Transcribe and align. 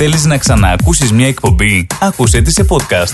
Θέλεις 0.00 0.24
να 0.24 0.38
ξαναακούσεις 0.38 1.12
μια 1.12 1.26
εκπομπή; 1.26 1.86
Άκουσέ 2.00 2.40
τη 2.40 2.50
σε 2.50 2.66
podcast. 2.68 3.12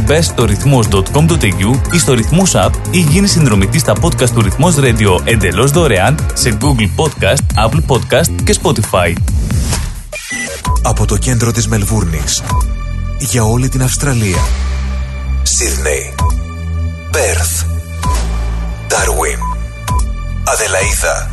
Μπε 0.00 0.22
στο 0.22 0.44
ρυθμός.com.au 0.44 1.80
ή 1.92 1.98
στο 1.98 2.12
ρυθμός 2.12 2.52
app 2.54 2.70
ή 2.90 2.98
γίνεις 2.98 3.30
συνδρομητής 3.30 3.80
στα 3.80 3.92
podcast 4.02 4.30
του 4.30 4.42
Ρυθμός 4.42 4.74
Radio 4.78 5.20
εντελώς 5.24 5.70
δωρεάν 5.70 6.26
σε 6.34 6.58
Google 6.60 6.88
Podcast, 6.96 7.66
Apple 7.66 7.80
Podcast 7.86 8.42
και 8.44 8.56
Spotify. 8.62 9.12
Από 10.82 11.06
το 11.06 11.16
κέντρο 11.16 11.52
της 11.52 11.68
Μελβούρνης 11.68 12.42
για 13.18 13.44
όλη 13.44 13.68
την 13.68 13.82
Αυστραλία. 13.82 14.46
Σίδνεϊ, 15.42 16.14
Πέρθ, 17.10 17.62
Ντάρουιν, 18.86 19.38
Αδελαίδα, 20.44 21.30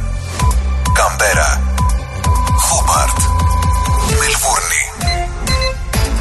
Καμπέρα, 0.93 1.61
Χόμπαρτ, 2.59 3.40
Μελβούρνη. 4.21 4.81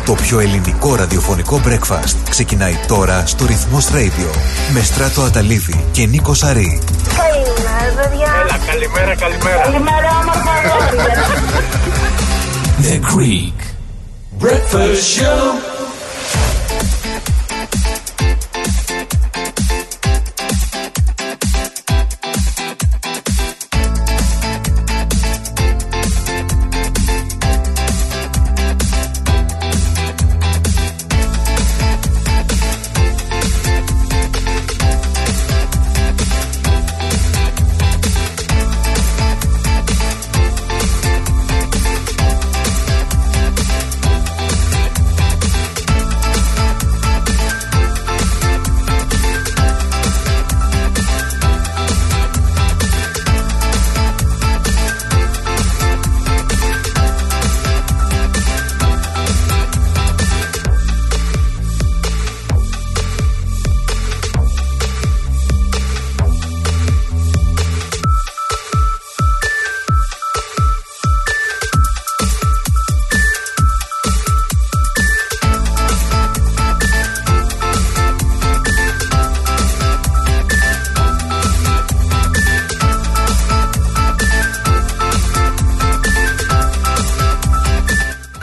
Το 0.04 0.12
πιο 0.14 0.40
ελληνικό 0.40 0.94
ραδιοφωνικό 0.94 1.60
breakfast 1.66 2.14
ξεκινάει 2.30 2.78
τώρα 2.86 3.26
στο 3.26 3.46
Ρυθμός 3.46 3.86
Radio 3.92 4.36
με 4.72 4.82
Στράτο 4.82 5.22
Αταλίδη 5.22 5.84
και 5.92 6.06
Νίκο 6.06 6.34
Σαρή. 6.34 6.80
Καλημέρα, 7.16 8.02
παιδιά. 8.02 8.32
Έλα, 8.44 8.58
καλημέρα, 8.66 9.14
καλημέρα. 9.14 9.62
Καλημέρα, 9.62 10.18
όμορφα 10.20 10.50
αγόρια. 10.58 11.24
The 12.82 12.96
Greek 13.14 13.58
Breakfast 14.44 15.18
Show. 15.18 15.69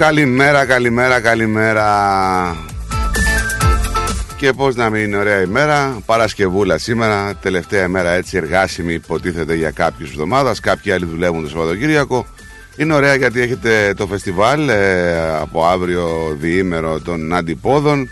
Καλημέρα, 0.07 0.65
καλημέρα, 0.65 1.19
καλημέρα. 1.19 1.85
Και 4.37 4.53
πώς 4.53 4.75
να 4.75 4.89
μην 4.89 5.03
είναι 5.03 5.17
ωραία 5.17 5.41
ημέρα, 5.41 5.97
Παρασκευούλα 6.05 6.77
σήμερα, 6.77 7.35
τελευταία 7.41 7.83
ημέρα 7.83 8.11
έτσι 8.11 8.37
εργάσιμη 8.37 8.93
υποτίθεται 8.93 9.55
για 9.55 9.71
κάποιους 9.71 10.09
εβδομάδας, 10.09 10.59
κάποιοι 10.59 10.91
άλλοι 10.91 11.05
δουλεύουν 11.05 11.43
το 11.43 11.49
Σαββατοκύριακο. 11.49 12.25
Είναι 12.77 12.93
ωραία 12.93 13.15
γιατί 13.15 13.41
έχετε 13.41 13.93
το 13.97 14.07
φεστιβάλ 14.07 14.69
ε, 14.69 15.29
από 15.41 15.65
αύριο 15.65 16.37
διήμερο 16.39 16.99
των 16.99 17.33
αντιπόδων. 17.33 18.09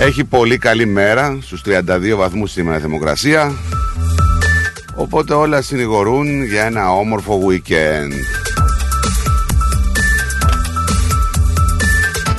Έχει 0.00 0.24
πολύ 0.24 0.58
καλή 0.58 0.86
μέρα, 0.86 1.38
στους 1.40 1.62
32 1.64 2.14
βαθμούς 2.16 2.50
σήμερα 2.50 2.76
η 2.76 2.80
θερμοκρασία. 2.80 3.52
Οπότε 4.94 5.34
όλα 5.34 5.62
συνηγορούν 5.62 6.44
για 6.44 6.64
ένα 6.64 6.90
όμορφο 6.90 7.40
weekend. 7.48 8.12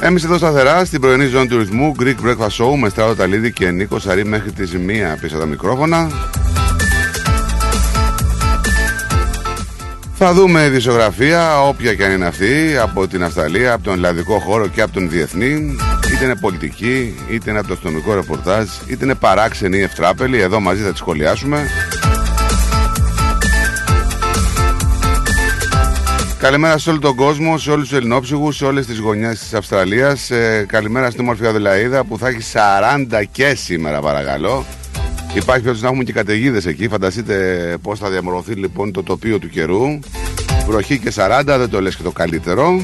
Εμείς 0.05 0.23
εδώ 0.23 0.37
σταθερά 0.37 0.85
στην 0.85 1.01
πρωινή 1.01 1.25
ζώνη 1.25 1.47
του 1.47 1.57
ρυθμού 1.57 1.95
Greek 1.99 2.15
Breakfast 2.25 2.63
Show 2.63 2.75
με 2.79 2.89
Στράτο 2.89 3.15
Ταλίδη 3.15 3.51
και 3.51 3.71
Νίκο 3.71 3.99
Σαρή 3.99 4.25
μέχρι 4.25 4.51
τη 4.51 4.65
ζημία 4.65 5.17
πίσω 5.21 5.37
τα 5.37 5.45
μικρόφωνα. 5.45 6.09
Θα 10.13 10.33
δούμε 10.33 10.65
ειδησιογραφία, 10.65 11.61
όποια 11.61 11.93
και 11.93 12.05
αν 12.05 12.11
είναι 12.11 12.25
αυτή, 12.25 12.77
από 12.81 13.07
την 13.07 13.23
Αυστραλία, 13.23 13.73
από 13.73 13.83
τον 13.83 13.93
ελλαδικό 13.93 14.39
χώρο 14.39 14.67
και 14.67 14.81
από 14.81 14.93
τον 14.93 15.09
διεθνή. 15.09 15.75
Είτε 16.13 16.25
είναι 16.25 16.35
πολιτική, 16.35 17.15
είτε 17.29 17.49
είναι 17.49 17.59
από 17.59 17.67
το 17.67 17.73
αστυνομικό 17.73 18.13
ρεπορτάζ, 18.13 18.67
είτε 18.87 19.05
είναι 19.05 19.15
παράξενη 19.15 19.77
ή 19.77 19.81
ευτράπελη. 19.81 20.41
Εδώ 20.41 20.59
μαζί 20.59 20.81
θα 20.81 20.91
τη 20.91 20.97
σχολιάσουμε. 20.97 21.67
Καλημέρα 26.45 26.77
σε 26.77 26.89
όλο 26.89 26.99
τον 26.99 27.15
κόσμο, 27.15 27.57
σε 27.57 27.71
όλους 27.71 27.89
τους 27.89 27.97
Ελληνόψυχους, 27.97 28.55
σε 28.55 28.65
όλες 28.65 28.85
τις 28.85 28.99
γωνιές 28.99 29.39
της 29.39 29.53
Αυστραλίας. 29.53 30.31
Ε, 30.31 30.65
καλημέρα 30.67 31.09
στην 31.09 31.21
όμορφη 31.21 31.45
Αδελαίδα 31.45 32.03
που 32.03 32.17
θα 32.17 32.27
έχει 32.27 32.41
40 32.53 33.23
και 33.31 33.55
σήμερα, 33.55 33.99
παρακαλώ. 33.99 34.65
Υπάρχει 35.33 35.45
περίπτωση 35.45 35.81
να 35.81 35.87
έχουμε 35.87 36.03
και 36.03 36.13
καταιγίδες 36.13 36.65
εκεί. 36.65 36.87
Φανταστείτε 36.87 37.77
πώς 37.81 37.99
θα 37.99 38.09
διαμορφωθεί 38.09 38.53
λοιπόν 38.53 38.91
το 38.91 39.03
τοπίο 39.03 39.39
του 39.39 39.49
καιρού. 39.49 39.99
Βροχή 40.67 40.99
και 40.99 41.11
40, 41.15 41.41
δεν 41.45 41.69
το 41.69 41.81
λες 41.81 41.95
και 41.95 42.03
το 42.03 42.11
καλύτερο. 42.11 42.81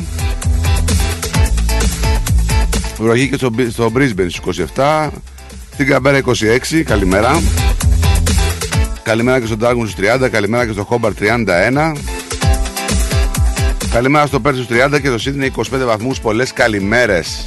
Βροχή 2.99 3.29
και 3.29 3.35
στο, 3.35 3.51
στο 3.69 3.91
Brisbane 3.95 4.29
στους 4.29 4.59
27. 4.75 5.09
Στην 5.73 5.87
Καμπέρα 5.87 6.21
26, 6.71 6.81
καλημέρα. 6.83 7.41
Καλημέρα 9.03 9.39
και 9.39 9.45
στον 9.45 9.59
Darwin 9.61 9.87
στους 9.87 9.95
30, 10.23 10.29
καλημέρα 10.31 10.65
και 10.65 10.71
στο 10.71 10.87
Hobart 10.89 11.13
31. 11.19 11.93
Καλημέρα 13.91 14.25
στο 14.25 14.39
Πέρσι 14.39 14.67
30 14.69 15.01
και 15.01 15.09
το 15.09 15.17
Σίδνεϊ 15.17 15.53
25 15.55 15.61
βαθμούς. 15.85 16.19
Πολλές 16.19 16.53
καλημέρες. 16.53 17.45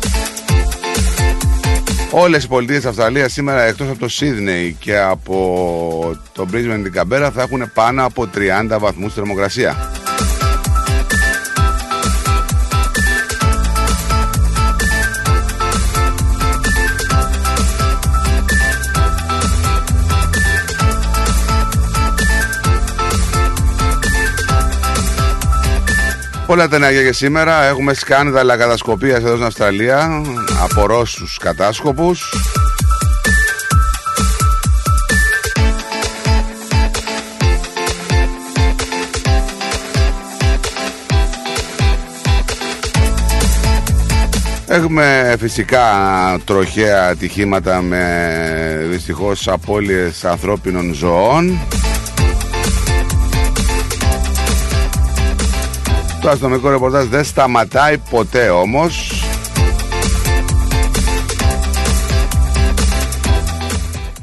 Όλες 2.11 2.45
οι 2.45 2.49
πολιτείες 2.49 2.79
της 2.79 2.89
Αυστραλίας 2.89 3.33
σήμερα 3.33 3.63
εκτός 3.63 3.89
από 3.89 3.99
το 3.99 4.09
Σίδνεϊ 4.09 4.77
και 4.79 4.99
από 4.99 6.17
το 6.33 6.47
Brisbane 6.53 6.77
και 6.77 6.83
την 6.83 6.93
Καμπέρα 6.93 7.31
θα 7.31 7.43
έχουν 7.43 7.71
πάνω 7.75 8.05
από 8.05 8.29
30 8.35 8.79
βαθμούς 8.79 9.13
θερμοκρασία. 9.13 9.94
Όλα 26.47 26.69
τα 26.69 26.79
νέα 26.79 26.91
για 26.91 27.13
σήμερα. 27.13 27.65
Έχουμε 27.65 27.95
σκάνδαλα 27.95 28.57
κατασκοπίας 28.57 29.19
εδώ 29.19 29.33
στην 29.33 29.45
Αυστραλία 29.45 30.23
από 30.63 30.87
Ρώσους 30.87 31.39
κατάσκοπους. 31.39 32.33
Έχουμε 44.67 45.37
φυσικά 45.39 45.85
τροχαία 46.45 47.09
ατυχήματα 47.09 47.83
με 47.83 48.87
δυστυχώς 48.91 49.49
απώλειες 49.49 50.25
ανθρώπινων 50.25 50.95
ζωών. 50.95 51.61
Το 56.25 56.31
αστυνομικό 56.31 56.71
ρεπορτάζ 56.71 57.07
δεν 57.07 57.25
σταματάει 57.25 57.99
ποτέ 57.99 58.49
όμως. 58.49 59.25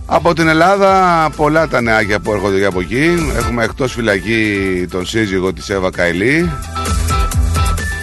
Από 0.05 0.33
την 0.33 0.47
Ελλάδα 0.47 1.29
πολλά 1.35 1.67
τα 1.67 1.81
νεάκια 1.81 2.19
που 2.19 2.31
έρχονται 2.31 2.57
για 2.57 2.67
από 2.67 2.79
εκεί. 2.79 3.31
Έχουμε 3.37 3.63
εκτός 3.63 3.93
φυλακή 3.93 4.85
τον 4.89 5.05
σύζυγο 5.05 5.53
της 5.53 5.69
Εύα 5.69 5.91
Καηλή. 5.91 6.51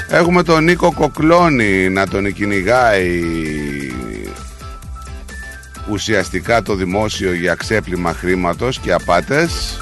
Έχουμε 0.08 0.42
τον 0.42 0.64
Νίκο 0.64 0.92
Κοκλώνη 0.92 1.88
να 1.88 2.06
τον 2.06 2.32
κυνηγάει 2.32 3.22
ουσιαστικά 5.90 6.62
το 6.62 6.74
δημόσιο 6.74 7.34
για 7.34 7.54
ξέπλυμα 7.54 8.12
χρήματος 8.12 8.78
και 8.78 8.92
απάτες. 8.92 9.78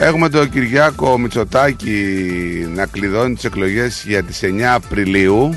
Έχουμε 0.00 0.28
τον 0.28 0.50
Κυριάκο 0.50 1.18
Μητσοτάκη 1.18 2.04
να 2.74 2.86
κλειδώνει 2.86 3.34
τις 3.34 3.44
εκλογές 3.44 4.04
για 4.06 4.22
τις 4.22 4.40
9 4.42 4.60
Απριλίου. 4.74 5.50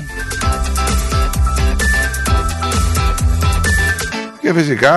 Και 4.40 4.52
φυσικά 4.52 4.94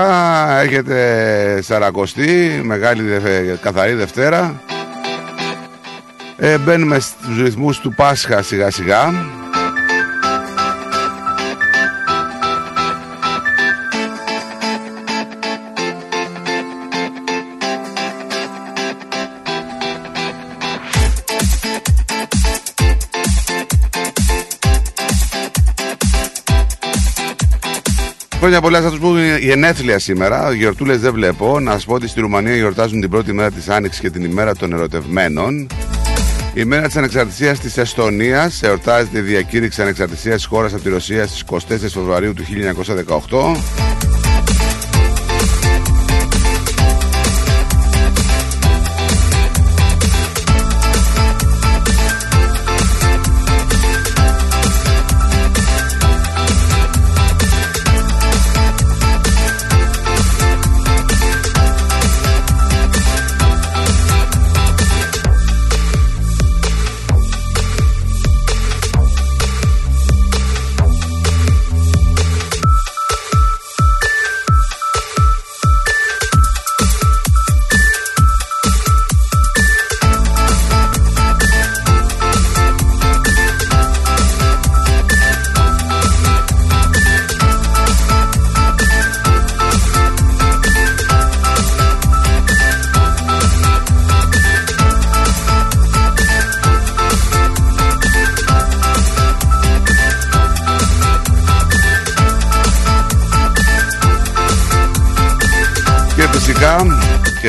έχετε 0.62 1.60
Σαρακοστή, 1.62 2.62
μεγάλη 2.64 3.04
καθαρή 3.62 3.94
Δευτέρα. 3.94 4.62
Ε, 6.38 6.58
Μπαίνουμε 6.58 7.00
στους 7.00 7.42
ρυθμούς 7.42 7.80
του 7.80 7.94
Πάσχα 7.94 8.42
σιγά 8.42 8.72
σιγά 8.72 9.14
Χρόνια 28.46 28.62
πολλά 28.62 28.82
σα 28.82 28.90
που 28.90 29.16
η 29.42 29.52
ενέθλια 29.52 30.00
σήμερα. 30.00 30.54
Γιορτούλες 30.54 31.00
δεν 31.00 31.14
βλέπω. 31.14 31.60
Να 31.60 31.72
σας 31.72 31.86
πω 31.86 31.94
ότι 31.94 32.08
στη 32.08 32.20
Ρουμανία 32.20 32.56
γιορτάζουν 32.56 33.02
την 33.02 33.10
πρώτη 33.10 33.34
μέρα 33.34 33.52
της 33.52 33.70
Άνοιξης 33.70 34.02
και 34.02 34.10
την 34.10 34.24
ημέρα 34.24 34.56
των 34.56 34.74
ερωτευμένων. 34.74 35.68
Η 36.54 36.64
μέρα 36.64 36.88
της 36.88 36.96
ανεξαρτησίας 36.96 37.60
της 37.60 37.78
Εστονίας 37.78 38.64
εορτάζεται 38.64 39.18
η 39.18 39.22
διακήρυξη 39.22 39.82
ανεξαρτησίας 39.82 40.36
της 40.36 40.46
χώρας 40.46 40.74
από 40.74 40.82
τη 40.82 40.90
Ρωσία 40.90 41.28
στις 41.28 41.42
24 41.42 41.94
Φεβρουαρίου 41.94 42.34
του 42.34 42.44
1918. 42.44 44.05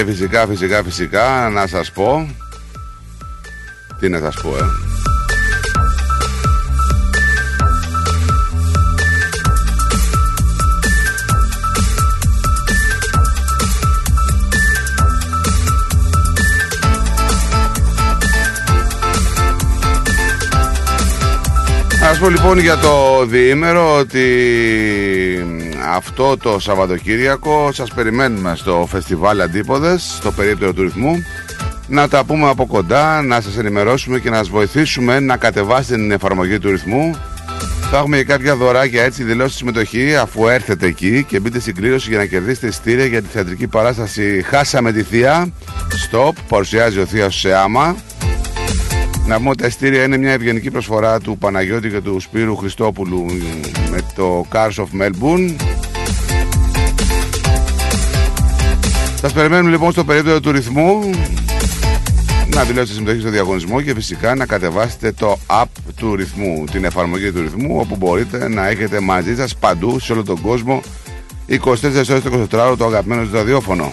Φυσικά, 0.07 0.47
φυσικά, 0.47 0.83
φυσικά 0.83 1.51
να 1.53 1.67
σας 1.67 1.93
πω. 1.93 2.29
Τι 4.01 4.09
να 4.09 4.19
σας 4.19 4.35
πω, 4.43 4.49
ε. 4.49 4.61
Ας 22.11 22.19
πω 22.19 22.29
λοιπόν 22.29 22.59
για 22.59 22.77
το 22.77 23.27
διήμερο 23.27 23.97
ότι 23.97 24.27
αυτό 26.19 26.37
το 26.37 26.59
Σαββατοκύριακο. 26.59 27.73
Σας 27.73 27.91
περιμένουμε 27.95 28.57
στο 28.57 28.87
Φεστιβάλ 28.89 29.41
Αντίποδες, 29.41 30.17
στο 30.17 30.33
περίπτερο 30.33 30.73
του 30.73 30.83
ρυθμού. 30.83 31.25
Να 31.89 32.09
τα 32.09 32.25
πούμε 32.25 32.49
από 32.49 32.67
κοντά, 32.67 33.23
να 33.23 33.41
σας 33.41 33.59
ενημερώσουμε 33.59 34.19
και 34.19 34.31
να 34.31 34.37
σας 34.37 34.49
βοηθήσουμε 34.49 35.21
να 35.21 35.37
κατεβάσετε 35.37 35.95
την 35.95 36.11
εφαρμογή 36.11 36.59
του 36.59 36.71
ρυθμού. 36.71 37.17
Θα 37.91 37.99
έχουμε 37.99 38.17
και 38.17 38.25
κάποια 38.25 38.57
δωράκια 38.57 39.03
έτσι 39.03 39.23
δηλώσεις 39.23 39.57
συμμετοχής 39.57 40.17
αφού 40.17 40.49
έρθετε 40.49 40.87
εκεί 40.87 41.25
και 41.29 41.41
μπείτε 41.41 41.61
στην 41.61 41.75
κλήρωση 41.75 42.09
για 42.09 42.19
να 42.19 42.27
κερδίσετε 42.27 42.71
στήρια 42.71 43.05
για 43.05 43.23
τη 43.23 43.29
θεατρική 43.29 43.67
παράσταση 43.67 44.43
Χάσαμε 44.47 44.93
τη 44.93 45.03
Θεία 45.03 45.53
Stop, 46.11 46.33
παρουσιάζει 46.49 46.99
ο 46.99 47.07
Θείος 47.07 47.39
Σεάμα 47.39 47.97
να 49.27 49.37
πούμε 49.37 49.49
ότι 49.49 49.61
τα 49.61 49.67
ειστήρια 49.67 50.03
είναι 50.03 50.17
μια 50.17 50.33
ευγενική 50.33 50.71
προσφορά 50.71 51.21
του 51.21 51.39
Παναγιώτη 51.39 51.89
και 51.89 52.01
του 52.01 52.21
Σπύρου 52.21 52.57
Χριστόπουλου 52.57 53.27
με 53.91 54.01
το 54.15 54.47
Cars 54.53 54.85
of 54.85 55.03
Melbourne. 55.03 55.76
Σας 59.27 59.35
περιμένουμε 59.35 59.71
λοιπόν 59.71 59.93
στο 59.93 60.05
περίπτωμα 60.05 60.41
του 60.41 60.53
ρυθμού 60.53 61.11
να 62.47 62.65
δηλώσετε 62.65 62.93
συμμετοχή 62.93 63.21
στο 63.21 63.31
διαγωνισμό 63.31 63.81
και 63.81 63.95
φυσικά 63.95 64.35
να 64.35 64.47
κατεβάσετε 64.47 65.13
το 65.13 65.39
app 65.47 65.65
του 65.97 66.17
ρυθμού, 66.17 66.65
την 66.71 66.85
εφαρμογή 66.85 67.33
του 67.33 67.41
ρυθμού 67.41 67.79
όπου 67.79 67.97
μπορείτε 67.97 68.49
να 68.49 68.69
έχετε 68.69 69.01
μαζί 69.01 69.37
σας 69.37 69.57
παντού 69.57 69.99
σε 69.99 70.13
όλο 70.13 70.25
τον 70.25 70.41
κόσμο 70.41 70.83
24 71.49 71.65
ώρες 71.95 72.23
το 72.23 72.47
24 72.73 72.77
το 72.79 72.85
αγαπημένο 72.85 73.23
σας 73.25 73.33
ραδιόφωνο. 73.33 73.93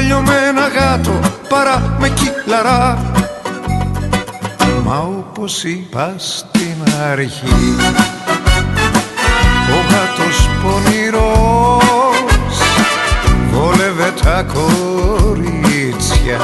Κάλιο 0.00 0.20
με 0.20 0.36
ένα 0.48 0.68
γάτο 0.68 1.20
παρά 1.48 1.96
με 1.98 2.08
κύλαρα. 2.08 2.98
Μα 4.84 4.98
όπως 4.98 5.64
είπα 5.64 6.14
στην 6.16 6.74
αρχή 7.10 7.76
ο 9.70 9.78
γάτος 9.90 10.48
πονηρός 10.62 11.84
βόλευε 13.52 14.12
τα 14.22 14.46
κορίτσια 14.52 16.38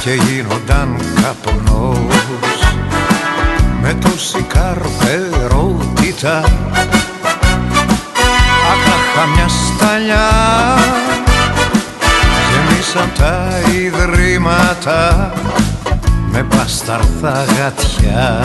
και 0.00 0.12
γίνονταν 0.12 1.00
καπνός. 1.14 2.60
Με 3.82 3.94
τόση 4.00 4.42
καρπέδα 4.42 5.48
κοιτά 6.00 6.44
Άχαχα 8.72 9.26
μια 9.34 9.48
Γεμίσαν 12.94 13.12
τα 13.18 13.48
ιδρύματα 13.72 15.32
Με 16.30 16.42
πασταρθά 16.42 17.44
γατιά. 17.44 18.44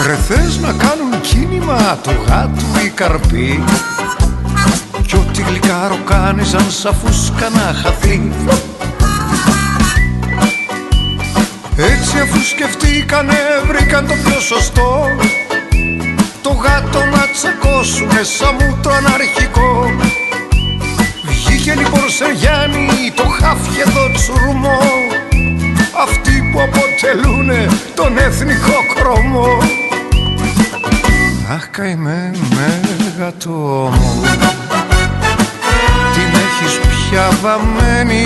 Ρε 0.05 0.15
θες 0.15 0.57
να 0.57 0.71
κάνουν 0.71 1.21
κίνημα 1.21 1.97
του 2.03 2.11
γάτου 2.27 2.85
οι 2.85 2.89
καρποί; 2.89 3.63
Κι 5.07 5.15
ό,τι 5.15 5.41
γλυκάρο 5.41 5.97
κάνιζαν 6.05 6.71
σαν 6.71 6.95
φούσκα 6.95 7.49
να 7.49 7.73
χαθεί. 7.81 8.31
Έτσι 11.75 12.19
αφού 12.19 12.39
σκεφτήκανε 12.39 13.37
βρήκαν 13.67 14.07
το 14.07 14.13
πιο 14.23 14.39
σωστό. 14.39 15.07
Το 16.41 16.49
γάτο 16.49 16.99
να 16.99 17.27
τσακώσουνε 17.33 18.23
σαν 18.23 18.55
μούτρο 18.59 18.93
αναρχικό 18.93 19.91
Βγήκε 21.23 21.73
λοιπόν 21.73 22.09
σε 22.09 22.25
Γιάννη 22.35 23.11
το 23.15 23.23
χάφι 23.23 23.79
εδώ 23.85 24.11
τσουρμό 24.11 25.04
Αυτοί 25.97 26.49
που 26.51 26.61
αποτελούνε 26.61 27.67
τον 27.95 28.17
εθνικό 28.17 28.73
κρόμο 28.95 29.45
Αχ 31.51 31.69
καημένε 31.69 32.37
γατό 33.17 33.91
μου 33.99 34.21
Την 36.13 36.29
έχεις 36.45 36.79
πια 36.79 37.29
βαμμένη 37.41 38.25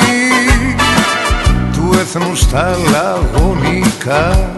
του 1.73 1.89
έθνου 1.99 2.35
στα 2.35 2.77
λαγωνικά. 2.91 4.53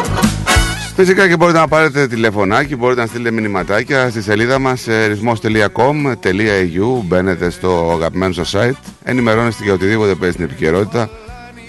Φυσικά 0.95 1.27
και 1.27 1.35
μπορείτε 1.35 1.59
να 1.59 1.67
πάρετε 1.67 2.07
τηλεφωνάκι, 2.07 2.75
μπορείτε 2.75 3.01
να 3.01 3.07
στείλετε 3.07 3.31
μηνυματάκια 3.31 4.09
στη 4.09 4.21
σελίδα 4.21 4.59
μας 4.59 4.87
ε, 4.87 5.05
ρυθμός.com.au 5.05 7.01
Μπαίνετε 7.03 7.49
στο 7.49 7.91
αγαπημένο 7.93 8.33
σας 8.33 8.55
site, 8.55 8.77
ενημερώνεστε 9.03 9.63
για 9.63 9.73
οτιδήποτε 9.73 10.15
παίζει 10.15 10.33
στην 10.33 10.45
επικαιρότητα 10.45 11.09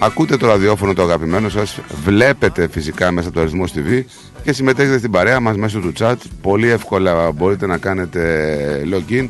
Ακούτε 0.05 0.37
το 0.37 0.47
ραδιόφωνο 0.47 0.93
το 0.93 1.03
αγαπημένο 1.03 1.49
σας, 1.49 1.81
βλέπετε 2.05 2.69
φυσικά 2.69 3.11
μέσα 3.11 3.29
από 3.29 3.37
το 3.37 3.43
αριθμό 3.43 3.65
TV 3.75 4.05
και 4.43 4.53
συμμετέχετε 4.53 4.99
στην 4.99 5.11
παρέα 5.11 5.41
μας 5.41 5.57
μέσω 5.57 5.81
του 5.81 5.93
chat. 5.99 6.15
Πολύ 6.41 6.69
εύκολα 6.69 7.33
μπορείτε 7.33 7.67
να 7.67 7.79
κάνετε 7.79 8.87
login. 8.93 9.29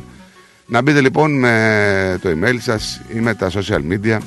Να 0.65 0.81
μπείτε 0.81 1.01
λοιπόν 1.01 1.39
με 1.39 2.19
το 2.21 2.29
email 2.29 2.55
σας 2.59 3.01
ή 3.15 3.19
με 3.19 3.33
τα 3.33 3.51
social 3.51 3.81
media 3.91 4.17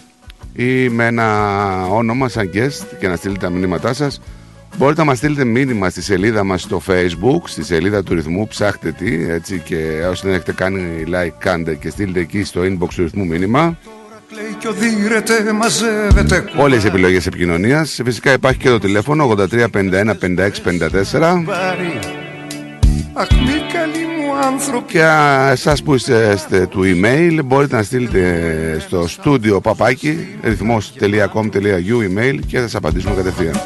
ή 0.52 0.88
με 0.88 1.06
ένα 1.06 1.86
όνομα 1.86 2.28
σαν 2.28 2.50
guest 2.54 2.86
και 2.98 3.08
να 3.08 3.16
στείλετε 3.16 3.40
τα 3.40 3.50
μηνύματά 3.50 3.92
σας. 3.92 4.20
Μπορείτε 4.76 5.00
να 5.00 5.06
μας 5.06 5.18
στείλετε 5.18 5.44
μήνυμα 5.44 5.90
στη 5.90 6.02
σελίδα 6.02 6.44
μας 6.44 6.62
στο 6.62 6.82
facebook, 6.86 7.42
στη 7.44 7.64
σελίδα 7.64 8.02
του 8.02 8.14
ρυθμού, 8.14 8.46
ψάχτε 8.46 8.92
τι, 8.92 9.30
έτσι 9.30 9.58
και 9.64 10.06
όσοι 10.10 10.26
δεν 10.26 10.34
έχετε 10.34 10.52
κάνει 10.52 11.04
like 11.06 11.34
κάντε 11.38 11.74
και 11.74 11.90
στείλτε 11.90 12.20
εκεί 12.20 12.44
στο 12.44 12.60
inbox 12.60 12.88
του 12.94 13.02
ρυθμού 13.02 13.26
μήνυμα. 13.26 13.78
Κλαίει 14.58 14.74
κι 14.74 14.84
οδύρεται, 14.84 15.52
μαζεύεται 15.52 16.44
Όλες 16.56 16.84
οι 16.84 16.86
επιλογές 16.86 17.26
επικοινωνίας. 17.26 18.00
Φυσικά 18.04 18.32
υπάρχει 18.32 18.58
και 18.58 18.68
το 18.68 18.78
τηλέφωνο 18.78 19.34
83 19.36 19.66
51 19.68 19.70
56 19.70 20.62
54. 20.62 21.34
κουμπάρι 21.34 21.98
Αχ 23.12 23.30
μη 23.30 23.72
καλή 23.72 24.06
μου 24.18 24.34
άνθρωποι 24.46 24.92
Και 24.92 25.02
α, 25.02 25.50
εσάς 25.50 25.82
που 25.82 25.94
είστε 25.94 26.32
είστε 26.34 26.66
του 26.66 26.82
email 26.84 27.38
μπορείτε 27.44 27.76
να 27.76 27.82
στείλετε 27.82 28.76
στο 28.80 29.06
studio 29.16 29.62
παπάκι 29.62 30.38
ρυθμός.com.au 30.42 31.98
email 32.08 32.38
και 32.46 32.56
θα 32.56 32.62
σας 32.62 32.74
απαντήσουμε 32.74 33.14
κατευθείαν. 33.14 33.60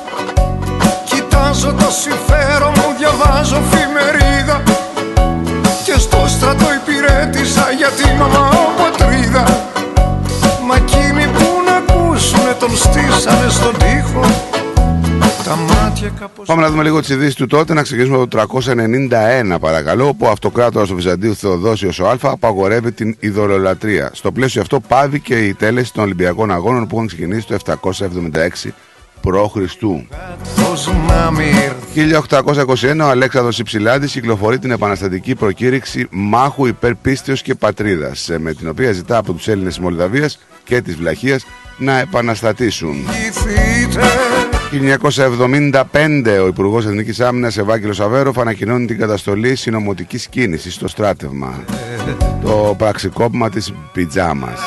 Κοιτάζω 1.04 1.72
το 1.72 1.90
συμφέρον 1.90 2.72
μου, 2.76 2.94
διαβάζω 2.98 3.56
εφημερίδα 3.56 4.62
Και 5.84 5.92
στο 5.92 6.24
στρατό 6.28 6.66
υπηρέτησα 6.82 7.70
για 7.78 7.88
τη 7.88 8.16
μαμά 8.18 8.50
πατρίδα 8.76 9.69
τον 12.60 12.76
στήσανε 12.76 13.48
στον 13.48 13.78
τοίχο 13.78 14.20
Τα 15.44 15.56
μάτια 15.56 16.12
κάπως 16.20 16.46
Πάμε 16.46 16.62
να 16.62 16.70
δούμε 16.70 16.82
λίγο 16.82 17.00
τις 17.00 17.08
ειδήσεις 17.08 17.34
του 17.34 17.46
τότε, 17.46 17.74
να 17.74 17.82
ξεκινήσουμε 17.82 18.16
από 18.16 18.26
το 18.26 18.46
391 19.52 19.56
παρακαλώ, 19.60 20.08
όπου 20.08 20.26
ο 20.26 20.30
αυτοκράτορας 20.30 20.88
του 20.88 20.94
Βυζαντίου 20.94 21.34
Θεοδόσιος 21.34 21.98
ο 21.98 22.08
Α 22.08 22.16
απαγορεύει 22.20 22.92
την 22.92 23.16
ειδωλολατρεία. 23.20 24.10
Στο 24.12 24.32
πλαίσιο 24.32 24.60
αυτό 24.60 24.80
πάβει 24.80 25.20
και 25.20 25.46
η 25.46 25.54
τέλεση 25.54 25.92
των 25.92 26.04
Ολυμπιακών 26.04 26.50
Αγώνων 26.50 26.86
που 26.86 26.96
έχουν 26.96 27.06
ξεκινήσει 27.06 27.46
το 27.46 27.56
776 28.64 28.70
π.Χ. 29.20 29.56
Πώς 30.64 30.90
να 31.08 31.30
μυρθεί 31.30 32.10
1821 32.94 32.98
ο 33.00 33.08
Αλέξανδρος 33.08 33.58
Υψηλάντης 33.58 34.12
κυκλοφορεί 34.12 34.58
την 34.58 34.70
επαναστατική 34.70 35.34
προκήρυξη 35.34 36.06
μάχου 36.10 36.66
υπέρ 36.66 36.94
πίστεως 36.94 37.42
και 37.42 37.54
πατρίδας 37.54 38.28
ε, 38.28 38.38
με 38.38 38.54
την 38.54 38.68
οποία 38.68 38.92
ζητά 38.92 39.16
από 39.16 39.32
τους 39.32 39.48
Έλληνες 39.48 39.74
της 39.74 39.82
Μολδαβίας 39.82 40.38
και 40.64 40.80
της 40.80 40.96
Βλαχίας 40.96 41.44
να 41.80 41.98
επαναστατήσουν. 41.98 42.96
1975 44.70 46.40
ο 46.42 46.46
Υπουργός 46.46 46.86
Εθνικής 46.86 47.20
Άμυνας 47.20 47.58
Ευάγγελος 47.58 48.00
Αβέροφ 48.00 48.38
ανακοινώνει 48.38 48.86
την 48.86 48.98
καταστολή 48.98 49.56
συνωμοτικής 49.56 50.28
κίνησης 50.28 50.74
στο 50.74 50.88
στράτευμα. 50.88 51.64
Το 52.42 52.74
πραξικόπημα 52.78 53.50
της 53.50 53.72
πιτζάμας. 53.92 54.60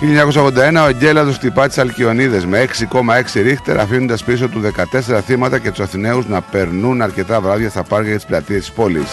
1981 0.00 0.80
ο 0.80 0.84
Αγγέλαδος 0.84 1.36
χτυπά 1.36 1.66
τις 1.66 1.78
Αλκιονίδες 1.78 2.46
με 2.46 2.58
6,6 2.58 3.42
ρίχτερ 3.42 3.80
αφήνοντας 3.80 4.24
πίσω 4.24 4.48
του 4.48 4.60
14 4.60 5.20
θύματα 5.26 5.58
και 5.58 5.70
τους 5.70 5.80
Αθηναίους 5.80 6.26
να 6.26 6.40
περνούν 6.40 7.02
αρκετά 7.02 7.40
βράδια 7.40 7.70
στα 7.70 7.82
πάρκια 7.82 8.10
και 8.10 8.16
τις 8.16 8.26
πλατείες 8.26 8.60
της 8.60 8.70
πόλης. 8.70 9.08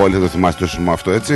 Όλοι 0.00 0.14
θα 0.14 0.20
το 0.20 0.26
θυμάστε 0.26 0.64
το 0.64 0.70
σεισμό 0.70 0.92
αυτό 0.92 1.10
έτσι; 1.10 1.34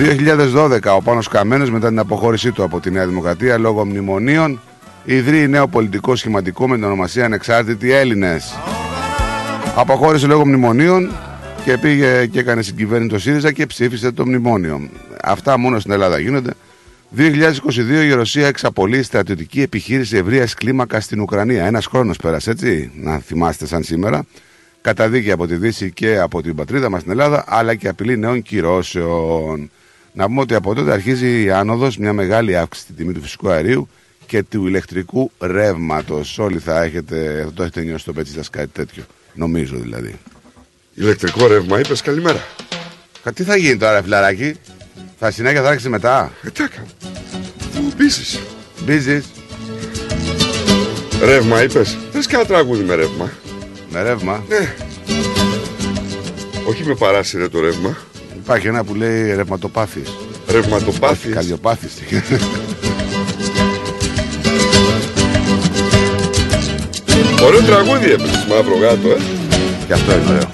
2012 0.00 0.96
ο 0.96 1.02
Πάνος 1.02 1.28
Καμένος 1.28 1.70
μετά 1.70 1.88
την 1.88 1.98
αποχώρησή 1.98 2.52
του 2.52 2.62
από 2.62 2.80
τη 2.80 2.90
Νέα 2.90 3.06
Δημοκρατία 3.06 3.58
λόγω 3.58 3.86
μνημονίων 3.86 4.60
ιδρύει 5.04 5.48
νέο 5.48 5.68
πολιτικό 5.68 6.16
σχηματικό 6.16 6.68
με 6.68 6.74
την 6.74 6.84
ονομασία 6.84 7.24
Ανεξάρτητοι 7.24 7.92
Έλληνες. 7.92 8.58
Αποχώρησε 9.76 10.26
λόγω 10.26 10.46
μνημονίων 10.46 11.10
και 11.64 11.78
πήγε 11.78 12.26
και 12.26 12.38
έκανε 12.38 12.62
συγκυβέρνηση 12.62 13.10
το 13.10 13.18
ΣΥΡΙΖΑ 13.18 13.52
και 13.52 13.66
ψήφισε 13.66 14.12
το 14.12 14.26
μνημόνιο. 14.26 14.88
Αυτά 15.22 15.58
μόνο 15.58 15.78
στην 15.78 15.92
Ελλάδα 15.92 16.18
γίνονται. 16.18 16.50
2022 17.16 17.22
η 18.04 18.12
Ρωσία 18.12 18.46
εξαπολύει 18.46 19.02
στρατιωτική 19.02 19.62
επιχείρηση 19.62 20.16
ευρείας 20.16 20.54
κλίμακας 20.54 21.04
στην 21.04 21.20
Ουκρανία. 21.20 21.64
Ένας 21.64 21.86
χρόνος 21.86 22.16
πέρασε 22.16 22.50
έτσι, 22.50 22.90
να 22.94 23.18
θυμάστε 23.18 23.66
σαν 23.66 23.82
σήμερα. 23.82 24.24
Καταδίκη 24.80 25.30
από 25.30 25.46
τη 25.46 25.54
Δύση 25.54 25.92
και 25.92 26.18
από 26.18 26.42
την 26.42 26.54
πατρίδα 26.54 26.90
μας 26.90 27.00
στην 27.00 27.12
Ελλάδα, 27.12 27.44
αλλά 27.48 27.74
και 27.74 27.88
απειλή 27.88 28.18
νέων 28.18 28.42
κυρώσεων. 28.42 29.70
Να 30.12 30.24
πούμε 30.26 30.40
ότι 30.40 30.54
από 30.54 30.74
τότε 30.74 30.92
αρχίζει 30.92 31.42
η 31.42 31.50
άνοδος, 31.50 31.96
μια 31.96 32.12
μεγάλη 32.12 32.56
αύξηση 32.56 32.84
στη 32.86 32.94
τιμή 32.94 33.12
του 33.12 33.22
φυσικού 33.22 33.50
αερίου 33.50 33.88
και 34.26 34.42
του 34.42 34.66
ηλεκτρικού 34.66 35.30
ρεύματος. 35.40 36.38
Όλοι 36.38 36.58
θα, 36.58 36.82
έχετε, 36.82 37.42
θα 37.44 37.52
το 37.52 37.62
έχετε 37.62 37.82
νιώσει 37.82 38.02
στο 38.02 38.12
πέτσι 38.12 38.32
σα 38.42 38.50
κάτι 38.50 38.68
τέτοιο. 38.72 39.02
Νομίζω 39.34 39.76
δηλαδή. 39.76 40.14
Ηλεκτρικό 40.94 41.46
ρεύμα, 41.46 41.78
είπες 41.78 42.00
καλημέρα. 42.02 42.44
Κα- 43.22 43.32
Τι 43.32 43.42
θα 43.42 43.56
γίνει 43.56 43.76
τώρα, 43.76 44.02
φιλαράκι, 44.02 44.54
θα 45.18 45.30
συνέχεια 45.30 45.62
θα 45.62 45.68
άρχισε 45.68 45.88
μετά; 45.88 46.32
Ε, 46.42 46.50
τι 46.50 46.62
έκανα; 46.62 46.86
Μου 47.82 47.92
πείσει. 47.96 48.38
Μπίζεις 48.84 49.24
Ρεύμα, 51.24 51.62
είπες. 51.62 51.96
Θες 52.12 52.26
κανένα 52.26 52.48
τραγούδι 52.48 52.84
με 52.84 52.94
ρεύμα; 52.94 53.30
με 53.90 54.02
ρεύμα. 54.02 54.44
Ναι. 54.48 54.74
Όχι 56.68 56.84
με 56.84 56.94
παράσυρε 56.94 57.48
το 57.48 57.60
ρεύμα. 57.60 57.96
Υπάρχει 58.42 58.66
ένα 58.66 58.84
που 58.84 58.94
λέει 58.94 59.34
ρευματοπάθη. 59.34 60.02
Ρευματοπάθη. 60.48 61.28
Καλλιοπάθη. 61.28 61.88
Ωραίο 67.46 67.60
τραγούδι 67.60 68.10
έπαιζες 68.10 68.46
μαύρο 68.48 68.76
γάτο, 68.80 69.08
ε. 69.08 69.16
Και 69.86 69.92
αυτό 69.92 70.12
είναι 70.12 70.24
ωραίο. 70.28 70.48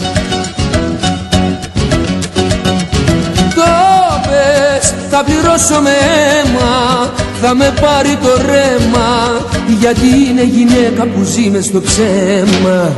Το 3.54 3.70
πες, 4.28 4.94
θα 5.10 5.24
πληρώσω 5.24 5.80
με 5.80 5.90
αίμα 5.90 7.12
Θα 7.40 7.54
με 7.54 7.74
πάρει 7.80 8.18
το 8.22 8.36
ρέμα 8.46 9.46
Γιατί 9.78 10.06
είναι 10.30 10.42
γυναίκα 10.42 11.04
που 11.04 11.22
ζεις 11.22 11.50
μες 11.50 11.64
στο 11.64 11.80
ψέμα 11.80 12.96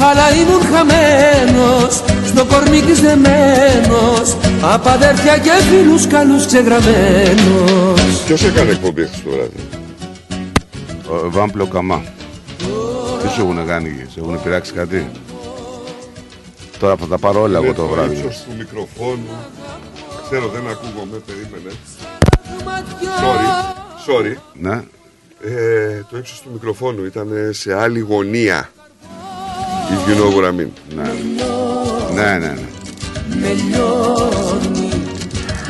αλλά 0.00 0.34
ήμουν 0.34 0.62
χαμένος 0.72 2.02
στο 2.26 2.44
κορμί 2.44 2.80
της 2.80 3.00
δεμένος 3.00 4.36
απ' 4.62 4.88
αδέρφια 4.88 5.38
και 5.38 5.50
φίλους 5.70 6.06
καλούς 6.06 6.46
ξεγραμμένος 6.46 8.22
Ποιος 8.26 8.44
έκανε 8.44 8.70
εκπομπή 8.70 9.02
χθες 9.06 9.22
το 9.24 9.30
βράδυ. 9.30 9.68
Ο 11.24 11.30
Βάμπλο 11.30 11.66
Καμά. 11.66 12.02
Τι 13.22 13.28
σου 13.28 13.40
έχουν 13.40 13.66
κάνει, 13.66 14.06
σε 14.12 14.20
έχουν 14.20 14.42
πειράξει 14.42 14.72
κάτι; 14.72 15.10
Τώρα 16.78 16.96
θα 16.96 17.06
τα 17.06 17.18
πάρω 17.18 17.40
όλα 17.42 17.58
εγώ 17.62 17.72
το 17.74 17.82
Ναι, 17.82 17.88
βράδυ. 17.92 18.14
ύψος 18.14 18.36
του 18.44 18.54
μικροφόνου. 18.58 19.28
Ξέρω 20.30 20.48
δεν 20.48 20.62
ακούγομαι, 20.70 21.16
περίμενε. 21.26 21.70
Sorry, 23.20 23.48
sorry. 24.06 24.36
Ναι. 24.52 24.82
Ε, 25.44 26.04
το 26.10 26.16
ύψος 26.16 26.40
του 26.40 26.50
μικροφόνου 26.52 27.04
ήταν 27.04 27.28
σε 27.50 27.74
άλλη 27.80 28.00
γωνία. 28.00 28.70
If 29.94 30.08
you 30.08 30.14
know 30.20 30.30
what 30.36 30.44
I 30.44 30.52
mean. 30.58 30.70
Ναι. 30.96 31.10
Ναι, 32.14 32.38
ναι, 32.38 32.46
ναι. 32.46 32.68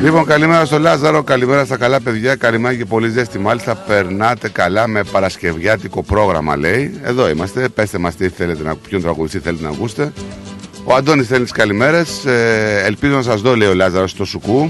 Λοιπόν, 0.01 0.25
καλημέρα 0.25 0.65
στο 0.65 0.79
Λάζαρο, 0.79 1.23
καλημέρα 1.23 1.65
στα 1.65 1.77
καλά 1.77 2.01
παιδιά. 2.01 2.35
Καλημέρα 2.35 2.75
και 2.75 2.85
πολύ 2.85 3.09
ζέστη. 3.09 3.39
Μάλιστα, 3.39 3.75
περνάτε 3.75 4.49
καλά 4.49 4.87
με 4.87 5.03
παρασκευιάτικο 5.03 6.03
πρόγραμμα, 6.03 6.57
λέει. 6.57 6.99
Εδώ 7.03 7.29
είμαστε. 7.29 7.69
Πέστε 7.69 7.97
μας 7.97 8.15
τι 8.15 8.29
θέλετε 8.29 8.63
να 8.63 8.75
ποιον 8.75 9.01
τραγουδιστή 9.01 9.39
θέλετε 9.39 9.63
να 9.63 9.69
ακούσετε. 9.69 10.13
Ο 10.83 10.93
Αντώνης 10.93 11.27
θέλει 11.27 11.43
τις 11.43 11.51
καλημέρες. 11.51 12.25
Ε, 12.25 12.81
ελπίζω 12.85 13.15
να 13.15 13.21
σας 13.21 13.41
δω, 13.41 13.55
λέει 13.55 13.67
ο 13.67 13.73
Λάζαρος, 13.73 14.11
στο 14.11 14.25
Σουκού. 14.25 14.69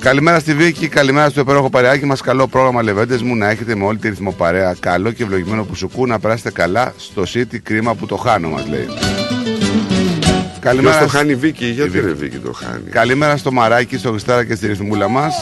Καλημέρα 0.00 0.38
στη 0.38 0.54
Βίκη, 0.54 0.88
καλημέρα 0.88 1.28
στο 1.30 1.40
υπέροχο 1.40 1.70
παρεάκι 1.70 2.06
μας. 2.06 2.20
Καλό 2.20 2.46
πρόγραμμα, 2.46 2.82
λεβέντες 2.82 3.22
μου, 3.22 3.36
να 3.36 3.50
έχετε 3.50 3.74
με 3.76 3.84
όλη 3.84 3.98
τη 3.98 4.08
ρυθμό 4.08 4.32
παρέα. 4.32 4.74
Καλό 4.80 5.10
και 5.12 5.22
ευλογημένο 5.22 5.64
που 5.64 5.74
σουκού 5.74 6.06
να 6.06 6.18
περάσετε 6.18 6.50
καλά 6.50 6.92
στο 6.96 7.22
City. 7.34 7.56
Κρίμα 7.62 7.94
που 7.94 8.06
το 8.06 8.16
χάνω, 8.16 8.48
μας 8.48 8.66
λέει. 8.68 8.84
Ποιος 8.86 10.58
Καλημέρα, 10.60 10.98
το 11.00 11.08
χάνει 11.08 11.30
η 11.30 11.34
Βίκη, 11.34 11.64
γιατί 11.66 11.90
Βίκη. 11.90 12.06
ρε 12.06 12.12
Βίκη 12.12 12.36
το 12.36 12.52
χάνει; 12.52 12.90
καλημέρα 12.90 13.36
στο 13.36 13.52
Μαράκι, 13.52 13.96
στο 13.98 14.10
Χριστάρα 14.10 14.44
και 14.44 14.54
στη 14.54 14.66
ρυθμούλα 14.66 15.08
μας. 15.08 15.34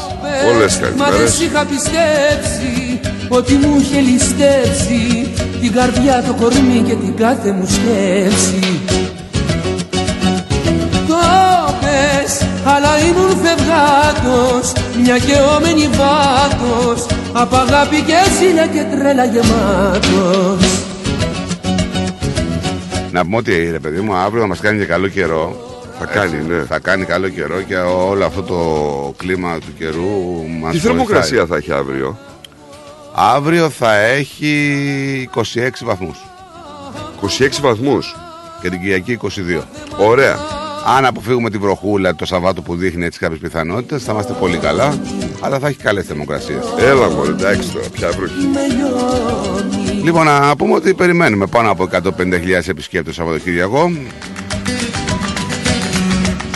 Όλες 0.55 0.75
Μα 0.75 0.81
καλημέρες. 0.87 1.17
δεν 1.19 1.29
σ' 1.31 1.41
είχα 1.41 1.65
πιστέψει 1.65 3.01
ότι 3.29 3.55
μου 3.55 3.77
είχε 3.81 4.01
ληστέψει 4.01 5.29
την 5.61 5.73
καρδιά, 5.73 6.23
το 6.27 6.35
κορμί 6.35 6.83
και 6.87 6.95
την 6.95 7.17
κάθε 7.17 7.53
μου 7.53 7.67
σκέψη. 7.69 8.81
Ήμουν 13.76 14.16
φευγάτος, 14.16 14.73
μια 15.02 15.18
καιόμενη 15.18 15.88
βάτος, 15.88 17.06
απ' 17.33 17.54
αγάπη 17.54 18.02
και 18.02 18.14
ζήλια 18.38 18.66
και 18.66 18.85
τρέλα 18.90 19.25
γεμάτος. 19.25 20.85
Να 23.12 23.23
πούμε 23.25 23.37
ότι 23.37 23.71
ρε 23.71 23.78
παιδί 23.78 24.00
μου, 24.00 24.14
αύριο 24.14 24.40
θα 24.40 24.47
μας 24.47 24.61
κάνει 24.61 24.78
και 24.78 24.85
καλό 24.85 25.09
καιρό. 25.09 25.61
Θα 25.99 26.06
κάνει, 26.06 26.42
ναι. 26.49 26.62
Θα 26.64 26.78
κάνει 26.78 27.04
καλό 27.04 27.28
καιρό 27.28 27.61
και 27.61 27.76
όλο 27.76 28.25
αυτό 28.25 28.42
το 28.42 28.59
κλίμα 29.16 29.59
του 29.59 29.75
καιρού 29.78 30.45
μας 30.61 30.73
Τι 30.73 30.78
θερμοκρασία 30.78 31.47
θα 31.47 31.56
έχει 31.56 31.73
αύριο; 31.73 32.18
Αύριο 33.14 33.71
θα 33.71 33.95
έχει 33.97 35.28
26 35.35 35.85
βαθμούς 35.85 36.25
26 37.21 37.61
βαθμούς. 37.61 38.16
και 38.61 38.68
την 38.71 38.80
Κυριακή 38.80 39.12
22. 39.12 39.62
Ωραία. 39.99 40.37
Αν 40.88 41.05
αποφύγουμε 41.05 41.50
τη 41.50 41.59
βροχούλα 41.59 42.14
το 42.14 42.26
Σαββάτο 42.26 42.62
που 42.62 42.76
δείχνει 42.76 43.05
έτσι 43.05 43.19
κάποιες 43.19 43.40
πιθανότητες, 43.40 44.05
θα 44.05 44.12
είμαστε 44.12 44.33
πολύ 44.33 44.59
καλά. 44.59 44.99
Αλλά 45.40 45.59
θα 45.59 45.69
έχει 45.69 45.78
καλές 45.78 46.07
θερμοκρασίες. 46.07 46.64
Έλα 46.78 47.11
μωρέ, 47.11 47.31
εντάξει 47.31 47.71
τώρα, 47.73 47.88
πια 47.88 48.11
βροχή. 48.11 48.49
Λοιπόν, 50.02 50.25
να 50.25 50.57
πούμε 50.57 50.75
ότι 50.75 50.95
περιμένουμε 50.95 51.47
πάνω 51.47 51.71
από 51.71 51.88
150.000 51.93 52.69
επισκέπτες 52.69 53.14
το 53.16 53.23
Σαββατοκύριακο. 53.23 53.90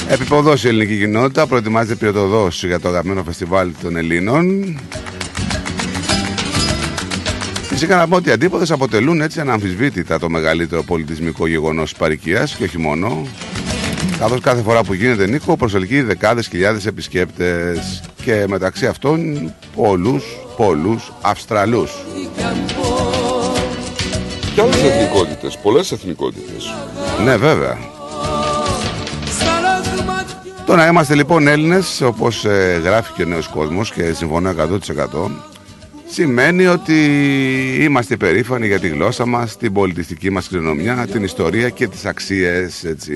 Επιποδός 0.09 0.65
η 0.65 0.69
ελληνική 0.69 0.99
κοινότητα 0.99 1.47
προετοιμάζεται 1.47 1.95
πυροτοδός 1.95 2.65
για 2.65 2.81
το 2.81 2.89
αγαπημένο 2.89 3.23
φεστιβάλ 3.25 3.71
των 3.83 3.97
Ελλήνων. 3.97 4.77
Φυσικά 7.69 7.97
να 7.97 8.09
πω 8.09 8.17
ότι 8.17 8.29
οι 8.29 8.33
αντίποδες 8.33 8.71
αποτελούν 8.71 9.21
έτσι 9.21 9.41
αναμφισβήτητα 9.41 10.19
το 10.19 10.29
μεγαλύτερο 10.29 10.83
πολιτισμικό 10.83 11.47
γεγονός 11.47 11.91
της 11.91 11.99
παροικίας 11.99 12.55
και 12.55 12.65
όχι 12.65 12.79
μόνο. 12.79 13.27
Καθώς 14.19 14.41
κάθε 14.41 14.63
φορά 14.63 14.83
που 14.83 14.95
γίνεται 14.95 15.27
Νίκο 15.27 15.57
προσελκύει 15.57 16.03
δεκάδες 16.03 16.49
χιλιάδες 16.49 16.87
επισκέπτες 16.87 18.03
και 18.25 18.45
μεταξύ 18.49 18.87
αυτών 18.87 19.53
πολλούς, 19.77 20.25
πολλούς 20.57 21.13
Αυστραλούς. 21.21 21.93
Και 24.55 24.61
άλλες 24.61 24.83
εθνικότητες, 24.83 25.59
πολλές 25.59 25.93
εθνικότητες. 25.93 26.75
Ναι, 27.25 27.37
βέβαια. 27.37 27.79
Το 30.67 30.77
να 30.77 30.87
είμαστε 30.87 31.15
λοιπόν 31.15 31.47
Έλληνες, 31.49 32.01
όπως 32.01 32.45
ε, 32.45 32.81
γράφει 32.85 33.13
και 33.13 33.23
ο 33.23 33.27
νέος 33.27 33.49
κόσμος 33.49 33.93
και 33.93 34.13
συμφωνώ 34.13 34.51
100% 34.51 35.31
σημαίνει 36.11 36.67
ότι 36.67 36.95
είμαστε 37.81 38.15
υπερήφανοι 38.15 38.67
για 38.67 38.81
τη 38.81 38.89
γλώσσα 38.89 39.27
μας, 39.27 39.57
την 39.57 39.73
πολιτιστική 39.73 40.31
μας 40.31 40.49
κληρονομιά, 40.49 41.07
την 41.13 41.23
ιστορία 41.23 41.69
και 41.69 41.89
τις 41.89 42.05
αξίες, 42.05 42.85
έτσι. 42.85 43.15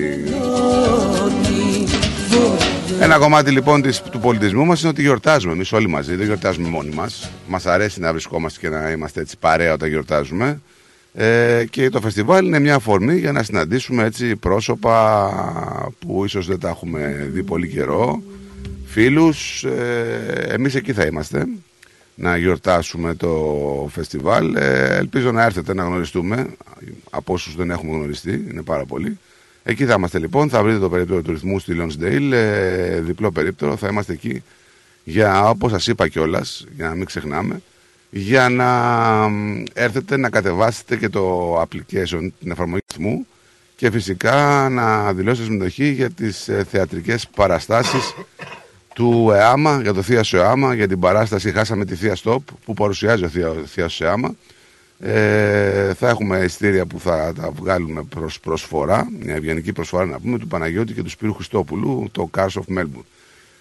Ένα 2.99 3.17
κομμάτι 3.17 3.51
λοιπόν 3.51 3.81
της, 3.81 4.01
του 4.01 4.19
πολιτισμού 4.19 4.65
μας 4.65 4.79
είναι 4.79 4.89
ότι 4.89 5.01
γιορτάζουμε 5.01 5.53
εμείς 5.53 5.71
όλοι 5.71 5.87
μαζί, 5.87 6.15
δεν 6.15 6.25
γιορτάζουμε 6.25 6.67
μόνοι 6.67 6.95
μας. 6.95 7.31
Μας 7.47 7.65
αρέσει 7.65 7.99
να 7.99 8.11
βρισκόμαστε 8.11 8.59
και 8.59 8.69
να 8.69 8.91
είμαστε 8.91 9.21
έτσι 9.21 9.37
παρέα 9.39 9.73
όταν 9.73 9.89
γιορτάζουμε. 9.89 10.61
Ε, 11.13 11.65
και 11.69 11.89
το 11.89 12.01
φεστιβάλ 12.01 12.45
είναι 12.45 12.59
μια 12.59 12.75
αφορμή 12.75 13.17
για 13.17 13.31
να 13.31 13.43
συναντήσουμε 13.43 14.03
έτσι 14.03 14.35
πρόσωπα 14.35 15.33
που 15.99 16.25
ίσως 16.25 16.47
δεν 16.47 16.59
τα 16.59 16.69
έχουμε 16.69 17.29
δει 17.31 17.43
πολύ 17.43 17.67
καιρό, 17.67 18.21
φίλους, 18.85 19.63
ε, 19.63 20.47
εμείς 20.49 20.75
εκεί 20.75 20.93
θα 20.93 21.05
είμαστε 21.05 21.47
να 22.15 22.37
γιορτάσουμε 22.37 23.15
το 23.15 23.89
φεστιβάλ. 23.91 24.55
Ε, 24.55 24.95
ελπίζω 24.95 25.31
να 25.31 25.43
έρθετε 25.43 25.73
να 25.73 25.83
γνωριστούμε 25.83 26.47
από 27.09 27.33
όσους 27.33 27.55
δεν 27.55 27.71
έχουμε 27.71 27.91
γνωριστεί, 27.91 28.45
είναι 28.51 28.61
πάρα 28.61 28.85
πολύ. 28.85 29.19
Εκεί 29.63 29.85
θα 29.85 29.93
είμαστε 29.93 30.19
λοιπόν, 30.19 30.49
θα 30.49 30.63
βρείτε 30.63 30.79
το 30.79 30.89
περίπτερο 30.89 31.21
του 31.21 31.31
ρυθμού 31.31 31.59
στη 31.59 31.77
Lonsdale, 31.79 32.31
ε, 32.31 32.99
διπλό 32.99 33.31
περίπτερο, 33.31 33.75
θα 33.75 33.87
είμαστε 33.87 34.13
εκεί 34.13 34.43
για, 35.03 35.49
όπως 35.49 35.71
σας 35.71 35.87
είπα 35.87 36.07
κιόλας, 36.07 36.65
για 36.75 36.87
να 36.87 36.95
μην 36.95 37.05
ξεχνάμε, 37.05 37.61
για 38.09 38.49
να 38.49 38.69
μ, 39.29 39.63
έρθετε 39.73 40.17
να 40.17 40.29
κατεβάσετε 40.29 40.95
και 40.97 41.09
το 41.09 41.55
application, 41.61 42.27
την 42.39 42.51
εφαρμογή 42.51 42.81
ρυθμού 42.91 43.25
και 43.75 43.91
φυσικά 43.91 44.67
να 44.71 45.13
δηλώσετε 45.13 45.47
συμμετοχή 45.47 45.91
για 45.91 46.09
τις 46.09 46.47
ε, 46.47 46.65
θεατρικές 46.69 47.27
παραστάσεις 47.35 48.13
του 48.95 49.31
ΕΑΜΑ, 49.33 49.81
για 49.81 49.93
το 49.93 50.01
Θεία 50.01 50.23
ΕΑΜΑ, 50.31 50.73
για 50.73 50.87
την 50.87 50.99
παράσταση 50.99 51.51
Χάσαμε 51.51 51.85
τη 51.85 51.95
Θεία 51.95 52.15
Στοπ 52.15 52.47
που 52.65 52.73
παρουσιάζει 52.73 53.23
ο 53.23 53.29
Θεία, 53.29 53.53
Θείας 53.65 54.01
ΕΑΜΑ. 54.01 54.35
Ε, 54.99 55.93
θα 55.93 56.09
έχουμε 56.09 56.39
ειστήρια 56.39 56.85
που 56.85 56.99
θα 56.99 57.33
τα 57.35 57.51
βγάλουμε 57.51 58.03
προς 58.03 58.39
προσφορά, 58.39 59.07
μια 59.19 59.35
ευγενική 59.35 59.73
προσφορά 59.73 60.05
να 60.05 60.19
πούμε, 60.19 60.39
του 60.39 60.47
Παναγιώτη 60.47 60.93
και 60.93 61.03
του 61.03 61.09
Σπύρου 61.09 61.33
Χριστόπουλου, 61.33 62.07
το 62.11 62.29
Cars 62.37 62.47
of 62.47 62.77
Melbourne. 62.77 63.05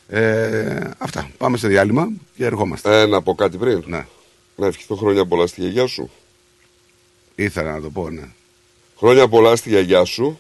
Ε, 0.09 0.91
αυτά. 0.99 1.31
Πάμε 1.39 1.57
σε 1.57 1.69
διάλειμμα 1.69 2.09
και 2.37 2.45
ερχόμαστε. 2.45 3.01
Ε, 3.01 3.07
να 3.07 3.23
πω 3.23 3.35
κάτι 3.35 3.57
πριν. 3.57 3.85
Ναι, 3.87 4.07
Να 4.57 4.67
ευχηθώ 4.67 4.95
χρόνια 4.97 5.27
πολλά 5.27 5.47
στη 5.47 5.61
γιαγιά 5.61 5.87
σου. 5.87 6.11
ήθελα 7.35 7.73
να 7.73 7.81
το 7.81 7.91
πω, 7.91 8.11
ναι. 8.11 8.29
Χρόνια 8.99 9.29
πολλά 9.29 9.57
στη 9.57 9.69
γιαγιά 9.69 10.05
σου. 10.05 10.39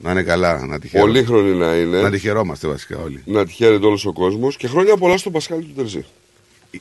Να 0.00 0.10
είναι 0.10 0.22
καλά, 0.22 0.66
να 0.66 0.78
τη, 0.78 0.88
χαιρό... 0.88 1.04
Πολύχρονη 1.04 1.50
να 1.54 1.74
είναι. 1.76 2.00
να 2.00 2.10
τη 2.10 2.18
χαιρόμαστε 2.18 2.68
βασικά 2.68 2.98
όλοι. 2.98 3.22
Να 3.26 3.46
τη 3.46 3.52
χαίρεται 3.52 3.86
όλος 3.86 4.06
ο 4.06 4.12
κόσμος. 4.12 4.56
Και 4.56 4.68
χρόνια 4.68 4.96
πολλά 4.96 5.16
στον 5.18 5.32
Πασχάλη 5.32 5.62
του 5.62 5.72
Τερζή. 5.76 6.04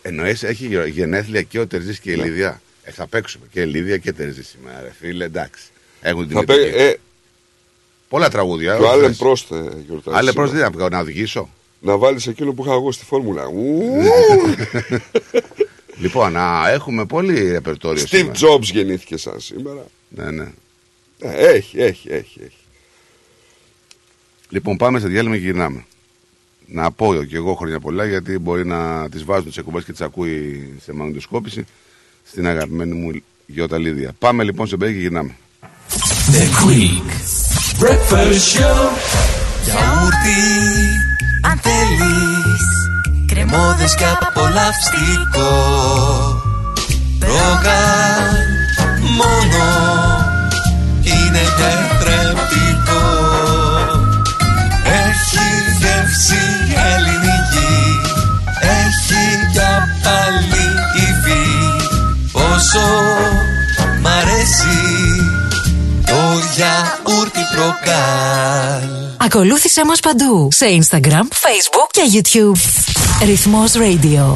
Εννοείς 0.01 0.43
έχει 0.43 0.89
γενέθλια 0.89 1.41
και 1.41 1.60
ο 1.60 1.67
Τερζής 1.67 1.99
και 1.99 2.12
η 2.12 2.15
Λίδια. 2.15 2.62
Ε, 2.84 2.91
θα 2.91 3.08
παίξουμε 3.08 3.45
και 3.51 3.65
Λίδια 3.65 3.97
και 3.97 4.13
Τερζή 4.13 4.43
σήμερα, 4.43 4.82
ρε 4.82 4.91
φίλε, 4.99 5.25
εντάξει. 5.25 5.63
Έχουν 6.01 6.27
την 6.27 6.38
Θα 6.38 6.43
πέ... 6.43 6.53
επιλογή. 6.53 6.84
ε, 6.84 6.95
Πολλά 8.10 8.30
τραγούδια. 8.30 8.75
το 8.77 8.84
όχι 8.84 8.91
Άλεν 8.93 9.08
θες. 9.08 9.17
Πρόστε 9.17 9.56
γιορτάζει. 9.56 10.17
Άλλε 10.17 10.30
σήμερα. 10.30 10.34
προς 10.34 10.51
δεν 10.51 10.71
να, 10.80 10.89
να 10.89 10.99
οδηγήσω. 10.99 11.49
Να 11.80 11.97
βάλεις 11.97 12.27
εκείνο 12.27 12.53
που 12.53 12.63
είχα 12.63 12.73
εγώ 12.73 12.91
στη 12.91 13.06
φόρμουλα. 13.06 13.47
Ου, 13.47 13.82
Λοιπόν, 16.01 16.32
να 16.32 16.69
έχουμε 16.69 17.06
πολύ 17.06 17.51
ρεπερτόριο 17.51 18.03
Steve 18.03 18.08
σήμερα. 18.08 18.34
Jobs 18.39 18.62
γεννήθηκε 18.63 19.17
σαν 19.17 19.39
σήμερα. 19.39 19.86
Ναι, 20.10 20.32
ναι. 20.32 20.47
Ε, 21.19 21.47
έχει, 21.47 21.82
έχει, 21.82 22.10
έχει, 22.12 22.39
έχει. 22.43 22.57
Λοιπόν, 24.49 24.77
πάμε 24.77 24.99
σε 24.99 25.07
διάλειμμα 25.07 25.36
και 25.36 25.41
γυρνάμε. 25.41 25.86
Να 26.65 26.91
πω 26.91 27.23
και 27.23 27.36
εγώ 27.36 27.53
χρόνια 27.53 27.79
πολλά 27.79 28.05
γιατί 28.05 28.39
μπορεί 28.39 28.65
να 28.65 29.10
τις 29.10 29.23
βάζουν 29.23 29.45
τις 29.45 29.57
εκπομπές 29.57 29.83
και 29.83 29.91
τις 29.91 30.01
ακούει 30.01 30.73
σε 30.83 30.93
μαγνητοσκόπηση 30.93 31.65
στην 32.23 32.47
αγαπημένη 32.47 32.93
μου 32.93 33.21
Γιώτα 33.45 33.77
Λίδια. 33.77 34.12
Πάμε 34.19 34.43
λοιπόν 34.43 34.67
σε 34.67 34.75
μπέι 34.75 34.93
και 34.93 34.99
γυρνάμε. 34.99 35.36
The 36.31 36.43
Quick 36.60 37.07
Breakfast 37.81 38.43
Show 38.53 38.81
Γιαούρτι, 39.63 40.43
αν 41.45 41.57
θέλεις 41.57 42.62
Κρεμόδες 43.27 43.95
και 43.95 44.03
απολαυστικό 44.27 45.51
Ρόγαν 47.19 48.47
μόνο 49.17 49.65
Είναι 51.03 51.41
και 51.57 52.05
γεύση 56.17 56.36
ελληνική 56.95 57.99
Έχει 58.60 59.51
για 59.51 59.88
πάλι 60.03 60.65
υφή 60.95 61.47
Πόσο 62.32 62.88
μ' 64.01 64.08
αρέσει 64.08 64.77
το 66.06 66.13
γιαούρτι 66.56 67.39
προκάλ 67.56 68.89
Ακολούθησέ 69.17 69.86
μας 69.86 69.99
παντού 69.99 70.49
σε 70.51 70.65
Instagram, 70.65 71.27
Facebook 71.45 71.89
και 71.91 72.01
YouTube. 72.13 72.60
Ρυθμός 73.25 73.71
Radio. 73.75 74.36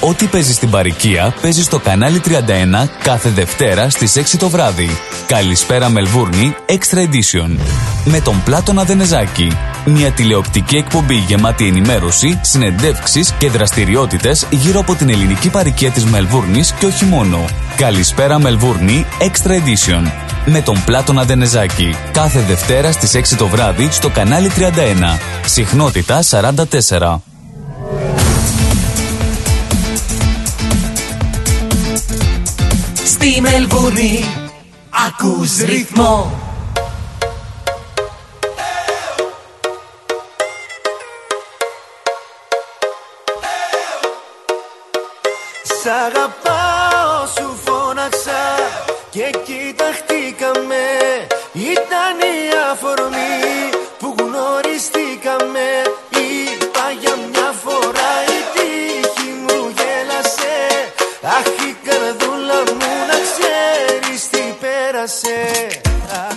Ό,τι 0.00 0.26
παίζεις 0.26 0.54
στην 0.54 0.70
παροικία 0.70 1.34
παίζεις 1.42 1.64
στο 1.64 1.78
κανάλι 1.78 2.20
31 2.24 2.88
κάθε 3.02 3.28
Δευτέρα 3.28 3.90
στις 3.90 4.16
6 4.16 4.36
το 4.38 4.48
βράδυ. 4.48 4.90
Καλησπέρα 5.26 5.88
Μελβούρνη 5.88 6.54
Extra 6.66 6.98
Edition. 6.98 7.58
Με 8.04 8.20
τον 8.20 8.42
Πλάτωνα 8.44 8.84
Δενεζάκη. 8.84 9.56
Μια 9.84 10.10
τηλεοπτική 10.10 10.76
εκπομπή 10.76 11.14
γεμάτη 11.14 11.66
ενημέρωση, 11.66 12.40
συνεντεύξεις 12.42 13.32
και 13.38 13.50
δραστηριότητες 13.50 14.46
γύρω 14.50 14.80
από 14.80 14.94
την 14.94 15.08
ελληνική 15.08 15.50
παροικία 15.50 15.90
της 15.90 16.04
Μελβούρνης 16.04 16.72
και 16.72 16.86
όχι 16.86 17.04
μόνο. 17.04 17.44
Καλησπέρα 17.76 18.38
Μελβούρνη 18.38 19.06
Extra 19.18 19.50
Edition. 19.50 20.10
Με 20.46 20.60
τον 20.60 20.82
Πλάτωνα 20.84 21.24
Δενεζάκη. 21.24 21.94
Κάθε 22.12 22.40
Δευτέρα 22.40 22.92
στις 22.92 23.14
6 23.14 23.36
το 23.36 23.46
βράδυ 23.46 23.88
στο 23.90 24.08
κανάλι 24.08 24.50
31. 24.56 25.18
Συχνότητα 25.46 26.22
44. 26.22 27.22
Στη 33.04 33.40
Μελβούνι 33.40 34.24
ακούς 35.06 35.58
ρυθμό. 35.58 36.40
Σ' 45.62 45.86
αγαπάω 45.86 47.26
σου 47.36 47.58
φώναξα 47.64 48.42
και 49.10 49.30
κοιταχτήκαμε 49.44 50.84
Ήταν 51.52 52.18
η 52.18 52.53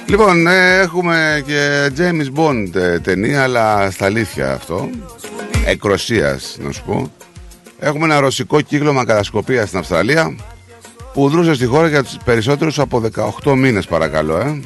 Λοιπόν, 0.08 0.48
ε, 0.48 0.80
έχουμε 0.80 1.44
και 1.46 1.92
James 1.98 2.40
Bond 2.40 2.76
ε, 2.76 3.00
ταινία, 3.00 3.44
αλλά 3.44 3.92
στα 3.92 4.06
αλήθεια 4.06 4.54
αυτό. 4.54 4.90
Εκροσίας, 5.66 6.58
να 6.60 6.72
σου 6.72 6.84
πω. 6.86 7.12
Έχουμε 7.80 8.06
ένα 8.06 8.20
ρωσικό 8.20 8.62
κύκλωμα 8.62 9.06
κατασκοπία 9.06 9.66
στην 9.66 9.80
Αυστραλία 9.80 10.36
που 11.14 11.30
δρούσε 11.30 11.54
στη 11.54 11.66
χώρα 11.66 11.88
για 11.88 12.04
τους 12.04 12.18
περισσότερους 12.26 12.80
από 12.80 13.02
18 13.44 13.56
μήνες 13.56 13.86
παρακαλώ 13.86 14.38
ε. 14.38 14.62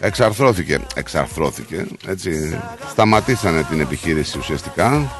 Εξαρθρώθηκε, 0.00 0.80
εξαρθρώθηκε, 0.94 1.86
έτσι, 2.06 2.60
σταματήσανε 2.90 3.62
την 3.62 3.80
επιχείρηση 3.80 4.38
ουσιαστικά 4.38 5.10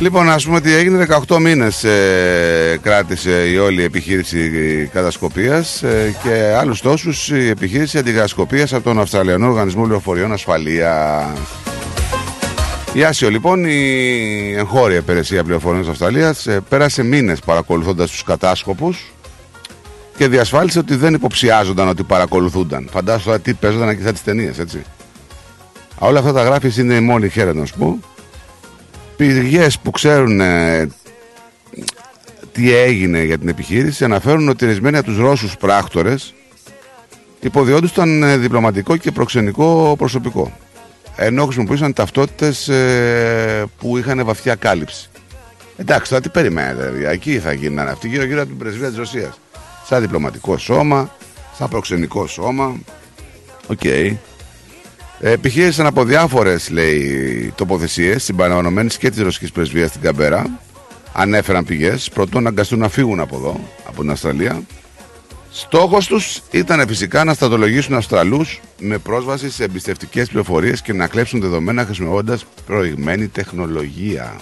Λοιπόν, 0.00 0.30
ας 0.30 0.44
πούμε 0.44 0.56
ότι 0.56 0.74
έγινε 0.74 1.06
18 1.28 1.38
μήνες 1.38 1.84
ε, 1.84 2.78
κράτησε 2.82 3.48
η 3.48 3.56
όλη 3.56 3.82
επιχείρηση 3.82 4.50
κατασκοπίας 4.92 5.82
ε, 5.82 6.14
και 6.22 6.54
άλλους 6.58 6.80
τόσους 6.80 7.28
η 7.30 7.48
επιχείρηση 7.48 7.98
αντικατασκοπίας 7.98 8.72
από 8.72 8.82
τον 8.82 9.00
Αυστραλιανό 9.00 9.46
Οργανισμό 9.46 9.86
Λεωφορείων 9.86 10.32
Ασφαλείας. 10.32 11.24
Η 12.92 13.04
Άσιο 13.04 13.30
λοιπόν, 13.30 13.64
η 13.64 14.54
εγχώρια 14.56 14.96
υπηρεσία 14.96 15.44
πληροφοριών 15.44 15.80
της 15.80 15.90
Αυστραλίας 15.90 16.46
ε, 16.46 16.60
πέρασε 16.68 17.02
μήνες 17.02 17.40
παρακολουθώντας 17.40 18.10
τους 18.10 18.22
κατάσκοπους 18.22 19.12
και 20.16 20.28
διασφάλισε 20.28 20.78
ότι 20.78 20.94
δεν 20.94 21.14
υποψιάζονταν 21.14 21.88
ότι 21.88 22.02
παρακολουθούνταν. 22.02 22.88
Φαντάζομαι 22.92 23.24
τώρα 23.24 23.38
τι 23.38 23.54
παίζονταν 23.54 23.88
εκεί 23.88 24.02
σαν 24.02 24.12
τις 24.12 24.22
ταινίες, 24.22 24.58
έτσι. 24.58 24.82
Όλα 25.98 26.18
αυτά 26.18 26.32
τα 26.32 26.42
γράφεις 26.42 26.76
είναι 26.76 27.00
μόνη 27.00 27.28
χέρα 27.28 27.54
να 27.54 27.64
σου 27.64 27.74
πω 27.78 27.98
πηγές 29.16 29.78
που 29.78 29.90
ξέρουν 29.90 30.40
ε, 30.40 30.88
τι 32.52 32.74
έγινε 32.74 33.22
για 33.22 33.38
την 33.38 33.48
επιχείρηση 33.48 34.04
αναφέρουν 34.04 34.48
ότι 34.48 34.64
ορισμένοι 34.64 34.96
από 34.96 35.06
τους 35.06 35.18
Ρώσους 35.18 35.56
πράκτορες 35.56 36.34
υποδιόντουσαν 37.40 38.22
ε, 38.22 38.36
διπλωματικό 38.36 38.96
και 38.96 39.10
προξενικό 39.10 39.94
προσωπικό 39.98 40.52
ενώ 41.16 41.44
χρησιμοποιούσαν 41.44 41.92
ταυτότητες 41.92 42.68
ε, 42.68 43.64
που 43.78 43.98
είχαν 43.98 44.24
βαθιά 44.24 44.54
κάλυψη. 44.54 45.08
Εντάξει, 45.76 46.10
τώρα 46.10 46.22
τι 46.22 46.28
περιμένετε, 46.28 46.90
δηλαδή. 46.90 47.14
εκεί 47.14 47.38
θα 47.38 47.52
γίνανε 47.52 47.90
αυτοί 47.90 48.08
γύρω 48.08 48.24
γύρω 48.24 48.40
από 48.40 48.48
την 48.48 48.58
πρεσβεία 48.58 48.88
της 48.88 48.96
Ρωσίας. 48.96 49.40
Σαν 49.86 50.00
διπλωματικό 50.00 50.58
σώμα, 50.58 51.10
σαν 51.58 51.68
προξενικό 51.68 52.26
σώμα. 52.26 52.76
Οκ. 53.66 53.84
Ε, 53.84 54.16
Επιχείρησαν 55.20 55.86
από 55.86 56.04
διάφορες 56.04 56.70
τοποθεσίες 57.54 58.22
συμπεριλαμβανομένης 58.24 58.88
και 58.98 59.10
της 59.10 59.22
ρωσικής 59.22 59.52
πρεσβείας 59.52 59.88
στην 59.88 60.00
Καμπέρα. 60.00 60.60
Ανέφεραν 61.12 61.64
πηγές. 61.64 62.08
προτού 62.14 62.42
αναγκαστούν 62.42 62.78
να 62.78 62.88
φύγουν 62.88 63.20
από 63.20 63.36
εδώ, 63.36 63.60
από 63.88 64.00
την 64.00 64.10
Αυστραλία. 64.10 64.62
Στόχος 65.50 66.06
τους 66.06 66.42
ήταν 66.50 66.88
φυσικά 66.88 67.24
να 67.24 67.34
στρατολογήσουν 67.34 67.94
Αυστραλούς 67.94 68.60
με 68.80 68.98
πρόσβαση 68.98 69.50
σε 69.50 69.64
εμπιστευτικές 69.64 70.28
πληροφορίες 70.28 70.82
και 70.82 70.92
να 70.92 71.06
κλέψουν 71.06 71.40
δεδομένα 71.40 71.84
χρησιμοποιώντας 71.84 72.44
προηγμένη 72.66 73.28
τεχνολογία. 73.28 74.36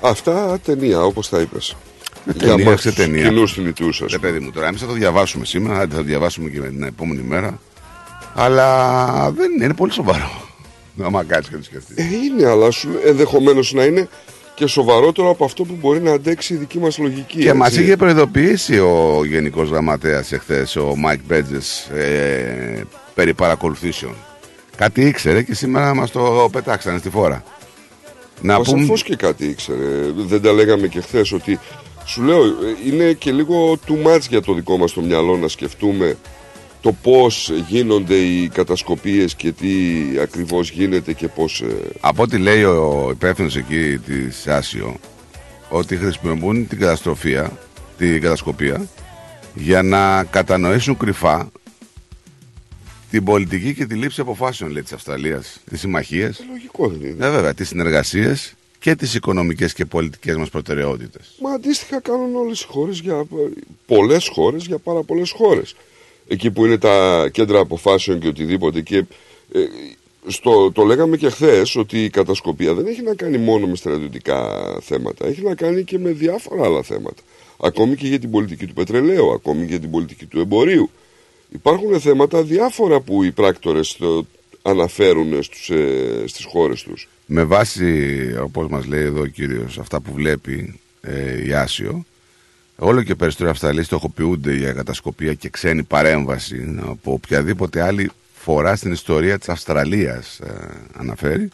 Αυτά 0.00 0.58
ταινία, 0.64 1.00
όπως 1.02 1.28
τα 1.28 1.40
είπες. 1.40 1.76
Ταινία, 2.38 2.64
μας 2.70 2.80
σε 2.80 2.88
τους 2.88 2.96
ταινία. 2.96 3.28
κοινούς 3.28 3.52
θνητούς, 3.52 4.02
ας 4.02 4.12
Ναι, 4.12 4.18
πούμε. 4.18 4.30
παιδί 4.30 4.44
μου, 4.44 4.50
τώρα 4.50 4.66
εμείς 4.66 4.80
θα 4.80 4.86
το 4.86 4.92
διαβάσουμε 4.92 5.44
σήμερα, 5.44 5.78
άντε 5.78 5.90
θα 5.94 6.00
το 6.00 6.06
διαβάσουμε 6.06 6.50
και 6.50 6.60
την 6.60 6.82
επόμενη 6.82 7.22
μέρα. 7.22 7.58
Αλλά 8.34 9.30
δεν 9.30 9.52
είναι, 9.52 9.64
είναι 9.64 9.74
πολύ 9.74 9.92
σοβαρό. 9.92 10.42
Άμα 11.02 11.24
κάτσει 11.24 11.50
και 11.50 11.56
το 11.56 11.62
σκεφτείς. 11.62 11.96
Ε, 11.96 12.02
είναι, 12.24 12.48
αλλά 12.48 12.68
ενδεχομένως 13.06 13.72
να 13.72 13.84
είναι 13.84 14.08
και 14.54 14.66
σοβαρότερο 14.66 15.30
από 15.30 15.44
αυτό 15.44 15.64
που 15.64 15.76
μπορεί 15.80 16.00
να 16.00 16.12
αντέξει 16.12 16.54
η 16.54 16.56
δική 16.56 16.78
μας 16.78 16.98
λογική. 16.98 17.38
Και 17.38 17.52
μας 17.52 17.68
έτσι. 17.68 17.82
είχε 17.82 17.96
προειδοποιήσει 17.96 18.78
ο 18.78 19.20
Γενικός 19.24 19.68
Γραμματέας 19.68 20.32
εχθές, 20.32 20.76
ο 20.76 20.94
Μάικ 20.96 21.20
Μπέρτζες, 21.26 21.60
ε, 21.94 22.82
περί 23.14 23.34
παρακολουθήσεων. 23.34 24.14
Κάτι 24.76 25.06
ήξερε 25.06 25.42
και 25.42 25.54
σήμερα 25.54 25.94
μας 25.94 26.10
το 26.10 26.48
πετάξανε 26.52 26.98
στη 26.98 27.10
φόρα. 27.10 27.42
Να 28.40 28.58
Μα 28.58 28.64
πούμε. 28.64 28.80
σαφώς 28.80 29.02
και 29.02 29.16
κάτι 29.16 29.44
ήξερε. 29.44 30.12
Δεν 30.16 30.42
τα 30.42 30.52
λέγαμε 30.52 30.86
και 30.86 31.00
χθες 31.00 31.32
ότι. 31.32 31.58
Σου 32.06 32.22
λέω, 32.22 32.44
ε, 32.44 32.50
είναι 32.86 33.12
και 33.12 33.32
λίγο 33.32 33.78
too 33.88 34.06
much 34.06 34.20
για 34.28 34.42
το 34.42 34.52
δικό 34.54 34.76
μας 34.76 34.92
το 34.92 35.00
μυαλό 35.00 35.36
να 35.36 35.48
σκεφτούμε 35.48 36.16
το 36.84 36.92
πώς 37.02 37.50
γίνονται 37.68 38.14
οι 38.14 38.48
κατασκοπίες 38.48 39.34
και 39.34 39.52
τι 39.52 39.68
ακριβώς 40.22 40.70
γίνεται 40.70 41.12
και 41.12 41.28
πώς... 41.28 41.60
ε, 41.60 41.76
Από 42.00 42.22
ό,τι 42.22 42.38
λέει 42.38 42.62
ο 42.64 43.08
υπεύθυνος 43.12 43.56
εκεί 43.56 43.98
της 43.98 44.46
Άσιο, 44.46 44.96
ότι 45.68 45.96
χρησιμοποιούν 45.96 46.68
την 46.68 46.78
καταστροφία, 46.78 47.58
την 47.98 48.20
κατασκοπία, 48.20 48.86
για 49.54 49.82
να 49.82 50.24
κατανοήσουν 50.24 50.96
κρυφά 50.96 51.50
την 53.10 53.24
πολιτική 53.24 53.74
και 53.74 53.86
τη 53.86 53.94
λήψη 53.94 54.20
αποφάσεων 54.20 54.70
λέει, 54.70 54.82
της 54.82 54.92
Αυστραλίας, 54.92 55.60
τις 55.70 55.80
συμμαχίες, 55.80 56.44
Λογικό 56.50 56.88
δεν 56.88 57.00
είναι. 57.08 57.26
ναι, 57.26 57.30
βέβαια, 57.30 57.54
τις 57.54 57.68
συνεργασίες 57.68 58.54
και 58.78 58.94
τις 58.94 59.14
οικονομικές 59.14 59.72
και 59.72 59.84
πολιτικές 59.84 60.36
μας 60.36 60.48
προτεραιότητες. 60.50 61.34
Μα 61.40 61.50
αντίστοιχα 61.50 62.00
κάνουν 62.00 62.34
όλες 62.36 62.60
οι 62.60 62.66
χώρες 62.68 62.98
για 62.98 63.24
πολλές 63.86 64.28
χώρες 64.32 64.66
για 64.66 64.78
πάρα 64.78 65.02
πολλές 65.02 65.30
χώρες. 65.30 65.74
Εκεί 66.28 66.50
που 66.50 66.64
είναι 66.64 66.78
τα 66.78 67.28
κέντρα 67.32 67.58
αποφάσεων 67.58 68.20
και 68.20 68.28
οτιδήποτε 68.28 68.80
και 68.80 68.96
ε, 69.52 69.60
στο, 70.26 70.72
το 70.72 70.84
λέγαμε 70.84 71.16
και 71.16 71.30
χθες 71.30 71.76
ότι 71.76 72.04
η 72.04 72.10
κατασκοπία 72.10 72.74
δεν 72.74 72.86
έχει 72.86 73.02
να 73.02 73.14
κάνει 73.14 73.38
μόνο 73.38 73.66
με 73.66 73.76
στρατιωτικά 73.76 74.48
θέματα, 74.80 75.26
έχει 75.26 75.42
να 75.42 75.54
κάνει 75.54 75.84
και 75.84 75.98
με 75.98 76.10
διάφορα 76.10 76.64
άλλα 76.64 76.82
θέματα. 76.82 77.22
Ακόμη 77.60 77.96
και 77.96 78.06
για 78.06 78.18
την 78.18 78.30
πολιτική 78.30 78.66
του 78.66 78.74
πετρελαίου, 78.74 79.32
ακόμη 79.32 79.60
και 79.60 79.70
για 79.70 79.80
την 79.80 79.90
πολιτική 79.90 80.26
του 80.26 80.40
εμπορίου. 80.40 80.90
Υπάρχουν 81.52 82.00
θέματα 82.00 82.42
διάφορα 82.42 83.00
που 83.00 83.22
οι 83.22 83.32
πράκτορες 83.32 83.96
το 83.96 84.26
αναφέρουν 84.62 85.42
στους, 85.42 85.70
ε, 85.70 86.24
στις 86.26 86.44
χώρες 86.44 86.82
τους. 86.82 87.08
Με 87.26 87.44
βάση, 87.44 88.18
όπως 88.42 88.68
μας 88.68 88.86
λέει 88.86 89.02
εδώ 89.02 89.20
ο 89.20 89.26
κύριος, 89.26 89.78
αυτά 89.78 90.00
που 90.00 90.12
βλέπει 90.12 90.80
ε, 91.00 91.46
η 91.46 91.52
Άσιο, 91.52 92.04
όλο 92.76 93.02
και 93.02 93.14
περισσότεροι 93.14 93.50
Αυστραλοί 93.50 93.82
στοχοποιούνται 93.82 94.54
για 94.54 94.72
κατασκοπία 94.72 95.34
και 95.34 95.48
ξένη 95.48 95.82
παρέμβαση 95.82 96.76
από 96.80 97.12
οποιαδήποτε 97.12 97.82
άλλη 97.82 98.10
φορά 98.34 98.76
στην 98.76 98.92
ιστορία 98.92 99.38
της 99.38 99.48
Αυστραλίας 99.48 100.38
ε, 100.38 100.52
αναφέρει 100.96 101.48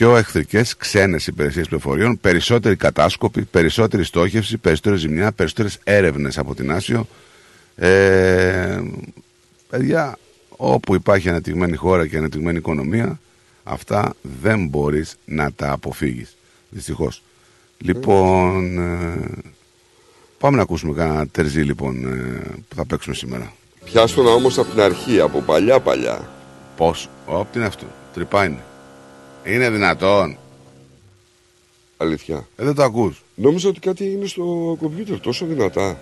πιο 0.00 0.16
εχθρικές 0.16 0.76
ξένες 0.76 1.26
υπηρεσίες 1.26 1.66
πληροφοριών, 1.66 2.20
περισσότερη 2.20 2.76
κατάσκοπη, 2.76 3.42
περισσότερη 3.42 4.04
στόχευση, 4.04 4.58
περισσότερη 4.58 4.96
ζημιά, 4.96 5.32
περισσότερες 5.32 5.78
έρευνες 5.84 6.38
από 6.38 6.54
την 6.54 6.72
Άσιο. 6.72 7.08
Ε, 7.74 8.80
παιδιά, 9.68 10.18
όπου 10.48 10.94
υπάρχει 10.94 11.28
αναπτυγμένη 11.28 11.76
χώρα 11.76 12.06
και 12.06 12.16
αναπτυγμένη 12.16 12.58
οικονομία, 12.58 13.20
αυτά 13.64 14.14
δεν 14.40 14.66
μπορείς 14.66 15.16
να 15.24 15.52
τα 15.52 15.70
αποφύγεις. 15.70 16.36
Δυστυχώς. 16.68 17.22
Λοιπόν, 17.78 18.78
ε, 18.78 19.18
πάμε 20.40 20.56
να 20.56 20.62
ακούσουμε 20.62 20.94
κανένα 20.94 21.26
τερζί 21.26 21.60
λοιπόν 21.60 22.04
ε, 22.04 22.54
που 22.68 22.74
θα 22.74 22.86
παίξουμε 22.86 23.14
σήμερα. 23.14 23.52
Πιάστο 23.84 24.22
να 24.22 24.30
όμως 24.30 24.58
από 24.58 24.70
την 24.70 24.80
αρχή, 24.80 25.20
από 25.20 25.40
παλιά 25.40 25.80
παλιά. 25.80 26.30
Πώς, 26.76 27.08
Ωπ, 27.26 27.52
τι 27.52 27.58
είναι 27.58 27.66
αυτό; 27.66 27.86
Τρυπά 28.14 28.44
είναι. 28.44 28.64
Είναι 29.44 29.70
δυνατόν. 29.70 30.38
Αλήθεια. 31.96 32.48
Ε, 32.56 32.64
δεν 32.64 32.74
το 32.74 32.82
ακούς. 32.82 33.22
Νόμιζα 33.34 33.68
ότι 33.68 33.80
κάτι 33.80 34.04
είναι 34.04 34.26
στο 34.26 34.76
κομπιούτερ 34.80 35.20
τόσο 35.20 35.46
δυνατά. 35.46 35.98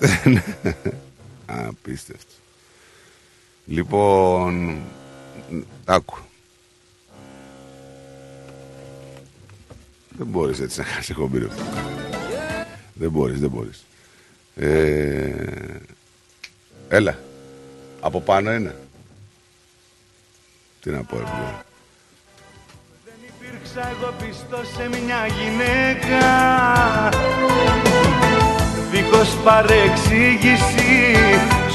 Απίστευτο. 1.46 2.32
Λοιπόν, 3.66 4.76
άκου. 5.84 6.18
Δεν 10.16 10.26
μπορείς 10.26 10.60
έτσι 10.60 10.78
να 10.78 10.84
κάνεις 10.84 11.10
εκπομπή 11.10 11.38
ρε. 11.38 11.46
Δεν 12.98 13.10
μπορείς, 13.10 13.40
δεν 13.40 13.50
μπορείς. 13.50 13.84
Ε, 14.56 15.80
έλα. 16.88 17.18
Από 18.00 18.20
πάνω 18.20 18.52
είναι. 18.52 18.74
Τι 20.80 20.90
να 20.90 21.02
πω, 21.02 21.18
ρε 21.18 21.24
φίλε. 21.24 21.64
Υπήρξα 23.38 23.88
εγώ 23.88 24.14
πιστός 24.18 24.68
σε 24.76 24.88
μια 24.88 25.26
γυναίκα 25.26 26.24
Δίχως 28.90 29.36
παρεξήγηση 29.44 31.16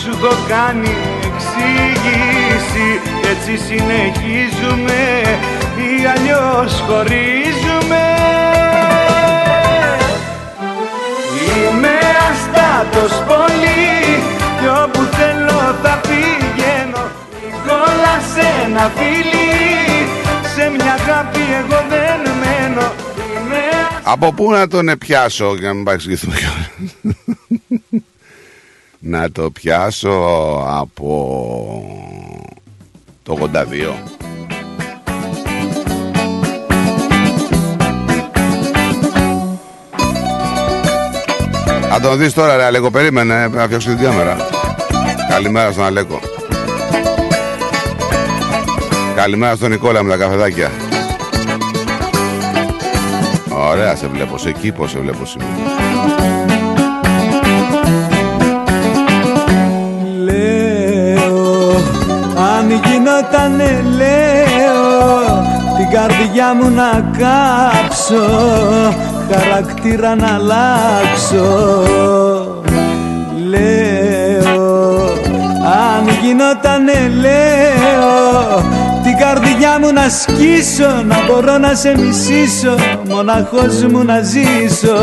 Σου 0.02 0.10
έχω 0.10 0.36
κάνει 0.48 0.96
εξήγηση 1.28 2.88
Έτσι 3.30 3.58
συνεχίζουμε 3.58 5.22
Ή 5.78 6.06
αλλιώς 6.06 6.80
χωρίζουμε 6.80 8.41
αστάτος 12.82 13.12
πολύ 13.12 13.84
Κι 14.60 14.68
όπου 14.84 15.02
θέλω 15.04 15.76
θα 15.84 16.02
πηγαίνω 16.02 17.04
Κόλλα 17.68 18.16
σε 18.34 18.66
ένα 18.66 18.92
φίλι 18.96 20.08
Σε 20.56 20.70
μια 20.70 20.94
αγάπη 20.94 21.40
εγώ 21.40 21.82
δεν 21.90 22.36
μένω 22.40 22.92
Είμαι 23.18 23.60
Από 24.04 24.34
πού 24.34 24.52
να 24.52 24.68
τον 24.68 24.98
πιάσω 24.98 25.56
για 25.56 25.68
να 25.68 25.74
μην 25.74 25.84
παρεξηγηθούμε 25.84 26.36
κιόλας. 26.36 27.18
Να 29.00 29.32
το 29.32 29.52
πιάσω 29.52 30.10
από 30.68 31.10
το 33.24 33.50
82. 33.54 33.94
Θα 41.94 42.00
τον 42.00 42.18
δεις 42.18 42.34
τώρα 42.34 42.56
ρε 42.56 42.64
Αλέκο, 42.64 42.92
περίμενε 42.92 43.48
να 43.48 43.64
φτιάξω 43.64 43.90
την 43.90 44.00
κάμερα. 44.00 44.36
Καλημέρα 45.30 45.72
στον 45.72 45.84
Αλέκο. 45.84 46.20
Καλημέρα 49.16 49.56
στον 49.56 49.70
Νικόλα 49.70 50.04
με 50.04 50.10
τα 50.10 50.18
καφεδάκια. 50.18 50.72
Ωραία 53.70 53.96
σε 53.96 54.08
βλέπω, 54.08 54.38
σε 54.38 54.52
κήπο 54.52 54.88
σε 54.88 55.00
βλέπω 55.00 55.26
σήμερα. 55.26 55.52
Λέω 60.24 61.72
Αν 62.56 62.72
γινότανε 62.72 63.84
λέω 63.96 65.26
Την 65.78 65.90
καρδιά 65.92 66.54
μου 66.54 66.70
να 66.70 67.12
κάψω 67.18 68.26
Χαρακτήρα 69.32 70.16
να 70.16 70.34
αλλάξω. 70.34 71.82
Λέω 73.50 74.82
Αν 75.66 76.10
γινότανε 76.22 77.12
λέω 77.22 78.64
Την 79.04 79.18
καρδιά 79.18 79.80
μου 79.80 79.94
να 79.94 80.10
σκίσω 80.10 81.04
Να 81.08 81.16
μπορώ 81.28 81.58
να 81.58 81.74
σε 81.76 81.98
μισήσω 81.98 82.76
Μοναχός 83.10 83.84
μου 83.92 84.04
να 84.04 84.22
ζήσω. 84.22 84.98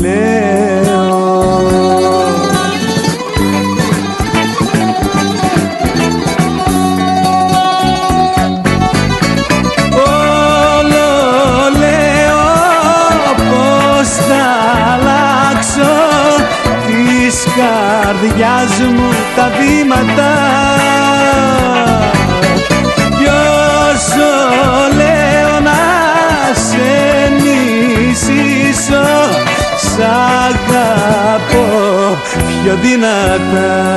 Λέω 0.00 1.11
καρδιάς 18.12 18.78
μου 18.78 19.08
τα 19.36 19.50
βήματα 19.60 20.32
κι 23.18 23.28
όσο 23.90 24.30
λέω 24.96 25.60
να 25.60 25.80
σε 26.54 27.28
νησίσω 27.34 29.04
σ' 29.76 29.98
αγαπώ 30.48 31.66
πιο 32.64 32.78
δυνατά 32.82 33.90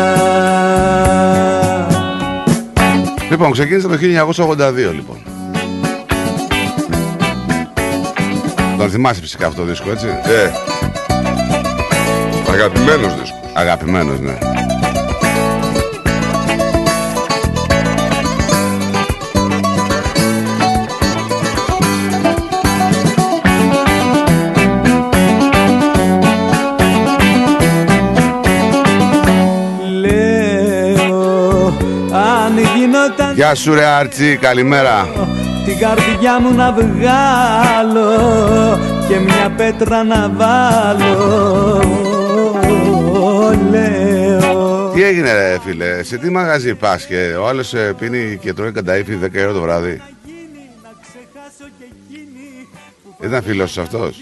Λοιπόν, 3.30 3.52
ξεκίνησε 3.52 3.88
το 3.88 3.98
1982 3.98 4.74
λοιπόν. 4.76 5.18
Τον 8.78 8.90
θυμάσαι 8.90 9.22
φυσικά 9.22 9.48
αυτό 9.48 9.62
το 9.62 9.68
δίσκο, 9.68 9.92
έτσι; 9.92 10.08
Ε, 10.08 10.52
αγαπημένος 12.52 13.16
δίσκος. 13.16 13.45
Αγαπημένος, 13.58 14.20
ναι. 14.20 14.38
Λέω 30.02 31.68
αν 32.12 32.58
γινόταν 32.76 33.34
Γεια 33.36 33.56
σου 33.56 33.74
ρε 33.74 33.86
Άρτσι, 33.86 34.38
καλημέρα. 34.42 35.08
την 35.66 35.78
καρδιά 35.78 36.40
μου 36.40 36.54
να 36.56 36.72
βγάλω 36.72 38.10
και 39.08 39.20
μια 39.20 39.50
πέτρα 39.58 40.04
να 40.04 40.32
βάλω 40.38 41.95
Τι 44.96 45.04
έγινε 45.04 45.34
ρε 45.34 45.60
φίλε, 45.64 46.04
σε 46.04 46.18
τι 46.18 46.30
μαγαζί 46.30 46.76
πας 46.76 47.06
και 47.06 47.36
ο 47.40 47.48
άλλος 47.48 47.74
ε, 47.74 47.94
πίνει 48.00 48.38
και 48.42 48.54
τρώει 48.54 48.72
κανταήφι 48.72 49.18
10 49.24 49.30
ώρα 49.38 49.54
το 49.54 49.62
βράδυ; 49.62 50.02
Ήταν 53.22 53.44
φίλος 53.44 53.72
σου 53.72 53.82
αυτός; 53.82 54.20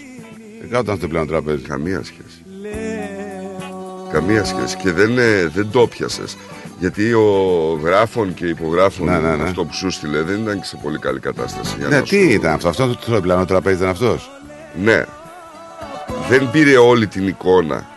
Ε, 0.63 0.65
κάτω 0.67 0.81
ήταν 0.83 0.97
στο 0.97 1.07
πλέον 1.07 1.27
τραπέζι. 1.27 1.62
Καμία 1.62 2.01
σχέση. 2.03 2.43
Καμία 4.12 4.43
σχέση. 4.43 4.75
Και 4.77 4.91
δεν, 4.91 5.17
ε, 5.17 5.47
δεν 5.47 5.67
το 5.71 5.88
πιασες. 5.88 6.38
Γιατί 6.79 7.13
ο 7.13 7.29
γράφων 7.83 8.33
και 8.33 8.45
υπογράφων 8.45 9.05
Ναι, 9.07 9.17
ναι, 9.17 9.36
ναι. 9.36 9.43
αυτό 9.43 9.65
που 9.65 9.73
σου 9.73 9.89
στείλε 9.89 10.21
δεν 10.21 10.41
ήταν 10.41 10.59
και 10.59 10.65
σε 10.65 10.79
πολύ 10.83 10.97
καλή 10.99 11.19
κατάσταση. 11.19 11.75
για 11.77 11.88
Ναι, 11.88 11.95
να 11.95 12.01
τι 12.01 12.07
σου- 12.07 12.29
ήταν 12.31 12.53
αυτό, 12.53 12.67
αυτό 12.69 12.95
το 13.12 13.21
πλάνο 13.21 13.45
τραπέζι 13.45 13.75
ήταν 13.75 13.89
αυτός; 13.89 14.31
Ναι. 14.83 15.05
Δεν 16.29 16.49
πήρε 16.51 16.77
όλη 16.77 17.07
την 17.07 17.27
εικόνα. 17.27 17.88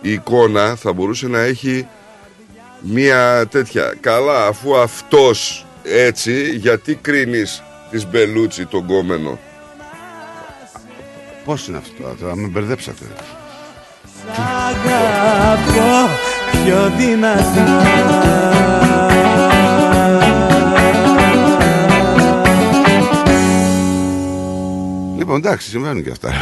Η 0.00 0.12
εικόνα 0.12 0.74
θα 0.76 0.92
μπορούσε 0.92 1.28
να 1.28 1.38
έχει 1.40 1.86
μία 2.80 3.46
τέτοια. 3.50 3.94
Καλά, 4.00 4.46
αφού 4.46 4.76
αυτός 4.76 5.66
έτσι, 5.82 6.56
γιατί 6.56 6.94
κρίνεις 6.94 7.62
της 7.90 8.06
Μπελούτσι 8.06 8.66
τον 8.66 8.86
κόμενο; 8.86 9.38
Πώς 11.44 11.66
είναι 11.68 11.76
αυτό 11.76 12.02
τώρα, 12.02 12.14
τώρα 12.14 12.36
με 12.36 12.48
μπερδέψατε. 12.48 13.04
Σ' 14.04 14.38
αγαπώ 14.38 16.08
πιο 16.50 16.92
δυνατά 16.96 18.66
Λοιπόν, 25.18 25.36
εντάξει, 25.36 25.68
συμβαίνουν 25.68 26.02
και 26.02 26.10
αυτά. 26.10 26.32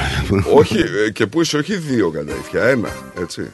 όχι, 0.54 0.78
ε, 0.78 1.10
και 1.10 1.26
που 1.26 1.40
είσαι, 1.40 1.56
όχι 1.56 1.76
δύο 1.76 2.10
κατάφια, 2.10 2.62
ένα, 2.62 2.88
έτσι. 3.20 3.50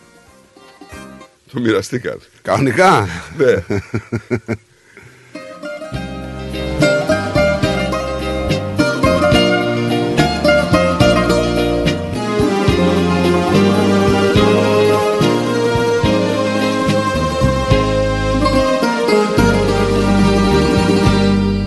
Το 1.53 1.61
μοιραστήκαν. 1.61 2.19
Κανονικά. 2.43 3.07
Ναι. 3.37 3.53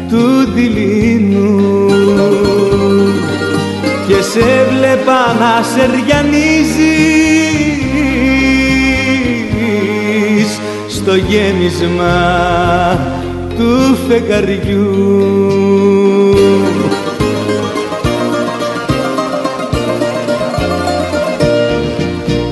του 0.09 0.53
δειλίνου 0.55 1.87
και 4.13 4.23
σε 4.23 4.67
βλέπα 4.71 5.21
να 5.39 5.63
σεριανίζεις 5.63 6.91
στο 10.89 11.15
γέμισμα 11.15 12.17
του 13.57 13.97
φεγγαριού. 14.09 14.91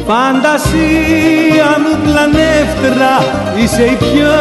Φαντασία 0.06 1.68
μου 1.82 1.94
πλανεύτρα 2.04 3.14
Είσαι 3.62 3.82
η 3.82 3.96
πιο 3.96 4.34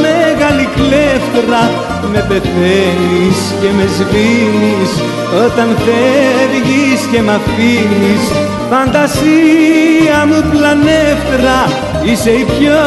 μεγάλη 0.00 0.68
κλέφτρα. 0.74 1.70
Με 2.12 2.24
πεθαίνεις 2.28 3.40
και 3.60 3.68
με 3.76 3.86
σβήνεις 3.96 5.19
Όταν 5.34 5.76
φεύγεις 5.84 7.00
και 7.12 7.22
μ' 7.22 7.30
αφήνεις 7.30 8.24
Φαντασία 8.70 10.26
μου 10.26 10.40
πλανεύτρα 10.50 11.58
Είσαι 12.04 12.30
η 12.30 12.44
πιο 12.44 12.80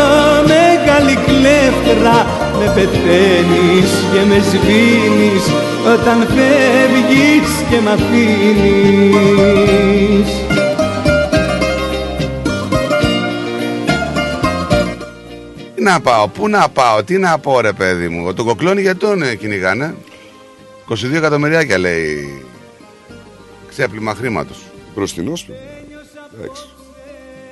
μεγάλη 0.52 1.16
κλέφτρα 1.26 2.26
Με 2.60 2.66
πεθαίνεις 2.76 3.92
και 4.12 4.20
με 4.30 4.40
σβήνεις 4.50 5.46
Όταν 5.94 6.18
φεύγεις 6.36 7.50
και 7.70 7.80
μ' 7.84 7.88
αφήνεις 7.88 9.24
Τι 15.76 15.82
να 15.90 16.00
πάω, 16.02 16.28
πού 16.28 16.50
να 16.50 16.70
πάω, 16.70 17.04
τι 17.04 17.18
να 17.18 17.38
πω 17.38 17.60
ρε 17.60 17.72
παιδί 17.72 18.08
μου. 18.08 18.34
Τον 18.34 18.46
κοκλώνει 18.46 18.82
γιατί 18.82 19.00
τον 19.00 19.22
ε, 19.22 19.36
κυνηγάνε. 19.36 19.96
22 20.94 21.14
εκατομμυριάκια 21.14 21.78
λέει. 21.78 22.44
Ξέπλυμα 23.70 24.16
χρήματος. 24.16 24.64
Μπροστινός 24.96 25.50
Εντάξει. 26.40 26.64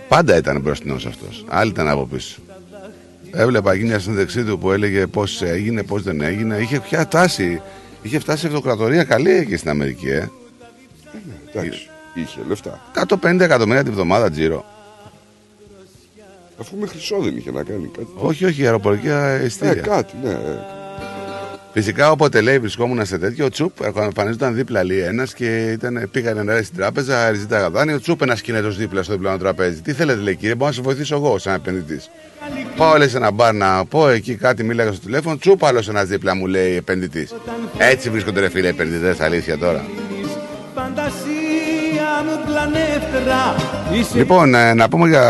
Πάντα 0.07 0.37
ήταν 0.37 0.61
μπροστινός 0.61 1.05
αυτός. 1.05 1.45
Άλλη 1.47 1.69
ήταν 1.69 1.87
από 1.87 2.05
πίσω. 2.05 2.39
Έβλεπα 3.31 3.73
εκεί 3.73 3.83
μια 3.83 3.99
συνδεξή 3.99 4.43
του 4.43 4.59
που 4.59 4.71
έλεγε 4.71 5.07
πώς 5.07 5.41
έγινε, 5.41 5.83
πώς 5.83 6.03
δεν 6.03 6.21
έγινε. 6.21 6.57
Είχε 6.57 6.79
πια 6.79 6.99
φτάσει. 6.99 7.61
Είχε 8.01 8.19
φτάσει 8.19 8.47
αυτοκρατορία 8.47 9.03
καλή 9.03 9.31
εκεί 9.31 9.55
στην 9.57 9.69
Αμερική, 9.69 10.09
ε. 10.09 10.29
Εντάξει. 11.53 11.89
Είχε 12.13 12.39
λεφτά. 12.47 12.81
150 13.21 13.39
εκατομμύρια 13.39 13.83
την 13.83 13.93
βδομάδα 13.93 14.29
τζίρο. 14.31 14.65
Αφού 16.59 16.77
με 16.77 16.87
χρυσό 16.87 17.17
δεν 17.19 17.37
είχε 17.37 17.51
να 17.51 17.63
κάνει 17.63 17.89
κάτι. 17.97 18.07
Όχι, 18.15 18.45
όχι, 18.45 18.63
αεροπορικά 18.65 19.27
Ε, 19.27 19.45
ειστήρια. 19.45 19.81
κάτι, 19.81 20.13
ναι. 20.23 20.37
Ε. 21.73 21.79
Φυσικά 21.79 22.11
όποτε 22.11 22.41
λέει 22.41 22.59
βρισκόμουν 22.59 23.05
σε 23.05 23.17
τέτοιο, 23.17 23.45
ο 23.45 23.49
Τσουπ 23.49 23.71
εμφανίζονταν 24.03 24.55
δίπλα 24.55 24.83
λέει 24.83 24.99
ένας 24.99 25.33
και 25.33 25.71
ήταν, 25.71 26.09
πήγανε 26.11 26.43
να 26.43 26.61
στην 26.61 26.77
τράπεζα, 26.77 27.33
ζητάγα 27.33 27.69
δάνειο. 27.69 27.95
Ο 27.95 27.99
Τσουπ 27.99 28.21
ένας 28.21 28.39
σκηνέτο 28.39 28.69
δίπλα 28.69 29.03
στο 29.03 29.13
διπλανό 29.13 29.37
τραπέζι. 29.37 29.81
Τι 29.81 29.93
θέλετε, 29.93 30.21
λέει 30.21 30.35
κύριε, 30.35 30.55
μπορώ 30.55 30.69
να 30.69 30.75
σε 30.75 30.81
βοηθήσω 30.81 31.15
εγώ 31.15 31.37
σαν 31.37 31.53
επενδυτής. 31.53 32.09
Πάω 32.75 32.97
λέει 32.97 33.07
σε 33.07 33.17
ένα 33.17 33.31
μπαρ 33.31 33.53
να 33.53 33.85
πω 33.85 34.09
εκεί 34.09 34.35
κάτι, 34.35 34.63
μίλαγα 34.63 34.91
στο 34.91 35.05
τηλέφωνο. 35.05 35.37
Τσουπ 35.37 35.65
άλλος 35.65 35.89
ένας 35.89 36.07
δίπλα 36.07 36.35
μου 36.35 36.47
λέει 36.47 36.75
επενδυτής. 36.75 37.33
Έτσι 37.77 38.09
βρίσκονται 38.09 38.39
ρε 38.39 38.49
φίλε 38.49 38.67
επενδυτές, 38.67 39.19
αλήθεια 39.19 39.57
τώρα. 39.57 39.85
Φαντασία 40.75 41.40
μου 41.40 41.40
πλανεύτρα 41.40 41.40
Είσαι 41.40 41.40
Λοιπόν, 44.13 44.53
ε, 44.55 44.73
να 44.73 44.89
πούμε 44.89 45.07
για. 45.07 45.23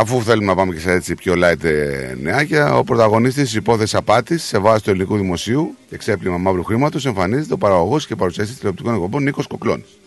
αφού 0.00 0.22
θέλουμε 0.22 0.46
να 0.46 0.54
πάμε 0.54 0.74
και 0.74 0.80
σε 0.80 0.92
έτσι 0.92 1.14
πιο 1.14 1.34
light 1.36 1.64
ε, 1.64 2.14
νεάκια, 2.20 2.74
ο 2.74 2.84
πρωταγωνιστής 2.84 3.44
της 3.44 3.54
υπόθεσης 3.54 3.94
απάτης 3.94 4.42
σε 4.42 4.58
βάση 4.58 4.82
του 4.84 4.90
ελληνικού 4.90 5.16
δημοσίου 5.16 5.76
και 5.88 5.96
ξέπλυμα 5.96 6.38
μαύρου 6.38 6.64
χρήματος 6.64 7.06
εμφανίζεται 7.06 7.54
ο 7.54 7.58
παραγωγός 7.58 8.06
και 8.06 8.16
παρουσιαστής 8.16 8.56
τηλεοπτικών 8.58 8.94
εκπομπών 8.94 9.22
Νίκος 9.22 9.46
Κοκλώνης. 9.46 9.98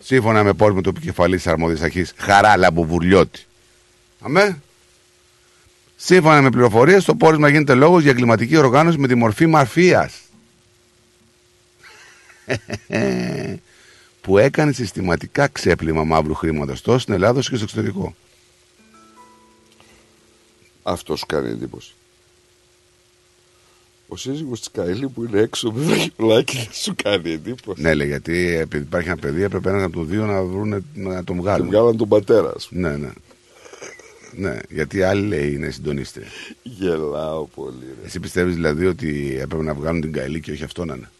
Σύμφωνα 0.00 0.44
με 0.44 0.52
πόρμη 0.52 0.80
του 0.80 0.88
επικεφαλής 0.88 1.42
της 1.42 1.52
αρμόδιας 1.52 1.82
αρχής 1.82 2.12
Χαρά 2.16 2.56
Λαμποβουρλιώτη. 2.56 3.40
Αμέ. 4.20 4.62
Σύμφωνα 5.96 6.42
με 6.42 6.50
πληροφορίες, 6.50 7.02
στο 7.02 7.14
πόρισμα 7.14 7.48
γίνεται 7.48 7.74
λόγος 7.74 8.02
για 8.02 8.10
εγκληματική 8.10 8.56
οργάνωση 8.56 8.98
με 8.98 9.08
τη 9.08 9.14
μορφή 9.14 9.46
μαφίας. 9.46 10.20
που 14.30 14.38
έκανε 14.38 14.72
συστηματικά 14.72 15.48
ξέπλυμα 15.48 16.04
μαύρου 16.04 16.34
χρήματος 16.34 16.80
τόσο 16.80 16.98
στην 16.98 17.14
Ελλάδα 17.14 17.38
όσο 17.38 17.50
και 17.50 17.56
στο 17.56 17.64
εξωτερικό. 17.64 18.14
Αυτός 20.82 21.18
σου 21.18 21.26
κάνει 21.26 21.50
εντύπωση. 21.50 21.92
Ο 24.08 24.16
σύζυγος 24.16 24.58
της 24.58 24.70
Καηλή 24.70 25.08
που 25.08 25.24
είναι 25.24 25.40
έξω 25.40 25.72
με 25.72 25.82
βραχιολάκι 25.82 26.56
δεν 26.56 26.68
σου 26.72 26.94
κάνει 27.02 27.30
εντύπωση. 27.30 27.82
Ναι, 27.82 27.94
λέει, 27.94 28.06
γιατί 28.06 28.56
επειδή 28.56 28.84
υπάρχει 28.84 29.08
ένα 29.08 29.16
παιδί, 29.16 29.42
έπρεπε 29.42 29.68
ένας 29.68 29.82
από 29.82 29.98
τους 29.98 30.08
δύο 30.08 30.26
να, 30.26 30.42
βρούνε, 30.42 30.82
να 30.94 31.24
τον 31.24 31.36
βγάλουν. 31.36 31.66
Του 31.66 31.72
βγάλαν 31.72 31.96
τον 31.96 32.08
πατέρα 32.08 32.58
σου. 32.58 32.68
Ναι, 32.70 32.96
ναι. 32.96 33.10
Ναι, 34.32 34.58
γιατί 34.68 35.02
άλλοι 35.02 35.26
λέει 35.26 35.52
είναι 35.52 35.70
συντονίστρια. 35.70 36.26
Γελάω 36.62 37.44
πολύ. 37.44 37.84
Ρε. 38.00 38.06
Εσύ 38.06 38.20
πιστεύεις 38.20 38.54
δηλαδή 38.54 38.86
ότι 38.86 39.38
έπρεπε 39.40 39.62
να 39.62 39.74
βγάλουν 39.74 40.00
την 40.00 40.12
Καηλή 40.12 40.40
και 40.40 40.52
όχι 40.52 40.64
αυτό 40.64 40.84
να 40.84 40.94
είναι; 40.94 41.10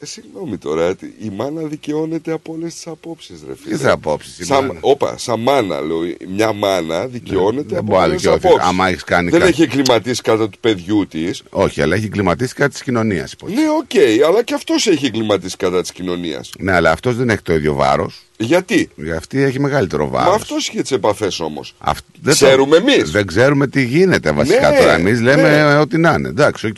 Ε, 0.00 0.06
συγγνώμη 0.06 0.56
τώρα, 0.58 0.94
τι- 0.96 1.06
η 1.06 1.30
μάνα 1.36 1.62
δικαιώνεται 1.62 2.32
από 2.32 2.52
όλες 2.52 2.74
τις 2.74 2.86
απόψεις, 2.86 3.42
ρε 3.48 3.54
φίλε. 3.62 3.76
Ποιες 3.76 3.90
απόψεις, 3.90 4.38
η 4.38 4.44
Σαν, 4.44 4.66
μάνα; 4.66 4.78
όπα, 4.82 5.18
σαν 5.18 5.40
μάνα, 5.40 5.80
λέω. 5.80 5.98
Μια 6.34 6.52
μάνα 6.52 7.06
δικαιώνεται 7.06 7.66
δεν 7.68 7.78
από 7.78 7.86
μπορεί 7.86 7.98
να 7.98 8.04
όλε 8.04 8.14
τις 8.14 8.22
δικαιωθεί. 8.22 8.46
απόψεις. 8.46 8.68
Άμα 8.68 8.88
έχεις 8.88 9.04
κάνει 9.04 9.30
Δεν 9.30 9.38
κάτι- 9.40 9.52
έχει 9.52 9.62
εγκληματήσει 9.62 10.22
κατά 10.22 10.48
του 10.48 10.58
παιδιού 10.60 11.06
της. 11.06 11.42
Όχι, 11.50 11.82
αλλά 11.82 11.94
έχει 11.96 12.08
εγκληματήσει 12.08 12.54
κατά 12.54 12.72
της 12.72 12.82
κοινωνίας. 12.82 13.34
Ναι, 13.46 13.62
οκ, 13.78 14.24
αλλά 14.26 14.42
και 14.42 14.54
αυτός 14.54 14.86
έχει 14.86 15.06
εγκληματήσει 15.06 15.56
κατά 15.56 15.80
της 15.80 15.92
κοινωνίας. 15.92 16.50
Ναι, 16.58 16.72
αλλά 16.72 16.90
αυτός 16.90 17.16
δεν 17.16 17.28
έχει 17.30 17.42
το 17.42 17.54
ίδιο 17.54 17.74
βάρος. 17.74 18.22
Γιατί; 18.38 18.88
Γιατί 18.96 19.16
αυτή 19.16 19.42
έχει 19.42 19.60
μεγαλύτερο 19.60 20.08
βάρος. 20.08 20.28
Μα 20.28 20.34
αυτός 20.34 20.68
είχε 20.68 20.82
τις 20.82 20.90
επαφές 20.90 21.40
όμως. 21.40 21.74
Δεν 22.22 22.34
Ξέρουμε 22.34 22.76
εμείς. 22.76 23.10
Δεν 23.10 23.26
ξέρουμε 23.26 23.66
τι 23.66 23.84
γίνεται 23.84 24.32
βασικά 24.32 24.70
Ναι, 24.70 24.78
τώρα. 24.78 24.94
Εμείς 24.94 25.20
λέμε 25.20 25.42
ναι. 25.42 25.56
ε, 25.58 25.74
ό,τι 25.74 25.98
να 25.98 26.12
είναι. 26.12 26.28
Εντάξει, 26.28 26.66
οκ. 26.66 26.76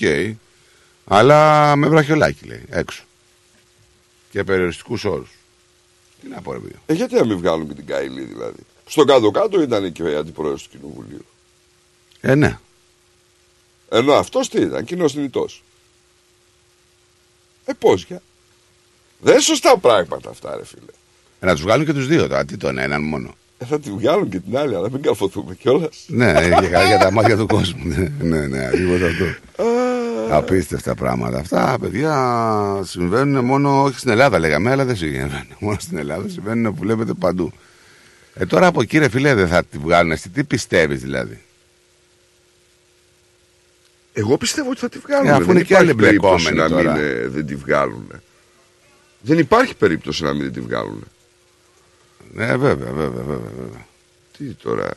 Αλλά 1.08 1.76
με 1.76 1.88
βραχιολάκι 1.88 2.46
λέει 2.46 2.64
έξω. 2.68 3.04
Και 4.30 4.44
περιοριστικούς 4.44 5.04
όρους. 5.04 5.30
Τι 6.22 6.28
να 6.28 6.40
πω, 6.40 6.52
ρε 6.52 6.58
παιδί. 6.58 6.74
Ε, 6.86 6.92
γιατί 6.92 7.14
να 7.14 7.24
μην 7.24 7.36
βγάλουν 7.38 7.68
και 7.68 7.74
την 7.74 7.86
Καηλή 7.86 8.24
δηλαδή; 8.24 8.60
Στο 8.86 9.04
κάτω-κάτω 9.04 9.62
ήταν 9.62 9.92
και 9.92 10.02
ο 10.02 10.18
αντιπρόεδρος 10.18 10.62
του 10.62 10.68
Κοινοβουλίου. 10.78 11.24
Ε, 12.20 12.34
ναι. 12.34 12.58
Ενώ 13.88 14.12
αυτός 14.12 14.48
τι 14.48 14.60
ήταν, 14.60 14.84
κοινός 14.84 15.12
θνητός. 15.12 15.62
Ε, 17.64 17.72
πώς 17.78 18.04
για. 18.04 18.22
Δεν 19.18 19.32
είναι 19.32 19.42
σωστά 19.42 19.78
πράγματα 19.78 20.30
αυτά, 20.30 20.56
ρε 20.56 20.64
φίλε. 20.64 20.90
Ε, 21.40 21.46
να 21.46 21.52
τους 21.52 21.62
βγάλουν 21.62 21.86
και 21.86 21.92
τους 21.92 22.06
δύο 22.06 22.28
τώρα. 22.28 22.44
Τι 22.44 22.56
τον 22.56 22.78
έναν 22.78 23.02
μόνο. 23.02 23.34
Ε, 23.58 23.64
θα 23.64 23.80
τη 23.80 23.90
βγάλουν 23.90 24.30
και 24.30 24.38
την 24.38 24.56
άλλη, 24.56 24.74
αλλά 24.74 24.90
μην 24.90 25.02
καρφωθούμε 25.02 25.54
κιόλας. 25.54 26.04
ναι, 26.06 26.30
ε, 26.30 26.48
για, 26.48 26.84
για 26.84 26.98
τα 26.98 27.10
μάτια 27.10 27.36
του 27.36 27.46
κόσμου. 27.46 27.84
ναι, 27.84 28.12
ναι, 28.20 28.46
ναι, 28.46 28.66
ακριβώς 28.66 29.00
αυτό. 29.02 29.24
Απίστευτα 30.30 30.94
πράγματα. 30.94 31.38
Αυτά, 31.38 31.76
παιδιά, 31.80 32.80
συμβαίνουν 32.84 33.44
μόνο, 33.44 33.82
όχι 33.82 33.98
στην 33.98 34.10
Ελλάδα 34.10 34.38
λέγαμε, 34.38 34.70
αλλά 34.70 34.84
δεν 34.84 34.96
συμβαίνουν. 34.96 35.46
Μόνο 35.58 35.76
στην 35.80 35.98
Ελλάδα 35.98 36.28
συμβαίνουν 36.28 36.74
που 36.74 36.80
βλέπετε 36.80 37.12
παντού. 37.12 37.52
Ε, 38.34 38.46
τώρα 38.46 38.66
από 38.66 38.80
εκεί, 38.82 38.98
ρε 38.98 39.08
φίλε, 39.08 39.34
δεν 39.34 39.48
θα 39.48 39.64
τη 39.64 39.78
βγάλουν. 39.78 40.10
Εσύ 40.12 40.28
τι 40.28 40.44
πιστεύεις 40.44 41.00
δηλαδή; 41.00 41.40
Εγώ 44.12 44.36
πιστεύω 44.36 44.70
ότι 44.70 44.78
θα 44.78 44.88
τη 44.88 44.98
βγάλουν. 44.98 45.26
Ε, 45.26 45.30
αφού 45.30 45.44
δεν 45.44 45.54
είναι 45.54 45.64
και 45.64 45.72
υπάρχει 45.72 45.90
άλλοι 45.90 45.94
περίπτωση 45.94 46.50
μπλεκόμενοι 46.50 46.70
να 46.70 46.76
μην 46.76 46.84
τώρα. 46.86 46.98
ε, 47.00 47.28
δεν 47.28 47.46
τη 47.46 47.54
βγάλουν. 47.56 48.06
Δεν 49.20 49.38
υπάρχει 49.38 49.74
περίπτωση 49.76 50.22
να 50.22 50.34
μην 50.34 50.52
τη 50.52 50.60
βγάλουν. 50.60 51.04
Ναι, 52.32 52.46
βέβαια, 52.46 52.92
βέβαια, 52.92 53.08
βέβαια. 53.08 53.50
βέβαια. 53.58 53.86
Τι 54.38 54.44
τώρα. 54.44 54.88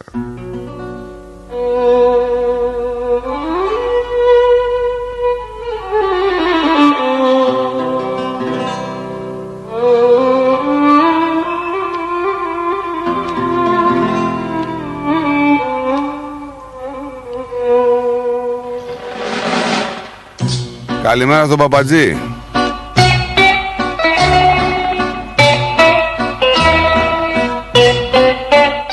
Καλημέρα 21.10 21.46
στον 21.46 21.58
Παπατζή. 21.58 22.18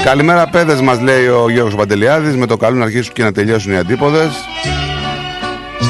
Καλημέρα 0.04 0.46
παιδες 0.46 0.80
μας 0.80 1.00
λέει 1.00 1.26
ο 1.26 1.48
Γιώργος 1.50 1.74
Παντελιάδης. 1.74 2.36
Με 2.36 2.46
το 2.46 2.56
καλό 2.56 2.76
να 2.76 2.84
αρχίσουν 2.84 3.12
και 3.12 3.22
να 3.22 3.32
τελειώσουν 3.32 3.72
οι 3.72 3.76
αντίποδες. 3.76 4.30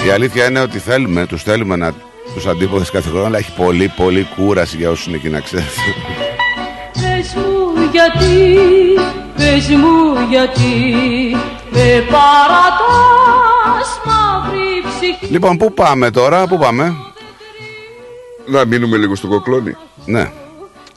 Η 0.07 0.11
αλήθεια 0.11 0.49
είναι 0.49 0.61
ότι 0.61 0.79
θέλουμε 0.79 1.27
Τους 1.27 1.43
θέλουμε 1.43 1.77
να 1.77 1.93
τους 2.35 2.47
αντίποδες 2.47 2.91
κάθε 2.91 3.09
χρόνο 3.09 3.27
Αλλά 3.27 3.39
έχει 3.39 3.53
πολύ 3.57 3.93
πολύ 3.97 4.29
κούραση 4.37 4.77
για 4.77 4.91
όσους 4.91 5.07
είναι 5.07 5.17
εκεί 5.17 5.29
να 5.29 5.41
ξέρετε 5.41 5.71
Πες 6.93 7.35
μου 7.35 7.89
γιατί, 7.93 8.59
πες 9.37 9.69
μου 9.69 10.27
γιατί 10.31 10.77
Με 11.71 12.05
παρατάς. 12.11 13.26
μαύρη 13.26 13.26
ψυχή 13.26 13.26
Λοιπόν, 15.31 15.57
πού 15.57 15.75
πάμε 15.75 16.11
τώρα, 16.11 16.47
πού 16.47 16.59
πάμε; 16.59 16.95
Να 18.47 18.65
μείνουμε 18.65 18.97
λίγο 18.97 19.15
στο 19.15 19.27
κοκλόνι. 19.27 19.77
Ναι. 20.05 20.31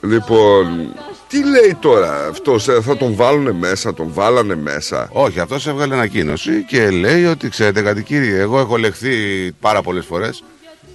Λοιπόν, 0.01 0.93
τι 1.27 1.37
λέει 1.43 1.77
τώρα 1.79 2.27
αυτός, 2.27 2.63
θα 2.81 2.97
τον 2.97 3.15
βάλουν 3.15 3.55
μέσα, 3.55 3.93
τον 3.93 4.11
βάλανε 4.13 4.55
μέσα; 4.55 5.09
Όχι, 5.11 5.39
αυτός 5.39 5.67
έβγαλε 5.67 5.93
ανακοίνωση 5.93 6.63
και 6.63 6.89
λέει 6.89 7.25
ότι 7.25 7.49
ξέρετε 7.49 7.81
κάτι 7.81 8.03
κύριε, 8.03 8.39
εγώ 8.39 8.59
έχω 8.59 8.77
λεχθεί 8.77 9.11
πάρα 9.59 9.81
πολλές 9.81 10.05
φορές 10.05 10.43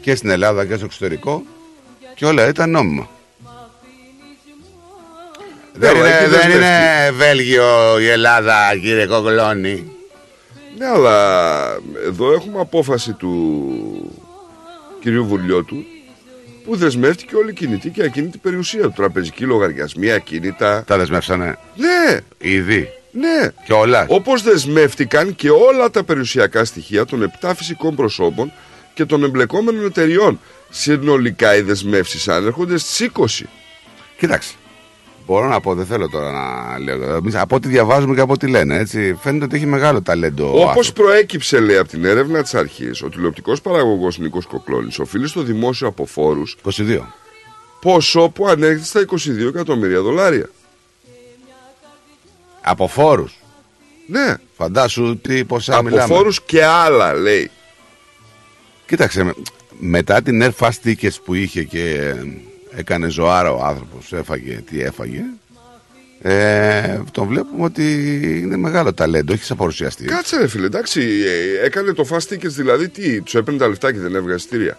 και 0.00 0.14
στην 0.14 0.30
Ελλάδα 0.30 0.66
και 0.66 0.76
στο 0.76 0.84
εξωτερικό 0.84 1.42
και 2.14 2.26
όλα 2.26 2.48
ήταν 2.48 2.70
νόμιμα. 2.70 3.08
Δεν, 5.72 5.90
αλλά 5.90 5.98
είναι, 5.98 6.08
εκεί 6.08 6.20
δεν 6.20 6.30
δεσμεύτηκε. 6.30 6.56
είναι 6.56 7.10
Βέλγιο 7.10 8.00
η 8.00 8.08
Ελλάδα, 8.08 8.54
κύριε 8.82 9.06
Κοκλώνη. 9.06 9.93
Ναι, 10.78 10.86
αλλά 10.86 11.78
εδώ 12.06 12.32
έχουμε 12.32 12.60
απόφαση 12.60 13.12
του 13.12 14.12
κυρίου 15.00 15.26
Βουλιώτου 15.26 15.76
που 16.64 16.76
δεσμεύτηκε 16.76 17.36
όλη 17.36 17.50
η 17.50 17.54
κινητή 17.54 17.90
και 17.90 18.02
ακίνητη 18.02 18.38
περιουσία 18.38 18.82
του. 18.82 18.92
Τραπεζική 18.96 19.44
λογαριασμοί, 19.44 20.12
ακίνητα. 20.12 20.84
Τα 20.86 20.98
δεσμεύσανε; 20.98 21.58
Ναι, 21.76 22.18
Ήδη; 22.38 22.88
ναι. 23.10 23.48
Και 23.64 23.72
όλα. 23.72 24.06
Όπως 24.08 24.42
δεσμεύτηκαν 24.42 25.34
και 25.34 25.50
όλα 25.50 25.90
τα 25.90 26.04
περιουσιακά 26.04 26.64
στοιχεία 26.64 27.04
των 27.04 27.32
7 27.40 27.52
φυσικών 27.56 27.94
προσώπων 27.94 28.52
και 28.94 29.04
των 29.04 29.24
εμπλεκόμενων 29.24 29.84
εταιριών. 29.84 30.40
Συνολικά 30.70 31.56
οι 31.56 31.60
δεσμεύσεις 31.60 32.28
ανέρχονται 32.28 32.78
στις 32.78 33.10
20. 33.14 33.44
Κοίταξε. 34.18 34.54
Μπορώ 35.26 35.48
να 35.48 35.60
πω, 35.60 35.74
δεν 35.74 35.86
θέλω 35.86 36.08
τώρα 36.08 36.30
να 36.32 36.78
λέω. 36.78 37.14
Εμείς 37.14 37.34
από 37.34 37.56
ό,τι 37.56 37.68
διαβάζουμε 37.68 38.14
και 38.14 38.20
από 38.20 38.32
ό,τι 38.32 38.46
λένε, 38.46 38.76
έτσι, 38.78 39.18
φαίνεται 39.20 39.44
ότι 39.44 39.56
έχει 39.56 39.66
μεγάλο 39.66 40.02
ταλέντο. 40.02 40.44
ο 40.44 40.48
Όπως 40.48 40.60
άνθρωπος. 40.62 40.92
προέκυψε, 40.92 41.60
λέει, 41.60 41.76
από 41.76 41.88
την 41.88 42.04
έρευνα 42.04 42.42
της 42.42 42.54
αρχής, 42.54 43.02
ο 43.02 43.08
τηλεοπτικός 43.08 43.60
παραγωγός 43.60 44.18
Νίκος 44.18 44.46
Κοκλώνης 44.46 44.98
οφείλει 44.98 45.28
στο 45.28 45.42
δημόσιο 45.42 45.86
από 45.88 46.06
φόρους 46.06 46.56
22. 46.62 47.06
ποσό 47.80 48.28
που 48.28 48.48
ανέρχεται 48.48 48.84
στα 48.84 49.00
22 49.00 49.48
εκατομμύρια 49.48 50.00
δολάρια. 50.00 50.48
Από 52.60 52.88
φόρους. 52.88 53.38
Ναι, 54.06 54.34
Φαντάσου 54.56 55.18
τι 55.20 55.44
ποσά 55.44 55.74
από 55.74 55.82
μιλάμε. 55.82 56.14
φόρους 56.14 56.42
και 56.42 56.64
άλλα, 56.64 57.14
λέει. 57.14 57.50
Κοίταξε, 58.86 59.22
με- 59.24 59.34
μετά 59.78 60.22
την 60.22 60.42
Air 60.42 60.50
Fast 60.58 60.70
Tickets 60.84 61.16
που 61.24 61.34
είχε 61.34 61.62
και 61.62 61.94
ε, 61.94 62.14
έκανε 62.76 63.08
ζωάρα 63.08 63.52
ο 63.52 63.64
άνθρωπος, 63.64 64.12
έφαγε 64.12 64.62
τι 64.70 64.82
έφαγε, 64.82 65.22
ε, 66.26 67.00
τον 67.12 67.26
βλέπουμε 67.26 67.64
ότι 67.64 67.84
είναι 68.42 68.56
μεγάλο 68.56 68.94
ταλέντο, 68.94 69.32
έχεις 69.32 69.46
σαν 69.46 69.56
παρουσιαστή. 69.56 70.04
Κάτσε, 70.04 70.36
ρε 70.36 70.46
φίλε, 70.46 70.66
εντάξει, 70.66 71.00
ε, 71.00 71.64
έκανε 71.64 71.92
το 71.92 72.06
fast 72.10 72.32
tickets 72.32 72.46
δηλαδή 72.48 72.88
τι, 72.88 73.20
τους 73.20 73.34
έπαιρνε 73.34 73.58
τα 73.58 73.68
λεφτά 73.68 73.92
και 73.92 73.98
δεν 73.98 74.14
έβγαζε 74.14 74.36
εισιτήρια. 74.36 74.78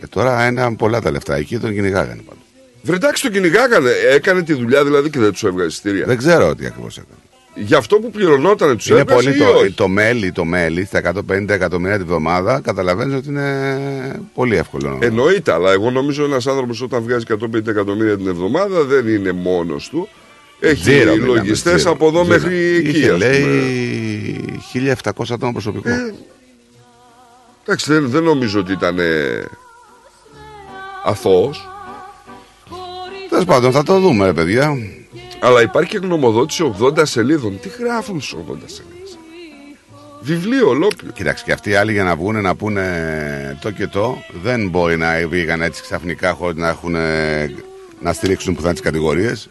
Ε, 0.00 0.06
τώρα 0.06 0.42
ένα 0.42 0.74
πολλά 0.74 1.00
τα 1.00 1.10
λεφτά, 1.10 1.34
εκεί 1.34 1.58
τον 1.58 1.72
κυνηγάγανε 1.72 2.22
πάντως. 2.26 2.42
Βρε, 2.82 2.96
εντάξει, 2.96 3.22
τον 3.22 3.32
κυνηγάγανε. 3.32 3.90
Έκανε 4.10 4.42
τη 4.42 4.54
δουλειά 4.54 4.84
δηλαδή 4.84 5.10
και 5.10 5.18
δεν 5.18 5.32
τους 5.32 5.44
έβγαζε 5.44 5.68
εισιτήρια. 5.68 6.06
Δεν 6.06 6.16
ξέρω 6.16 6.54
τι 6.54 6.66
ακριβώς 6.66 6.96
έκανε. 6.96 7.18
Γι' 7.60 7.74
αυτό 7.74 7.96
που 7.96 8.10
πληρωνόταν 8.10 8.76
τους 8.76 8.88
Είναι 8.88 8.98
έβγαζε. 9.00 9.22
πολύ 9.30 9.36
ή 9.36 9.38
το, 9.44 9.58
όχι; 9.58 9.70
το 9.72 9.88
μέλι, 9.88 10.32
το 10.32 10.44
μέλι 10.44 10.84
στα 10.84 11.00
150 11.30 11.48
εκατομμύρια 11.48 11.98
τη 11.98 12.04
βδομάδα. 12.04 12.60
Καταλαβαίνεις 12.60 13.14
ότι 13.16 13.28
είναι 13.28 14.20
πολύ 14.34 14.56
εύκολο. 14.56 14.98
Εννοείται, 15.02 15.52
αλλά 15.52 15.72
εγώ 15.72 15.90
νομίζω 15.90 16.24
ένας 16.24 16.46
άνθρωπος 16.46 16.80
όταν 16.82 17.02
βγάζει 17.02 17.24
150 17.28 17.66
εκατομμύρια 17.66 18.16
την 18.16 18.28
εβδομάδα 18.28 18.84
δεν 18.84 19.08
είναι 19.08 19.32
μόνος 19.32 19.88
του. 19.88 20.08
Έχει 20.60 20.80
Τζίρο 20.82 21.12
μιλάμε, 21.14 21.26
λογιστές 21.26 21.74
τζίρο, 21.74 21.90
από 21.90 22.06
εδώ 22.08 22.20
τζίρο. 22.22 22.34
μέχρι 22.38 22.56
εκεί. 22.76 22.88
Είχε, 22.88 23.06
ας 23.10 23.12
πούμε. 23.12 23.26
λέει 23.28 24.60
1700 24.72 25.30
άτομα 25.30 25.52
προσωπικό. 25.52 25.88
Ε, 25.88 26.14
Εντάξει, 27.62 27.92
δεν, 27.92 28.08
δεν 28.10 28.22
νομίζω 28.22 28.60
ότι 28.60 28.72
ήταν 28.72 28.98
αθώος. 31.04 31.68
Τέλος 33.28 33.44
πάντων, 33.44 33.72
θα 33.72 33.82
το 33.82 33.98
δούμε, 34.00 34.24
ρε 34.26 34.32
παιδιά. 34.32 34.76
Αλλά 35.40 35.62
υπάρχει 35.62 35.90
και 35.90 35.98
γνωμοδότηση 35.98 36.74
80 36.80 37.02
σελίδων. 37.02 37.60
Τι 37.60 37.68
γράφουν 37.68 38.20
στι 38.20 38.36
80 38.50 38.54
σελίδες; 38.64 39.18
Βιβλίο 40.20 40.68
ολόκληρο. 40.68 41.12
Κοίταξε, 41.14 41.44
και 41.44 41.52
αυτοί 41.52 41.70
οι 41.70 41.74
άλλοι 41.74 41.92
για 41.92 42.04
να 42.04 42.16
βγουν 42.16 42.40
να 42.42 42.54
πούνε 42.56 43.58
το 43.60 43.70
και 43.70 43.86
το, 43.86 44.16
δεν 44.42 44.68
μπορεί 44.68 44.96
να 44.96 45.28
βγήκαν 45.28 45.62
έτσι 45.62 45.82
ξαφνικά 45.82 46.32
χωρίς 46.32 46.56
να 46.56 46.68
έχουν 46.68 46.92
να 48.00 48.12
στηρίξουν 48.12 48.54
που 48.54 48.60
θα 48.60 48.66
είναι 48.66 48.74
τις 48.74 48.84
κατηγορίες. 48.84 49.48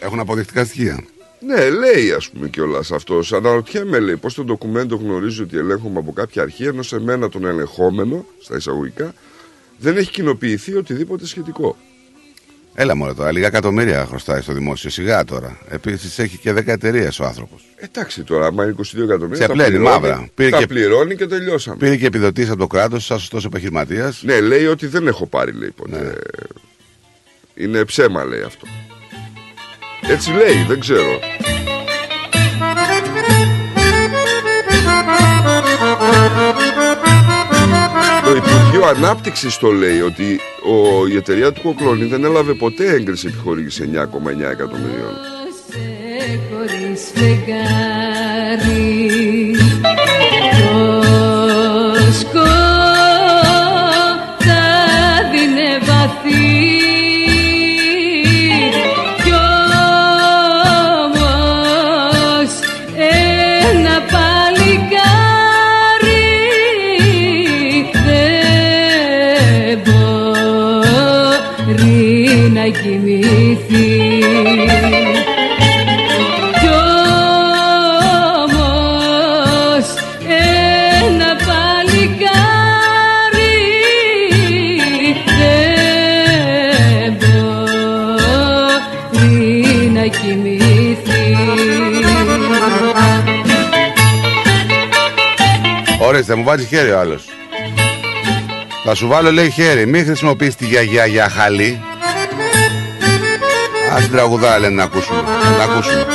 Έχουν 0.00 0.20
αποδεικτικά 0.20 0.64
στοιχεία. 0.64 1.04
Ναι, 1.40 1.70
λέει 1.70 2.12
ας 2.12 2.30
πούμε 2.30 2.48
κιόλας 2.48 2.92
αυτό. 2.92 3.20
Αναρωτιέμαι, 3.32 3.98
λέει, 3.98 4.16
πώς 4.16 4.34
το 4.34 4.44
ντοκουμέντο 4.44 4.96
γνωρίζει 4.96 5.42
ότι 5.42 5.56
ελέγχομαι 5.56 5.98
από 5.98 6.12
κάποια 6.12 6.42
αρχή, 6.42 6.64
ενώ 6.64 6.82
σε 6.82 7.00
μένα 7.00 7.28
τον 7.28 7.44
ελεγχόμενο, 7.44 8.24
στα 8.40 8.56
εισαγωγικά, 8.56 9.14
δεν 9.78 9.96
έχει 9.96 10.10
κοινοποιηθεί 10.10 10.74
οτιδήποτε 10.74 11.26
σχετικό. 11.26 11.76
Έλα 12.80 12.94
μόνο 12.96 13.14
τώρα, 13.14 13.32
λίγα 13.32 13.46
εκατομμύρια 13.46 14.06
χρωστάει 14.06 14.40
στο 14.40 14.52
δημόσιο. 14.52 14.90
Σιγά 14.90 15.24
τώρα. 15.24 15.58
Επίσης 15.68 16.18
έχει 16.18 16.36
και 16.38 16.52
10 16.52 16.66
εταιρείες 16.66 17.18
ο 17.18 17.24
άνθρωπος. 17.24 17.62
Εντάξει 17.76 18.22
τώρα, 18.22 18.46
άμα 18.46 18.64
είναι 18.64 18.74
22 18.78 19.02
εκατομμύρια. 19.02 19.36
Σε 19.42 19.46
τα 19.46 19.52
πλένει, 19.52 19.68
πληρώνει, 19.70 19.90
μαύρα. 19.90 20.28
Πήρε 20.34 20.50
τα 20.50 20.58
και- 20.58 20.66
πληρώνει 20.66 21.16
και 21.16 21.26
τελειώσαμε. 21.26 21.76
Πήρε 21.76 21.96
και 21.96 22.06
επιδοτήσεις 22.06 22.50
από 22.50 22.58
το 22.58 22.66
κράτος, 22.66 23.04
σαν 23.04 23.18
σωστός 23.18 23.44
επιχειρηματίας. 23.44 24.22
Ναι, 24.22 24.40
λέει 24.40 24.66
ότι 24.66 24.86
δεν 24.86 25.06
έχω 25.06 25.26
πάρει, 25.26 25.52
λέει 25.52 25.70
ποτέ. 25.76 25.98
Ναι. 26.02 26.12
Είναι 27.64 27.84
ψέμα, 27.84 28.24
λέει 28.24 28.42
αυτό. 28.42 28.66
Έτσι 30.10 30.30
λέει, 30.30 30.64
δεν 30.68 30.80
ξέρω. 30.80 31.18
Το 38.30 38.36
Υπουργείο 38.36 38.84
Ανάπτυξης 38.86 39.56
το 39.56 39.70
λέει 39.70 40.00
ότι 40.00 40.40
ο, 40.62 41.06
η 41.06 41.16
εταιρεία 41.16 41.52
του 41.52 41.62
Κοκλώνη 41.62 42.04
δεν 42.04 42.24
έλαβε 42.24 42.54
ποτέ 42.54 42.92
έγκριση 42.92 43.26
επιχορήγηση 43.26 43.90
9,9 43.94 44.00
εκατομμυρίων. 44.50 45.14
Ορίστε, 96.20 96.38
μου 96.38 96.44
βάζει 96.44 96.66
χέρι 96.66 96.90
ο 96.90 96.98
άλλος. 96.98 97.24
Θα 98.84 98.94
σου 98.94 99.08
βάλω, 99.08 99.32
λέει 99.32 99.50
χέρι. 99.50 99.86
Μην 99.86 100.04
χρησιμοποιήσει 100.04 100.56
τη 100.56 100.66
γιαγιά 100.66 101.06
για 101.06 101.28
χαλί. 101.28 101.82
Α 103.94 103.96
την 104.00 104.10
τραγουδά, 104.10 104.58
λένε 104.58 104.74
να 104.74 104.82
ακούσουμε. 104.82 105.22
Να 105.58 105.64
ακούσουμε. 105.64 106.06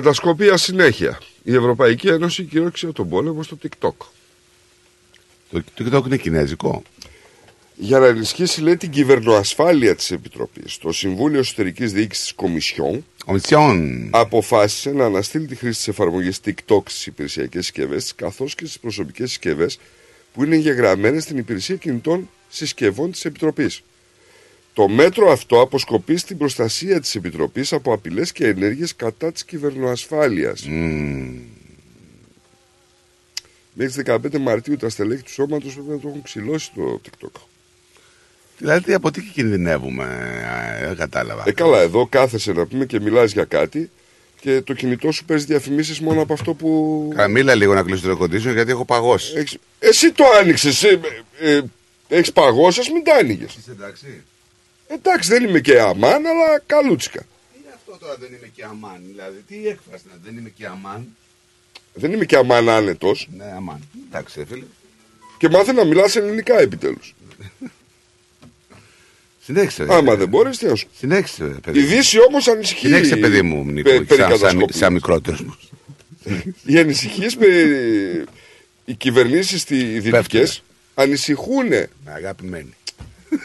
Κατασκοπία 0.00 0.56
συνέχεια. 0.56 1.18
Η 1.42 1.54
Ευρωπαϊκή 1.54 2.08
Ένωση 2.08 2.44
κυρώσει 2.44 2.86
τον 2.92 3.08
πόλεμο 3.08 3.42
στο 3.42 3.58
TikTok. 3.62 3.94
Το 5.50 5.62
TikTok 5.78 6.06
είναι 6.06 6.16
κινέζικο. 6.16 6.82
Για 7.74 7.98
να 7.98 8.06
ενισχύσει, 8.06 8.60
λέει, 8.60 8.76
την 8.76 8.90
κυβερνοασφάλεια 8.90 9.94
της 9.94 10.10
Επιτροπής, 10.10 10.78
το 10.78 10.92
Συμβούλιο 10.92 11.38
Εσωτερικής 11.38 11.92
Διοίκησης 11.92 12.24
της 12.24 12.34
Κομισιόν 12.34 13.04
Κομισιόν. 13.26 14.08
αποφάσισε 14.10 14.90
να 14.90 15.04
αναστείλει 15.04 15.46
τη 15.46 15.54
χρήση 15.54 15.76
της 15.76 15.88
εφαρμογής 15.88 16.40
TikTok 16.44 16.82
στις 16.84 17.06
υπηρεσιακές 17.06 17.64
συσκευές 17.64 18.14
καθώς 18.14 18.54
και 18.54 18.64
στις 18.64 18.78
προσωπικές 18.78 19.28
συσκευές 19.28 19.78
που 20.32 20.44
είναι 20.44 20.54
εγγεγραμμένες 20.54 21.22
στην 21.22 21.38
υπηρεσία 21.38 21.76
κινητών 21.76 22.30
συσκευών 22.48 23.10
της 23.10 23.24
Επιτροπής. 23.24 23.82
Το 24.78 24.88
μέτρο 24.88 25.30
αυτό 25.32 25.60
αποσκοπεί 25.60 26.16
στην 26.16 26.38
προστασία 26.38 27.00
της 27.00 27.14
Επιτροπής 27.14 27.72
από 27.72 27.92
απειλές 27.92 28.32
και 28.32 28.46
ενέργειες 28.46 28.96
κατά 28.96 29.32
της 29.32 29.44
κυβερνοασφάλειας. 29.44 30.66
Μέχρι 33.72 34.02
τις 34.02 34.14
15 34.34 34.38
Μαρτίου 34.38 34.76
τα 34.76 34.88
στελέχη 34.88 35.22
του 35.22 35.30
σώματος 35.30 35.72
πρέπει 35.74 35.88
να 35.88 35.98
το 35.98 36.08
έχουν 36.08 36.22
ξυλώσει 36.22 36.70
το 36.74 37.00
TikTok. 37.04 37.40
Δηλαδή 38.58 38.94
από 38.94 39.10
τι 39.10 39.22
κινδυνεύουμε, 39.22 40.04
ε, 40.80 40.86
δεν 40.86 40.96
κατάλαβα. 40.96 41.42
Ε, 41.46 41.52
καλά, 41.52 41.80
εδώ 41.80 42.06
κάθεσαι 42.06 42.52
να 42.52 42.66
πούμε 42.66 42.86
και 42.86 43.00
μιλάς 43.00 43.32
για 43.32 43.44
κάτι 43.44 43.90
και 44.40 44.62
το 44.62 44.72
κινητό 44.74 45.10
σου 45.12 45.24
παίζει 45.24 45.44
διαφημίσεις 45.44 46.00
μόνο 46.00 46.22
από 46.22 46.32
αυτό 46.32 46.54
που... 46.54 47.12
Καμίλα 47.14 47.54
λίγο 47.54 47.74
να 47.74 47.82
κλείσει 47.82 48.02
το 48.02 48.08
ρεκοντήσιο 48.08 48.52
γιατί 48.52 48.70
έχω 48.70 48.84
παγώσει. 48.84 49.32
Έχεις- 49.36 49.58
Εσύ 49.78 50.12
το 50.12 50.24
άνοιξες, 50.40 50.82
ε, 50.82 51.00
ε, 51.40 51.60
έχεις 52.08 52.32
παγώσει, 52.32 52.80
ας 52.80 52.88
μην 52.90 53.04
τα 53.04 53.14
άνοιγες. 53.14 53.54
Είσαι 53.54 53.70
εντάξει. 53.70 54.22
Εντάξει, 54.88 55.28
δεν 55.30 55.44
είμαι 55.44 55.60
και 55.60 55.80
αμάν, 55.80 56.26
αλλά 56.26 56.62
καλούτσικα. 56.66 57.22
Είναι 57.56 57.72
αυτό 57.74 57.96
τώρα 58.00 58.16
δεν 58.16 58.28
είμαι 58.32 58.50
και 58.54 58.64
αμάν. 58.64 59.00
Δηλαδή, 59.06 59.44
τι 59.48 59.68
έκφραση 59.68 60.04
να 60.08 60.14
δεν 60.24 60.36
είμαι 60.36 60.48
και 60.48 60.66
αμάν. 60.66 61.16
Δεν 61.94 62.12
είμαι 62.12 62.24
και 62.24 62.36
αμάν 62.36 62.68
άνετος. 62.68 63.28
Ναι, 63.36 63.44
αμάν. 63.56 63.88
Εντάξει, 64.08 64.44
φίλε. 64.48 64.64
Και 65.38 65.48
μάθε 65.48 65.72
να 65.72 65.84
μιλάς 65.84 66.16
ελληνικά 66.16 66.58
επιτέλους. 66.60 67.14
Συνέχισε. 69.44 69.84
ρε. 69.84 69.94
Άμα 69.94 70.14
δεν 70.16 70.28
μπορείς, 70.28 70.58
τι 70.58 70.66
να 70.66 70.74
σου 70.74 70.88
Συνέχισε, 70.98 71.44
ρε, 71.44 71.50
παιδί. 71.50 71.78
Η 71.78 71.82
Δύση 71.82 72.18
όμως 72.28 72.48
ανησυχεί. 72.48 72.86
Συνέχισε, 72.86 73.16
παιδί 73.16 73.42
μου, 73.42 73.64
Νίκο. 73.64 73.90
πε- 73.90 74.04
περί 74.06 74.20
σαν, 74.20 74.28
σαν, 74.30 74.38
κατασκοπίας. 74.38 74.76
σαν 74.78 74.92
μικρότερος 74.92 75.40
μου. 75.42 75.58
Οι 76.64 76.78
ανησυχίες 76.78 77.36
περί... 77.36 78.24
Οι 78.84 78.94
κυβερνήσεις 78.94 79.64
οι 79.70 79.98
δυτικές 80.00 80.62
ανησυχούν. 80.94 81.68
Με 81.68 81.88
αγαπημένη. 82.14 82.74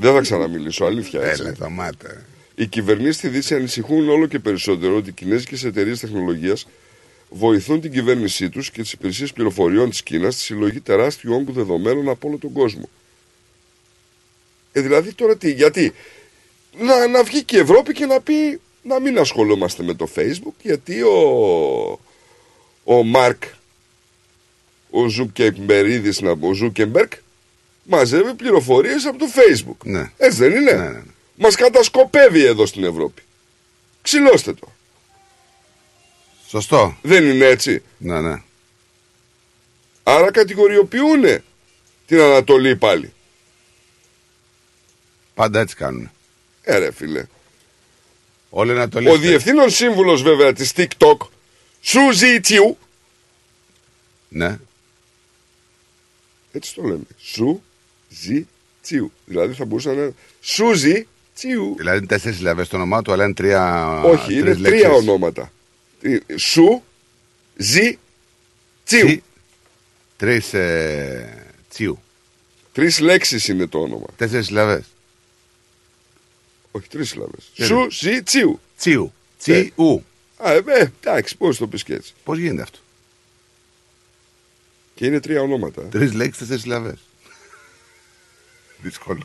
Δεν 0.00 0.12
θα 0.12 0.20
ξαναμιλήσω, 0.20 0.84
αλήθεια. 0.84 1.22
έτσι. 1.22 1.42
Έλα, 1.42 1.54
σταμάτα. 1.54 2.24
Οι 2.54 2.66
κυβερνήσεις 2.66 3.16
στη 3.16 3.28
Δύση 3.28 3.54
ανησυχούν 3.54 4.08
όλο 4.08 4.26
και 4.26 4.38
περισσότερο 4.38 4.96
ότι 4.96 5.08
οι 5.08 5.12
κινέζικες 5.12 5.64
εταιρείες 5.64 6.00
τεχνολογίας 6.00 6.66
βοηθούν 7.28 7.80
την 7.80 7.92
κυβέρνησή 7.92 8.48
τους 8.48 8.70
και 8.70 8.82
τις 8.82 8.92
υπηρεσίες 8.92 9.32
πληροφοριών 9.32 9.90
της 9.90 10.02
Κίνας 10.02 10.34
στη 10.34 10.42
συλλογή 10.42 10.80
τεράστιου 10.80 11.34
όγκου 11.34 11.52
δεδομένων 11.52 12.08
από 12.08 12.28
όλο 12.28 12.38
τον 12.38 12.52
κόσμο. 12.52 12.88
Ε, 14.72 14.80
δηλαδή 14.80 15.12
τώρα 15.12 15.36
τι, 15.36 15.52
γιατί 15.52 15.94
να, 16.78 17.06
να 17.06 17.22
βγει 17.22 17.44
και 17.44 17.56
η 17.56 17.60
Ευρώπη 17.60 17.92
και 17.92 18.06
να 18.06 18.20
πει 18.20 18.60
να 18.82 19.00
μην 19.00 19.18
ασχολούμαστε 19.18 19.82
με 19.82 19.94
το 19.94 20.08
Facebook 20.16 20.54
γιατί 20.62 21.02
ο, 21.02 22.00
ο 22.84 23.02
Μάρκ 23.02 23.42
ο 24.90 25.08
Ζουκεμπερίδης, 25.08 26.20
να 26.20 26.36
πω, 26.36 26.48
ο 26.48 26.52
Ζούκερμπεργκ 26.52 27.12
μαζεύει 27.82 28.34
πληροφορίες 28.34 29.04
από 29.04 29.18
το 29.18 29.26
Facebook. 29.34 29.76
Ναι. 29.84 30.10
Έτσι 30.16 30.38
δεν 30.38 30.50
είναι; 30.50 30.72
Ναι, 30.72 30.82
ναι, 30.82 30.88
ναι. 30.88 31.02
Μας 31.34 31.54
κατασκοπεύει 31.54 32.44
εδώ 32.44 32.66
στην 32.66 32.84
Ευρώπη. 32.84 33.22
Ξυλώστε 34.02 34.52
το. 34.52 34.72
Σωστό. 36.48 36.96
Δεν 37.02 37.24
είναι 37.24 37.44
έτσι; 37.44 37.82
Ναι, 37.98 38.20
ναι. 38.20 38.42
Άρα 40.02 40.30
κατηγοριοποιούν 40.30 41.42
την 42.06 42.20
Ανατολή 42.20 42.76
πάλι. 42.76 43.12
Πάντα 45.34 45.60
έτσι 45.60 45.76
κάνουν. 45.76 46.10
Ε, 46.62 46.78
ρε 46.78 46.92
φίλε. 46.92 47.26
Όλοι 48.50 48.72
να 48.72 48.88
το 48.88 49.10
Ο 49.10 49.16
διευθύνων 49.16 49.70
σύμβουλος 49.70 50.22
βέβαια 50.22 50.52
της 50.52 50.72
TikTok, 50.76 51.16
Σουζι 51.80 52.40
Τσιου, 52.40 52.78
Ναι. 54.28 54.58
έτσι 56.52 56.74
το 56.74 56.82
λέμε, 56.82 57.04
Σουζι 58.10 58.46
Τσιου. 58.82 59.12
Δηλαδή 59.24 59.54
θα 59.54 59.64
μπορούσε 59.64 59.88
να 59.88 59.94
είναι 59.94 60.14
Σουζι 60.40 61.06
Τσιου. 61.34 61.74
Δηλαδή 61.78 61.98
είναι 61.98 62.06
τέσσερις 62.06 62.36
συλλαβές 62.36 62.66
στο 62.66 62.76
όνομά 62.76 63.02
του, 63.02 63.12
αλλά 63.12 63.24
είναι 63.24 63.34
τρία. 63.34 64.00
Όχι, 64.02 64.32
είναι 64.32 64.42
τρεις 64.42 64.56
τρία 64.62 64.88
λέξεις. 64.88 65.08
ονόματα. 65.08 65.52
Ε, 66.00 66.18
Σου, 66.36 66.82
Ζι, 67.56 67.98
Τσιου. 68.84 69.06
Τσι. 69.06 69.22
Τρεις 70.16 70.54
ε, 70.54 71.46
τσιου. 71.68 72.02
Τρεις 72.72 72.98
λέξεις 73.00 73.48
είναι 73.48 73.66
το 73.66 73.78
όνομα. 73.78 74.06
Τέσσερις 74.16 74.46
συλλαβές. 74.46 74.84
Όχι, 76.70 76.88
τρεις 76.88 77.08
συλλαβές. 77.08 77.50
Τι 77.54 77.64
Σου, 77.64 77.74
είναι; 77.74 77.86
Ζι, 77.90 78.22
Τσιου. 78.22 78.60
Τσιου. 78.78 79.12
Τσιου. 79.38 80.04
Α, 80.36 80.52
ε, 80.52 80.62
ε, 80.66 80.90
εντάξει, 81.00 81.36
πώς 81.36 81.56
το 81.58 81.66
πεις 81.66 81.82
και 81.82 81.94
έτσι. 81.94 82.12
Πώς 82.24 82.38
γίνεται 82.38 82.62
αυτό; 82.62 82.78
Και 84.94 85.06
είναι 85.06 85.20
τρία 85.20 85.40
ονόματα. 85.40 85.82
Τρεις 85.82 86.12
λέξεις, 86.12 86.38
τέσσερις 86.38 86.62
συλλαβές. 86.62 86.98
Δύσκολο. 88.82 89.20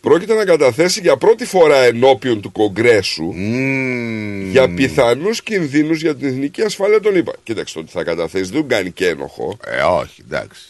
Πρόκειται 0.00 0.34
να 0.34 0.44
καταθέσει 0.44 1.00
για 1.00 1.16
πρώτη 1.16 1.44
φορά 1.44 1.76
ενώπιον 1.76 2.40
του 2.40 2.52
Κογκρέσου 2.52 3.24
Μμμ. 3.24 4.50
για 4.50 4.74
πιθανούς 4.74 5.42
κινδύνους 5.42 6.00
για 6.00 6.16
την 6.16 6.28
εθνική 6.28 6.62
ασφάλεια 6.62 7.00
των 7.00 7.16
ΗΠΑ. 7.16 7.32
Κοίταξε, 7.42 7.74
το 7.74 7.80
ότι 7.80 7.90
θα 7.90 8.04
καταθέσει 8.04 8.50
δεν 8.50 8.68
κάνει 8.68 8.90
και 8.90 9.08
ένοχο. 9.08 9.58
Ε, 9.66 9.80
όχι, 9.80 10.22
εντάξει. 10.24 10.66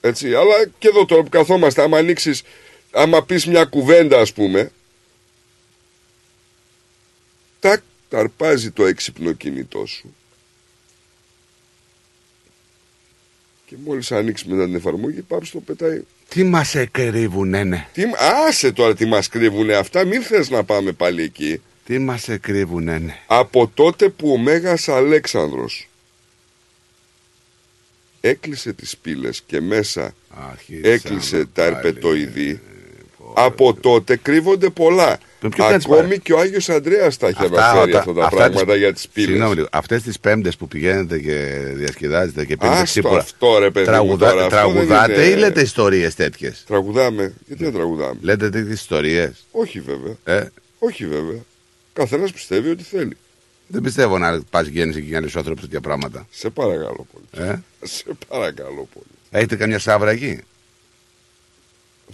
Έτσι, 0.00 0.34
αλλά 0.34 0.66
και 0.78 0.88
εδώ 0.88 1.04
τώρα 1.04 1.22
που 1.22 1.28
καθόμαστε, 1.28 1.82
άμα 1.82 1.98
ανοίξεις, 1.98 2.42
άμα 2.92 3.24
πεις 3.24 3.46
μια 3.46 3.64
κουβέντα, 3.64 4.20
ας 4.20 4.32
πούμε. 4.32 4.72
Τάκ, 7.60 7.82
ταρπάζει 8.08 8.70
το 8.70 8.86
έξυπνο 8.86 9.32
κινητό 9.32 9.86
σου. 9.86 10.14
Και 13.66 13.76
μόλις 13.84 14.12
ανοίξεις 14.12 14.46
μετά 14.46 14.64
την 14.64 14.74
εφαρμογή, 14.74 15.22
πάψει 15.22 15.52
το 15.52 15.60
πετάει. 15.60 16.02
Τι 16.32 16.42
μα 16.44 16.66
εκρύβουνε, 16.72 17.64
ναι. 17.64 17.86
Τι, 17.92 18.02
άσε 18.46 18.72
τώρα 18.72 18.94
τι 18.94 19.06
μας 19.06 19.28
κρύβουνε 19.28 19.74
αυτά, 19.74 20.04
μην 20.04 20.22
θες 20.22 20.50
να 20.50 20.64
πάμε 20.64 20.92
πάλι 20.92 21.22
εκεί. 21.22 21.62
Τι 21.84 21.98
μα 21.98 22.20
εκρύβουνε, 22.26 22.98
ναι. 22.98 23.16
Από 23.26 23.70
τότε 23.74 24.08
που 24.08 24.32
ο 24.32 24.36
Μέγας 24.38 24.88
Αλέξανδρος 24.88 25.88
έκλεισε 28.20 28.72
τις 28.72 28.96
πύλες 28.96 29.42
και 29.46 29.60
μέσα 29.60 30.14
Αρχίσαμε 30.50 30.94
έκλεισε 30.94 31.38
τα 31.38 31.62
πάλι. 31.62 31.74
ερπετοειδή, 31.76 32.60
από 33.34 33.74
τότε 33.74 34.16
κρύβονται 34.16 34.70
πολλά. 34.70 35.18
Με 35.42 35.48
ποιο 35.48 35.64
κάνεις 35.68 35.84
Ακόμη 35.84 36.00
παρέ- 36.02 36.20
και 36.22 36.32
ο 36.32 36.38
Άγιος 36.38 36.68
Ανδρέας 36.68 37.16
τα 37.16 37.26
έχει 37.28 37.44
Αυτά, 37.44 37.70
αναφέρει 37.70 37.92
τα- 37.92 37.98
αυτά 37.98 38.12
τα 38.12 38.24
αυτά 38.24 38.36
πράγματα 38.36 38.64
τις- 38.72 38.76
για 38.80 38.92
τις 38.92 39.08
πύλες. 39.08 39.28
Συγγνώμη 39.28 39.54
λίγο. 39.54 39.66
Αυτές 39.72 40.02
τις 40.02 40.18
πέμπτες 40.20 40.56
που 40.56 40.68
πηγαίνετε 40.68 41.18
και 41.18 41.58
διασκεδάζετε 41.74 42.44
και 42.44 42.56
πίνετε 42.56 42.74
Άστο 42.76 42.84
ξύπουρα. 42.84 43.18
αυτό, 43.20 43.58
ρε 43.58 43.70
παιδί 43.70 43.86
μου, 43.86 43.92
τραγουδά- 43.92 44.30
τώρα, 44.30 44.44
αυτό 44.44 44.56
τραγουδάτε 44.56 45.14
δεν 45.14 45.24
είναι- 45.26 45.36
ή 45.36 45.38
λέτε 45.38 45.60
ιστορίες 45.60 46.14
τέτοιες; 46.14 46.64
Τραγουδάμε. 46.66 47.32
Γιατί 47.46 47.64
δεν 47.64 47.72
τραγουδάμε; 47.72 48.18
Λέτε 48.20 48.50
τέτοιες 48.50 48.74
ιστορίες. 48.80 49.44
Όχι 49.50 49.80
βέβαια. 49.80 50.38
Ε, 50.38 50.46
Όχι 50.78 51.06
βέβαια. 51.06 51.38
Καθένας 51.92 52.32
πιστεύει 52.32 52.70
ότι 52.70 52.82
θέλει. 52.82 53.16
δεν 53.66 53.82
πιστεύω 53.82 54.18
να 54.18 54.40
πας 54.50 54.66
γέννηση 54.66 55.02
και 55.02 55.10
κάνεις 55.12 55.36
άνθρωπο 55.36 55.60
τέτοια 55.60 55.80
πράγματα. 55.80 56.26
Σε 56.30 56.50
παρακαλώ 56.50 57.06
πολύ. 57.12 57.48
Ε, 57.48 57.54
Σε 57.82 58.04
παρακαλώ 58.28 58.88
πολύ. 58.94 59.06
έχετε 59.30 59.56
καμιά 59.56 59.78
σάβρα 59.78 60.10
εκεί; 60.10 60.40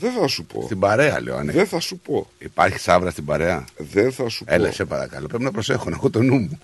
Δεν 0.00 0.12
θα 0.20 0.26
σου 0.26 0.44
πω. 0.44 0.62
Στην 0.64 0.78
παρέα 0.78 1.20
λέω, 1.20 1.36
αν 1.36 1.50
Δεν 1.50 1.66
θα 1.66 1.80
σου 1.80 1.98
πω. 1.98 2.26
Υπάρχει 2.38 2.78
σαύρα 2.78 3.10
στην 3.10 3.24
παρέα; 3.24 3.64
Δεν 3.76 4.12
θα 4.12 4.28
σου 4.28 4.44
Έλα, 4.48 4.66
πω. 4.68 4.74
σε 4.74 4.84
παρακαλώ. 4.84 5.26
Πρέπει 5.26 5.42
να 5.42 5.50
προσέχω, 5.50 5.90
να 5.90 5.96
έχω 5.96 6.10
το 6.10 6.22
νου 6.22 6.38
μου. 6.38 6.58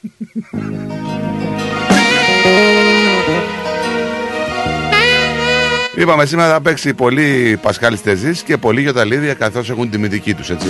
Είπαμε 5.96 6.26
σήμερα 6.26 6.52
θα 6.52 6.60
παίξει 6.60 6.94
πολύ 6.94 7.58
Πασχάλης 7.62 8.02
Τεζής 8.02 8.42
και 8.42 8.56
πολύ 8.56 8.80
Γιωταλίδια 8.80 9.34
καθώς 9.34 9.70
έχουν 9.70 9.90
τη 9.90 9.98
μυθική 9.98 10.34
τους, 10.34 10.50
έτσι. 10.50 10.68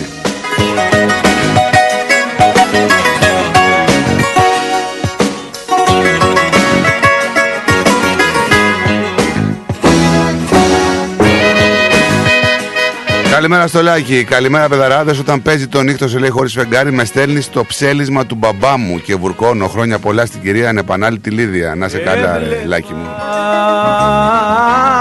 Καλημέρα 13.45 13.69
στο 13.69 13.83
Λάκη. 13.83 14.25
Καλημέρα, 14.25 14.69
παιδαράδε. 14.69 15.17
Όταν 15.21 15.43
παίζει 15.43 15.67
το 15.67 15.83
νύχτο 15.83 16.09
σε 16.09 16.19
λέει 16.19 16.29
χωρίς 16.29 16.53
φεγγάρι, 16.53 16.93
με 16.93 17.05
στέλνει 17.05 17.43
το 17.43 17.65
ψέλισμα 17.65 18.27
του 18.27 18.35
μπαμπά 18.35 18.77
μου 18.77 19.01
και 19.01 19.15
βουρκώνω 19.15 19.69
χρόνια 19.69 19.99
πολλά 19.99 20.27
στην 20.27 20.41
κυρία 20.41 20.69
Ανεπανάληπτη 20.69 21.31
Λίδια. 21.31 21.75
Να 21.75 21.89
σε 21.89 21.99
καλά, 21.99 22.39
ρε, 22.39 22.63
Λάκη 22.67 22.93
μου. 22.93 23.09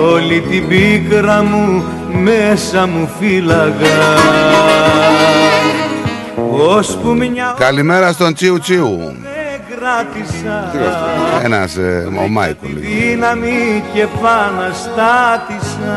όλη 0.02 0.40
την 0.40 0.68
πίκρα 0.68 1.42
μου 1.42 1.84
μέσα 2.12 2.86
μου 2.86 3.10
φύλαγα 3.18 4.16
ώσπου 6.50 7.14
μια 7.14 7.54
Καλημέρα 7.58 8.12
στον 8.12 8.34
Τσίου 8.34 8.58
Τσίου. 8.58 9.16
Δεν 9.86 10.06
κράτησα 10.12 11.42
Ένας, 11.44 11.76
ε, 11.76 12.08
ο 12.24 12.28
Μάικολ. 12.28 12.70
δύναμη 12.74 13.84
και 13.92 14.00
επαναστάτησα 14.00 15.96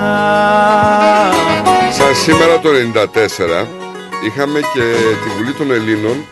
Σαν 1.92 2.16
σήμερα 2.16 2.60
το 2.60 2.70
94 2.70 3.66
είχαμε 4.26 4.60
και 4.60 4.84
τη 5.24 5.30
Βουλή 5.38 5.54
των 5.54 5.72
Ελλήνων 5.72 6.26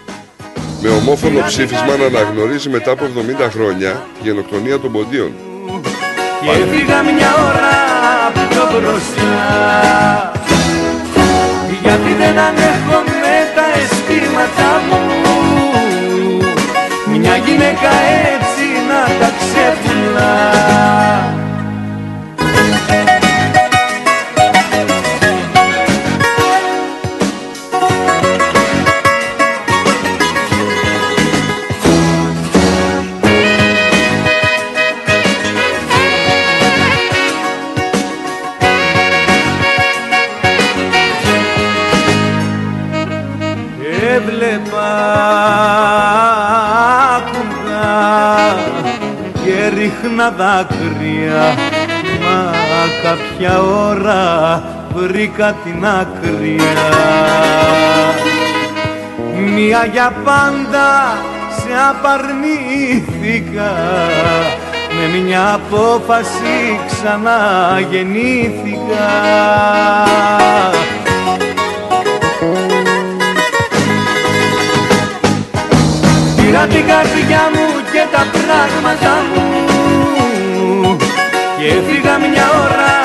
με 0.82 0.90
ομόφωνο 0.90 1.40
ψήφισμα 1.46 1.96
να 2.00 2.06
αναγνωρίζει 2.06 2.70
μετά 2.70 2.92
από 2.92 3.06
70 3.06 3.50
χρόνια 3.52 3.92
τη 3.92 4.30
γενοκτονία 4.30 4.80
των 4.80 4.92
ποντίων. 4.92 5.32
και 6.42 6.50
έφυγα 6.50 7.02
μια 7.02 7.32
ώρα 7.48 7.72
πιο 8.50 8.64
μπροστά 8.72 9.36
γιατί 11.82 12.14
δεν 12.22 12.38
ανέχω 12.48 12.98
με 13.22 13.36
τα 13.56 13.66
αισθήματα 13.80 14.82
μου 14.90 14.97
μια 17.18 17.36
γυναίκα 17.38 17.92
έτσι 18.36 18.66
να 18.90 19.02
τα 19.20 19.30
ξεπουλά 19.40 21.37
ρίχνα 50.08 50.30
δάκρυα. 50.30 51.56
Μα 52.22 52.54
κάποια 53.04 53.62
ώρα 53.62 54.64
βρήκα 54.96 55.56
την 55.64 55.86
άκρια. 55.86 56.64
Μία 59.56 59.86
για 59.92 60.14
πάντα 60.24 61.18
σε 61.58 61.70
απαρνήθηκα. 61.90 63.72
Με 64.90 65.06
μια 65.18 65.44
απόφαση 65.54 66.80
ξαναγεννήθηκα. 66.88 69.08
Πήρα 76.36 76.66
την 76.66 76.88
καρδιά 76.88 77.50
μου 77.54 77.68
και 77.92 78.04
τα 78.12 78.26
πράγματα 78.32 79.14
μου 79.34 79.57
Και 81.58 81.66
έφυγα 81.66 82.18
μια 82.18 82.48
ώρα 82.64 82.96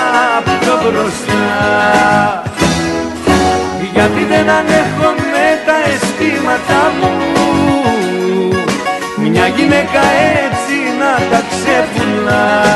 πιο 0.60 0.74
μπροστά. 0.82 2.42
Γιατί 3.92 4.24
δεν 4.24 4.50
ανέχομαι 4.50 5.46
τα 5.66 5.76
αισθήματα 5.90 6.92
μου. 7.00 7.10
Μια 9.16 9.46
γυναίκα 9.46 10.02
έτσι 10.44 10.76
να 10.98 11.12
τα 11.30 11.42
ξεπουλά 11.50 12.71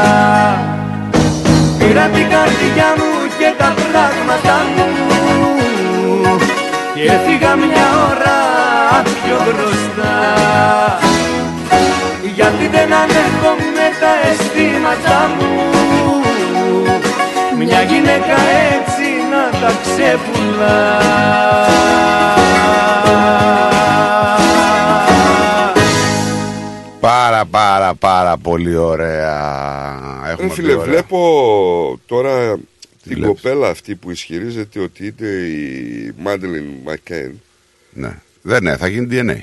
γυναίκα 17.88 18.36
έτσι 18.76 19.08
να 19.30 19.50
τα 19.60 19.80
ξεπουλά 19.82 21.00
Πάρα 27.00 27.44
πάρα 27.44 27.94
πάρα 27.94 28.36
πολύ 28.36 28.76
ωραία. 28.76 30.24
Έχουμε 30.26 30.42
Ρε 30.42 30.48
πει 30.48 30.54
φίλε, 30.54 30.72
ωραία. 30.74 30.84
βλέπω 30.84 32.00
τώρα 32.06 32.54
την 33.02 33.14
βλέπεις; 33.16 33.26
κοπέλα 33.26 33.68
αυτή 33.68 33.94
που 33.94 34.10
ισχυρίζεται 34.10 34.80
ότι 34.80 35.14
είναι 35.18 35.28
η 35.28 36.12
Μάντελιν 36.18 36.64
Μακέν. 36.84 37.40
Ναι. 37.92 38.18
Δεν 38.42 38.62
ναι, 38.62 38.76
θα 38.76 38.86
γίνει 38.88 39.08
DNA. 39.10 39.42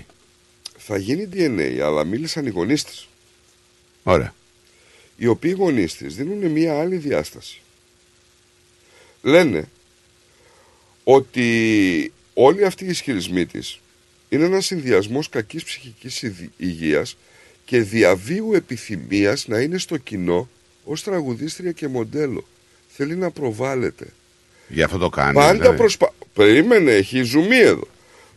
Θα 0.77 0.97
γίνει 0.97 1.29
DNA, 1.33 1.79
αλλά 1.83 2.03
μίλησαν 2.05 2.45
οι 2.45 2.49
γονείς 2.49 2.83
της. 2.83 3.07
Ωραία. 4.03 4.33
οι 5.15 5.27
οποίοι 5.27 5.55
γονείς 5.57 5.95
της 5.95 6.15
δίνουν 6.15 6.51
μια 6.51 6.79
άλλη 6.79 6.95
διάσταση. 6.95 7.61
Λένε 9.25 9.67
ότι 11.03 12.11
όλοι 12.33 12.65
αυτοί 12.65 12.85
οι 12.85 12.89
ισχυρισμοί 12.89 13.45
της 13.45 13.79
είναι 14.29 14.45
ένας 14.45 14.65
συνδυασμός 14.65 15.29
κακής 15.29 15.63
ψυχικής 15.63 16.21
υγ- 16.21 16.49
υγείας 16.57 17.17
και 17.65 17.81
διαβίου 17.81 18.53
επιθυμίας 18.53 19.47
να 19.47 19.59
είναι 19.59 19.77
στο 19.77 19.97
κοινό 19.97 20.49
ως 20.83 21.03
τραγουδίστρια 21.03 21.71
και 21.71 21.87
μοντέλο. 21.87 22.47
Θέλει 22.87 23.15
να 23.15 23.31
προβάλλεται. 23.31 24.05
Γι' 24.67 24.81
αυτό 24.83 24.97
το 24.97 25.09
κάνει. 25.09 25.33
Πάντα 25.33 25.53
δηλαδή. 25.53 25.77
προσπα... 25.77 26.13
Περίμενε, 26.33 26.91
έχει 26.91 27.21
ζουμί 27.21 27.57
εδώ. 27.57 27.87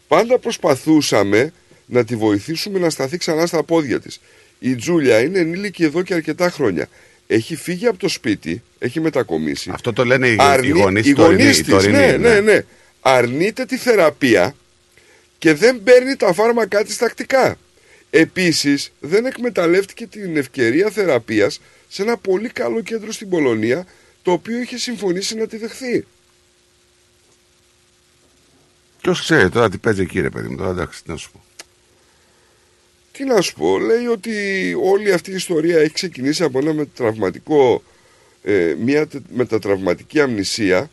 Πάντα 0.09 0.39
προσπαθούσαμε 0.39 1.53
να 1.87 2.05
τη 2.05 2.16
βοηθήσουμε 2.16 2.78
να 2.78 2.91
σταθεί 2.91 3.16
ξανά 3.16 3.47
στα 3.47 3.62
πόδια 3.62 4.01
της. 4.01 4.20
Η 4.59 4.74
Τζούλια 4.74 5.20
είναι 5.20 5.39
ενήλικη 5.39 5.84
εδώ 5.84 6.03
και 6.03 6.14
αρκετά 6.14 6.51
χρόνια. 6.51 6.89
Έχει 7.27 7.57
φύγει 7.57 7.87
από 7.87 7.99
το 7.99 8.09
σπίτι, 8.09 8.62
έχει 8.79 9.01
μετακομίσει. 9.01 9.70
Αυτό 9.74 9.93
το 9.93 10.05
λένε 10.05 10.29
οι, 10.29 10.37
Αρνεί- 10.39 10.77
οι 10.77 10.81
γονείς 10.81 11.07
οι 11.07 11.12
τωρινοί- 11.12 11.41
γονείς 11.43 11.59
οι 11.59 11.62
της, 11.62 11.72
τωρινοί, 11.72 11.97
ναι, 11.99 12.16
ναι, 12.16 12.41
ναι. 12.41 12.61
Αρνείται 13.01 13.64
τη 13.64 13.77
θεραπεία 13.77 14.55
και 15.39 15.55
δεν 15.55 15.83
παίρνει 15.83 16.16
τα 16.16 16.33
φάρμακά 16.33 16.85
της 16.85 16.97
τακτικά. 16.97 17.59
Επίσης, 18.11 18.93
δεν 19.01 19.27
εκμεταλλεύτηκε 19.27 20.07
την 20.07 20.37
ευκαιρία 20.37 20.91
θεραπείας 20.91 21.61
σε 21.89 22.03
ένα 22.03 22.16
πολύ 22.16 22.49
καλό 22.49 22.81
κέντρο 22.81 23.12
στην 23.12 23.29
Πολωνία, 23.29 23.87
το 24.22 24.33
οποίο 24.33 24.61
είχε 24.61 24.79
συμφωνήσει 24.79 25.35
να 25.37 25.47
τη 25.47 25.57
δεχθεί. 25.57 26.05
Ποιος 29.03 29.20
ξέρει 29.20 29.51
τώρα 29.51 29.70
τι 29.70 29.79
παίζει 29.79 30.03
εκεί, 30.03 30.20
ρε 30.20 30.31
παιδί 30.31 30.49
μου. 30.49 30.57
Τώρα 30.57 30.70
εντάξει, 30.70 31.05
τι 31.05 31.11
να 31.11 31.16
σου 31.16 31.31
πω. 31.33 31.45
Τι 33.17 33.25
να 33.25 33.41
σου 33.41 33.55
πω, 33.55 33.79
λέει 33.79 34.07
ότι 34.07 34.33
όλη 34.83 35.12
αυτή 35.12 35.31
η 35.31 35.35
ιστορία 35.35 35.79
έχει 35.79 35.93
ξεκινήσει 35.93 36.43
από 36.45 36.59
ένα 36.59 36.73
μετατραυματικό, 36.73 37.83
ε, 38.43 38.75
μια 38.79 39.07
τε- 39.07 39.23
μετατραυματική 39.35 40.21
αμνησία 40.21 40.91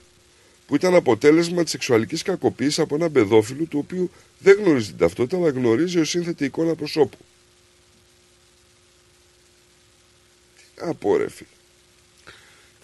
που 0.67 0.75
ήταν 0.75 0.95
αποτέλεσμα 0.95 1.61
της 1.63 1.71
σεξουαλικής 1.71 2.21
κακοποίησης 2.21 2.79
από 2.79 2.95
έναν 2.95 3.11
παιδόφιλο 3.11 3.65
του 3.65 3.79
οποίου 3.83 4.11
δεν 4.39 4.57
γνωρίζει 4.63 4.87
την 4.87 4.97
ταυτότητα 4.97 5.37
αλλά 5.37 5.49
γνωρίζει 5.49 5.99
ως 5.99 6.09
σύνθετη 6.09 6.45
εικόνα 6.45 6.75
προσώπου. 6.75 7.17
Τι 10.77 10.85
να 10.85 10.93
πω 10.93 11.17
ρε 11.17 11.29
φίλε. 11.29 11.47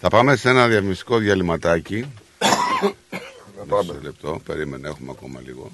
Θα 0.00 0.08
πάμε 0.08 0.36
σε 0.36 0.48
ένα 0.48 0.68
διαφημιστικό 0.68 1.18
διαλυματάκι. 1.18 2.06
Να 3.58 3.64
πάμε. 3.68 3.92
Μισό 3.92 3.98
λεπτό, 4.02 4.40
περίμενε, 4.46 4.88
έχουμε 4.88 5.10
ακόμα 5.10 5.40
λίγο. 5.40 5.70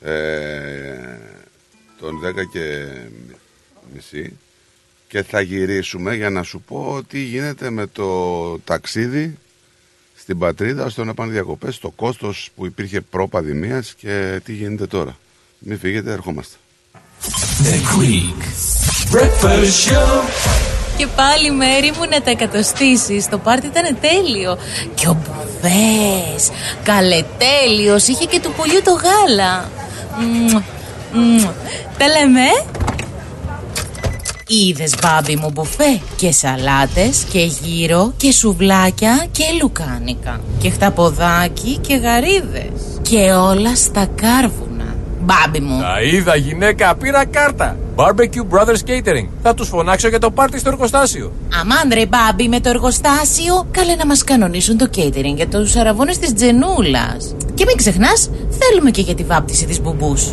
Ε, 0.00 1.18
τον 2.00 2.20
10 2.24 2.32
και 2.52 2.86
μισή 3.94 4.38
και 5.08 5.22
θα 5.22 5.40
γυρίσουμε 5.40 6.14
για 6.14 6.30
να 6.30 6.42
σου 6.42 6.60
πω 6.60 7.00
τι 7.08 7.18
γίνεται 7.18 7.70
με 7.70 7.86
το 7.86 8.58
ταξίδι 8.58 9.38
στην 10.16 10.38
πατρίδα 10.38 10.88
στο 10.88 11.04
να 11.04 11.14
πάνε 11.14 11.32
διακοπές, 11.32 11.78
το 11.78 11.90
κόστος 11.90 12.50
που 12.56 12.66
υπήρχε 12.66 13.00
προπανδημίας 13.00 13.94
και 13.94 14.40
τι 14.44 14.52
γίνεται 14.52 14.86
τώρα. 14.86 15.18
Μην 15.58 15.78
φύγετε, 15.78 16.12
ερχόμαστε. 16.12 16.56
The 17.62 17.72
Greek 17.72 18.42
Breakfast 19.14 19.90
Show. 19.90 20.22
Και 20.96 21.06
πάλι 21.06 21.50
μέρη 21.50 21.90
μου 21.90 22.08
να 22.10 22.22
τα 22.22 22.30
εκατοστήσεις. 22.30 23.28
Το 23.28 23.38
πάρτι 23.38 23.66
ήταν 23.66 23.98
τέλειο. 24.00 24.58
Και 24.94 25.08
ο 25.08 25.14
Μπουβές, 25.14 26.50
καλετέλειος, 26.82 28.06
είχε 28.06 28.24
και 28.24 28.40
του 28.40 28.52
πολιού 28.56 28.82
το 28.82 28.92
γάλα. 28.92 29.70
Μμμ, 30.20 30.52
μμμ. 30.52 30.75
Τα 31.98 32.06
λέμε. 32.06 32.40
Είδες 34.48 34.94
μπάμπι 35.02 35.36
μου 35.36 35.50
μπουφέ 35.52 36.00
και 36.16 36.32
σαλάτες 36.32 37.26
και 37.32 37.38
γύρο 37.38 38.12
και 38.16 38.32
σουβλάκια 38.32 39.26
και 39.32 39.44
λουκάνικα 39.62 40.40
και 40.58 40.70
χταποδάκι 40.70 41.78
και 41.80 41.94
γαρίδες 41.94 43.00
και 43.02 43.32
όλα 43.32 43.76
στα 43.76 44.06
κάρβουνα. 44.14 44.94
Μπάμπι 45.20 45.60
μου. 45.60 45.80
Τα 45.80 46.02
είδα 46.02 46.36
γυναίκα, 46.36 46.94
πήρα 46.94 47.24
κάρτα. 47.24 47.76
Barbecue 47.96 48.46
Brothers 48.50 48.90
Catering. 48.90 49.28
Θα 49.42 49.54
τους 49.54 49.68
φωνάξω 49.68 50.08
για 50.08 50.18
το 50.18 50.30
πάρτι 50.30 50.58
στο 50.58 50.68
εργοστάσιο. 50.68 51.32
Αμάν 51.60 51.90
ρε 51.92 52.06
μπάμπι 52.06 52.48
με 52.48 52.60
το 52.60 52.68
εργοστάσιο 52.68 53.66
Καλέ 53.70 53.94
να 53.94 54.06
μας 54.06 54.24
κανονίσουν 54.24 54.76
το 54.76 54.88
catering 54.96 55.34
για 55.36 55.48
τους 55.48 55.76
αραβώνες 55.76 56.18
της 56.18 56.34
Τζενούλας 56.34 57.34
Και 57.54 57.64
μην 57.66 57.76
ξεχνάς 57.76 58.30
θέλουμε 58.58 58.90
και 58.90 59.00
για 59.00 59.14
τη 59.14 59.24
βάπτιση 59.24 59.66
της 59.66 59.80
μπουμπούς 59.80 60.32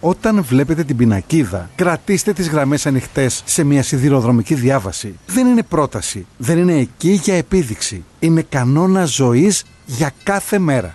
Όταν 0.00 0.42
βλέπετε 0.42 0.84
την 0.84 0.96
πινακίδα, 0.96 1.70
κρατήστε 1.74 2.32
τις 2.32 2.48
γραμμές 2.48 2.86
ανοιχτές 2.86 3.42
σε 3.44 3.64
μια 3.64 3.82
σιδηροδρομική 3.82 4.54
διάβαση. 4.54 5.18
Δεν 5.26 5.46
είναι 5.46 5.62
πρόταση. 5.62 6.26
Δεν 6.36 6.58
είναι 6.58 6.74
εκεί 6.74 7.10
για 7.10 7.34
επίδειξη. 7.34 8.04
Είναι 8.18 8.46
κανόνα 8.48 9.04
ζωής 9.04 9.64
για 9.86 10.12
κάθε 10.22 10.58
μέρα. 10.58 10.94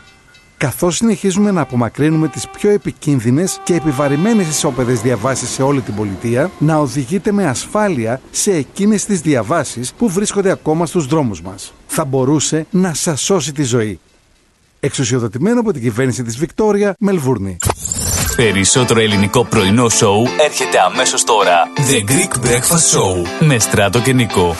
Καθώς 0.59 0.95
συνεχίζουμε 0.95 1.51
να 1.51 1.61
απομακρύνουμε 1.61 2.27
τις 2.27 2.47
πιο 2.47 2.69
επικίνδυνες 2.69 3.59
και 3.63 3.75
επιβαρημένες 3.75 4.47
ισόπεδες 4.47 5.01
διαβάσεις 5.01 5.49
σε 5.49 5.63
όλη 5.63 5.81
την 5.81 5.95
πολιτεία, 5.95 6.51
να 6.57 6.77
οδηγείτε 6.77 7.31
με 7.31 7.47
ασφάλεια 7.47 8.21
σε 8.31 8.51
εκείνες 8.51 9.05
τις 9.05 9.21
διαβάσεις 9.21 9.93
που 9.93 10.09
βρίσκονται 10.09 10.51
ακόμα 10.51 10.85
στους 10.85 11.05
δρόμους 11.05 11.41
μας. 11.41 11.73
Θα 11.87 12.05
μπορούσε 12.05 12.65
να 12.69 12.93
σας 12.93 13.21
σώσει 13.21 13.51
τη 13.51 13.63
ζωή. 13.63 13.99
Εξουσιοδοτημένο 14.79 15.59
από 15.59 15.71
την 15.73 15.81
κυβέρνηση 15.81 16.23
της 16.23 16.37
Βικτόρια, 16.37 16.95
Μελβούρνη. 16.99 17.57
Περισσότερο 18.35 18.99
ελληνικό 18.99 19.45
πρωινό 19.45 19.89
σοου 19.89 20.27
έρχεται 20.45 20.79
αμέσως 20.79 21.23
τώρα. 21.23 21.67
The 21.75 22.11
Greek 22.11 22.45
Breakfast 22.45 22.97
Show. 22.97 23.45
Με 23.47 23.59
Στράτο 23.59 24.01
και 24.01 24.13
Νικό. 24.13 24.55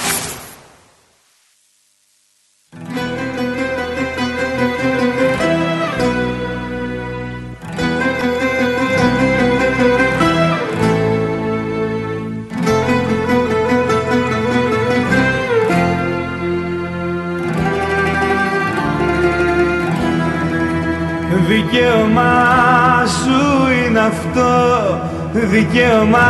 Δικαίωμά 21.72 23.06
σου 23.06 23.68
είναι 23.86 24.00
αυτό 24.00 24.50
Δικαίωμά 25.34 26.28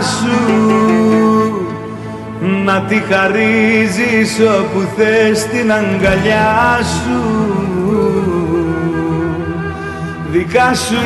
σου. 0.00 0.52
Να 2.64 2.80
τη 2.80 3.02
χαρίζεις 3.10 4.40
όπου 4.58 4.88
θες 4.96 5.46
την 5.46 5.72
αγκαλιά 5.72 6.78
σου. 6.82 7.20
Δικά 10.32 10.74
σου 10.74 10.96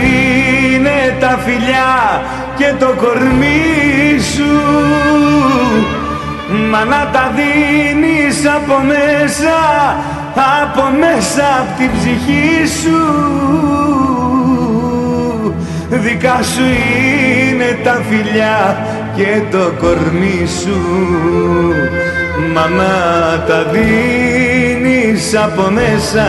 είναι 0.73 1.17
τα 1.21 1.39
φιλιά 1.45 2.23
και 2.57 2.73
το 2.79 2.87
κορμί 2.87 4.19
σου. 4.35 4.61
Μα 6.71 6.85
να 6.85 7.11
τα 7.13 7.33
δίνεις 7.37 8.47
από 8.47 8.83
μέσα 8.87 9.57
από 10.37 10.83
μέσα 10.99 11.43
απ' 11.61 11.77
την 11.79 11.91
ψυχή 11.99 12.67
σου. 12.81 13.01
Δικά 15.91 16.43
σου 16.43 16.63
είναι 16.63 17.79
τα 17.85 18.03
φιλιά 18.09 18.87
και 19.17 19.43
το 19.51 19.73
κορμί 19.81 20.47
σου. 20.61 20.81
Μα 22.55 22.69
να 22.69 22.95
τα 23.47 23.67
δίνεις 23.73 25.37
από 25.37 25.71
μέσα 25.71 26.27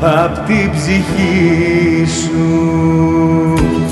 απ' 0.00 0.46
την 0.46 0.70
ψυχή 0.70 2.04
σου 2.06 3.83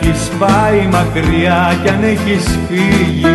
έχεις 0.00 0.30
πάει 0.38 0.88
μακριά 0.92 1.78
κι 1.82 1.88
αν 1.88 2.02
έχεις 2.02 2.58
φύγει. 2.68 3.34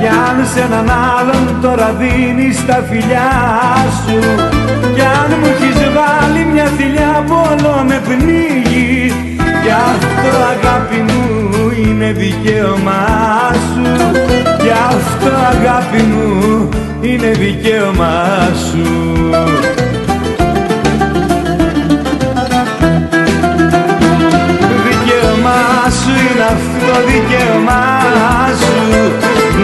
Κι 0.00 0.06
αν 0.06 0.46
σε 0.52 0.60
έναν 0.60 0.90
άλλον 1.18 1.60
τώρα 1.62 1.94
δίνεις 1.98 2.66
τα 2.66 2.84
φιλιά 2.90 3.32
σου. 4.02 4.18
Κι 4.94 5.00
αν 5.00 5.30
μου 5.40 5.46
έχεις 5.54 5.78
βάλει 5.96 6.44
μια 6.52 6.68
θηλιά 6.76 7.24
που 7.26 7.34
όλο 7.50 7.84
με 7.88 8.00
πνίγει 8.06 9.12
Γι' 9.64 9.76
αυτό 9.90 10.30
αγάπη 10.54 11.00
μου 11.08 11.24
είναι 11.84 12.12
δικαίωμά 12.12 13.50
σου. 13.52 14.10
Γι' 14.62 14.76
αυτό 14.88 15.30
αγάπη 15.52 16.02
μου 16.02 16.68
είναι 17.00 17.30
δικαίωμά 17.30 18.48
σου 18.70 19.59
αυτό 26.54 26.94
δικαίωμά 27.08 27.86
σου. 28.62 28.80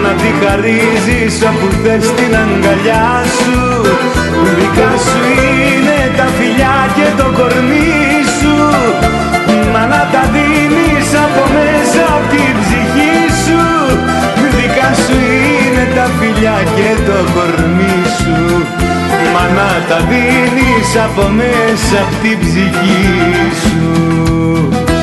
Να 0.03 0.11
τη 0.21 0.29
χαρίζεις 0.39 1.35
όπου 1.49 1.67
θες 1.81 2.05
την 2.17 2.33
αγκαλιά 2.43 3.09
σου. 3.37 3.57
Δικά 4.57 4.91
σου 5.05 5.19
είναι 5.55 5.99
τα 6.17 6.27
φιλιά 6.37 6.77
και 6.97 7.07
το 7.19 7.27
κορμί 7.37 8.21
σου. 8.37 8.55
Μα 9.73 9.83
να 9.93 10.01
τα 10.13 10.23
δίνεις 10.33 11.09
από 11.25 11.43
μέσα 11.55 12.03
απ' 12.15 12.27
την 12.33 12.51
ψυχή 12.61 13.17
σου. 13.43 13.63
Δικά 14.57 14.89
σου 15.03 15.17
είναι 15.55 15.85
τα 15.97 16.05
φιλιά 16.17 16.57
και 16.77 16.89
το 17.07 17.17
κορμί 17.35 17.99
σου. 18.17 18.37
Μα 19.33 19.43
να 19.57 19.69
τα 19.89 19.99
δίνεις 20.09 20.89
από 21.05 21.23
μέσα 21.39 21.97
απ' 22.05 22.15
την 22.21 22.37
ψυχή 22.43 23.05
σου 23.61 24.96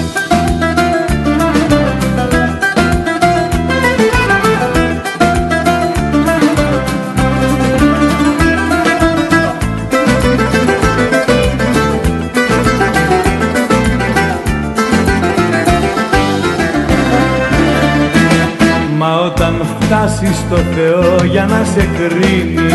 φτάσεις 19.81 20.37
στο 20.37 20.57
Θεό 20.57 21.25
για 21.25 21.45
να 21.45 21.65
σε 21.75 21.89
κρίνει 21.97 22.75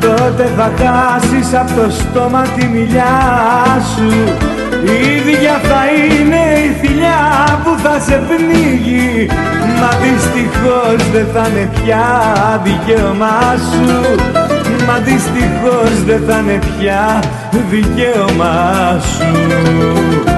τότε 0.00 0.50
θα 0.56 0.70
χάσεις 0.78 1.54
από 1.54 1.80
το 1.80 1.90
στόμα 1.90 2.42
τη 2.42 2.66
μιλιά 2.66 3.16
σου. 3.94 4.08
Η 4.84 5.14
ίδια 5.16 5.60
θα 5.62 5.82
είναι 5.96 6.58
η 6.66 6.76
θηλιά 6.80 7.20
που 7.64 7.78
θα 7.82 8.00
σε 8.00 8.22
πνίγει 8.28 9.26
Μα 9.80 9.90
δυστυχώς 10.02 11.10
δεν 11.12 11.26
θα 11.34 11.48
είναι 11.48 11.70
πια 11.74 12.06
δικαίωμά 12.62 13.54
σου. 13.70 14.14
Μα 14.86 14.98
δυστυχώς 14.98 16.04
δεν 16.06 16.22
θα 16.28 16.38
είναι 16.38 16.58
πια 16.78 17.22
δικαίωμά 17.70 19.00
σου 19.00 20.37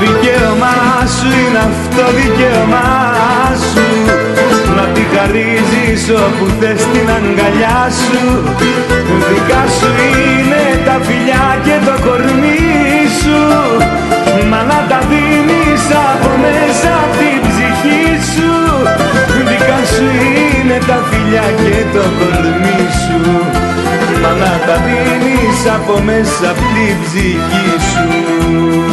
Δικαίωμά 0.00 0.76
σου 1.14 1.28
είναι 1.40 1.60
αυτό 1.70 2.04
δικαίωμά 2.18 2.90
σου. 3.70 3.86
Να 4.76 4.84
τη 4.94 5.02
χαρίζεις 5.12 6.02
όπου 6.24 6.44
θες 6.60 6.82
την 6.92 7.08
αγκαλιά 7.16 7.80
σου. 8.02 8.22
Δικά 9.28 9.62
σου 9.76 9.90
είναι 10.16 10.64
τα 10.86 10.96
φιλιά 11.06 11.46
και 11.66 11.76
το 11.86 11.94
κορμί 12.04 12.62
σου. 13.20 13.40
Μα 14.50 14.60
να 14.70 14.80
τα 14.90 15.00
δίνεις 15.10 15.84
από 16.10 16.30
μέσα 16.44 16.90
απ' 17.04 17.14
την 17.20 17.38
ψυχή 17.46 18.06
σου. 18.32 18.52
Δικά 19.48 19.80
σου 19.92 20.06
είναι 20.24 20.78
τα 20.88 20.98
φιλιά 21.08 21.46
και 21.62 21.76
το 21.94 22.04
κορμί 22.18 22.82
σου. 23.02 23.20
Μα 24.22 24.30
να 24.42 24.52
τα 24.66 24.76
δίνεις 24.86 25.60
από 25.76 25.94
μέσα 26.08 26.50
απ' 26.50 26.62
την 26.74 26.94
ψυχή 27.04 27.68
σου 27.90 28.91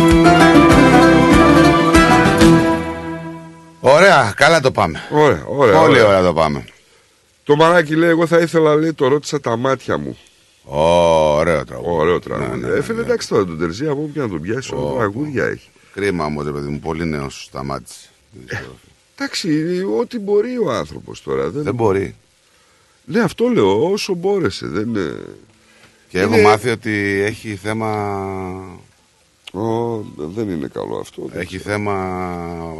Ωραία, 4.00 4.34
καλά 4.36 4.60
το 4.60 4.72
πάμε. 4.72 5.00
Ωραία, 5.12 5.43
ωραία. 5.47 5.80
Πολύ 5.80 5.91
ωραία. 5.91 6.08
ωραία 6.08 6.22
το 6.24 6.34
πάμε. 6.34 6.66
Το 7.43 7.56
μαράκι 7.56 7.95
λέει: 7.95 8.10
Εγώ 8.10 8.28
θα 8.28 8.38
ήθελα, 8.38 8.76
λέει, 8.76 8.93
το 8.93 9.08
ρώτησα 9.08 9.41
τα 9.41 9.58
μάτια 9.58 9.97
μου. 9.97 10.18
Ω, 10.64 10.80
ωραίο 11.36 11.66
τραγούδι. 11.66 11.89
Ωραίο 12.00 12.20
τραγούδι. 12.20 12.60
Ναι, 12.60 12.68
ναι, 12.68 12.76
Ε, 12.78 12.82
φίλε, 12.82 13.02
εντάξει 13.02 13.28
τώρα 13.28 13.45
τον 13.45 13.60
Τερζή, 13.60 13.88
από 13.88 14.02
όπου 14.02 14.12
και 14.14 14.20
να 14.20 14.30
τον 14.30 14.41
πιάσει, 14.41 14.74
όλα 14.76 14.97
τραγούδια 14.97 15.45
έχει. 15.45 15.70
Κρίμα 15.93 16.26
όμως, 16.26 16.45
ρε 16.45 16.52
παιδί 16.52 16.68
μου, 16.68 16.80
πολύ 16.80 17.06
νέος 17.06 17.43
σταμάτησε. 17.43 18.08
Εντάξει, 19.16 19.82
ό,τι 20.00 20.20
μπορεί 20.20 20.58
ο 20.58 20.72
άνθρωπος 20.72 21.22
τώρα. 21.24 21.50
Δεν... 21.50 21.64
Δεν 21.64 21.74
μπορεί. 21.76 22.16
Ναι, 23.06 23.20
αυτό 23.20 23.47
λέω, 23.47 23.91
όσο 23.91 24.14
μπόρεσε. 24.14 24.68
Δεν... 24.68 24.95
ε, 24.95 25.16
Και 26.10 26.20
έχω 26.20 26.34
Είναι- 26.34 26.41
μάθει 26.41 26.70
ότι 26.70 27.22
έχει 27.26 27.56
θέμα. 27.56 27.89
Ω, 29.54 29.97
δεν 30.16 30.50
είναι 30.50 30.68
καλό 30.68 30.97
αυτό. 30.97 31.26
δεν 31.26 31.41
Έχει 31.41 31.58
ξέρω. 31.58 31.74
θέμα 31.74 31.93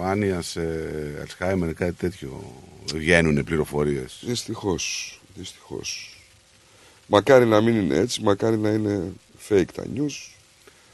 άνοια 0.04 0.44
Αλσχάιμερ, 1.22 1.74
κάτι 1.74 1.94
τέτοιο. 1.94 2.54
Βγαίνουν 2.94 3.44
πληροφορίες. 3.44 4.20
Δυστυχώς. 4.26 5.14
Δυστυχώς. 5.36 6.14
Μακάρι 7.08 7.46
να 7.46 7.62
μην 7.62 7.76
είναι 7.76 7.98
έτσι, 7.98 8.22
μακάρι 8.22 8.58
να 8.58 8.70
είναι 8.70 9.12
fake 9.50 9.66
τα 9.74 9.84
news. 9.96 10.32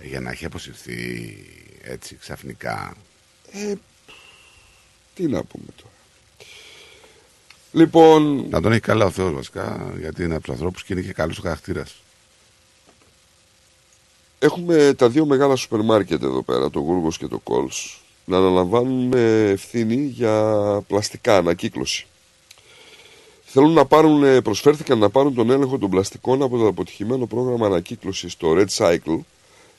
Για 0.02 0.20
να 0.20 0.32
έχει 0.32 0.46
αποσυρθεί 0.46 1.38
έτσι 1.84 2.16
ξαφνικά. 2.16 2.96
Ε, 3.52 3.74
τι 5.14 5.28
να 5.28 5.44
πούμε 5.44 5.66
τώρα. 5.76 5.94
Λοιπόν, 7.72 8.46
Να 8.50 8.62
τον 8.62 8.72
έχει 8.72 8.82
καλά 8.82 9.06
ο 9.06 9.12
Θεός 9.12 9.34
βασικά, 9.34 9.94
γιατί 10.00 10.24
είναι 10.24 10.34
από 10.36 10.44
τους 10.44 10.54
ανθρώπους 10.54 10.84
και 10.84 10.94
είναι 10.94 11.02
και 11.02 11.14
καλός 11.14 11.40
χαρακτήρας. 11.40 11.96
Έχουμε 14.46 14.94
τα 14.98 15.10
δύο 15.10 15.26
μεγάλα 15.26 15.56
σούπερ 15.56 15.82
μάρκετ 15.82 16.24
εδώ 16.24 16.42
πέρα, 16.42 16.70
το 16.70 16.80
Γούργος 16.80 17.18
και 17.18 17.28
το 17.28 17.40
Κόλς, 17.40 18.02
να 18.26 18.38
αναλαμβάνουν 18.38 19.14
ε, 19.14 19.50
ευθύνη 19.50 19.96
για 19.96 20.44
πλαστικά 20.88 21.38
ανακύκλωση. 21.38 22.08
Θέλουν 23.44 23.74
να 23.74 23.86
πάρουν, 23.86 24.24
ε, 24.24 24.42
προσφέρθηκαν 24.42 24.98
να 24.98 25.10
πάρουν 25.10 25.34
τον 25.34 25.50
έλεγχο 25.50 25.78
των 25.78 25.90
πλαστικών 25.90 26.42
από 26.42 26.58
το 26.58 26.68
αποτυχημένο 26.68 27.26
πρόγραμμα 27.26 27.66
ανακύκλωσης 27.66 28.32
στο 28.32 28.56
Red 28.58 28.68
Cycle 28.78 29.20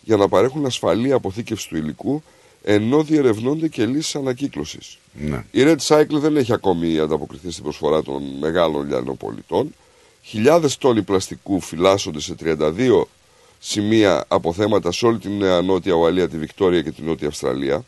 για 0.01 0.17
να 0.17 0.29
παρέχουν 0.29 0.67
ασφαλή 0.67 1.13
αποθήκευση 1.13 1.69
του 1.69 1.77
υλικού 1.77 2.23
ενώ 2.69 3.03
διερευνώνται 3.03 3.69
και 3.69 3.87
λύσεις 3.87 4.17
ανακύκλωσης. 4.17 4.99
Ναι. 5.13 5.45
Η 5.51 5.63
Red 5.65 5.77
Cycle 5.87 6.19
δεν 6.21 6.37
έχει 6.37 6.53
ακόμη 6.53 6.99
ανταποκριθεί 6.99 7.51
στην 7.51 7.63
προσφορά 7.63 8.03
των 8.03 8.23
μεγάλων 8.41 8.89
λιανοπολιτών. 8.89 9.75
Χιλιάδες 10.23 10.77
τόνοι 10.79 11.03
πλαστικού 11.03 11.61
φυλάσσονται 11.61 12.21
σε 12.21 12.35
32 12.41 13.03
σημεία 13.59 14.25
αποθέματα 14.29 14.93
σε 14.93 15.07
όλη 15.07 15.19
την 15.19 15.37
Νέα 15.39 15.61
Νότια 15.61 15.93
Ουαλία, 15.93 16.29
τη 16.29 16.39
Βικτόρια 16.39 16.83
και 16.83 16.91
την 16.91 17.05
Νότια 17.05 17.29
Αυστραλία. 17.29 17.85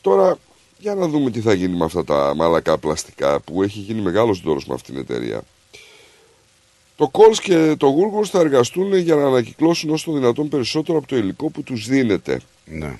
Τώρα, 0.00 0.38
για 0.78 0.94
να 0.94 1.08
δούμε 1.08 1.30
τι 1.30 1.40
θα 1.40 1.52
γίνει 1.52 1.76
με 1.76 1.84
αυτά 1.84 2.04
τα 2.04 2.34
μαλακά 2.36 2.78
πλαστικά 2.78 3.40
που 3.40 3.62
έχει 3.62 3.78
γίνει 3.78 4.00
μεγάλος 4.00 4.40
δώρος 4.40 4.66
με 4.66 4.74
αυτήν 4.74 4.94
την 4.94 5.02
εταιρεία. 5.02 5.42
Το 6.96 7.10
Coles 7.12 7.38
και 7.42 7.74
το 7.78 7.94
Woolworths 7.96 8.26
θα 8.26 8.38
εργαστούν 8.38 8.96
για 8.96 9.14
να 9.14 9.26
ανακυκλώσουν 9.26 9.90
όσο 9.90 10.10
το 10.10 10.16
δυνατόν 10.16 10.48
περισσότερο 10.48 10.98
από 10.98 11.06
το 11.06 11.16
υλικό 11.16 11.50
που 11.50 11.62
τους 11.62 11.86
δίνεται. 11.86 12.40
Ναι. 12.64 12.98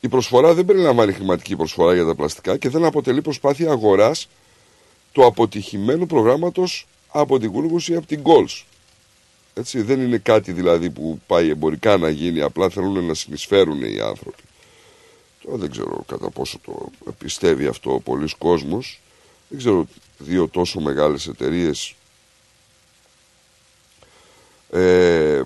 Η 0.00 0.08
προσφορά 0.08 0.54
δεν 0.54 0.64
περιλαμβάνει 0.64 1.12
χρηματική 1.12 1.56
προσφορά 1.56 1.94
για 1.94 2.04
τα 2.04 2.14
πλαστικά 2.14 2.56
και 2.56 2.68
δεν 2.68 2.84
αποτελεί 2.84 3.22
προσπάθεια 3.22 3.70
αγοράς 3.70 4.28
του 5.12 5.24
αποτυχημένου 5.24 6.06
προγράμματος 6.06 6.86
από 7.08 7.38
την 7.38 7.52
Woolworths 7.54 7.88
ή 7.88 7.94
από 7.94 8.06
την 8.06 8.22
Coles. 8.24 8.62
Έτσι, 9.58 9.82
δεν 9.82 10.00
είναι 10.00 10.18
κάτι 10.18 10.52
δηλαδή 10.52 10.90
που 10.90 11.20
πάει 11.26 11.48
εμπορικά 11.48 11.96
να 11.96 12.08
γίνει, 12.08 12.40
απλά 12.40 12.68
θέλουν 12.68 13.04
να 13.04 13.14
συνεισφέρουν 13.14 13.82
οι 13.82 14.00
άνθρωποι. 14.00 14.42
Τώρα 15.42 15.56
δεν 15.56 15.70
ξέρω 15.70 16.04
κατά 16.06 16.30
πόσο 16.30 16.58
το 16.64 16.90
πιστεύει 17.18 17.66
αυτό 17.66 17.94
ο 17.94 18.00
πολλής 18.00 18.34
κόσμος. 18.34 19.00
Δεν 19.48 19.58
ξέρω 19.58 19.86
δύο 20.18 20.48
τόσο 20.48 20.80
μεγάλες 20.80 21.26
εταιρείες 21.26 21.94
ε, 24.70 25.42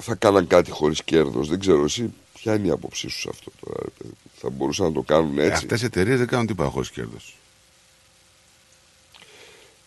θα 0.00 0.14
κάναν 0.14 0.46
κάτι 0.46 0.70
χωρίς 0.70 1.04
κέρδος. 1.04 1.48
Δεν 1.48 1.58
ξέρω 1.58 1.84
εσύ 1.84 2.14
ποια 2.34 2.54
είναι 2.54 2.66
η 2.66 2.70
άποψή 2.70 3.08
σου 3.08 3.20
σε 3.20 3.28
αυτό 3.30 3.50
τώρα. 3.60 3.80
ρε 3.82 3.90
παιδί. 3.98 4.14
Θα 4.36 4.50
μπορούσαν 4.50 4.86
να 4.86 4.92
το 4.92 5.02
κάνουν 5.02 5.38
έτσι; 5.38 5.52
Αυτές 5.52 5.82
οι 5.82 5.84
εταιρείες 5.84 6.18
δεν 6.18 6.26
κάνουν 6.26 6.46
τίποτα 6.46 6.68
χωρίς 6.68 6.90
κέρδος. 6.90 7.36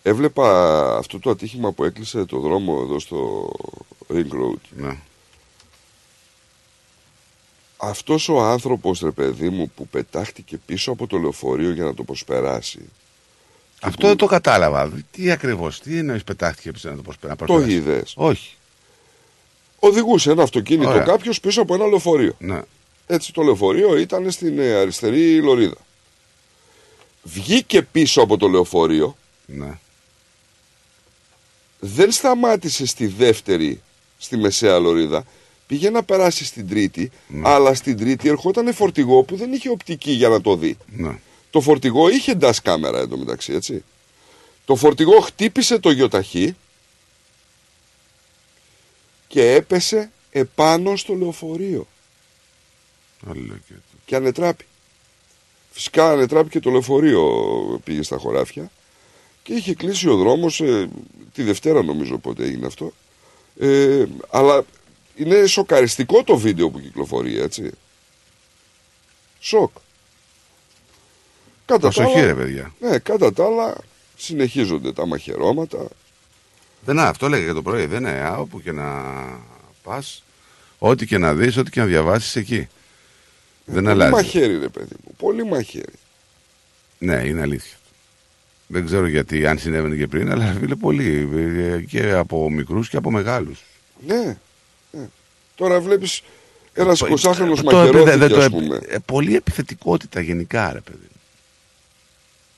Έβλεπα 0.03 0.97
αυτό 0.97 1.19
το 1.19 1.29
ατύχημα 1.29 1.71
που 1.71 1.83
έκλεισε 1.83 2.25
το 2.25 2.39
δρόμο 2.39 2.79
εδώ 2.83 2.99
στο 2.99 3.51
Ring 4.13 4.31
Road. 4.31 4.61
Ναι. 4.69 4.97
Αυτός 7.77 8.29
ο 8.29 8.41
άνθρωπος, 8.41 8.99
ρε 8.99 9.11
παιδί 9.11 9.49
μου, 9.49 9.71
που 9.75 9.87
πετάχτηκε 9.87 10.57
πίσω 10.65 10.91
από 10.91 11.07
το 11.07 11.17
λεωφορείο 11.17 11.71
για 11.71 11.83
να 11.83 11.93
το 11.93 12.03
προσπεράσει. 12.03 12.79
Αυτό 13.81 14.07
δεν 14.07 14.17
το 14.17 14.25
κατάλαβα. 14.25 14.91
Τι 15.11 15.31
ακριβώς, 15.31 15.79
τι 15.79 15.97
εννοείς 15.97 16.23
πετάχτηκε 16.23 16.71
πίσω 16.71 16.89
να 16.89 16.95
το 16.95 17.01
προσπεράσει. 17.01 17.43
Το 17.45 17.59
είδες. 17.59 18.13
Όχι. 18.15 18.55
Οδηγούσε 19.79 20.31
ένα 20.31 20.43
αυτοκίνητο 20.43 20.89
Ωραία. 20.89 21.03
κάποιος 21.03 21.39
πίσω 21.39 21.61
από 21.61 21.73
ένα 21.73 21.85
λεωφορείο. 21.85 22.35
Ναι. 22.39 22.61
Έτσι 23.07 23.33
το 23.33 23.41
λεωφορείο 23.41 23.97
ήταν 23.97 24.31
στην 24.31 24.59
ε, 24.59 24.73
αριστερή 24.73 25.41
λωρίδα. 25.41 25.77
Βγήκε 27.23 27.81
πίσω 27.81 28.21
από 28.21 28.37
το 28.37 28.47
λεωφορείο, 28.47 29.17
Ναι. 29.45 29.79
Δεν 31.80 32.11
σταμάτησε 32.11 32.86
στη 32.86 33.07
δεύτερη, 33.07 33.82
στη 34.17 34.38
μεσαία 34.38 34.80
λωρίδα, 34.80 35.25
πήγε 35.67 35.89
να 35.89 36.03
περάσει 36.03 36.45
στην 36.45 36.67
τρίτη, 36.67 37.11
αλλά 37.41 37.73
στην 37.73 37.97
τρίτη 37.97 38.30
ερχόταν 38.30 38.73
φορτηγό 38.73 39.23
που 39.23 39.36
δεν 39.36 39.53
είχε 39.53 39.69
οπτική 39.69 40.11
για 40.11 40.30
να 40.30 40.41
το 40.41 40.55
δει. 40.55 40.77
Ναι. 40.88 41.19
Το 41.49 41.61
φορτηγό 41.61 42.09
είχε 42.09 42.38
dash 42.41 42.57
κάμερα 42.63 42.99
εντωμεταξύ, 42.99 43.53
έτσι. 43.53 43.84
Το 44.65 44.75
φορτηγό 44.75 45.19
χτύπησε 45.19 45.80
το 45.80 45.91
γιοταχή 45.91 46.55
και 49.27 49.53
έπεσε 49.53 50.11
επάνω 50.32 50.95
στο 50.95 51.13
λεωφορείο 51.13 51.88
Άλλο 53.30 53.57
και 53.67 53.73
το. 53.73 53.97
και 54.05 54.15
ανετράπη. 54.15 54.65
Φυσικά 55.71 56.11
ανετράπη 56.11 56.49
και 56.49 56.59
το 56.59 56.69
λεωφορείο 56.69 57.82
πήγε 57.84 58.03
στα 58.03 58.17
χωράφια 58.17 58.71
και 59.43 59.53
είχε 59.53 59.73
κλείσει 59.73 60.09
ο 60.09 60.15
δρόμος 60.15 60.61
ε, 60.61 60.89
τη 61.33 61.43
Δευτέρα 61.43 61.83
νομίζω 61.83 62.17
πότε 62.17 62.43
έγινε 62.43 62.65
αυτό. 62.65 62.93
Ε, 63.59 64.05
αλλά 64.29 64.63
είναι 65.15 65.45
σοκαριστικό 65.45 66.23
το 66.23 66.37
βίντεο 66.37 66.69
που 66.69 66.79
κυκλοφορεί 66.81 67.39
έτσι. 67.41 67.71
Σοκ. 69.39 69.71
Κατά 71.65 71.79
τα 71.79 71.89
Προσοχή, 71.89 72.17
άλλα- 72.17 72.25
ρε 72.25 72.35
παιδιά. 72.35 72.73
Ναι, 72.79 72.97
κατά 72.99 73.33
τα 73.33 73.45
άλλα 73.45 73.75
συνεχίζονται 74.17 74.93
τα 74.93 75.05
μαχαιρώματα. 75.05 75.87
Δεν 76.85 76.95
είναι 76.97 77.05
αυτό 77.07 77.29
λέγε 77.29 77.45
και 77.45 77.53
το 77.53 77.61
πρωί. 77.61 77.85
Δεν 77.85 77.99
είναι. 77.99 78.21
Α, 78.21 78.37
όπου 78.37 78.61
και 78.61 78.71
να 78.71 79.03
πας, 79.83 80.23
ό,τι 80.79 81.05
και 81.05 81.17
να 81.17 81.33
δεις, 81.33 81.57
ό,τι 81.57 81.69
και 81.71 81.79
να 81.79 81.85
διαβάσεις 81.85 82.35
εκεί. 82.35 82.67
Δεν 83.65 83.75
Πολύ 83.83 83.89
αλλάζει. 83.89 84.11
μαχαίρι 84.11 84.57
ρε 84.59 84.69
παιδί 84.69 84.95
μου, 85.05 85.13
πολύ 85.17 85.45
μαχαίρι. 85.45 85.93
Ναι, 86.97 87.15
είναι 87.25 87.41
αλήθεια. 87.41 87.77
Δεν 88.72 88.86
ξέρω 88.86 89.07
γιατί, 89.07 89.45
αν 89.47 89.59
συνέβαινε 89.59 89.95
και 89.95 90.07
πριν, 90.07 90.32
αλλά 90.32 90.53
φίλε 90.59 90.76
πολύ. 90.76 91.30
ε, 91.57 91.82
Και 91.82 92.11
από 92.11 92.49
μικρούς 92.49 92.89
και 92.89 92.97
από 92.97 93.11
μεγάλους. 93.11 93.63
Ναι, 94.07 94.38
ναι. 94.91 95.07
Τώρα 95.55 95.80
βλέπεις 95.82 96.22
Ένας 96.74 97.01
20χρονο 97.03 97.51
Αυτό, 97.51 97.70
ε, 97.70 97.74
μαχαιρώθηκε, 97.76 98.17
δεν 98.17 98.30
το- 98.30 98.39
ας 98.39 98.49
πούμε. 98.49 98.80
ε, 98.88 98.97
Πολύ 99.05 99.36
επιθετικότητα 99.36 100.20
γενικά, 100.22 100.74
ρε 100.74 100.82
παιδί. 100.82 101.07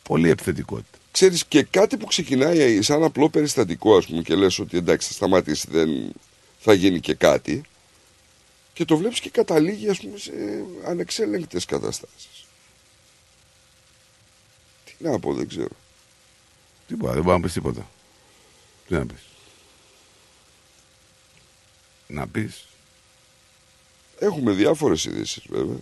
Πολύ 0.04 0.30
επιθετικότητα. 0.30 0.98
Ξέρεις 1.12 1.46
και 1.46 1.64
κάτι 1.64 1.98
που 1.98 2.06
ξεκινάει 2.06 2.82
σαν 2.82 3.04
απλό 3.04 3.30
περιστατικό 3.30 3.98
ας 3.98 4.06
πούμε 4.06 4.22
και 4.22 4.36
λες 4.36 4.60
ότι 4.60 4.78
εντάξει 4.78 5.08
θα 5.08 5.14
σταματήσει 5.14 5.68
δεν 5.72 6.14
θα 6.60 6.74
γίνει 6.74 7.00
και 7.00 7.14
κάτι 7.14 7.62
και 8.74 8.86
το 8.86 8.98
βλέπεις 8.98 9.20
και 9.20 9.30
καταλήγει 9.30 9.90
ας 9.90 10.00
πούμε 10.00 10.18
σε 10.18 10.32
ανεξέλεγκτες 10.86 11.66
καταστάσεις. 11.66 12.46
Τι 14.86 14.94
να 15.04 15.20
πω 15.20 15.34
δεν 15.34 15.48
ξέρω. 15.48 15.68
Τίποτα, 16.92 17.14
δεν 17.14 17.24
μπορεί 17.24 17.36
να 17.36 17.44
πεις 17.44 17.54
τίποτα. 17.54 17.90
Τι 18.88 18.94
να 18.94 19.06
πεις; 19.06 19.28
Να 22.08 22.28
πεις. 22.28 22.66
Έχουμε 24.20 24.52
διάφορες 24.52 25.06
ειδήσεις 25.06 25.44
βέβαια. 25.50 25.78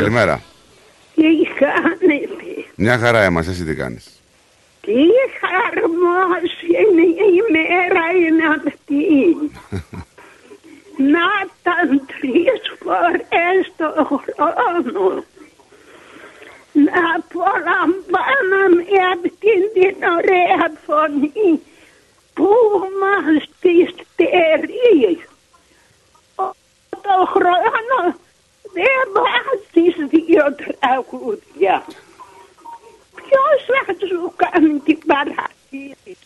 Καλημέρα, 0.00 0.42
Γιάκα, 0.42 0.42
Γιώργο. 0.42 0.42
καλημέρα. 0.42 0.42
Τι; 1.14 1.22
Κάνετε. 1.58 2.64
Μια 2.74 2.98
χαρά 2.98 3.24
είμαστε, 3.24 3.50
εσύ 3.50 3.64
τι 3.64 3.74
κάνεις. 3.74 4.20
Τι 4.80 4.92
χαρμόσυνη 5.40 7.08
ημέρα 7.40 8.04
είναι 8.26 8.42
αυτή. 8.56 9.36
Να 11.12 11.26
ήταν 11.44 12.06
τρεις 12.06 12.60
φορές 12.82 13.72
το 13.76 14.04
χρόνο. 14.04 15.24
Να 16.72 17.00
απολαμβάναμε 17.16 18.84
αυτήν 19.12 19.62
την 19.74 19.96
ωραία 20.16 20.72
φωνή 20.86 21.60
που 22.34 22.48
μας 23.00 23.48
τη 23.60 23.74
στερεί. 23.84 25.20
Το 26.90 27.26
χρόνο 27.26 28.16
δεν 28.76 28.98
βάζεις 29.14 30.08
δύο 30.08 30.54
τραγούδια. 30.54 31.84
Ποιος 33.14 33.86
θα 33.86 34.06
σου 34.06 34.32
κάνει 34.36 34.78
την 34.78 34.98
παραγγελία. 35.06 36.16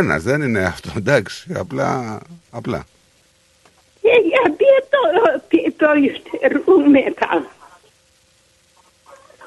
Κανένας, 0.00 0.22
δεν 0.22 0.42
είναι 0.42 0.64
αυτό. 0.64 0.90
Εντάξει, 0.96 1.52
απλά. 1.58 2.20
απλά. 2.50 2.84
Και 4.00 4.08
γιατί 4.08 4.64
το, 4.90 5.40
τι 5.48 5.70
το 5.70 5.86
υστερούμε 5.92 7.02
τα 7.18 7.46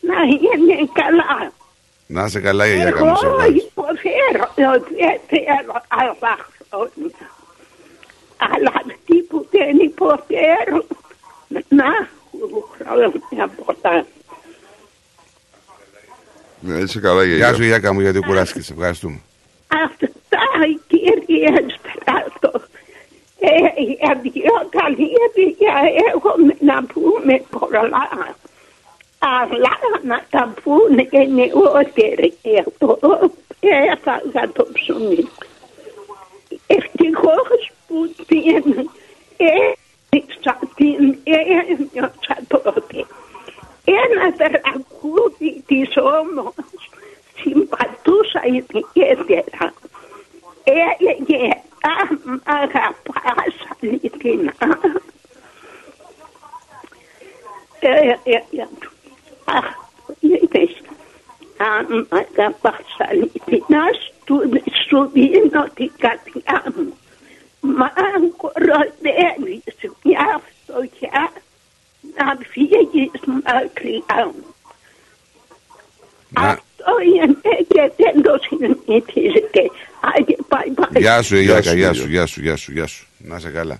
να 0.00 0.22
είναι 0.22 0.88
καλά. 0.92 1.52
Να 2.06 2.24
είσαι 2.24 2.40
καλά, 2.40 2.66
η 2.66 2.76
Γιάκα 2.76 3.04
μου. 3.04 3.06
Εγώ 3.06 3.16
σε 3.16 3.26
ευχαριστώ. 3.26 3.68
υποφέρω 3.68 4.72
ότι 4.74 4.94
δεν 4.94 5.20
θέλω 5.28 5.82
άλλα 5.88 6.36
χρόνια. 6.70 7.30
Αλλά 8.36 8.72
αυτοί 8.74 9.16
που 9.28 9.46
δεν 9.50 9.78
υποφέρουν 9.78 10.86
να 11.68 11.84
έχουν 12.32 12.64
χρόνια 12.78 13.48
πολλά. 13.48 14.06
Ναι, 16.64 16.78
είσαι 16.78 16.91
καλά 17.02 17.24
γιαγιά. 17.24 17.46
Γεια 17.46 17.54
σου, 17.56 17.64
Γιάκα 17.64 17.92
μου, 17.92 18.00
γιατί 18.00 18.20
κουράστηκες. 18.20 18.70
Ευχαριστούμε. 18.70 19.20
Αυτά 19.84 20.42
κύριε 20.88 21.48
Στράτο. 21.76 22.60
Ε, 23.40 23.82
για 23.82 24.18
δύο 24.22 24.54
καλή 24.70 25.10
παιδιά 25.34 25.74
έχουμε 26.12 26.54
να 26.60 26.84
πούμε 26.84 27.42
πολλά. 27.58 28.08
Αλλά 29.18 29.78
να 30.02 30.24
τα 30.30 30.54
πούνε 30.62 31.08
οι 31.10 31.28
νεότεροι. 31.28 32.34
Εγώ 32.42 32.98
έφαγα 33.60 34.52
το 34.52 34.66
ψωμί. 34.72 35.28
Ευτυχώς 36.66 37.70
που 37.86 38.14
την 38.26 38.88
έδειξα, 39.36 40.58
την 40.74 41.16
ένιωσα 41.24 42.36
τότε. 42.48 43.04
Ένα 43.84 44.32
τραγούδι 44.32 45.62
της 45.66 45.88
όμως 45.96 46.54
συμπατούσα 47.42 48.42
ιδιαίτερα. 48.46 49.72
Έλεγε 50.64 51.48
«Αν 52.00 52.42
αγαπάς 52.44 53.54
αληθινά». 53.82 54.54
Ε, 57.80 57.88
ε, 57.88 58.34
ε, 58.34 58.66
Αχ, 59.44 59.64
είδες, 60.20 60.80
αν 61.56 62.08
αγαπάς 62.10 62.96
αληθινά, 63.10 63.82
σου- 64.24 64.62
σου 64.88 65.10
δίνω 65.12 65.64
την 65.74 65.90
καρδιά 65.98 66.62
μου. 66.76 66.96
Μα 67.60 67.84
αν 67.84 68.36
κοροϊδεύεις 68.36 69.62
μια 70.02 70.40
φτωχιά, 70.62 71.32
να 72.16 72.36
φύγεις 72.50 73.10
μακριά 73.44 74.24
μου. 74.26 74.44
Να... 76.28 76.48
Αυτό 76.48 76.92
είναι 77.14 77.36
και 77.68 77.90
δεν 77.96 78.22
το 78.22 78.38
συνηθίζετε. 78.48 79.70
Άγιε, 80.00 80.36
bye 80.48 80.80
bye. 80.80 81.01
Γεια 81.12 81.22
σου, 81.22 81.34
Γεια 81.36 81.42
Γιάκα, 81.42 81.62
σου, 81.62 81.76
γεια 81.76 81.90
Γιώργο. 81.90 82.00
σου, 82.02 82.08
γεια 82.10 82.26
σου, 82.26 82.40
γεια 82.42 82.56
σου, 82.56 82.72
γεια 82.72 82.86
σου. 82.86 83.06
Να 83.18 83.36
είσαι 83.36 83.48
καλά. 83.48 83.78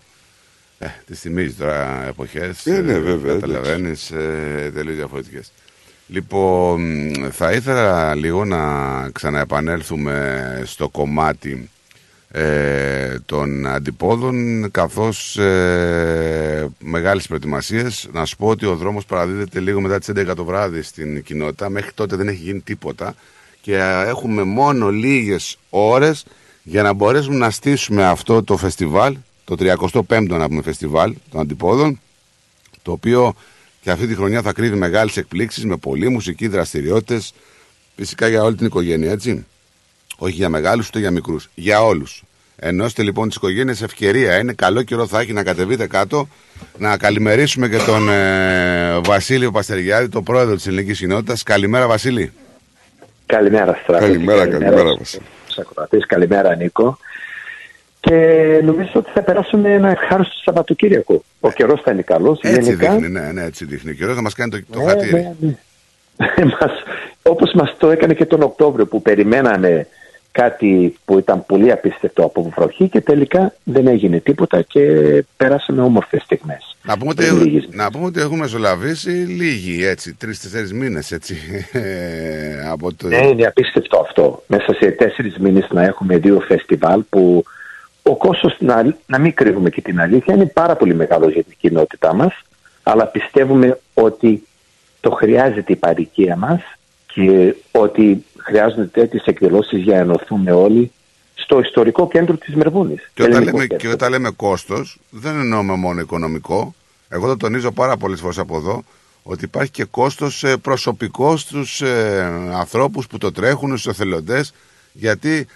Ε, 0.79 0.87
τη 1.07 1.15
θυμίζεις 1.15 1.57
τώρα 1.57 2.05
εποχές. 2.09 2.67
Ε, 2.67 2.81
ναι, 2.81 2.99
βέβαια, 2.99 3.35
Καταλαβαίνεις, 3.35 4.11
ε, 4.11 4.71
τελείως 4.75 4.97
διαφορετικές. 4.97 5.53
Λοιπόν, 6.07 7.11
θα 7.33 7.53
ήθελα 7.53 8.15
λίγο 8.15 8.45
να 8.45 8.61
ξαναεπανέλθουμε 9.11 10.63
στο 10.65 10.89
κομμάτι 10.89 11.71
ε, 12.31 13.17
των 13.27 13.67
αντιπόδων 13.67 14.71
καθώς 14.71 15.37
ε, 15.37 16.69
μεγάλες 16.79 17.27
προετοιμασίες 17.27 18.09
να 18.13 18.25
σου 18.25 18.37
πω 18.37 18.47
ότι 18.47 18.67
ο 18.67 18.77
δρόμος 18.77 19.05
παραδίδεται 19.05 19.61
λίγο 19.61 19.81
μετά 19.81 19.99
τις 19.99 20.09
11 20.17 20.33
το 20.37 20.45
βράδυ 20.45 20.83
στην 20.83 21.23
κοινότητα 21.23 21.69
μέχρι 21.71 21.91
τότε 21.95 22.17
δεν 22.17 22.29
έχει 22.29 22.43
γίνει 22.43 22.61
τίποτα 22.61 23.15
και 23.61 23.75
ε, 23.77 24.07
έχουμε 24.09 24.43
μόνο 24.43 24.91
λίγες 24.91 25.59
ώρες 25.71 26.25
για 26.63 26.83
να 26.83 26.93
μπορέσουμε 26.93 27.37
να 27.37 27.51
στήσουμε 27.51 28.05
αυτό 28.05 28.43
το 28.43 28.57
φεστιβάλ 28.57 29.17
το 29.45 29.57
35ο 29.59 30.27
να 30.29 30.49
πούμε 30.49 30.63
φεστιβάλ 30.63 31.15
των 31.31 31.41
αντιπόδων 31.41 32.01
το 32.83 32.93
οποίο 32.93 33.35
και 33.81 33.91
αυτή 33.91 34.07
τη 34.07 34.15
χρονιά 34.15 34.43
θα 34.43 34.53
κρύβει 34.53 34.77
μεγάλες 34.77 35.17
εκπλήξεις 35.17 35.65
με 35.65 35.77
πολλή 35.77 36.09
μουσική 36.09 36.49
δραστηριότητες 36.49 37.35
φυσικά 37.97 38.29
για 38.29 38.43
όλη 38.43 38.57
την 38.57 38.67
οικογένεια 38.67 39.11
έτσι 39.11 39.45
όχι 40.25 40.35
για 40.35 40.49
μεγάλους 40.49 40.89
ούτε 40.89 40.99
για 40.99 41.11
μικρούς. 41.11 41.49
Για 41.55 41.83
όλους. 41.83 42.23
Ενώστε 42.57 43.03
λοιπόν 43.03 43.27
τις 43.27 43.37
οικογένειες 43.37 43.83
ευκαιρία. 43.83 44.39
Είναι 44.39 44.53
καλό 44.53 44.83
καιρό 44.83 45.07
θα 45.07 45.21
έχει 45.21 45.33
να 45.33 45.43
κατεβείτε 45.43 45.87
κάτω. 45.87 46.29
Να 46.79 46.97
καλημερίσουμε 46.97 47.69
και 47.69 47.77
τον 47.77 48.09
ε, 48.09 48.99
Βασίλειο 49.05 49.51
Παστεριάδη, 49.51 50.09
τον 50.09 50.23
πρόεδρο 50.23 50.55
της 50.55 50.67
ελληνικής 50.67 50.99
κοινότητας. 50.99 51.43
Καλημέρα, 51.43 51.87
Βασίλη. 51.87 52.33
Καλημέρα, 53.27 53.79
Στράτο. 53.83 54.05
Καλημέρα, 54.05 54.49
καλημέρα, 54.49 54.97
Βασίλη. 54.99 55.23
Καλημέρα, 56.07 56.55
Νίκο. 56.55 56.99
Και 58.01 58.17
νομίζω 58.65 58.91
ότι 58.93 59.11
θα 59.15 59.23
περάσουμε 59.23 59.73
ένα 59.73 59.91
ευχάριστο 59.91 60.35
Σαββατοκύριακο. 60.45 61.23
Ο 61.41 61.51
καιρός 61.51 61.81
θα 61.81 61.91
είναι 61.91 62.03
καλός. 62.03 62.41
Έτσι 62.43 62.61
γενικά. 62.61 62.91
δείχνει, 62.91 63.09
ναι, 63.09 63.33
ναι, 63.33 63.45
έτσι 63.45 63.65
δείχνει. 63.65 63.91
Ο 63.91 63.95
καιρό 63.95 64.15
θα 64.15 64.23
μα 64.23 64.31
κάνει 64.31 64.51
το, 64.51 64.59
το 64.73 64.81
ναι, 64.81 64.89
χατήρι. 64.89 65.13
Ναι, 65.13 65.35
ναι. 65.39 65.55
Όπως 67.33 67.53
μας 67.55 67.77
το 67.79 67.91
έκανε 67.91 68.15
και 68.15 68.27
τον 68.27 68.43
Οκτώβριο 68.43 68.87
που 68.87 69.03
περιμέναμε 69.03 69.87
κάτι 70.33 70.97
που 71.05 71.19
ήταν 71.19 71.47
πολύ 71.47 71.73
απίστευτο 71.73 72.25
από 72.25 72.53
βροχή 72.57 72.89
και 72.89 73.01
τελικά 73.01 73.55
δεν 73.65 73.87
έγινε 73.87 74.21
τίποτα 74.21 74.63
και 74.63 74.81
πέρασαμε 75.37 75.83
όμορφες 75.83 76.23
στιγμές. 76.23 76.77
Να 76.83 76.99
πούμε, 76.99 77.11
ότι, 77.11 77.69
να 77.71 77.91
πούμε 77.91 78.05
ότι 78.05 78.21
έχουμε 78.21 78.39
μεσολαβήσει 78.39 79.11
λίγοι 79.11 79.85
έτσι, 79.85 80.15
τρει-τέσσερι 80.15 80.75
μήνες 80.75 81.13
έτσι. 81.13 81.37
ε, 81.73 82.69
από 82.73 82.95
το... 82.95 83.07
Ναι, 83.09 83.27
είναι 83.27 83.47
απίστευτο 83.47 83.99
αυτό. 83.99 84.43
Μέσα 84.47 84.75
σε 84.75 84.91
τέσσερις 84.91 85.39
μήνες 85.39 85.67
να 85.71 85.83
έχουμε 85.83 86.17
δύο 86.17 86.41
φεστιβάλ 86.41 87.03
που 87.09 87.45
ο 88.03 88.17
κόστος, 88.17 88.57
να, 88.59 88.97
να 89.07 89.19
μην 89.19 89.35
κρύβουμε 89.35 89.71
και 89.71 89.81
την 89.81 90.01
αλήθεια, 90.01 90.35
είναι 90.35 90.47
πάρα 90.47 90.77
πολύ 90.77 90.95
μεγάλο 90.95 91.29
για 91.29 91.43
την 91.43 91.57
κοινότητά 91.59 92.15
μας, 92.15 92.43
αλλά 92.83 93.07
πιστεύουμε 93.07 93.81
ότι 93.95 94.47
το 95.01 95.11
χρειάζεται 95.11 95.73
η 95.73 95.77
παροικία 95.77 96.37
μας 96.37 96.61
και 97.07 97.55
ότι 97.71 98.25
χρειάζονται 98.43 98.85
τέτοιες 98.85 99.25
εκδηλώσεις 99.25 99.83
για 99.83 99.95
να 99.95 100.01
ενωθούμε 100.01 100.53
όλοι 100.53 100.93
στο 101.35 101.61
ιστορικό 101.61 102.09
κέντρο 102.09 102.37
της 102.37 102.55
Μερβούνης. 102.55 103.11
Και 103.15 103.23
όταν, 103.23 103.45
λέμε, 103.45 103.67
και 103.67 103.89
όταν 103.89 104.11
λέμε 104.11 104.31
κόστος, 104.31 104.99
δεν 105.11 105.41
εννοούμε 105.41 105.77
μόνο 105.77 106.01
οικονομικό. 106.01 106.75
Εγώ 107.09 107.27
το 107.27 107.37
τονίζω 107.37 107.73
πάρα 107.73 107.97
πολλές 107.97 108.21
φορές 108.21 108.39
από 108.39 108.57
εδώ, 108.57 108.83
ότι 109.23 109.45
υπάρχει 109.45 109.71
και 109.71 109.85
κόστος 109.85 110.45
ε, 110.45 110.57
προσωπικό 110.57 111.37
στους 111.37 111.81
ε, 111.81 112.51
ανθρώπους 112.55 113.07
που 113.07 113.19
το 113.19 113.33
τρέχουν, 113.33 113.79
στους 113.79 113.93
εθελοντές, 113.93 114.53
γιατί 114.93 115.47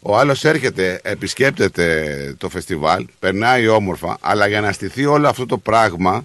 ο 0.00 0.18
άλλος 0.18 0.44
έρχεται, 0.44 1.00
επισκέπτεται 1.02 2.34
το 2.38 2.48
φεστιβάλ, 2.48 3.06
περνάει 3.18 3.68
όμορφα, 3.68 4.16
αλλά 4.20 4.46
για 4.46 4.60
να 4.60 4.72
στηθεί 4.72 5.06
όλο 5.06 5.28
αυτό 5.28 5.46
το 5.46 5.58
πράγμα 5.58 6.24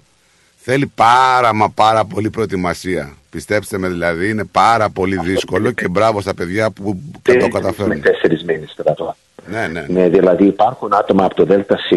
θέλει 0.62 0.86
πάρα 0.94 1.54
μα 1.54 1.70
πάρα 1.70 2.04
πολύ 2.04 2.30
προετοιμασία. 2.30 3.14
Πιστέψτε 3.30 3.78
με 3.78 3.88
δηλαδή, 3.88 4.28
είναι 4.28 4.44
πάρα 4.44 4.90
πολύ 4.90 5.18
δύσκολο 5.18 5.70
και 5.70 5.88
μπράβο 5.88 6.20
στα 6.20 6.34
παιδιά 6.34 6.70
που 6.70 7.00
το 7.22 7.48
καταφέρνουν. 7.48 7.96
Με 7.96 8.02
τέσσερις 8.02 8.44
μήνες 8.44 8.74
τώρα. 8.96 9.16
Ναι, 9.50 9.66
ναι. 9.66 9.86
ναι, 9.88 10.08
δηλαδή 10.08 10.44
υπάρχουν 10.44 10.94
άτομα 10.94 11.24
από 11.24 11.34
το 11.34 11.44
ΔΣ 11.44 11.88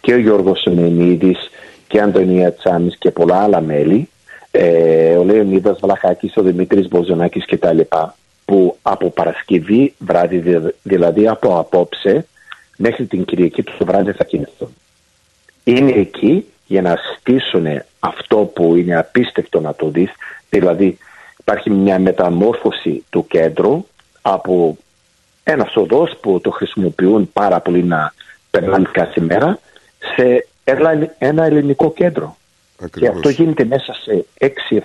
και 0.00 0.14
ο 0.14 0.18
Γιώργος 0.18 0.60
Σεμενίδης 0.60 1.50
και 1.86 2.00
Αντωνία 2.00 2.52
Τσάμις 2.52 2.96
και 2.98 3.10
πολλά 3.10 3.42
άλλα 3.42 3.60
μέλη, 3.60 4.08
ε, 4.50 5.16
ο 5.16 5.24
Λεωνίδας 5.24 5.78
Βλαχάκης, 5.82 6.36
ο 6.36 6.42
Δημήτρης 6.42 6.88
Μποζονάκης 6.88 7.44
κτλ. 7.46 7.80
που 8.44 8.76
από 8.82 9.10
Παρασκευή 9.10 9.94
βράδυ, 9.98 10.60
δηλαδή 10.82 11.28
από 11.28 11.58
απόψε, 11.58 12.26
μέχρι 12.76 13.06
την 13.06 13.24
Κυριακή 13.24 13.62
του 13.62 13.72
το 13.78 13.84
βράδυ 13.84 14.12
θα 14.12 14.24
κινηθούν. 14.24 14.74
Είναι 15.64 15.92
εκεί 15.92 16.46
για 16.72 16.82
να 16.82 16.98
στήσουν 17.18 17.66
αυτό 18.00 18.36
που 18.36 18.76
είναι 18.76 18.96
απίστευτο 18.96 19.60
να 19.60 19.74
το 19.74 19.88
δεις, 19.88 20.10
δηλαδή 20.50 20.98
υπάρχει 21.38 21.70
μια 21.70 21.98
μεταμόρφωση 21.98 23.04
του 23.10 23.26
κέντρου 23.26 23.86
από 24.22 24.76
ένα 25.44 25.70
οδό 25.74 26.08
που 26.20 26.40
το 26.40 26.50
χρησιμοποιούν 26.50 27.32
πάρα 27.32 27.60
πολύ 27.60 27.84
να 27.84 28.12
περνάνε 28.50 28.88
κάθε 28.92 29.20
μέρα 29.20 29.58
σε 30.14 30.46
ένα 31.18 31.44
ελληνικό 31.44 31.92
κέντρο. 31.92 32.36
Και 32.92 33.08
αυτό 33.08 33.28
γίνεται 33.28 33.64
μέσα 33.64 33.94
σε 33.94 34.26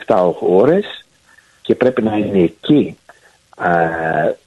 6-7 0.08 0.32
ώρες 0.40 1.06
και 1.62 1.76
πρέπει 1.76 2.02
να 2.02 2.18
είναι 2.18 2.44
εκεί 2.44 2.98
α, 3.58 3.70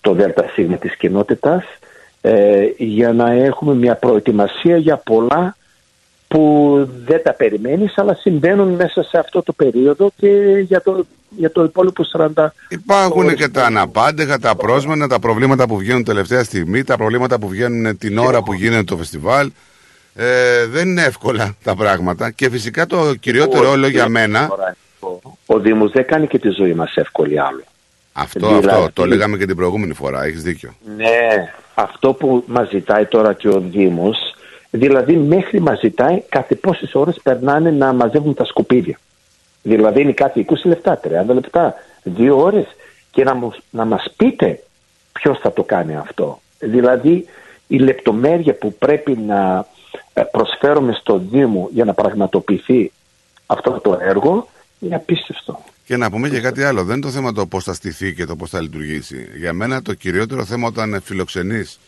το 0.00 0.12
ΔΣ 0.12 0.78
της 0.80 0.96
κοινότητας 0.96 1.64
ε, 2.20 2.66
για 2.76 3.12
να 3.12 3.30
έχουμε 3.32 3.74
μια 3.74 3.94
προετοιμασία 3.94 4.76
για 4.76 4.96
πολλά 4.96 5.56
που 6.30 6.88
δεν 7.04 7.22
τα 7.22 7.32
περιμένεις 7.32 7.98
αλλά 7.98 8.14
συμβαίνουν 8.14 8.68
μέσα 8.68 9.02
σε 9.02 9.18
αυτό 9.18 9.42
το 9.42 9.52
περίοδο 9.52 10.10
και 10.16 10.28
για 10.66 10.82
το, 10.82 11.06
για 11.28 11.52
το 11.52 11.64
υπόλοιπο 11.64 12.04
40 12.36 12.46
Υπάρχουν 12.68 13.34
και 13.34 13.48
τα 13.48 13.64
αναπάντεχα, 13.64 14.38
τα 14.38 14.56
πρόσμενα, 14.56 15.08
τα 15.08 15.18
προβλήματα 15.18 15.66
που 15.66 15.76
βγαίνουν 15.76 16.04
τελευταία 16.04 16.44
στιγμή, 16.44 16.84
τα 16.84 16.96
προβλήματα 16.96 17.38
που 17.38 17.48
βγαίνουν 17.48 17.98
την 17.98 18.18
ώρα 18.18 18.42
που 18.42 18.52
γίνεται 18.52 18.82
το 18.82 18.96
φεστιβάλ. 18.96 19.50
Ε, 20.14 20.66
δεν 20.66 20.88
είναι 20.88 21.02
εύκολα 21.02 21.54
τα 21.64 21.74
πράγματα 21.74 22.30
και 22.30 22.50
φυσικά 22.50 22.86
το 22.86 23.14
κυριότερο 23.14 23.70
όλο 23.70 23.88
για 23.88 24.08
μένα... 24.08 24.48
Ο 25.46 25.58
Δήμος 25.58 25.90
δεν 25.90 26.06
κάνει 26.06 26.26
και 26.26 26.38
τη 26.38 26.48
ζωή 26.48 26.74
μας 26.74 26.94
εύκολη 26.94 27.40
άλλο. 27.40 27.62
Αυτό, 28.12 28.46
δηλαδή, 28.48 28.66
αυτό, 28.66 28.90
το 28.92 29.06
λέγαμε 29.06 29.36
και 29.36 29.46
την 29.46 29.56
προηγούμενη 29.56 29.94
φορά, 29.94 30.24
έχεις 30.24 30.42
δίκιο. 30.42 30.74
Ναι, 30.96 31.52
αυτό 31.74 32.12
που 32.12 32.44
μας 32.46 32.68
ζητάει 32.68 33.04
τώρα 33.06 33.32
και 33.32 33.48
ο 33.48 33.60
Δήμος 33.60 34.34
Δηλαδή 34.70 35.16
μέχρι 35.16 35.60
μας 35.60 35.78
ζητάει 35.78 36.22
κάθε 36.28 36.54
πόσες 36.54 36.94
ώρες 36.94 37.20
περνάνε 37.22 37.70
να 37.70 37.92
μαζεύουν 37.92 38.34
τα 38.34 38.44
σκουπίδια. 38.44 38.98
Δηλαδή 39.62 40.00
είναι 40.00 40.12
κάτι 40.12 40.46
20 40.48 40.54
λεπτά, 40.64 41.00
30 41.04 41.08
λεπτά, 41.26 41.74
2 42.18 42.36
ώρες 42.36 42.66
και 43.10 43.24
να, 43.24 43.34
μου, 43.34 43.52
να 43.70 43.84
μας 43.84 44.12
πείτε 44.16 44.62
ποιος 45.12 45.38
θα 45.38 45.52
το 45.52 45.62
κάνει 45.62 45.96
αυτό. 45.96 46.40
Δηλαδή 46.58 47.26
η 47.66 47.78
λεπτομέρεια 47.78 48.54
που 48.54 48.74
πρέπει 48.74 49.16
να 49.16 49.66
ε, 50.12 50.22
προσφέρουμε 50.22 50.92
στο 50.92 51.18
Δήμο 51.30 51.68
για 51.72 51.84
να 51.84 51.94
πραγματοποιηθεί 51.94 52.92
αυτό 53.46 53.80
το 53.80 53.98
έργο 54.00 54.48
είναι 54.78 54.94
απίστευτο. 54.94 55.58
Και 55.84 55.96
να 55.96 56.10
πούμε 56.10 56.28
και 56.28 56.40
κάτι 56.40 56.62
άλλο. 56.62 56.84
Δεν 56.84 56.96
είναι 56.96 57.04
το 57.04 57.12
θέμα 57.12 57.32
το 57.32 57.46
πώς 57.46 57.64
θα 57.64 57.74
στηθεί 57.74 58.14
και 58.14 58.24
το 58.24 58.36
πώς 58.36 58.50
θα 58.50 58.60
λειτουργήσει. 58.60 59.28
Για 59.36 59.52
μένα 59.52 59.82
το 59.82 59.94
κυριότερο 59.94 60.44
θέμα 60.44 60.66
όταν 60.66 61.00
φιλοξενείς 61.04 61.78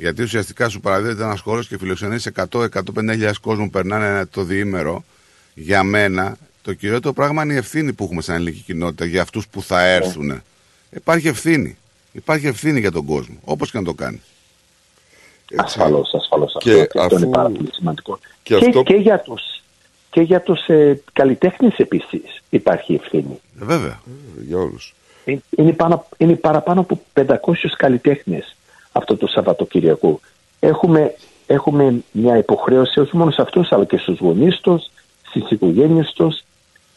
γιατί 0.00 0.22
ουσιαστικά 0.22 0.68
σου 0.68 0.80
παραδίδεται 0.80 1.22
ένας 1.22 1.40
χώρος 1.40 1.68
και 1.68 1.78
φιλοξενείς 1.78 2.30
100-150.000 2.50 3.32
κόσμου 3.40 3.70
περνάνε 3.70 4.26
το 4.26 4.42
διήμερο. 4.42 5.04
Για 5.54 5.82
μένα, 5.82 6.36
το 6.62 6.72
κυριότερο 6.72 7.14
πράγμα 7.14 7.42
είναι 7.42 7.52
η 7.52 7.56
ευθύνη 7.56 7.92
που 7.92 8.04
έχουμε 8.04 8.22
σαν 8.22 8.34
ελληνική 8.34 8.60
κοινότητα 8.60 9.04
για 9.04 9.22
αυτούς 9.22 9.48
που 9.48 9.62
θα 9.62 9.86
έρθουν. 9.86 10.26
Ναι. 10.26 10.40
Υπάρχει 10.90 11.28
ευθύνη. 11.28 11.76
Υπάρχει 12.12 12.46
ευθύνη 12.46 12.80
για 12.80 12.90
τον 12.90 13.04
κόσμο, 13.04 13.36
όπως 13.44 13.70
και 13.70 13.78
να 13.78 13.84
το 13.84 13.94
κάνει. 13.94 14.20
Ασφαλώς, 15.56 16.14
ασφαλώς. 16.14 16.56
Και, 16.58 16.80
αυτό, 16.80 17.00
αυτό 17.00 17.16
είναι 17.16 17.30
πάρα 17.30 17.48
πολύ 17.48 17.68
σημαντικό. 17.72 18.18
Και, 18.42 18.58
και, 18.58 18.82
και 18.82 18.94
για 18.94 19.20
του 19.20 19.38
και 20.10 20.20
για 20.20 20.40
τους 20.40 20.66
ε, 20.66 21.02
καλλιτέχνες 21.12 21.76
επίσης 21.76 22.42
υπάρχει 22.50 22.94
ευθύνη. 22.94 23.40
Ε, 23.60 23.64
βέβαια, 23.64 24.00
ε, 24.38 24.42
για 24.46 24.58
όλους. 24.58 24.94
Είναι, 25.24 25.42
είναι, 25.56 25.72
πάνω, 25.72 26.06
είναι 26.16 26.34
παραπάνω 26.34 26.80
από 26.80 27.00
500 27.14 27.36
καλλιτέχνες 27.76 28.54
αυτό 28.92 29.16
το 29.16 29.26
Σαββατοκυριακό. 29.26 30.20
Έχουμε, 30.60 31.14
έχουμε 31.46 32.02
μια 32.12 32.36
υποχρέωση 32.36 33.00
όχι 33.00 33.16
μόνο 33.16 33.30
σε 33.30 33.42
αυτούς 33.42 33.72
αλλά 33.72 33.84
και 33.84 33.96
στους 33.96 34.18
γονείς 34.18 34.60
τους, 34.60 34.90
στις 35.28 35.50
οικογένειες 35.50 36.12
τους 36.12 36.42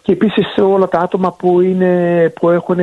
και 0.01 0.11
επίσης 0.11 0.53
σε 0.53 0.61
όλα 0.61 0.87
τα 0.87 0.99
άτομα 0.99 1.31
που, 1.31 1.61
είναι, 1.61 2.29
που 2.35 2.49
έχουν 2.49 2.79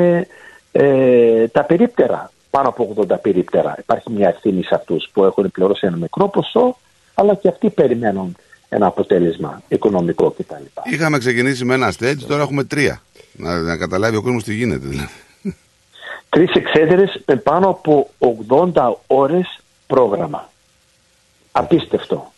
ε, 0.73 1.49
τα 1.49 1.65
περίπτερα, 1.65 2.31
πάνω 2.51 2.69
από 2.69 2.95
80 3.09 3.21
περίπτερα. 3.23 3.75
Υπάρχει 3.79 4.11
μια 4.11 4.29
ευθύνη 4.29 4.63
σε 4.63 4.75
αυτούς 4.75 5.09
που 5.13 5.25
έχουν 5.25 5.51
πληρώσει 5.51 5.87
ένα 5.87 5.97
μικρό 5.97 6.29
ποσό 6.29 6.77
αλλά 7.15 7.35
και 7.35 7.49
αυτοί 7.49 7.71
περιμένουν 7.71 8.37
ένα 8.69 8.87
αποτέλεσμα 8.87 9.63
οικονομικό 9.69 10.31
κτλ. 10.31 10.93
Είχαμε 10.93 11.19
ξεκινήσει 11.19 11.65
με 11.65 11.75
ένα 11.75 11.93
stage, 11.99 12.19
τώρα 12.29 12.43
έχουμε 12.43 12.65
τρία. 12.65 13.03
Να, 13.33 13.61
να 13.61 13.77
καταλάβει 13.77 14.17
ο 14.17 14.23
κόσμος 14.23 14.45
τι 14.45 14.55
γίνεται 14.55 14.87
δηλαδή 14.87 15.11
τρεις 16.31 16.53
εξέδρες 16.53 17.23
με 17.27 17.37
πάνω 17.37 17.69
από 17.69 18.09
80 18.19 18.93
ώρες 19.07 19.59
πρόγραμμα. 19.87 20.49
Απίστευτο. 21.53 22.33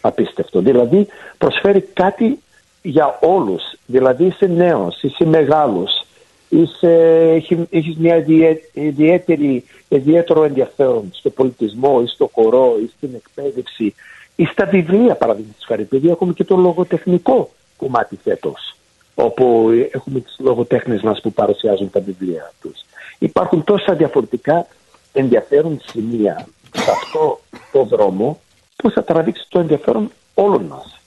απίστευτο. 0.00 0.60
Δηλαδή 0.60 1.06
προσφέρει 1.38 1.80
κάτι 1.80 2.38
για 2.82 3.18
όλους. 3.22 3.62
Δηλαδή 3.86 4.24
είσαι 4.24 4.46
νέος, 4.46 5.02
είσαι 5.02 5.24
μεγάλος, 5.24 6.04
είσαι, 6.48 6.92
έχει- 7.34 7.66
έχεις 7.70 7.96
μια 7.96 8.16
ιδιαί- 8.16 8.62
ιδιαίτερη, 8.72 9.64
ιδιαίτερο 9.88 10.44
ενδιαφέρον 10.44 11.10
στο 11.12 11.30
πολιτισμό 11.30 12.00
ή 12.04 12.06
στο 12.06 12.30
χορό 12.34 12.76
ή 12.82 12.90
στην 12.96 13.10
εκπαίδευση 13.14 13.94
ή 14.36 14.44
στα 14.44 14.64
βιβλία 14.66 15.14
παραδείγματος 15.14 15.64
χάρη. 15.66 15.82
Επειδή 15.82 16.08
έχουμε 16.10 16.32
και 16.32 16.44
το 16.44 16.56
λογοτεχνικό 16.56 17.50
κομμάτι 17.76 18.18
φέτος 18.22 18.74
όπου 19.14 19.70
έχουμε 19.92 20.20
τις 20.20 20.36
λογοτέχνες 20.38 21.02
μας 21.02 21.20
που 21.20 21.32
παρουσιάζουν 21.32 21.90
τα 21.90 22.00
βιβλία 22.00 22.52
τους. 22.60 22.84
Υπάρχουν 23.24 23.64
τόσα 23.64 23.94
διαφορετικά 23.94 24.66
ενδιαφέρον 25.12 25.80
σημεία 25.90 26.46
σε 26.76 26.90
αυτό 26.90 27.40
το 27.72 27.84
δρόμο 27.84 28.40
που 28.76 28.90
θα 28.90 29.04
τραβήξει 29.04 29.46
το 29.48 29.58
ενδιαφέρον 29.58 30.10
όλων 30.34 30.62
μας 30.64 31.00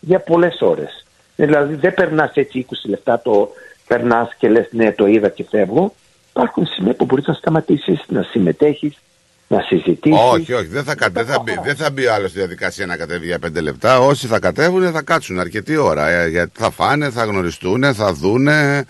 για 0.00 0.18
πολλές 0.18 0.58
ώρες. 0.60 1.06
Δηλαδή 1.36 1.74
δεν 1.74 1.94
περνάς 1.94 2.30
έτσι 2.34 2.66
20 2.70 2.72
λεπτά, 2.88 3.20
το 3.20 3.50
περνάς 3.86 4.34
και 4.38 4.48
λες 4.48 4.68
ναι 4.70 4.92
το 4.92 5.06
είδα 5.06 5.28
και 5.28 5.44
φεύγω. 5.50 5.94
Υπάρχουν 6.30 6.66
σημεία 6.66 6.94
που 6.94 7.04
μπορείς 7.04 7.26
να 7.26 7.34
σταματήσεις, 7.34 8.00
να 8.08 8.22
συμμετέχεις, 8.22 8.94
να 9.48 9.60
συζητήσεις. 9.60 10.18
Όχι, 10.32 10.52
όχι, 10.52 10.66
δεν 10.66 10.84
θα, 10.84 10.94
κα- 10.94 11.08
δεν 11.10 11.26
θα, 11.26 11.40
μπει, 11.40 11.58
δεν 11.64 11.76
θα 11.76 11.90
μπει 11.90 12.06
άλλο 12.06 12.28
στη 12.28 12.38
διαδικασία 12.38 12.86
να 12.86 12.96
κατέβει 12.96 13.26
για 13.26 13.38
πέντε 13.38 13.60
λεπτά. 13.60 13.98
Όσοι 14.00 14.26
θα 14.26 14.38
κατέβουν 14.38 14.92
θα 14.92 15.02
κάτσουν 15.02 15.38
αρκετή 15.38 15.76
ώρα. 15.76 16.08
ε, 16.08 16.28
γιατί 16.28 16.50
θα 16.54 16.70
φάνε, 16.70 17.10
θα 17.10 17.24
γνωριστούν, 17.24 17.94
θα 17.94 18.12
δούνε. 18.12 18.84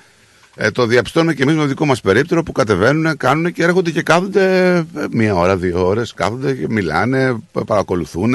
Ε, 0.56 0.70
το 0.70 0.86
διαπιστώνουμε 0.86 1.34
και 1.34 1.42
εμείς 1.42 1.54
με 1.54 1.60
το 1.60 1.66
δικό 1.66 1.86
μας 1.86 2.00
περίπτερο 2.00 2.42
που 2.42 2.52
κατεβαίνουν, 2.52 3.16
κάνουν 3.16 3.52
και 3.52 3.62
έρχονται 3.62 3.90
και 3.90 4.02
κάθονται 4.02 4.76
ε, 4.76 4.84
μία 5.10 5.34
ώρα, 5.34 5.56
δύο 5.56 5.86
ώρες. 5.86 6.14
Κάθονται 6.14 6.54
και 6.54 6.66
μιλάνε, 6.68 7.36
παρακολουθούν. 7.66 8.34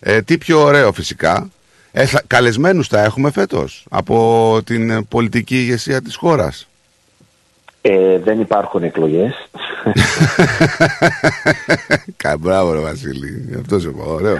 Ε, 0.00 0.22
τι 0.22 0.38
πιο 0.38 0.60
ωραίο 0.60 0.92
φυσικά. 0.92 1.50
Ε, 1.92 2.06
θα, 2.06 2.22
καλεσμένους 2.26 2.88
θα 2.88 3.02
έχουμε 3.02 3.30
φέτος 3.30 3.86
από 3.90 4.58
την 4.64 4.90
ε, 4.90 5.02
πολιτική 5.08 5.56
ηγεσία 5.56 6.02
της 6.02 6.16
χώρας. 6.16 6.68
Ε, 7.80 8.18
δεν 8.18 8.40
υπάρχουν 8.40 8.82
εκλογές. 8.82 9.34
Κα, 12.16 12.36
μπράβο 12.38 12.72
ρε 12.72 12.78
Βασίλη, 12.78 13.56
αυτός 13.58 13.82
σε 13.82 13.88
πω, 13.88 14.04
ωραίο. 14.04 14.36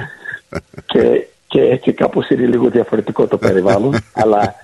και, 0.87 1.27
και 1.47 1.61
έτσι 1.61 1.93
κάπως 1.93 2.29
είναι 2.29 2.47
λίγο 2.47 2.69
διαφορετικό 2.69 3.27
το 3.27 3.39
περιβάλλον 3.39 3.97
αλλά 4.23 4.55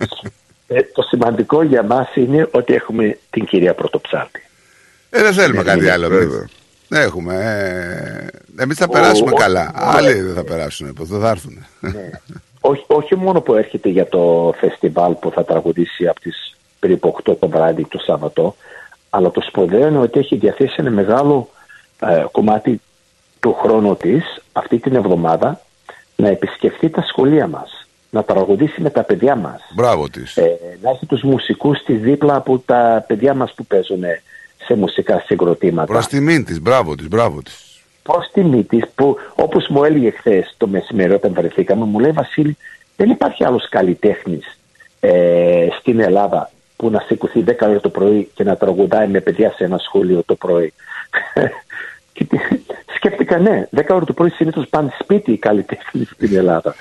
ε, 0.73 0.83
το 0.93 1.03
σημαντικό 1.03 1.63
για 1.63 1.83
μας 1.83 2.15
είναι 2.15 2.49
ότι 2.51 2.75
έχουμε 2.75 3.19
την 3.31 3.45
κυρία 3.45 3.75
Πρωτοψάρτη. 3.75 4.43
Ε, 5.11 5.23
δεν 5.23 5.33
θέλουμε 5.33 5.63
κάτι 5.63 5.79
είναι, 5.79 5.91
άλλο. 5.91 6.09
βέβαια. 6.09 6.39
εμείς. 6.39 6.53
Δεν 6.89 7.03
έχουμε. 7.03 7.35
Ε, 8.57 8.63
εμείς 8.63 8.77
θα 8.77 8.87
Ο- 8.89 8.93
περάσουμε 8.93 9.31
ο- 9.31 9.35
καλά. 9.37 9.73
ο- 9.75 9.97
Άλλοι 9.97 10.13
δεν 10.21 10.35
θα 10.35 10.45
περάσουν, 10.45 10.93
πως 10.93 11.09
δεν 11.09 11.21
θα 11.21 11.29
έρθουν. 11.31 11.67
όχι, 12.61 12.85
όχι 12.87 13.17
μόνο 13.17 13.41
που 13.41 13.55
έρχεται 13.55 13.89
για 13.89 14.09
το 14.09 14.55
φεστιβάλ 14.59 15.13
που 15.15 15.31
θα 15.31 15.45
τραγουδήσει 15.45 16.07
από 16.07 16.21
τις 16.21 16.57
περίπου 16.79 17.09
8 17.09 17.37
το 17.39 17.49
βράδυ 17.49 17.85
το 17.85 17.99
Σάββατο 17.99 18.57
αλλά 19.11 19.31
το 19.31 19.41
σπουδαίο 19.41 19.87
είναι 19.89 19.99
ότι 19.99 20.19
έχει 20.19 20.37
διαθέσει 20.37 20.75
ένα 20.77 20.91
μεγάλο 20.91 21.51
ε, 22.01 22.25
κομμάτι 22.31 22.81
του 23.41 23.55
χρόνου 23.63 23.97
της 23.97 24.25
αυτή 24.53 24.79
την 24.79 24.95
εβδομάδα 24.95 25.61
να 26.17 26.29
επισκεφτεί 26.29 26.89
τα 26.91 27.03
σχολεία 27.09 27.47
μας 27.47 27.80
να 28.11 28.23
τραγουδήσει 28.25 28.81
με 28.81 28.91
τα 28.91 29.03
παιδιά 29.03 29.37
μας 29.37 29.61
Μπράβο 29.75 30.09
της. 30.09 30.37
ε, 30.37 30.59
να 30.83 30.91
έχει 30.91 31.07
τους 31.07 31.23
μουσικούς 31.23 31.79
της 31.85 32.01
δίπλα 32.01 32.35
από 32.37 32.59
τα 32.67 33.05
παιδιά 33.07 33.35
μας 33.35 33.53
που 33.55 33.65
παίζουν 33.67 34.03
σε 34.65 34.75
μουσικά 34.75 35.23
συγκροτήματα. 35.27 35.93
Προς 35.93 36.07
τιμήν 36.07 36.45
της, 36.45 36.61
μπράβο 36.61 36.95
της, 36.95 37.09
μπράβο 37.09 37.43
της. 37.43 37.65
Προς 38.03 38.31
τιμή 38.33 38.63
της 38.65 38.83
που 38.95 39.17
όπως 39.35 39.67
μου 39.69 39.85
έλεγε 39.85 40.11
χθες 40.11 40.55
το 40.57 40.67
μεσημέρι 40.67 41.13
όταν 41.13 41.33
βρεθήκαμε 41.33 41.85
μου 41.85 41.99
λέει 41.99 42.11
Βασίλη 42.11 42.57
δεν 42.97 43.11
υπάρχει 43.11 43.45
άλλος 43.45 43.69
καλλιτέχνης 43.69 44.59
ε, 45.01 45.67
στην 45.81 46.01
Ελλάδα 46.01 46.51
που 46.77 46.91
να 46.91 47.01
σηκωθεί 47.07 47.45
10 47.47 47.53
ώρα 47.61 47.81
το 47.81 47.89
πρωί 47.89 48.31
και 48.35 48.45
να 48.45 48.57
τραγουδάει 48.57 49.09
με 49.09 49.21
παιδιά 49.21 49.53
σε 49.57 49.65
ένα 49.65 49.79
σχολείο 49.79 50.23
το 50.27 50.35
πρωί. 50.35 50.73
Και 52.13 52.25
τι- 52.25 52.39
Σκέφτηκα 52.97 53.39
ναι, 53.39 53.69
10 53.77 53.83
ώρα 53.89 54.05
το 54.05 54.13
πρωί 54.13 54.31
συνήθως 54.31 54.67
πάνε 54.71 54.91
σπίτι 54.99 55.33
οι 55.33 55.37
καλλιτέχνες 55.39 56.09
στην 56.09 56.37
Ελλάδα. 56.37 56.75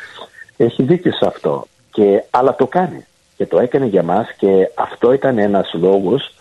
Έχει 0.61 0.83
δίκιο 0.83 1.11
σε 1.11 1.25
αυτό. 1.27 1.67
Και, 1.91 2.23
αλλά 2.29 2.55
το 2.55 2.67
κάνει. 2.67 3.05
Και 3.37 3.45
το 3.45 3.59
έκανε 3.59 3.85
για 3.85 4.03
μας 4.03 4.27
και 4.37 4.69
αυτό 4.75 5.13
ήταν 5.13 5.37
ένας 5.37 5.73
λόγος 5.73 6.33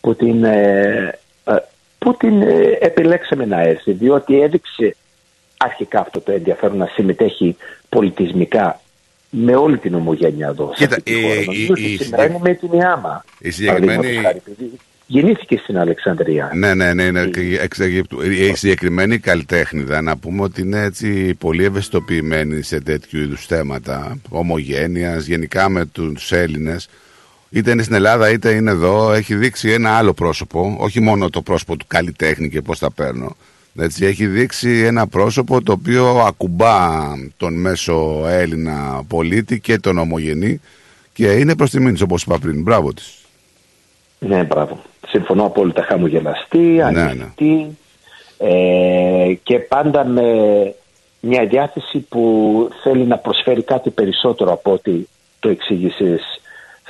που 0.00 0.14
την, 0.14 0.44
ε, 0.44 1.18
ε, 1.44 1.54
που 1.98 2.14
την 2.16 2.42
ε, 2.42 2.76
επιλέξαμε 2.80 3.44
να 3.44 3.60
έρθει. 3.60 3.92
Διότι 3.92 4.40
έδειξε 4.40 4.96
αρχικά 5.56 6.00
αυτό 6.00 6.20
το 6.20 6.32
ενδιαφέρον 6.32 6.76
να 6.76 6.86
συμμετέχει 6.86 7.56
πολιτισμικά 7.88 8.80
με 9.30 9.54
όλη 9.56 9.78
την 9.78 9.94
ομογένεια 9.94 10.46
εδώ. 10.48 10.72
σε 10.74 10.84
Κοίτα, 10.84 10.96
αυτή 10.96 11.12
τη 11.12 11.18
η- 11.18 11.22
χώρα. 11.22 11.34
η- 11.40 11.44
Νομίζω 11.46 11.72
ότι 11.72 11.82
η- 11.92 11.96
συμβαίνει 11.96 12.38
με 12.42 12.54
την 12.54 12.72
ΙΑΜΑ. 12.72 13.24
Η 13.38 13.50
συγκεκριμένη- 13.50 13.96
παραδείγματος 13.96 14.24
χάρη, 14.32 14.42
επειδή 14.46 14.78
Γεννήθηκε 15.12 15.56
στην 15.56 15.78
Αλεξανδρία. 15.78 16.50
Ναι, 16.54 16.74
ναι, 16.74 16.94
ναι, 16.94 17.02
είναι 17.02 17.26
και 17.26 17.58
εξ 17.60 17.78
Αιγύπτου. 17.80 18.22
Η 18.22 18.54
συγκεκριμένη 18.54 19.18
καλλιτέχνηδα, 19.18 20.00
να 20.00 20.16
πούμε 20.16 20.42
ότι 20.42 20.60
είναι 20.60 20.82
έτσι 20.82 21.34
πολύ 21.34 21.64
ευαισθητοποιημένη 21.64 22.62
σε 22.62 22.80
τέτοιου 22.80 23.20
είδους 23.20 23.46
θέματα 23.46 24.18
ομογένειας, 24.28 25.26
γενικά 25.26 25.68
με 25.68 25.86
τους 25.86 26.32
Έλληνες. 26.32 26.88
Είτε 27.50 27.70
είναι 27.70 27.82
στην 27.82 27.94
Ελλάδα 27.94 28.30
είτε 28.30 28.50
είναι 28.50 28.70
εδώ, 28.70 29.12
έχει 29.12 29.34
δείξει 29.34 29.70
ένα 29.70 29.90
άλλο 29.90 30.12
πρόσωπο, 30.12 30.76
όχι 30.78 31.00
μόνο 31.00 31.30
το 31.30 31.42
πρόσωπο 31.42 31.76
του 31.76 31.84
καλλιτέχνη 31.88 32.48
και 32.48 32.62
πώς 32.62 32.78
τα 32.78 32.90
παίρνω. 32.90 33.36
Έτσι, 33.78 34.04
έχει 34.06 34.26
δείξει 34.26 34.70
ένα 34.70 35.06
πρόσωπο 35.06 35.62
το 35.62 35.72
οποίο 35.72 36.06
ακουμπά 36.06 36.78
τον 37.36 37.54
μέσο 37.54 38.24
Έλληνα 38.28 39.02
πολίτη 39.08 39.60
και 39.60 39.78
τον 39.78 39.98
ομογενή 39.98 40.60
και 41.12 41.26
είναι 41.26 41.56
προς 41.56 41.70
τιμήν 41.70 41.92
της, 41.92 42.02
όπως 42.02 42.22
είπα 42.22 42.38
πριν. 42.38 42.62
Μπράβο 42.62 42.92
της. 42.92 43.21
Ναι, 44.26 44.42
μπράβο. 44.44 44.78
Συμφωνώ 45.08 45.44
απόλυτα. 45.44 45.82
Χαμογελαστή, 45.82 46.58
Ναι, 46.58 46.82
ανοιχτή 46.82 47.78
ε, 48.38 49.34
και 49.42 49.58
πάντα 49.58 50.04
με 50.04 50.22
μια 51.20 51.46
διάθεση 51.46 51.98
που 51.98 52.68
θέλει 52.82 53.04
να 53.04 53.16
προσφέρει 53.18 53.62
κάτι 53.62 53.90
περισσότερο 53.90 54.52
από 54.52 54.72
ό,τι 54.72 54.92
το 55.40 55.48
εξήγησες 55.48 56.20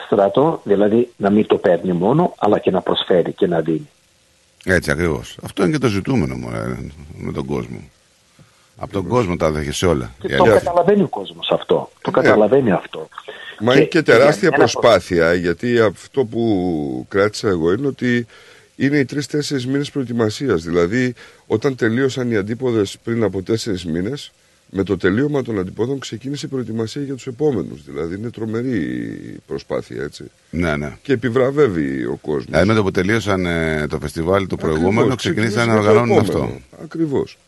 στρατό, 0.07 0.61
δηλαδή 0.65 1.09
να 1.17 1.31
μην 1.31 1.47
το 1.47 1.57
παίρνει 1.57 1.93
μόνο, 1.93 2.35
αλλά 2.39 2.59
και 2.59 2.71
να 2.71 2.81
προσφέρει 2.81 3.33
και 3.33 3.47
να 3.47 3.61
δίνει. 3.61 3.89
Έτσι 4.65 4.91
ακριβώς. 4.91 5.39
Αυτό 5.45 5.63
είναι 5.63 5.73
και 5.73 5.79
το 5.79 5.89
ζητούμενο 5.89 6.35
μωρέ, 6.35 6.77
με 7.17 7.33
τον 7.33 7.47
κόσμο. 7.47 7.79
Από 8.79 8.93
τον 8.93 9.07
κόσμο 9.07 9.37
τα 9.37 9.51
δέχεσαι 9.51 9.87
όλα. 9.87 10.11
Και 10.21 10.27
Η 10.33 10.37
το 10.37 10.43
αλήθεια. 10.43 10.59
καταλαβαίνει 10.61 11.03
ο 11.03 11.09
κόσμος 11.09 11.51
αυτό. 11.51 11.91
Το 12.01 12.11
Ναι. 12.11 12.23
καταλαβαίνει 12.23 12.73
αυτό. 12.73 13.09
Μα 13.65 13.75
είναι 13.75 13.85
και 13.85 14.03
τεράστια 14.03 14.49
ένα- 14.49 14.57
προσπάθεια, 14.57 15.35
γιατί 15.35 15.81
αυτό 15.81 16.25
που 16.25 17.07
κράτησα 17.09 17.49
εγώ 17.49 17.73
είναι 17.73 17.87
ότι 17.87 18.27
είναι 18.77 18.99
οι 18.99 19.05
τρει-τέσσερι 19.05 19.67
μήνες 19.67 19.91
προετοιμασίας. 19.91 20.63
Δηλαδή, 20.63 21.15
όταν 21.47 21.77
τελείωσαν 21.77 22.31
οι 22.31 22.37
αντίποδες 22.37 22.97
πριν 23.05 23.23
από 23.23 23.43
τέσσερις 23.43 23.85
μήνες, 23.85 24.33
με 24.71 24.83
το 24.83 24.97
τελείωμα 24.97 25.43
των 25.43 25.59
αντιπόδων 25.59 25.99
ξεκίνησε 25.99 26.47
η 26.47 26.49
προετοιμασία 26.49 27.03
για 27.03 27.15
τους 27.15 27.27
επόμενους. 27.27 27.85
Δηλαδή, 27.85 28.15
είναι 28.15 28.31
τρομερή 28.31 28.77
η 29.35 29.41
προσπάθεια, 29.47 30.03
έτσι. 30.03 30.25
Ναι, 30.51 30.77
ναι. 30.77 30.97
Και 31.03 31.13
επιβραβεύει 31.13 32.05
ο 32.05 32.19
κόσμος. 32.23 32.45
Δηλαδή 32.45 32.67
με 32.67 32.75
το 32.75 32.83
που 32.83 32.91
τελείωσαν 32.91 33.47
ε, 33.47 33.87
το 33.91 33.99
φεστιβάλ 33.99 34.47
το 34.47 34.57
προηγούμενο, 34.57 35.15
ξεκινήσαν 35.15 35.67
να 35.69 35.73
ξεκινήσαμε 35.73 35.73
το 35.73 35.79
οργανώνουν 35.79 36.25
επόμενο. 36.25 36.45
αυτό. 36.45 36.85
Ακριβώς. 36.85 37.39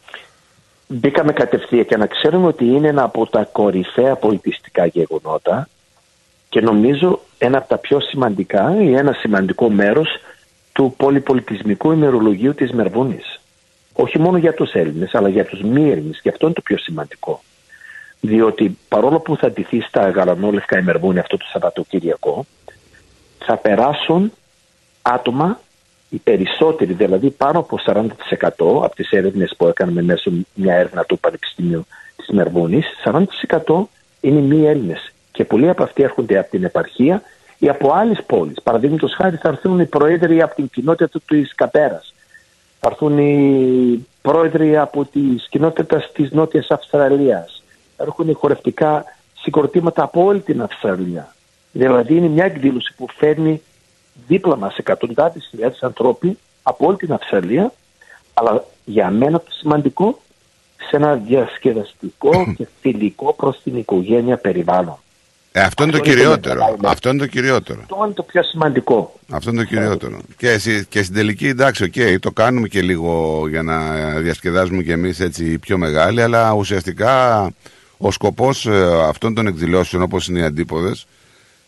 Μπήκαμε 0.89 1.33
κατευθείαν 1.33 1.87
και 1.87 1.97
να 1.97 2.07
ξέρουμε 2.07 2.47
ότι 2.47 2.65
είναι 2.65 2.89
ένα 2.89 3.03
από 3.03 3.27
τα 3.27 3.49
κορυφαία 3.53 4.15
πολιτιστικά 4.17 4.87
γεγονότα 4.87 5.69
και 6.55 6.61
νομίζω 6.61 7.21
ένα 7.39 7.59
από 7.59 7.69
τα 7.69 7.79
πιο 7.79 8.01
σημαντικά 8.01 8.77
ή 8.81 8.95
ένα 8.95 9.13
σημαντικό 9.13 9.71
μέρος 9.71 10.09
του 10.73 10.95
πολυπολιτισμικού 10.97 11.93
ημερολογίου 11.93 12.55
της 12.55 12.73
Μερβούνης. 12.73 13.41
Όχι 13.93 14.19
μόνο 14.19 14.37
για 14.37 14.55
τους 14.55 14.73
Έλληνες 14.73 15.15
αλλά 15.15 15.29
για 15.29 15.45
τους 15.45 15.61
μη 15.61 15.91
Έλληνες 15.91 16.21
και 16.21 16.29
αυτό 16.29 16.47
είναι 16.47 16.55
το 16.55 16.61
πιο 16.61 16.79
σημαντικό. 16.79 17.43
Διότι 18.21 18.79
παρόλο 18.89 19.21
που 19.21 19.37
θα 19.37 19.51
ντυθεί 19.51 19.81
στα 19.81 20.09
γαλανόλευκα 20.11 20.79
η 20.79 20.83
Μερβούνη 20.83 21.19
αυτό 21.19 21.37
το 21.37 21.45
Σαββατοκύριακο 21.53 22.47
θα 23.39 23.57
περάσουν 23.57 24.33
άτομα 25.03 25.61
οι 26.09 26.17
περισσότεροι, 26.17 26.93
δηλαδή 26.93 27.31
πάνω 27.31 27.59
από 27.59 27.79
40% 27.87 28.05
από 28.59 28.95
τις 28.95 29.11
έρευνες 29.11 29.55
που 29.57 29.67
έκαναμε 29.67 30.03
μέσω 30.03 30.33
μια 30.55 30.75
έρευνα 30.75 31.05
του 31.05 31.19
Πανεπιστημίου 31.19 31.87
της 32.17 32.29
Μερβούνης, 32.29 32.87
40% 33.67 33.89
είναι 34.21 34.41
μη 34.41 34.67
Έλληνες 34.67 35.14
και 35.35 35.45
πολλοί 35.45 35.69
από 35.69 35.83
αυτοί 35.83 36.03
έρχονται 36.03 36.39
από 36.39 36.51
την 36.51 36.65
επαρχία 36.65 37.23
ή 37.59 37.69
από 37.69 37.93
άλλες 37.93 38.23
πόλεις. 38.27 38.63
Παραδείγματος 38.63 39.15
χάρη 39.15 39.37
θα 39.37 39.49
έρθουν 39.49 39.81
οι 39.81 39.87
πρόεδροι 39.87 40.43
από 40.43 40.55
την 40.55 40.69
κοινότητα 40.69 41.21
της 41.27 41.55
Καπέρας. 41.55 42.15
Θα 42.81 42.89
έρθουν 42.91 43.19
οι 43.19 44.07
πρόεδροι 44.23 44.77
από 44.77 45.05
τις 45.05 45.49
κοινότητες 45.51 46.11
της 46.13 46.31
Νότιας 46.31 46.71
Αυστραλίας. 46.71 47.63
Θα 47.97 48.03
έρχουν 48.03 48.29
οι 48.29 48.33
χορευτικά 48.33 49.05
συγκροτήματα 49.43 50.03
από 50.03 50.25
όλη 50.25 50.41
την 50.41 50.63
Αυστραλία. 50.63 51.35
Δηλαδή 51.73 52.17
είναι 52.17 52.29
μια 52.29 52.45
εκδήλωση 52.45 52.95
που 52.97 53.07
φέρνει 53.17 53.63
δίπλα 54.27 54.57
μας 54.57 54.77
εκατοντάδες 54.77 55.47
χιλιάδες 55.51 55.83
ανθρώποι 55.83 56.39
από 56.63 56.87
όλη 56.87 56.97
την 56.97 57.13
Αυστραλία 57.13 57.73
αλλά 58.35 58.65
για 58.85 59.11
μένα 59.11 59.39
το 59.39 59.51
σημαντικό 59.51 60.19
σε 60.77 60.97
σε 60.97 60.97
ένα 60.97 61.15
διασκεδαστικό 61.15 62.31
και 62.57 62.67
φιλικό 62.81 63.33
προς 63.33 63.61
την 63.63 63.77
οικογένεια 63.77 64.37
περιβάλλον. 64.37 64.99
Ε, 65.57 65.61
αυτό 65.61 65.83
είναι 65.83 65.93
το 65.93 65.99
Αυτό 65.99 66.11
είναι 66.11 66.21
το 66.21 66.25
κυριότερο. 66.25 66.61
μεγάλο. 66.65 66.79
Αυτό 66.85 67.09
είναι 67.09 67.19
το 67.19 67.27
κυριότερο. 67.27 67.81
Αυτό 67.83 68.03
είναι 68.05 68.15
το 68.15 68.23
πιο 68.23 68.43
σημαντικό. 68.43 69.21
Αυτό 69.31 69.51
είναι 69.51 69.59
το 69.63 69.67
κυριότερο. 69.69 70.19
Και, 70.37 70.51
εσύ- 70.51 70.85
και 70.89 71.03
στην 71.03 71.15
τελική, 71.15 71.47
εντάξει, 71.47 71.85
οκ, 71.85 72.21
το 72.21 72.31
κάνουμε 72.31 72.69
και 72.69 72.83
λίγο 72.83 73.45
για 73.49 73.63
να 73.63 73.81
διασκεδάζουμε 74.21 74.83
και 74.83 74.93
εμείς 74.93 75.21
έτσι 75.21 75.59
πιο 75.59 75.79
μεγάλοι, 75.79 76.23
αλλά 76.23 76.53
ουσιαστικά 76.53 77.43
ο 77.97 78.11
σκοπός 78.11 78.67
ε, 78.67 78.87
αυτών 79.09 79.35
των 79.35 79.47
εκδηλώσεων 79.47 80.03
όπως 80.03 80.29
είναι 80.29 80.39
οι 80.39 80.43
αντίποδες 80.43 81.07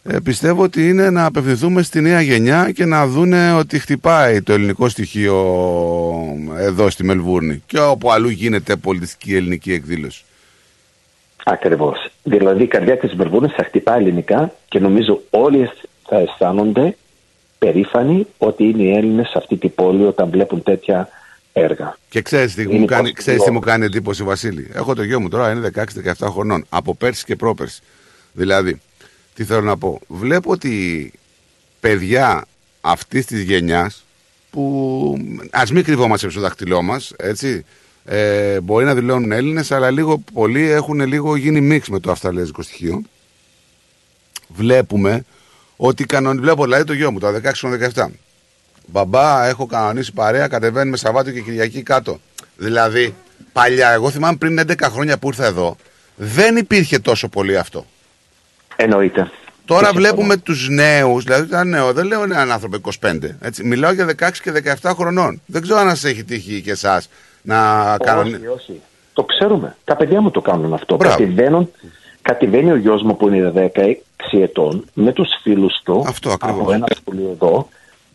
ε, 0.02 0.18
πιστεύω 0.22 0.62
ότι 0.62 0.88
είναι 0.88 1.10
να 1.10 1.24
απευθυνθούμε 1.24 1.82
στη 1.82 2.00
νέα 2.00 2.20
γενιά 2.20 2.70
και 2.74 2.84
να 2.84 3.06
δούνε 3.06 3.52
ότι 3.52 3.78
χτυπάει 3.78 4.42
το 4.42 4.52
ελληνικό 4.52 4.88
στοιχείο 4.88 5.34
εδώ 6.58 6.90
στη 6.90 7.04
Μελβούρνη 7.04 7.62
και 7.66 7.78
όπου 7.80 8.12
αλλού 8.12 8.28
γίνεται 8.28 8.76
πολιτιστική 8.76 9.34
ελληνική 9.34 9.72
εκδήλωση. 9.72 10.22
Ακριβώς. 11.48 12.10
Δηλαδή 12.22 12.62
η 12.62 12.66
καρδιά 12.66 12.96
της 12.98 13.14
Μερβούνης 13.14 13.52
θα 13.52 13.64
χτυπά 13.64 13.94
ελληνικά 13.94 14.52
και 14.68 14.78
νομίζω 14.78 15.22
όλοι 15.30 15.70
θα 16.08 16.16
αισθάνονται 16.16 16.96
περήφανοι 17.58 18.26
ότι 18.38 18.64
είναι 18.64 18.82
οι 18.82 18.92
Έλληνες 18.96 19.28
σε 19.28 19.34
αυτή 19.36 19.56
την 19.56 19.74
πόλη 19.74 20.04
όταν 20.04 20.30
βλέπουν 20.30 20.62
τέτοια 20.62 21.08
έργα. 21.52 21.96
Και 22.08 22.22
ξέρεις 22.22 22.54
τι, 22.54 22.62
Είναι 22.62 22.78
μου 22.78 22.84
κάνει, 22.84 23.08
πώς 23.10 23.18
ξέρεις 23.18 23.42
τι 23.42 23.50
μου 23.50 23.58
βιώνεις. 23.58 23.72
κάνει 23.72 23.84
εντύπωση, 23.84 24.22
Βασίλη; 24.22 24.70
Έχω 24.74 24.94
το 24.94 25.02
γιο 25.02 25.20
μου 25.20 25.28
τώρα, 25.28 25.50
είναι 25.50 25.70
16-17 25.74 26.26
χρονών. 26.30 26.66
Από 26.68 26.94
πέρσι 26.94 27.24
και 27.24 27.36
πρόπερσι. 27.36 27.80
Δηλαδή, 28.32 28.80
τι 29.34 29.44
θέλω 29.44 29.60
να 29.60 29.76
πω; 29.76 30.00
Βλέπω 30.06 30.50
ότι 30.50 31.12
παιδιά 31.80 32.46
αυτής 32.80 33.26
της 33.26 33.42
γενιάς 33.42 34.04
που 34.50 35.18
ας 35.50 35.72
μην 35.72 35.84
κρυβόμαστε 35.84 36.30
στο 36.30 36.40
δάχτυλό 36.40 36.82
μας, 36.82 37.12
έτσι. 37.16 37.64
Ε, 38.08 38.60
μπορεί 38.60 38.84
να 38.84 38.94
δηλώνουν 38.94 39.32
Έλληνες, 39.32 39.72
αλλά 39.72 39.90
λίγο 39.90 40.18
πολύ 40.32 40.70
έχουν 40.70 41.00
λίγο 41.00 41.36
γίνει 41.36 41.60
μίξ 41.60 41.88
με 41.88 42.00
το 42.00 42.10
αυστραλέζικο 42.10 42.62
στοιχείο. 42.62 43.02
Βλέπουμε 44.48 45.24
ότι 45.76 46.04
κανονι... 46.04 46.40
Βλέπω 46.40 46.64
δηλαδή 46.64 46.84
το 46.84 46.92
γιο 46.92 47.10
μου, 47.12 47.18
το 47.18 47.28
16-17. 47.94 48.06
Μπαμπά, 48.86 49.46
έχω 49.46 49.66
κανονίσει 49.66 50.12
παρέα, 50.12 50.48
κατεβαίνουμε 50.48 50.96
Σαββάτιο 50.96 51.32
και 51.32 51.40
Κυριακή 51.40 51.82
κάτω. 51.82 52.20
Δηλαδή, 52.56 53.14
παλιά, 53.52 53.90
εγώ 53.90 54.10
θυμάμαι 54.10 54.36
πριν 54.36 54.60
11 54.60 54.74
χρόνια 54.82 55.18
που 55.18 55.28
ήρθα 55.28 55.44
εδώ, 55.44 55.76
δεν 56.16 56.56
υπήρχε 56.56 56.98
τόσο 56.98 57.28
πολύ 57.28 57.58
αυτό. 57.58 57.86
Εννοείται. 58.76 59.30
Τώρα 59.64 59.90
βλέπουμε 59.92 60.36
τους 60.36 60.68
νέους, 60.68 61.24
δηλαδή 61.24 61.46
ήταν 61.46 61.68
νέο, 61.68 61.92
δεν 61.92 62.06
λέω 62.06 62.22
έναν 62.22 62.50
άνθρωπο 62.50 62.90
25. 63.00 63.18
Έτσι, 63.40 63.64
μιλάω 63.64 63.92
για 63.92 64.06
16 64.18 64.30
και 64.42 64.78
17 64.82 64.92
χρονών. 64.94 65.40
Δεν 65.46 65.62
ξέρω 65.62 65.78
αν 65.78 65.88
σας 65.88 66.04
έχει 66.04 66.24
τύχει 66.24 66.60
και 66.60 66.70
εσάς 66.70 67.08
να 67.46 67.96
κάνουν. 67.98 68.34
Όχι, 68.34 68.46
όχι. 68.46 68.80
Το 69.12 69.24
ξέρουμε. 69.24 69.76
Τα 69.84 69.96
παιδιά 69.96 70.20
μου 70.20 70.30
το 70.30 70.40
κάνουν 70.40 70.72
αυτό. 70.74 70.96
Μπράβο. 70.96 71.16
Κατεβαίνουν, 71.16 71.70
κατεβαίνει 72.22 72.70
ο 72.72 72.76
γιος 72.76 73.02
μου 73.02 73.16
που 73.16 73.28
είναι 73.28 73.70
16 73.74 73.94
ετών 74.30 74.84
με 74.94 75.12
τους 75.12 75.28
φίλους 75.42 75.80
του 75.84 76.04
Αυτό 76.08 76.30
ακριβώς. 76.30 76.60
από 76.60 76.72
ένα 76.72 76.86
σχολείο 77.00 77.30
εδώ 77.32 77.68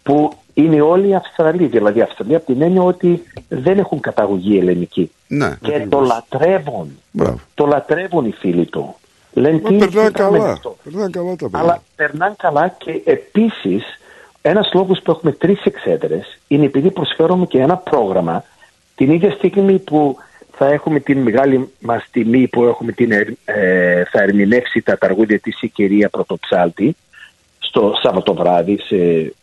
που 0.04 0.32
είναι 0.54 0.82
όλοι 0.82 1.16
Αυστραλοί. 1.16 1.66
Δηλαδή 1.66 2.02
Αυστραλοί 2.02 2.36
από 2.36 2.46
την 2.46 2.62
έννοια 2.62 2.82
ότι 2.82 3.24
δεν 3.48 3.78
έχουν 3.80 4.00
καταγωγή 4.00 4.58
ελληνική. 4.58 5.12
Ναι. 5.28 5.58
Και 5.62 5.86
το 5.90 6.00
λατρεύουν. 6.00 7.00
Μπράβο. 7.12 7.40
Το 7.54 7.66
λατρεύουν 7.66 8.26
οι 8.26 8.32
φίλοι 8.32 8.66
του. 8.66 8.96
Λένε 9.34 9.60
Μα 9.64 9.70
τι, 9.70 9.76
περνάνε 9.78 10.08
τι 10.08 10.14
κάνουμε 10.14 10.38
καλά. 10.40 10.52
αυτό. 10.52 10.76
Περνάνε 10.84 11.10
καλά 11.10 11.30
τα 11.30 11.36
παιδιά. 11.36 11.60
Αλλά 11.60 11.82
περνάνε 11.96 12.36
καλά 12.38 12.76
και 12.78 13.02
επίσης 13.06 13.84
ένας 14.42 14.72
λόγος 14.74 15.02
που 15.02 15.12
έχουμε 15.12 15.32
τρεις 15.32 15.64
εξέδρες 15.64 16.40
είναι 16.48 16.66
επειδή 16.66 16.92
προσφέρουμε 16.92 17.46
και 17.46 17.60
ένα 17.60 17.78
πρόγραμμα 17.78 18.44
την 19.02 19.12
ίδια 19.12 19.32
στιγμή 19.32 19.80
που 19.80 20.18
θα 20.52 20.66
έχουμε 20.68 21.00
την 21.00 21.18
μεγάλη 21.18 21.72
μας 21.80 22.08
τιμή 22.12 22.48
που 22.48 22.64
έχουμε 22.64 22.92
την, 22.92 23.12
ερ- 23.12 23.38
ε, 23.46 24.04
θα 24.04 24.22
ερμηνεύσει 24.22 24.82
τα 24.82 24.98
τραγούδια 24.98 25.40
της 25.40 25.62
η 25.62 25.68
κυρία 25.68 26.10
Πρωτοψάλτη 26.10 26.96
στο 27.60 27.94
Σάββατο 28.02 28.34
βράδυ 28.34 28.80
σε, 28.80 29.34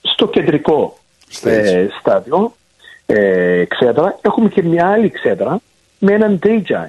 στο 0.00 0.28
κεντρικό 0.28 0.98
ε, 1.44 1.86
στάδιο 2.00 2.54
ε, 3.06 3.64
ξέδρα. 3.64 4.18
Έχουμε 4.20 4.48
και 4.48 4.62
μια 4.62 4.88
άλλη 4.88 5.10
ξέδρα 5.10 5.60
με 5.98 6.12
έναν 6.12 6.38
DJ 6.42 6.88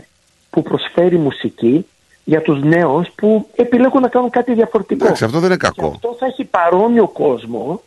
που 0.49 0.61
προσφέρει 0.61 1.17
μουσική 1.17 1.85
για 2.23 2.41
τους 2.41 2.63
νέους 2.63 3.07
που 3.15 3.47
επιλέγουν 3.55 4.01
να 4.01 4.07
κάνουν 4.07 4.29
κάτι 4.29 4.53
διαφορετικό. 4.53 5.03
Εντάξει, 5.05 5.23
αυτό 5.23 5.39
δεν 5.39 5.49
είναι 5.49 5.57
κακό. 5.57 5.87
Αυτό 5.87 6.15
θα 6.19 6.25
έχει 6.25 6.43
παρόμοιο 6.43 7.07
κόσμο 7.07 7.81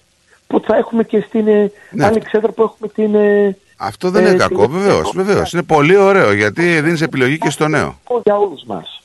που 0.47 0.61
θα 0.61 0.77
έχουμε 0.77 1.05
και 1.05 1.25
στην 1.29 1.49
ε, 1.49 1.73
άλλη 2.01 2.21
ξέδρα 2.21 2.53
που 2.53 2.63
έχουμε 2.63 2.89
την... 2.89 3.15
ε, 3.81 3.87
Αυτό 3.87 4.11
δεν 4.11 4.25
ε, 4.25 4.29
είναι 4.29 4.39
κακό, 4.39 4.67
την- 4.67 4.71
βεβαίως. 4.79 5.13
Βεβαίως. 5.15 5.53
Είναι 5.53 5.63
πολύ 5.63 5.97
ωραίο 5.97 6.33
γιατί 6.33 6.81
δίνεις 6.81 7.01
επιλογή 7.01 7.39
και 7.39 7.51
στο 7.51 7.69
νέο. 7.69 7.99
για 8.25 8.37
όλους 8.37 8.63
μας. 8.65 9.03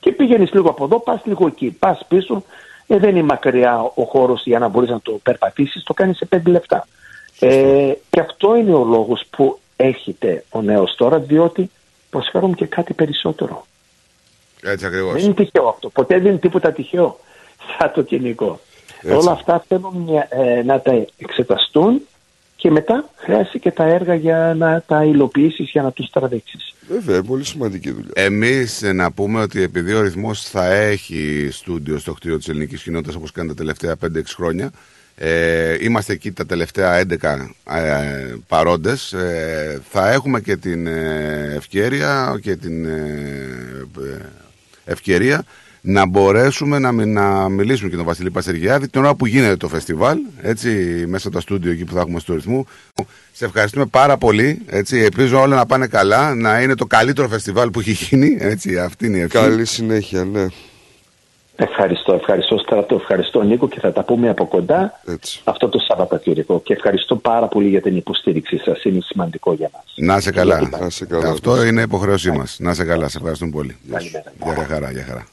Και 0.00 0.12
πήγαινες 0.12 0.52
λίγο 0.52 0.68
από 0.70 0.84
εδώ, 0.84 1.00
πας 1.00 1.20
λίγο 1.24 1.46
εκεί, 1.46 1.70
πας 1.78 2.00
πίσω. 2.08 2.44
Ε, 2.86 2.98
δεν 2.98 3.10
είναι 3.10 3.22
μακριά 3.22 3.80
ο 3.94 4.02
χώρος 4.04 4.42
για 4.44 4.58
να 4.58 4.68
μπορείς 4.68 4.88
να 4.90 5.00
το 5.00 5.12
περπατήσεις, 5.22 5.82
το 5.82 5.94
κάνεις 5.94 6.16
σε 6.16 6.24
πέντε 6.24 6.50
λεπτά. 6.50 6.86
Ε, 7.40 7.92
και 8.10 8.20
αυτό 8.20 8.56
είναι 8.56 8.74
ο 8.74 8.84
λόγος 8.84 9.22
που 9.30 9.58
έχετε 9.76 10.44
ο 10.50 10.62
νέος 10.62 10.94
τώρα, 10.96 11.18
διότι 11.18 11.70
προσφέρουμε 12.10 12.54
και 12.54 12.66
κάτι 12.66 12.92
περισσότερο. 12.94 13.66
Έτσι 14.62 14.86
ακριβώς. 14.86 15.12
Δεν 15.12 15.22
είναι 15.24 15.34
τυχαίο 15.34 15.68
αυτό. 15.68 15.88
Ποτέ 15.88 16.18
δεν 16.18 16.26
είναι 16.30 16.38
τίποτα 16.38 16.72
τυχαίο 16.72 17.18
σαν 17.78 17.92
το 17.94 18.02
κοινικό. 18.02 18.60
Έτσι. 19.02 19.16
Όλα 19.16 19.30
αυτά 19.30 19.64
θέλουν 19.68 19.96
μια- 19.96 20.26
ε, 20.30 20.62
να 20.62 20.80
τα 20.80 21.04
εξεταστούν 21.18 22.00
και 22.62 22.70
μετά 22.70 23.10
χρειάζεται 23.16 23.58
και 23.58 23.70
τα 23.70 23.84
έργα 23.84 24.14
για 24.14 24.54
να 24.58 24.82
τα 24.86 25.04
υλοποιήσεις, 25.04 25.70
για 25.70 25.82
να 25.82 25.92
τους 25.92 26.10
τραβήξεις. 26.10 26.74
Βέβαια, 26.88 27.22
πολύ 27.22 27.44
σημαντική 27.44 27.90
δουλειά. 27.90 28.10
Εμείς 28.14 28.82
να 28.82 29.12
πούμε 29.12 29.40
ότι 29.40 29.62
επειδή 29.62 29.92
ο 29.92 30.00
ρυθμός 30.00 30.42
θα 30.42 30.66
έχει 30.66 31.48
στούντιο 31.52 31.98
στο 31.98 32.12
κτίριο 32.12 32.38
της 32.38 32.48
ελληνικής 32.48 32.82
κοινότητας 32.82 33.14
όπως 33.14 33.32
κάνει 33.32 33.48
τα 33.48 33.54
τελευταία 33.54 33.96
5-6 33.96 34.34
χρόνια, 34.34 34.70
ε, 35.16 35.76
είμαστε 35.80 36.12
εκεί 36.12 36.32
τα 36.32 36.46
τελευταία 36.46 37.00
11 37.00 37.54
ε, 37.70 38.34
παρόντες 38.48 39.12
ε, 39.12 39.80
θα 39.88 40.10
έχουμε 40.10 40.40
και 40.40 40.56
την 40.56 40.86
ε, 40.86 41.52
ευκαιρία 41.56 42.38
και 42.42 42.56
την 42.56 42.84
ε, 42.84 43.86
ε, 43.98 44.24
ευκαιρία 44.84 45.44
να 45.84 46.06
μπορέσουμε 46.06 46.78
να, 46.78 46.92
μι- 46.92 47.06
να 47.06 47.48
μιλήσουμε 47.48 47.90
και 47.90 47.96
τον 47.96 48.04
Βασίλη 48.04 48.30
Πασεργιάδη 48.30 48.88
την 48.88 49.00
ώρα 49.00 49.14
που 49.14 49.26
γίνεται 49.26 49.56
το 49.56 49.68
φεστιβάλ, 49.68 50.18
έτσι, 50.42 50.68
μέσα 51.08 51.26
από 51.26 51.36
τα 51.36 51.42
στούντιο 51.42 51.70
εκεί 51.72 51.84
που 51.84 51.94
θα 51.94 52.00
έχουμε 52.00 52.20
στο 52.20 52.34
ρυθμό. 52.34 52.66
Σε 53.32 53.44
ευχαριστούμε 53.44 53.86
πάρα 53.86 54.16
πολύ. 54.16 54.62
Έτσι, 54.66 54.98
ελπίζω 54.98 55.40
όλα 55.40 55.56
να 55.56 55.66
πάνε 55.66 55.86
καλά, 55.86 56.34
να 56.34 56.60
είναι 56.62 56.74
το 56.74 56.86
καλύτερο 56.86 57.28
φεστιβάλ 57.28 57.70
που 57.70 57.80
έχει 57.80 57.90
γίνει. 57.92 58.36
Έτσι, 58.40 58.78
αυτή 58.78 59.06
είναι 59.06 59.16
η 59.16 59.20
ευχή. 59.20 59.32
Καλή 59.38 59.64
συνέχεια, 59.64 60.24
ναι. 60.24 60.46
Ευχαριστώ, 61.56 62.14
ευχαριστώ 62.14 62.58
Στρατό, 62.58 62.94
ευχαριστώ 62.94 63.42
Νίκο 63.42 63.68
και 63.68 63.80
θα 63.80 63.92
τα 63.92 64.04
πούμε 64.04 64.28
από 64.28 64.46
κοντά 64.46 65.00
αυτό 65.44 65.68
το 65.68 65.78
Σαββατοκύριακο. 65.78 66.60
Και 66.64 66.72
ευχαριστώ 66.72 67.16
πάρα 67.16 67.46
πολύ 67.48 67.68
για 67.68 67.80
την 67.80 67.96
υποστήριξή 67.96 68.56
σας, 68.58 68.84
είναι 68.84 68.98
σημαντικό 69.02 69.52
για 69.52 69.70
μας. 69.72 69.82
Να 69.96 70.20
σε 70.20 70.30
καλά. 70.30 70.68
Να 70.80 70.90
σε 70.90 71.04
καλά. 71.06 71.28
Αυτό 71.28 71.64
είναι 71.64 71.82
υποχρέωσή 71.82 72.30
μας. 72.30 72.56
Να 72.60 72.74
σε 72.74 72.84
καλά. 72.84 73.08
Σε 73.08 73.16
ευχαριστούμε 73.18 73.50
πολύ. 73.50 73.76
Καλημέρα. 73.90 74.32
Για 74.44 74.64
χαρά, 74.68 74.90
για 74.90 75.04
χαρά. 75.08 75.26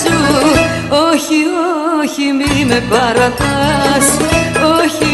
Σου. 0.00 0.18
Όχι, 1.08 1.40
όχι 2.00 2.24
μη 2.38 2.54
με 2.70 2.78
παρατάς. 2.92 4.06
Όχι, 4.76 5.12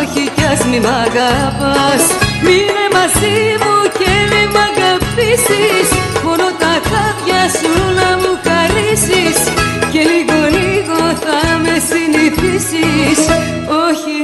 όχι 0.00 0.22
κι 0.34 0.44
ας 0.52 0.60
μη 0.68 0.78
μ' 0.84 0.92
αγαπάς. 1.06 2.02
Μείνε 2.44 2.86
μαζί 2.96 3.38
μου 3.62 3.76
και 3.98 4.12
μη 4.30 4.42
μ' 4.54 4.60
αγαπήσεις. 4.68 5.88
Μόνο 6.24 6.46
τα 6.62 6.74
χάδια 6.88 7.42
σου 7.58 7.72
να 7.98 8.08
μου 8.20 8.32
χαρίσεις. 8.46 9.38
Και 9.92 10.02
λίγο 10.10 10.38
λίγο 10.58 11.00
θα 11.24 11.40
με 11.64 11.74
συνηθίσεις. 11.88 13.20
Όχι, 13.86 14.16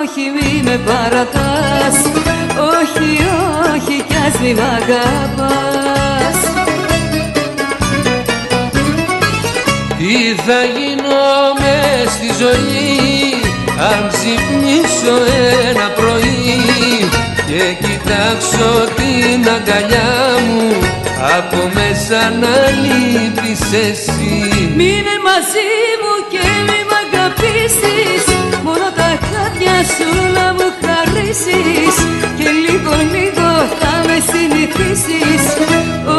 όχι 0.00 0.22
μη 0.34 0.50
με 0.66 0.76
παρατάς. 0.88 1.96
Όχι, 2.74 3.10
όχι 3.72 3.96
κι 4.08 4.16
ας 4.26 4.34
μη 4.40 4.52
μ' 4.58 4.66
αγαπάς 4.78 5.89
Τι 10.10 10.34
θα 10.46 10.60
γίνω 10.76 11.24
μες 11.60 12.12
στη 12.12 12.30
ζωή 12.42 12.98
αν 13.90 14.02
ξυπνήσω 14.14 15.16
ένα 15.68 15.88
πρωί 15.98 16.60
και 17.48 17.62
κοιτάξω 17.84 18.68
την 18.98 19.40
αγκαλιά 19.56 20.12
μου 20.48 20.68
από 21.36 21.60
μέσα 21.74 22.20
να 22.42 22.54
λείπεις 22.82 23.62
εσύ. 23.88 24.34
Μείνε 24.78 25.16
μαζί 25.28 25.70
μου 26.00 26.14
και 26.32 26.44
μη 26.66 26.80
μ' 26.88 26.96
αγαπήσεις 27.04 28.24
Μόνο 28.64 28.86
τα 28.98 29.10
χάδια 29.28 29.76
σου 29.94 30.10
να 30.36 30.46
μου 30.56 30.68
χαρίσεις 30.82 31.94
Και 32.38 32.48
λίγο 32.64 32.94
λίγο 33.14 33.48
θα 33.80 33.92
με 33.94 33.99
συνηθίσεις. 34.30 35.44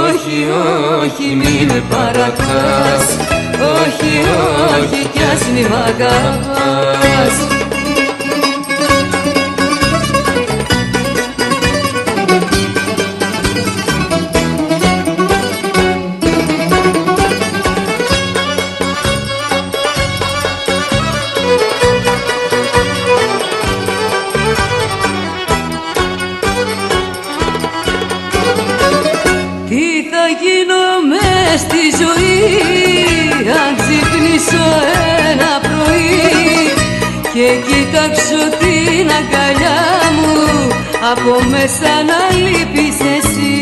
Όχι, 0.05 0.37
όχι 1.03 1.35
μη 1.35 1.65
με 1.67 1.83
παρατάς. 1.89 3.05
Όχι, 3.79 4.13
όχι 4.79 5.07
κι 5.13 5.23
ας 5.33 5.41
μη 5.53 5.61
μ' 5.61 5.75
αγαπάς 5.89 7.35
από 41.11 41.33
μέσα 41.53 41.91
να 42.09 42.19
λείπεις 42.43 42.97
εσύ. 43.15 43.53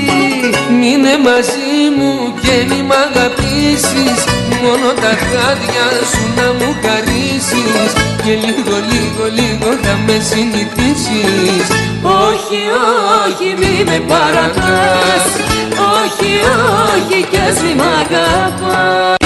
Μείνε 0.79 1.13
μαζί 1.27 1.77
μου 1.97 2.13
και 2.41 2.53
μη 2.69 2.81
μ' 2.87 2.97
αγαπήσεις. 3.07 4.19
Μόνο 4.63 4.89
τα 5.03 5.13
χάδια 5.27 5.87
σου 6.09 6.23
να 6.37 6.47
μου 6.57 6.69
χαρίσεις. 6.83 7.89
Και 8.23 8.33
λίγο 8.45 8.75
λίγο 8.91 9.23
λίγο 9.39 9.69
θα 9.83 9.93
με 10.05 10.17
συνηθίσεις. 10.29 11.65
Όχι, 12.27 12.61
όχι 13.23 13.47
μη 13.59 13.83
με 13.89 13.99
παρατάς 14.07 15.25
Όχι, 16.01 16.31
όχι 16.93 17.27
κι 17.29 17.37
ας 17.37 17.61
μη 17.61 17.73
μ' 17.75 17.87
αγαπάς 18.01 19.18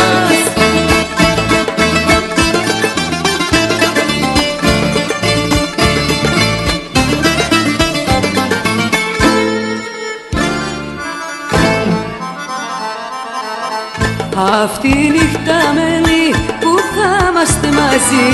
Αυτή 14.36 14.88
η 14.88 15.10
νύχτα 15.10 15.58
μένει 15.76 16.24
που 16.60 16.74
θα 16.94 17.30
είμαστε 17.30 17.68
μαζί. 17.68 18.30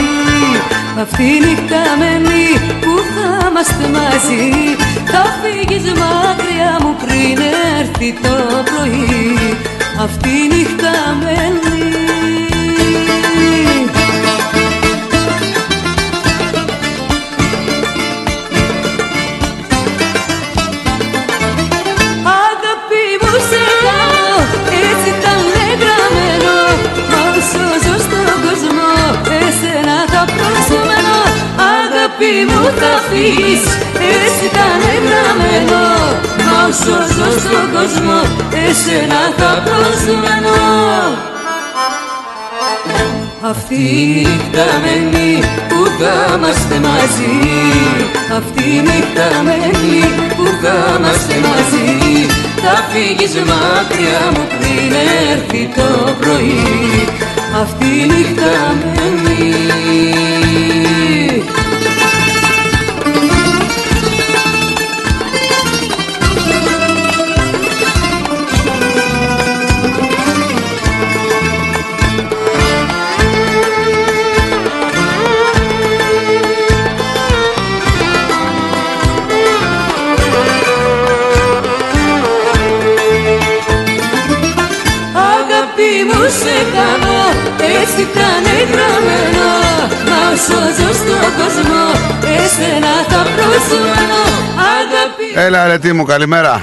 Αυτή 1.02 1.24
η 1.24 1.40
νύχτα 1.40 1.82
μένει 2.00 2.46
που 2.82 2.94
θα 3.14 3.48
είμαστε 3.50 3.88
μαζί. 3.88 4.48
Θα 5.12 5.24
φύγεις 5.42 5.84
μακριά 5.84 6.78
μου 6.82 6.96
πριν 7.04 7.38
έρθει 7.80 8.14
το 8.22 8.36
πρωί. 8.70 9.58
Αυτή 10.04 10.30
η 10.30 10.48
νύχτα 10.54 10.94
μένει 11.22 11.89
Αγάπη 32.22 32.52
μου 32.52 32.64
θα 32.80 32.94
φύγεις, 33.10 33.64
έτσι 34.14 34.46
ήταν 34.50 34.82
γραμμένο. 35.06 35.82
Μα 36.46 36.68
όσο 36.68 36.98
ζω 37.16 37.30
στον 37.40 37.66
κόσμο, 37.74 38.18
εσένα 38.66 39.22
θα 39.38 39.52
προσμένω 39.66 40.58
αυτή 43.52 43.76
η 43.76 44.28
νύχτα 44.28 44.66
μένει 44.84 45.40
που 45.70 45.80
θα 46.00 46.36
είμαστε 46.36 46.76
μαζί. 46.88 47.36
Αυτή 48.38 48.64
η 48.76 48.82
νύχτα 48.88 49.28
μένει 49.44 50.00
που 50.36 50.46
θα 50.62 50.96
είμαστε 50.98 51.36
μαζί. 51.48 51.90
Θα 52.64 52.76
φύγεις 52.90 53.34
μακριά 53.36 54.22
μου 54.34 54.44
πριν 54.60 54.92
έρθει 55.32 55.70
το 55.76 56.16
πρωί. 56.20 57.08
Αυτή 57.62 57.86
η 57.86 58.06
νύχτα 58.06 58.54
μένει 58.96 60.19
έτσι 88.00 88.12
ήταν 88.12 88.46
γραμμένο 88.72 89.48
Μας 90.10 90.50
όσο 90.50 90.60
ζω 90.78 90.92
στον 91.00 91.32
κόσμο, 91.40 91.84
εσένα 92.36 92.94
θα 93.10 93.22
προσμένω 93.36 94.22
Αγάπη 94.78 95.28
Έλα 95.46 95.68
ρε 95.68 95.78
τι 95.80 95.94
μου, 95.94 96.04
καλημέρα. 96.04 96.62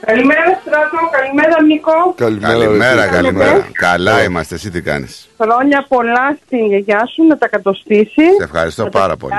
Καλημέρα 0.00 0.60
Στράτο, 0.60 0.98
καλημέρα 1.10 1.62
Νίκο. 1.62 2.14
Καλημέρα, 2.16 3.06
καλημέρα. 3.06 3.66
Καλά 3.72 4.22
είμαστε, 4.24 4.54
εσύ 4.54 4.70
τι 4.70 4.82
κάνεις; 4.82 5.28
Χρόνια 5.40 5.84
πολλά 5.88 6.38
στην 6.44 6.66
γιαγιά 6.66 7.06
σου 7.14 7.26
να 7.26 7.38
τα 7.38 7.48
κατοστήσεις. 7.48 8.34
Σε 8.36 8.42
ευχαριστώ 8.42 8.86
πάρα 8.86 9.16
πολύ. 9.16 9.34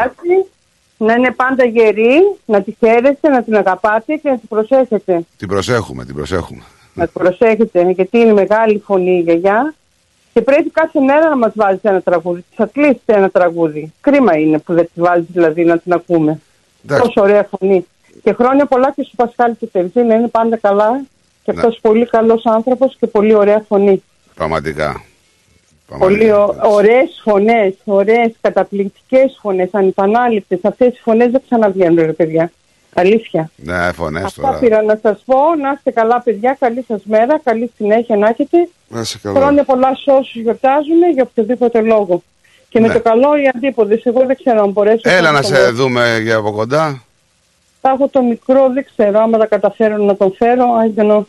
Να 0.97 1.13
είναι 1.13 1.31
πάντα 1.31 1.65
γερή, 1.65 2.35
να 2.45 2.61
τη 2.61 2.75
χαίρεστε, 2.79 3.29
να 3.29 3.43
την 3.43 3.55
αγαπάτε 3.57 4.15
και 4.15 4.29
να 4.29 4.37
την 4.37 4.47
προσέχετε. 4.47 5.21
Την 5.37 5.47
προσέχουμε, 5.47 6.05
την 6.05 6.15
προσέχουμε. 6.15 6.63
Να 6.93 7.03
την 7.03 7.13
προσέχετε, 7.13 7.81
γιατί 7.81 8.17
είναι 8.17 8.33
μεγάλη 8.33 8.83
φωνή 8.85 9.17
η 9.17 9.21
γιαγιά. 9.21 9.73
Και 10.33 10.41
πρέπει 10.41 10.69
κάθε 10.69 10.99
μέρα 10.99 11.29
να 11.29 11.37
μας 11.37 11.51
βάζεις 11.55 11.79
ένα 11.83 12.01
τραγούδι. 12.01 12.43
Της 12.55 12.65
κλείσετε 12.71 13.13
ένα 13.13 13.29
τραγούδι. 13.29 13.93
Κρίμα 14.01 14.37
είναι 14.37 14.59
που 14.59 14.73
δεν 14.73 14.89
τη 14.93 15.01
βάζεις 15.01 15.25
δηλαδή 15.33 15.63
να 15.65 15.77
την 15.77 15.93
ακούμε. 15.93 16.39
Εντάξει. 16.85 17.03
Τόσο 17.03 17.21
ωραία 17.21 17.49
φωνή. 17.57 17.85
Και 18.23 18.33
χρόνια 18.33 18.65
πολλά 18.65 18.91
και 18.95 19.03
στο 19.03 19.13
Πασχάλη 19.15 19.55
του 19.55 19.69
Τερζή 19.71 20.01
να 20.01 20.13
είναι 20.15 20.27
πάντα 20.27 20.57
καλά. 20.57 21.01
Και 21.43 21.51
Ναι. 21.51 21.59
αυτός 21.59 21.79
πολύ 21.81 22.05
καλός 22.05 22.45
άνθρωπος 22.45 22.95
και 22.99 23.07
πολύ 23.07 23.33
ωραία 23.33 23.65
φωνή. 23.67 24.03
Πραγματικά. 24.35 25.01
Πολύ 25.99 26.31
ω- 26.31 26.55
ωραίες 26.63 27.21
φωνές, 27.23 27.73
ωραίες 27.85 28.31
καταπληκτικές 28.41 29.37
φωνές, 29.41 29.69
ανυπανάληπτες. 29.71 30.59
Αυτές 30.63 30.87
οι 30.87 31.01
φωνές 31.01 31.31
δεν 31.31 31.41
ξαναβγαίνουν 31.45 31.95
ρε 32.05 32.13
παιδιά. 32.13 32.51
Αλήθεια. 32.93 33.51
Ναι, 33.55 33.91
φωνές 33.91 34.23
Αυτά 34.23 34.41
τώρα. 34.41 34.57
πήρα 34.57 34.81
να 34.81 34.99
σας 35.01 35.21
πω. 35.25 35.35
Να 35.61 35.71
είστε 35.75 35.91
καλά 35.91 36.21
παιδιά, 36.21 36.57
καλή 36.59 36.83
σας 36.87 37.01
μέρα, 37.05 37.39
καλή 37.43 37.71
συνέχεια 37.77 38.15
να 38.17 38.27
έχετε. 38.27 38.67
Να 38.87 38.99
είσαι 38.99 39.19
καλά. 39.21 39.39
Χρόνια 39.39 39.63
πολλά 39.63 39.95
σε 39.95 40.11
όσους 40.11 40.35
γιορτάζουν 40.41 41.11
για 41.13 41.23
οποιοδήποτε 41.29 41.81
λόγο. 41.81 42.23
Και 42.69 42.79
με 42.79 42.87
Ναι. 42.87 42.93
το 42.93 42.99
καλό 43.01 43.37
οι 43.37 43.49
αντίποδες. 43.55 44.05
Εγώ 44.05 44.25
δεν 44.25 44.35
ξέρω 44.35 44.61
αν 44.61 44.69
μπορέσω. 44.69 45.01
Έλα 45.09 45.31
να 45.31 45.41
το- 45.41 45.47
σε 45.47 45.69
δούμε 45.69 46.19
για 46.21 46.35
από 46.35 46.51
κοντά. 46.51 47.03
Θα 47.81 47.89
έχω 47.89 48.07
το 48.07 48.21
μικρό, 48.23 48.69
δεν 48.73 48.85
ξέρω 48.95 49.19
άμα 49.19 49.37
τα 49.37 49.45
καταφέρω 49.45 49.97
να 49.97 50.15
τον 50.15 50.33
φέρω. 50.37 50.65
I 50.95 50.99
don't 50.99 51.11
know. 51.11 51.21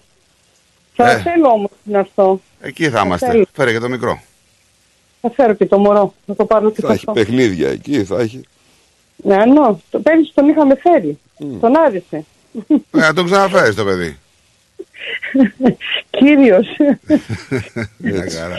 Θα 0.95 1.11
Ε. 1.11 1.19
θέλω 1.20 1.49
όμως 1.49 1.70
να 1.82 1.99
έρθω. 1.99 2.41
Εκεί 2.61 2.89
θα 2.91 3.03
είμαστε. 3.05 3.27
θέλω. 3.27 3.45
Φέρε 3.53 3.73
και 3.73 3.78
το 3.78 3.89
μικρό. 3.89 4.20
Θα 5.20 5.31
φέρω 5.31 5.53
και 5.53 5.66
το 5.66 5.78
μωρό. 5.78 6.15
Θα 6.27 6.35
το 6.37 6.45
πάρω 6.45 6.70
και 6.70 6.81
Θα 6.81 6.87
το 6.87 6.93
έχει 6.93 7.05
αυτό. 7.09 7.12
παιχνίδια 7.12 7.69
εκεί, 7.69 8.05
θα 8.05 8.20
έχει. 8.20 8.41
Ναι, 9.22 9.36
ναι. 9.36 9.76
Το 9.90 10.01
πέρυσι 10.02 10.32
τον 10.34 10.48
είχαμε 10.48 10.74
φέρει. 10.82 11.18
Τον 11.60 11.76
άρεσε. 11.78 12.24
Ε, 12.68 12.74
να 12.90 13.12
τον 13.14 13.24
ξαναφέρεις 13.24 13.74
το 13.74 13.84
παιδί. 13.84 14.18
Κύριος. 16.10 16.66
Μια 17.97 18.26
χαρά. 18.38 18.56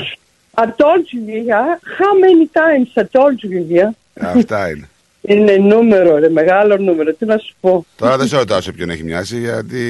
I 0.57 0.63
told 0.65 1.05
you, 1.13 1.21
yeah. 1.49 1.69
How 1.99 2.13
many 2.25 2.45
times 2.61 2.89
I 2.95 3.03
told 3.17 3.37
you, 3.43 3.77
yeah. 3.77 3.89
Αυτά 4.37 4.69
είναι. 4.69 4.89
Είναι 5.21 5.55
νούμερο, 5.57 6.17
ρε, 6.17 6.29
μεγάλο 6.29 6.77
νούμερο. 6.77 7.13
Τι 7.13 7.25
να 7.25 7.37
σου 7.37 7.53
πω. 7.59 7.85
Τώρα 7.95 8.17
δεν 8.17 8.27
σε 8.27 8.37
ρωτάω 8.37 8.61
σε 8.61 8.71
ποιον 8.71 8.89
έχει 8.89 9.03
μοιάσει 9.03 9.39
γιατί. 9.39 9.81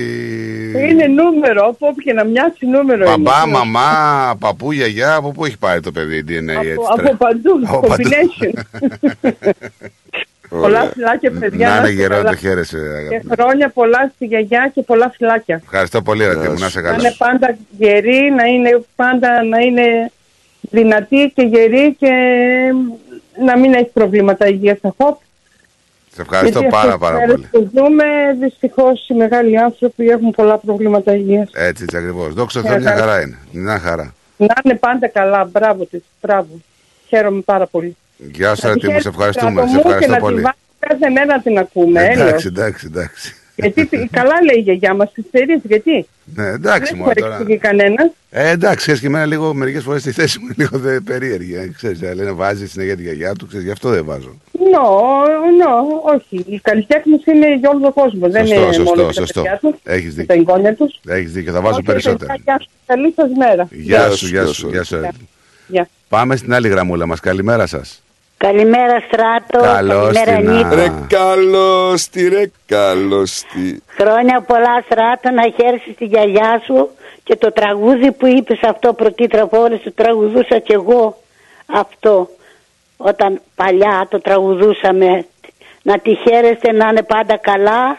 Είναι 0.90 1.06
νούμερο, 1.06 1.66
από 1.68 1.88
όπου 1.88 2.00
και 2.02 2.14
να 2.14 2.24
μοιάσει 2.24 2.66
νούμερο. 2.66 3.14
είναι. 3.14 3.24
Παπά, 3.24 3.48
μαμά, 3.48 4.36
παππού, 4.40 4.72
γιαγιά, 4.72 5.16
από 5.16 5.32
πού 5.32 5.46
έχει 5.46 5.58
πάρει 5.58 5.80
το 5.82 5.92
παιδί 5.92 6.24
DNA 6.28 6.48
έτσι. 6.48 6.72
Από, 6.72 6.86
από 6.88 7.16
παντού, 7.16 7.60
Από 7.66 7.88
παντού. 7.88 8.04
combination. 8.10 8.52
Πολλά 10.60 10.86
φιλάκια, 10.94 11.32
παιδιά. 11.32 11.68
Να 11.70 11.76
είναι 11.78 11.88
είστε 11.88 12.02
γερό 12.02 12.16
καλά. 12.16 12.30
το 12.30 12.36
χαίρεσαι, 12.36 12.78
Και 12.78 13.16
αγαπητέ. 13.16 13.36
χρόνια 13.42 13.70
πολλά 13.70 14.12
στη 14.16 14.26
γιαγιά 14.26 14.72
και 14.74 14.82
πολλά 14.82 15.10
φυλάκια. 15.18 15.56
Ευχαριστώ 15.64 16.02
πολύ, 16.02 16.26
ρε 16.26 16.36
μου, 16.36 16.42
να 16.60 16.66
είσαι 16.66 16.80
Να 16.82 16.90
καλά. 16.90 17.00
είναι 17.00 17.16
πάντα 17.18 17.58
γερή, 17.78 18.32
να 18.38 18.44
είναι 18.46 18.84
πάντα 18.96 19.44
να 19.44 19.60
είναι 19.60 20.12
δυνατή 20.62 21.32
και 21.36 21.42
γερή 21.42 21.96
και 22.00 22.12
να 23.46 23.58
μην 23.58 23.74
έχει 23.74 23.90
προβλήματα 23.94 24.48
υγείας 24.48 24.78
στα 24.78 24.96
Σε 26.14 26.22
ευχαριστώ 26.22 26.60
Γιατί 26.60 26.76
πάρα 26.76 26.94
αυτές 26.94 27.10
πάρα 27.10 27.18
τις 27.18 27.28
μέρες 27.28 27.48
πολύ. 27.52 27.66
που 27.66 27.72
ζούμε, 27.78 28.06
δυστυχώς 28.40 29.10
οι 29.10 29.14
μεγάλοι 29.14 29.58
άνθρωποι 29.60 30.08
έχουν 30.10 30.32
πολλά 30.32 30.58
προβλήματα 30.58 31.16
υγείας. 31.16 31.50
Έτσι, 31.54 31.84
έτσι 31.84 31.98
ακριβώς. 31.98 32.34
Δόξα 32.34 32.62
τω 32.62 32.68
Ε, 32.68 32.70
Θεώ, 32.72 32.80
μια 32.80 32.90
ευχαριστώ. 32.90 33.10
χαρά 33.12 33.22
είναι. 33.26 33.38
Μια 33.52 33.80
χαρά. 33.80 34.14
Να 34.38 34.54
είναι 34.64 34.76
πάντα 34.76 35.08
καλά. 35.08 35.50
Μπράβο 35.52 35.86
της. 35.86 36.02
Μπράβο. 36.22 36.62
Χαίρομαι 37.08 37.42
πάρα 37.42 37.66
πολύ. 37.68 37.96
Γεια 38.32 38.56
σου, 38.56 38.68
Να 38.68 38.74
ρε 38.74 38.80
τη 38.80 38.80
Τίμου, 38.80 39.00
σε 39.00 39.10
χαίρεσαι, 39.10 39.10
ευχαριστούμε. 39.10 39.52
στράτο 39.52 39.68
Σε 39.68 39.76
μου, 39.76 39.82
και 39.82 39.88
ευχαριστώ 39.88 40.12
να 40.12 40.16
τη 40.18 40.22
πολύ. 40.22 40.42
βάλει 40.42 40.56
κάθε 40.80 41.10
μέρα 41.10 41.26
να 41.26 41.42
την 41.42 41.58
ακούμε. 41.58 42.02
έλεος. 42.06 42.20
Εντάξει, 42.20 42.48
εντάξει, 42.48 42.86
εντάξει. 42.90 43.36
Γιατί 43.56 43.86
τι- 43.86 44.08
καλά 44.12 44.34
λέει 44.46 44.58
η 44.58 44.62
γιαγιά 44.62 44.94
μας 44.94 45.12
τις 45.14 45.24
θερίες, 45.32 45.60
γιατί; 45.64 46.08
Ναι, 46.36 46.48
εντάξει, 46.48 46.92
Δεν 46.92 46.98
μόνο 47.00 47.12
έχει 47.12 47.20
τώρα. 47.22 47.36
εξηγεί 47.40 47.58
κανένας. 47.58 48.10
Ε, 48.30 48.50
εντάξει, 48.50 48.78
ξέρεις 48.78 49.00
και 49.00 49.06
εμένα 49.08 49.26
λίγο 49.26 49.54
μερικές 49.54 49.84
φορές 49.84 50.02
στη 50.02 50.12
θέση 50.12 50.40
μου 50.40 50.46
είναι 50.46 50.54
λίγο 50.58 50.78
δε, 50.78 51.00
περίεργη. 51.00 51.56
Ε, 51.56 51.72
ξέρεις, 51.76 52.02
ε, 52.02 52.14
λένε 52.14 52.32
βάζει 52.32 52.68
συνέχεια 52.68 52.96
τη 52.96 53.02
γιαγιά 53.02 53.34
του, 53.34 53.48
ξέρεις, 53.48 53.66
γι' 53.66 53.72
αυτό 53.72 53.90
δεν 53.90 54.06
βάζω. 54.06 54.38
Νο, 54.72 54.90
νο, 55.60 56.02
όχι. 56.16 56.46
Οι 56.54 56.60
καλλιτέχνες 56.60 57.26
είναι 57.26 57.56
για 57.56 57.70
όλο 57.70 57.80
τον 57.80 57.94
κόσμο. 57.94 58.30
δεν 58.30 58.46
Σωστό, 58.48 58.62
είναι 58.64 58.74
σωστό, 58.74 58.84
μόνο 58.84 59.02
για 59.02 59.06
τα 59.06 59.14
σωστό. 59.14 59.42
παιδιά 59.42 59.58
τους, 59.62 59.76
Έχεις 59.84 60.14
για 60.14 60.26
τα 60.26 60.34
δίκιο. 60.36 60.52
εγγόνια 60.54 60.76
τους. 60.76 61.00
Έχεις 61.08 61.32
δίκιο, 61.32 61.54
θα 61.54 61.62
βάζω 61.62 61.82
περισσότερα. 61.82 62.34
Γεια 62.44 62.56
σας. 62.58 62.68
Καλή 62.86 63.14
σας 63.16 63.30
μέρα. 63.38 63.68
Γεια 63.72 64.10
σου, 64.10 64.28
γεια 64.28 64.46
σου, 64.46 64.70
γεια 64.70 64.84
σου. 64.84 65.00
Γεια. 65.68 65.90
Πάμε 66.10 66.36
στην 66.36 66.54
άλλη 66.54 66.68
γραμμούλα 66.68 67.06
μας. 67.06 67.20
Καλημέρα 67.20 67.66
σας. 67.68 68.04
Καλημέρα 68.48 69.04
Στράτο, 69.08 69.60
Καλώς 69.74 70.18
καλημέρα 70.18 70.36
την 70.38 70.52
Νίκο. 70.52 70.76
Ρε 70.76 70.92
καλώς 71.08 72.08
τη, 72.08 72.28
ρε 72.28 72.52
καλώς 72.66 73.42
τη. 73.54 73.78
Χρόνια 74.02 74.42
πολλά 74.42 74.84
Στράτο 74.86 75.30
να 75.30 75.42
χαίρεσαι 75.42 75.92
τη 75.98 76.06
γιαγιά 76.06 76.62
σου 76.66 76.90
και 77.24 77.36
το 77.36 77.52
τραγούδι 77.52 78.12
που 78.12 78.28
είπες 78.28 78.60
αυτό 78.64 78.94
πρωτήτραπο 78.94 79.62
όλες 79.62 79.82
το 79.84 79.92
τραγουδούσα 79.92 80.60
κι 80.60 80.72
εγώ 80.72 81.18
αυτό 81.66 82.30
όταν 82.98 83.42
παλιά 83.56 84.08
το 84.10 84.20
τραγουδούσαμε 84.20 85.26
να 85.82 86.00
τη 86.00 86.16
χαίρεστε 86.16 86.72
να 86.72 86.88
είναι 86.88 87.04
πάντα 87.04 87.38
καλά 87.38 87.98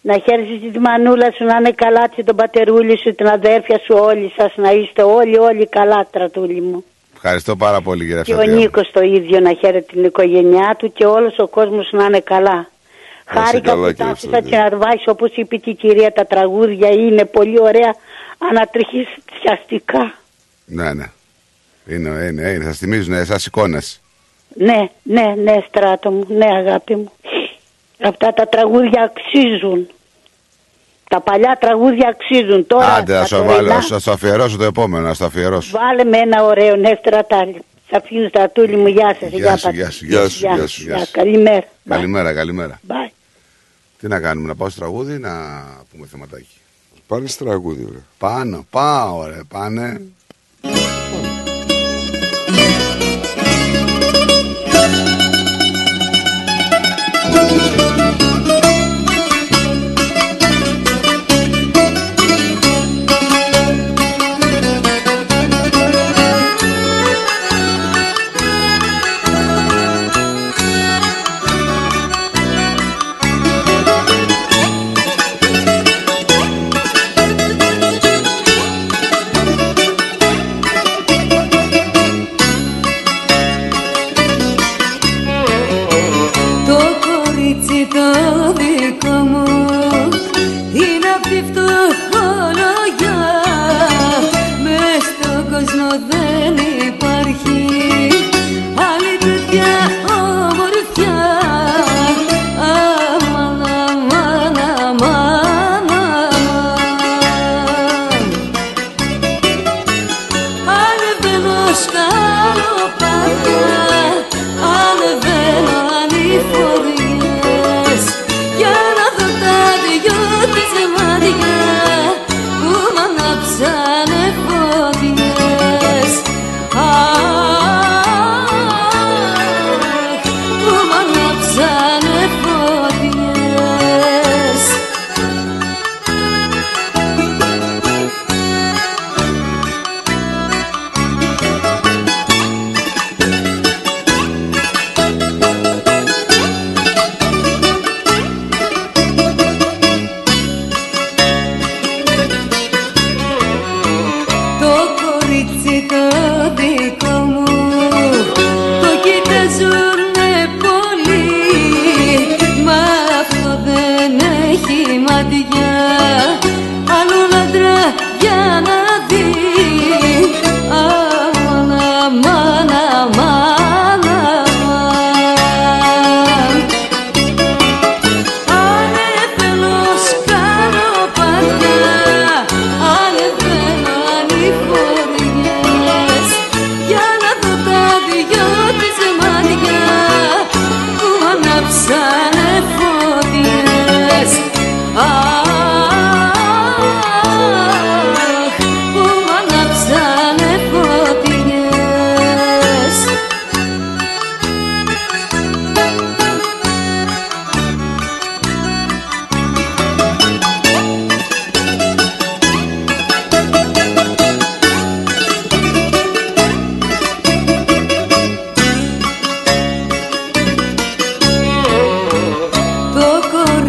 να 0.00 0.18
χαίρεσαι 0.18 0.70
τη 0.72 0.78
μανούλα 0.78 1.32
σου 1.36 1.44
να 1.44 1.56
είναι 1.56 1.72
καλά 1.72 2.08
και 2.08 2.24
τον 2.24 2.36
πατερούλη 2.36 2.98
σου 2.98 3.14
την 3.14 3.28
αδέρφια 3.28 3.78
σου 3.78 3.96
όλοι 3.98 4.32
σας 4.36 4.52
να 4.56 4.70
είστε 4.70 5.02
όλοι 5.02 5.38
όλοι 5.38 5.66
καλά 5.66 6.04
στρατούλη 6.08 6.60
μου 6.60 6.84
Ευχαριστώ 7.22 7.56
πάρα 7.56 7.80
πολύ, 7.80 8.06
κύριε 8.06 8.22
και 8.22 8.34
ο 8.34 8.38
Αυτιά. 8.38 8.54
Νίκος 8.54 8.90
το 8.92 9.00
ίδιο 9.00 9.40
να 9.40 9.54
χαίρεται 9.54 9.92
την 9.92 10.04
οικογένειά 10.04 10.74
του 10.78 10.92
και 10.92 11.06
όλος 11.06 11.38
ο 11.38 11.46
κόσμος 11.46 11.88
να 11.92 12.04
είναι 12.04 12.20
καλά. 12.20 12.68
Χάρηκα 13.26 13.70
καλά, 13.70 13.86
που 13.86 13.92
κύριε 13.92 14.04
τα 14.04 14.10
άφησα 14.10 14.40
και 14.40 14.56
να 14.56 14.76
βάσει 14.76 15.08
όπως 15.08 15.30
είπε 15.34 15.56
και 15.56 15.70
η 15.70 15.74
κυρία 15.74 16.12
τα 16.12 16.26
τραγούδια 16.26 16.88
είναι 16.90 17.24
πολύ 17.24 17.60
ωραία 17.60 17.94
ανατριχιαστικά. 18.50 20.14
Ναι, 20.64 20.92
ναι. 20.92 21.10
Είναι, 21.86 22.08
είναι, 22.08 22.50
είναι. 22.50 22.64
Σας 22.64 22.78
θυμίζουν 22.78 23.12
εσά 23.14 23.36
εικόνες. 23.46 24.00
Ναι, 24.54 24.88
ναι, 25.02 25.34
ναι 25.42 25.64
στράτο 25.68 26.10
μου, 26.10 26.26
ναι 26.28 26.46
αγάπη 26.46 26.96
μου. 26.96 27.12
Αυτά 28.02 28.32
τα 28.32 28.46
τραγούδια 28.48 29.02
αξίζουν. 29.02 29.88
Τα 31.08 31.20
παλιά 31.20 31.56
τραγούδια 31.60 32.08
αξίζουν. 32.08 32.66
Τώρα 32.66 32.94
Άντε, 32.94 33.12
τα 33.12 33.18
θα 33.18 33.26
σου 33.26 33.34
τωρινά, 33.36 33.54
βάλω, 33.54 33.82
θα 33.82 33.98
σου 34.00 34.10
αφιερώσω 34.10 34.56
το 34.56 34.64
επόμενο, 34.64 35.06
να 35.06 35.14
στο 35.14 35.24
αφιερώσω. 35.24 35.78
Βάλε 35.78 36.04
με 36.04 36.18
ένα 36.18 36.44
ωραίο 36.44 36.76
ναι 36.76 36.92
στρατάλι. 36.98 37.62
Σ' 37.90 37.94
αφήνω 37.94 38.28
στρατούλη 38.28 38.76
μου, 38.76 38.86
γεια 38.86 39.16
σας. 39.20 39.30
Γεια 39.30 39.56
σου, 39.56 39.62
πατ- 39.64 39.74
γεια 39.74 39.90
σου, 39.90 40.04
γεια 40.04 40.28
σου, 40.28 40.38
γεια 40.38 40.66
σου, 40.66 40.82
γεια 40.82 40.98
σου. 41.04 41.10
Καλημέρα. 41.12 41.64
Καλημέρα, 41.88 42.32
καλημέρα. 42.34 42.80
Bye. 42.88 43.10
Τι 44.00 44.08
να 44.08 44.20
κάνουμε, 44.20 44.48
να 44.48 44.54
πάω 44.54 44.68
στο 44.68 44.80
τραγούδι 44.80 45.14
ή 45.14 45.18
να 45.18 45.30
πούμε 45.92 46.06
θεματάκι. 46.10 46.56
Πάνε 47.06 47.26
στο 47.28 47.44
τραγούδι, 47.44 47.88
ρε. 47.92 47.98
Πάνω, 48.18 48.66
πάω, 48.70 49.26
ρε, 49.26 49.40
πάνε. 49.48 50.00
Το 50.60 50.68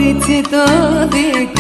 κορίτσι 0.10 0.42
το 0.50 0.58
δικό 1.08 1.59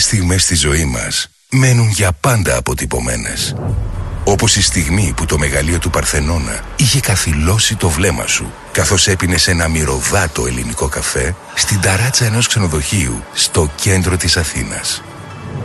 Μερικές 0.00 0.18
στιγμές 0.18 0.42
στη 0.42 0.54
ζωή 0.54 0.84
μας 0.84 1.28
μένουν 1.50 1.88
για 1.88 2.12
πάντα 2.12 2.56
αποτυπωμένες. 2.56 3.54
Όπως 4.24 4.56
η 4.56 4.62
στιγμή 4.62 5.12
που 5.16 5.26
το 5.26 5.38
μεγαλείο 5.38 5.78
του 5.78 5.90
Παρθενώνα 5.90 6.60
είχε 6.76 7.00
καθυλώσει 7.00 7.76
το 7.76 7.88
βλέμμα 7.88 8.26
σου 8.26 8.52
καθώς 8.72 9.08
έπινες 9.08 9.48
ένα 9.48 9.68
μυρωδάτο 9.68 10.46
ελληνικό 10.46 10.88
καφέ 10.88 11.34
στην 11.54 11.80
ταράτσα 11.80 12.24
ενός 12.24 12.46
ξενοδοχείου 12.46 13.22
στο 13.32 13.70
κέντρο 13.76 14.16
της 14.16 14.36
Αθήνας. 14.36 15.02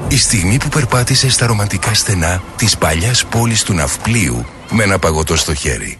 Η 0.07 0.17
στιγμή 0.17 0.57
που 0.57 0.69
περπάτησες 0.69 1.33
στα 1.33 1.45
ρομαντικά 1.45 1.93
στενά 1.93 2.43
της 2.55 2.77
παλιάς 2.77 3.25
πόλης 3.25 3.63
του 3.63 3.73
Ναυπλίου 3.73 4.45
με 4.69 4.83
ένα 4.83 4.99
παγωτό 4.99 5.35
στο 5.35 5.53
χέρι. 5.53 5.99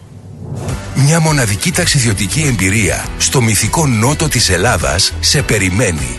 Μια 0.94 1.20
μοναδική 1.20 1.72
ταξιδιωτική 1.72 2.40
εμπειρία 2.40 3.04
στο 3.18 3.42
μυθικό 3.42 3.86
νότο 3.86 4.28
της 4.28 4.48
Ελλάδας 4.48 5.12
σε 5.20 5.42
περιμένει. 5.42 6.18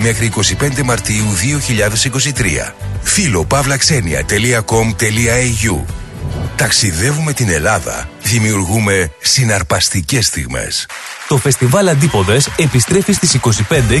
μέχρι 0.00 0.32
25 0.60 0.82
Μαρτίου 0.84 1.24
2023. 2.68 2.72
Φίλο 3.02 3.46
pavlaxenia.com.au 3.50 5.82
Ταξιδεύουμε 6.56 7.32
την 7.32 7.48
Ελλάδα. 7.48 8.08
Δημιουργούμε 8.22 9.12
συναρπαστικές 9.20 10.26
στιγμές. 10.26 10.86
Το 11.28 11.36
φεστιβάλ 11.36 11.88
Αντίποδες 11.88 12.48
επιστρέφει 12.56 13.12
στις 13.12 13.34
25 13.34 13.40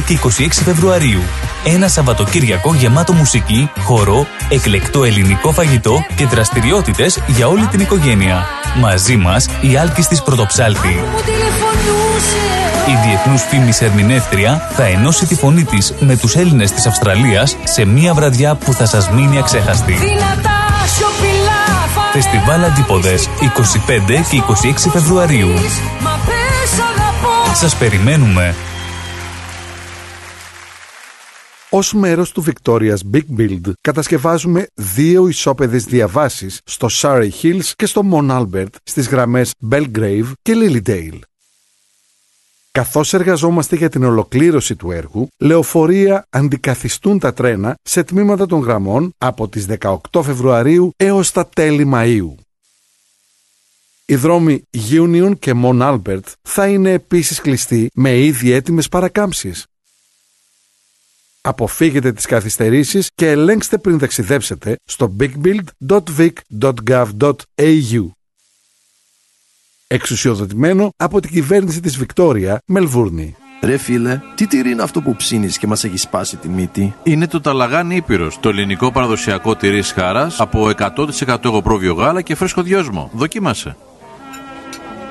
και 0.06 0.18
26 0.22 0.28
Φεβρουαρίου. 0.64 1.22
Ένα 1.64 1.88
Σαββατοκύριακο 1.88 2.74
γεμάτο 2.74 3.12
μουσική, 3.12 3.70
χορό, 3.78 4.26
εκλεκτό 4.48 5.04
ελληνικό 5.04 5.52
φαγητό 5.52 6.04
και 6.14 6.26
δραστηριότητες 6.26 7.22
για 7.26 7.48
όλη 7.48 7.66
την 7.66 7.80
οικογένεια. 7.80 8.46
Μαζί 8.80 9.16
μας 9.16 9.48
η 9.60 9.76
Άλκης 9.76 10.06
της 10.06 10.22
Πρωτοψάλτη. 10.22 10.98
Μου 12.80 12.86
τηλεφωνούσε 12.86 12.90
Η 12.90 13.08
διεθνούς 13.08 13.42
φήμης 13.42 13.80
ερμηνεύτρια 13.80 14.68
θα 14.70 14.84
ενώσει 14.84 15.26
τη 15.26 15.34
φωνή 15.34 15.64
της 15.64 15.94
με 16.00 16.16
τους 16.16 16.36
Έλληνες 16.36 16.72
της 16.72 16.86
Αυστραλίας 16.86 17.56
σε 17.64 17.84
μια 17.84 18.14
βραδιά 18.14 18.54
που 18.54 18.72
θα 18.72 18.86
σας 18.86 19.10
μείνει 19.10 19.38
αξέχαστη. 19.38 19.92
Δυνατά 19.92 20.86
σιωπηλά 20.96 21.60
Φεστιβάλ 22.12 22.64
Αντίποδες 22.64 23.28
25 23.40 24.22
και 24.30 24.42
26 24.86 24.90
Φεβρουαρίου. 24.90 25.48
Μα 26.00 26.18
πες 26.26 26.72
αγαπώ 26.72 27.54
Σας 27.54 27.76
περιμένουμε. 27.76 28.54
Ως 31.70 31.92
μέρος 31.92 32.32
του 32.32 32.44
Victoria's 32.46 33.14
Big 33.14 33.38
Build 33.38 33.72
κατασκευάζουμε 33.80 34.66
δύο 34.74 35.28
ισόπεδες 35.28 35.84
διαβάσεις 35.84 36.60
στο 36.64 36.88
Surrey 36.90 37.30
Hills 37.42 37.70
και 37.76 37.86
στο 37.86 38.02
Mount 38.12 38.40
Albert 38.40 38.74
στις 38.82 39.08
γραμμές 39.08 39.52
Belgrave 39.70 40.32
και 40.42 40.54
Lilydale. 40.54 41.29
Καθώς 42.72 43.14
εργαζόμαστε 43.14 43.76
για 43.76 43.88
την 43.88 44.04
ολοκλήρωση 44.04 44.76
του 44.76 44.90
έργου, 44.90 45.28
λεωφορεία 45.38 46.26
αντικαθιστούν 46.30 47.18
τα 47.18 47.32
τρένα 47.32 47.74
σε 47.82 48.04
τμήματα 48.04 48.46
των 48.46 48.60
γραμμών 48.60 49.12
από 49.18 49.48
τις 49.48 49.66
18 49.80 49.96
Φεβρουαρίου 50.22 50.92
έως 50.96 51.30
τα 51.30 51.46
τέλη 51.46 51.90
Μαΐου. 51.94 52.34
Οι 54.06 54.14
δρόμοι 54.14 54.62
Union 54.90 55.32
και 55.38 55.52
Mon 55.62 55.80
Albert 55.80 56.32
θα 56.42 56.68
είναι 56.68 56.92
επίσης 56.92 57.40
κλειστοί 57.40 57.90
με 57.94 58.18
ήδη 58.18 58.50
έτοιμες 58.50 58.88
παρακάμψεις. 58.88 59.66
Αποφύγετε 61.40 62.12
τις 62.12 62.26
καθυστερήσεις 62.26 63.10
και 63.14 63.30
ελέγξτε 63.30 63.78
πριν 63.78 63.98
ταξιδέψετε 63.98 64.76
στο 64.84 65.16
bigbuild.vic.gov.au. 65.20 68.10
Εξουσιοδοτημένο 69.92 70.92
από 70.96 71.20
την 71.20 71.30
κυβέρνηση 71.30 71.80
της 71.80 71.96
Βικτόρια, 71.96 72.62
Μελβούρνη. 72.66 73.36
Ρε 73.62 73.76
φίλε, 73.76 74.20
τι 74.34 74.46
τυρί 74.46 74.70
είναι 74.70 74.82
αυτό 74.82 75.00
που 75.00 75.16
ψήνεις 75.16 75.58
και 75.58 75.66
μας 75.66 75.84
έχει 75.84 75.96
σπάσει 75.96 76.36
τη 76.36 76.48
μύτη; 76.48 76.94
Είναι 77.02 77.26
το 77.26 77.40
Ταλαγάνι 77.40 77.96
Ήπειρος, 77.96 78.40
το 78.40 78.48
ελληνικό 78.48 78.92
παραδοσιακό 78.92 79.56
τυρί 79.56 79.82
χάρας 79.82 80.40
από 80.40 80.70
100% 81.26 81.44
εγωπρόβιο 81.44 81.94
γάλα 81.94 82.22
και 82.22 82.34
φρέσκο 82.34 82.62
δυόσμο. 82.62 83.10
Δοκίμασε. 83.14 83.76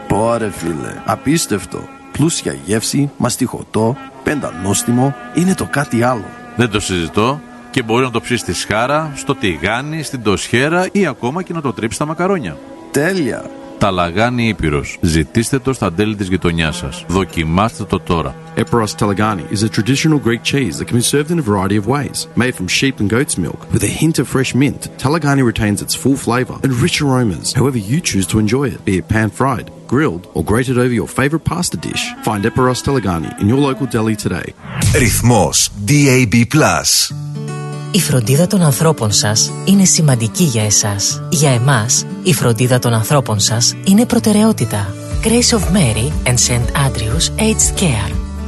Πόρε 0.08 0.50
φίλε, 0.50 1.02
απίστευτο. 1.06 1.88
Πλούσια 2.12 2.56
γεύση, 2.66 3.12
μαστιχωτό, 3.18 3.98
πεντανόστιμο, 4.24 5.16
είναι 5.34 5.56
το 5.56 5.68
κάτι 5.72 6.04
άλλο. 6.04 6.26
Δεν 6.56 6.70
το 6.70 6.80
συζητώ 6.80 7.42
και 7.72 7.84
μπορεί 7.84 8.04
να 8.04 8.12
το 8.12 8.22
ψήσεις 8.22 8.42
στη 8.42 8.54
σχάρα, 8.54 9.12
στο 9.16 9.36
τηγάνι, 9.36 10.04
στην 10.04 10.24
τοσχέρα 10.24 10.88
ή 10.92 11.06
ακόμα 11.06 11.44
και 11.44 11.54
να 11.54 11.62
το 11.62 11.74
τρίψεις 11.74 11.96
στα 11.96 12.06
μακαρόνια. 12.06 12.58
Τέλεια. 12.92 13.50
Ταλαγάνι 13.79 14.49
Ήπειρος. 14.49 14.99
Ζητήστε 15.01 15.59
το 15.59 15.73
στα 15.73 15.93
τέλη 15.93 16.17
της 16.17 16.29
γειτονιάς 16.29 16.77
σας. 16.77 17.05
Δοκιμάστε 17.09 17.85
το 17.85 18.01
τώρα. 18.01 18.35
Eperos 18.57 18.95
Talagani 18.99 19.45
is 19.53 19.63
a 19.63 19.69
traditional 19.69 20.21
Greek 20.27 20.43
cheese 20.53 20.79
that 20.79 20.87
can 20.89 20.97
be 21.03 21.09
served 21.13 21.31
in 21.35 21.39
a 21.39 21.47
variety 21.51 21.77
of 21.81 21.87
ways. 21.97 22.19
Made 22.43 22.55
from 22.59 22.69
sheep 22.79 22.95
and 23.01 23.09
goat's 23.15 23.37
milk 23.47 23.61
with 23.73 23.83
a 23.91 23.93
hint 24.01 24.17
of 24.21 24.27
fresh 24.35 24.53
mint, 24.63 24.83
Talagani 25.05 25.45
retains 25.53 25.79
its 25.85 25.95
full 26.03 26.19
flavour 26.27 26.57
and 26.65 26.73
rich 26.85 26.99
aromas, 27.05 27.49
however 27.61 27.81
you 27.91 27.99
choose 28.11 28.27
to 28.29 28.39
enjoy 28.45 28.67
it, 28.75 28.81
be 28.89 28.95
it 29.01 29.07
pan 29.15 29.31
fried, 29.39 29.67
grilled, 29.93 30.25
or 30.35 30.43
grated 30.53 30.77
over 30.85 30.95
your 31.01 31.11
favourite 31.19 31.45
pasta 31.53 31.77
dish. 31.89 32.05
Find 32.29 32.43
Eperos 32.51 32.81
Talagani 32.87 33.31
in 33.41 33.47
your 33.51 33.61
local 33.69 33.87
deli 33.95 34.17
today. 34.25 34.49
Ρυθμός 35.03 35.57
DAB+. 35.91 36.35
Η 37.92 38.00
φροντίδα 38.00 38.48
των 38.48 38.62
ανθρώπων 38.62 39.12
σας 39.12 39.52
είναι 39.66 39.86
σημαντική 39.86 40.44
για 40.44 40.64
εσάς. 40.64 41.22
Για 41.30 41.52
εμάς, 41.52 42.06
η 42.24 42.34
φροντίδα 42.34 42.80
των 42.80 42.94
ανθρώπων 42.94 43.40
σας 43.40 43.76
είναι 43.84 44.06
προτεραιότητα. 44.06 44.94
Grace 45.24 45.58
of 45.58 45.62
Mary 45.62 46.30
and 46.30 46.38
St. 46.38 46.66
Andrews 46.86 47.42
Aged 47.42 47.82
Care. 47.82 48.29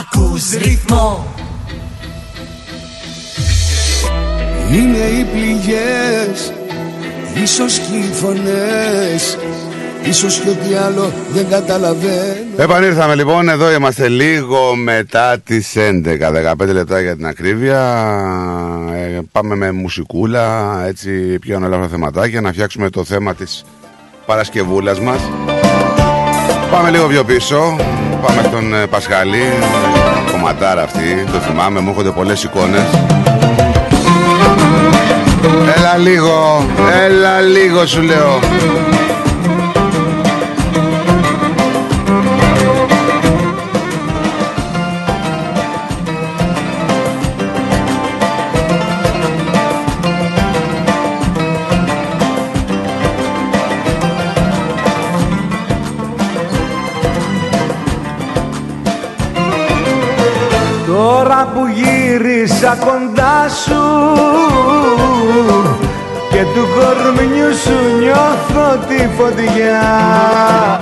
ακούς 0.00 0.50
ρυθμό. 0.50 1.34
Είναι 4.72 4.98
οι 4.98 5.24
πληγές, 5.24 6.52
ίσως 7.42 7.78
και 7.78 7.96
οι 7.96 8.12
φωνές 8.12 9.36
Ίσως 10.08 10.38
και 10.38 10.48
ό,τι 10.48 10.74
άλλο 10.74 11.12
δεν 11.32 11.48
καταλαβαίνω. 11.48 12.34
Επανήρθαμε 12.56 13.14
λοιπόν, 13.14 13.48
εδώ 13.48 13.72
είμαστε 13.72 14.08
λίγο 14.08 14.74
μετά 14.74 15.38
τις 15.38 15.74
11, 15.76 16.18
15 16.58 16.66
λεπτά 16.72 17.00
για 17.00 17.16
την 17.16 17.26
ακρίβεια. 17.26 17.80
Ε, 18.94 19.20
Πάμε 19.32 19.54
με 19.54 19.72
μουσικούλα, 19.72 20.76
έτσι 20.86 21.38
πιο 21.38 21.56
ανέλαφρα 21.56 21.88
θεματάκια 21.88 22.40
Να 22.40 22.52
φτιάξουμε 22.52 22.90
το 22.90 23.04
θέμα 23.04 23.34
της 23.34 23.64
Παρασκευούλας 24.26 25.00
μας 25.00 25.20
Πάμε 26.70 26.90
λίγο 26.90 27.06
πιο 27.06 27.24
πίσω, 27.24 27.76
πάμε 28.22 28.42
στον 28.48 28.74
ε, 28.74 28.86
Πασχαλή. 28.86 29.52
Κομματάρα 30.32 30.82
αυτή, 30.82 31.24
το 31.32 31.38
θυμάμαι, 31.38 31.80
μου 31.80 31.88
έρχονται 31.88 32.10
πολλές 32.10 32.42
εικόνες. 32.42 32.84
Έλα 35.76 35.96
λίγο, 35.96 36.66
έλα 37.04 37.40
λίγο 37.40 37.86
σου 37.86 38.02
λέω 38.02 38.38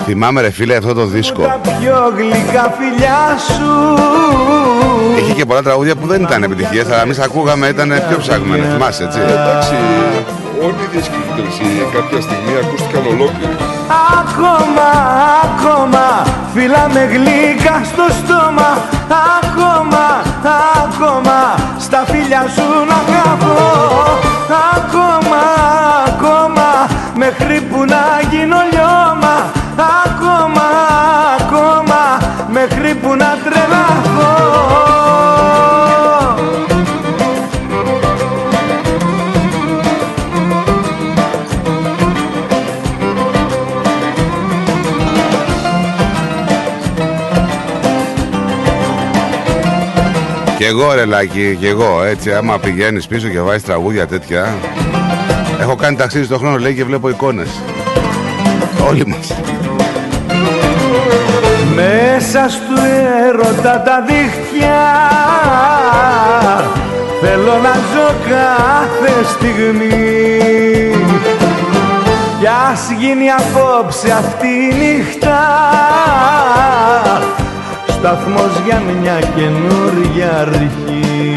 Θυμάμαι 0.06 0.40
ρε 0.40 0.50
φίλε 0.50 0.76
αυτό 0.76 0.94
το 0.94 1.04
δίσκο 1.04 1.42
Τα 1.42 1.60
πιο 1.78 2.12
γλυκά 2.16 2.74
φιλιά 2.78 3.22
σου. 3.46 3.72
Είχε 5.18 5.32
και 5.32 5.44
πολλά 5.44 5.62
τραγούδια 5.62 5.96
που 5.96 6.06
δεν 6.06 6.22
ήταν 6.22 6.42
επιτυχίες 6.42 6.86
Αλλά 6.86 7.02
εμείς 7.02 7.18
ακούγαμε 7.18 7.66
ήταν 7.66 7.88
πιο 8.08 8.18
ψαγμένα. 8.18 8.64
Θυμάσαι 8.72 9.04
έτσι. 9.04 9.18
Ε, 9.18 9.22
εντάξει, 9.22 9.74
όλοι 10.64 10.82
οι 10.84 10.96
δίσκοι 10.96 11.16
του 11.26 11.32
Τελσί 11.36 11.70
κάποια 11.92 12.20
στιγμή 12.20 12.52
ακούστηκαν 12.62 13.02
ολόκληροι. 13.06 13.56
Ακόμα, 14.20 14.88
ακόμα 15.46 16.06
Φύλλα 16.54 16.88
με 16.94 17.02
γλυκά 17.12 17.76
στο 17.90 18.06
στόμα. 18.18 18.70
Ακόμα, 19.38 20.06
ακόμα 20.84 21.38
Στα 21.78 22.04
φίλια 22.10 22.42
σου 22.54 22.68
να 22.90 22.98
αγαπώ 23.04 23.62
Ακόμα, 24.76 25.42
ακόμα 26.08 26.68
Μέχρι 27.14 27.60
που 27.60 27.84
να 27.84 28.02
γίνω 28.30 28.56
λιώμα 28.72 29.62
Ακόμα, 29.76 30.62
ακόμα 31.40 32.18
Μέχρι 32.52 32.94
που 32.94 33.14
να 33.14 33.36
τρελαθώ. 33.44 34.64
Κι 50.56 50.64
εγώ 50.64 50.92
ρε 50.92 51.04
Λάκη, 51.04 51.56
κι 51.60 51.66
εγώ 51.66 52.02
έτσι 52.04 52.34
άμα 52.34 52.58
πηγαίνεις 52.58 53.06
πίσω 53.06 53.28
και 53.28 53.40
βάζεις 53.40 53.62
τραγούδια 53.62 54.06
τέτοια 54.06 54.54
Έχω 55.60 55.74
κάνει 55.76 55.96
ταξίδι 55.96 56.24
στον 56.24 56.38
χρόνο 56.38 56.58
λέει 56.58 56.74
και 56.74 56.84
βλέπω 56.84 57.08
εικόνες. 57.08 57.48
Όλοι 58.88 59.06
μας 59.06 59.34
Μέσα 61.84 62.48
στου 62.48 62.74
έρωτα 63.26 63.82
τα 63.82 64.04
δίχτυα. 64.06 64.82
Θέλω 67.20 67.58
να 67.62 67.72
ζω 67.72 68.14
κάθε 68.28 69.24
στιγμή. 69.24 70.18
Κι 72.40 72.46
ας 72.72 72.90
γίνει 72.98 73.30
απόψε 73.30 74.12
αυτή 74.12 74.46
η 74.46 74.74
νύχτα. 74.78 75.40
Σταθμός 77.86 78.60
για 78.64 78.82
μια 79.00 79.18
καινούρια 79.34 80.38
αρχή. 80.40 81.34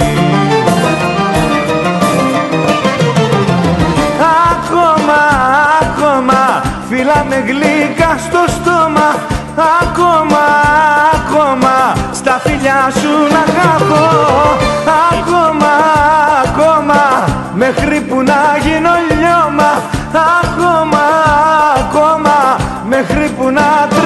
Ακόμα, 4.52 5.20
ακόμα 5.82 6.62
Φύλλα 6.90 7.26
με 7.30 7.44
γλυκά 7.48 8.18
στο 8.18 8.44
στόμα 8.48 9.37
Ακόμα, 9.58 10.46
ακόμα 11.16 11.94
Στα 12.12 12.40
φιλιά 12.44 12.92
σου 13.00 13.10
να 13.34 13.40
αγαπώ 13.40 14.06
Ακόμα, 15.12 15.74
ακόμα 16.46 17.02
Μέχρι 17.56 18.02
που 18.02 18.22
να 18.22 18.58
γίνω 18.62 18.94
λιώμα. 19.10 19.72
Ακόμα, 20.42 21.06
ακόμα 21.80 22.56
Μέχρι 22.88 23.30
που 23.38 23.50
να 23.50 23.97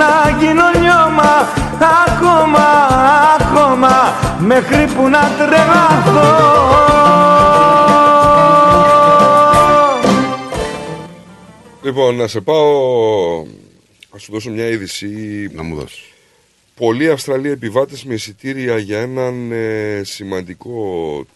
να 0.00 0.36
γίνω 0.38 0.64
λιώμα 0.80 1.48
Ακόμα, 2.06 2.66
ακόμα 3.40 4.14
Μέχρι 4.40 4.86
που 4.86 5.08
να 5.08 5.20
τρελαθώ 5.36 6.54
Λοιπόν, 11.82 12.16
να 12.16 12.26
σε 12.26 12.40
πάω. 12.40 13.44
Να 14.12 14.18
σου 14.18 14.32
δώσω 14.32 14.50
μια 14.50 14.68
είδηση. 14.68 15.08
Να 15.52 15.62
μου 15.62 15.76
δώσεις. 15.76 16.04
Πολλοί 16.74 17.10
Αυστραλοί 17.10 17.50
επιβάτες 17.50 18.04
με 18.04 18.14
εισιτήρια 18.14 18.78
για 18.78 19.00
έναν 19.00 19.52
ε, 19.52 20.02
σημαντικό 20.04 21.26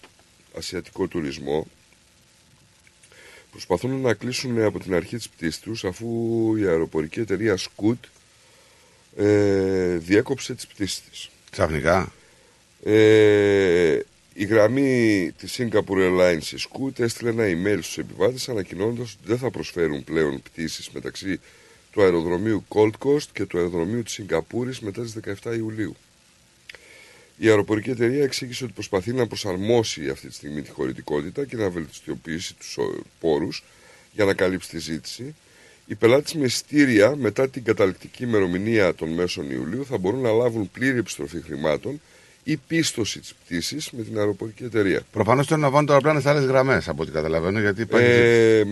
ασιατικό 0.56 1.06
τουρισμό 1.06 1.66
προσπαθούν 3.50 4.00
να 4.00 4.14
κλείσουν 4.14 4.62
από 4.62 4.80
την 4.80 4.94
αρχή 4.94 5.16
της 5.16 5.28
πτήσης 5.28 5.60
τους 5.60 5.84
αφού 5.84 6.06
η 6.56 6.66
αεροπορική 6.66 7.20
εταιρεία 7.20 7.58
Scoot 7.58 7.98
ε, 9.16 9.96
διέκοψε 9.96 10.54
τις 10.54 10.66
πτήσεις 10.66 11.02
της. 11.10 11.30
Ξαφνικά. 11.50 12.12
Ε, 12.84 13.98
η 14.34 14.44
γραμμή 14.44 15.32
της 15.38 15.56
Singapore 15.58 15.96
Airlines 15.96 16.52
η 16.52 16.56
Scoot 16.68 17.00
έστειλε 17.00 17.30
ένα 17.30 17.44
email 17.44 17.78
στους 17.82 17.98
επιβάτες 17.98 18.48
ανακοινώνοντας 18.48 19.12
ότι 19.12 19.28
δεν 19.28 19.38
θα 19.38 19.50
προσφέρουν 19.50 20.04
πλέον 20.04 20.42
πτήσεις 20.42 20.90
μεταξύ 20.90 21.40
του 21.92 22.02
αεροδρομίου 22.02 22.64
Gold 22.68 22.92
Coast 22.98 23.26
και 23.32 23.44
του 23.44 23.58
αεροδρομίου 23.58 24.02
της 24.02 24.12
Σιγκαπούρης 24.12 24.80
μετά 24.80 25.02
τις 25.02 25.14
17 25.42 25.56
Ιουλίου. 25.56 25.96
Η 27.36 27.48
αεροπορική 27.48 27.90
εταιρεία 27.90 28.22
εξήγησε 28.22 28.64
ότι 28.64 28.72
προσπαθεί 28.72 29.12
να 29.12 29.26
προσαρμόσει 29.26 30.08
αυτή 30.08 30.28
τη 30.28 30.34
στιγμή 30.34 30.62
τη 30.62 30.70
χωρητικότητα 30.70 31.44
και 31.44 31.56
να 31.56 31.70
βελτιστοποιήσει 31.70 32.54
τους 32.54 32.78
πόρους 33.20 33.64
για 34.12 34.24
να 34.24 34.34
καλύψει 34.34 34.68
τη 34.68 34.78
ζήτηση. 34.78 35.34
Οι 35.90 35.94
πελάτες 35.94 36.34
με 36.34 36.44
εισιτήρια 36.44 37.16
μετά 37.16 37.48
την 37.48 37.64
καταληκτική 37.64 38.22
ημερομηνία 38.22 38.94
των 38.94 39.08
μέσων 39.08 39.50
Ιουλίου 39.50 39.86
θα 39.86 39.98
μπορούν 39.98 40.20
να 40.20 40.30
λάβουν 40.32 40.70
πλήρη 40.72 40.98
επιστροφή 40.98 41.40
χρημάτων 41.42 42.00
ή 42.44 42.56
πίστοση 42.56 43.20
της 43.20 43.34
πτήσης 43.44 43.90
με 43.90 44.02
την 44.02 44.18
αεροπορική 44.18 44.64
εταιρεία. 44.64 45.00
Προφανώς 45.12 45.46
θέλουν 45.46 45.62
να 45.62 45.70
βάλουν 45.70 45.86
το 45.86 45.92
αεροπλάνο 45.92 46.20
σε 46.20 46.28
άλλες 46.28 46.44
γραμμές 46.44 46.88
από 46.88 47.02
ό,τι 47.02 47.10
καταλαβαίνω. 47.10 47.60
Γιατί 47.60 47.82
υπάρχει. 47.82 48.08
Ε, 48.10 48.64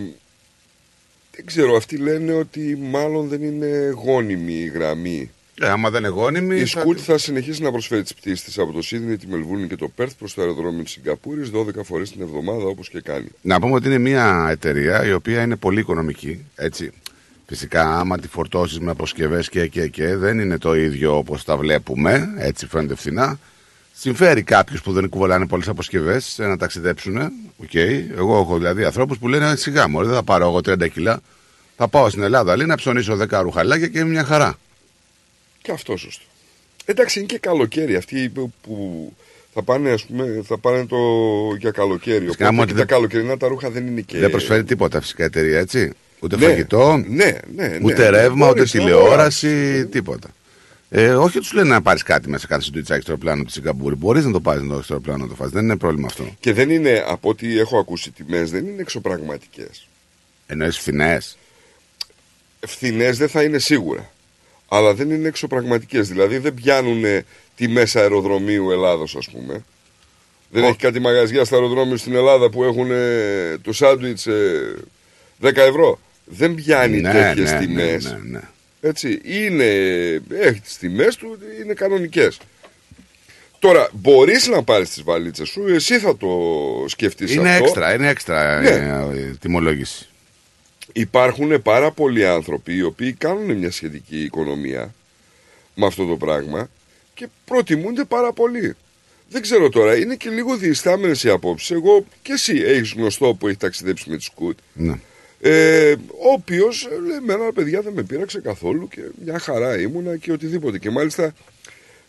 δεν 1.35 1.45
ξέρω, 1.45 1.75
αυτοί 1.75 1.97
λένε 1.97 2.33
ότι 2.33 2.77
μάλλον 2.81 3.27
δεν 3.27 3.43
είναι 3.43 3.93
γόνιμη 4.05 4.53
η 4.53 4.67
γραμμή. 4.67 5.31
Ε, 5.61 5.67
άμα 5.67 5.89
δεν 5.89 5.99
είναι 6.03 6.09
γόνιμη. 6.13 6.59
Η 6.59 6.65
θα- 6.65 6.83
Scoot 6.85 6.97
θα 6.97 7.17
συνεχίσει 7.17 7.61
να 7.61 7.71
προσφέρει 7.71 8.01
τις 8.01 8.13
πτήσεις 8.13 8.43
της 8.43 8.57
από 8.59 8.71
το 8.71 8.81
Σίδνεϊ, 8.81 9.17
τη 9.17 9.27
Μελβούρνη 9.27 9.67
και 9.67 9.75
το 9.75 9.87
Πέρθ 9.95 10.13
προς 10.17 10.33
το 10.33 10.41
αεροδρόμιο 10.41 10.83
της 10.83 10.91
Σιγκαπούρης 10.91 11.49
12 11.49 11.83
φορές 11.83 12.11
την 12.11 12.21
εβδομάδα 12.21 12.63
όπως 12.63 12.89
και 12.89 13.01
κάνει. 13.01 13.27
Να 13.41 13.59
πούμε 13.59 13.73
ότι 13.73 13.87
είναι 13.87 13.97
μια 13.97 14.47
εταιρεία 14.51 15.05
η 15.05 15.13
οποία 15.13 15.41
είναι 15.41 15.55
πολύ 15.55 15.79
οικονομική. 15.79 16.45
Έτσι. 16.55 16.91
Φυσικά, 17.49 17.99
άμα 17.99 18.19
τη 18.19 18.27
φορτώσεις 18.27 18.79
με 18.79 18.91
αποσκευές 18.91 19.49
και, 19.49 19.67
και, 19.67 19.87
και, 19.87 20.15
δεν 20.15 20.39
είναι 20.39 20.57
το 20.57 20.75
ίδιο 20.75 21.17
όπως 21.17 21.43
τα 21.43 21.57
βλέπουμε. 21.57 22.27
Έτσι 22.37 22.67
φαίνεται 22.67 22.95
φθηνά. 22.95 23.39
Συμφέρει 23.93 24.43
κάποιου 24.43 24.77
που 24.83 24.91
δεν 24.91 25.09
κουβαλάνε 25.09 25.47
πολλές 25.47 25.67
αποσκευές 25.67 26.35
να 26.37 26.57
ταξιδέψουν. 26.57 27.17
Οκ. 27.57 27.73
Εγώ 28.17 28.39
έχω 28.39 28.57
δηλαδή 28.57 28.83
ανθρώπους 28.83 29.17
που 29.17 29.27
λένε 29.27 29.55
σιγά 29.55 29.87
μου, 29.87 30.03
δεν 30.05 30.13
θα 30.13 30.23
πάρω 30.23 30.45
εγώ 30.47 30.57
30 30.57 30.89
κιλά. 30.91 31.21
Θα 31.77 31.87
πάω 31.87 32.09
στην 32.09 32.23
Ελλάδα, 32.23 32.55
λέει 32.57 32.65
να 32.67 32.75
ψωνίσω 32.75 33.17
10 33.29 33.39
ρουχαλάκια 33.41 33.87
και 33.87 33.99
είναι 33.99 34.07
μια 34.09 34.23
χαρά. 34.23 34.55
Και 35.61 35.71
αυτό 35.71 35.97
σωστό. 35.97 36.23
Εντάξει, 36.85 37.19
είναι 37.19 37.27
και 37.27 37.37
καλοκαίρι. 37.37 37.95
Αυτοί 37.95 38.29
που, 38.29 38.53
που 38.61 39.13
θα 39.53 39.63
πάνε, 39.63 39.91
ας 39.91 40.03
πούμε, 40.05 40.41
θα 40.45 40.57
πάνε 40.57 40.85
το 40.85 40.97
για 41.59 41.71
καλοκαίρι. 41.71 42.25
Φυσικά, 42.25 42.45
Οπότε 42.47 42.55
άμα 42.57 42.65
και 42.65 42.73
δεν- 42.73 42.87
τα 42.87 42.93
καλοκαιρινά 42.93 43.37
τα 43.37 43.47
ρούχα 43.47 43.69
δεν 43.69 43.87
είναι 43.87 44.01
και. 44.01 44.17
Δεν 44.17 44.29
προσφέρει 44.29 44.63
τίποτα 44.63 45.01
φυσικά 45.01 45.23
η 45.23 45.25
εταιρεία, 45.25 45.59
έτσι. 45.59 45.91
Ούτε 46.19 46.37
Ναι, 46.37 46.45
φαγητό, 46.45 46.97
ναι, 47.07 47.37
ναι, 47.55 47.67
ναι. 47.67 47.79
ούτε 47.81 48.09
ρεύμα, 48.09 48.47
ούτε 48.47 48.55
Μπορείς 48.55 48.73
να 48.73 48.79
τηλεόραση, 48.79 49.85
τίποτα. 49.85 50.29
Ε, 50.89 51.13
όχι 51.13 51.39
τους 51.39 51.53
λένε 51.53 51.69
να 51.69 51.81
πάρεις 51.81 52.03
κάτι 52.03 52.29
μέσα, 52.29 52.47
κάτι 52.47 52.63
σουντουιτσάκι 52.63 53.01
στο 53.01 53.11
αεροπλάνο 53.11 53.43
της 53.43 53.53
Σιγκαπούρη. 53.53 53.95
Μπορείς 53.95 54.25
να 54.25 54.31
το 54.31 54.39
πάρεις 54.39 54.63
στο 54.63 54.75
αεροπλάνο 54.89 55.23
να 55.23 55.29
το 55.29 55.35
φας. 55.35 55.49
Δεν 55.49 55.63
είναι 55.63 55.77
πρόβλημα 55.77 56.07
αυτό. 56.07 56.35
Και 56.39 56.53
δεν 56.53 56.69
είναι, 56.69 57.03
από 57.07 57.29
ό,τι 57.29 57.59
έχω 57.59 57.79
ακούσει 57.79 58.11
τιμές, 58.11 58.51
δεν 58.51 58.65
είναι 58.65 58.81
εξωπραγματικές. 58.81 59.87
Εννοείς 60.47 60.77
φθηνές; 60.77 61.37
Φθηνές 62.67 63.17
δεν 63.17 63.29
θα 63.29 63.43
είναι 63.43 63.57
σίγουρα. 63.57 64.11
Αλλά 64.67 64.93
δεν 64.93 65.11
είναι 65.11 65.27
εξωπραγματικές. 65.27 66.07
Δηλαδή 66.07 66.37
δεν 66.37 66.53
πιάνουν 66.53 67.03
τιμέ 67.55 67.83
αεροδρομίου 67.93 68.71
Ελλάδος, 68.71 69.15
ας 69.15 69.29
πούμε. 69.29 69.63
Δεν 70.51 70.63
έχει 70.63 70.77
κάτι 70.77 70.99
μαγαζιά 70.99 71.45
στα 71.45 71.55
αεροδρόμια 71.55 71.97
στην 71.97 72.15
Ελλάδα 72.15 72.49
που 72.49 72.63
έχουν 72.63 72.91
ε, 72.91 73.57
το 73.61 73.73
σάντουιτς 73.73 74.27
10 75.41 75.55
ευρώ. 75.55 75.99
Δεν 76.31 76.55
πιάνει 76.55 77.01
Ναι, 77.01 77.11
τέτοιες 77.11 77.51
ναι, 77.51 77.59
ναι, 77.59 77.65
τιμές. 77.65 78.03
ναι, 78.05 78.19
ναι. 78.29 78.39
Έτσι, 78.81 79.19
είναι, 79.23 79.65
έχει 80.29 80.59
τις 80.63 80.77
τιμές 80.77 81.15
του, 81.15 81.37
είναι 81.63 81.73
κανονικές. 81.73 82.39
Τώρα, 83.59 83.89
μπορείς 83.93 84.47
να 84.47 84.63
πάρεις 84.63 84.89
τις 84.89 85.03
βαλίτσες 85.03 85.49
σου, 85.49 85.67
εσύ 85.67 85.99
θα 85.99 86.17
το 86.17 86.29
σκεφτείς 86.87 87.33
Είναι 87.33 87.49
αυτό. 87.51 87.63
έξτρα, 87.63 87.93
είναι 87.93 88.07
έξτρα 88.09 88.61
Ναι. 88.61 88.69
ε, 88.69 89.19
η 89.19 89.37
τιμολόγηση. 89.39 90.07
Υπάρχουν 90.93 91.61
πάρα 91.61 91.91
πολλοί 91.91 92.25
άνθρωποι 92.27 92.75
οι 92.75 92.81
οποίοι 92.83 93.13
κάνουν 93.13 93.57
μια 93.57 93.71
σχετική 93.71 94.23
οικονομία 94.23 94.93
με 95.75 95.85
αυτό 95.85 96.05
το 96.05 96.15
πράγμα 96.17 96.69
και 97.13 97.27
προτιμούνται 97.45 98.03
πάρα 98.03 98.33
πολύ. 98.33 98.75
Δεν 99.29 99.41
ξέρω 99.41 99.69
τώρα, 99.69 99.95
είναι 99.97 100.15
και 100.15 100.29
λίγο 100.29 100.57
διεστάμενες 100.57 101.23
οι 101.23 101.29
απόψεις. 101.29 101.71
Εγώ 101.71 102.05
και 102.21 102.31
εσύ 102.33 102.61
έχεις 102.65 102.91
γνωστό 102.91 103.33
που 103.33 103.47
έχεις 103.47 103.59
ταξιδέψει 103.59 104.09
με 104.09 104.17
τη 104.17 104.23
σκούτ. 104.23 104.57
Ναι. 104.73 104.99
Ε, 105.41 105.91
ο 106.09 106.31
οποίο 106.33 106.67
λέει: 107.07 107.15
Εμένα, 107.17 107.51
παιδιά, 107.53 107.81
δεν 107.81 107.93
με 107.93 108.03
πείραξε 108.03 108.39
καθόλου 108.39 108.87
και 108.87 109.01
μια 109.25 109.39
χαρά 109.39 109.79
ήμουνα 109.79 110.17
και 110.17 110.31
οτιδήποτε. 110.31 110.77
Και 110.79 110.89
μάλιστα 110.89 111.33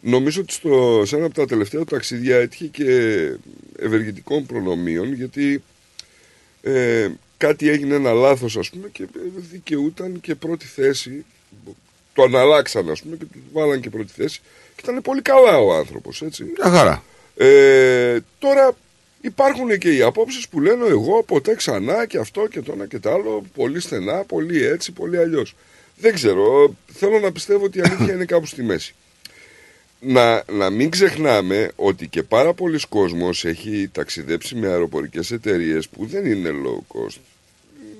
νομίζω 0.00 0.40
ότι 0.40 0.52
στο, 0.52 1.02
σε 1.06 1.16
ένα 1.16 1.26
από 1.26 1.34
τα 1.34 1.46
τελευταία 1.46 1.80
του 1.80 1.86
ταξίδια 1.86 2.36
έτυχε 2.36 2.66
και 2.66 2.86
ευεργετικών 3.78 4.46
προνομίων 4.46 5.12
γιατί 5.12 5.62
ε, 6.62 7.08
κάτι 7.36 7.68
έγινε 7.68 7.94
ένα 7.94 8.12
λάθος 8.12 8.56
ας 8.56 8.70
πούμε 8.70 8.88
και 8.88 9.06
δικαιούταν 9.50 10.20
και 10.20 10.34
πρώτη 10.34 10.66
θέση 10.66 11.24
το 12.14 12.22
αναλλάξαν 12.22 12.90
ας 12.90 13.02
πούμε 13.02 13.16
και 13.16 13.24
του 13.24 13.42
βάλαν 13.52 13.80
και 13.80 13.90
πρώτη 13.90 14.12
θέση 14.16 14.40
και 14.76 14.82
ήταν 14.82 15.02
πολύ 15.02 15.22
καλά 15.22 15.58
ο 15.58 15.74
άνθρωπος 15.74 16.22
έτσι 16.22 16.44
Μια 16.44 16.70
χαρά. 16.70 17.04
ε, 17.36 18.18
τώρα 18.38 18.76
υπάρχουν 19.20 19.78
και 19.78 19.94
οι 19.94 20.02
απόψεις 20.02 20.48
που 20.48 20.60
λένε 20.60 20.86
εγώ 20.86 21.22
ποτέ 21.22 21.54
ξανά 21.54 22.06
και 22.06 22.18
αυτό 22.18 22.46
και 22.48 22.60
το 22.60 22.72
ένα 22.72 22.86
και 22.86 22.98
το 22.98 23.10
άλλο 23.10 23.44
πολύ 23.54 23.80
στενά, 23.80 24.24
πολύ 24.24 24.64
έτσι, 24.64 24.92
πολύ 24.92 25.18
αλλιώς. 25.18 25.54
Δεν 25.96 26.14
ξέρω, 26.14 26.74
θέλω 26.86 27.18
να 27.18 27.32
πιστεύω 27.32 27.64
ότι 27.64 27.78
η 27.78 27.82
αλήθεια 27.84 28.14
είναι 28.14 28.24
κάπου 28.24 28.46
στη 28.46 28.62
μέση. 28.62 28.94
Να, 30.00 30.44
να 30.52 30.70
μην 30.70 30.90
ξεχνάμε 30.90 31.70
ότι 31.76 32.08
και 32.08 32.22
πάρα 32.22 32.54
πολλοί 32.54 32.80
κόσμος 32.88 33.44
έχει 33.44 33.88
ταξιδέψει 33.92 34.54
με 34.54 34.68
αεροπορικές 34.68 35.30
εταιρείες 35.30 35.88
που 35.88 36.06
δεν 36.06 36.26
είναι 36.26 36.50
low 36.50 36.96
cost. 36.96 37.18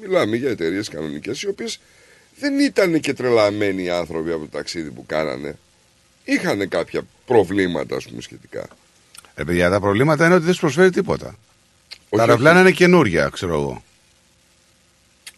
Μιλάμε 0.01 0.37
για 0.37 0.51
εταιρείες 0.51 0.89
κανονικές 0.89 1.43
οι 1.43 1.49
οποίες 1.49 1.81
δεν 2.39 2.59
ήταν 2.59 3.01
και 3.01 3.15
τρελαμένοι 3.15 3.91
άνθρωποι 3.91 4.31
από 4.31 4.41
το 4.41 4.51
ταξίδι 4.51 4.91
που 4.91 5.07
κάνανε. 5.07 5.59
Είχαν 6.25 6.69
κάποια 6.69 7.03
προβλήματα 7.27 7.97
ας 7.97 8.05
πούμε 8.09 8.21
σχετικά. 8.23 8.69
Ε, 9.41 9.45
παιδιά, 9.45 9.71
τα 9.71 9.81
προβλήματα 9.81 10.27
είναι 10.27 10.35
ότι 10.35 10.45
δεν 10.45 10.55
σου 10.55 10.61
προσφέρει 10.61 10.91
τίποτα. 10.91 11.25
τα 11.25 11.35
όχι. 12.09 12.21
αεροπλάνα 12.21 12.61
είναι 12.61 12.71
καινούρια, 12.71 13.29
ξέρω 13.29 13.53
εγώ. 13.53 13.83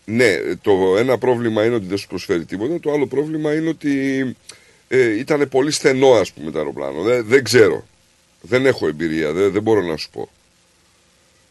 Ναι, 0.04 0.36
το 0.62 0.96
ένα 0.98 1.18
πρόβλημα 1.18 1.64
είναι 1.64 1.74
ότι 1.74 1.86
δεν 1.86 1.98
σου 1.98 2.08
προσφέρει 2.08 2.44
τίποτα. 2.44 2.80
Το 2.80 2.92
άλλο 2.92 3.06
πρόβλημα 3.06 3.54
είναι 3.54 3.68
ότι 3.68 4.20
ε, 4.88 5.18
ήταν 5.18 5.48
πολύ 5.48 5.70
στενό, 5.70 6.12
ας 6.12 6.32
πούμε, 6.32 6.50
το 6.50 6.58
αεροπλάνο. 6.58 7.02
Δεν, 7.02 7.24
δεν 7.26 7.44
ξέρω. 7.44 7.86
Δεν 8.40 8.66
έχω 8.66 8.86
εμπειρία. 8.86 9.32
Δεν, 9.32 9.52
δεν 9.52 9.62
μπορώ 9.62 9.82
να 9.82 9.96
σου 9.96 10.10
πω. 10.10 10.28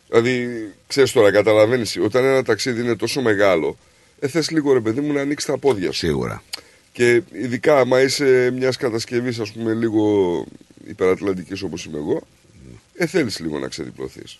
Δηλαδή, 0.08 0.50
ξέρεις 0.88 1.12
τώρα, 1.12 1.32
καταλαβαίνεις, 1.32 1.98
όταν 2.04 2.24
ένα 2.24 2.44
ταξίδι 2.44 2.82
είναι 2.82 2.96
τόσο 2.96 3.22
μεγάλο, 3.22 3.78
ε, 4.20 4.28
θες 4.28 4.50
λίγο 4.50 4.74
ρε 4.74 4.80
παιδί 4.80 5.02
μου 5.02 5.14
να 5.14 5.22
ανοίξεις 5.22 5.50
τα 5.50 5.58
πόδια 5.58 5.92
σου. 5.92 5.98
Σίγουρα. 5.98 6.44
Και 6.92 7.22
ειδικά, 7.32 7.80
άμα 7.80 8.02
είσαι 8.02 8.52
μιας 8.54 8.78
κατασκευής, 8.78 9.40
ας 9.40 9.52
πούμε, 9.52 9.74
λίγο 9.74 10.46
υπερατλαντικής 10.88 11.62
όπως 11.62 11.86
είμαι 11.86 11.98
εγώ, 11.98 12.22
ε, 12.96 13.06
θέλεις 13.06 13.40
λίγο 13.40 13.60
να 13.60 13.68
ξεδιπλωθείς. 13.68 14.40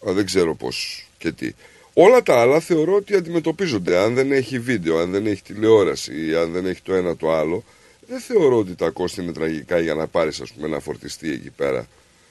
Δεν 0.00 0.24
ξέρω 0.24 0.54
πώς 0.54 1.06
και 1.18 1.32
τι. 1.32 1.52
Όλα 1.92 2.22
τα 2.22 2.40
άλλα 2.40 2.60
θεωρώ 2.60 2.94
ότι 2.94 3.14
αντιμετωπίζονται. 3.14 3.98
Αν 3.98 4.14
δεν 4.14 4.32
έχει 4.32 4.58
βίντεο, 4.58 4.98
αν 4.98 5.10
δεν 5.10 5.26
έχει 5.26 5.42
τηλεόραση, 5.42 6.36
αν 6.36 6.52
δεν 6.52 6.66
έχει 6.66 6.82
το 6.82 6.94
ένα 6.94 7.16
το 7.16 7.32
άλλο, 7.32 7.64
δεν 8.08 8.20
θεωρώ 8.20 8.58
ότι 8.58 8.74
τα 8.74 8.90
κόστη 8.90 9.22
είναι 9.22 9.32
τραγικά 9.32 9.78
για 9.78 9.94
να 9.94 10.06
πάρεις 10.06 10.42
ένα 10.62 10.80
φορτιστή 10.80 11.30
εκεί 11.30 11.50
πέρα 11.50 11.86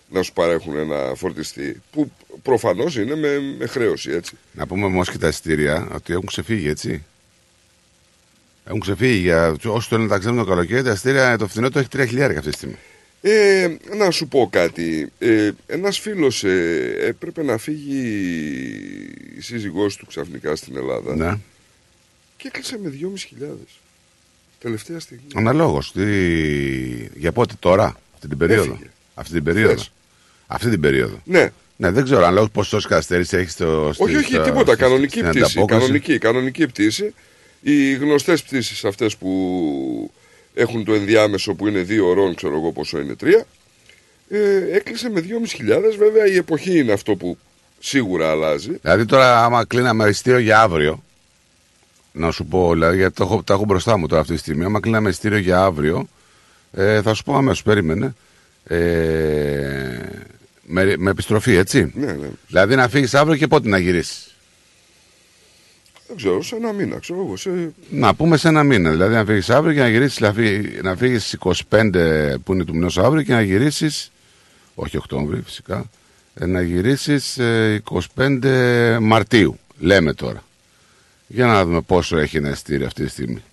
να 0.09 0.21
σου 0.21 0.33
παρέχουν 0.33 0.77
ένα 0.77 1.13
φορτιστή 1.15 1.81
που 1.91 2.11
προφανώς 2.41 2.97
είναι 2.97 3.15
με, 3.15 3.39
με 3.57 3.65
χρέωση 3.65 4.11
έτσι. 4.11 4.37
Να 4.51 4.67
πούμε 4.67 4.85
όμως 4.85 5.11
και 5.11 5.17
τα 5.17 5.27
εισιτήρια 5.27 5.87
ότι 5.93 6.13
έχουν 6.13 6.25
ξεφύγει, 6.25 6.69
έτσι. 6.69 7.03
Έχουν 8.65 8.79
ξεφύγει 8.79 9.17
για 9.17 9.55
όσοι 9.65 9.87
θέλουν 9.87 10.03
να 10.03 10.09
ταξιδεύουν 10.09 10.43
το 10.43 10.49
καλοκαίρι. 10.49 10.83
Τα 10.83 10.91
εισιτήρια 10.91 11.37
το 11.37 11.47
φθηνό 11.47 11.69
το 11.69 11.79
έχει 11.79 11.87
3 11.95 12.05
χιλιάρια 12.07 12.37
αυτή 12.37 12.49
τη 12.49 12.55
στιγμή. 12.55 12.77
Ε, 13.27 13.77
να 13.95 14.11
σου 14.11 14.27
πω 14.27 14.47
κάτι. 14.51 15.11
Ε, 15.19 15.51
ένας 15.67 15.99
φίλος 15.99 16.43
ε, 16.43 16.95
έπρεπε 16.99 17.43
να 17.43 17.57
φύγει 17.57 17.99
η 19.37 19.41
σύζυγός 19.41 19.95
του 19.95 20.05
ξαφνικά 20.05 20.55
στην 20.55 20.75
Ελλάδα 20.77 21.15
Ναι. 21.15 21.37
και 22.37 22.47
έκλεισε 22.47 22.77
με 22.83 22.89
2.500. 22.89 23.45
Τελευταία 24.59 24.99
στιγμή. 24.99 25.23
Αναλόγως. 25.35 25.93
Για 27.15 27.31
πότε 27.31 27.53
τώρα, 27.59 27.99
αυτή 28.13 28.27
την 28.27 28.37
περίοδο; 28.37 28.71
Έφυγε. 28.73 28.89
Αυτή 29.13 29.33
την 29.33 29.43
περίοδο. 29.43 29.73
Χθες. 29.73 29.91
Αυτή 30.47 30.69
την 30.69 30.79
περίοδο. 30.81 31.21
Ναι. 31.23 31.49
Ναι, 31.77 31.91
δεν 31.91 32.03
ξέρω. 32.03 32.19
Αναλόγως 32.21 32.49
πόσο 32.51 32.81
καθυστέρηση 32.81 33.37
έχεις 33.37 33.51
στο. 33.51 33.89
στη- 33.93 34.03
όχι, 34.03 34.15
όχι, 34.15 34.33
στο- 34.33 34.41
τίποτα. 34.43 34.71
στη- 34.73 34.81
κανονική 34.81 35.17
στην 35.19 35.29
πτήση. 35.29 35.43
ανταπόκριση. 35.45 35.79
Κανονική, 35.81 36.17
κανονική 36.17 36.67
πτήση. 36.67 37.13
Οι 37.61 37.93
γνωστές 37.93 38.43
πτήσεις 38.43 38.85
αυτές 38.85 39.17
που 39.17 40.11
έχουν 40.55 40.83
το 40.83 40.93
ενδιάμεσο 40.93 41.53
που 41.53 41.67
είναι 41.67 41.79
δύο 41.79 42.07
ωρών, 42.07 42.35
ξέρω 42.35 42.55
εγώ 42.55 42.71
πόσο 42.71 42.99
είναι 42.99 43.15
τρία, 43.15 43.45
ε, 44.29 44.75
έκλεισε 44.75 45.09
με 45.09 45.21
2.500. 45.21 45.97
Βέβαια 45.97 46.25
η 46.25 46.35
εποχή 46.35 46.79
είναι 46.79 46.91
αυτό 46.91 47.15
που 47.15 47.37
σίγουρα 47.79 48.29
αλλάζει. 48.29 48.77
Δηλαδή 48.81 49.05
τώρα, 49.05 49.43
άμα 49.43 49.65
κλείναμε 49.65 50.09
ειστήριο 50.09 50.39
για 50.39 50.61
αύριο, 50.61 51.03
να 52.11 52.31
σου 52.31 52.45
πω, 52.45 52.73
δηλαδή, 52.73 52.97
γιατί 52.97 53.15
το 53.15 53.23
έχω, 53.23 53.43
τα 53.43 53.53
έχω 53.53 53.65
μπροστά 53.65 53.97
μου 53.97 54.07
τώρα 54.07 54.21
αυτή 54.21 54.33
τη 54.33 54.39
στιγμή. 54.39 54.63
Άμα 54.65 54.79
κλείναμε 54.79 55.09
ειστήριο 55.09 55.37
για 55.37 55.61
αύριο, 55.61 56.07
ε, 56.71 57.01
θα 57.01 57.13
σου 57.13 57.23
πω 57.23 57.35
αμέσως, 57.35 57.63
περίμενε. 57.63 58.15
Ε, 58.67 58.77
με, 60.65 60.95
με 60.97 61.09
επιστροφή, 61.09 61.55
έτσι. 61.55 61.91
Ναι, 61.95 62.11
ναι. 62.11 62.27
Δηλαδή 62.47 62.75
να 62.75 62.87
φύγεις 62.87 63.13
αύριο 63.13 63.37
και 63.37 63.47
πότε 63.47 63.69
να 63.69 63.77
γυρίσεις; 63.77 64.24
Δεν 66.07 66.15
ξέρω, 66.17 66.41
σε 66.43 66.55
ένα 66.55 66.71
μήνα, 66.73 66.99
ξέρω 66.99 67.19
εγώ. 67.19 67.37
Σε... 67.37 67.73
Να 67.89 68.15
πούμε 68.15 68.37
σε 68.37 68.47
ένα 68.47 68.63
μήνα. 68.63 68.91
Δηλαδή 68.91 69.13
να 69.13 69.25
φύγεις 69.25 69.49
αύριο 69.49 69.73
και 69.73 69.79
να 69.79 69.87
γυρίσεις. 69.89 70.19
Να 70.19 70.33
φύγεις, 70.33 70.81
να 70.81 70.95
φύγεις 70.95 71.37
25 71.69 72.35
που 72.43 72.53
είναι 72.53 72.63
του 72.65 72.73
μηνός 72.73 72.97
αύριο 72.97 73.23
και 73.23 73.33
να 73.33 73.41
γυρίσεις. 73.41 74.11
Όχι 74.75 74.97
Οκτώβρη 74.97 75.41
φυσικά. 75.41 75.89
ε, 76.33 76.45
Να 76.45 76.61
γυρίσεις 76.61 77.37
25 78.15 78.97
Μαρτίου. 79.01 79.59
Λέμε 79.79 80.13
τώρα. 80.13 80.43
Για 81.27 81.45
να 81.45 81.65
δούμε 81.65 81.81
πόσο 81.81 82.17
έχει 82.17 82.37
ένα 82.37 82.49
ειστήριο 82.49 82.85
αυτή 82.85 83.03
τη 83.03 83.09
στιγμή. 83.09 83.43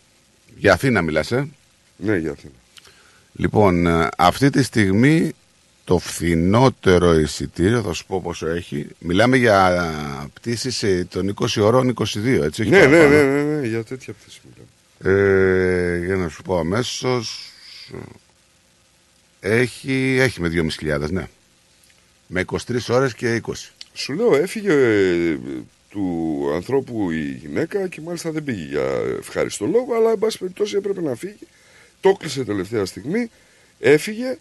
Για 0.57 0.73
Αθήνα 0.73 1.03
μιλάς, 1.03 1.33
ε; 1.33 1.49
Ναι, 1.97 2.17
για 2.17 2.31
Αθήνα. 2.31 2.53
Λοιπόν, 3.33 3.87
ε, 3.87 4.09
αυτή 4.19 4.51
τη 4.51 4.63
στιγμή 4.63 5.33
το 5.85 5.99
φθηνότερο 5.99 7.19
εισιτήριο, 7.19 7.83
θα 7.83 7.93
σου 7.93 8.07
πω 8.07 8.21
πόσο 8.21 8.47
έχει. 8.47 8.87
Μιλάμε 8.99 9.37
για 9.37 10.31
πτήσεις 10.35 10.83
ε, 10.83 11.07
των 11.11 11.35
20 11.41 11.47
ώρων 11.63 11.95
22, 11.95 12.05
έτσι. 12.43 12.61
όχι 12.63 12.71
Ναι, 12.71 12.87
ναι, 12.87 12.99
παραπάνω. 12.99 13.09
ναι, 13.09 13.43
ναι, 13.43 13.43
ναι, 13.61 13.67
για 13.67 13.85
τέτοια 13.85 14.13
πτήση 14.13 14.41
μιλάμε. 14.45 14.69
Ε, 15.05 16.05
για 16.05 16.17
να 16.17 16.29
σου 16.29 16.43
πω 16.43 16.59
αμέσως. 16.59 17.53
Έχει, 19.41 20.17
έχει 20.21 20.41
με 20.41 20.51
2.500, 20.81 21.11
ναι. 21.11 21.29
Με 22.27 22.45
23 22.47 22.59
ώρες 22.89 23.15
και 23.15 23.41
20. 23.47 23.53
Σου 23.93 24.13
λέω, 24.13 24.35
έφυγε 24.37 24.73
ε, 24.73 25.39
του 25.89 26.51
ανθρώπου 26.55 27.11
η 27.11 27.39
γυναίκα 27.41 27.89
και 27.89 28.01
μάλιστα 28.01 28.31
δεν 28.31 28.45
πήγε 28.45 28.63
για 28.65 28.85
ευχάριστο 29.19 29.67
λόγο, 29.67 29.95
αλλά 29.95 30.11
εν 30.11 30.19
πάση 30.19 30.39
περιπτώσει 30.39 30.77
έπρεπε 30.77 31.01
να 31.01 31.15
φύγει. 31.15 31.47
Το 32.01 32.09
έκλεισε 32.09 32.45
τελευταία 32.45 32.85
στιγμή, 32.85 33.31
έφυγε 33.81 34.39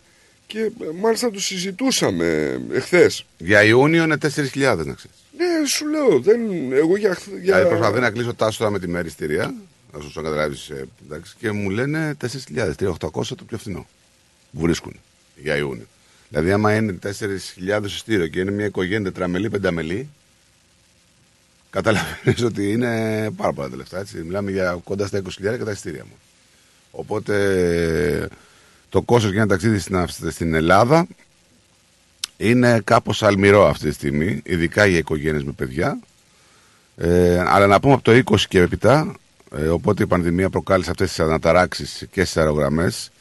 και 0.51 0.59
ε, 0.59 0.71
μάλιστα 0.99 1.31
το 1.31 1.39
συζητούσαμε 1.39 2.59
εχθές. 2.71 3.25
Για 3.37 3.63
Ιούνιο 3.63 4.03
είναι 4.03 4.17
4.000 4.21 4.27
να 4.61 4.73
ξέρεις. 4.93 5.17
Ναι, 5.37 5.67
σου 5.67 5.87
λέω, 5.87 6.19
δεν, 6.19 6.39
εγώ 6.71 6.97
για. 6.97 7.13
χθ- 7.15 7.27
για... 7.27 7.39
Δηλαδή 7.41 7.67
προσπαθεί 7.67 7.99
να 7.99 8.09
κλείσω 8.11 8.33
τάσο 8.33 8.57
τώρα 8.57 8.71
με 8.71 8.79
τη 8.79 8.87
μέρη 8.87 9.09
στηρία. 9.09 9.53
Να 9.93 10.01
σου 10.01 10.11
το 10.13 10.21
καταλάβει. 10.21 10.57
Και 11.39 11.51
μου 11.51 11.69
λένε 11.69 12.17
4.000, 12.55 12.71
3.800 12.79 12.97
το 13.11 13.43
πιο 13.47 13.57
φθηνό. 13.57 13.87
Που 14.51 14.59
βρίσκουν 14.59 14.99
για 15.35 15.55
Ιούνιο. 15.55 15.85
Δηλαδή, 16.29 16.51
άμα 16.51 16.75
είναι 16.75 16.99
4.000 17.03 17.83
εισιτήριο 17.85 18.27
και 18.27 18.39
είναι 18.39 18.51
μια 18.51 18.65
οικογένεια 18.65 19.03
τετραμελή, 19.03 19.49
πενταμελή, 19.49 20.09
καταλαβαίνεις 21.69 22.43
ότι 22.43 22.71
είναι 22.71 23.29
πάρα 23.31 23.53
πολλά 23.53 23.69
τα 23.69 23.75
λεφτά. 23.75 23.99
Έτσι. 23.99 24.17
Μιλάμε 24.17 24.51
για 24.51 24.79
κοντά 24.83 25.07
στα 25.07 25.21
20.000 25.23 25.29
και 25.57 25.63
τα 25.63 25.71
εισιτήρια 25.71 26.03
μου. 26.05 26.15
Οπότε 26.91 28.27
το 28.91 29.01
κόστος 29.01 29.31
για 29.31 29.41
ένα 29.41 29.49
ταξίδι 29.49 29.79
στην, 29.79 29.95
Αυστ- 29.95 30.29
στην 30.31 30.53
Ελλάδα 30.53 31.07
είναι 32.37 32.81
κάπως 32.83 33.23
αλμυρό 33.23 33.67
αυτή 33.67 33.87
τη 33.87 33.93
στιγμή, 33.93 34.41
ειδικά 34.43 34.85
για 34.85 34.97
οικογένειες 34.97 35.43
με 35.43 35.51
παιδιά. 35.51 35.99
Ε, 36.95 37.39
αλλά 37.47 37.67
να 37.67 37.79
πούμε 37.79 37.93
από 37.93 38.03
το 38.03 38.11
20 38.11 38.35
και 38.47 38.59
έπειτα, 38.59 39.15
ε, 39.57 39.67
οπότε 39.67 40.03
η 40.03 40.07
πανδημία 40.07 40.49
προκάλεσε 40.49 40.89
αυτές 40.91 41.07
τις 41.07 41.19
αναταράξεις 41.19 42.07
και 42.11 42.23
στις 42.23 42.37
αερογραμμές, 42.37 43.11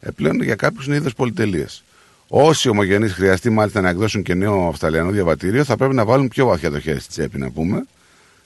ε, 0.00 0.10
πλέον 0.10 0.42
για 0.42 0.54
κάποιους 0.54 0.86
είναι 0.86 0.96
είδος 0.96 1.14
πολυτελείας. 1.14 1.84
Όσοι 2.28 2.68
ομογενείς 2.68 3.12
χρειαστεί 3.12 3.50
μάλιστα 3.50 3.80
να 3.80 3.88
εκδώσουν 3.88 4.22
και 4.22 4.34
νέο 4.34 4.66
Αυστραλιανό 4.68 5.10
διαβατήριο, 5.10 5.64
θα 5.64 5.76
πρέπει 5.76 5.94
να 5.94 6.04
βάλουν 6.04 6.28
πιο 6.28 6.46
βαθιά 6.46 6.70
το 6.70 6.80
χέρι 6.80 7.00
στη 7.00 7.08
τσέπη, 7.08 7.38
να 7.38 7.50
πούμε. 7.50 7.84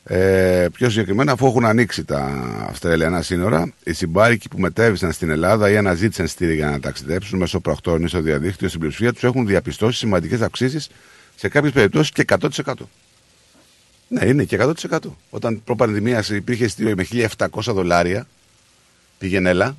Ε, 0.08 0.68
πιο 0.72 0.90
συγκεκριμένα, 0.90 1.32
αφού 1.32 1.46
έχουν 1.46 1.64
ανοίξει 1.64 2.04
τα 2.04 2.20
Αυστραλιανά 2.68 3.22
σύνορα, 3.22 3.72
οι 3.84 3.92
συμπάρικοι 3.92 4.48
που 4.48 4.58
μετέβησαν 4.58 5.12
στην 5.12 5.30
Ελλάδα 5.30 5.70
ή 5.70 5.76
αναζήτησαν 5.76 6.26
στήρι 6.26 6.54
για 6.54 6.70
να 6.70 6.80
ταξιδέψουν 6.80 7.38
μέσω 7.38 7.60
πρακτόρων 7.60 8.04
ή 8.04 8.08
στο 8.08 8.20
διαδίκτυο, 8.20 8.68
στην 8.68 8.80
πλειοψηφία 8.80 9.12
τους 9.12 9.24
έχουν 9.24 9.46
διαπιστώσει 9.46 9.98
σημαντικές 9.98 10.40
αυξήσεις 10.40 10.88
σε 11.36 11.48
κάποιες 11.48 11.72
περιπτώσεις 11.72 12.10
και 12.10 12.24
100%. 12.64 12.72
Ναι, 14.08 14.24
είναι 14.24 14.44
και 14.44 14.58
100%. 14.60 14.98
Όταν 15.30 15.62
προπανδημία 15.64 16.24
υπήρχε 16.30 16.64
εισιτήριο 16.64 16.94
με 16.96 17.06
1.700 17.38 17.48
δολάρια, 17.64 18.26
πηγενέλα, 19.18 19.76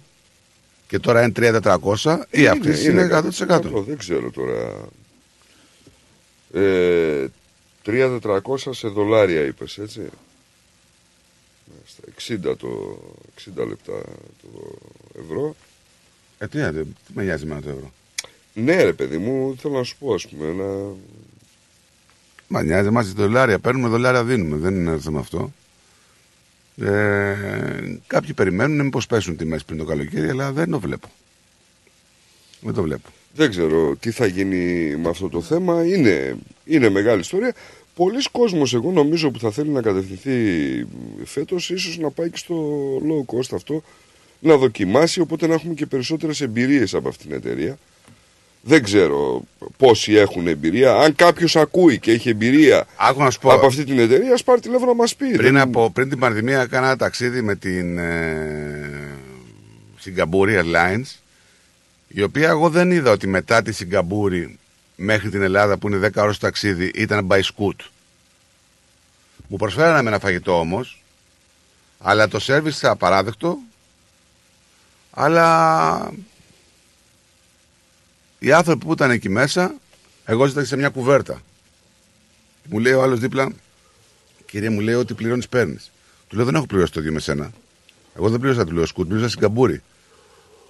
και 0.87 0.99
τώρα 0.99 1.23
είναι 1.23 1.31
3.400, 1.63 2.17
η 2.29 2.47
αύξηση 2.47 2.89
είναι 2.89 3.09
100%. 3.47 3.61
Δεν 3.87 3.97
ξέρω 3.97 4.31
τώρα. 4.31 4.87
Ε, 6.53 7.25
3.400 7.87 8.57
σε 8.71 8.87
δολάρια 8.87 9.41
είπες, 9.41 9.77
έτσι. 9.77 10.09
Μάλιστα, 11.65 12.53
60 12.53 12.57
το 12.57 12.99
60 13.61 13.67
λεπτά 13.67 14.01
το 14.41 14.77
ευρώ. 15.21 15.55
Ε, 16.37 16.47
τι, 16.47 16.57
είναι, 16.57 16.71
τι 16.71 17.13
με 17.13 17.23
νοιάζει 17.23 17.45
με 17.45 17.61
το 17.61 17.69
ευρώ; 17.69 17.91
Ναι 18.53 18.83
ρε 18.83 18.93
παιδί 18.93 19.17
μου, 19.17 19.55
θέλω 19.57 19.77
να 19.77 19.83
σου 19.83 19.95
πω 19.99 20.13
ας 20.13 20.27
πούμε 20.27 20.53
να... 20.53 20.95
Μα 22.47 22.63
νοιάζει 22.63 22.87
εμάς 22.87 23.13
δολάρια, 23.13 23.59
παίρνουμε 23.59 23.87
δολάρια 23.87 24.23
δίνουμε, 24.23 24.57
δεν 24.57 24.75
είναι 24.75 24.99
θέμα 24.99 25.19
αυτό. 25.19 25.53
Ε, 26.81 27.35
κάποιοι 28.07 28.33
περιμένουν 28.33 28.85
μήπως 28.85 29.05
πέσουν 29.05 29.37
τιμές 29.37 29.63
πριν 29.63 29.77
το 29.77 29.85
καλοκαίρι, 29.85 30.29
αλλά 30.29 30.51
δεν 30.51 30.69
το 30.69 30.79
βλέπω. 30.79 31.07
Δεν 32.61 32.73
το 32.73 32.81
βλέπω. 32.81 33.09
Δεν 33.33 33.49
ξέρω 33.49 33.95
τι 33.95 34.11
θα 34.11 34.25
γίνει 34.25 34.95
με 34.95 35.09
αυτό 35.09 35.29
το 35.29 35.41
θέμα. 35.41 35.85
Είναι, 35.85 36.37
είναι 36.65 36.89
μεγάλη 36.89 37.19
ιστορία. 37.19 37.53
Πολλοί 37.97 38.21
κόσμος 38.31 38.73
εγώ 38.73 38.91
νομίζω 38.91 39.31
που 39.31 39.39
θα 39.39 39.51
θέλει 39.51 39.69
να 39.69 39.81
κατευθυνθεί 39.81 40.31
φέτος 41.25 41.69
ίσως 41.69 41.97
να 41.97 42.09
πάει 42.09 42.29
και 42.29 42.37
στο 42.37 42.55
low 42.97 43.35
cost 43.35 43.49
αυτό 43.53 43.83
να 44.39 44.57
δοκιμάσει 44.57 45.19
οπότε 45.19 45.47
να 45.47 45.53
έχουμε 45.53 45.73
και 45.73 45.85
περισσότερες 45.85 46.41
εμπειρίες 46.41 46.93
από 46.93 47.07
αυτήν 47.09 47.27
την 47.27 47.35
εταιρεία. 47.35 47.77
Δεν 48.61 48.83
ξέρω 48.83 49.43
πόσοι 49.77 50.13
έχουν 50.13 50.47
εμπειρία. 50.47 50.93
Αν 50.95 51.15
κάποιος 51.15 51.55
ακούει 51.55 51.99
και 51.99 52.11
έχει 52.11 52.29
εμπειρία 52.29 52.87
Άκου 52.97 53.23
να 53.23 53.29
σου 53.29 53.39
πω, 53.39 53.51
από 53.53 53.65
αυτή 53.65 53.83
την 53.83 53.99
εταιρεία, 53.99 54.33
ας 54.33 54.43
πάρει 54.43 54.61
τηλέφωνο 54.61 54.91
να 54.91 54.97
μας 54.97 55.15
πει. 55.15 55.25
πριν, 55.25 55.41
Δεν- 55.53 55.57
από, 55.57 55.89
πριν 55.93 56.09
την 56.09 56.19
πανδημία 56.19 56.61
έκανα 56.61 56.85
ένα 56.87 56.95
ταξίδι 56.95 57.41
με 57.41 57.55
την 57.55 57.97
ε, 57.97 59.15
Σιγκαπούρη 59.99 60.59
Airlines 60.63 61.15
η 62.07 62.21
οποία 62.23 62.49
εγώ 62.49 62.69
δεν 62.69 62.91
είδα 62.91 63.11
ότι 63.11 63.27
μετά 63.27 63.61
τη 63.61 63.71
Σιγκαπούρη 63.71 64.57
μέχρι 64.97 65.29
την 65.29 65.41
Ελλάδα 65.41 65.77
που 65.77 65.87
είναι 65.87 66.07
10 66.07 66.21
ώρες 66.21 66.37
το 66.37 66.45
ταξίδι 66.45 66.91
ήταν 66.95 67.27
by 67.29 67.41
scoot. 67.41 67.85
Μου 69.47 69.57
προσφέρανε 69.57 70.01
με 70.01 70.09
ένα 70.09 70.19
φαγητό 70.19 70.59
όμως 70.59 71.03
αλλά 71.99 72.27
το 72.27 72.39
σερβις 72.39 72.77
ήταν 72.77 72.91
απαράδεκτο 72.91 73.57
αλλά 75.11 76.11
οι 78.39 78.51
άνθρωποι 78.51 78.85
που 78.85 78.91
ήταν 78.91 79.11
εκεί 79.11 79.29
μέσα 79.29 79.73
εγώ 80.25 80.45
ζήτησα 80.45 80.65
σε 80.65 80.77
μια 80.77 80.89
κουβέρτα 80.89 81.41
μου 82.63 82.79
λέει 82.79 82.93
ο 82.93 83.01
άλλος 83.01 83.19
δίπλα 83.19 83.51
Κύριε 84.47 84.69
μου 84.69 84.79
λέει 84.79 84.95
ότι 84.95 85.13
πληρώνεις, 85.13 85.47
παίρνεις. 85.47 85.91
Του 86.27 86.35
λέω 86.35 86.45
δεν 86.45 86.55
έχω 86.55 86.65
πληρώσει 86.65 86.91
το 86.91 86.99
ίδιο 86.99 87.11
με 87.11 87.19
σένα. 87.19 87.51
Εγώ 88.15 88.29
δεν 88.29 88.39
πλήρωσα, 88.39 88.65
του 88.65 88.73
λέω 88.73 88.85
σκούτ, 88.85 89.07
πλήρωσα 89.07 89.29
στην 89.29 89.41
καμπούρη. 89.41 89.81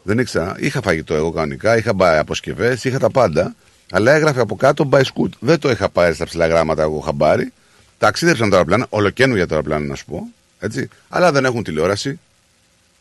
Δεν 0.04 0.20
ήξερα. 0.20 0.56
Είχα 0.60 0.82
φαγητό 0.82 1.14
εγώ 1.14 1.32
κανονικά, 1.32 1.78
είχα 1.78 2.20
αποσκευές, 2.20 2.84
είχα 2.84 3.00
τα 3.00 3.10
πάντα. 3.10 3.56
Αλλά 3.92 4.14
έγραφε 4.14 4.42
από 4.42 4.56
κάτω 4.56 4.90
by 4.92 5.02
scoot. 5.02 5.30
Δεν 5.40 5.60
το 5.60 5.70
είχα 5.70 5.90
πάρει 5.90 6.14
στα 6.14 6.26
ψηλά 6.26 6.48
γράμματα 6.48 6.82
εγώ 6.82 7.00
χαμπάρι. 7.00 7.54
Ταξίδεψαν 7.98 8.50
το 8.50 8.56
αεροπλάνο, 8.56 8.86
ολοκαίνου 8.90 9.36
για 9.36 9.48
το 9.48 9.54
αεροπλάνο 9.56 9.86
να 9.86 9.96
σου 9.96 10.06
πω. 10.06 10.28
Έτσι. 10.60 10.90
Αλλά 11.10 11.32
δεν 11.32 11.46
έχουν 11.46 11.64
τηλεόραση. 11.64 12.20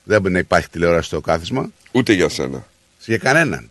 Δεν 0.05 0.21
μπορεί 0.21 0.33
να 0.33 0.39
υπάρχει 0.39 0.69
τηλεόραση 0.69 1.07
στο 1.07 1.21
κάθισμα. 1.21 1.71
Ούτε 1.93 2.13
για 2.13 2.29
σένα. 2.29 2.67
Για 3.05 3.19
κανέναν. 3.19 3.71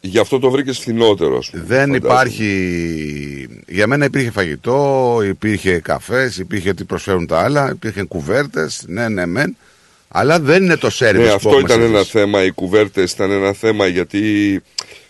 Γι' 0.00 0.18
αυτό 0.18 0.38
το 0.38 0.50
βρήκες 0.50 0.78
φθηνότερο, 0.78 1.38
ας 1.38 1.50
πούμε. 1.50 1.62
Δεν 1.62 1.78
φαντάζομαι. 1.78 1.96
υπάρχει. 1.96 3.62
Για 3.66 3.86
μένα 3.86 4.04
υπήρχε 4.04 4.30
φαγητό, 4.30 5.18
υπήρχε 5.24 5.78
καφές, 5.78 6.38
υπήρχε 6.38 6.74
τι 6.74 6.84
προσφέρουν 6.84 7.26
τα 7.26 7.40
άλλα, 7.40 7.70
υπήρχε 7.70 8.02
κουβέρτες. 8.02 8.84
Ναι, 8.86 9.08
ναι, 9.08 9.26
μεν. 9.26 9.56
Αλλά 10.08 10.40
δεν 10.40 10.62
είναι 10.62 10.76
το 10.76 10.90
σερβις 10.90 11.22
Ναι, 11.22 11.28
που 11.28 11.34
αυτό 11.34 11.48
έχουμε 11.48 11.62
ήταν 11.62 11.80
σε 11.80 11.86
ένα 11.86 11.96
εμείς. 11.96 12.08
θέμα. 12.10 12.44
Οι 12.44 12.50
κουβέρτες 12.50 13.12
ήταν 13.12 13.30
ένα 13.30 13.52
θέμα 13.52 13.86
γιατί 13.86 14.62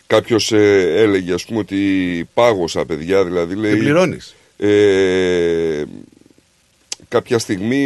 κάποιος 0.06 0.52
έλεγε, 0.52 1.32
ας 1.32 1.44
πούμε, 1.44 1.58
ότι 1.58 2.28
πάγωσα 2.34 2.84
παιδιά. 2.84 3.24
Δηλαδή 3.24 3.54
λέει. 3.54 3.72
Τι 3.72 3.78
πληρώνεις. 3.78 4.34
Ε, 4.58 5.82
κάποια 7.08 7.38
στιγμή 7.38 7.84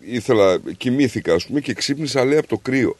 ήθελα, 0.00 0.58
κοιμήθηκα, 0.76 1.34
ας 1.34 1.46
πούμε, 1.46 1.60
και 1.60 1.72
ξύπνησα 1.72 2.24
λέει 2.24 2.38
από 2.38 2.48
το 2.48 2.58
κρύο. 2.58 2.96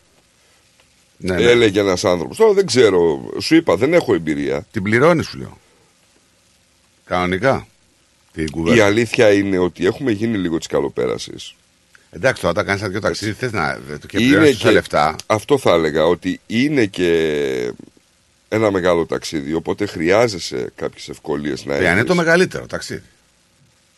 Ναι, 1.16 1.34
ναι. 1.34 1.42
Έλεγε 1.42 1.80
ένας 1.80 2.04
άνθρωπος. 2.04 2.36
Τώρα 2.36 2.52
δεν 2.52 2.66
ξέρω. 2.66 3.30
Σου 3.40 3.54
είπα, 3.54 3.76
δεν 3.76 3.94
έχω 3.94 4.14
εμπειρία. 4.14 4.66
Την 4.70 4.82
πληρώνεις, 4.82 5.26
σου 5.26 5.38
λέω. 5.38 5.58
Κανονικά. 7.04 7.66
Την 8.32 8.50
κουβέρτα. 8.50 8.78
Η 8.82 8.84
αλήθεια 8.86 9.32
είναι 9.32 9.58
ότι 9.58 9.86
έχουμε 9.86 10.10
γίνει 10.10 10.38
λίγο 10.38 10.58
της 10.58 10.66
καλοπέρασης. 10.66 11.54
Εντάξει, 12.10 12.40
τώρα 12.40 12.52
όταν 12.52 12.66
κάνεις 12.66 12.80
ένα 12.82 12.90
δυο 12.90 13.00
ταξίδι, 13.00 13.32
θες 13.32 13.52
να. 13.52 13.78
Και 14.06 14.16
πληρώνεις 14.18 14.52
τόσα 14.58 14.72
λεφτά. 14.72 15.16
Αυτό 15.26 15.58
θα 15.58 15.70
έλεγα 15.70 16.04
ότι 16.06 16.40
είναι 16.46 16.86
και 16.86 17.72
ένα 18.48 18.70
μεγάλο 18.70 19.06
ταξίδι. 19.06 19.52
Οπότε 19.52 19.86
χρειάζεσαι 19.86 20.72
κάποιες 20.74 21.08
ευκολίες 21.08 21.64
να 21.64 21.74
Ε, 21.74 21.78
είναι 21.78 21.88
έχεις. 21.90 22.04
το 22.04 22.14
μεγαλύτερο 22.14 22.66
ταξίδι. 22.66 23.02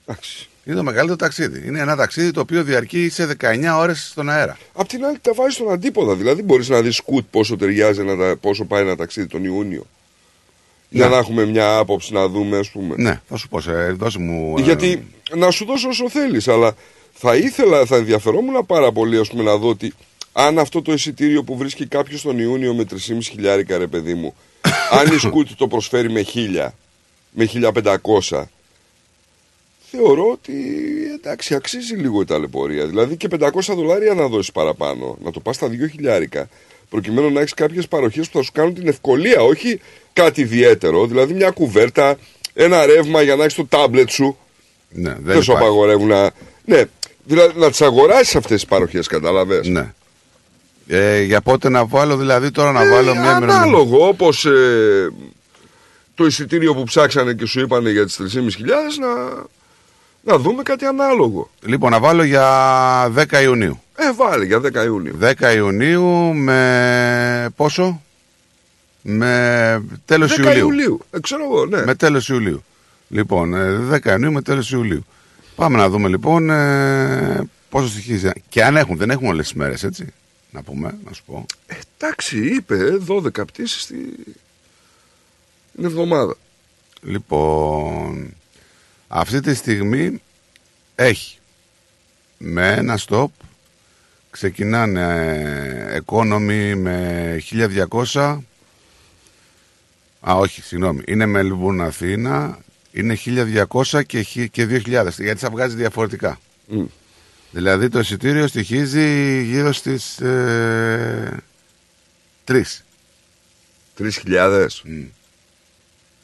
Εντάξει. 0.06 0.48
Είναι 0.64 0.76
το 0.76 0.82
μεγαλύτερο 0.82 1.16
ταξίδι. 1.16 1.66
Είναι 1.66 1.80
ένα 1.80 1.96
ταξίδι 1.96 2.30
το 2.30 2.40
οποίο 2.40 2.62
διαρκεί 2.64 3.08
σε 3.08 3.26
19 3.40 3.76
ώρες 3.78 4.06
στον 4.10 4.28
αέρα. 4.30 4.58
Απ' 4.72 4.88
την 4.88 5.04
άλλη 5.04 5.18
τα 5.18 5.32
βάζεις 5.34 5.54
στον 5.54 5.70
αντίποδα. 5.72 6.14
Δηλαδή 6.14 6.42
μπορείς 6.42 6.68
να 6.68 6.80
δεις 6.82 6.96
σκουτ 6.96 7.26
πόσο 7.30 7.56
ταιριάζει, 7.56 8.02
να 8.02 8.16
τα, 8.16 8.36
πόσο 8.40 8.64
πάει 8.64 8.82
ένα 8.82 8.96
ταξίδι 8.96 9.26
τον 9.26 9.44
Ιούνιο. 9.44 9.86
Για 10.88 11.04
Ναι. 11.04 11.10
να 11.12 11.18
έχουμε 11.18 11.44
μια 11.44 11.76
άποψη 11.76 12.12
να 12.12 12.28
δούμε, 12.28 12.58
ας 12.58 12.70
πούμε. 12.70 12.94
Ναι, 12.98 13.20
θα 13.28 13.36
σου 13.36 13.48
πω, 13.48 13.60
σε, 13.60 13.72
δώσε 13.92 14.18
μου. 14.18 14.54
ε, 14.58 14.62
Γιατί 14.62 15.06
να 15.36 15.50
σου 15.50 15.64
δώσω 15.64 15.88
όσο 15.88 16.10
θέλεις, 16.10 16.48
αλλά 16.48 16.74
θα 17.22 17.36
ήθελα, 17.36 17.86
θα 17.86 17.96
ενδιαφερόμουν 17.96 18.66
πάρα 18.66 18.92
πολύ 18.92 19.18
ας 19.18 19.28
πούμε, 19.28 19.42
να 19.42 19.56
δω 19.56 19.68
ότι 19.68 19.92
αν 20.32 20.58
αυτό 20.58 20.82
το 20.82 20.92
εισιτήριο 20.92 21.42
που 21.44 21.56
βρίσκει 21.56 21.86
κάποιος 21.86 22.22
τον 22.22 22.38
Ιούνιο 22.38 22.74
με 22.74 22.84
3,5 22.90 22.96
χιλιάρικα, 23.22 23.78
ρε 23.78 23.86
παιδί 23.86 24.14
μου, 24.14 24.34
αν 24.98 25.14
η 25.14 25.18
σκούτη 25.18 25.54
το 25.54 25.68
προσφέρει 25.68 26.10
με 26.10 26.24
1000, 26.34 26.68
με 27.30 27.50
1500, 27.72 28.42
θεωρώ 29.90 30.30
ότι 30.30 30.52
εντάξει, 31.14 31.54
αξίζει 31.54 31.94
λίγο 31.94 32.20
η 32.20 32.24
ταλαιπωρία. 32.24 32.86
Δηλαδή 32.86 33.16
και 33.16 33.28
500 33.40 33.48
δολάρια 33.66 34.14
να 34.14 34.26
δώσεις 34.28 34.52
παραπάνω, 34.52 35.18
να 35.22 35.30
το 35.30 35.40
πας 35.40 35.56
στα 35.56 35.66
2 35.66 35.70
χιλιάρικα, 35.90 36.48
προκειμένου 36.88 37.30
να 37.30 37.40
έχεις 37.40 37.54
κάποιες 37.54 37.88
παροχές 37.88 38.28
που 38.28 38.36
θα 38.36 38.44
σου 38.44 38.52
κάνουν 38.52 38.74
την 38.74 38.88
ευκολία, 38.88 39.42
όχι 39.42 39.80
κάτι 40.12 40.40
ιδιαίτερο. 40.40 41.06
Δηλαδή 41.06 41.34
μια 41.34 41.50
κουβέρτα, 41.50 42.18
ένα 42.54 42.86
ρεύμα 42.86 43.22
για 43.22 43.36
να 43.36 43.42
έχεις 43.42 43.54
το 43.54 43.66
τάμπλετ 43.66 44.10
σου. 44.10 44.36
Ναι, 44.88 45.10
δεν 45.10 45.22
Δεν 45.22 45.42
σου 45.42 45.50
υπάρχει. 45.50 45.66
απαγορεύουν 45.66 46.08
να. 46.08 46.30
Ναι, 46.64 46.84
δηλαδή 47.24 47.58
να 47.58 47.70
τις 47.70 47.82
αγοράσεις 47.82 48.36
αυτές 48.36 48.60
τις 48.60 48.68
παροχές, 48.68 49.06
καταλαβες. 49.06 49.68
Ναι. 49.68 49.92
Ε, 50.86 51.22
για 51.22 51.40
πότε 51.40 51.68
να 51.68 51.84
βάλω, 51.86 52.16
δηλαδή 52.16 52.50
τώρα 52.50 52.72
να 52.72 52.88
βάλω 52.88 53.12
μια 53.12 53.20
ημερομηνία. 53.20 53.54
Ε, 53.54 53.58
Ανάλογο, 53.58 54.06
όπως 54.08 54.46
το 56.14 56.26
εισιτήριο 56.26 56.74
που 56.74 56.84
ψάξανε 56.84 57.32
και 57.32 57.46
σου 57.46 57.60
είπανε 57.60 57.90
για 57.90 58.04
τις 58.06 58.20
3.500 58.20 58.46
να, 59.00 59.44
να 60.32 60.38
δούμε 60.38 60.62
κάτι 60.62 60.84
ανάλογο. 60.84 61.50
Λοιπόν, 61.60 61.90
να 61.90 62.00
βάλω 62.00 62.22
για 62.22 63.12
10 63.16 63.42
Ιουνίου. 63.42 63.82
Ε, 63.94 64.12
βάλε 64.12 64.44
για 64.44 64.60
10 64.60 64.84
Ιουνίου. 64.84 65.18
10 65.20 65.54
Ιουνίου 65.54 66.34
με 66.34 67.48
πόσο; 67.56 68.02
Με 69.02 69.82
τέλος 70.04 70.32
10 70.32 70.38
Ιουλίου. 70.38 70.58
Ιουλίου. 70.58 71.00
Ε, 71.10 71.20
ξέρω 71.20 71.44
εγώ, 71.44 71.66
ναι. 71.66 71.82
Με 71.84 71.94
τέλος 71.94 72.28
Ιουλίου. 72.28 72.64
Λοιπόν, 73.08 73.54
ε, 73.54 73.78
10 73.90 74.10
Ιουνίου 74.10 74.32
με 74.32 74.42
τέλος 74.42 74.72
Ιουλίου. 74.72 75.04
Πάμε 75.60 75.76
να 75.76 75.88
δούμε 75.88 76.08
λοιπόν 76.08 76.50
ε, 76.50 77.48
πόσο 77.68 77.88
στοιχίζει. 77.88 78.30
Και 78.48 78.64
αν 78.64 78.76
έχουν, 78.76 78.96
δεν 78.96 79.10
έχουν 79.10 79.26
όλες 79.26 79.44
τις 79.46 79.54
μέρες, 79.54 79.82
έτσι. 79.82 80.06
Να 80.50 80.62
πούμε, 80.62 80.98
να 81.04 81.12
σου 81.12 81.22
πω. 81.26 81.46
Εντάξει, 81.98 82.54
είπε 82.54 82.78
12 83.08 83.46
πτήσεις 83.46 83.86
τη... 83.86 83.94
την 85.74 85.84
εβδομάδα. 85.84 86.36
Λοιπόν, 87.02 88.34
αυτή 89.08 89.40
τη 89.40 89.54
στιγμή 89.54 90.22
έχει 90.94 91.38
με 92.38 92.72
ένα 92.72 92.98
stop 93.08 93.26
ξεκινάνε 94.30 95.02
ε, 95.92 96.00
economy 96.06 96.74
με 96.76 97.42
1200 98.12 98.38
Α, 100.28 100.34
όχι, 100.34 100.62
συγγνώμη. 100.62 101.02
Είναι 101.06 101.26
Μελβούν 101.26 101.80
Αθήνα, 101.80 102.58
είναι 102.92 103.18
1200 103.26 104.02
και, 104.06 104.20
χι- 104.20 104.50
και 104.50 104.66
2000, 104.66 105.08
γιατί 105.18 105.36
θα 105.40 105.50
βγάζει 105.50 105.76
διαφορετικά. 105.76 106.40
Μμ. 106.66 106.84
Δηλαδή 107.52 107.88
το 107.88 107.98
εισιτήριο 107.98 108.46
στοιχίζει 108.46 109.42
γύρω 109.42 109.72
στις 109.72 110.20
ε, 110.20 111.42
3. 112.48 112.62
3.000. 113.98 114.66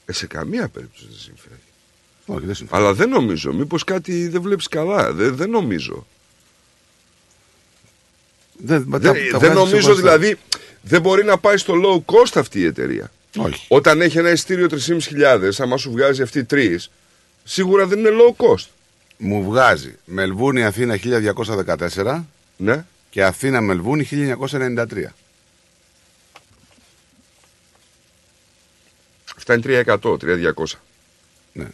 Ε, 0.07 0.13
σε 0.13 0.27
καμία 0.27 0.69
περίπτωση 0.69 1.05
δεν 1.11 1.19
συμφέρει. 1.19 1.61
Όχι, 2.27 2.47
δεν 2.47 2.55
συμφέρει. 2.55 2.83
Αλλά 2.83 2.95
δεν 2.95 3.09
νομίζω. 3.09 3.53
Μήπως 3.53 3.85
κάτι 3.85 4.29
δεν 4.29 4.43
βλέπεις 4.43 4.69
καλά. 4.69 5.13
Δεν, 5.13 5.37
δεν 5.37 5.51
νομίζω. 5.51 6.07
Δεν, 8.59 8.85
Δεν, 8.89 8.91
τα- 8.91 8.99
τα 9.01 9.13
δεν 9.13 9.29
βγάζεις 9.39 9.55
νομίζω 9.55 9.81
σοβαστά. 9.81 9.95
δηλαδή 10.19 10.37
δεν 10.83 11.01
μπορεί 11.01 11.25
να 11.25 11.39
πάει 11.39 11.57
στο 11.57 11.75
low 11.85 12.15
cost 12.15 12.33
αυτή 12.35 12.61
η 12.61 12.65
εταιρεία. 12.65 13.11
Όχι. 13.37 13.65
Όταν 13.69 14.01
έχει 14.01 14.19
ένα 14.19 14.31
ειστήριο 14.31 14.67
3.500, 14.71 15.51
άμα 15.59 15.77
σου 15.77 15.91
βγάζει 15.91 16.23
αυτή 16.23 16.45
τρεις, 16.45 16.91
σίγουρα 17.45 17.87
δεν 17.87 17.99
είναι 17.99 18.11
low 18.11 18.45
cost. 18.45 18.67
Μου 19.19 19.45
βγάζει 19.45 19.95
Μελβούνι 20.05 20.65
Αθήνα 20.65 20.97
1214 20.97 22.25
Ναι. 22.57 22.85
και 23.11 23.25
Αθήνα 23.25 23.61
Μελβούνι 23.61 24.05
1993. 24.05 25.15
Αυτά 29.37 29.55
είναι 29.55 29.83
3%, 29.87 30.17
3.200. 30.17 30.65
Ναι. 31.53 31.67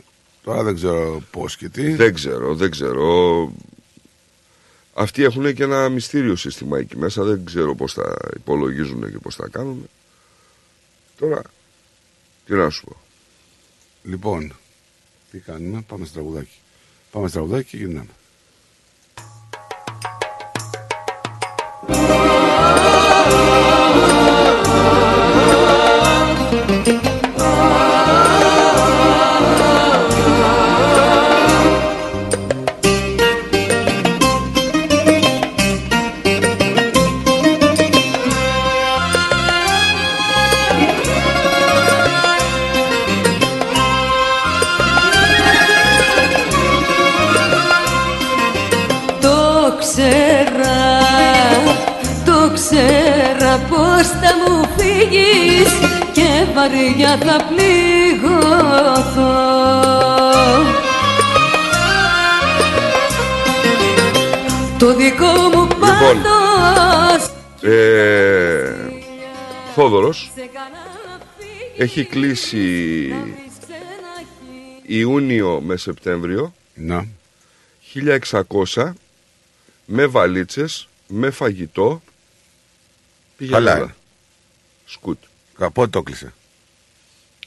Τώρα 0.44 0.62
δεν 0.62 0.74
ξέρω 0.74 1.22
πώς 1.30 1.56
και 1.56 1.68
τι. 1.68 1.94
Δεν 1.94 2.14
ξέρω, 2.14 2.55
δεν 2.55 2.70
ξέρω. 2.70 3.52
Αυτοί 4.94 5.24
έχουν 5.24 5.55
και 5.55 5.62
ένα 5.62 5.89
μυστήριο 5.89 6.36
σύστημα 6.36 6.78
εκεί 6.78 6.97
μέσα. 6.97 7.22
Δεν 7.24 7.44
ξέρω 7.44 7.74
πώς 7.74 7.93
θα 7.93 8.16
υπολογίζουν 8.36 9.10
και 9.10 9.18
πώς 9.18 9.34
θα 9.34 9.48
κάνουν. 9.51 9.89
Τώρα, 11.18 11.43
τι 12.47 12.52
να 12.52 12.70
σου 12.70 12.84
πω. 12.84 12.97
Λοιπόν, 14.02 14.56
τι 15.30 15.39
κάνουμε, 15.39 15.82
πάμε 15.82 16.05
στο 16.05 16.14
τραγουδάκι. 16.14 16.59
Πάμε 17.10 17.28
στο 17.28 17.39
τραγουδάκι 17.39 17.68
και 17.68 17.76
γυρνάμε. 17.76 18.10
Βαριά 56.72 57.16
θα 57.18 57.44
πληγωθώ. 57.48 59.30
Το 64.78 64.94
δικό 64.97 65.26
μου 65.32 65.66
πάθος 65.80 67.30
Ε, 67.62 68.74
Θόδωρος 69.74 70.32
έχει 71.76 72.05
κλείσει 72.05 73.14
Ιούνιο 74.86 75.60
με 75.60 75.76
Σεπτέμβριο 75.76 76.55
Να. 76.74 77.06
1600 77.94 78.93
με 79.86 80.06
βαλίτσες, 80.06 80.89
με 81.06 81.30
φαγητό 81.30 82.02
πήγε 83.36 83.51
Καλά 83.52 83.70
καλά. 83.72 83.82
είναι. 83.84 83.94
Σκουτ. 84.86 85.18
Κα- 85.59 85.70
Πότε 85.70 85.89
το 85.90 86.02
κλείσε. 86.02 86.32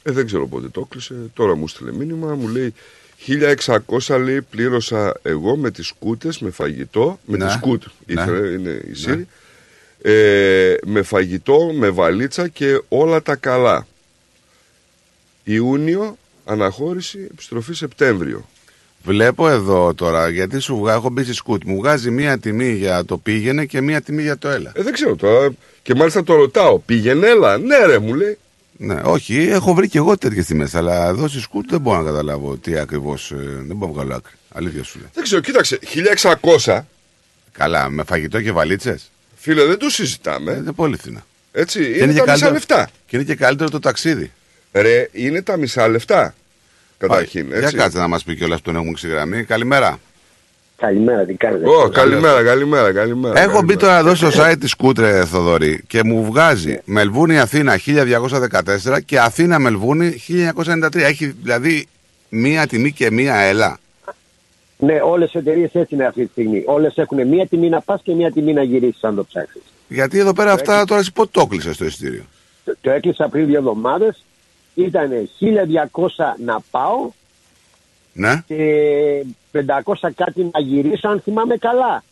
Ε, 0.07 0.11
δεν 0.11 0.25
ξέρω 0.25 0.47
πότε 0.47 0.67
το 0.67 0.81
έκλεισε. 0.85 1.15
Τώρα 1.33 1.55
μου 1.55 1.67
στείλε 1.67 1.91
μήνυμα, 1.93 2.35
μου 2.35 2.47
λέει 2.47 2.73
1600 3.97 4.19
λέει 4.23 4.41
πλήρωσα 4.41 5.13
εγώ 5.21 5.55
με 5.55 5.71
τις 5.71 5.87
σκούτες, 5.87 6.39
με 6.39 6.49
φαγητό, 6.49 7.19
με 7.25 7.37
Ναι. 7.37 7.45
τη 7.45 7.51
σκούτ, 7.51 7.83
Ναι. 8.05 8.21
ήθελε, 8.21 8.47
είναι 8.47 8.81
η 8.91 8.93
Σύρη, 8.93 9.27
ε, 10.01 10.75
με 10.85 11.01
φαγητό, 11.01 11.71
με 11.73 11.89
βαλίτσα 11.89 12.47
και 12.47 12.81
όλα 12.87 13.21
τα 13.21 13.35
καλά. 13.35 13.87
Ιούνιο, 15.43 16.17
αναχώρηση, 16.45 17.27
επιστροφή 17.31 17.73
Σεπτέμβριο. 17.73 18.45
Βλέπω 19.03 19.49
εδώ 19.49 19.93
τώρα, 19.93 20.29
γιατί 20.29 20.59
σου 20.59 20.77
βγάζω, 20.77 20.97
έχω 20.97 21.09
μπει 21.09 21.23
στη 21.23 21.33
σκούτ, 21.33 21.61
μου 21.65 21.77
βγάζει 21.77 22.11
μία 22.11 22.37
τιμή 22.39 22.71
για 22.73 23.05
το 23.05 23.17
πήγαινε 23.17 23.65
και 23.65 23.81
μία 23.81 24.01
τιμή 24.01 24.21
για 24.21 24.37
το 24.37 24.49
έλα. 24.49 24.71
Ε, 24.75 24.81
δεν 24.83 24.93
ξέρω 24.93 25.15
τώρα. 25.15 25.49
Και 25.81 25.95
μάλιστα 25.95 26.23
το 26.23 26.35
ρωτάω. 26.35 26.79
Πήγαινε, 26.79 27.27
έλα. 27.27 27.57
Ναι, 27.57 27.85
ρε, 27.85 27.99
μου 27.99 28.13
λέει. 28.13 28.37
Ναι, 28.77 29.01
όχι, 29.03 29.37
έχω 29.37 29.73
βρει 29.73 29.89
και 29.89 29.97
εγώ 29.97 30.17
τέτοιες 30.17 30.45
τιμές, 30.45 30.75
αλλά 30.75 31.07
εδώ 31.07 31.27
στη 31.27 31.39
σκούτ 31.39 31.69
δεν 31.69 31.81
μπορώ 31.81 31.97
να 31.97 32.03
καταλάβω 32.05 32.57
τι 32.57 32.77
ακριβώς. 32.77 33.31
δεν 33.35 33.75
μπορώ 33.75 33.91
να 33.91 33.97
βγάλω 33.97 34.15
άκρη. 34.15 34.33
Αλήθεια 34.53 34.83
σου 34.83 34.99
λέω. 34.99 35.07
Δεν 35.13 35.23
ξέρω, 35.23 35.41
κοίταξε. 35.41 35.79
1600. 36.63 36.79
Καλά, 37.51 37.89
με 37.89 38.03
φαγητό 38.03 38.41
και 38.41 38.51
βαλίτσες. 38.51 39.11
Φίλε, 39.35 39.65
δεν 39.65 39.77
το 39.77 39.89
συζητάμε. 39.89 40.51
Είναι 40.51 40.71
πολύ 40.71 40.97
φθηνά. 40.97 41.25
Έτσι, 41.51 41.79
Και 41.79 41.85
είναι, 41.85 41.95
και 41.95 42.03
τα 42.03 42.07
μισά 42.11 42.23
καλύτερο- 42.25 42.53
λεφτά. 42.53 42.89
Και 43.07 43.15
είναι 43.15 43.25
και 43.25 43.35
καλύτερο 43.35 43.69
το 43.69 43.79
ταξίδι. 43.79 44.31
Ρε, 44.71 45.09
είναι 45.11 45.41
τα 45.41 45.57
μισά 45.57 45.87
λεφτά. 45.87 46.35
Καταρχήν, 46.97 47.47
Για 47.47 47.57
έτσι. 47.57 47.75
κάτσε 47.75 47.97
να 47.97 48.07
μας 48.07 48.23
πει 48.23 48.35
κιόλας 48.35 48.57
που 48.57 48.63
τον 48.65 48.75
έχουμε 48.75 48.91
ξεγραμμή. 48.93 49.43
Καλημέρα. 49.43 49.99
Καλημέρα, 50.77 51.25
τι 51.25 51.33
κάνετε; 51.33 51.69
Ω, 51.69 51.89
καλημέρα, 51.89 52.43
καλημέρα, 52.43 52.93
καλημέρα. 52.93 53.39
Έχω 53.39 53.61
μπει 53.61 53.75
καλημέρα. 53.75 53.79
τώρα 53.79 53.97
εδώ 53.97 54.15
στο 54.15 54.43
site 54.43 54.55
της 54.59 54.75
Κούτρε 54.75 55.25
Θοδωρή 55.25 55.83
και 55.87 56.03
μου 56.03 56.23
βγάζει 56.25 56.81
Μελβούνι 56.85 57.39
Αθήνα 57.39 57.79
1214 57.85 58.99
και 59.05 59.19
Αθήνα 59.19 59.59
Μελβούνι 59.59 60.15
1993. 60.27 60.95
Έχει 60.95 61.25
δηλαδή 61.25 61.87
μία 62.29 62.67
τιμή 62.67 62.91
και 62.91 63.11
μία 63.11 63.35
έλα. 63.35 63.79
Ναι, 64.77 64.99
όλες 65.03 65.33
οι 65.33 65.37
εταιρείες 65.37 65.73
έτσι 65.73 65.95
είναι 65.95 66.05
αυτή 66.05 66.25
τη 66.25 66.31
στιγμή. 66.31 66.63
Όλες 66.65 66.97
έχουν 66.97 67.27
μία 67.27 67.47
τιμή 67.47 67.69
να 67.69 67.81
πας 67.81 68.01
και 68.03 68.13
μία 68.13 68.31
τιμή 68.31 68.53
να 68.53 68.63
γυρίσεις, 68.63 69.03
αν 69.03 69.15
το 69.15 69.23
ψάξεις. 69.23 69.61
Γιατί 69.87 70.19
εδώ 70.19 70.33
πέρα 70.33 70.51
αυτά 70.51 70.85
τώρα 70.85 70.99
εσύ 70.99 71.11
πότε 71.13 71.29
το 71.31 71.45
κλείσες 71.45 71.77
το 71.77 71.85
εισιτήριο; 71.85 72.23
Το, 72.65 72.75
το 72.81 72.91
έκλεισα 72.91 73.27
πριν 73.29 73.45
δύο 73.45 73.57
εβδομάδες 73.57 74.23
ήταν 74.73 75.09
1200 75.39 76.07
να 76.45 76.59
πάω 76.71 77.09
Ναι, 78.17 78.43
και 78.47 79.25
500 79.53 80.09
κάτι 80.15 80.49
να 80.53 80.59
γυρίσω 80.59 81.07
αν 81.07 81.19
θυμάμαι 81.19 81.57
καλά. 81.57 82.03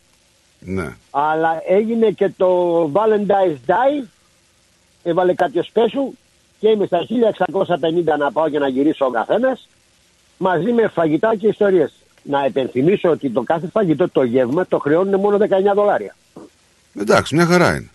ναι. 0.60 0.96
Αλλά 1.10 1.62
έγινε 1.66 2.10
και 2.10 2.30
το 2.36 2.82
Valentine's 2.92 3.70
Day, 3.70 4.06
έβαλε 5.02 5.34
κάποιο 5.34 5.62
σπέσου 5.62 6.12
και 6.58 6.68
είμαι 6.68 6.86
στα 6.86 7.06
1650 8.14 8.18
να 8.18 8.32
πάω 8.32 8.48
και 8.48 8.58
να 8.58 8.68
γυρίσω 8.68 9.06
ο 9.06 9.10
καθένας 9.10 9.68
μαζί 10.36 10.72
με 10.72 10.88
φαγητά 10.88 11.36
και 11.36 11.46
ιστορίες. 11.48 11.92
Να 12.22 12.44
επενθυμίσω 12.44 13.10
ότι 13.10 13.30
το 13.30 13.42
κάθε 13.42 13.66
φαγητό 13.66 14.08
το 14.08 14.22
γεύμα 14.22 14.66
το 14.66 14.78
χρεώνουν 14.78 15.20
μόνο 15.20 15.36
19 15.36 15.46
δολάρια. 15.74 16.16
Εντάξει, 16.94 17.34
μια 17.34 17.46
χαρά 17.46 17.74
είναι. 17.76 17.90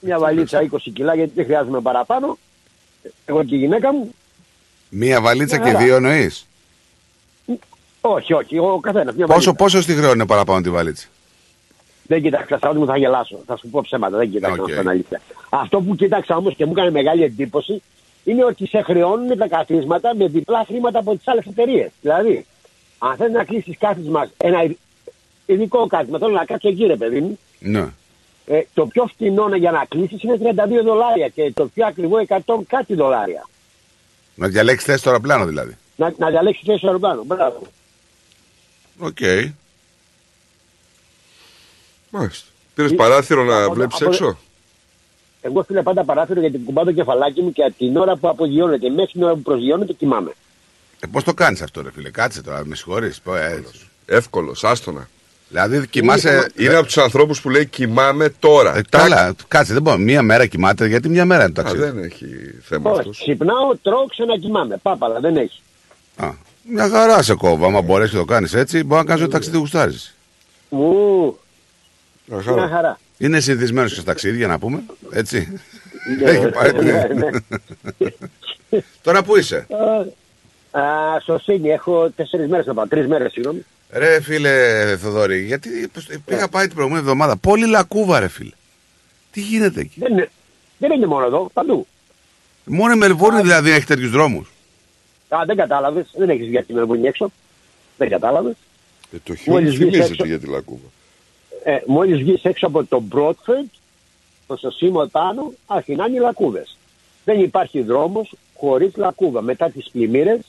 Μια 0.00 0.18
βαλίτσα 0.18 0.68
20 0.72 0.76
κιλά 0.92 1.14
γιατί 1.14 1.32
δεν 1.34 1.44
χρειάζομαι 1.44 1.80
παραπάνω. 1.80 2.38
Εγώ 3.24 3.44
και 3.44 3.54
η 3.54 3.58
γυναίκα 3.58 3.92
μου. 3.92 4.14
Μία 4.96 5.20
βαλίτσα 5.20 5.56
Μια 5.56 5.64
και 5.64 5.70
χαρά. 5.72 5.84
δύο 5.84 5.96
εννοείς; 5.96 6.46
Όχι, 8.00 8.32
όχι, 8.32 8.58
ο 8.58 8.78
καθένας. 8.82 9.14
Μια 9.14 9.26
Πόσο, 9.26 9.38
βαλίτσα. 9.40 9.52
πόσο 9.64 9.82
στη 9.82 9.92
χρεώνει 9.94 10.26
παραπάνω 10.26 10.60
τη 10.60 10.70
βαλίτσα; 10.70 11.06
Δεν 12.06 12.22
κοίταξα, 12.22 12.58
σαν 12.58 12.76
μου 12.76 12.86
θα 12.86 12.96
γελάσω. 12.96 13.38
Θα 13.46 13.56
σου 13.56 13.68
πω 13.68 13.80
ψέματα, 13.82 14.16
δεν 14.16 14.30
κοίταξα 14.30 14.54
Οκ. 14.54 14.58
να 14.60 14.66
σου 14.68 14.74
πω 14.74 14.80
την 14.80 14.90
αλήθεια. 14.90 15.20
Αυτό 15.48 15.80
που 15.80 15.94
κοίταξα 15.96 16.36
όμως 16.36 16.54
και 16.56 16.64
μου 16.66 16.72
έκανε 16.72 16.90
μεγάλη 16.90 17.22
εντύπωση 17.24 17.82
είναι 18.24 18.44
ότι 18.44 18.66
σε 18.66 18.82
χρεώνουν 18.82 19.38
τα 19.38 19.48
καθίσματα 19.48 20.14
με 20.16 20.26
διπλά 20.26 20.64
χρήματα 20.66 20.98
από 20.98 21.16
τις 21.16 21.28
άλλες 21.28 21.44
εταιρείες. 21.46 21.90
Δηλαδή, 22.00 22.46
αν 22.98 23.16
θες 23.16 23.30
να 23.32 23.44
κλείσεις 23.44 23.76
κάθισμα, 23.78 24.30
ένα 24.36 24.74
ειδικό 25.46 25.86
κάθισμα, 25.86 26.18
θέλω 26.18 26.32
να 26.32 26.44
κάτσω 26.44 26.68
εκεί, 26.68 26.86
ρε 26.86 26.96
παιδί 26.96 27.20
μου, 27.20 27.38
Ναι. 27.58 27.86
ε, 28.46 28.60
το 28.74 28.86
πιο 28.86 29.06
φτηνό 29.06 29.56
για 29.56 29.70
να 29.70 29.84
κλείσεις 29.88 30.22
είναι 30.22 30.36
32 30.36 30.82
δολάρια 30.84 31.28
και 31.28 31.52
το 31.54 31.66
πιο 31.74 31.86
ακριβό 31.86 32.18
100 32.18 32.62
κάτι 32.66 32.94
δολάρια. 32.94 33.46
Να 34.34 34.48
διαλέξει 34.48 34.84
θέση 34.84 34.98
στο 34.98 35.08
αεροπλάνο 35.10 35.46
δηλαδή. 35.46 35.76
Να, 35.96 36.14
να 36.18 36.30
διαλέξει 36.30 36.62
θέση 36.64 36.78
στο 36.78 36.86
αεροπλάνο. 36.86 37.22
Μπράβο. 37.24 37.66
Οκ. 38.98 39.18
Μάλιστα. 42.10 42.48
Πήρες 42.74 42.94
παράθυρο 42.94 43.44
να 43.44 43.62
από- 43.64 43.74
βλέπεις 43.74 44.00
από- 44.00 44.10
έξω; 44.10 44.38
Εγώ 45.40 45.62
φίλε 45.62 45.82
πάντα 45.82 46.04
παράθυρο 46.04 46.40
γιατί 46.40 46.58
ακουμπάω 46.58 46.84
το 46.84 46.92
κεφαλάκι 46.92 47.42
μου 47.42 47.52
και 47.52 47.72
την 47.78 47.96
ώρα 47.96 48.16
που 48.16 48.28
απογειώνεται 48.28 48.88
μέχρι 48.88 49.12
την 49.12 49.22
ώρα 49.22 49.34
που 49.34 49.42
προσγειώνεται 49.42 49.92
κοιμάμαι. 49.92 50.32
Ε, 51.00 51.06
Πώς 51.06 51.24
το 51.24 51.34
κάνεις 51.34 51.62
αυτό, 51.62 51.82
ρε 51.82 51.90
φίλε, 51.90 52.10
κάτσε 52.10 52.42
τώρα, 52.42 52.66
με 52.66 52.74
συγχωρείς. 52.76 53.20
Εύκολος, 54.06 54.64
άστονα. 54.64 55.08
Δηλαδή 55.48 55.86
κοιμάσαι. 55.88 56.50
Είναι 56.56 56.74
από 56.74 56.86
τους 56.86 56.98
ανθρώπους 56.98 57.40
που 57.40 57.50
λέει 57.50 57.66
κοιμάμαι 57.66 58.28
τώρα. 58.28 58.76
Ε, 58.76 58.80
καλά, 58.90 59.34
κάτσε, 59.48 59.72
δεν 59.72 59.82
μπορώ. 59.82 59.96
Μία 59.96 60.22
μέρα 60.22 60.46
κοιμάται, 60.46 60.86
γιατί 60.86 61.08
μία 61.08 61.24
μέρα 61.24 61.42
είναι 61.44 61.52
το 61.52 61.60
Α, 61.60 61.64
ταξίδι. 61.64 61.84
δεν 61.90 62.04
έχει 62.04 62.26
θέμα 62.62 62.90
Όχι, 62.90 62.98
αυτός. 62.98 63.18
ξυπνάω, 63.18 63.76
τρώω, 63.82 64.06
ξανακοιμάμαι. 64.06 64.76
Πάπαλα, 64.82 65.20
δεν 65.20 65.36
έχει. 65.36 65.60
Α, 66.16 66.28
μια 66.70 66.88
χαρά 66.88 67.22
σε 67.22 67.34
κόβω. 67.34 67.66
Άμα 67.66 67.82
μπορέσεις 67.82 68.12
και 68.12 68.18
το 68.18 68.24
κάνεις 68.24 68.54
έτσι, 68.54 68.84
μπορεί 68.84 69.00
να 69.00 69.06
κάνεις 69.08 69.22
το 69.22 69.28
ταξίδι 69.30 69.56
γουστάρεις. 69.56 70.14
Ου, 70.68 71.38
Μια 72.26 72.42
μια 72.54 72.68
χαρά. 72.68 72.98
Είναι 73.18 73.40
συνηθισμένος 73.40 73.88
και 73.90 73.94
στα 74.00 74.04
ταξίδια, 74.04 74.46
να 74.46 74.58
πούμε. 74.58 74.82
Έτσι. 75.10 75.60
Ναι, 76.22 76.30
Έχει 76.30 76.48
πάρει 76.48 76.72
την- 76.72 76.84
ναι, 76.86 77.08
ναι. 77.14 77.30
Τώρα 79.02 79.22
που 79.22 79.36
είσαι; 79.36 79.66
Α, 80.70 80.80
στο 81.20 81.38
Σίνι 81.38 81.68
έχω 81.70 82.10
τέσσερις 82.16 82.48
μέρες 82.48 82.66
να 82.66 82.74
πάω. 82.74 82.86
Τρεις 82.88 83.06
μέρες, 83.06 83.32
συγγνώμη. 83.32 83.64
Ρε 83.96 84.20
φίλε 84.22 84.96
Θοδωρή, 84.96 85.44
γιατί 85.44 85.90
πήγα 86.24 86.48
πάει 86.48 86.64
την 86.66 86.74
προηγούμενη 86.74 87.02
εβδομάδα. 87.04 87.36
Πολύ 87.36 87.66
λακκούβα, 87.66 88.20
ρε 88.20 88.28
φίλε. 88.28 88.50
Τι 89.32 89.40
γίνεται 89.40 89.80
εκεί; 89.80 90.00
Δεν 90.00 90.12
είναι, 90.12 90.30
δεν 90.78 90.90
είναι 90.92 91.06
μόνο 91.06 91.26
εδώ, 91.26 91.50
παντού. 91.52 91.86
Μόνο 92.64 92.92
η 92.92 92.96
Μελβούρνη 92.96 93.40
δηλαδή 93.40 93.70
έχει 93.70 93.86
τέτοιους 93.86 94.10
δρόμους. 94.10 94.50
Α, 95.28 95.38
δεν 95.46 95.56
κατάλαβες. 95.56 96.10
Δεν 96.16 96.28
έχεις 96.28 96.46
βγει 96.46 96.58
από 96.58 96.66
τη 96.66 96.72
Μελβούνι 96.72 97.06
έξω. 97.06 97.30
Δεν 97.96 98.08
κατάλαβες. 98.08 98.54
Ε, 99.12 99.16
το 99.24 99.34
χιόνι 99.34 99.60
Μόλις 99.60 99.74
βγεις 99.78 99.84
θυμίζεται 99.90 100.12
έξω. 100.12 100.24
για 100.26 100.38
τη 100.38 100.46
λακκούβα. 100.46 100.86
Ε, 101.64 101.82
Μόλις 101.86 102.18
βγεις 102.18 102.42
έξω 102.44 102.66
από 102.66 102.84
το 102.84 103.00
Μπρότφερντ, 103.00 103.66
προ 104.46 104.56
το 104.56 104.70
σήμα 104.70 105.06
πάνω, 105.06 105.52
αρχινάνε 105.66 106.16
οι 106.16 106.20
λακκούβες. 106.20 106.76
Δεν 107.24 107.40
υπάρχει 107.40 107.82
δρόμος 107.82 108.34
χωρίς 108.56 108.92
λακκούβα. 108.96 109.42
Μετά 109.42 109.70
τις 109.70 109.88
πλημμύρες, 109.92 110.40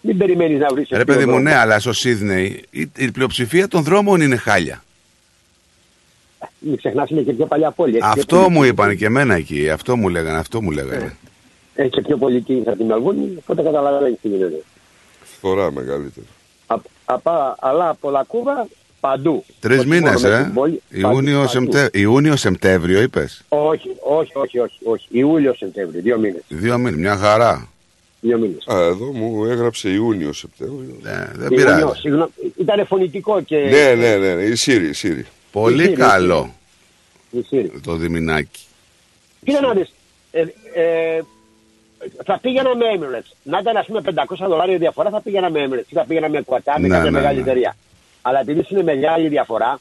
μην 0.00 0.18
περιμένεις 0.18 0.58
να 0.58 0.66
βρεις. 0.74 0.88
Ρε 0.90 1.04
παιδί 1.04 1.26
μου, 1.26 1.38
ναι, 1.38 1.54
αλλά 1.54 1.78
στο 1.80 1.92
Σίδνεϊ 1.92 2.64
η, 2.70 2.90
η 2.96 3.10
πλειοψηφία 3.10 3.68
των 3.68 3.82
δρόμων 3.82 4.20
είναι 4.20 4.36
χάλια. 4.36 4.82
Μην 6.58 6.76
ξεχνάς, 6.76 7.10
είναι 7.10 7.20
και 7.20 7.32
πιο 7.32 7.46
παλιά 7.46 7.70
πόλη. 7.70 7.90
Έχει 7.96 8.00
πιο 8.00 8.08
Αυτό 8.22 8.36
πολύ- 8.36 8.50
μου 8.50 8.64
είπαν 8.64 8.96
και 8.96 9.04
εμένα 9.04 9.34
εκεί. 9.34 9.70
Αυτό 9.70 9.96
μου 9.96 10.08
λέγανε, 10.08 10.38
αυτό 10.38 10.62
μου 10.62 10.70
λέγανε. 10.70 11.16
Έχει 11.74 11.90
και 11.90 12.00
πιο 12.00 12.16
πολύ 12.16 12.40
κίνηση 12.40 12.68
από 12.68 12.78
τη 12.78 12.84
Μελβούνι, 12.84 13.34
οπότε 13.40 13.62
καταλαβαίνεις 13.62 14.18
τι 14.22 14.28
γίνεται. 14.28 14.62
Φορά 15.40 15.72
μεγαλύτερη. 15.72 16.26
Α, 16.66 16.76
απα- 17.04 17.56
αλλά 17.60 17.88
από 17.88 18.10
λακκούβα 18.10 18.66
παντού. 19.00 19.44
Τρεις 19.60 19.78
Όχι 19.78 19.88
μήνες, 19.88 20.22
μόνο 20.22 20.34
με 20.34 20.40
ε. 20.40 20.42
την 20.44 20.52
πόλη, 20.54 20.82
Ιούνιο, 20.90 21.36
παντού. 21.38 21.48
Σεπτέ... 21.48 21.90
Ιούνιο, 21.98 22.36
Σεπτέμβριο, 22.36 23.00
είπες. 23.02 23.44
Όχι, 23.48 23.88
όχι, 24.00 24.32
όχι, 24.34 24.58
όχι, 24.58 24.78
όχι. 24.82 25.06
Ιούλιο, 25.10 25.54
Σεπτέμβριο, 25.54 26.00
δύο 26.02 26.18
μήνες. 26.18 26.42
Δύο 26.48 26.78
μήνες, 26.78 26.94
μια 27.00 27.16
χαρά. 27.16 27.68
Δύο 28.20 28.38
μήνες. 28.38 28.66
Α, 28.66 28.78
εδώ 28.80 29.04
μου 29.12 29.44
έγραψε 29.44 29.88
Ιούνιο 29.90 30.32
Σεπτέμβριο. 30.32 30.96
Ναι, 31.02 31.30
δεν 31.34 31.50
Ιούνιο, 31.50 31.56
πειράζει. 31.56 32.00
συγγνώμη, 32.00 32.30
ήταν 32.56 32.86
φωνητικό 32.86 33.40
και. 33.42 33.56
Ναι, 33.58 33.94
ναι, 33.94 34.16
ναι, 34.16 34.34
ναι, 34.34 34.42
η 34.42 34.54
Σύρη, 34.54 34.88
η 34.88 34.92
Σύρη. 34.92 35.26
Πολύ 35.52 35.82
Ισχύει, 35.82 35.94
καλό 35.96 36.54
Ισχύει. 37.30 37.70
το 37.84 37.94
διμηνάκι. 37.94 38.60
Κοίτα 39.44 39.60
να 39.60 39.72
δεις, 39.72 39.92
ε, 40.30 40.40
ε, 40.74 41.20
θα 42.24 42.38
πήγαινα 42.38 42.76
με 42.76 42.84
Emirates. 42.98 43.32
Να 43.42 43.58
ήταν 43.58 43.76
ας 43.76 43.86
πούμε 43.86 44.00
500 44.04 44.46
δολάρια 44.48 44.78
διαφορά 44.78 45.10
θα 45.10 45.20
πήγαινα 45.20 45.50
με 45.50 45.66
Emirates. 45.68 45.88
Ή 45.88 45.94
θα 45.94 46.04
πήγαινα 46.04 46.28
με 46.28 46.42
Qatar, 46.46 46.74
με 46.78 46.88
Ναι, 46.88 46.88
κάποια 46.88 47.10
ναι, 47.10 47.18
μεγάλη 47.18 47.36
ναι. 47.36 47.42
εταιρεία. 47.42 47.76
Αλλά 48.22 48.40
επειδή 48.40 48.64
είναι 48.68 48.82
μεγάλη 48.82 49.28
διαφορά 49.28 49.80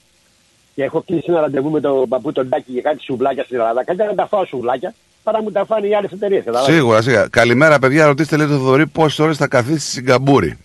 και 0.76 0.84
έχω 0.84 1.02
κλείσει 1.02 1.26
ένα 1.28 1.40
ραντεβού 1.42 1.70
με 1.70 1.80
τον 1.80 2.10
παππού 2.10 2.32
τον 2.32 2.50
Τάκη 2.50 2.72
για 2.72 2.82
κάτι 2.82 3.02
σουβλάκια 3.04 3.44
στην 3.44 3.56
Ελλάδα, 3.58 3.84
καλύτερα 3.84 4.10
να 4.10 4.16
τα 4.16 4.28
φάω 4.28 4.46
σουβλάκια 4.46 4.94
παρά 5.32 5.44
μου 5.44 5.52
τα 5.52 5.66
φάνε 5.66 5.88
οι 5.88 5.96
άλλες 5.96 6.12
εταιρείες. 6.12 6.44
Σίγουρα, 6.64 7.02
σίγουρα. 7.02 7.28
Καλημέρα, 7.30 7.80
παιδιά. 7.80 8.06
Ρωτήστε 8.06 8.38
λέει 8.38 8.48
το 8.48 8.54
Θοδωρή 8.58 8.88
πόσες 8.88 9.20
ώρες 9.20 9.38
θα 9.38 9.48
καθίσει 9.48 9.80
στη 9.80 9.90
Σιγκαπούρη; 9.90 10.58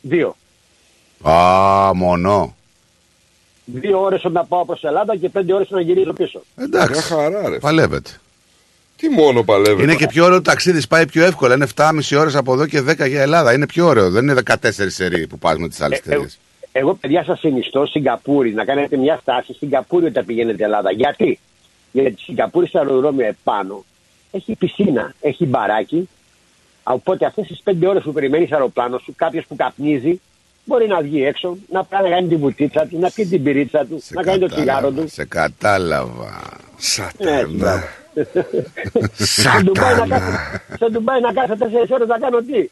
Δύο. 0.00 0.36
Α, 1.22 1.94
μονό. 1.94 2.56
Δύο 3.64 4.00
ώρες 4.02 4.24
όταν 4.24 4.46
πάω 4.48 4.64
προς 4.64 4.84
Ελλάδα 4.84 5.16
και 5.16 5.28
πέντε 5.28 5.52
ώρες 5.54 5.70
να 5.70 5.80
γυρίζω 5.80 6.12
πίσω. 6.12 6.42
Εντάξει. 6.56 6.92
Μια 6.92 7.02
χαρά, 7.02 7.48
ρε. 7.48 7.58
Παλεύετε. 7.58 8.10
Τι 8.96 9.08
μόνο 9.08 9.42
παλεύετε. 9.42 9.82
Είναι 9.82 9.94
και 9.94 10.06
πιο 10.06 10.24
ωραίο 10.24 10.36
το 10.36 10.42
ταξίδι, 10.42 10.86
πάει 10.86 11.06
πιο 11.06 11.24
εύκολα. 11.24 11.54
Είναι 11.54 11.66
7,5 11.76 12.16
ώρες 12.18 12.34
από 12.36 12.52
εδώ 12.52 12.66
και 12.66 12.80
10 12.80 13.06
για 13.08 13.22
Ελλάδα. 13.22 13.52
Είναι 13.52 13.66
πιο 13.66 13.86
ωραίο. 13.86 14.10
Δεν 14.10 14.22
είναι 14.22 14.34
14 14.34 14.54
σερί 14.86 15.26
που 15.26 15.38
πας 15.38 15.56
με 15.58 15.68
τις 15.68 15.80
άλλες 15.80 15.98
Ε, 15.98 16.02
εταιρείες. 16.04 16.38
Εγώ, 16.72 16.94
παιδιά, 16.94 17.24
σας 17.24 17.38
συνιστώ 17.38 17.86
Σιγκαπούρη 17.86 18.52
να 18.52 18.64
κάνετε 18.64 18.96
μια 18.96 19.18
στάση 19.22 19.52
Σιγκαπούρη 19.52 20.06
όταν 20.06 20.24
πηγαίνετε 20.24 20.64
Ελλάδα. 20.64 20.92
Γιατί; 20.92 21.38
Γιατί 21.92 22.10
η 22.10 22.22
Σιγκαπούρη 22.22 22.66
στο 22.66 22.78
αεροδρόμιο 22.78 23.26
επάνω 23.26 23.84
έχει 24.30 24.54
πισίνα, 24.54 25.14
έχει 25.20 25.46
μπαράκι. 25.46 26.08
Οπότε 26.82 27.26
αυτές 27.26 27.46
τις 27.46 27.60
πέντε 27.64 27.86
ώρες 27.88 28.02
που 28.02 28.12
περιμένεις 28.12 28.52
αεροπλάνο 28.52 28.98
σου, 28.98 29.14
κάποιος 29.16 29.44
που 29.46 29.56
καπνίζει, 29.56 30.20
μπορεί 30.64 30.86
να 30.86 31.00
βγει 31.00 31.24
έξω, 31.24 31.56
να 31.70 31.84
πάει 31.84 32.02
να 32.02 32.08
κάνει 32.08 32.28
την 32.28 32.38
βουτίτσα 32.38 32.86
του, 32.86 32.98
να 32.98 33.10
πει 33.10 33.26
την 33.26 33.42
πυρίτσα 33.42 33.86
του, 33.86 34.02
να 34.08 34.22
κάνει 34.22 34.38
το 34.38 34.46
τσιγάρο 34.46 34.90
του. 34.90 35.04
Σε 35.08 35.24
κατάλαβα. 35.24 36.40
Ναι, 37.18 37.44
μπράβο. 37.46 37.84
Στο 39.14 39.50
Ντουμπάι 39.62 39.94
να 39.96 40.06
κάθω- 40.06 40.60
Στο 40.74 40.90
Ντουμπάι 40.90 41.20
να 41.20 41.32
κάθω 41.32 41.56
τέσσερις 41.56 41.90
ώρες 41.90 42.08
να 42.08 42.18
κάνω 42.18 42.38
τι. 42.40 42.68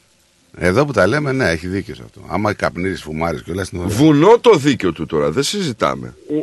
Εδώ 0.59 0.85
που 0.85 0.93
τα 0.93 1.07
λέμε, 1.07 1.33
ναι, 1.33 1.49
έχει 1.49 1.67
δίκιο 1.67 1.95
σε 1.95 2.03
αυτό. 2.05 2.21
Άμα 2.29 2.53
καπνίζεις, 2.53 3.03
φουμάρεις 3.03 3.43
και 3.43 3.51
όλα 3.51 3.65
στην 3.65 3.79
ώρα. 3.79 3.89
Βουνό 3.89 4.39
το 4.39 4.55
δίκιο 4.57 4.93
του 4.93 5.07
τώρα, 5.07 5.31
δεν 5.31 5.43
συζητάμε. 5.43 6.15
Ε, 6.31 6.35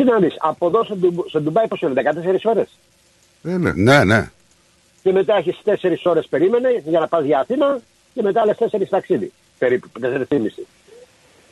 Κοίτα 0.00 0.12
να 0.12 0.18
δεις, 0.18 0.34
από 0.38 0.66
εδώ 0.66 0.84
στο, 0.84 0.96
Ντου- 0.96 1.28
στο 1.28 1.40
Ντουμπάι 1.40 1.68
πόσο 1.68 1.88
είναι, 1.88 1.94
14 1.94 2.44
ώρες; 2.44 2.68
Ναι, 3.42 3.56
ναι. 3.58 3.72
Ναι, 3.72 4.04
ναι. 4.04 4.30
Και 5.02 5.12
μετά 5.12 5.36
έχεις 5.36 5.56
4 5.64 6.04
ώρες 6.04 6.26
περίμενε 6.26 6.82
για 6.86 7.00
να 7.00 7.08
πας 7.08 7.24
για 7.24 7.38
Αθήνα 7.38 7.80
και 8.14 8.22
μετά 8.22 8.40
άλλες 8.40 8.56
4 8.58 8.88
ταξίδι. 8.88 9.32
Περίπου 9.58 9.88
4,5. 10.00 10.66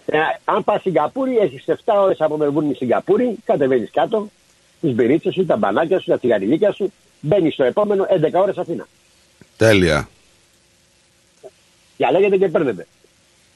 Ε, 0.07 0.19
αν 0.45 0.65
πας 0.65 0.81
Σιγκαπούρη, 0.83 1.37
έχεις 1.37 1.65
7 1.66 1.95
ώρες 2.03 2.20
από 2.20 2.37
Μελβούρνη 2.37 2.75
Σιγκαπούρη, 2.75 3.37
κατεβαίνεις 3.45 3.91
κάτω, 3.91 4.29
τις 4.81 4.93
μπερίτσε 4.95 5.31
σου, 5.31 5.47
τα 5.47 5.57
μπανάκια 5.57 5.99
σου, 5.99 6.11
τα 6.11 6.19
τσιγαριλίκια 6.19 6.73
σου, 6.73 6.93
μπαίνεις 7.20 7.55
στο 7.55 7.65
επόμενο 7.65 8.07
11 8.11 8.41
ώρες 8.41 8.57
Αθήνα. 8.59 8.87
Τέλεια. 9.57 10.09
Διαλέγετε 11.97 12.37
και 12.37 12.49
παίρνετε. 12.49 12.87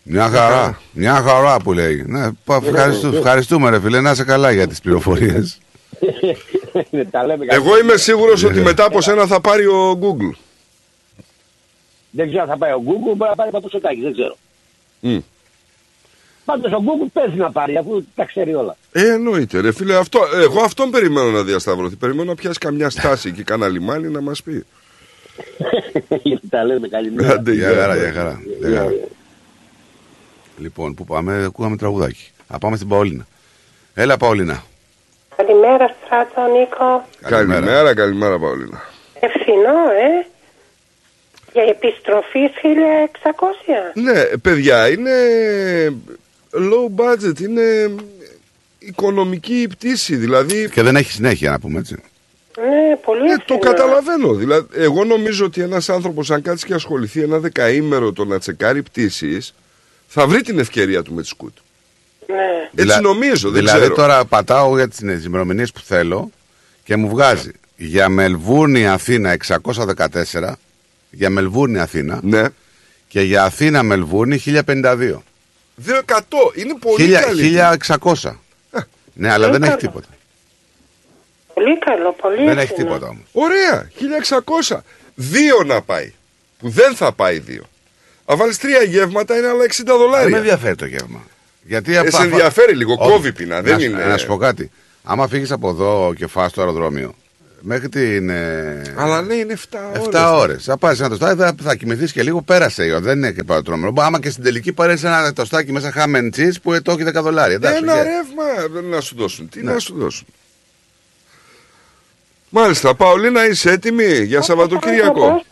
Μια 0.02 0.28
χαρά. 0.28 0.80
Μια 0.92 1.14
χαρά 1.14 1.56
που 1.56 1.72
λέει. 1.72 2.04
Ναι, 2.06 2.28
πα- 2.44 2.60
ευχαριστού- 2.64 3.14
ευχαριστούμε, 3.14 3.70
ρε 3.70 3.80
φίλε. 3.80 4.00
Να 4.00 4.10
είσαι 4.10 4.24
καλά 4.24 4.50
για 4.50 4.66
τις 4.66 4.80
πληροφορίες. 4.80 5.58
Τα 7.10 7.26
λέμε 7.26 7.44
Εγώ 7.48 7.78
είμαι 7.78 7.96
σίγουρος 7.96 8.44
ότι 8.44 8.60
μετά 8.60 8.84
από 8.84 9.00
σένα 9.00 9.26
θα 9.26 9.40
πάρει 9.40 9.66
ο 9.66 9.98
Google. 10.02 10.36
Δεν 12.10 12.26
ξέρω 12.28 12.42
αν 12.42 12.48
θα 12.48 12.56
πάει 12.56 12.72
ο 12.72 12.82
Google, 12.86 13.16
μπορεί 13.16 13.30
να 13.30 13.34
πάρει 13.36 13.50
παπουσοτάκι, 13.50 14.00
δεν 14.00 14.12
ξέρω. 14.12 14.36
Μμ. 15.00 15.18
Πάντως 16.44 16.72
ο 16.72 16.76
Google 16.78 17.08
παίζει 17.12 17.36
να 17.36 17.50
πάρει 17.52 17.76
αφού 17.76 18.04
τα 18.14 18.24
ξέρει 18.24 18.54
όλα. 18.54 18.76
Ε, 18.92 19.12
εννοείται, 19.12 19.60
ρε 19.60 19.72
φίλε. 19.72 19.96
Αυτό, 19.96 20.20
εγώ 20.42 20.60
αυτόν 20.62 20.90
περιμένω 20.90 21.30
να 21.30 21.42
διασταυρωθεί. 21.42 21.96
Περιμένω 21.96 22.28
να 22.28 22.34
πιάσει 22.34 22.58
καμιά 22.58 22.90
στάση 22.90 23.32
και 23.32 23.42
κανένα 23.42 23.70
λιμάνι 23.72 24.08
να 24.08 24.20
μας 24.20 24.42
πει. 24.42 24.64
Γιατί 26.22 26.48
τα 26.48 26.64
λέμε 26.64 26.88
καλημέρα. 26.88 27.32
Άντε, 27.32 27.52
Για 27.52 27.70
γεια. 27.70 27.80
χαρά, 27.80 27.96
για 27.96 28.12
χαρά. 28.12 28.40
Για 30.56 30.60
χαρά. 30.60 30.62
Λοιπόν, 30.62 30.94
πού 30.94 31.04
πάμε, 31.04 31.44
ακούγαμε 31.44 31.76
τραγουδάκι. 31.76 32.30
Α 32.48 32.58
πάμε 32.58 32.76
στην 32.76 32.88
Παολίνα. 32.88 33.26
Έλα, 33.94 34.16
Παολίνα. 34.16 34.62
Καλημέρα, 35.36 35.94
Στράτο, 36.04 36.52
Νίκο. 36.58 37.06
Καλημέρα, 37.20 37.94
καλημέρα, 37.94 38.38
Παολίνα. 38.38 38.82
Ευθυνό, 39.20 39.78
ε. 39.90 40.26
Για 41.52 41.62
επιστροφή 41.62 42.38
1600. 43.94 44.00
Ναι, 44.00 44.24
παιδιά, 44.24 44.88
είναι 44.90 45.12
low 46.52 47.00
budget, 47.04 47.40
είναι 47.40 47.94
οικονομική 48.78 49.66
πτήση, 49.70 50.16
δηλαδή... 50.16 50.68
Και 50.70 50.82
δεν 50.82 50.96
έχει 50.96 51.10
συνέχεια, 51.12 51.50
να 51.50 51.58
πούμε 51.58 51.78
έτσι. 51.78 51.96
Ναι, 52.58 52.96
πολύ 52.96 53.30
Ε, 53.30 53.36
το 53.36 53.54
ευθυνό. 53.54 53.58
καταλαβαίνω. 53.58 54.32
Δηλαδή, 54.34 54.66
εγώ 54.74 55.04
νομίζω 55.04 55.44
ότι 55.44 55.62
ένας 55.62 55.88
άνθρωπος 55.88 56.30
αν 56.30 56.42
κάτσει 56.42 56.66
και 56.66 56.74
ασχοληθεί 56.74 57.20
ένα 57.22 57.38
δεκαήμερο 57.38 58.12
το 58.12 58.24
να 58.24 58.38
τσεκάρει 58.38 58.82
πτήσεις, 58.82 59.54
θα 60.14 60.26
βρει 60.26 60.40
την 60.42 60.58
ευκαιρία 60.58 61.02
του 61.02 61.14
με 61.14 61.22
τη 61.22 61.28
σκούτ. 61.28 61.52
Ναι. 62.26 62.82
Έτσι 62.82 63.00
νομίζω, 63.00 63.50
δεν 63.50 63.60
δηλαδή 63.60 63.80
ξέρω. 63.80 63.94
τώρα 63.94 64.24
πατάω 64.24 64.76
για 64.76 64.88
τις 64.88 65.24
ημερομηνίες 65.24 65.72
που 65.72 65.80
θέλω 65.80 66.30
και 66.84 66.96
μου 66.96 67.08
βγάζει 67.08 67.50
για 67.76 68.08
Μελβούρνη 68.08 68.86
Αθήνα 68.86 69.36
614, 69.46 70.52
για 71.10 71.30
Μελβούρνη 71.30 71.78
Αθήνα 71.78 72.20
ναι. 72.22 72.44
και 73.08 73.20
για 73.20 73.42
Αθήνα 73.44 73.82
Μελβούρνη 73.82 74.42
1052. 74.46 75.22
200, 75.86 76.02
είναι 76.54 76.74
πολύ 76.80 77.02
Χίλια- 77.02 77.20
καλή. 77.20 77.58
1600. 78.22 78.32
ναι, 79.14 79.32
αλλά 79.32 79.50
δεν 79.50 79.62
έχει 79.62 79.76
τίποτα. 79.76 80.06
Πολύ 81.54 81.78
καλό, 81.78 82.12
πολύ 82.12 82.36
Δεν 82.44 82.58
έχει 82.58 82.70
ευθυνό. 82.72 82.86
τίποτα 82.88 83.06
όμως. 83.06 83.24
Ωραία, 83.32 83.90
1600. 84.68 84.76
Δύο 85.14 85.62
να 85.66 85.82
πάει. 85.82 86.12
Που 86.58 86.68
δεν 86.68 86.94
θα 86.94 87.12
πάει 87.12 87.38
δύο. 87.38 87.62
Αν 88.24 88.36
βάλεις 88.36 88.58
τρία 88.58 88.82
γεύματα 88.82 89.36
είναι 89.36 89.46
άλλα 89.48 89.64
60 89.64 89.84
Δεν 89.84 89.96
με 89.96 90.02
δολάρια. 90.04 90.36
ενδιαφέρει 90.36 90.74
το 90.74 90.86
γεύμα. 90.86 91.20
Γιατί 91.62 91.94
Ε, 91.94 91.98
απα- 91.98 92.10
σε 92.10 92.22
ενδιαφέρει 92.22 92.74
λίγο, 92.74 92.96
Όχι. 92.98 93.10
κόβει 93.12 93.32
πεινά, 93.32 93.60
δεν 93.62 93.72
να, 93.72 93.78
σου- 93.78 93.88
είναι- 93.88 94.04
Να 94.04 94.16
σου 94.16 94.26
πω 94.26 94.36
κάτι. 94.36 94.70
Άμα 95.04 95.28
φύγεις 95.28 95.50
από 95.50 95.68
εδώ 95.68 96.12
και 96.16 96.26
φας 96.26 96.50
στο 96.50 96.60
αεροδρόμιο, 96.60 97.14
μέχρι 97.60 97.88
την. 97.88 98.28
ε, 98.30 98.82
Αλλά 98.96 99.22
ναι, 99.22 99.34
είναι 99.34 99.52
7 99.52 99.78
ώρες. 99.90 100.06
7 100.06 100.32
ώρες. 100.38 100.64
Θα 100.64 100.76
πάει 100.76 100.94
ένα 100.98 101.08
τοστάκι, 101.08 101.38
θα, 101.40 101.54
θα 101.62 101.74
κοιμηθείς 101.74 102.12
και 102.12 102.22
λίγο, 102.22 102.42
πέρασε 102.42 102.84
η 102.84 102.90
ώρα. 102.90 103.00
Δεν 103.00 103.16
είναι 103.18 103.32
και 103.32 103.44
παρατρόμενο. 103.44 103.92
Άμα 104.02 104.20
και 104.20 104.30
στην 104.30 104.42
τελική 104.44 104.72
πάρεις 104.72 105.04
ένα 105.04 105.32
τοστάκι 105.32 105.72
μέσα 105.72 105.92
ham 105.96 106.16
and 106.16 106.30
cheese 106.36 106.54
που 106.62 106.72
ε, 106.72 106.80
το 106.80 106.92
έχει 106.92 107.02
10 107.04 107.22
δολάρια. 107.22 107.54
Εντάξει, 107.54 107.78
Ένα 107.82 107.94
οκ. 107.94 108.02
ρεύμα 108.02 108.80
να 108.82 109.00
σου 109.00 109.14
δώσουν. 109.16 109.48
Τι 109.48 109.62
Ναι. 109.62 109.72
να 109.72 109.78
σου 109.78 109.94
δώσουν. 109.98 110.26
Μάλιστα, 112.48 112.94
Παολίνα, 112.94 113.46
είσαι 113.48 113.70
έτοιμη 113.70 114.22
για 114.22 114.40
Σαββατοκύριακο; 114.42 115.42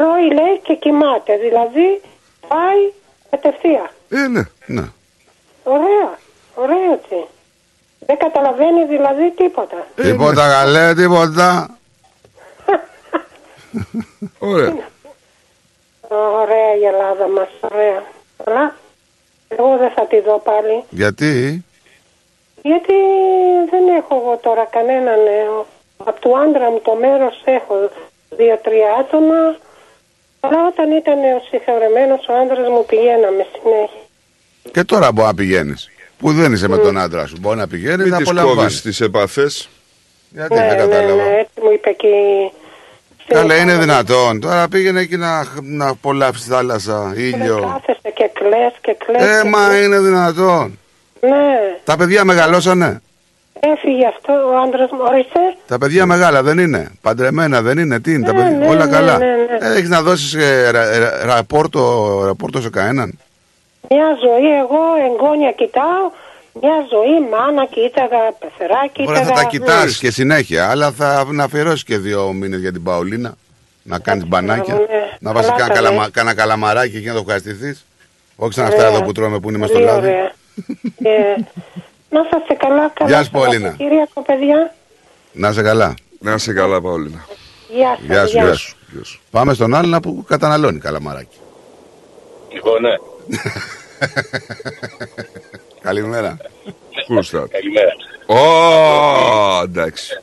Τρώει, 0.00 0.32
λέει, 0.32 0.60
και 0.62 0.74
κοιμάται. 0.74 1.36
Δηλαδή, 1.36 2.00
πάει 2.48 2.92
κατευθείαν. 3.30 3.90
Ε, 4.08 4.28
ναι. 4.28 4.42
ναι. 4.66 4.84
Ωραία, 5.64 6.18
ωραία 6.54 6.92
έτσι. 6.92 7.26
Δεν 7.98 8.18
καταλαβαίνει 8.18 8.84
δηλαδή 8.84 9.30
τίποτα. 9.36 9.86
Τίποτα 9.94 10.48
καλέ, 10.48 10.94
τίποτα. 10.94 11.78
Ωραία. 14.52 14.88
Ωραία 16.08 16.74
η 16.80 16.84
Ελλάδα 16.84 17.28
μας, 17.28 17.48
ωραία. 17.72 18.02
Αλλά 18.44 18.74
εγώ 19.48 19.76
δεν 19.76 19.90
θα 19.90 20.06
τη 20.06 20.20
δω 20.20 20.38
πάλι. 20.38 20.84
Γιατί; 20.90 21.64
Γιατί 22.62 22.94
δεν 23.70 23.88
έχω 23.96 24.14
εγώ 24.14 24.38
τώρα 24.42 24.64
κανένα 24.64 25.16
νέο. 25.16 25.66
Από 26.04 26.20
του 26.20 26.38
άντρα 26.38 26.70
μου 26.70 26.80
το 26.80 26.94
μέρος 26.94 27.42
έχω 27.44 27.90
δύο-τρία 28.30 28.94
άτομα. 29.00 29.56
Αλλά 30.40 30.66
όταν 30.72 30.90
ήταν 30.90 31.18
ο 31.18 31.42
συγχωρεμένος 31.50 32.26
ο 32.28 32.32
άντρας 32.42 32.68
μου 32.68 32.84
πηγαίναμε 32.86 33.46
συνέχεια. 33.52 34.02
Και 34.72 34.84
τώρα 34.84 35.12
μπορεί 35.12 35.26
να 35.26 35.34
πηγαίνεις. 35.34 35.88
Που 36.18 36.32
δεν 36.32 36.52
είσαι 36.52 36.68
με 36.68 36.76
τον 36.78 36.98
άντρα 36.98 37.26
σου. 37.26 37.36
Μπορεί 37.40 37.56
να 37.56 37.68
πηγαίνεις 37.68 37.96
Μην 38.04 38.08
να 38.08 38.16
τις 38.16 38.26
απολαμβάνεις. 38.28 38.56
κόβεις 38.62 38.80
τις 38.82 39.00
επαφές. 39.00 39.68
Γιατί 40.30 40.54
ναι, 40.54 40.60
δεν 40.60 40.68
ναι, 40.68 40.74
κατάλαβα. 40.76 41.14
ναι, 41.22 41.36
έτσι 41.38 41.60
μου 41.62 41.70
είπε 41.72 41.90
και 41.90 42.06
η- 42.06 42.52
Καλά, 43.26 43.56
είναι 43.56 43.76
δυνατόν. 43.76 44.40
Τώρα 44.40 44.68
πήγαινε 44.68 45.00
εκεί 45.00 45.16
να, 45.16 45.44
να 45.62 45.88
απολαύσεις 45.88 46.46
θάλασσα, 46.46 47.12
ήλιο. 47.16 47.60
Κάθεσαι 47.60 48.10
και 48.14 48.30
κλαις 48.32 48.72
και 48.80 48.96
κλαις. 49.06 49.22
Ε, 49.38 49.42
και 49.42 49.48
μα 49.48 49.66
κλαις. 49.68 49.84
είναι 49.84 49.98
δυνατόν. 50.00 50.78
Ναι, 51.20 51.58
Τα 51.84 51.96
παιδιά 51.96 52.24
μεγαλώσανε. 52.24 53.00
Έφυγε 53.60 54.06
αυτό 54.06 54.32
ο 54.32 54.56
άντρας 54.66 54.90
μου, 54.90 54.98
ορίστε. 55.08 55.40
Τα 55.66 55.78
παιδιά 55.78 56.06
μεγάλα 56.06 56.42
δεν 56.42 56.58
είναι. 56.58 56.90
Παντρεμένα 57.00 57.62
δεν 57.62 57.78
είναι. 57.78 58.00
Τι 58.00 58.12
είναι, 58.12 58.26
τα 58.26 58.34
παιδιά. 58.34 58.50
ναι, 58.56 58.66
Όλα 58.66 58.84
ναι, 58.86 58.92
καλά. 58.92 59.18
ναι, 59.18 59.24
ναι. 59.26 59.66
Ε, 59.68 59.76
Έχεις 59.76 59.88
να 59.88 60.02
δώσεις 60.02 60.36
ραπόρτο, 61.24 62.20
ραπόρτο 62.24 62.60
σε 62.60 62.70
κανέναν; 62.70 63.18
Μια 63.90 64.06
ζωή 64.20 64.50
εγώ 64.58 64.78
εγγόνια 65.12 65.52
κοιτάω, 65.52 66.10
μια 66.60 66.86
ζωή 66.90 67.28
μάνα 67.30 67.66
κοίταγα, 67.66 68.18
πεθεράκι 68.38 69.04
Ωραία, 69.06 69.22
θα 69.22 69.28
κοίταγα. 69.28 69.42
τα 69.42 69.48
κοιτάς 69.48 69.98
και 69.98 70.10
συνέχεια. 70.10 70.70
Αλλά 70.70 70.90
θα 70.90 71.24
να 71.30 71.44
αφιερώσεις 71.44 71.84
και 71.84 71.98
δύο 71.98 72.32
μήνες 72.32 72.60
για 72.60 72.72
την 72.72 72.82
Παολίνα. 72.82 73.34
Να 73.82 73.98
κάνεις 73.98 74.26
μπανάκια. 74.26 74.74
ναι. 74.74 74.80
Να 75.20 75.32
βάσεις 75.32 75.50
Καλά 75.50 75.58
κανένα, 75.60 75.74
τα 75.74 75.82
καλαμα, 75.82 76.02
λες. 76.02 76.10
κανένα 76.12 76.34
καλαμαράκι 76.34 76.96
εκεί 76.96 77.06
να 77.06 77.12
το 77.12 77.18
ευχαριστηθείς. 77.18 77.84
Όχι 78.36 78.52
σαν 78.52 78.64
αυτά 78.66 78.76
Ωραία. 78.76 78.88
εδώ 78.96 79.02
που 79.02 79.12
τρώμε 79.12 79.38
που 79.40 79.48
είναι 79.48 79.58
μέσα 79.58 79.72
στο 79.72 79.80
Πολύ 79.84 79.90
λάδι. 79.92 80.10
ωραία. 82.10 82.10
Και 82.10 82.36
να 82.36 82.40
είστε 82.40 82.54
καλά, 82.54 82.88
καλά. 82.94 83.10
Γεια 83.10 83.22
σου, 83.24 83.30
Πολίνα. 83.30 83.70
Κύριακο, 83.70 84.22
παιδιά. 84.22 84.74
Να 85.32 85.48
είσαι 85.48 85.62
καλά. 85.62 85.94
Να 86.18 86.32
είσαι 86.32 86.52
καλά, 86.52 86.80
Παολίνα. 86.80 87.26
Γεια 87.68 87.96
σας. 87.96 88.04
Γεια 88.06 88.26
σου, 88.54 88.76
γεια 88.92 89.04
σου. 89.04 89.20
Πάμε 89.30 89.54
στον 89.54 89.74
άλλον 89.74 90.00
που 90.00 90.24
καταναλώνει 90.28 90.78
καλαμαράκι. 90.78 91.36
Λοιπόν, 92.52 92.80
ναι. 92.82 92.94
Καλημέρα. 95.86 96.36
Κούστα. 97.06 97.46
Καλημέρα. 97.50 97.92
Ω, 98.26 99.62
εντάξει. 99.62 100.20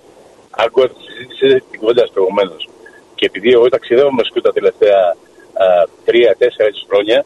Άκουγα 0.49 0.88
τη 0.88 0.93
συζήτηση 1.07 1.64
την 1.72 1.80
κουβέντα 1.80 2.09
προηγουμένως. 2.14 2.69
Και 3.15 3.26
επειδή 3.26 3.49
εγώ 3.51 3.69
ταξιδεύω 3.69 4.14
με 4.14 4.23
σκούτα 4.23 4.47
τα 4.47 4.53
τελευταία 4.53 5.15
τρία-τέσσερα 6.05 6.68
έτσι 6.68 6.85
χρόνια, 6.89 7.26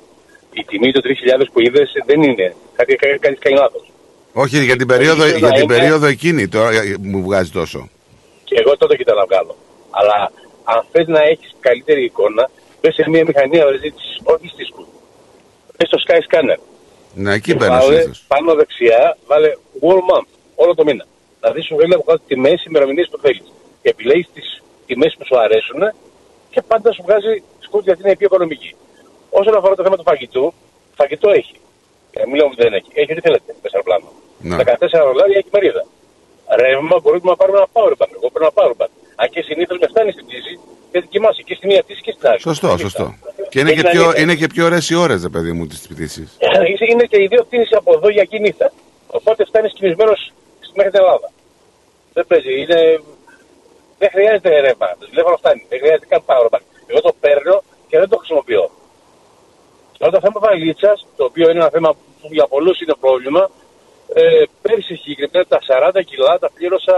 η 0.53 0.63
τιμή 0.63 0.91
των 0.91 1.01
3.000 1.05 1.45
που 1.53 1.61
είδες 1.61 1.91
δεν 2.05 2.23
είναι. 2.23 2.55
Κάτι, 2.75 2.95
κάτι, 2.95 3.17
κάτι 3.17 3.35
κάνει 3.35 3.55
λάθος. 3.55 3.91
Όχι, 4.33 4.63
για 4.63 4.75
την 4.75 4.87
περίοδο, 4.87 5.25
ήθελα 5.25 5.37
για 5.39 5.49
την 5.51 5.63
είναι- 5.63 5.73
περίοδο 5.77 6.05
εκείνη 6.05 6.47
τώρα 6.47 6.69
ε, 6.69 6.95
μου 7.01 7.23
βγάζει 7.23 7.51
τόσο. 7.51 7.89
Και 8.43 8.55
εγώ 8.65 8.77
τότε 8.77 8.95
κοιτάω 8.95 9.15
να 9.15 9.25
βγάλω. 9.25 9.55
Αλλά 9.89 10.31
αν 10.63 10.85
θες 10.91 11.07
να 11.07 11.21
έχεις 11.21 11.55
καλύτερη 11.59 12.03
εικόνα, 12.03 12.49
πες 12.81 12.93
σε 12.93 13.09
μια 13.09 13.23
μηχανή 13.25 13.59
αναζήτηση, 13.61 14.13
όχι 14.23 14.47
στη 14.47 14.63
σκούτα. 14.63 14.87
Πες 15.77 15.87
στο 15.87 15.97
Sky 16.05 16.19
Scanner. 16.27 16.59
Ναι, 17.13 17.33
εκεί 17.33 17.51
Και 17.51 17.57
παίρνω 17.57 17.77
βάλε 17.77 17.93
συνήθως. 17.93 18.23
πάνω 18.27 18.53
δεξιά, 18.55 19.17
βάλε 19.27 19.49
Wall 19.81 20.01
Month, 20.09 20.29
όλο 20.55 20.75
το 20.75 20.83
μήνα. 20.83 21.05
Να 21.41 21.51
δεις 21.51 21.65
σου 21.65 21.75
βγαίνει 21.75 21.91
να 21.95 21.99
βγάλει 22.03 22.19
τιμές, 22.27 22.63
ημερομηνίες 22.65 23.07
που 23.11 23.17
θέλεις. 23.21 23.43
Και 23.81 23.89
επιλέγεις 23.89 24.27
τις 24.33 24.61
τιμές 24.85 25.15
που 25.17 25.25
σου 25.25 25.39
αρέσουν 25.39 25.81
και 26.49 26.61
πάντα 26.67 26.91
σου 26.93 27.03
βγάζει 27.07 27.43
σκούτ 27.59 27.83
γιατί 27.83 28.01
είναι 28.03 28.15
πιο 28.15 28.25
οικονομική. 28.29 28.75
Όσον 29.29 29.55
αφορά 29.57 29.75
το 29.75 29.83
θέμα 29.83 29.95
του 29.97 30.03
φαγητού, 30.03 30.53
φαγητό 30.95 31.29
έχει. 31.29 31.55
Ε, 32.17 32.25
μην 32.27 32.35
λέμε 32.39 32.49
ότι 32.53 32.61
δεν 32.65 32.73
έχει. 32.79 32.89
Έχει 33.01 33.11
ό,τι 33.13 33.21
θέλετε, 33.27 33.49
τέσσερα 33.63 33.83
πλάνο. 33.88 34.07
Ναι. 34.47 34.55
14 34.55 34.63
δολάρια 35.07 35.38
έχει 35.41 35.49
μερίδα. 35.55 35.83
Ρεύμα 36.61 36.95
μπορούμε 37.03 37.29
να 37.33 37.38
πάρουμε 37.41 37.57
ένα 37.61 37.69
powerbank. 37.75 38.11
Εγώ 38.17 38.27
παίρνω 38.33 38.47
ένα 38.51 38.55
powerbank. 38.59 38.91
Αν 39.21 39.27
και 39.33 39.41
συνήθως 39.49 39.77
με 39.81 39.88
φτάνει 39.91 40.11
στην 40.15 40.25
πτήση, 40.27 40.53
γιατί 40.91 41.07
κοιμάσαι 41.13 41.41
και 41.47 41.55
στη 41.57 41.65
μία 41.67 41.81
πτήση 41.85 42.01
και 42.01 42.13
στην 42.15 42.27
άλλη. 42.29 42.39
Σωστό, 42.49 42.69
σωστό. 42.85 43.05
Και 43.51 43.59
είναι 43.59 43.73
και, 43.73 43.79
Είναι 43.79 43.89
πιο, 43.89 44.03
αλήθεια. 44.03 44.21
είναι 44.21 44.35
και 44.35 44.47
πιο 44.53 44.63
ωραίες 44.65 44.89
οι 44.89 44.95
ώρες, 45.05 45.19
ρε 45.27 45.29
παιδί 45.29 45.51
μου, 45.51 45.67
της 45.67 45.88
πτήσης. 45.91 46.29
Ε, 46.39 46.47
είναι 46.91 47.05
και 47.11 47.21
οι 47.21 47.27
δύο 47.31 47.43
πτήσει 47.47 47.75
από 47.81 47.89
εδώ 47.97 48.09
για 48.09 48.23
κινήθα. 48.23 48.67
Οπότε 49.17 49.45
φτάνεις 49.45 49.71
κοιμισμένος 49.73 50.19
μέχρι 50.75 50.91
την 50.91 50.99
Ελλάδα. 51.03 51.27
Δεν 52.13 52.25
παίζει. 52.27 52.53
Είναι... 52.61 52.79
Δεν 54.01 54.09
χρειάζεται 54.15 54.49
ρεύμα. 54.59 54.88
Το 54.99 55.05
τηλέφωνο 55.11 55.35
φτάνει. 55.41 55.65
Δεν 55.69 55.79
χρειάζεται 55.79 56.05
καν 56.11 56.21
powerbank. 56.29 56.65
Εγώ 56.88 57.01
το 57.01 57.13
παίρνω 57.19 57.63
και 57.89 57.97
δεν 58.01 58.09
το 58.09 58.17
χρησιμοποιώ. 58.17 58.63
Τώρα 60.01 60.11
το 60.15 60.19
θέμα 60.25 60.39
βαλίτσας, 60.47 60.97
το 61.17 61.23
οποίο 61.29 61.49
είναι 61.49 61.59
ένα 61.59 61.69
θέμα 61.75 61.89
που 61.93 62.27
για 62.37 62.47
πολλούς 62.53 62.77
είναι 62.81 62.95
πρόβλημα, 62.99 63.43
ε, 64.13 64.43
πέρυσι 64.61 64.95
συγκεκριμένα 64.95 65.45
τα 65.53 65.59
40 65.69 66.01
κιλά 66.09 66.33
τα 66.39 66.49
πλήρωσα 66.55 66.97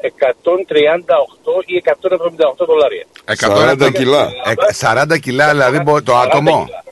138 0.00 1.62
ή 1.66 1.74
178 1.76 2.64
δολάρια. 2.70 3.04
40 3.24 3.90
κιλά. 3.98 4.30
40 4.72 5.18
κιλά, 5.18 5.46
δηλαδή 5.50 5.78
μπο- 5.80 6.02
το 6.02 6.12
40 6.12 6.22
άτομο. 6.26 6.64
κιλά. 6.66 6.82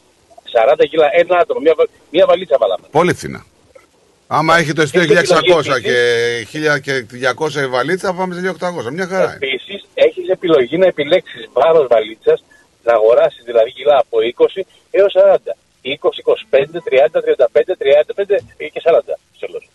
40 0.56 0.86
κιλά, 0.90 1.06
ένα 1.12 1.36
άτομο, 1.38 1.60
μια, 1.60 1.74
βα- 1.76 1.86
μια 2.10 2.26
βαλίτσα 2.26 2.56
βάλαμε. 2.60 2.86
Πολύ 2.90 3.14
φθηνά. 3.14 3.44
Άμα 4.26 4.58
έχει 4.58 4.72
το 4.72 4.82
εστίο 4.82 5.00
Έχει 5.02 5.12
1600 5.12 5.76
επιλογή, 5.76 5.80
και 5.80 7.06
1200 7.10 7.62
η 7.62 7.66
βαλίτσα, 7.66 8.12
πάμε 8.14 8.34
σε 8.34 8.40
1800. 8.40 8.90
Μια 8.92 9.06
χαρά. 9.06 9.24
είναι. 9.24 9.38
Επίσης, 9.40 9.84
έχεις 9.94 10.28
επιλογή 10.28 10.78
να 10.78 10.86
επιλέξεις 10.86 11.48
βάρος 11.52 11.86
βαλίτσας, 11.90 12.44
να 12.88 12.92
αγοράσει 12.98 13.40
δηλαδή 13.44 13.70
κιλά 13.72 13.96
από 14.04 14.16
20 14.56 14.60
έως 14.90 15.12
40. 15.16 15.36
20, 15.82 15.88
25, 15.90 16.58
30, 16.58 17.20
35, 17.20 17.74
35 17.78 18.70
και 18.72 18.80
40 18.84 18.98
στο 19.36 19.46
τέλος. 19.46 19.68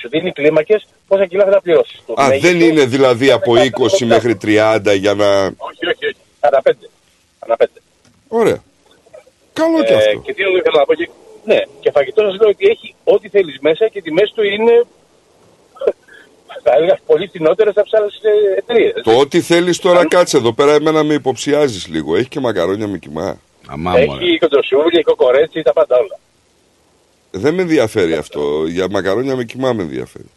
Σου 0.00 0.08
δίνει 0.08 0.32
κλίμακες 0.32 0.86
πόσα 1.08 1.26
κιλά 1.26 1.44
θα 1.44 1.50
τα 1.50 1.60
πληρώσεις. 1.60 2.02
Το 2.06 2.14
Α, 2.22 2.26
μέγιστο- 2.28 2.48
δεν 2.50 2.60
είναι 2.68 2.84
δηλαδή 2.84 3.30
από 3.30 3.52
20 3.56 4.06
μέχρι 4.06 4.34
30 4.42 4.94
για 4.98 5.14
να... 5.14 5.28
Όχι, 5.46 5.84
όχι, 5.92 6.04
όχι. 6.10 6.16
Ανά 6.40 6.62
πέντε. 6.62 6.86
Ανά 7.38 7.56
πέντε. 7.56 7.78
Ωραία. 8.28 8.62
Καλό 9.52 9.82
και 9.84 9.92
Ε, 9.92 9.96
αυτό. 9.96 10.20
και 10.20 10.34
τι 10.34 10.42
άλλο 10.44 10.56
ήθελα 10.56 10.78
να 10.78 10.84
πω. 10.84 10.94
Και... 10.94 11.08
Ναι, 11.44 11.58
και 11.80 11.90
φαγητό 11.90 12.22
σας 12.22 12.36
λέω 12.40 12.48
ότι 12.48 12.66
έχει 12.66 12.94
ό,τι 13.04 13.28
θέλεις 13.28 13.58
μέσα 13.60 13.88
και 13.88 13.98
οι 13.98 14.02
τιμές 14.02 14.32
του 14.34 14.42
είναι. 14.42 14.84
Θα 16.68 16.76
έλεγα 16.76 16.98
πολύ 17.06 17.26
φθηνότερες 17.26 17.76
από 17.76 17.88
τις 17.88 17.98
άλλες 17.98 18.20
εταιρείες. 18.56 18.92
Το 19.02 19.18
ό,τι 19.18 19.40
θέλεις 19.40 19.78
τώρα 19.78 20.06
κάτσε 20.06 20.36
εδώ 20.36 20.52
πέρα, 20.52 20.72
εμένα 20.72 21.02
με 21.02 21.14
υποψιάζεις 21.14 21.86
λίγο. 21.86 22.16
Έχει 22.16 22.28
και 22.28 22.40
μακαρόνια 22.40 22.88
με 22.88 22.98
κοιμά. 22.98 23.40
Έχει 23.96 24.38
κοντοσούβλια, 24.38 24.90
έχει 24.92 25.02
κοκορέτσι, 25.02 25.62
τα 25.62 25.72
πάντα 25.72 25.96
όλα. 25.96 26.18
Δεν 27.30 27.54
με 27.54 27.62
ενδιαφέρει 27.62 28.14
αυτό. 28.14 28.64
Για 28.66 28.86
μακαρόνια 28.90 29.36
με 29.36 29.44
κοιμά 29.44 29.72
με 29.72 29.82
ενδιαφέρει. 29.82 30.30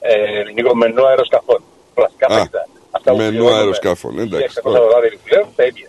Ε, 0.00 0.42
λίγο 0.54 0.74
μενού 0.74 1.06
αεροσκαφών. 1.06 1.62
Πλαστικά 1.94 2.26
Α, 2.26 2.36
φαγητά. 2.36 2.68
Αυτά 2.90 3.10
που 3.10 3.16
μενού 3.16 3.30
πληρώνουμε 3.30 3.58
αεροσκαφών, 3.58 4.18
εντάξει, 4.18 4.56
1.600 4.56 4.62
τώρα. 4.62 4.80
δολάρια 4.80 5.10
επιπλέον, 5.12 5.46
τα 5.56 5.64
ίδια. 5.64 5.88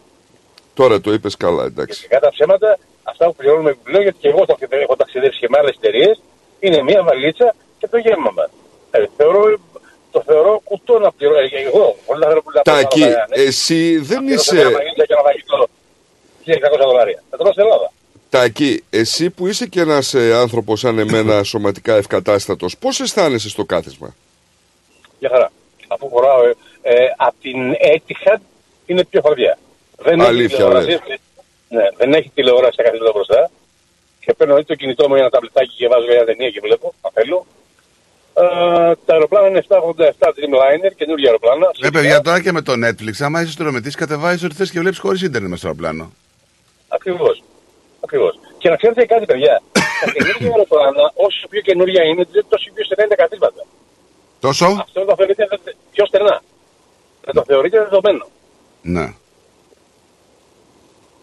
Τώρα 0.73 1.01
το 1.01 1.13
είπες 1.13 1.37
καλά, 1.37 1.63
εντάξει. 1.63 2.07
Κατά 2.07 2.29
ψέματα, 2.29 2.77
αυτά 3.03 3.25
που 3.25 3.35
πληρώνουμε 3.35 3.69
επιπλέον, 3.69 4.03
γιατί 4.03 4.17
και 4.21 4.27
εγώ 4.27 4.45
το 4.45 4.57
έχω 4.69 4.95
ταξιδέψει 4.95 5.39
και 5.39 5.47
με 5.49 5.57
άλλες 5.57 5.75
εταιρείες, 5.75 6.21
είναι 6.59 6.81
μία 6.83 7.03
βαλίτσα 7.03 7.55
και 7.79 7.87
το 7.87 7.97
γέμαμα. 7.97 8.49
Ε, 8.91 9.05
θεωρώ, 9.17 9.41
το 10.11 10.23
θεωρώ 10.25 10.61
κουτό 10.63 10.99
να 10.99 11.11
πληρώνω. 11.11 11.39
Ε, 11.39 11.61
Εγώ, 11.65 11.95
πολλά 12.05 12.25
χρόνια 12.25 12.41
που 12.41 12.51
τα 12.51 12.61
Τάκη, 12.61 12.99
πληρώνω, 12.99 13.25
ναι. 13.29 13.41
εσύ 13.41 13.97
δεν 13.97 14.17
Πληρώνω 14.17 14.33
είσαι. 14.33 14.55
Μια 14.55 14.63
βαλίτσα 14.63 15.05
και 15.05 15.13
ένα 15.13 15.21
φαγητό 15.21 15.67
1.600 16.45 16.85
δολάρια. 16.85 17.23
Θα 17.29 17.37
το 17.37 17.43
πάω 17.43 17.51
στην 17.51 17.63
Ελλάδα. 17.63 17.91
Τάκη, 18.29 18.83
εσύ 18.89 19.29
που 19.29 19.47
είσαι 19.47 19.65
και 19.67 19.79
ένας 19.79 20.13
ε, 20.13 20.33
άνθρωπος 20.35 20.79
σαν 20.79 20.99
εμένα 20.99 21.43
σωματικά 21.51 21.95
ευκατάστατος, 21.95 22.77
πώς 22.77 22.99
αισθάνεσαι 22.99 23.49
στο 23.49 23.65
κάθισμα; 23.65 24.15
Μια 25.19 25.29
χαρά. 25.29 25.51
Αφού 25.87 26.09
φοράω, 26.09 26.43
ε, 26.43 26.55
ε, 26.81 26.95
από 27.17 27.35
την 27.41 27.73
Etihad 27.73 28.39
είναι 28.85 29.03
πιο 29.03 29.21
χωριά. 29.21 29.57
Δεν 29.97 30.21
Αλήθεια, 30.21 30.43
έχει 30.45 30.55
τηλεόραση. 30.55 30.99
Ναι, 31.69 31.83
δεν 31.97 32.13
έχει 32.13 32.31
τηλεόραση 32.33 32.73
στα 32.73 32.83
καθόλου 32.83 33.11
μπροστά. 33.13 33.51
Και 34.19 34.33
παίρνω 34.33 34.53
έτσι 34.55 34.67
το 34.67 34.75
κινητό 34.75 35.07
μου 35.07 35.13
για 35.13 35.23
ένα 35.23 35.31
ταμπλετάκι 35.31 35.75
και 35.75 35.87
βάζω 35.87 36.05
για 36.05 36.13
μια 36.13 36.25
ταινία 36.25 36.49
και 36.49 36.59
βλέπω, 36.59 36.93
αν 37.01 37.11
θέλω. 38.33 38.89
Ε, 38.91 38.95
τα 39.05 39.13
αεροπλάνα 39.13 39.47
είναι 39.47 39.63
787 39.67 40.27
Dreamliner, 40.27 40.91
καινούργια 40.95 41.25
αεροπλάνα. 41.27 41.67
Ε, 41.81 41.89
παιδιά, 41.89 42.21
τώρα 42.21 42.41
και 42.41 42.51
με 42.51 42.61
το 42.61 42.73
Netflix, 42.85 43.13
άμα 43.19 43.41
είσαι 43.41 43.55
τηλεομετής, 43.55 43.95
κατεβάζεις 43.95 44.43
ό,τι 44.43 44.55
θες 44.55 44.71
και 44.71 44.79
βλέπεις 44.79 44.99
χωρίς 44.99 45.21
ίντερνετ 45.21 45.49
μες 45.49 45.59
στο 45.59 45.67
αεροπλάνο. 45.67 46.11
Ακριβώς. 46.87 47.43
Ακριβώς. 48.03 48.39
Και 48.57 48.69
να 48.69 48.75
ξέρετε 48.75 49.05
κάτι, 49.05 49.25
παιδιά. 49.25 49.61
τα 50.05 50.11
καινούργια 50.11 50.49
αεροπλάνα, 50.49 51.11
όσο 51.15 51.47
πιο 51.49 51.61
καινούργια 51.61 52.03
είναι, 52.03 52.23
τόσο 52.25 52.65
πιο 52.73 52.83
στενά 52.85 53.03
είναι 53.03 53.15
τα 53.15 53.21
καθίσματα. 53.23 53.65
Τόσο; 54.39 54.65
Αυτό 54.65 55.05
το 55.05 55.15
θεωρείτε 55.15 55.47
δε- 55.63 55.71
πιο 55.91 56.05
στενά. 56.05 56.41
Να 57.25 57.33
το 57.33 57.43
θεωρείτε 57.47 57.77
δεδομένο. 57.77 58.25
Ναι. 58.81 59.13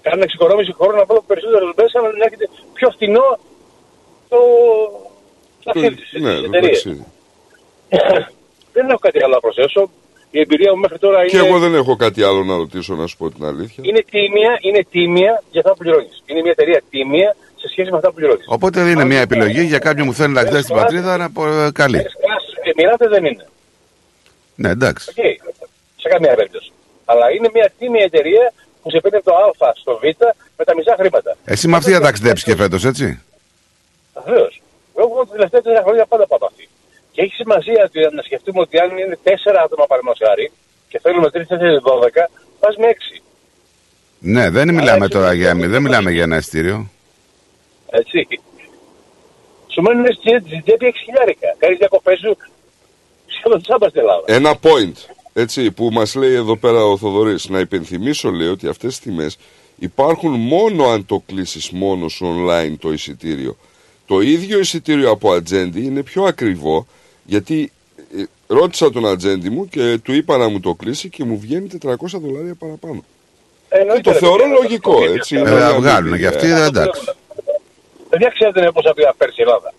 Κάνουν 0.02 0.22
εξοικονόμηση 0.22 0.72
χώρου 0.72 0.96
να 0.96 1.04
βάλω 1.04 1.22
περισσότερο 1.26 1.72
μέσα 1.76 2.00
να 2.00 2.24
έρχεται 2.24 2.48
πιο 2.74 2.90
φθηνό 2.90 3.38
το 4.28 4.38
Δεν 8.72 8.88
έχω 8.88 8.98
κάτι 8.98 9.24
άλλο 9.24 9.34
να 9.34 9.40
προσθέσω. 9.40 9.90
Η 10.30 10.40
εμπειρία 10.40 10.72
μου 10.74 10.80
μέχρι 10.80 10.98
τώρα 10.98 11.26
Και 11.26 11.36
είναι, 11.36 11.46
εγώ 11.46 11.58
δεν 11.58 11.74
έχω 11.74 11.96
κάτι 11.96 12.22
άλλο 12.22 12.44
να 12.44 12.56
ρωτήσω, 12.56 12.94
να 12.94 13.06
σου 13.06 13.16
πω 13.16 13.30
την 13.30 13.44
αλήθεια. 13.44 13.84
είναι, 13.86 14.04
τίμια, 14.10 14.58
είναι 14.60 14.84
τίμια 14.90 15.42
για 15.50 15.60
αυτά 15.60 15.72
που 15.72 15.78
πληρώνεις. 15.78 16.22
Είναι 16.26 16.40
μια 16.40 16.50
εταιρεία 16.50 16.82
τίμια 16.90 17.36
σε 17.56 17.68
σχέση 17.68 17.90
με 17.90 17.96
αυτά 17.96 18.08
που 18.08 18.14
πληρώνεις. 18.14 18.44
Οπότε 18.48 18.90
είναι 18.90 19.04
μια 19.04 19.20
επιλογή 19.20 19.62
για 19.62 19.78
κάποιον 19.78 20.06
που 20.06 20.12
θέλει 20.12 20.32
να 20.32 20.44
κοιτάξει 20.44 20.66
την 20.66 20.74
πατρίδα 20.74 21.16
να 21.16 21.30
πω 21.30 21.46
ε, 21.46 21.70
καλή. 21.72 22.04
Emirates 22.62 23.08
δεν 23.08 23.24
είναι. 23.24 23.46
Ναι, 24.54 24.68
εντάξει. 24.68 25.10
Οκ, 25.10 25.24
σε 25.96 26.08
καμία 26.08 26.34
περίπτωση. 26.34 26.72
Αλλά 27.04 27.30
είναι 27.30 27.50
μια 27.54 27.72
τίμια 27.78 28.04
εταιρεία 28.04 28.52
που 28.82 28.90
σε 28.90 29.00
παίρνει 29.00 29.20
από 29.24 29.29
το 29.29 29.32
Α 29.34 29.72
στο 29.74 29.98
Β 30.02 30.02
με 30.56 30.64
τα 30.64 30.74
μισά 30.74 30.94
χρήματα. 30.98 31.36
Εσύ 31.44 31.68
με 31.68 31.76
αυτή 31.76 31.92
θα 31.92 32.00
ταξιδέψεις 32.00 32.44
και 32.44 32.56
φέτος, 32.56 32.84
έτσι; 32.84 33.22
Βεβαίως. 34.24 34.60
Εγώ 35.02 35.24
τα 35.24 35.32
τελευταία 35.34 35.60
τέσσερα 35.60 35.82
χρόνια 35.86 36.06
πάντα 36.06 36.26
πάω 36.26 36.38
από 36.38 36.46
αυτή. 36.46 36.68
Και 37.12 37.20
έχει 37.22 37.34
σημασία 37.34 37.82
ότι 37.84 37.98
να 38.16 38.22
σκεφτούμε 38.22 38.60
ότι 38.60 38.78
αν 38.78 38.98
είναι 38.98 39.18
τέσσερα 39.22 39.62
άτομα 39.62 39.86
παραδείγματος 39.86 40.24
χάρη 40.26 40.52
και 40.88 40.98
θέλουμε 41.02 41.28
3, 41.32 41.36
4, 41.36 41.40
12, 41.40 42.28
πας 42.60 42.76
με 42.76 42.86
έξι. 42.86 43.22
Ναι, 44.18 44.50
δεν 44.50 44.74
μιλάμε 44.74 45.08
τώρα 45.08 45.32
για, 45.32 45.54
δεν 45.54 45.82
μιλάμε 45.82 46.10
για 46.10 46.22
ένα 46.22 46.36
ειστήριο. 46.36 46.90
Έτσι. 47.90 48.26
Σου 49.72 49.82
μένουν 49.82 50.06
στην 50.12 50.62
τσέπη 50.64 50.86
6 50.86 50.92
χιλιάρικα. 51.04 51.54
Κάνεις 51.58 51.78
διακοπές 51.78 52.18
σου 52.18 52.36
σχεδόν 53.26 53.62
τσάμπα 53.62 53.88
στην 53.88 54.00
Ελλάδα. 54.00 54.24
Ένα 54.26 54.54
point, 54.62 55.14
έτσι, 55.32 55.70
που 55.70 55.88
μας 55.92 56.14
λέει 56.14 56.34
εδώ 56.34 56.56
πέρα 56.56 56.84
ο 56.84 56.96
Θοδωρής. 56.96 57.48
Να 57.48 57.58
υπενθυμίσω, 57.58 58.30
λέει, 58.30 58.48
ότι 58.48 58.68
αυτές 58.68 58.88
τις 58.88 59.00
τιμές 59.00 59.38
υπάρχουν 59.76 60.30
μόνο 60.32 60.84
αν 60.84 61.06
το 61.06 61.22
κλείσεις 61.26 61.70
μόνος 61.70 62.12
σου 62.12 62.26
online 62.26 62.74
το 62.80 62.92
εισιτήριο. 62.92 63.56
Το 64.08 64.20
ίδιο 64.20 64.58
εισιτήριο 64.58 65.10
από 65.10 65.32
ατζέντη 65.32 65.84
είναι 65.84 66.02
πιο 66.02 66.22
ακριβό, 66.24 66.86
γιατί 67.24 67.72
ε, 68.18 68.22
ρώτησα 68.46 68.90
τον 68.92 69.06
ατζέντη 69.06 69.50
μου 69.50 69.68
και 69.68 69.98
του 70.02 70.12
είπα 70.12 70.36
να 70.36 70.48
μου 70.48 70.60
το 70.60 70.74
κλείσει 70.74 71.08
και 71.08 71.24
μου 71.24 71.38
βγαίνει 71.38 71.68
400 71.86 71.94
δολάρια 72.12 72.54
παραπάνω. 72.58 73.04
Και 73.94 74.00
το 74.02 74.12
θεωρώ 74.12 74.46
λογικό, 74.46 75.04
έτσι. 75.04 75.36
Ε, 75.36 75.38
είναι 75.38 75.48
θα 75.48 75.54
μια 75.56 75.74
βγάλουν 75.74 76.10
μήνυ, 76.10 76.18
και 76.22 76.26
αυτοί, 76.26 76.46
ε. 76.46 76.54
δεν 76.54 76.64
εντάξει. 76.64 77.00
Παιδιά, 78.08 78.28
ξέρετε 78.28 78.60
με 78.60 78.70
πόσα 78.72 78.94
πήγα 78.94 79.14
πέρσι 79.18 79.34
η 79.38 79.42
Ελλάδα. 79.42 79.72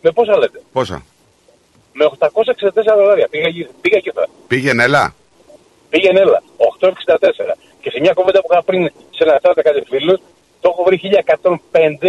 Με 0.00 0.10
πόσα 0.10 0.38
λέτε; 0.38 0.60
Πόσα; 0.72 1.02
Με 1.92 2.04
864 2.18 2.96
δολάρια. 2.96 3.28
Πήγα, 3.28 3.48
γη- 3.48 3.68
πήγα 3.80 3.98
και 3.98 4.12
θα. 4.14 4.28
Πήγαινε, 4.46 4.82
έλα. 4.82 5.14
Πήγαινε 5.90 6.20
έλα. 6.20 6.42
864. 6.80 7.56
Και 7.80 7.90
σε 7.90 8.00
μια 8.00 8.12
κομμένα 8.12 8.40
που 8.40 8.46
είχα 8.50 8.62
πριν 8.62 8.90
σε 9.10 9.22
ένα 9.24 9.36
στάδιο 9.38 9.62
κάτι 9.62 9.82
φίλους, 9.90 10.18
το 10.64 10.68
έχω 10.72 10.82
βρει 10.86 10.96
1105, 11.02 12.08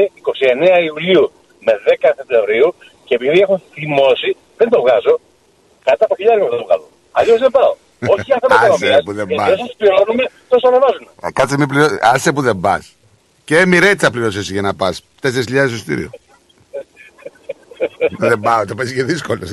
29 0.80 0.84
Ιουλίου 0.90 1.32
με 1.66 1.74
10 2.02 2.12
Σεπτεμβρίου 2.18 2.70
και 3.08 3.14
επειδή 3.16 3.40
έχω 3.46 3.56
θυμώσει, 3.74 4.30
δεν 4.58 4.70
το 4.70 4.82
βγάζω. 4.82 5.20
Κατά 5.88 6.06
από 6.06 6.16
χιλιάρια 6.16 6.44
δεν 6.50 6.58
το 6.60 6.64
βγάλω. 6.68 6.88
Αλλιώς 7.12 7.40
δεν 7.40 7.52
πάω. 7.52 7.74
Όχι 8.14 8.22
για 8.26 8.38
θέμα 8.42 8.56
Άσε 8.56 8.66
οικονομίας. 8.68 9.04
που 9.06 9.14
δεν 9.14 9.28
Γιατί 9.28 9.50
πας. 9.52 9.60
όσο 9.62 9.74
πληρώνουμε, 9.78 10.24
τόσο 10.50 10.68
ανεβάζουν. 10.68 11.08
Α, 11.26 11.32
Κάτσε 11.38 11.58
μην 11.58 11.68
πληρώ... 11.68 11.88
Άσε 12.02 12.32
που 12.32 12.42
δεν 12.42 12.60
πας. 12.60 12.84
Και 13.46 13.56
Emirates 13.66 14.08
πληρώσει 14.12 14.38
εσύ 14.38 14.52
για 14.52 14.62
να 14.62 14.74
πας. 14.76 15.04
4.000 15.22 15.70
ειστήριο. 15.72 16.10
δεν 18.30 18.40
πάω, 18.40 18.66
το 18.66 18.76
παίζει 18.76 18.94
και 18.96 19.04
δύσκολος. 19.04 19.50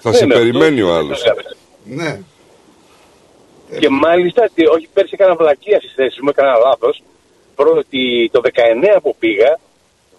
Θα 0.00 0.10
Ναι, 0.10 0.16
σε 0.16 0.24
ναι, 0.26 0.34
περιμένει 0.34 0.80
αυτό- 0.80 0.92
ο 0.92 0.96
άλλος. 0.96 1.22
ναι. 1.84 2.20
Και 3.80 3.88
μάλιστα, 3.88 4.48
τι- 4.54 4.66
όχι 4.66 4.88
πέρσι 4.92 5.10
έκανα 5.14 5.34
βλακεία 5.34 5.78
στι 5.78 5.88
θέσει 5.88 6.22
μου, 6.22 6.28
έκανα 6.28 6.56
λάθος. 6.64 7.02
Πρώτη 7.54 8.28
το 8.32 8.40
19 8.40 9.00
που 9.02 9.16
πήγα, 9.18 9.58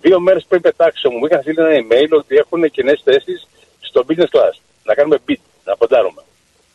δύο 0.01 0.19
μέρες 0.19 0.45
πριν 0.49 0.61
πετάξω 0.61 1.09
μου, 1.09 1.17
μου 1.17 1.25
είχαν 1.25 1.41
στείλει 1.41 1.59
ένα 1.59 1.75
email 1.81 2.09
ότι 2.09 2.35
έχουν 2.35 2.71
κοινές 2.71 3.01
θέσεις 3.03 3.47
στο 3.79 4.05
business 4.07 4.31
class. 4.35 4.55
Να 4.83 4.93
κάνουμε 4.93 5.17
bid, 5.27 5.41
να 5.65 5.75
ποντάρουμε. 5.77 6.21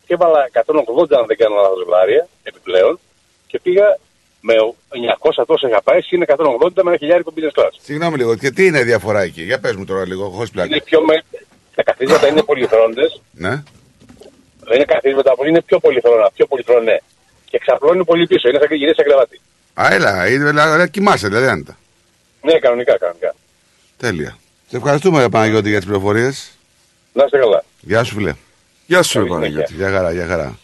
Και 0.05 0.13
έβαλα 0.13 0.49
180, 0.53 1.17
αν 1.19 1.25
δεν 1.27 1.37
κάνω 1.37 1.55
λάθος, 1.55 1.83
δολάρια 1.83 2.27
επιπλέον 2.43 2.99
και 3.47 3.59
πήγα 3.59 3.97
με 4.41 4.53
900 4.89 5.43
τόσα 5.45 5.67
είχα 5.67 5.81
πάει, 5.81 5.99
είναι 6.09 6.25
180 6.27 6.83
με 6.83 6.89
ένα 6.89 6.97
χιλιάρικο 6.97 7.33
business 7.35 7.59
class. 7.61 7.69
Συγγνώμη 7.81 8.17
λίγο, 8.17 8.35
και 8.35 8.51
τι 8.51 8.65
είναι 8.65 8.79
η 8.79 8.83
διαφορά 8.83 9.21
εκεί; 9.21 9.41
Για 9.43 9.59
πες 9.59 9.75
μου 9.75 9.85
τώρα 9.85 10.05
λίγο, 10.07 10.29
χωρίς 10.29 10.49
πλάκα. 10.51 10.67
Είναι 10.75 10.81
πιο 10.85 11.01
με... 11.01 11.23
Τα 11.75 11.83
καθίσματα 11.83 12.27
είναι 12.27 12.43
πολυθρόντε, 12.43 13.01
Ναι. 13.31 13.63
Δεν 14.73 14.81
είναι 14.81 14.93
καθίσματα 14.93 15.35
που 15.35 15.45
είναι 15.45 15.61
πιο 15.61 15.79
πολυθρόνα, 15.79 16.29
πιο 16.35 16.45
πολυθρονέ. 16.45 17.01
Και 17.49 17.57
ξαπλώνει 17.59 18.03
πολύ 18.05 18.27
πίσω, 18.27 18.49
είναι 18.49 18.57
σαν 18.59 18.67
και 18.67 18.75
γυρίσει 18.75 18.95
σαν 18.95 19.05
κρεβάτι. 19.05 19.41
Α, 19.73 19.83
έλα, 19.95 20.29
είναι, 20.31 20.49
δηλαδή, 20.49 20.89
κοιμάσαι 20.89 21.27
δηλαδή 21.27 21.47
άνετα. 21.47 21.77
Ναι, 22.41 22.59
κανονικά, 22.59 22.97
κανονικά. 22.97 23.35
Τέλεια. 23.97 24.37
Σε 24.69 24.77
ευχαριστούμε, 24.77 25.29
Παναγιώτη, 25.29 25.69
για 25.69 25.77
τις 25.77 25.85
πληροφορίες. 25.87 26.51
Να 27.13 27.23
είστε 27.23 27.37
καλά. 27.37 27.63
Γεια 27.81 28.03
σου, 28.03 28.15
φιλέ. 28.15 28.33
Γεια 28.85 29.03
σου, 29.03 29.17
Καλή 29.17 29.29
Παναγιώτη. 29.29 29.67
συνέχεια. 29.67 29.87
Για 29.89 29.97
χαρά, 29.97 30.11
για 30.11 30.25
χαρά. 30.27 30.57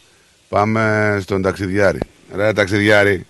Πάμε 0.48 1.16
στον 1.22 1.42
ταξιδιάρη. 1.42 2.00
Ρε, 2.34 2.52
ταξιδιάρη. 2.52 3.26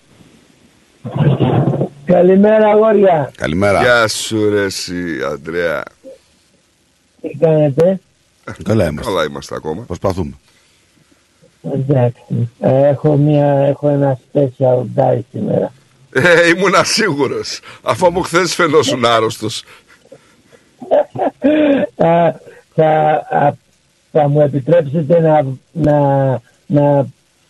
Καλημέρα, 2.05 2.67
αγόρια. 2.67 3.31
Καλημέρα. 3.37 3.81
Γεια 3.81 4.07
σου, 4.07 4.49
ρε, 4.49 4.63
εσύ, 4.63 5.21
Αντρέα. 5.31 5.83
Τι 7.21 7.29
κάνετε; 7.39 7.99
Καλά 8.63 8.87
είμαστε. 8.87 9.09
Καλά 9.11 9.23
είμαστε 9.23 9.55
ακόμα. 9.55 9.83
Προσπαθούμε. 9.83 10.33
Εντάξει. 11.63 12.49
Ε, 12.59 12.87
Έχω, 12.87 13.15
μια, 13.15 13.45
έχω 13.45 13.87
ένα 13.89 14.19
special 14.33 14.83
die 14.95 15.19
σήμερα. 15.31 15.73
Ε, 16.13 16.47
ήμουνα 16.47 16.83
σίγουρος. 16.83 17.59
Αφού 17.81 18.11
μου 18.11 18.21
χθες 18.21 18.55
φαινόσουν 18.55 19.05
άρρωστος. 19.05 19.63
θα, 21.95 22.39
θα, 22.75 22.89
α, 23.29 23.51
θα 24.11 24.27
μου 24.27 24.41
επιτρέψετε 24.41 25.19
να, 25.19 25.45
να, 25.71 26.41
να 26.65 27.05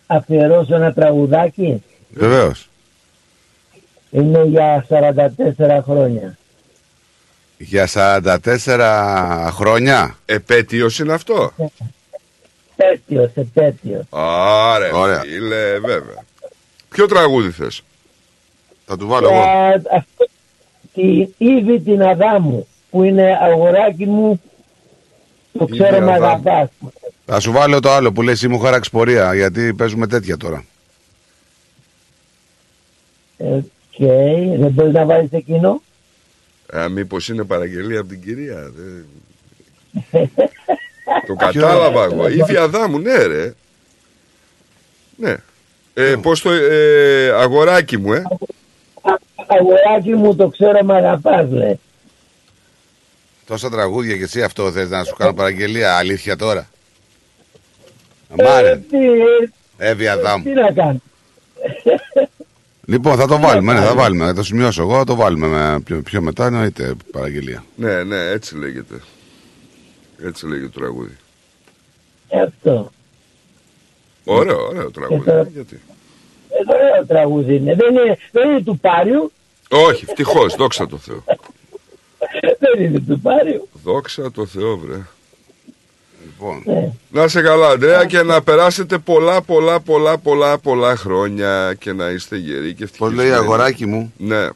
αφιερώσω 0.06 0.74
ένα 0.74 0.92
τραγουδάκι; 0.92 1.82
Βεβαίως. 2.10 2.68
Είναι 4.10 4.44
για 4.44 4.86
44 4.88 5.80
χρόνια. 5.82 6.36
Για 7.58 7.88
44 7.94 9.48
χρόνια; 9.52 10.16
Επέτειος 10.26 10.98
είναι 10.98 11.12
αυτό. 11.12 11.52
Επέτειος, 12.76 13.30
επέτειος. 13.34 14.04
Άρε, 14.10 14.90
Ωραία. 14.94 15.20
φίλε, 15.20 15.78
βέβαια. 15.78 16.24
Ποιο 16.88 17.06
τραγούδι 17.06 17.50
θες; 17.50 17.82
Θα 18.86 18.96
του 18.96 19.06
βάλω 19.06 19.28
εγώ. 19.28 19.42
Ε, 19.42 19.72
αυτό- 19.96 20.26
Τη 20.94 21.28
Ήβη 21.38 21.80
την 21.80 22.02
Αδάμου 22.02 22.66
που 22.90 23.02
είναι 23.02 23.38
αγοράκι 23.42 24.06
μου 24.06 24.40
το 25.58 25.66
Ήβη 25.68 25.78
ξέρω 25.78 26.00
με 26.00 26.12
Αδάμου. 26.12 26.24
αγαπάς. 26.24 26.68
Θα 27.26 27.40
σου 27.40 27.52
βάλω 27.52 27.80
το 27.80 27.90
άλλο 27.90 28.12
που 28.12 28.22
λέει 28.22 28.34
Ή 28.42 28.46
μου 28.48 28.58
χαράξει 28.58 28.90
πορεία. 28.90 29.34
Γιατί 29.34 29.74
παίζουμε 29.74 30.06
τέτοια 30.06 30.36
τώρα. 30.36 30.64
Οκ, 33.36 33.64
δεν 34.58 34.70
μπορείς 34.70 34.92
να 34.92 35.04
βάλεις 35.04 35.32
εκείνο; 35.32 35.82
Α, 36.76 36.88
μήπως 36.88 37.28
είναι 37.28 37.44
παραγγελία 37.44 38.00
από 38.00 38.08
την 38.08 38.22
κυρία. 38.22 38.70
δεν- 38.76 39.06
το 41.26 41.34
κατάλαβα 41.34 42.04
εγώ. 42.04 42.28
Η 42.28 42.42
Βιαδάμου, 42.42 42.98
ναι 42.98 43.22
ρε. 43.22 43.54
Ναι. 45.16 45.36
Ε, 45.94 46.14
πώς 46.22 46.40
το... 46.40 46.50
Ε, 46.52 47.30
αγοράκι 47.30 47.98
μου, 47.98 48.12
ε. 48.12 48.22
Αγοράκι 49.46 50.14
μου 50.14 50.36
το 50.36 50.48
ξέρω 50.48 50.82
με 50.82 50.96
αγαπάς 50.96 51.50
λέει. 51.50 51.80
Τόσα 53.46 53.70
τραγούδια 53.70 54.16
και 54.16 54.22
εσύ 54.22 54.42
αυτό 54.42 54.72
θες 54.72 54.90
να 54.90 55.04
σου 55.04 55.14
κάνω 55.14 55.34
παραγγελία. 55.34 55.96
Αλήθεια 55.96 56.36
τώρα. 56.36 56.68
Αμάρε. 58.38 58.70
Ε, 58.70 58.76
τι, 58.76 58.96
Εύη 59.76 60.08
Αδάμ. 60.08 60.42
τι 60.42 60.50
να 60.50 60.72
κάνω. 60.72 61.02
Λοιπόν, 62.84 63.16
θα 63.16 63.26
το 63.26 63.38
βάλουμε, 63.38 63.72
ναι, 63.72 63.80
θα 63.80 63.94
βάλουμε. 63.94 64.26
Θα 64.26 64.34
το 64.34 64.42
σημειώσω 64.42 64.82
εγώ, 64.82 64.96
θα 64.96 65.04
το 65.04 65.14
βάλουμε 65.14 65.46
με, 65.46 65.80
πιο, 65.80 66.02
πιο 66.02 66.20
μετά, 66.20 66.46
εννοείται 66.46 66.94
παραγγελία. 67.12 67.64
Ναι, 67.76 68.02
ναι, 68.02 68.16
έτσι 68.16 68.56
λέγεται. 68.56 69.00
Έτσι 70.24 70.46
λέγεται 70.46 70.68
το 70.68 70.80
τραγούδι. 70.80 71.16
Αυτό. 72.44 72.90
Ωραίο, 74.24 74.66
ωραίο 74.66 74.90
τραγούδι. 74.90 75.24
τώρα- 75.24 75.48
Γιατί; 75.52 75.80
Ε, 76.48 76.72
ωραίο 76.74 77.06
τραγούδι 77.06 77.54
είναι. 77.54 77.74
Δεν 77.74 77.90
είναι, 77.96 78.18
δεν 78.32 78.50
είναι 78.50 78.62
του 78.62 78.78
Πάριου. 78.78 79.32
Όχι, 79.70 80.04
ευτυχώς, 80.08 80.54
δόξα 80.54 80.86
τω 80.86 80.96
Θεώ. 80.98 81.24
δεν 82.58 82.84
είναι 82.84 83.00
του 83.00 83.20
Πάριου. 83.20 83.68
Δόξα 83.84 84.30
τω 84.30 84.46
Θεώ, 84.46 84.76
βρε. 84.76 85.00
Λοιπόν. 86.24 86.62
Να 87.10 87.28
σε 87.28 87.42
καλά, 87.42 87.68
Αντρέα, 87.68 88.04
και 88.04 88.22
να 88.22 88.42
περάσετε 88.42 88.98
πολλά, 88.98 89.42
πολλά, 89.42 89.80
πολλά, 89.80 90.18
πολλά, 90.18 90.58
πολλά 90.58 90.96
χρόνια 90.96 91.74
και 91.78 91.92
να 91.92 92.10
είστε 92.10 92.36
γεροί 92.36 92.74
και 92.74 92.84
ευτυχισμένοι. 92.84 93.14
Πώς 93.14 93.24
λέει 93.24 93.32
αγοράκι 93.32 93.86
μου. 93.86 94.12
Ναι. 94.16 94.48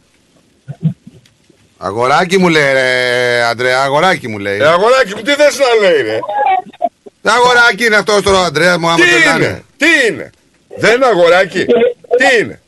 Αγοράκι 1.78 2.38
μου 2.38 2.48
λέει, 2.48 2.72
ρε, 2.72 3.42
Αντρέα, 3.50 3.82
αγοράκι 3.82 4.28
μου 4.28 4.38
λέει. 4.38 4.58
Ε, 4.60 4.66
αγοράκι 4.66 5.14
μου, 5.14 5.22
τι 5.22 5.30
θες 5.32 5.58
να 5.58 5.88
λέει, 5.88 6.02
ρε; 6.02 6.18
Αγοράκι 7.22 7.84
είναι 7.84 7.96
αυτός 7.96 8.22
τώρα, 8.22 8.44
Αντρέα 8.44 8.78
μου, 8.78 8.86
άμα 8.88 8.96
Τι 8.96 9.02
πετάνε. 9.02 9.44
είναι, 9.44 9.64
τι 9.76 9.86
είναι; 10.12 10.30
Δεν 10.76 10.94
είναι 10.94 11.06
αγοράκι. 11.06 11.64
τι 12.18 12.38
είναι; 12.40 12.60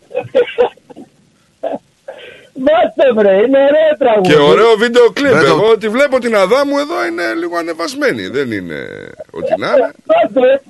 Μάστε 2.61 3.13
βρε, 3.15 3.35
είναι 3.37 3.59
ωραίο 3.59 3.97
τραγούδι. 3.99 4.29
Και 4.29 4.37
ωραίο 4.41 4.77
βίντεο 4.77 5.11
κλιπ. 5.11 5.33
Δεν 5.33 5.41
το- 5.41 5.47
Εγώ 5.47 5.79
τη 5.79 5.89
βλέπω 5.89 6.19
την 6.19 6.37
Αδάμου 6.37 6.79
εδώ 6.79 7.07
είναι 7.07 7.35
λίγο 7.35 7.57
ανεβασμένη. 7.57 8.27
Δεν 8.27 8.53
είναι 8.53 8.77
ό,τι 9.31 9.53
να 9.61 9.67
είναι. 9.67 9.91
Μάστε, 10.05 10.63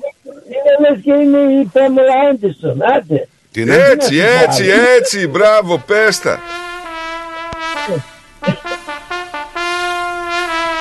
είναι 0.47 0.73
λες 0.91 0.99
και 1.05 1.13
είναι 1.13 1.61
η 1.61 1.65
Πέμελα 1.73 2.13
Άντισον. 2.31 2.79
Άντε. 2.97 3.29
Τι 3.53 3.61
είναι; 3.61 3.75
Έτσι, 3.91 4.19
έτσι, 4.19 4.65
έτσι. 4.99 5.27
Μπράβο, 5.29 5.79
πέστα. 5.87 6.41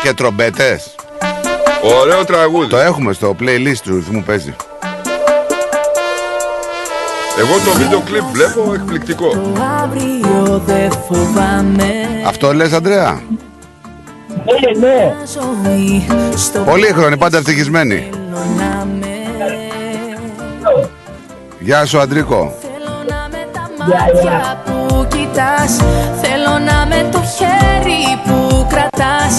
Και 0.03 0.13
τρομπέτες. 0.13 0.95
Ωραίο 1.99 2.25
τραγούδι. 2.25 2.69
Το 2.69 2.77
έχουμε 2.77 3.13
στο 3.13 3.35
playlist 3.39 3.77
του 3.83 3.95
ρυθμού 3.95 4.23
παίζει. 4.23 4.55
Εγώ 7.39 7.53
το 7.65 7.71
βίντεο 7.77 8.01
κλιπ 8.01 8.23
βλέπω 8.23 8.73
εκπληκτικό. 8.73 9.53
Αύριο 9.83 10.61
δεν 10.65 10.91
φοβάμαι 10.91 11.91
Αυτό 12.25 12.53
λες, 12.53 12.73
Αντρέα. 12.73 13.21
Ναι, 14.45 14.87
ναι. 14.87 15.15
ζωή 15.33 16.07
στο 16.35 16.59
Πολύχρονη, 16.59 17.17
πάντα 17.17 17.37
ευτυχισμένη. 17.37 18.09
να 18.57 18.87
με 18.99 19.07
Γεια 21.59 21.85
σου, 21.85 21.99
Αντρίκο. 21.99 22.57
Μάτια 23.87 24.61
που 24.65 25.07
κοιτάς 25.07 25.71
Θέλω 26.21 26.59
να 26.69 26.85
με 26.85 27.09
το 27.11 27.21
χέρι 27.35 28.19
που 28.25 28.67
κρατάς. 28.69 29.33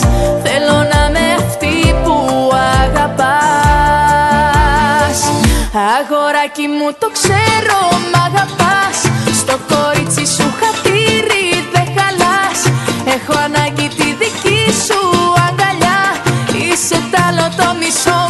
Θέλω 0.45 0.79
να 0.93 1.11
με 1.15 1.25
αυτή 1.39 1.95
που 2.05 2.17
αγαπάς. 2.83 4.09
Αγοράκι 5.99 6.67
μου 6.77 6.89
το 6.99 7.09
ξέρω 7.19 7.81
μ' 8.11 8.19
αγαπάς. 8.27 8.97
Στο 9.41 9.57
κορίτσι 9.71 10.27
σου 10.27 10.47
χατήρι 10.61 11.47
δεν 11.73 11.87
χαλάς. 11.97 12.59
Έχω 13.15 13.35
ανάγκη 13.45 13.89
τη 13.89 14.09
δική 14.21 14.63
σου 14.87 15.01
αγκαλιά. 15.47 16.01
Είσαι 16.63 16.99
τ' 17.11 17.21
άλλο 17.27 17.47
το 17.57 17.67
μισό 17.79 18.28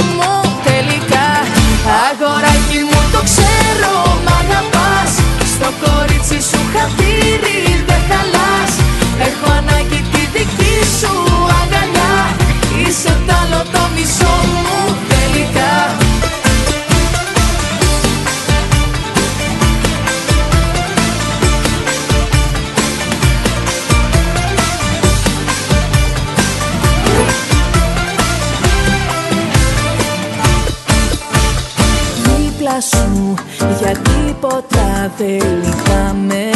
τίποτα 35.18 35.38
δεν 35.40 35.62
λυπάμαι 35.62 36.50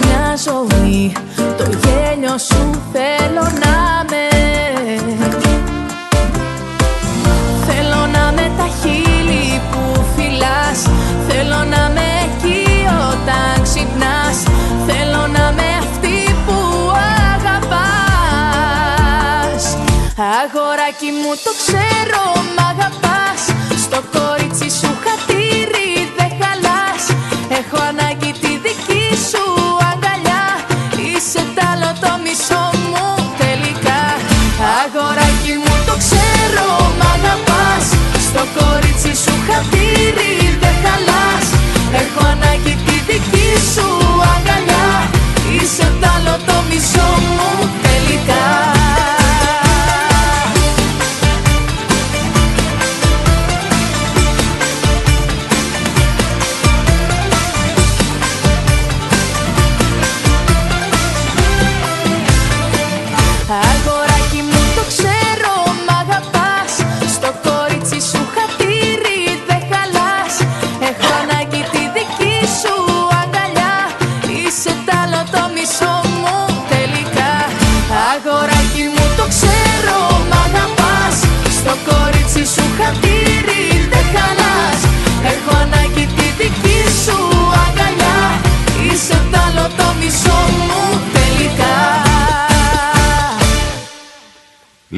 Μια 0.00 0.36
ζωή 0.44 1.12
το 1.56 1.64
γέλιο 1.64 2.38
σου 2.38 2.82
θέλω 2.92 3.42
να 3.42 4.04
με. 4.10 4.26
Θέλω 7.66 8.06
να 8.12 8.32
με 8.32 8.50
τα 8.56 8.66
χείλη 8.80 9.60
που 9.70 10.04
φυλάς. 10.16 10.80
Θέλω 11.28 11.56
να 11.56 11.88
με 11.94 12.06
εκεί 12.24 12.62
όταν 13.10 13.62
ξυπνάς. 13.62 14.42
Θέλω 14.86 15.26
να 15.26 15.52
με 15.52 15.68
αυτή 15.78 16.34
που 16.46 16.58
αγαπάς. 17.34 18.82
Αγοράκι 20.42 21.10
μου 21.22 21.32
το 21.44 21.50
ξέρω 21.62 22.22
μ' 22.56 22.60
αγαπάς 22.70 23.03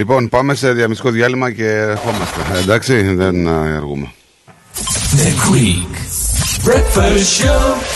Λοιπόν, 0.08 0.28
πάμε 0.28 0.54
σε 0.54 0.72
διαμιστικό 0.72 1.10
διάλειμμα 1.10 1.50
και 1.50 1.68
ερχόμαστε. 1.68 2.40
Εντάξει, 2.62 3.02
δεν 3.02 3.48
α, 3.48 3.76
αργούμε. 3.76 4.12
The 5.16 5.30
Greek 5.46 5.92
Breakfast 6.68 7.42
Show. 7.42 7.95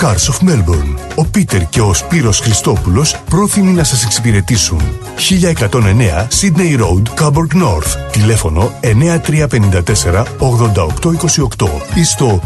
Cars 0.00 0.28
of 0.30 0.38
Melbourne. 0.48 0.94
Ο 1.14 1.24
Πίτερ 1.24 1.68
και 1.68 1.80
ο 1.80 1.94
Σπύρος 1.94 2.40
Χριστόπουλος 2.40 3.16
πρόθυμοι 3.30 3.72
να 3.72 3.84
σας 3.84 4.04
εξυπηρετήσουν. 4.04 4.80
1109 5.16 6.28
Sydney 6.40 6.78
Road, 6.80 7.02
Coburg 7.20 7.52
North. 7.62 7.96
Τηλέφωνο 8.10 8.72
9354 8.82 10.24
8828 10.38 11.80
ή 11.94 12.04
στο 12.04 12.40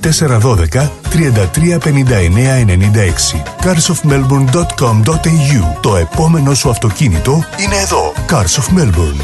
0412 0.00 0.90
335996. 1.10 3.42
carsofmelbourne.com.au 3.62 5.78
Το 5.80 5.96
επόμενο 5.96 6.54
σου 6.54 6.70
αυτοκίνητο 6.70 7.44
είναι 7.56 7.76
εδώ. 7.76 8.12
Cars 8.28 8.58
of 8.60 8.68
Melbourne. 8.78 9.20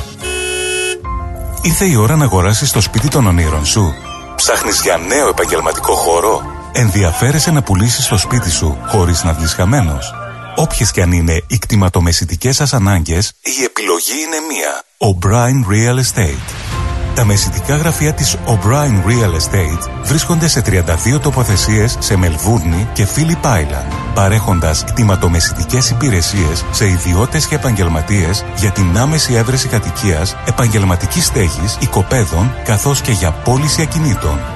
Ήρθε 1.63 1.85
η 1.85 1.97
ώρα 1.97 2.17
να 2.17 2.25
αγοράσεις 2.25 2.71
το 2.73 2.81
σπίτι 2.81 3.09
των 3.09 3.27
ονείρων 3.27 3.65
σου. 3.65 3.95
Ψάχνεις 4.37 4.81
για 4.83 4.97
νέο 5.09 5.29
επαγγελματικό 5.29 5.95
χώρο; 5.95 6.43
Ενδιαφέρεσαι 6.78 7.51
να 7.51 7.62
πουλήσεις 7.62 8.09
το 8.09 8.19
σπίτι 8.19 8.51
σου 8.51 8.78
χωρίς 8.86 9.24
να 9.24 9.32
βγεις 9.32 9.53
χαμένος. 9.53 10.15
Όποιες 10.57 10.90
και 10.90 11.03
αν 11.03 11.12
είναι 11.12 11.43
οι 11.47 11.59
κτηματομεσητικές 11.59 12.57
σας 12.57 12.73
ανάγκες, 12.73 13.32
η 13.43 13.65
επιλογή 13.65 14.12
είναι 14.27 14.36
μία. 14.48 14.82
O'Brien 14.98 15.73
Real 15.73 15.98
Estate. 15.98 16.53
Τα 17.15 17.24
μεσητικά 17.24 17.77
γραφεία 17.77 18.12
της 18.12 18.36
O'Brien 18.47 19.07
Real 19.07 19.32
Estate 19.35 19.90
βρίσκονται 20.03 20.48
σε 20.48 20.61
32 20.61 21.20
τοποθεσίες 21.20 21.97
σε 21.98 22.16
Μελβούρνη 22.16 22.89
και 22.93 23.07
Phillip 23.16 23.47
Island, 23.47 23.93
παρέχοντας 24.15 24.85
κτηματομεσητικές 24.85 25.90
υπηρεσίες 25.90 26.65
σε 26.70 26.86
ιδιώτες 26.86 27.47
και 27.47 27.55
επαγγελματίες 27.55 28.44
για 28.57 28.70
την 28.70 28.98
άμεση 28.98 29.35
έβρεση 29.35 29.69
κατοικίας, 29.69 30.36
επαγγελματικής 30.47 31.24
στέγης, 31.24 31.77
οικοπαίδων, 31.81 32.55
καθώς 32.65 33.01
και 33.01 33.12
για 33.12 33.31
πώληση 33.31 33.82
ακινήτων. 33.82 34.56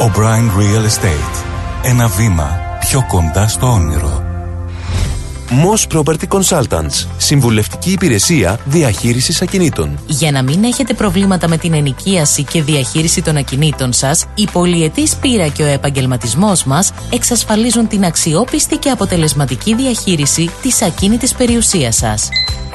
O'Brien 0.00 0.48
Real 0.58 0.84
Estate. 0.84 1.44
Ένα 1.82 2.08
βήμα 2.08 2.60
πιο 2.80 3.04
κοντά 3.08 3.48
στο 3.48 3.66
όνειρο. 3.66 4.24
Moss 5.50 5.96
Property 5.96 6.28
Consultants. 6.28 7.06
Συμβουλευτική 7.16 7.90
υπηρεσία 7.90 8.58
διαχείρισης 8.64 9.42
ακινήτων. 9.42 9.98
Για 10.06 10.30
να 10.30 10.42
μην 10.42 10.64
έχετε 10.64 10.94
προβλήματα 10.94 11.48
με 11.48 11.56
την 11.56 11.72
ενοικίαση 11.72 12.44
και 12.44 12.62
διαχείριση 12.62 13.22
των 13.22 13.36
ακινήτων 13.36 13.92
σας, 13.92 14.26
η 14.34 14.48
πολυετής 14.52 15.16
πείρα 15.16 15.48
και 15.48 15.62
ο 15.62 15.66
επαγγελματισμός 15.66 16.64
μας 16.64 16.92
εξασφαλίζουν 17.12 17.88
την 17.88 18.04
αξιόπιστη 18.04 18.76
και 18.76 18.90
αποτελεσματική 18.90 19.74
διαχείριση 19.74 20.50
της 20.62 20.82
ακίνητης 20.82 21.34
περιουσίας 21.34 21.96
σας. 21.96 22.28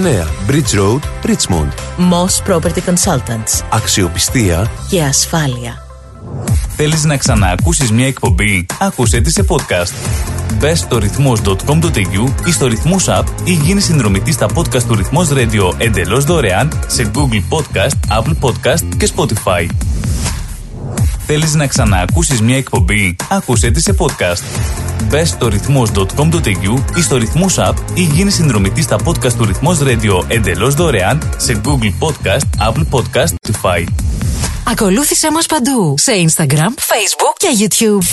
Bridge 0.00 0.74
Road, 0.74 1.00
Richmond. 1.24 1.72
Moss 1.98 2.42
Property 2.48 2.80
Consultants. 2.86 3.64
Αξιοπιστία 3.70 4.70
Και 4.88 5.02
ασφάλεια. 5.02 5.86
Θέλεις 6.76 7.04
να 7.04 7.16
ξαναακούσεις 7.16 7.90
μια 7.90 8.06
εκπομπή; 8.06 8.66
Άκουσέ 8.80 9.20
τη 9.20 9.30
σε 9.30 9.44
podcast. 9.48 9.92
Μπες 10.58 10.78
στο 10.78 10.98
ρυθμός.com.au 10.98 12.32
ή 12.46 12.52
στο 12.52 12.66
ρυθμός 12.66 13.06
app 13.08 13.24
ή 13.44 13.52
γίνεις 13.52 13.84
συνδρομητής 13.84 14.34
στα 14.34 14.46
podcast 14.54 14.82
του 14.82 14.94
ρυθμός 14.94 15.28
radio 15.32 15.74
εντελώς 15.78 16.24
δωρεάν 16.24 16.78
σε 16.86 17.10
Google 17.14 17.56
Podcast, 17.56 18.18
Apple 18.18 18.36
Podcast 18.40 18.84
και 18.96 19.10
Spotify. 19.16 19.66
Θέλεις 21.32 21.54
να 21.54 21.66
ξαναακούσεις 21.66 22.40
μια 22.40 22.56
εκπομπή; 22.56 23.16
Άκουσέ 23.30 23.70
τη 23.70 23.80
σε 23.80 23.94
podcast. 23.98 24.42
Μπε 25.08 25.24
στο 25.24 25.48
ρυθμός.com.au 25.48 26.96
ή 26.96 27.02
στο 27.02 27.16
ρυθμός 27.16 27.56
app 27.58 27.74
ή 27.94 28.02
γίνεις 28.02 28.34
συνδρομητής 28.34 28.84
στα 28.84 28.96
podcast 29.04 29.32
του 29.32 29.44
ρυθμός 29.44 29.78
radio 29.82 30.24
εντελώς 30.28 30.74
δωρεάν 30.74 31.32
σε 31.36 31.60
Google 31.64 32.06
Podcast, 32.06 32.68
Apple 32.68 32.84
Podcast, 32.90 33.26
Spotify. 33.26 33.84
Ακολούθησέ 34.70 35.30
μας 35.30 35.46
παντού. 35.46 35.94
Σε 35.98 36.12
Instagram, 36.26 36.70
Facebook 36.78 37.34
και 37.36 37.48
YouTube. 37.58 38.04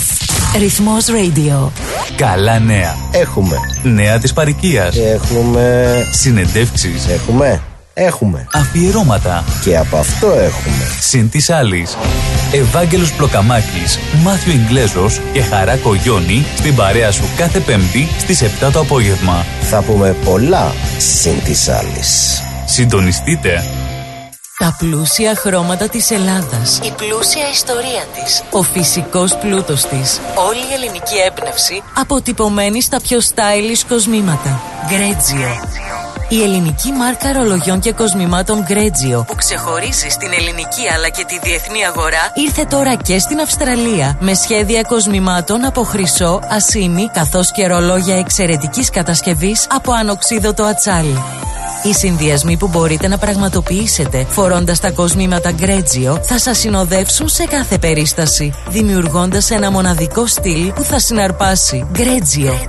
Ρυθμός 0.58 1.06
Radio. 1.06 1.70
Καλά 2.16 2.60
νέα. 2.60 2.96
Έχουμε. 3.12 3.56
Νέα 3.84 4.20
της 4.20 4.34
παροικίας. 4.34 4.96
Έχουμε. 4.98 6.08
Συνεντεύξεις. 6.12 7.08
Έχουμε. 7.08 7.62
Έχουμε. 8.00 8.48
Αφιερώματα. 8.54 9.44
Και 9.64 9.78
από 9.78 9.98
αυτό 9.98 10.28
έχουμε. 10.28 10.92
Συν 11.00 11.30
της 11.30 11.50
άλλης. 11.50 11.98
Ευάγγελος 12.52 13.14
Πλοκαμάκης, 13.14 14.00
Μάθιο 14.24 14.54
Ιγκλέζος 14.54 15.22
και 15.34 15.42
Χαρά 15.42 15.78
Κογιόνι 15.78 16.46
στην 16.58 16.76
παρέα 16.76 17.12
σου 17.12 17.24
κάθε 17.38 17.60
Πέμπτη 17.60 18.08
στις 18.20 18.42
7 18.42 18.72
το 18.72 18.80
απόγευμα. 18.80 19.46
Θα 19.62 19.82
πούμε 19.82 20.16
πολλά 20.26 20.74
συν 20.98 21.44
της 21.44 21.70
άλλης. 21.70 22.42
Συντονιστείτε. 22.66 23.64
Τα 24.58 24.76
πλούσια 24.78 25.36
χρώματα 25.36 25.90
της 25.90 26.12
Ελλάδας. 26.12 26.80
Η 26.84 26.92
πλούσια 26.98 27.50
ιστορία 27.54 28.04
της. 28.16 28.44
Ο 28.52 28.62
φυσικός 28.62 29.38
πλούτος 29.38 29.86
της. 29.86 30.20
Όλη 30.48 30.60
η 30.60 30.74
ελληνική 30.74 31.16
έμπνευση 31.28 31.82
αποτυπωμένη 31.98 32.82
στα 32.82 33.02
πιο 33.02 33.20
stylish 33.20 33.84
κοσμήματα. 33.88 34.62
Γκρέτζιο. 34.88 36.07
Η 36.30 36.42
ελληνική 36.44 36.92
μάρκα 36.92 37.34
ρολογιών 37.34 37.80
και 37.80 37.92
κοσμημάτων 37.92 38.64
Γκρέτζιο 38.64 39.24
που 39.28 39.36
ξεχωρίζει 39.36 40.10
στην 40.10 40.32
ελληνική 40.34 40.90
αλλά 40.96 41.10
και 41.10 41.26
τη 41.28 41.40
διεθνή 41.44 41.86
αγορά 41.86 42.32
ήρθε 42.34 42.64
τώρα 42.64 42.96
και 42.96 43.20
στην 43.20 43.40
Αυστραλία 43.40 44.18
με 44.20 44.34
σχέδια 44.34 44.82
κοσμημάτων 44.82 45.66
από 45.66 45.84
χρυσό, 45.84 46.40
ασίμι 46.50 47.10
καθώς 47.14 47.52
και 47.52 47.68
ρολόγια 47.68 48.18
εξαιρετικής 48.18 48.90
κατασκευής 48.90 49.68
από 49.70 49.92
ανοξίδωτο 49.92 50.64
ατσάλι. 50.64 51.24
Οι 51.84 51.94
συνδυασμοί 51.94 52.58
που 52.58 52.68
μπορείτε 52.68 53.08
να 53.08 53.18
πραγματοποιήσετε 53.18 54.26
φορώντας 54.30 54.80
τα 54.80 54.92
κοσμήματα 54.92 55.52
Γκρέτζιο 55.52 56.20
θα 56.24 56.40
σας 56.40 56.58
συνοδεύσουν 56.58 57.28
σε 57.30 57.44
κάθε 57.44 57.78
περίσταση, 57.78 58.54
δημιουργώντας 58.70 59.52
ένα 59.52 59.72
μοναδικό 59.72 60.28
στυλ 60.28 60.72
που 60.74 60.84
θα 60.84 61.00
συναρπάσει. 61.00 61.88
Γκρέτζιο. 61.92 62.60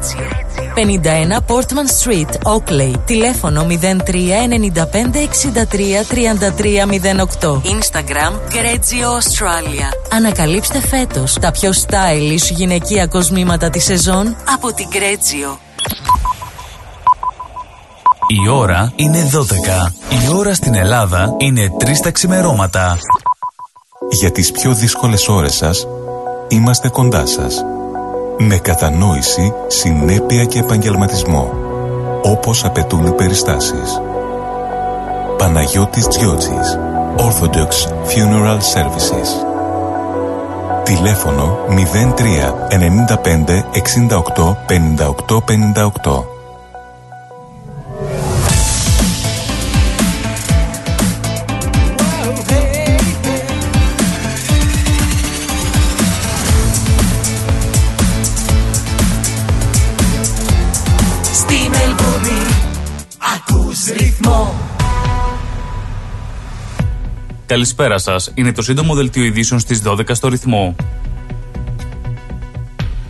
51 0.75 1.41
Portman 1.47 1.89
Street, 2.03 2.53
Oakley. 2.53 2.93
Τηλέφωνο 3.05 3.48
03 3.51 4.49
95 4.49 5.17
63 5.17 6.05
33 6.09 6.85
08. 7.41 7.60
Instagram 7.65 8.33
Greggio 8.52 9.09
Australia. 9.18 10.12
Ανακαλύψτε 10.12 10.81
φέτος 10.81 11.35
τα 11.41 11.51
πιο 11.51 11.70
stylish 11.86 12.51
γυναικεία 12.51 13.07
κοσμήματα 13.07 13.70
της 13.70 13.85
σεζόν 13.85 14.36
από 14.55 14.73
την 14.73 14.86
Greggio. 14.93 15.57
Η 18.44 18.49
ώρα 18.49 18.93
είναι 18.97 19.31
12. 19.33 19.93
Η 20.10 20.36
ώρα 20.36 20.55
στην 20.55 20.75
Ελλάδα 20.75 21.35
είναι 21.39 21.73
3 21.78 22.01
τα 22.02 22.10
ξημερώματα. 22.10 22.99
Για 24.10 24.31
τις 24.31 24.51
πιο 24.51 24.73
δύσκολες 24.73 25.28
ώρες 25.28 25.55
σας, 25.55 25.86
είμαστε 26.49 26.89
κοντά 26.89 27.27
σας. 27.27 27.65
Με 28.39 28.57
κατανόηση, 28.57 29.52
συνέπεια 29.67 30.44
και 30.44 30.59
επαγγελματισμό. 30.59 31.68
Όπως 32.23 32.65
απαιτούν 32.65 33.07
οι 33.07 33.13
περιστάσεις. 33.13 34.01
Παναγιώτης 35.39 36.09
Τζιότσης. 36.09 36.79
Orthodox 37.17 37.71
Funeral 38.09 38.59
Services. 38.75 39.29
Τηλέφωνο 40.83 41.59
03 41.69 42.55
95 42.69 43.65
68 43.73 44.57
58 44.67 45.41
58. 45.45 46.38
Καλησπέρα 67.49 67.99
σας. 67.99 68.31
Είναι 68.35 68.52
το 68.52 68.62
σύντομο 68.62 68.94
δελτίο 68.94 69.25
ειδήσεων 69.25 69.60
στις 69.60 69.83
12 69.85 70.15
στο 70.15 70.28
ρυθμό. 70.28 70.77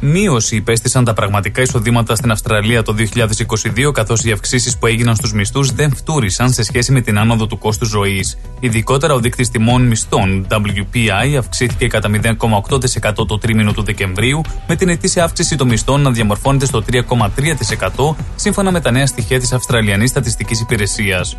Μείωση 0.00 0.56
υπέστησαν 0.56 1.04
τα 1.04 1.12
πραγματικά 1.12 1.62
εισοδήματα 1.62 2.14
στην 2.14 2.30
Αυστραλία 2.30 2.82
το 2.82 2.94
2022, 2.94 3.92
καθώς 3.92 4.24
οι 4.24 4.32
αυξήσεις 4.32 4.78
που 4.78 4.86
έγιναν 4.86 5.16
στους 5.16 5.32
μισθούς 5.32 5.72
δεν 5.72 5.94
φτούρισαν 5.94 6.52
σε 6.52 6.62
σχέση 6.62 6.92
με 6.92 7.00
την 7.00 7.18
άνοδο 7.18 7.46
του 7.46 7.58
κόστου 7.58 7.86
ζωής. 7.86 8.38
Ειδικότερα, 8.60 9.14
ο 9.14 9.20
δείκτης 9.20 9.50
τιμών 9.50 9.82
μισθών 9.82 10.46
WPI 10.50 11.34
αυξήθηκε 11.38 11.86
κατά 11.86 12.10
0,8% 12.22 13.26
το 13.26 13.38
τρίμηνο 13.38 13.72
του 13.72 13.82
Δεκεμβρίου, 13.82 14.40
με 14.68 14.76
την 14.76 14.88
ετήσια 14.88 15.24
αύξηση 15.24 15.56
των 15.56 15.68
μισθών 15.68 16.00
να 16.00 16.10
διαμορφώνεται 16.10 16.66
στο 16.66 16.84
3,3% 16.92 18.14
σύμφωνα 18.36 18.70
με 18.70 18.80
τα 18.80 18.90
νέα 18.90 19.06
στοιχεία 19.06 19.38
της 19.38 19.52
Αυστραλιανής 19.52 20.10
Στατιστικής 20.10 20.60
Υπηρεσίας. 20.60 21.36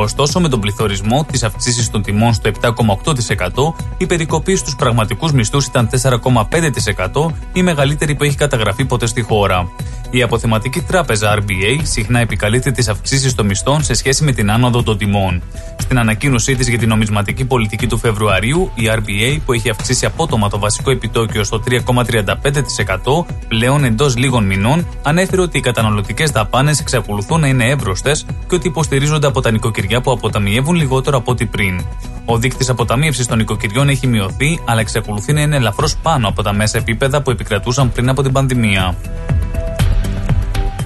Ωστόσο, 0.00 0.40
με 0.40 0.48
τον 0.48 0.60
πληθωρισμό, 0.60 1.26
τι 1.32 1.38
αυξήσει 1.46 1.90
των 1.90 2.02
τιμών 2.02 2.32
στο 2.32 2.50
7,8%, 2.60 3.74
η 3.96 4.06
περικοπή 4.06 4.56
στους 4.56 4.76
πραγματικούς 4.76 5.32
μισθούς 5.32 5.66
ήταν 5.66 5.88
4,5%, 5.88 7.32
η 7.52 7.62
μεγαλύτερη 7.62 8.14
που 8.14 8.24
έχει 8.24 8.36
καταγραφεί 8.36 8.84
ποτέ 8.84 9.06
στη 9.06 9.22
χώρα. 9.22 9.68
Η 10.10 10.22
αποθεματική 10.22 10.80
τράπεζα 10.80 11.38
RBA 11.38 11.80
συχνά 11.82 12.20
επικαλείται 12.20 12.70
τις 12.70 12.88
αυξήσεις 12.88 13.34
των 13.34 13.46
μισθών 13.46 13.82
σε 13.82 13.94
σχέση 13.94 14.24
με 14.24 14.32
την 14.32 14.50
άνοδο 14.50 14.82
των 14.82 14.98
τιμών. 14.98 15.42
Στην 15.76 15.98
ανακοίνωσή 15.98 16.54
της 16.56 16.68
για 16.68 16.78
την 16.78 16.88
νομισματική 16.88 17.44
πολιτική 17.44 17.86
του 17.86 17.98
Φεβρουαρίου, 17.98 18.70
η 18.74 18.82
RBA, 18.94 19.38
που 19.44 19.52
έχει 19.52 19.70
αυξήσει 19.70 20.06
απότομα 20.06 20.48
το 20.48 20.58
βασικό 20.58 20.90
επιτόκιο 20.90 21.44
στο 21.44 21.62
3,35%, 21.68 23.26
πλέον 23.48 23.84
εντός 23.84 24.16
λίγων 24.16 24.44
μηνών, 24.44 24.86
ανέφερε 25.02 25.42
ότι 25.42 25.58
οι 25.58 25.60
καταναλωτικές 25.60 26.30
δαπάνες 26.30 26.80
εξακολουθούν 26.80 27.40
να 27.40 27.46
είναι 27.46 27.64
εύρωστες 27.64 28.26
και 28.48 28.54
ότι 28.54 28.66
υποστηρίζονται 28.66 29.26
από 29.26 29.40
τα 29.40 29.50
νοικοκυριά 29.50 29.87
που 29.96 30.10
αποταμιεύουν 30.10 30.74
λιγότερο 30.74 31.16
από 31.16 31.30
ό,τι 31.30 31.46
πριν. 31.46 31.80
Ο 32.24 32.38
δείκτης 32.38 32.68
αποταμίευσης 32.68 33.26
των 33.26 33.38
νοικοκυριών 33.38 33.88
έχει 33.88 34.06
μειωθεί, 34.06 34.60
αλλά 34.64 34.80
εξακολουθεί 34.80 35.32
να 35.32 35.40
είναι 35.40 35.56
ελαφρώς 35.56 35.96
πάνω 35.96 36.28
από 36.28 36.42
τα 36.42 36.52
μέσα 36.52 36.78
επίπεδα 36.78 37.22
που 37.22 37.30
επικρατούσαν 37.30 37.92
πριν 37.92 38.08
από 38.08 38.22
την 38.22 38.32
πανδημία. 38.32 38.94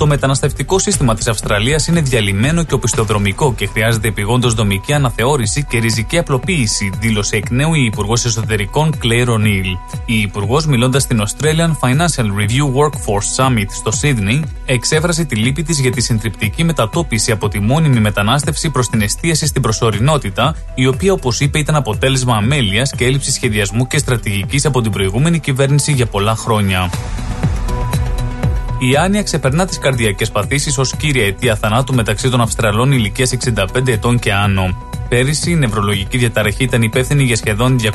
Το 0.02 0.08
μεταναστευτικό 0.08 0.78
σύστημα 0.78 1.14
της 1.14 1.28
Αυστραλίας 1.28 1.86
είναι 1.86 2.00
διαλυμένο 2.00 2.62
και 2.62 2.74
οπισθοδρομικό 2.74 3.54
και 3.54 3.66
χρειάζεται 3.66 4.08
επιγόντως 4.08 4.54
δομική 4.54 4.92
αναθεώρηση 4.92 5.64
και 5.64 5.78
ριζική 5.78 6.18
απλοποίηση, 6.18 6.92
δήλωσε 7.00 7.36
εκ 7.36 7.50
νέου 7.50 7.74
η 7.74 7.84
Υπουργός 7.84 8.24
Εσωτερικών 8.24 8.94
Claire 9.02 9.28
O'Neill. 9.28 10.00
Η 10.06 10.20
Υπουργός, 10.20 10.66
μιλώντας 10.66 11.02
στην 11.02 11.22
Australian 11.22 11.70
Financial 11.80 12.24
Review 12.24 12.64
Workforce 12.74 13.44
Summit 13.44 13.66
στο 13.68 13.90
Sydney, 14.02 14.42
εξέφρασε 14.66 15.24
τη 15.24 15.36
λύπη 15.36 15.62
της 15.62 15.80
για 15.80 15.90
τη 15.90 16.00
συντριπτική 16.00 16.64
μετατόπιση 16.64 17.32
από 17.32 17.48
τη 17.48 17.60
μόνιμη 17.60 18.00
μετανάστευση 18.00 18.70
προς 18.70 18.88
την 18.88 19.00
εστίαση 19.00 19.46
στην 19.46 19.62
προσωρινότητα, 19.62 20.56
η 20.74 20.86
οποία, 20.86 21.12
όπως 21.12 21.40
είπε, 21.40 21.58
ήταν 21.58 21.74
αποτέλεσμα 21.74 22.36
αμέλειας 22.36 22.90
και 22.90 23.04
έλλειψης 23.04 23.34
σχεδιασμού 23.34 23.86
και 23.86 23.98
στρατηγικής 23.98 24.64
από 24.64 24.80
την 24.80 24.92
προηγούμενη 24.92 25.38
κυβέρνηση 25.38 25.92
για 25.92 26.06
πολλά 26.06 26.36
χρόνια. 26.36 26.90
Η 28.90 28.96
άνοια 28.96 29.22
ξεπερνά 29.22 29.66
τις 29.66 29.78
καρδιακές 29.78 30.30
παθήσεις 30.30 30.78
ως 30.78 30.96
κύρια 30.96 31.26
αιτία 31.26 31.56
θανάτου 31.56 31.94
μεταξύ 31.94 32.30
των 32.30 32.40
Αυστραλών 32.40 32.92
ηλικίας 32.92 33.32
65 33.44 33.88
ετών 33.88 34.18
και 34.18 34.32
άνω. 34.32 34.91
Πέρυσι, 35.12 35.50
η 35.50 35.54
νευρολογική 35.54 36.18
διαταραχή 36.18 36.64
ήταν 36.64 36.82
υπεύθυνη 36.82 37.22
για 37.22 37.36
σχεδόν 37.36 37.78
230.000 37.82 37.86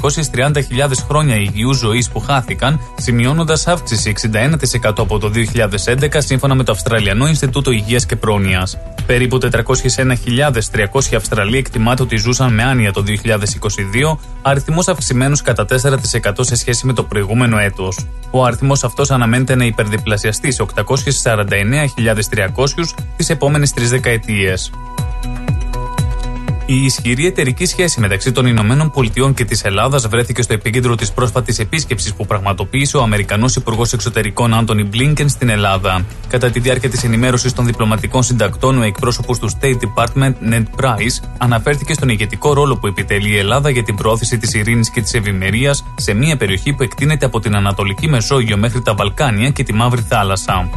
χρόνια 1.09 1.35
υγιούς 1.35 1.77
ζωής 1.77 2.09
που 2.09 2.19
χάθηκαν, 2.19 2.79
σημειώνοντας 2.97 3.67
αύξηση 3.67 4.09
61% 4.09 4.97
από 4.97 5.19
το 5.19 5.29
2011 5.29 6.17
σύμφωνα 6.17 6.55
με 6.55 6.63
το 6.63 6.71
Αυστραλιανό 6.71 7.27
Ινστιτούτο 7.27 7.71
Υγείας 7.71 8.05
και 8.05 8.15
Πρόνοιας. 8.15 8.77
Περίπου 9.05 9.37
401.300 9.37 11.15
Αυστραλοί 11.15 11.57
εκτιμάται 11.57 12.01
ότι 12.01 12.15
ζούσαν 12.15 12.53
με 12.53 12.63
άνοια 12.63 12.91
το 12.91 13.01
2022, 13.01 14.19
αριθμός 14.41 14.87
αυξημένος 14.87 15.41
κατά 15.41 15.65
4% 15.65 16.31
σε 16.39 16.55
σχέση 16.55 16.85
με 16.85 16.93
το 16.93 17.03
προηγούμενο 17.03 17.57
έτος. 17.57 18.07
Ο 18.31 18.45
αριθμός 18.45 18.83
αυτός 18.83 19.11
αναμένεται 19.11 19.55
να 19.55 19.65
υπερδιπλασιαστεί 19.65 20.51
σε 20.51 20.63
849.300 20.63 22.93
τις 23.17 23.29
επόμενες 23.29 23.71
τρεις 23.71 23.89
δεκαετίες. 23.89 24.71
Η 26.69 26.83
ισχυρή 26.83 27.25
εταιρική 27.25 27.65
σχέση 27.65 27.99
μεταξύ 27.99 28.31
των 28.31 28.45
Ηνωμένων 28.45 28.91
Πολιτειών 28.91 29.33
και 29.33 29.45
της 29.45 29.63
Ελλάδας 29.63 30.07
βρέθηκε 30.07 30.41
στο 30.41 30.53
επίκεντρο 30.53 30.95
της 30.95 31.11
πρόσφατης 31.11 31.59
επίσκεψης 31.59 32.13
που 32.13 32.25
πραγματοποίησε 32.25 32.97
ο 32.97 33.01
Αμερικανός 33.01 33.55
Υπουργός 33.55 33.93
Εξωτερικών 33.93 34.53
Άντωνι 34.53 34.83
Μπλίνκεν 34.83 35.29
στην 35.29 35.49
Ελλάδα. 35.49 36.05
Κατά 36.27 36.49
τη 36.49 36.59
διάρκεια 36.59 36.89
της 36.89 37.03
ενημέρωσης 37.03 37.53
των 37.53 37.65
διπλωματικών 37.65 38.23
συντακτών, 38.23 38.77
ο 38.77 38.83
εκπρόσωπος 38.83 39.39
του 39.39 39.49
State 39.49 39.77
Department, 39.77 40.33
Ned 40.53 40.63
Price, 40.81 41.27
αναφέρθηκε 41.37 41.93
στον 41.93 42.09
ηγετικό 42.09 42.53
ρόλο 42.53 42.77
που 42.77 42.87
επιτελεί 42.87 43.29
η 43.29 43.37
Ελλάδα 43.37 43.69
για 43.69 43.83
την 43.83 43.95
προώθηση 43.95 44.37
της 44.37 44.53
ειρήνης 44.53 44.89
και 44.89 45.01
της 45.01 45.13
ευημερίας 45.13 45.85
σε 45.95 46.13
μια 46.13 46.37
περιοχή 46.37 46.73
που 46.73 46.83
εκτείνεται 46.83 47.25
από 47.25 47.39
την 47.39 47.55
Ανατολική 47.55 48.07
Μεσόγειο 48.07 48.57
μέχρι 48.57 48.81
τα 48.81 48.93
Βαλκάνια 48.93 49.49
και 49.49 49.63
τη 49.63 49.73
Μαύρη 49.73 50.01
Θάλασσα. 50.01 50.69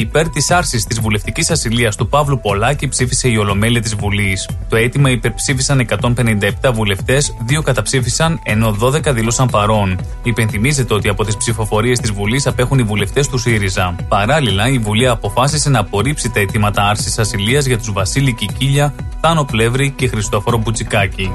Υπέρ 0.00 0.28
της 0.28 0.50
άρσης 0.50 0.84
της 0.84 1.00
βουλευτικής 1.00 1.50
ασυλίας 1.50 1.96
του 1.96 2.08
Παύλου 2.08 2.40
Πολάκη 2.40 2.88
ψήφισε 2.88 3.28
η 3.28 3.36
Ολομέλεια 3.36 3.80
της 3.80 3.94
Βουλής. 3.94 4.48
Το 4.68 4.76
αίτημα 4.76 5.10
υπερψήφισαν 5.10 5.80
157 5.80 6.72
βουλευτές, 6.72 7.34
δύο 7.46 7.62
καταψήφισαν, 7.62 8.40
ενώ 8.42 8.76
12 8.80 9.12
δηλώσαν 9.12 9.48
παρόν. 9.48 10.00
Υπενθυμίζεται 10.22 10.94
ότι 10.94 11.08
από 11.08 11.24
τις 11.24 11.36
ψηφοφορίες 11.36 11.98
της 11.98 12.12
Βουλής 12.12 12.46
απέχουν 12.46 12.78
οι 12.78 12.82
βουλευτές 12.82 13.28
του 13.28 13.38
ΣΥΡΙΖΑ. 13.38 13.96
Παράλληλα, 14.08 14.68
η 14.68 14.78
Βουλή 14.78 15.08
αποφάσισε 15.08 15.70
να 15.70 15.78
απορρίψει 15.78 16.30
τα 16.30 16.40
αιτήματα 16.40 16.82
άρσης 16.88 17.18
ασυλίας 17.18 17.66
για 17.66 17.78
τους 17.78 17.92
Βασίλη 17.92 18.32
Κικίλια, 18.32 18.94
Θάνο 19.20 19.44
Πλεύρη 19.44 19.90
και 19.90 20.08
Χριστόφορο 20.08 20.58
Μπουτσικάκη 20.58 21.30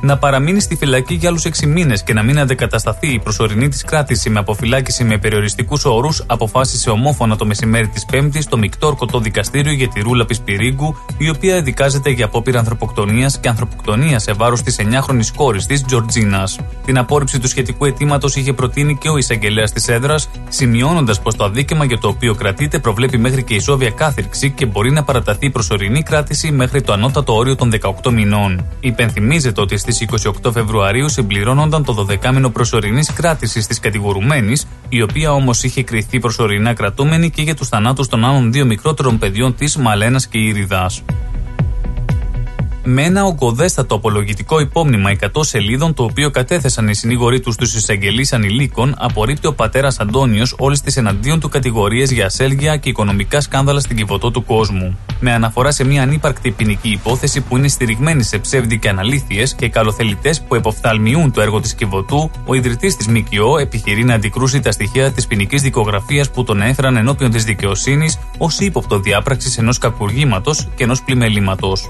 να 0.00 0.18
παραμείνει 0.18 0.60
στη 0.60 0.76
φυλακή 0.76 1.14
για 1.14 1.28
άλλους 1.28 1.44
6 1.44 1.66
μήνες 1.66 2.02
και 2.02 2.12
να 2.12 2.22
μην 2.22 2.38
αντεκατασταθεί 2.38 3.12
η 3.12 3.18
προσωρινή 3.18 3.68
της 3.68 3.84
κράτηση 3.84 4.30
με 4.30 4.38
αποφυλάκηση 4.38 5.04
με 5.04 5.18
περιοριστικούς 5.18 5.84
όρου, 5.84 6.08
αποφάσισε 6.26 6.90
ομόφωνα 6.90 7.36
το 7.36 7.46
μεσημέρι 7.46 7.88
της 7.88 8.04
Πέμπτης 8.04 8.46
το 8.46 8.58
μεικτό 8.58 8.86
ορκωτό 8.86 9.20
δικαστήριο 9.20 9.72
για 9.72 9.88
τη 9.88 10.00
Ρούλα 10.00 10.24
Πισπυρίγκου, 10.24 10.96
η 11.18 11.28
οποία 11.28 11.62
δικάζεται 11.62 12.10
για 12.10 12.24
απόπειρα 12.24 12.58
ανθρωποκτονίας 12.58 13.38
και 13.38 13.48
ανθρωποκτονίας 13.48 14.22
σε 14.22 14.32
βάρος 14.32 14.62
της 14.62 14.76
9χρονη 14.78 15.26
κόρης 15.36 15.66
της, 15.66 15.82
Τζορτζίνας. 15.82 16.58
Την 16.84 16.98
απόρριψη 16.98 17.38
του 17.38 17.48
σχετικού 17.48 17.84
αιτήματος 17.84 18.36
είχε 18.36 18.52
προτείνει 18.52 18.96
και 18.96 19.08
ο 19.08 19.16
εισαγγελέας 19.16 19.72
της 19.72 19.88
έδρας, 19.88 20.28
σημειώνοντας 20.48 21.20
πως 21.20 21.36
το 21.36 21.44
αδίκημα 21.44 21.84
για 21.84 21.98
το 21.98 22.08
οποίο 22.08 22.34
κρατείται 22.34 22.78
προβλέπει 22.78 23.18
μέχρι 23.18 23.42
και 23.42 23.54
ισόβια 23.54 23.90
κάθυρξη 23.90 24.50
και 24.50 24.66
μπορεί 24.66 24.90
να 24.90 25.04
παραταθεί 25.04 25.46
η 25.46 25.50
προσωρινή 25.50 26.02
κράτηση 26.02 26.50
μέχρι 26.50 26.82
το 26.82 26.92
ανώτατο 26.92 27.34
όριο 27.34 27.56
των 27.56 27.70
18 28.02 28.10
μηνών. 28.10 28.64
Υπενθυμίζεται 28.80 29.60
ότι 29.60 29.74
στις 29.92 30.08
28 30.42 30.52
Φεβρουαρίου 30.52 31.08
συμπληρώνονταν 31.08 31.84
το 31.84 32.06
12μηνο 32.10 32.52
προσωρινής 32.52 33.12
κράτησης 33.12 33.66
της 33.66 33.80
κατηγορουμένης, 33.80 34.66
η 34.88 35.02
οποία 35.02 35.32
όμως 35.32 35.62
είχε 35.62 35.82
κριθεί 35.82 36.18
προσωρινά 36.18 36.74
κρατούμενη 36.74 37.30
και 37.30 37.42
για 37.42 37.54
τους 37.54 37.68
θανάτους 37.68 38.08
των 38.08 38.24
άλλων 38.24 38.52
δύο 38.52 38.64
μικρότερων 38.64 39.18
παιδιών 39.18 39.54
της 39.54 39.76
Μαλένας 39.76 40.26
και 40.26 40.38
Ήριδας. 40.38 41.02
Με 42.90 43.02
ένα 43.02 43.24
ογκοδέστατο 43.24 43.94
απολογητικό 43.94 44.60
υπόμνημα 44.60 45.10
100 45.20 45.26
σελίδων, 45.40 45.94
το 45.94 46.02
οποίο 46.02 46.30
κατέθεσαν 46.30 46.88
οι 46.88 46.94
συνήγοροι 46.94 47.40
τους 47.40 47.54
στους 47.54 47.74
εισαγγελείς 47.74 48.32
ανηλίκων, 48.32 48.94
απορρίπτει 48.98 49.46
ο 49.46 49.54
πατέρας 49.54 49.98
Αντώνιος 49.98 50.54
όλες 50.58 50.80
τις 50.80 50.96
εναντίον 50.96 51.40
του 51.40 51.48
κατηγορίες 51.48 52.10
για 52.10 52.26
ασέλγεια 52.26 52.76
και 52.76 52.88
οικονομικά 52.88 53.40
σκάνδαλα 53.40 53.80
στην 53.80 53.96
κυβωτό 53.96 54.30
του 54.30 54.44
κόσμου. 54.44 54.98
Με 55.20 55.32
αναφορά 55.32 55.70
σε 55.70 55.84
μια 55.84 56.02
ανύπαρκτη 56.02 56.50
ποινική 56.50 56.88
υπόθεση 56.88 57.40
που 57.40 57.56
είναι 57.56 57.68
στηριγμένη 57.68 58.22
σε 58.22 58.38
ψεύδι 58.38 58.78
και 58.78 58.88
αναλήθειες 58.88 59.54
και 59.54 59.68
καλοθελητές 59.68 60.40
που 60.40 60.54
εποφθαλμιούν 60.54 61.32
το 61.32 61.40
έργο 61.40 61.60
της 61.60 61.74
κυβωτού, 61.74 62.30
ο 62.46 62.54
ιδρυτής 62.54 62.96
της 62.96 63.08
ΜΚΟ 63.08 63.58
επιχειρεί 63.58 64.04
να 64.04 64.14
αντικρούσει 64.14 64.60
τα 64.60 64.72
στοιχεία 64.72 65.12
της 65.12 65.26
ποινικής 65.26 65.62
δικογραφίας 65.62 66.30
που 66.30 66.44
τον 66.44 66.62
έφεραν 66.62 66.96
ενώπιον 66.96 67.30
της 67.30 67.44
δικαιοσύνης 67.44 68.18
ως 68.38 68.58
ύποπτο 68.58 68.98
διάπραξης 68.98 69.58
ενός 69.58 69.78
κακουργήματος 69.78 70.68
και 70.74 70.84
ενός 70.84 71.02
πλημελήματος. 71.02 71.88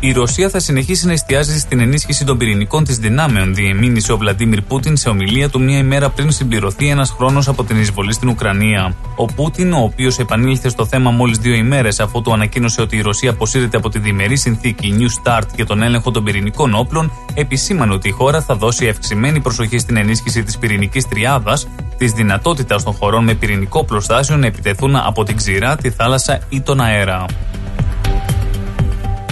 Η 0.00 0.12
Ρωσία 0.12 0.48
θα 0.48 0.58
συνεχίσει 0.58 1.06
να 1.06 1.12
εστιάζει 1.12 1.58
στην 1.58 1.80
ενίσχυση 1.80 2.24
των 2.24 2.38
πυρηνικών 2.38 2.84
της 2.84 2.98
δυνάμεων, 2.98 3.54
διεμήνυσε 3.54 4.12
ο 4.12 4.16
Βλαντίμιρ 4.16 4.62
Πούτιν 4.62 4.96
σε 4.96 5.08
ομιλία 5.08 5.48
του 5.48 5.60
μία 5.60 5.78
ημέρα 5.78 6.10
πριν 6.10 6.30
συμπληρωθεί 6.30 6.88
ένας 6.88 7.10
χρόνος 7.10 7.48
από 7.48 7.64
την 7.64 7.80
εισβολή 7.80 8.12
στην 8.12 8.28
Ουκρανία. 8.28 8.94
Ο 9.16 9.24
Πούτιν, 9.24 9.72
ο 9.72 9.82
οποίος 9.82 10.18
επανήλθε 10.18 10.68
στο 10.68 10.86
θέμα 10.86 11.10
μόλις 11.10 11.38
δύο 11.38 11.54
ημέρες 11.54 12.00
αφού 12.00 12.22
του 12.22 12.32
ανακοίνωσε 12.32 12.80
ότι 12.80 12.96
η 12.96 13.00
Ρωσία 13.00 13.30
αποσύρεται 13.30 13.76
από 13.76 13.88
τη 13.88 13.98
διμερή 13.98 14.36
συνθήκη 14.36 14.94
New 14.98 15.22
Start 15.22 15.46
για 15.54 15.66
τον 15.66 15.82
έλεγχο 15.82 16.10
των 16.10 16.24
πυρηνικών 16.24 16.74
όπλων, 16.74 17.12
επισήμανε 17.34 17.94
ότι 17.94 18.08
η 18.08 18.12
χώρα 18.12 18.42
θα 18.42 18.54
δώσει 18.54 18.88
αυξημένη 18.88 19.40
προσοχή 19.40 19.78
στην 19.78 19.96
ενίσχυση 19.96 20.42
της 20.42 20.58
πυρηνικής 20.58 21.08
τριάδας, 21.08 21.68
της 21.96 22.12
δυνατότητας 22.12 22.82
των 22.82 22.92
χωρών 22.92 23.24
με 23.24 23.34
πυρηνικό 23.34 23.84
προστάσιο 23.84 24.36
να 24.36 24.46
επιτεθούν 24.46 24.96
από 24.96 25.24
την 25.24 25.36
ξηρά, 25.36 25.76
τη 25.76 25.90
θάλασσα 25.90 26.40
ή 26.48 26.60
τον 26.60 26.80
αέρα. 26.80 27.26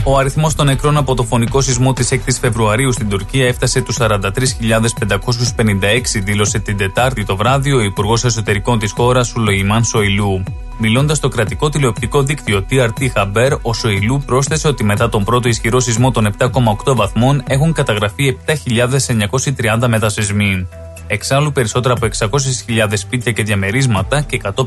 Ο 0.09 0.19
αριθμός 0.19 0.55
των 0.55 0.67
νεκρών 0.67 0.97
από 0.97 1.15
το 1.15 1.23
φωνικό 1.23 1.61
σεισμό 1.61 1.93
της 1.93 2.09
6η 2.13 2.33
Φεβρουαρίου 2.41 2.93
στην 2.93 3.09
Τουρκία 3.09 3.47
έφτασε 3.47 3.81
τους 3.81 3.97
43.556, 4.01 6.23
δήλωσε 6.23 6.59
την 6.59 6.77
Τετάρτη 6.77 7.25
το 7.25 7.37
βράδυ 7.37 7.73
ο 7.73 7.81
Υπουργός 7.81 8.25
Εσωτερικών 8.25 8.79
της 8.79 8.93
χώρας, 8.93 9.27
Σουλοϊμάν 9.27 9.85
Σοηλού. 9.85 10.43
Μιλώντας 10.79 11.17
στο 11.17 11.29
κρατικό 11.29 11.69
τηλεοπτικό 11.69 12.23
δίκτυο 12.23 12.67
TRT 12.71 13.09
Haber, 13.15 13.59
ο 13.63 13.73
Σοηλού 13.73 14.23
πρόσθεσε 14.27 14.69
ότι 14.69 14.85
μετά 14.85 15.09
τον 15.09 15.25
πρώτο 15.25 15.49
ισχυρό 15.49 15.81
σεισμό 15.81 16.11
των 16.11 16.35
7,8 16.39 16.95
βαθμών 16.95 17.43
έχουν 17.47 17.73
καταγραφεί 17.73 18.37
7.930 18.47 19.89
μετασυσμοί. 19.89 20.67
Εξάλλου, 21.07 21.53
περισσότερα 21.53 21.95
από 21.95 22.09
600.000 22.19 22.93
σπίτια 22.93 23.33
και 23.33 23.43
διαμερίσματα 23.43 24.21
και 24.21 24.41
150.000 24.43 24.63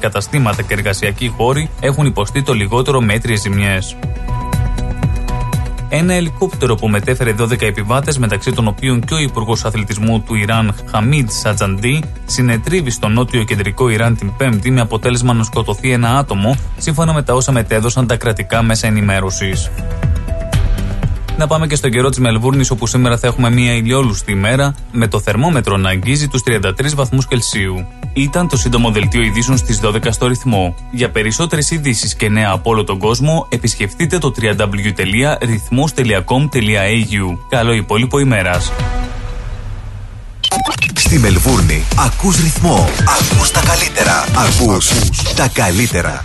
καταστήματα 0.00 0.62
και 0.62 0.74
εργασιακοί 0.74 1.28
χώροι 1.28 1.70
έχουν 1.80 2.06
υποστεί 2.06 2.42
το 2.42 2.52
λιγότερο 2.52 3.00
μέτριες 3.00 3.40
ζημιές. 3.40 3.96
Ένα 5.94 6.14
ελικόπτερο 6.14 6.74
που 6.74 6.88
μετέφερε 6.88 7.34
12 7.38 7.62
επιβάτες, 7.62 8.18
μεταξύ 8.18 8.52
των 8.52 8.66
οποίων 8.66 9.00
και 9.00 9.14
ο 9.14 9.18
Υπουργός 9.18 9.64
Αθλητισμού 9.64 10.20
του 10.20 10.34
Ιράν, 10.34 10.74
Χαμίτ 10.90 11.30
Σατζαντί, 11.30 12.04
συνετρίβει 12.26 12.90
στο 12.90 13.08
νότιο 13.08 13.44
κεντρικό 13.44 13.88
Ιράν 13.88 14.16
την 14.16 14.36
Πέμπτη 14.36 14.70
με 14.70 14.80
αποτέλεσμα 14.80 15.32
να 15.32 15.42
σκοτωθεί 15.42 15.90
ένα 15.90 16.18
άτομο, 16.18 16.56
σύμφωνα 16.78 17.12
με 17.12 17.22
τα 17.22 17.34
όσα 17.34 17.52
μετέδωσαν 17.52 18.06
τα 18.06 18.16
κρατικά 18.16 18.62
μέσα 18.62 18.86
ενημέρωσης. 18.86 19.70
Να 21.38 21.46
πάμε 21.46 21.66
και 21.66 21.74
στον 21.74 21.90
καιρό 21.90 22.08
της 22.08 22.18
Μελβούρνης, 22.18 22.70
όπου 22.70 22.86
σήμερα 22.86 23.18
θα 23.18 23.26
έχουμε 23.26 23.50
μια 23.50 23.74
ηλιόλουστη 23.74 24.32
ημέρα, 24.32 24.74
με 24.92 25.08
το 25.08 25.20
θερμόμετρο 25.20 25.76
να 25.76 25.88
αγγίζει 25.88 26.28
τους 26.28 26.42
33 26.42 26.94
βαθμούς 26.94 27.26
Κελσίου. 27.26 27.86
Ήταν 28.12 28.48
το 28.48 28.56
σύντομο 28.56 28.90
δελτίο 28.90 29.22
ειδήσεων 29.22 29.56
στις 29.56 29.80
12 29.82 30.10
στο 30.10 30.26
ρυθμό. 30.26 30.74
Για 30.90 31.10
περισσότερες 31.10 31.70
ειδήσεις 31.70 32.14
και 32.14 32.28
νέα 32.28 32.50
από 32.50 32.70
όλο 32.70 32.84
τον 32.84 32.98
κόσμο, 32.98 33.46
επισκεφτείτε 33.48 34.18
το 34.18 34.32
www.rythmos.com.au. 34.40 37.36
Καλό 37.48 37.72
υπόλοιπο 37.72 38.18
ημέρας. 38.18 38.72
Στη 40.94 41.18
Μελβούρνη 41.18 41.82
ακούς 41.98 42.36
ρυθμό. 42.36 42.88
Ακούς 43.20 43.50
τα 43.50 43.60
καλύτερα. 43.60 44.24
Ακούς 44.36 44.88
τα 45.34 45.48
καλύτερα. 45.48 46.24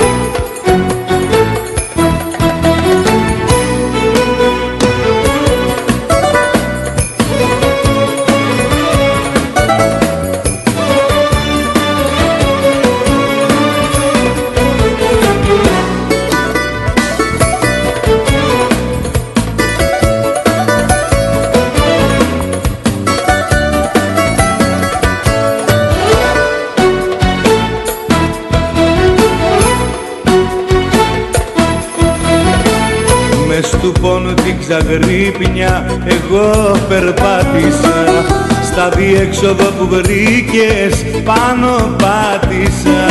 πόνου 34.71 34.87
την 34.87 34.99
ξαγρύπνια 34.99 35.85
εγώ 36.05 36.77
περπάτησα. 36.89 38.25
Στα 38.63 38.89
διέξοδο 38.89 39.63
που 39.63 39.87
βρήκες 39.87 41.05
πάνω 41.23 41.95
πάτησα. 42.01 43.03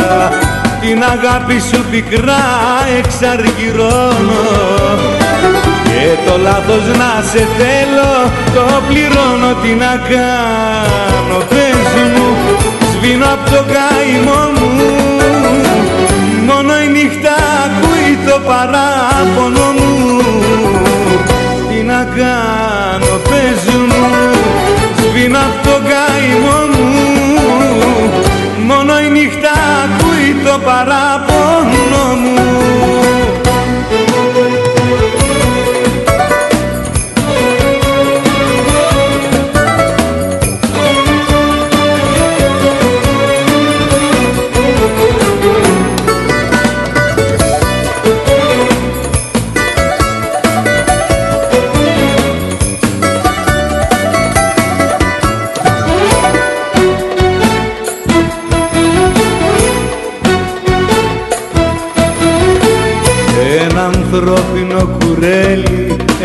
Την 0.81 1.03
αγάπη 1.03 1.59
σου 1.59 1.85
πικρά 1.91 2.45
εξαργυρώνω. 2.97 4.45
Και 5.83 6.29
το 6.29 6.37
λάθος 6.37 6.85
να 6.97 7.23
σε 7.31 7.47
θέλω 7.57 8.13
το 8.53 8.81
πληρώνω 8.87 9.53
Τι 9.61 9.69
να 9.69 9.93
κάνω. 10.09 11.37
Πες 11.49 11.91
μου 12.15 12.35
Σβήνω 12.91 13.25
απ' 13.25 13.49
το 13.49 13.63
καημό 13.73 14.41
μου. 14.57 14.91
Μόνο 16.45 16.73
η 16.85 16.87
νύχτα 16.87 17.33
ακούει 17.65 18.17
το 18.27 18.39
παράπονο 18.47 19.71
μου. 19.77 19.91
Τι 19.91 20.00
να 22.01 22.07
κάνω 22.15 23.15
πες 23.29 23.73
μου 23.73 24.09
Σβήνω 24.97 25.37
απ' 25.37 25.63
το 25.65 25.75
καημό 25.89 26.59
μου. 26.73 26.89
Μόνο 28.67 28.99
η 28.99 29.09
νύχτα 29.09 29.51
ακούει 29.83 30.29
το 30.45 30.59
παράπονο 30.65 31.10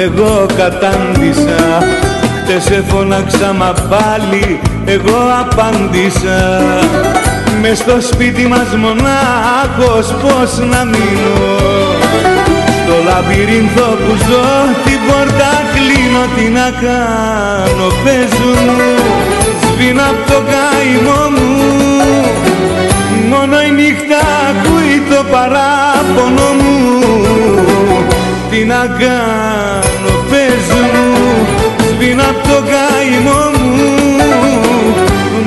εγώ 0.06 0.46
κατάντησα 0.56 1.84
Χτες 2.42 2.62
σε 2.62 2.84
φώναξα 2.88 3.52
μα 3.52 3.72
πάλι 3.88 4.60
εγώ 4.84 5.18
απάντησα. 5.40 6.62
Μες 7.60 7.78
στο 7.78 7.96
σπίτι 8.00 8.46
μας 8.46 8.68
μονάχος 8.76 10.06
πως 10.22 10.66
να 10.70 10.84
μείνω. 10.84 11.38
Στο 12.82 12.94
λαβυρίνθο 13.08 13.88
που 14.02 14.14
ζω 14.28 14.48
την 14.84 14.98
πόρτα 15.06 15.50
κλείνω 15.74 16.24
Τι 16.36 16.48
να 16.58 16.70
κάνω. 16.86 17.86
Πες 18.04 18.38
μου 18.40 18.54
Σβήνω 19.62 20.02
απ' 20.10 20.30
το 20.30 20.42
καημό 20.52 21.22
μου. 21.34 21.56
Μόνο 23.30 23.62
η 23.62 23.70
νύχτα 23.70 24.20
ακούει 24.50 25.02
το 25.10 25.24
παράπονο 25.32 26.48
μου. 26.58 26.86
Τι 27.66 27.75
να 28.66 28.86
κάνω 28.86 30.12
πες 30.30 30.66
μου 30.92 31.46
Σβήνω 31.88 32.22
απ' 32.22 32.42
το 32.48 32.62
καημό 32.70 33.42
μου. 33.58 33.94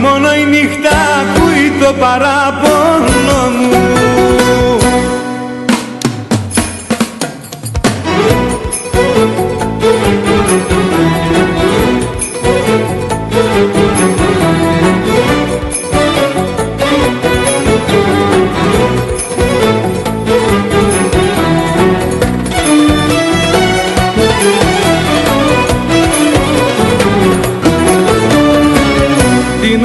Μόνο 0.02 0.34
η 0.34 0.46
νύχτα 0.46 0.90
ακούει 1.22 1.72
το 1.80 1.94
παράπονο 1.94 3.42
μου 3.60 3.99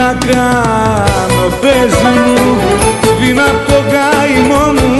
να 0.05 0.13
κάνω 0.33 1.47
πες 1.61 1.95
μου 2.03 2.59
Σβήνω 3.17 3.43
απ' 3.43 3.67
το 3.71 3.79
καημό 3.95 4.65
μου. 4.77 4.93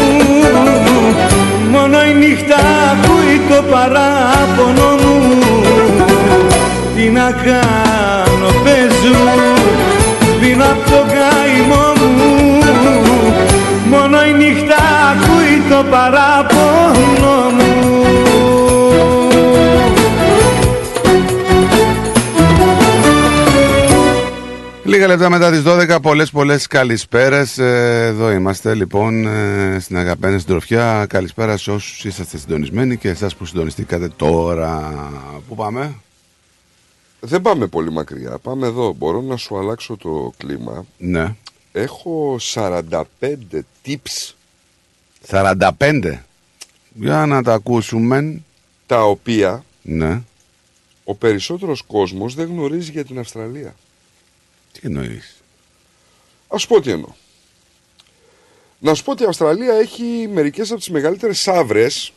Μόνο 1.73 1.99
η 2.11 2.15
νύχτα 2.15 2.57
ακούει 2.93 3.37
το 3.49 3.63
παράπονο 3.73 4.91
μου. 5.03 5.17
Τι 6.95 7.05
να 7.11 7.29
κάνω 7.47 8.49
πες 8.65 8.97
μου 9.23 9.39
Σβήνω 10.37 10.65
απ' 10.65 10.91
το 10.91 11.01
καημό 11.17 11.87
μου. 12.01 12.23
Μόνο 13.91 14.25
η 14.25 14.33
νύχτα 14.33 14.81
ακούει 15.13 15.63
το 15.71 15.85
παράπονο 15.91 16.54
Λίγα 25.05 25.17
λεπτά 25.17 25.31
μετά 25.31 25.51
τις 25.51 25.63
12, 25.67 25.99
πολλές 26.03 26.31
πολλές 26.31 26.67
καλησπέρες. 26.67 27.59
Ε, 27.59 28.05
εδώ 28.07 28.31
είμαστε 28.31 28.75
λοιπόν 28.75 29.27
ε, 29.27 29.79
στην 29.81 29.97
αγαπημένη 29.97 30.39
συντροφιά. 30.39 31.07
Καλησπέρα 31.09 31.57
σε 31.57 31.71
όσους 31.71 32.05
είσαστε 32.05 32.39
συντονισμένοι 32.39 32.97
και 32.97 33.09
εσάς 33.09 33.37
που 33.37 33.45
συντονιστήκατε 33.45 34.09
τώρα. 34.09 34.93
Πού 35.49 35.55
πάμε; 35.55 35.95
Δεν 37.21 37.43
πάμε 37.43 37.67
πολύ 37.67 37.93
μακριά. 37.93 38.39
Πάμε 38.39 38.67
εδώ. 38.67 38.93
Μπορώ 38.93 39.21
να 39.21 39.37
σου 39.37 39.59
αλλάξω 39.59 39.97
το 39.97 40.33
κλίμα. 40.37 40.87
Ναι. 40.99 41.35
Έχω 41.73 42.37
45 42.55 42.91
tips 43.87 44.33
45. 45.29 46.19
Για 46.95 47.27
να 47.27 47.43
τα 47.43 47.53
ακούσουμε. 47.53 48.43
τα 48.87 49.03
οποία 49.03 49.65
Ναι. 49.83 50.23
ο 51.05 51.15
περισσότερος 51.15 51.83
κόσμος 51.83 52.35
δεν 52.35 52.47
γνωρίζει 52.49 52.91
για 52.91 53.05
την 53.05 53.19
Αυστραλία. 53.19 53.75
Τι 54.75 54.81
εννοείς; 54.83 55.43
Ας 56.49 56.61
σου 56.63 56.69
πω 56.69 56.81
τι 56.81 56.91
εννοώ. 56.91 57.09
Να 58.79 58.95
σου 58.95 59.05
πω 59.05 59.11
ότι 59.11 59.23
η 59.23 59.27
Αυστραλία 59.27 59.75
έχει 59.75 60.29
μερικές 60.33 60.71
από 60.71 60.79
τις 60.79 60.91
μεγαλύτερες 60.91 61.41
σαύρες. 61.41 62.13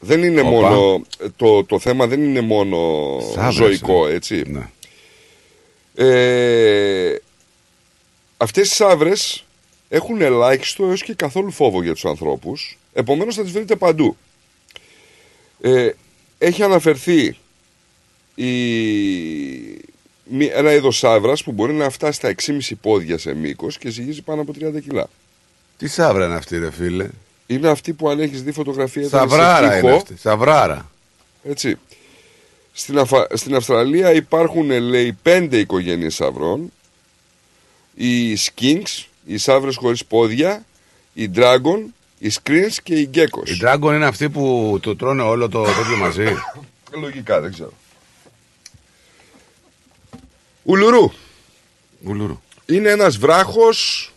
Δεν 0.00 0.22
είναι 0.22 0.40
Οπα. 0.40 0.50
μόνο, 0.50 1.02
το, 1.36 1.64
το 1.64 1.78
θέμα 1.78 2.06
δεν 2.06 2.22
είναι 2.24 2.40
μόνο 2.40 3.18
Σαύρες, 3.34 3.54
ζωικό, 3.54 4.06
ε. 4.06 4.14
έτσι. 4.14 4.42
Ναι. 4.46 4.70
Ε, 5.94 7.16
αυτές 8.36 8.70
οι 8.70 8.74
σαύρες 8.74 9.44
έχουν 9.88 10.20
ελάχιστο 10.20 10.84
έως 10.86 11.02
και 11.02 11.14
καθόλου 11.14 11.50
φόβο 11.50 11.82
για 11.82 11.92
τους 11.92 12.04
ανθρώπους. 12.04 12.78
Επομένως 12.92 13.34
θα 13.34 13.42
τις 13.42 13.52
βρείτε 13.52 13.76
παντού. 13.76 14.16
Ε, 15.60 15.90
έχει 16.38 16.62
αναφερθεί 16.62 17.36
η, 18.34 18.44
μη- 18.44 19.80
ένα 20.54 20.72
είδος 20.72 20.98
σαύρας 20.98 21.42
που 21.42 21.52
μπορεί 21.52 21.72
να 21.72 21.90
φτάσει 21.90 22.12
στα 22.16 22.34
6,5 22.46 22.72
πόδια 22.80 23.18
σε 23.18 23.34
μήκος 23.34 23.78
και 23.78 23.90
ζυγίζει 23.90 24.22
πάνω 24.22 24.40
από 24.40 24.52
30 24.52 24.80
κιλά. 24.88 25.06
Τι 25.78 25.88
σαύρα 25.88 26.24
είναι 26.24 26.34
αυτή 26.34 26.58
ρε 26.58 26.70
φίλε; 26.70 27.08
Είναι 27.46 27.68
αυτή 27.68 27.92
που 27.92 28.08
αν 28.08 28.20
έχεις 28.20 28.42
δει 28.42 28.52
φωτογραφία 28.52 29.02
ήταν 29.02 29.20
σε 29.28 29.28
Σαβράρα 29.28 29.68
τοίχο. 29.74 29.86
είναι 29.86 29.96
αυτή. 29.96 30.16
Σαβράρα. 30.16 30.90
Έτσι. 31.44 31.78
Στην, 32.72 32.98
Αφα- 32.98 33.36
στην 33.36 33.54
Αυστραλία 33.54 34.12
υπάρχουν, 34.12 34.70
ε, 34.70 34.78
λέει, 34.78 35.18
πέντε 35.22 35.58
οικογένειες 35.58 36.14
σαυρών. 36.14 36.72
Οι 37.94 38.34
skinks, 38.34 39.04
οι 39.26 39.36
σαύρες 39.38 39.76
χωρίς 39.76 40.04
πόδια, 40.04 40.64
οι 41.14 41.30
dragon, 41.36 41.78
οι 42.18 42.30
screens 42.42 42.76
και 42.82 42.94
οι 42.94 43.10
geckos. 43.14 43.48
Η 43.48 43.58
Dragon 43.64 43.92
είναι 43.94 44.06
αυτή 44.06 44.28
που 44.30 44.78
το 44.82 44.96
τρώνε 44.96 45.22
όλο 45.22 45.48
το 45.48 45.62
τέτοιο 45.62 45.96
μαζί; 45.98 46.24
Λογικά, 47.02 47.40
δεν 47.40 47.52
ξέρω. 47.52 47.72
Ουλουρού. 50.62 51.12
Ουλουρού. 52.04 52.40
Είναι 52.66 52.90
ένας 52.90 53.16
βράχος 53.16 54.12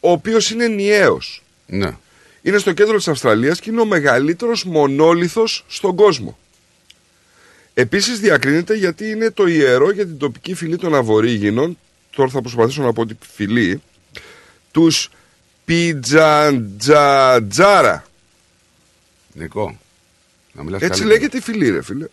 ο 0.00 0.10
οποίος 0.10 0.50
είναι 0.50 0.68
νιαίος. 0.68 1.42
Ναι. 1.66 1.96
Είναι 2.42 2.58
στο 2.58 2.72
κέντρο 2.72 2.96
της 2.96 3.08
Αυστραλίας 3.08 3.60
και 3.60 3.70
είναι 3.70 3.80
ο 3.80 3.84
μεγαλύτερος 3.84 4.64
μονόλιθος 4.64 5.64
στον 5.68 5.96
κόσμο. 5.96 6.38
Επίσης 7.74 8.20
διακρίνεται 8.20 8.74
γιατί 8.74 9.08
είναι 9.08 9.30
το 9.30 9.46
ιερό 9.46 9.90
για 9.90 10.06
την 10.06 10.18
τοπική 10.18 10.54
φυλή 10.54 10.76
των 10.76 10.94
Αβορήγινων, 10.94 11.78
τώρα 12.10 12.30
θα 12.30 12.40
προσπαθήσω 12.40 12.82
να 12.82 12.92
πω 12.92 13.06
τη 13.06 13.14
φυλή, 13.34 13.82
τους 14.70 15.10
Πιτζαντζατζάρα. 15.64 18.04
Νικό. 19.32 19.78
Να 20.52 20.62
μιλάς 20.62 20.82
Έτσι 20.82 21.00
καλύτερα. 21.00 21.20
λέγεται 21.20 21.36
η 21.36 21.40
φυλή, 21.40 21.70
ρε 21.70 21.82
φίλε. 21.82 22.06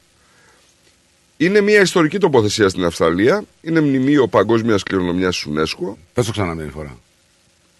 Είναι 1.42 1.61
μια 1.61 1.82
ιστορική 1.82 2.18
τοποθεσία 2.18 2.69
στην 2.69 2.85
Αυστραλία. 2.85 3.43
Είναι 3.61 3.82
μνημείο 3.82 4.27
παγκόσμιας 4.27 4.84
κληρονομιάς 4.84 5.45
UNESCO. 5.50 5.93
Πες 6.14 6.26
το 6.26 6.32
ξανά 6.32 6.53
μια 6.53 6.69
φορά. 6.74 6.98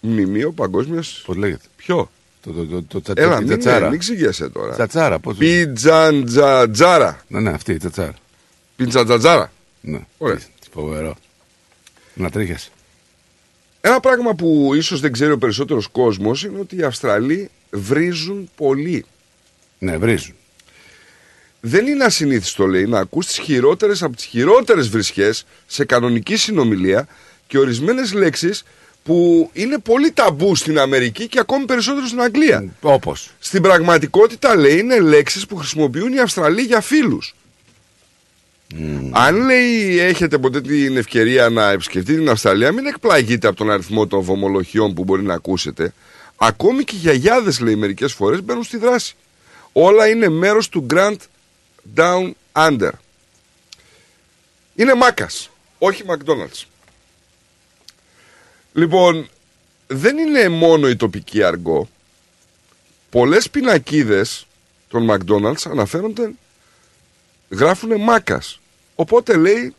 Μνημείο 0.00 0.52
παγκόσμια. 0.52 1.02
Πώς 1.24 1.36
λέγεται; 1.36 1.64
Ποιο; 1.76 2.10
Το, 2.42 2.52
το, 2.52 2.64
το, 2.66 2.82
το 2.82 3.00
τσα- 3.00 3.12
Έλα, 3.16 3.34
η 3.34 3.38
μην, 3.38 3.46
τσατσάρα. 3.46 3.88
μην 3.90 3.98
ξηγέσαι 3.98 4.48
τώρα. 4.48 4.72
Τσατσάρα, 4.74 5.18
πώς 5.18 5.32
το- 5.34 5.38
Πιτζαντζατζάρα. 5.44 7.22
Ναι, 7.28 7.40
ναι, 7.40 7.50
αυτή 7.50 7.72
η 7.72 7.76
τσατσάρα. 7.76 8.14
Πιτζαντζατζάρα. 8.76 9.52
Ναι. 9.80 10.00
Ωραία. 10.18 10.36
Τι 10.36 10.68
Φοβερό. 10.72 11.14
Να 12.14 12.30
τρίχες. 12.30 12.70
Ένα 13.80 14.00
πράγμα 14.00 14.34
που 14.34 14.70
ίσως 14.74 15.00
δεν 15.00 15.12
ξέρει 15.12 15.32
ο 15.32 15.38
περισσότερος 15.38 15.86
κόσμος 15.88 16.44
είναι 16.44 16.58
ότι 16.58 16.76
οι 16.76 16.82
Αυστραλοί 16.82 17.50
βρίζουν 17.70 18.50
πολύ. 18.56 19.04
Ναι, 19.78 19.96
βρίζουν. 19.98 20.34
Δεν 21.60 21.86
είναι 21.86 22.04
ασυνήθιστο, 22.04 22.66
λέει, 22.66 22.86
να 22.86 22.98
ακούς 22.98 23.26
τις 23.26 23.38
χειρότερες 23.38 24.02
από 24.02 24.16
τις 24.16 24.24
χειρότερες 24.24 24.88
βρισχές 24.88 25.44
σε 25.66 25.84
κανονική 25.84 26.36
συνομιλία 26.36 27.08
και 27.46 27.58
ορισμένες 27.58 28.12
λέξεις 28.12 28.62
που 29.02 29.50
είναι 29.52 29.78
πολύ 29.78 30.10
ταμπού 30.10 30.56
στην 30.56 30.78
Αμερική 30.78 31.28
και 31.28 31.38
ακόμη 31.38 31.64
περισσότερο 31.64 32.06
στην 32.06 32.20
Αγγλία. 32.20 32.64
Όπως. 32.80 33.30
Στην 33.38 33.62
πραγματικότητα, 33.62 34.56
λέει, 34.56 34.78
είναι 34.78 35.00
λέξεις 35.00 35.46
που 35.46 35.56
χρησιμοποιούν 35.56 36.12
οι 36.12 36.18
Αυστραλοί 36.18 36.62
για 36.62 36.80
φίλους. 36.80 37.34
Αν 39.10 39.36
λέει 39.36 39.98
έχετε 39.98 40.38
ποτέ 40.38 40.60
την 40.60 40.96
ευκαιρία 40.96 41.48
να 41.48 41.70
επισκεφτείτε 41.70 42.18
την 42.18 42.28
Αυστραλία, 42.30 42.72
μην 42.72 42.86
εκπλαγείτε 42.86 43.46
από 43.48 43.56
τον 43.56 43.70
αριθμό 43.70 44.06
των 44.06 44.20
βομολογιών 44.20 44.94
που 44.94 45.04
μπορεί 45.04 45.22
να 45.22 45.34
ακούσετε. 45.34 45.92
Ακόμη 46.36 46.84
και 46.84 46.94
οι 46.96 46.98
γιαγιάδες, 46.98 47.60
λέει, 47.60 47.76
μερικές 47.76 48.12
φορές 48.12 48.42
μπαίνουν 48.42 48.62
στη 48.62 48.76
δράση. 48.76 49.14
Όλα 49.72 50.08
είναι 50.08 50.28
μέρος 50.28 50.68
του 50.68 50.86
Grand 50.94 51.16
Down 51.96 52.30
Under. 52.52 52.90
Είναι 54.74 54.94
μάκας, 54.94 55.50
όχι 55.78 56.04
McDonald's. 56.06 56.64
Λοιπόν, 58.72 59.28
δεν 59.86 60.18
είναι 60.18 60.48
μόνο 60.48 60.88
η 60.88 60.96
τοπική 60.96 61.42
αργό. 61.42 61.88
Πολλές 63.10 63.50
πινακίδες 63.50 64.46
των 64.88 65.08
McDonald's 65.10 65.62
αναφέρονται, 65.70 66.30
γράφουνε 67.50 67.96
μάκας. 67.96 68.60
Οπότε 68.94 69.36
λέει, 69.36 69.74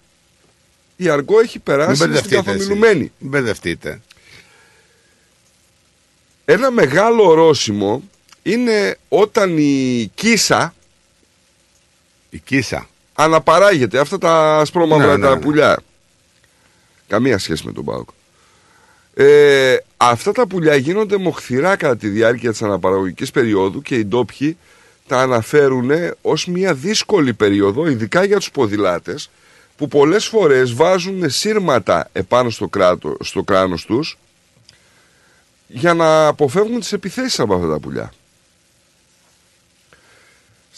η 0.95 1.09
αργό 1.09 1.39
έχει 1.39 1.51
Μην 1.53 1.63
περάσει 1.63 1.95
στην 1.95 2.07
μπερδευτείτε. 2.09 2.35
εσείς. 2.35 2.45
καθομιλουμένη. 2.51 3.11
Μην 3.17 3.29
μπερδευτείτε. 3.29 4.01
Ένα 6.45 6.71
μεγάλο 6.71 7.23
ορόσημο 7.27 8.03
είναι 8.43 8.97
όταν 9.09 9.57
η 9.57 10.11
κίσα 10.15 10.75
Η 12.33 12.39
κίσα. 12.39 12.87
αναπαράγεται. 13.13 13.99
Αυτά 13.99 14.17
τα 14.17 14.57
ασπρόμαυρα 14.57 15.05
Ναι, 15.05 15.15
ναι, 15.15 15.23
τα 15.27 15.35
ναι. 15.35 15.41
πουλιά. 15.41 15.79
Καμία 17.07 17.37
σχέση 17.37 17.65
με 17.65 17.71
τον 17.71 17.85
Πάοκ. 17.85 18.09
Ε, 19.13 19.77
αυτά 19.97 20.31
τα 20.31 20.47
πουλιά 20.47 20.75
γίνονται 20.75 21.17
μοχθηρά 21.17 21.75
κατά 21.75 21.97
τη 21.97 22.07
διάρκεια 22.07 22.51
της 22.51 22.61
αναπαραγωγικής 22.61 23.31
περίοδου 23.31 23.81
και 23.81 23.95
οι 23.95 24.05
ντόπιοι 24.05 24.57
τα 25.07 25.17
αναφέρουν 25.21 25.91
ως 26.21 26.45
μια 26.47 26.73
δύσκολη 26.73 27.33
περίοδο, 27.33 27.87
ειδικά 27.89 28.23
για 28.23 28.37
τους 28.37 28.51
ποδηλάτες, 28.51 29.29
που 29.77 29.87
πολλές 29.87 30.25
φορές 30.25 30.73
βάζουν 30.73 31.29
σύρματα 31.29 32.09
επάνω 32.13 32.49
στο, 32.49 32.67
κράτο, 32.67 33.17
στο 33.19 33.43
κράνος 33.43 33.85
τους 33.85 34.17
για 35.67 35.93
να 35.93 36.27
αποφεύγουν 36.27 36.79
τις 36.79 36.93
επιθέσεις 36.93 37.39
από 37.39 37.55
αυτά 37.55 37.67
τα 37.67 37.79
πουλιά. 37.79 38.13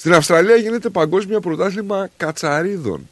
Στην 0.03 0.15
Αυστραλία 0.15 0.55
γίνεται 0.55 0.89
παγκόσμιο 0.89 1.39
πρωτάθλημα 1.39 2.09
κατσαρίδων. 2.17 3.09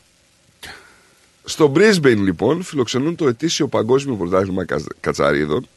Στο 1.43 1.71
Brisbane 1.75 2.17
λοιπόν 2.17 2.63
φιλοξενούν 2.63 3.15
το 3.15 3.27
ετήσιο 3.27 3.67
παγκόσμιο 3.67 4.15
πρωτάθλημα 4.15 4.65
κα- 4.65 4.83
κατσαρίδων 4.99 5.67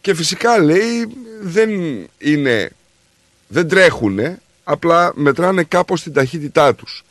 και 0.00 0.14
φυσικά 0.14 0.58
λέει 0.58 1.08
δεν 1.40 1.70
είναι, 2.18 2.70
δεν 3.48 3.68
τρέχουνε, 3.68 4.40
απλά 4.64 5.12
μετράνε 5.14 5.62
κάπως 5.62 6.02
την 6.02 6.12
ταχύτητά 6.12 6.74
τους. 6.74 7.04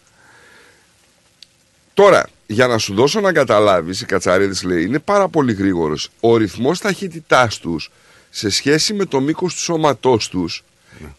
Τώρα, 1.93 2.30
για 2.48 2.68
να 2.68 2.77
σου 2.77 2.93
δώσω 2.93 3.19
να 3.19 3.34
καταλάβεις, 3.34 4.02
οι 4.02 4.06
κατσαρίδες 4.06 4.64
λέει 4.64 4.84
είναι 4.84 5.00
πάρα 5.00 5.27
πολύ 5.27 5.53
γρήγορος. 5.53 6.10
Ο 6.19 6.38
ρυθμός 6.38 6.80
ταχύτητάς 6.80 7.58
τους 7.58 7.92
σε 8.30 8.50
σχέση 8.50 8.93
με 8.93 9.06
το 9.06 9.19
μήκος 9.22 9.53
του 9.53 9.60
σώματός 9.60 10.27
τους 10.30 10.64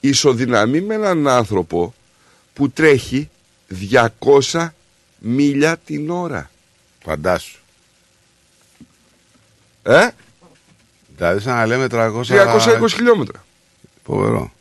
ισοδυναμεί 0.01 0.81
με 0.81 0.95
έναν 0.95 1.29
άνθρωπο 1.29 1.95
που 2.53 2.71
τρέχει 2.71 3.31
200 4.51 4.69
μίλια 5.19 5.77
την 5.77 6.11
ώρα. 6.11 6.51
Φαντάσου. 7.05 7.59
Ε; 9.83 10.09
Δηλαδή, 11.17 11.41
σαν 11.41 11.55
να 11.55 11.67
λέμε 11.67 11.87
300... 11.91 12.23
320 12.25 12.89
χιλιόμετρα. 12.91 13.45
Φοβερό. 14.05 14.53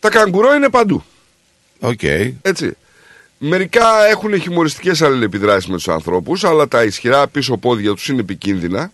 Τα 0.00 0.10
καγκουρό 0.10 0.54
είναι 0.54 0.68
παντού. 0.68 1.04
Οκ. 1.80 2.02
Έτσι. 2.42 2.76
Μερικά 3.38 4.06
έχουν 4.06 4.40
χιουμοριστικές 4.40 5.04
αλληλεπιδράσεις 5.04 5.70
με 5.70 5.76
τους 5.76 5.88
ανθρώπους, 5.88 6.44
αλλά 6.44 6.68
τα 6.68 6.84
ισχυρά 6.84 7.28
πίσω 7.28 7.56
πόδια 7.56 7.94
τους 7.94 8.08
είναι 8.08 8.20
επικίνδυνα. 8.20 8.92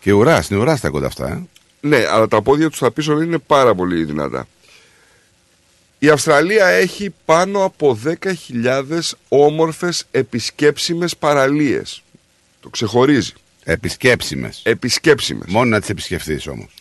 Και 0.00 0.12
ουρά, 0.12 0.42
στην 0.42 0.58
ουρά 0.58 0.76
στέκονται 0.76 1.06
αυτά. 1.06 1.28
Ε. 1.28 1.42
Ναι, 1.80 2.06
αλλά 2.10 2.28
τα 2.28 2.42
πόδια 2.42 2.68
τους 2.68 2.76
στα 2.76 2.90
πίσω 2.90 3.20
είναι 3.20 3.38
πάρα 3.38 3.74
πολύ 3.74 4.04
δυνατά. 4.04 4.48
Η 5.98 6.08
Αυστραλία 6.08 6.66
έχει 6.66 7.14
πάνω 7.24 7.64
από 7.64 7.98
10.000 8.04 9.00
όμορφες 9.28 10.04
επισκέψιμες 10.10 11.16
παραλίες. 11.16 12.02
Το 12.60 12.68
ξεχωρίζει. 12.68 13.32
Επισκέψιμες. 13.64 14.60
Επισκέψιμες. 14.64 15.46
Μόνο 15.48 15.64
να 15.64 15.80
τις 15.80 15.88
επισκεφθείς 15.88 16.46
όμως. 16.46 16.74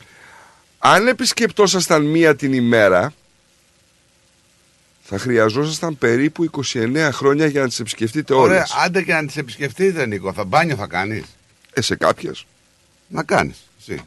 Αν 0.80 1.08
επισκεπτόσασταν 1.08 2.06
μία 2.06 2.36
την 2.36 2.54
ημέρα, 2.54 3.14
θα 5.04 5.18
χρειαζόσασταν 5.18 5.98
περίπου 5.98 6.44
29 6.44 7.10
χρόνια 7.12 7.46
για 7.46 7.62
να 7.62 7.68
τις 7.68 7.80
επισκεφτείτε 7.80 8.34
όλες. 8.34 8.46
Ωραία, 8.50 8.66
άντε 8.86 9.02
και 9.02 9.14
να 9.14 9.26
τις 9.26 9.38
επισκεφτείτε, 9.38 10.06
Νίκο. 10.06 10.34
Θα 10.34 10.44
μπάνιο 10.44 10.76
θα 10.76 10.88
κάνεις. 10.88 11.24
Ε, 11.74 11.82
σε 11.82 11.96
κάποιες. 11.96 12.46
Να 13.08 13.24
κάνεις, 13.24 13.58
εσύ. 13.80 14.02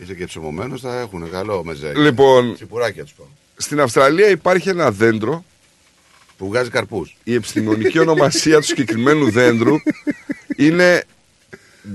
Είσαι 0.00 0.14
και 0.14 0.26
ψωμωμένος, 0.26 0.80
θα 0.80 1.00
έχουν 1.00 1.30
καλό 1.30 1.64
μεζέ. 1.64 1.92
Λοιπόν, 1.96 2.54
Τσιπουράκια 2.54 3.02
τους 3.02 3.12
πω. 3.12 3.28
στην 3.56 3.80
Αυστραλία 3.80 4.28
υπάρχει 4.28 4.68
ένα 4.68 4.90
δέντρο 4.90 5.44
Που 6.36 6.48
βγάζει 6.48 6.70
καρπούς. 6.70 7.16
Η 7.24 7.34
επιστημονική 7.34 7.98
ονομασία 7.98 8.56
του 8.58 8.64
συγκεκριμένου 8.66 9.30
δέντρου 9.30 9.74
είναι 10.56 11.04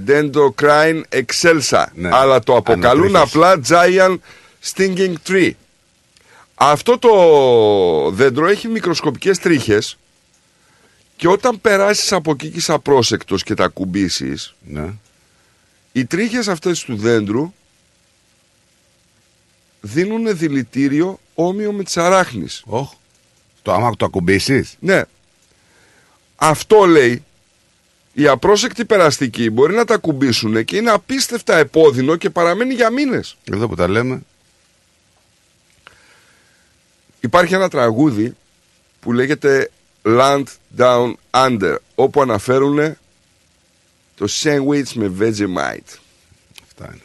Dendrocrine 0.07 1.01
excelsa. 1.09 1.85
Ναι. 1.93 2.09
Αλλά 2.11 2.39
το 2.39 2.55
αποκαλούν 2.55 3.15
Ανατρίχες. 3.15 3.35
απλά 3.35 3.61
Giant 3.67 4.17
Stinging 4.73 5.13
Tree. 5.27 5.51
Αυτό 6.55 6.97
το 6.99 8.11
δέντρο 8.11 8.47
έχει 8.47 8.67
μικροσκοπικές 8.67 9.37
τρίχες 9.39 9.97
και 11.15 11.27
όταν 11.27 11.61
περάσεις 11.61 12.11
από 12.11 12.31
εκεί 12.31 12.49
και 12.49 12.57
είσαι 12.57 12.73
απρόσεκτος 12.73 13.43
και 13.43 13.53
τα 13.53 13.63
ακουμπήσεις 13.63 14.55
Ναι. 14.67 14.93
οι 15.91 16.05
τρίχες 16.05 16.47
αυτές 16.47 16.83
του 16.83 16.95
δέντρου 16.95 17.53
δίνουν 19.81 20.37
δηλητήριο 20.37 21.19
όμοιο 21.33 21.71
με 21.71 21.83
τις 21.83 21.97
αράχνης. 21.97 22.63
Όχ. 22.65 22.91
Το 23.61 23.73
άμα 23.73 23.95
το 23.95 24.05
ακουμπήσεις. 24.05 24.75
Ναι. 24.79 25.01
Αυτό 26.35 26.85
λέει 26.85 27.23
οι 28.13 28.27
απρόσεκτοι 28.27 28.85
περαστικοί 28.85 29.49
μπορεί 29.49 29.75
να 29.75 29.85
τα 29.85 29.93
ακουμπήσουν 29.93 30.65
και 30.65 30.75
είναι 30.75 30.89
απίστευτα 30.91 31.57
επώδυνο 31.57 32.15
και 32.15 32.29
παραμένει 32.29 32.73
για 32.73 32.89
μήνες. 32.89 33.37
Εδώ 33.51 33.67
που 33.67 33.75
τα 33.75 33.87
λέμε. 33.87 34.21
Υπάρχει 37.19 37.53
ένα 37.53 37.69
τραγούδι 37.69 38.35
που 38.99 39.13
λέγεται 39.13 39.71
Land 40.03 40.43
Down 40.77 41.13
Under 41.31 41.75
όπου 41.95 42.21
αναφέρουν 42.21 42.97
το 44.15 44.27
sandwich 44.29 44.91
με 44.93 45.11
Vegemite. 45.19 45.97
Αυτά 46.63 46.85
είναι. 46.85 47.01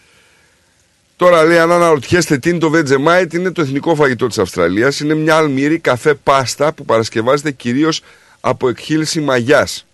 Τώρα 1.22 1.44
λέει, 1.44 1.58
αν 1.58 1.72
αναρωτιέστε 1.72 2.38
τι 2.38 2.48
είναι 2.48 2.58
το 2.58 2.72
Vegemite, 2.74 3.34
είναι 3.34 3.50
το 3.50 3.62
εθνικό 3.62 3.94
φαγητό 3.94 4.26
της 4.26 4.38
Αυστραλίας. 4.38 5.00
Είναι 5.00 5.14
μια 5.14 5.36
αλμυρή 5.36 5.78
καφέ 5.78 6.14
πάστα 6.14 6.72
που 6.72 6.84
παρασκευάζεται 6.84 7.50
κυρίως 7.50 8.02
από 8.40 8.68
εκχύληση 8.68 9.20
μαγιάς. 9.20 9.86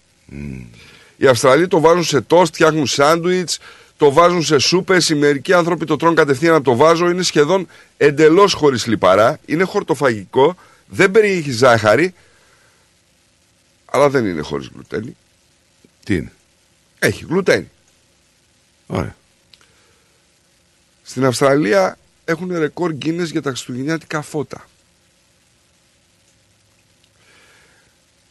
Οι 1.17 1.27
Αυστραλοί 1.27 1.69
το 1.69 1.81
βάζουν 1.81 2.05
σε 2.05 2.21
τόστ, 2.21 2.55
φτιάχνουν 2.55 2.87
σάντουιτς, 2.87 3.59
το 3.97 4.13
βάζουν 4.13 4.43
σε 4.43 4.59
σούπες. 4.59 5.09
Οι 5.09 5.15
μερικοί 5.15 5.53
άνθρωποι 5.53 5.85
το 5.85 5.97
τρώνε 5.97 6.15
κατευθείαν 6.15 6.55
από 6.55 6.65
το 6.65 6.77
βάζο. 6.77 7.11
Είναι 7.11 7.23
σχεδόν 7.23 7.69
εντελώς 7.97 8.53
χωρίς 8.53 8.87
λιπαρά. 8.87 9.39
Είναι 9.47 9.65
χορτοφαγικό, 9.65 10.57
δεν 10.87 11.11
περιέχει 11.11 11.51
ζάχαρη, 11.51 12.15
αλλά 13.85 14.09
δεν 14.09 14.27
είναι 14.27 14.41
χωρίς 14.43 14.71
γλουτένη. 14.75 15.17
Τι 16.05 16.15
είναι; 16.15 16.33
Έχει 16.99 17.25
γλουτένη. 17.29 17.71
Ωραία. 18.87 19.17
Στην 21.09 21.25
Αυστραλία 21.25 21.99
έχουν 22.25 22.59
ρεκόρ 22.59 22.95
Guinness 23.03 23.27
για 23.31 23.43
τα 23.43 23.51
χριστουγεννιάτικα 23.51 24.23
φώτα. 24.23 24.69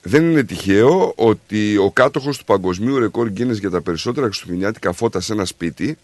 Δεν 0.02 0.30
είναι 0.30 0.44
τυχαίο 0.44 1.14
ότι 1.16 1.78
ο 1.78 1.92
κάτοχος 1.92 2.38
του 2.38 2.46
παγκοσμίου 2.46 3.00
ρεκόρ 3.00 3.28
Guinness 3.28 3.60
για 3.60 3.70
τα 3.70 3.82
περισσότερα 3.82 4.26
χριστουγεννιάτικα 4.26 4.92
φώτα 4.92 5.20
σε 5.20 5.34
ένα 5.34 5.46
σπίτι 5.46 5.98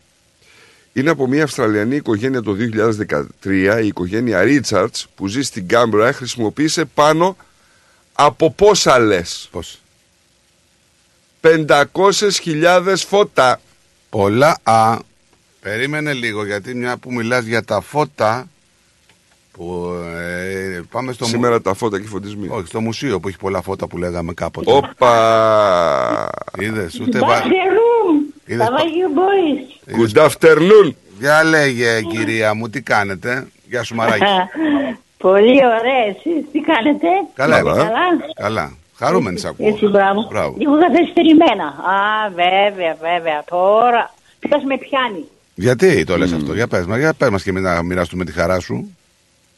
είναι 0.94 1.10
από 1.10 1.28
μια 1.28 1.44
Αυστραλιανή 1.44 1.96
οικογένεια 1.96 2.42
το 2.42 2.56
2013, 3.44 3.80
η 3.84 3.88
οικογένεια 3.88 4.42
Richards 4.44 5.04
που 5.16 5.28
ζει 5.28 5.42
στην 5.42 5.68
Κάμπρα, 5.68 6.14
χρησιμοποίησε 6.14 6.86
πάνω 6.86 7.38
από 8.14 8.52
πόσα 8.52 9.00
λες; 9.00 9.48
Πώς. 9.52 9.82
500.000 11.42 12.96
φώτα. 12.98 13.62
Πολλά. 14.10 14.60
Α, 14.64 14.98
περίμενε 15.64 16.14
λίγο 16.14 16.46
γιατί 16.46 16.76
μια 16.76 16.98
που 16.98 17.14
μιλάς 17.14 17.46
για 17.46 17.64
τα 17.64 17.82
φώτα 17.82 18.48
που 19.52 19.94
ε, 20.18 20.82
πάμε 20.92 21.12
στο 21.12 21.26
Σήμερα 21.26 21.62
τα 21.62 21.74
φώτα 21.74 21.98
και 21.98 22.04
οι 22.04 22.08
φωτισμοί. 22.08 22.48
Όχι, 22.52 22.68
στο 22.68 22.82
μουσείο 22.82 23.20
που 23.20 23.28
έχει 23.28 23.38
πολλά 23.38 23.62
φώτα 23.62 23.88
που 23.88 23.98
λέγαμε 23.98 24.34
κάποτε. 24.34 24.72
Όπα! 24.72 26.30
Είδες, 26.60 27.00
ούτε 27.00 27.20
βα... 27.20 27.42
Bathroom. 27.42 28.34
Είδες 28.46 28.68
How 28.68 28.72
are 28.72 28.84
you 28.84 29.10
boys? 29.20 30.00
Good 30.00 30.28
afternoon. 30.28 30.92
Για 31.20 31.44
λέγε 31.44 32.02
κυρία 32.02 32.54
μου, 32.54 32.70
τι 32.70 32.82
κάνετε; 32.82 33.48
Γεια 33.70 33.84
σου 33.84 33.96
Μαράκη. 33.96 34.24
Πολύ 35.18 35.60
ωραία. 35.66 36.04
Εσείς 36.08 36.46
τι 36.52 36.60
κάνετε; 36.60 37.08
Καλά, 37.34 37.58
Είστε 37.58 37.70
καλά. 37.70 37.84
καλά. 37.84 38.00
Καλά. 38.36 38.78
Χαρούμενη 38.96 39.40
σ' 39.40 39.46
ακούω. 39.46 39.68
Έτσι, 39.68 39.88
μπράβο. 39.88 40.28
Μπράβο. 40.32 40.56
Λίγο 40.58 40.74
καθυστερημένα. 40.80 41.66
Α, 41.66 42.30
βέβαια, 42.30 42.98
βέβαια. 43.02 43.44
Τώρα. 43.46 44.14
Ποιος 44.40 44.64
με 44.64 44.78
πιάνει; 44.78 45.26
Γιατί 45.56 46.04
το 46.04 46.18
λες 46.18 46.32
αυτό, 46.32 46.54
για 46.54 46.68
πες 46.68 46.86
μας, 46.86 46.98
για 47.00 47.14
πες 47.14 47.30
μας 47.30 47.44
και 47.44 47.50
εμείς 47.50 47.62
να 47.62 47.84
μοιραστούμε 47.84 48.26
τη 48.26 48.32
χαρά 48.32 48.60
σου. 48.60 48.96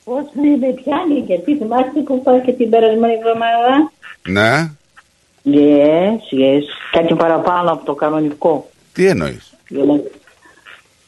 Πώς 0.04 0.24
με 0.34 0.68
πιάνει. 0.84 1.20
Γιατί 1.26 1.56
θυμάστε 1.58 2.00
που 2.06 2.22
πάω 2.24 2.42
και 2.42 2.52
την 2.52 2.70
περασμένη 2.70 3.14
εβδομάδα; 3.14 3.92
Ναι, 4.28 4.70
Yes, 5.48 6.34
yes. 6.40 6.62
Κάτι 6.92 7.14
παραπάνω 7.16 7.72
από 7.72 7.86
το 7.86 7.94
κανονικό. 7.94 8.70
τι 8.94 9.06
εννοείς; 9.08 9.54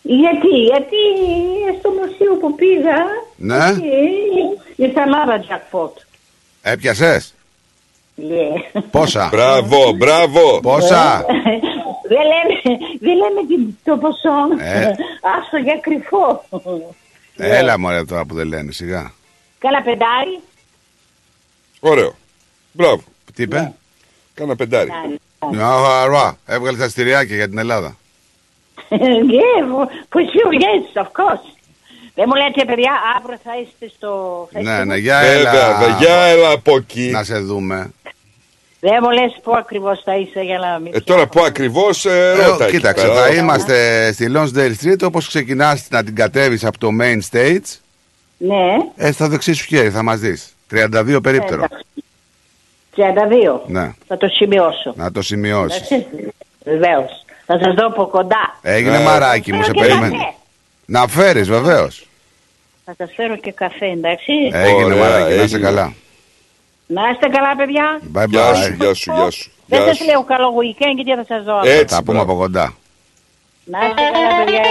Γιατί, 0.02 0.48
γιατί 0.48 0.96
στο 1.80 1.90
μουσείο 1.90 2.34
που 2.40 2.56
πήγα 2.56 2.96
Ναι. 3.38 3.70
εκεί 3.70 3.88
ήρθα 4.76 5.06
λάβα 5.06 5.44
jackpot. 5.48 5.92
Έπιασες; 6.62 7.34
Yeah. 8.18 8.82
Πόσα; 8.92 9.30
Μπράβο, 9.32 9.92
μπράβο. 9.92 10.60
Πόσα; 10.62 11.26
Δεν 12.08 12.22
λέμε, 12.32 12.78
δεν 13.00 13.16
λέμε 13.16 13.42
τι- 13.48 13.74
το 13.84 13.98
ποσό. 13.98 14.64
Ε. 14.64 14.86
Άστο 15.38 15.58
για 15.58 15.78
κρυφό. 15.82 16.44
Έλα 17.36 17.80
μωρέ 17.80 18.04
τώρα 18.06 18.26
που 18.26 18.36
δεν 18.36 18.48
λένε, 18.48 18.72
σιγά. 18.72 19.12
Καλά 19.60 19.82
πεντάρι. 19.82 20.40
Ωραίο. 21.80 22.16
Μπράβο. 22.72 23.02
Τι 23.34 23.44
είπε; 23.44 23.74
Κάνα 24.34 24.56
πεντάρι. 24.56 24.90
Μια 25.52 25.66
χαρά. 25.66 26.38
Έβγαλες 26.46 26.80
τα 26.80 26.90
στηριάκια 26.90 27.36
για 27.36 27.50
την 27.50 27.58
Ελλάδα. 27.58 27.98
yeah, 28.90 29.64
for 30.10 30.22
sure, 30.22 30.54
yes, 30.62 31.02
of 31.04 31.08
course. 31.08 31.52
Δεν 32.16 32.26
μου 32.28 32.36
λέτε, 32.36 32.66
παιδιά, 32.66 32.92
αύριο 33.18 33.38
θα 33.44 33.52
είστε 33.62 33.92
στο 33.98 34.48
Ναι, 34.52 34.80
festival. 34.82 34.86
ναι, 34.86 34.96
για 34.98 35.20
Βέβαια, 35.22 35.52
έλα. 35.52 35.78
βε- 35.78 35.98
για 36.00 36.16
έλα 36.16 36.52
από 36.52 36.76
εκεί. 36.76 37.10
Να 37.12 37.24
σε 37.24 37.40
δούμε. 37.40 37.92
Δεν 38.80 38.98
μου 39.02 39.10
λες 39.10 39.38
πού 39.44 39.56
ακριβώς 39.58 40.02
θα 40.04 40.16
είσαι 40.16 40.40
για 40.42 40.58
να 40.58 40.80
μην... 40.80 40.92
Ε, 40.96 41.00
τώρα 41.00 41.28
που 41.28 41.42
ακριβώς 41.44 42.06
ε, 42.06 42.34
ρώτα 42.34 42.64
εκεί 42.66 42.76
Κοίταξε, 42.76 43.06
πέρα. 43.08 43.22
θα 43.22 43.30
είμαστε 43.34 44.12
στη 44.12 44.32
Lonsdale 44.36 44.74
Street 44.84 45.02
όπως 45.04 45.28
ξεκινάς 45.28 45.88
να 45.90 46.04
την 46.04 46.16
κατέβεις 46.16 46.66
από 46.66 46.78
το 46.78 46.88
main 47.02 47.20
stage. 47.32 47.78
Ναι, 48.38 48.76
Ε, 48.96 49.12
στο 49.12 49.28
δεξί 49.28 49.54
σου 49.54 49.66
χέρι 49.66 49.90
θα 49.90 50.04
μας 50.04 50.20
δεις. 50.20 50.56
32 50.72 51.20
περίπτερο. 51.24 51.64
32. 52.96 53.62
Ναι, 53.68 53.92
Θα 54.08 54.18
το 54.18 54.28
σημειώσω. 54.28 54.94
να 54.96 55.12
το 55.12 55.22
σημειώσεις. 55.22 55.88
Βεβαίως. 56.64 57.26
Θα 57.46 57.60
σας 57.64 57.74
δω 57.74 57.86
από 57.88 58.06
κοντά. 58.08 58.58
Έγινε 58.62 58.96
Ε. 58.98 59.04
μαράκι 59.04 59.54
μου, 59.54 59.64
σε 59.64 59.72
Φέρω 59.72 59.80
και 59.80 59.88
περιμένει. 59.88 60.18
καφέ. 60.18 60.34
Να 60.86 61.08
φέρεις 61.08 61.50
βεβαίως. 61.50 62.08
Θα 62.86 62.94
σας 62.98 63.12
φέρω 63.16 63.38
και 63.38 63.52
καφέ, 63.52 63.86
εντάξει. 63.86 64.32
Έγινε 64.52 64.84
Ωραία, 64.84 64.98
μαράκι, 64.98 65.28
να 65.36 65.44
είσαι 65.44 65.56
έγινε. 65.56 65.60
καλά. 65.60 65.94
Να 66.88 67.10
είστε 67.10 67.28
καλά, 67.28 67.56
παιδιά. 67.56 68.02
Bye 68.14 68.28
Γεια 68.30 68.54
σου, 68.56 68.72
bye. 68.74 68.78
γεια 68.80 68.94
σου, 68.94 69.12
γεια 69.14 69.30
σου. 69.30 69.52
Δεν 69.66 69.80
Γεια 69.80 69.88
σας 69.88 69.98
σου. 69.98 70.06
λέω 70.06 70.24
καλό 70.24 70.54
weekend 70.60 70.96
γιατί 71.04 71.22
θα 71.22 71.26
σας 71.36 71.44
δω. 71.46 71.56
αύριο. 71.56 71.74
Έτσι, 71.74 71.96
Θα 71.96 72.04
πούμε 72.04 72.18
μπράβο. 72.18 72.32
από 72.32 72.42
κοντά. 72.42 72.74
Να 73.66 73.80
είστε 73.86 74.02
καλά, 74.14 74.44
παιδιά. 74.44 74.64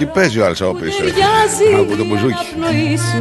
Τι 0.00 0.06
παίζει 0.06 0.38
ο 0.40 0.44
άλλος 0.44 0.60
από 0.62 0.72
πίσω. 0.74 0.98
ταιριάζει 0.98 1.74
Από 1.78 1.96
το 1.96 2.04
μπουζούκι. 2.04 2.46
πνοή 2.56 2.96
σου 2.96 3.18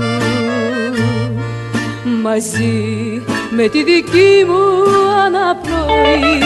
μαζί 2.22 3.22
με 3.49 3.67
τη 3.67 3.83
δική 3.83 4.45
μου 4.48 4.61
αναπνοή 5.25 6.40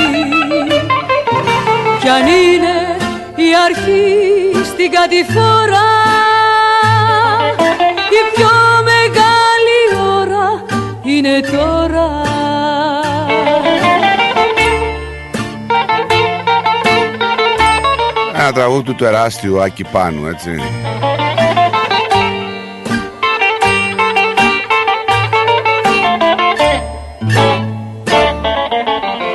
κι 2.02 2.10
αν 2.10 2.28
είναι 2.28 2.76
η 3.36 3.50
αρχή 3.66 4.66
στην 4.66 4.92
κατηφόρα 4.92 5.88
η 8.18 8.22
πιο 8.36 8.50
μεγάλη 8.84 9.80
ώρα 10.20 10.64
είναι 11.04 11.40
τώρα 11.40 12.23
Ένα 18.44 18.54
τραγούδι 18.54 18.84
του 18.84 18.96
τεράστιου 18.96 19.62
Άκη 19.62 19.84
Πάνου, 19.92 20.26
έτσι. 20.26 20.52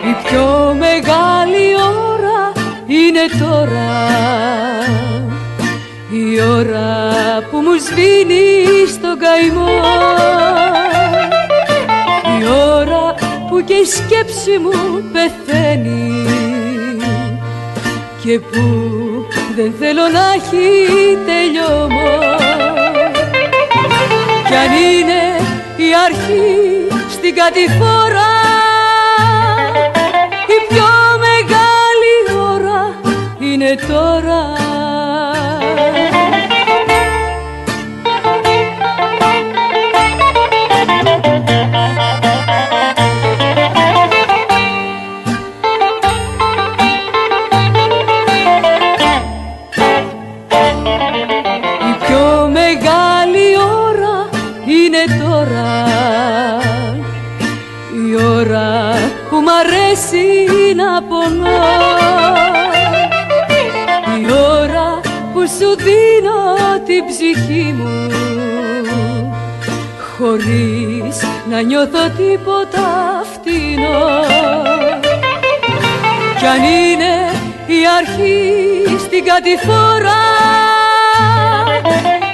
Η 0.09 0.17
πιο 0.25 0.75
μεγάλη 0.79 1.75
ώρα 2.11 2.53
είναι 2.87 3.21
τώρα. 3.39 4.07
Η 6.11 6.41
ώρα 6.41 6.89
που 7.51 7.57
μου 7.57 7.79
σβήνει 7.79 8.87
στον 8.89 9.19
καημό. 9.19 9.69
Η 12.41 12.45
ώρα 12.77 13.15
που 13.49 13.65
και 13.65 13.75
η 13.75 13.85
σκέψη 13.85 14.59
μου 14.63 15.03
πεθαίνει. 15.13 16.13
Και 18.23 18.39
που 18.39 18.88
δεν 19.59 19.75
θέλω 19.79 20.03
να 20.09 20.33
έχει 20.37 20.67
τελειώμα 21.27 22.37
Κι 24.49 24.55
αν 24.55 24.73
είναι 24.73 25.23
η 25.77 25.89
αρχή 26.07 26.87
στην 27.11 27.35
κατηφόρα 27.35 28.31
η 30.55 30.59
πιο 30.69 30.91
μεγάλη 31.27 32.15
ώρα 32.53 33.01
είναι 33.39 33.75
τώρα 33.89 34.58
να 61.09 61.17
πονώ 61.17 61.49
Η 64.19 64.33
ώρα 64.33 65.01
που 65.33 65.41
σου 65.41 65.77
δίνω 65.77 66.41
την 66.87 67.05
ψυχή 67.07 67.75
μου 67.79 68.11
Χωρίς 70.19 71.23
να 71.51 71.61
νιώθω 71.61 72.11
τίποτα 72.17 73.23
φτηνό. 73.33 74.21
Κι 76.39 76.47
αν 76.47 76.63
είναι 76.63 77.31
η 77.67 77.81
αρχή 77.99 78.99
στην 78.99 79.25
κατηφόρα 79.25 80.21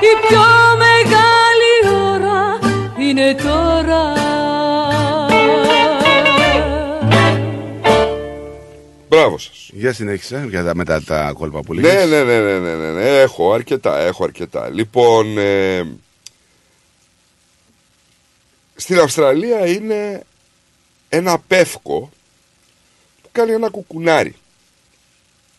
Η 0.00 0.26
πιο 0.26 0.46
μεγάλη 0.84 1.74
ώρα 2.12 2.58
είναι 2.98 3.34
τώρα 3.34 4.23
Μπράβο 9.14 9.38
σας. 9.38 9.70
Για 9.72 9.92
συνέχισε, 9.92 10.46
για 10.48 10.64
τα 10.64 10.74
μετά 10.74 11.02
τα 11.02 11.32
κόλπα 11.32 11.60
που 11.60 11.72
λέγεις. 11.72 11.92
Ναι, 11.92 12.04
ναι, 12.04 12.22
ναι, 12.22 12.40
ναι, 12.40 12.58
ναι, 12.58 12.74
ναι, 12.74 12.90
ναι, 12.90 13.20
έχω 13.20 13.52
αρκετά, 13.52 13.98
έχω 13.98 14.24
αρκετά. 14.24 14.68
Λοιπόν, 14.68 15.38
ε, 15.38 15.86
στην 18.74 18.98
Αυστραλία 18.98 19.66
είναι 19.66 20.22
ένα 21.08 21.38
πεύκο 21.38 22.10
που 23.22 23.28
κάνει 23.32 23.52
ένα 23.52 23.68
κουκουνάρι. 23.68 24.34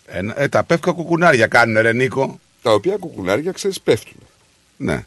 Ένα- 0.06 0.40
ε, 0.42 0.48
τα 0.48 0.64
πεύκα 0.64 0.92
κουκουνάρια 0.92 1.48
κάνουν, 1.48 1.82
ρε 1.82 1.94
Νίκο. 1.94 2.40
Τα 2.62 2.72
οποία 2.72 2.98
κουκουνάρια, 2.98 3.52
ξέρεις, 3.52 3.82
πέφτουν. 3.82 4.18
Ναι. 4.78 5.06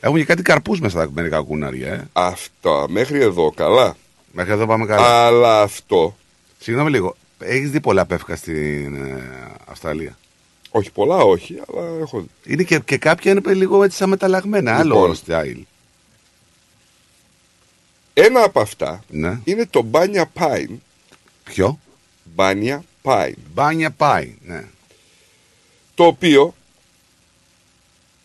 Έχουν 0.00 0.16
και 0.18 0.24
κάτι 0.24 0.42
καρπούς 0.42 0.80
μέσα 0.80 0.98
τα 0.98 1.10
μερικά 1.12 1.38
κουκουνάρια, 1.38 1.92
ε. 1.92 2.08
Αυτά, 2.12 2.86
μέχρι 2.88 3.20
εδώ 3.20 3.50
καλά. 3.50 3.96
Μέχρι 4.32 4.52
εδώ 4.52 4.66
πάμε 4.66 4.86
καλά. 4.86 5.26
Αλλά 5.26 5.62
αυτό, 5.62 6.16
Συγγνώμη 6.62 6.90
λίγο. 6.90 7.16
Έχεις 7.40 7.70
δει 7.70 7.80
πολλά 7.80 8.06
πεύκα 8.06 8.36
στην 8.36 8.94
ε, 9.06 9.52
Αυστραλία; 9.66 10.18
όχι 10.70 10.90
πολλά 10.92 11.16
όχι, 11.16 11.60
αλλά 11.68 11.98
έχω 12.00 12.20
δει. 12.20 12.52
Είναι 12.52 12.62
και, 12.62 12.78
και 12.78 12.96
κάποια 12.98 13.30
είναι 13.32 13.52
λίγο 13.54 13.82
έτσι 13.84 13.96
σαν 13.96 14.08
μεταλλαγμένα. 14.08 14.76
Άλλο 14.78 14.94
Λοιπόν. 14.94 15.16
style. 15.26 15.62
Ένα 18.14 18.42
από 18.42 18.60
αυτά 18.60 19.04
Ναι. 19.08 19.40
είναι 19.44 19.66
το 19.66 19.82
μπάνια 19.82 20.26
πάιν. 20.26 20.80
Ποιο; 21.44 21.78
Μπάνια 22.24 22.84
πάιν. 23.02 23.34
Μπάνια 23.54 23.90
πάει. 23.90 24.34
Ναι. 24.46 24.64
Το 25.94 26.04
οποίο 26.04 26.54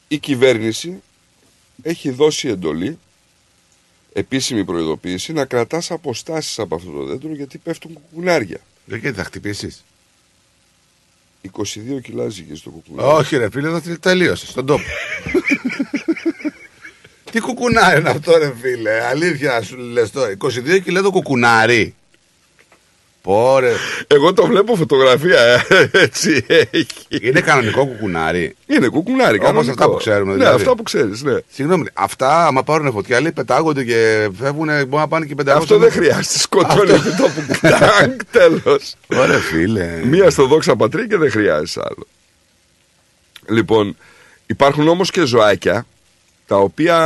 η 0.08 0.18
κυβέρνηση 0.18 1.02
έχει 1.82 2.10
δώσει 2.10 2.48
εντολή, 2.48 3.00
επίσημη 4.14 4.66
προειδοποίηση, 4.66 5.34
να 5.34 5.45
κρατάς 5.45 5.92
αποστάσεις 5.92 6.60
από 6.60 6.76
αυτό 6.76 6.92
το 6.92 7.03
δέντρο 7.03 7.34
γιατί 7.34 7.58
πέφτουν 7.58 7.94
κουκουνάρια. 7.94 8.60
Δεν 8.86 9.00
γιατί 9.00 9.18
θα 9.18 9.24
χτυπήσεις; 9.24 9.84
22 11.52 12.02
κιλά 12.02 12.30
ζυγίζει 12.30 12.62
το 12.62 12.70
κουκουνάρι. 12.70 13.10
Όχι 13.10 13.38
ρε 13.38 13.50
φίλε, 13.50 13.80
θα 13.80 14.00
τελείωσες 14.00 14.50
στον 14.50 14.66
τόπο. 14.66 14.84
Τι 17.32 17.40
κουκουνάρι 17.40 18.00
είναι 18.00 18.10
αυτό 18.10 18.38
ρε 18.38 18.54
φίλε, 18.62 19.06
αλήθεια 19.06 19.62
σου 19.62 19.78
λες 19.78 20.12
τώρα. 20.12 20.38
22 20.38 20.82
κιλά 20.84 21.02
το 21.02 21.12
κουκουνάρι. 21.12 21.96
Πόρε. 23.26 23.72
Εγώ 24.08 24.34
το 24.34 24.45
βλέπω 24.45 24.76
φωτογραφία, 24.76 25.40
ε, 25.42 25.64
έτσι 26.04 26.45
έχει. 26.48 26.86
Είναι 27.22 27.40
κανονικό 27.42 27.86
κουκουνάρι. 27.86 28.56
Είναι 28.68 28.88
κουκουνάρι, 28.88 29.38
Όπως 29.38 29.48
κανονικό. 29.48 29.72
αυτά 29.72 29.90
που 29.90 29.95
ξέρουμε 29.98 30.32
Ναι, 30.32 30.38
δηλαδή. 30.38 30.56
αυτά 30.56 30.76
που 30.76 30.84
ξέρεις, 30.84 31.24
ναι. 31.24 31.34
Συγγνώμη, 31.52 31.86
αυτά 31.94 32.45
άμα 32.48 32.64
πάρουν 32.64 32.92
φωτιά 32.92 33.22
λέει 33.22 33.32
πετάγονται 33.32 33.84
και 33.84 34.30
φεύγουν, 34.40 34.66
μπορεί 34.68 34.88
να 34.90 35.08
πάνε 35.08 35.26
και 35.26 35.36
500 35.42 35.48
Αυτό 35.48 35.78
δεν 35.78 35.92
χρειάζεται, 35.92 36.40
σκοτώνει 36.40 36.92
Αυτό. 36.92 37.10
και 37.10 37.16
το 37.22 37.30
που 37.36 37.58
κράκ, 37.62 38.24
τέλος. 38.40 38.94
Ωραία 39.08 39.38
φίλε. 39.38 40.00
Μία 40.04 40.30
στο 40.30 40.45
δόξα 40.48 40.76
πατρί 40.76 41.08
και 41.08 41.18
δεν 41.18 41.32
χρειάζεσαι 41.32 41.82
άλλο. 41.84 42.08
Λοιπόν, 43.50 43.98
υπάρχουν 44.45 44.88
όμως 44.88 45.12
και 45.12 45.26
ζωάκια 45.26 45.86
τα 46.48 46.56
οποία 46.58 46.98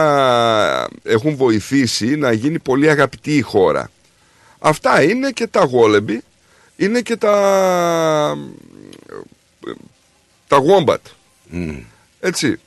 έχουν 1.03 1.35
βοηθήσει 1.35 2.05
να 2.15 2.31
γίνει 2.31 2.59
πολύ 2.59 2.89
αγαπητή 2.89 3.35
η 3.35 3.41
χώρα. 3.41 3.89
Αυτά 4.59 5.03
είναι 5.03 5.31
και 5.31 5.47
τα 5.47 5.63
γόλεμπι, 5.63 6.21
είναι 6.75 7.01
και 7.01 7.15
τα 7.15 8.37
τα 10.47 10.57
γόμπατ. 10.57 11.05
Έτσι. 12.19 12.59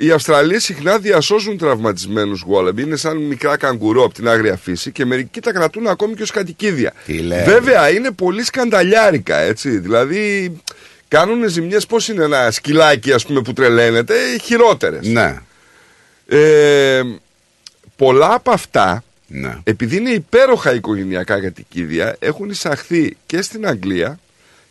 Οι 0.00 0.10
Αυστραλοί 0.10 0.60
συχνά 0.60 0.98
διασώζουν 0.98 1.58
τραυματισμένους 1.58 2.40
γόλεμπι, 2.46 2.82
είναι 2.82 2.96
σαν 2.96 3.16
μικρά 3.16 3.56
καγκουρό 3.56 4.04
από 4.04 4.14
την 4.14 4.28
άγρια 4.28 4.56
φύση 4.56 4.92
και 4.92 5.04
μερικοί 5.04 5.40
τα 5.40 5.52
κρατούν 5.52 5.86
ακόμη 5.86 6.14
και 6.14 6.22
ως 6.22 6.30
κατοικίδια. 6.30 6.92
λέει. 7.06 7.44
Βέβαια 7.44 7.90
είναι 7.90 8.10
πολύ 8.10 8.44
σκανταλιάρικα, 8.44 9.36
έτσι. 9.36 9.78
Δηλαδή 9.78 10.52
κάνουν 11.08 11.48
ζημιές, 11.48 11.86
πώς 11.86 12.08
είναι 12.08 12.24
ένα 12.24 12.50
σκυλάκι 12.50 13.12
ας 13.12 13.26
πούμε 13.26 13.42
που 13.42 13.52
τρελαίνεται, 13.52 14.14
χειρότερες. 14.42 15.06
Ναι. 15.06 15.38
Ε, 16.26 17.02
πολλά 17.96 18.34
από 18.34 18.50
αυτά, 18.50 19.04
Ναι. 19.30 19.58
επειδή 19.64 19.96
είναι 19.96 20.10
υπέροχα 20.10 20.74
οικογενειακά 20.74 21.40
κατοικίδια, 21.40 22.16
έχουν 22.18 22.50
εισαχθεί 22.50 23.16
και 23.26 23.42
στην 23.42 23.66
Αγγλία 23.66 24.18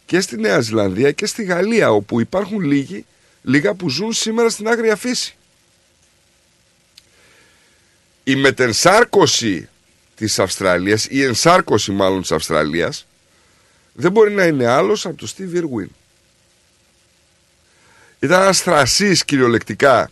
και 0.05 0.19
στη 0.19 0.37
Νέα 0.37 0.59
Ζηλανδία 0.59 1.11
και 1.11 1.25
στη 1.25 1.43
Γαλλία, 1.43 1.91
όπου 1.91 2.19
υπάρχουν 2.19 2.61
λίγοι, 2.61 3.05
λίγα 3.41 3.73
που 3.73 3.89
ζουν 3.89 4.13
σήμερα 4.13 4.49
στην 4.49 4.67
άγρια 4.67 4.95
φύση. 4.95 5.35
Η 8.23 8.35
μετενσάρκωση 8.35 9.69
της 10.15 10.39
Αυστραλίας, 10.39 11.07
η 11.09 11.23
ενσάρκωση 11.23 11.91
μάλλον 11.91 12.21
της 12.21 12.31
Αυστραλίας, 12.31 13.07
δεν 13.93 14.11
μπορεί 14.11 14.31
να 14.31 14.43
είναι 14.45 14.67
άλλος 14.67 15.05
από 15.05 15.17
το 15.17 15.27
Steve 15.37 15.57
Irwin. 15.57 15.87
Ήταν 18.19 18.41
ένας 18.41 18.61
θρασής 18.61 19.25
κυριολεκτικά 19.25 20.11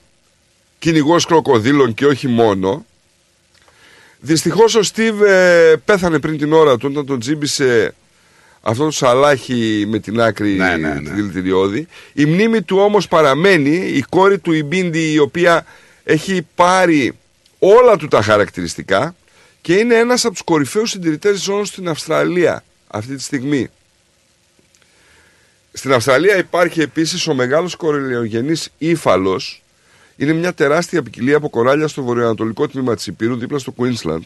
κυνηγός 0.80 1.26
κροκοδίλων 1.26 1.94
και 1.94 2.06
όχι 2.06 2.28
μόνο, 2.28 2.86
Δυστυχώς 4.26 4.76
ο 4.76 4.84
Στίβ 4.84 5.22
ε, 5.22 5.76
πέθανε 5.86 6.20
πριν 6.20 6.38
την 6.38 6.54
ώρα 6.54 6.78
του 6.78 6.88
όταν 6.92 7.06
τον 7.06 7.20
τζίμπησε 7.20 7.94
αυτό 8.62 8.84
το 8.84 8.92
σαλάχι 8.92 9.86
με 9.88 10.00
την 10.00 10.22
άκρη 10.22 10.54
Ναι, 10.54 10.76
ναι, 10.76 10.94
ναι. 10.94 11.00
τη 11.00 11.10
δηλητηριώδη. 11.10 11.88
Η 12.14 12.26
μνήμη 12.26 12.62
του 12.62 12.78
όμως 12.78 13.08
παραμένει, 13.08 13.76
η 13.76 14.06
κόρη 14.10 14.40
του 14.40 14.52
Ιμπίντι 14.52 15.12
η 15.12 15.20
οποία 15.20 15.66
έχει 16.04 16.48
πάρει 16.56 17.18
όλα 17.60 17.98
του 17.98 18.08
τα 18.08 18.22
χαρακτηριστικά 18.22 19.16
και 19.62 19.74
είναι 19.74 19.96
ένας 19.96 20.26
από 20.26 20.34
τους 20.34 20.44
κορυφαίους 20.44 20.90
συντηρητές 20.90 21.42
ζώων 21.42 21.66
στην 21.66 21.90
Αυστραλία 21.90 22.64
αυτή 22.88 23.16
τη 23.16 23.22
στιγμή. 23.22 23.70
Στην 25.74 25.94
Αυστραλία 25.94 26.38
υπάρχει 26.38 26.82
επίσης 26.82 27.28
ο 27.28 27.34
μεγάλος 27.34 27.76
κορελαιογενής 27.76 28.70
ύφαλος. 28.78 29.64
Είναι 30.16 30.34
μια 30.34 30.54
τεράστια 30.54 31.04
ποικιλία 31.04 31.38
από 31.38 31.50
κοράλια 31.50 31.88
στο 31.88 32.04
βορειοανατολικό 32.04 32.68
τμήμα 32.68 32.96
της 32.96 33.08
Υπήρου, 33.08 33.36
δίπλα 33.36 33.60
στο 33.60 33.74
Queensland. 33.78 34.22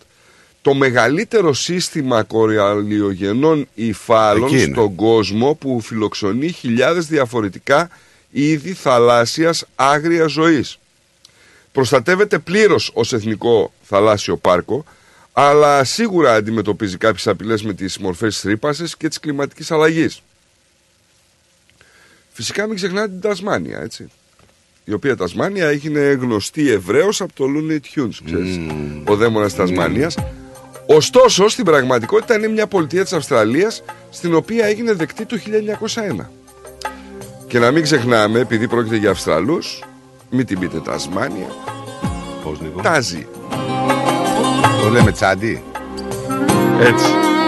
Το 0.62 0.74
μεγαλύτερο 0.74 1.54
σύστημα 1.54 2.24
κοραλιογενών 2.24 3.68
υφάλων 3.74 4.44
Εκεί 4.48 4.62
είναι. 4.64 4.74
στον 4.74 4.96
κόσμο 4.96 5.54
που 5.54 5.82
φιλοξενεί 5.82 6.52
χιλιάδες 6.52 7.06
διαφορετικά 7.06 7.90
είδη 8.32 8.74
θαλάσσιας 8.74 9.66
άγριας 9.76 10.32
ζωής. 10.32 10.80
Προστατεύεται 11.72 12.40
πλήρως 12.40 12.92
ως 12.94 13.14
εθνικό 13.14 13.74
θαλάσσιο 13.84 14.38
πάρκο, 14.38 14.84
αλλά 15.34 15.84
σίγουρα 15.84 16.34
αντιμετωπίζει 16.34 16.98
κάποιες 16.98 17.28
απειλές 17.28 17.64
με 17.64 17.74
τις 17.74 17.98
μορφές 17.98 18.34
της 18.34 18.44
ρήπασης 18.44 18.98
και 18.98 19.08
της 19.08 19.20
κλιματικής 19.20 19.72
αλλαγής. 19.72 20.22
Φυσικά 22.32 22.68
μην 22.68 22.76
ξεχνάτε 22.76 23.08
την 23.08 23.22
Τασμάνια, 23.22 23.80
έτσι. 23.80 24.10
Η 24.90 24.94
οποία 24.94 25.16
Τασμάνια 25.16 25.68
έγινε 25.68 26.00
γνωστή 26.00 26.70
ευρέως 26.72 27.22
από 27.22 27.34
το 27.34 27.46
Looney 27.46 28.00
Tunes, 28.00 28.18
ξέρεις. 28.26 28.60
Ο 29.08 29.16
δαίμονας 29.16 29.56
Τασμάνιας. 29.56 30.18
Ωστόσο, 30.86 31.50
στην 31.50 31.66
πραγματικότητα 31.66 32.36
είναι 32.36 32.48
μια 32.48 32.68
πολιτεία 32.68 33.04
της 33.04 33.14
Αυστραλίας 33.14 33.84
στην 34.10 34.34
οποία 34.34 34.66
έγινε 34.66 34.94
δεκτή 34.94 35.26
το 35.26 35.38
1901. 35.38 36.32
Και 37.48 37.60
να 37.60 37.72
μην 37.72 37.84
ξεχνάμε, 37.84 38.40
επειδή 38.40 38.68
πρόκειται 38.68 38.96
για 38.96 39.10
Αυστραλούς, 39.10 39.84
μην 40.30 40.46
την 40.46 40.60
πείτε 40.60 40.80
Τασμάνια. 40.80 41.48
Πώς 42.44 42.62
Νίκο; 42.62 42.82
Τάζι. 42.82 43.28
Το 44.84 44.90
λέμε 44.90 45.12
τσάντι. 45.12 45.64
Έτσι. 46.82 47.39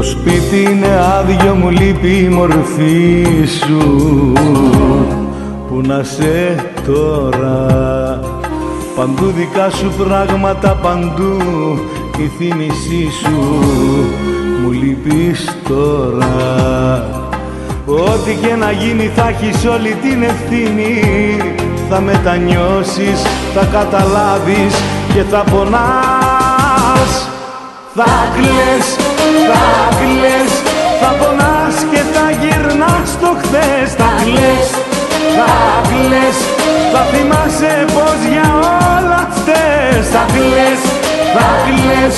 Το 0.00 0.06
σπίτι 0.06 0.70
είναι 0.70 1.00
άδειο 1.18 1.54
μου 1.54 1.70
λείπει 1.70 2.08
η 2.08 2.28
μορφή 2.28 3.26
σου. 3.58 4.32
Που 5.68 5.80
να 5.86 6.02
σε 6.02 6.54
τώρα; 6.86 8.20
Παντού 8.96 9.32
δικά 9.36 9.70
σου 9.70 9.92
πράγματα 9.98 10.78
παντού 10.82 11.36
η 12.18 12.30
θύμησή 12.38 13.08
σου. 13.22 13.64
Μου 14.62 14.70
λείπεις 14.70 15.56
τώρα. 15.68 17.04
Ό,τι 17.86 18.34
και 18.34 18.54
να 18.54 18.70
γίνει 18.70 19.10
θα 19.16 19.28
έχεις 19.28 19.64
όλη 19.64 19.96
την 20.02 20.22
ευθύνη. 20.22 21.02
Θα 21.90 22.00
μετανιώσεις, 22.00 23.22
θα 23.54 23.64
καταλάβεις 23.72 24.74
και 25.14 25.22
θα 25.30 25.44
πονάς. 25.50 27.28
Θα 27.94 28.04
κλαις, 28.34 29.09
θα 29.48 29.64
κλαις, 30.00 30.52
θα 31.00 31.10
πονάς 31.20 31.76
και 31.90 32.02
θα 32.14 32.26
γυρνάς 32.40 33.08
στο 33.16 33.30
χθες. 33.40 33.88
Θα 34.00 34.10
κλαις, 34.24 34.68
θα 35.38 35.52
κλαις, 35.90 36.38
θα 36.92 37.02
θυμάσαι 37.10 37.74
πως 37.94 38.18
για 38.32 38.48
όλα 38.94 39.22
φταίς 39.34 40.04
Θα 40.14 40.24
κλαις, 40.34 40.80
θα 41.34 41.48
κλαις, 41.66 42.16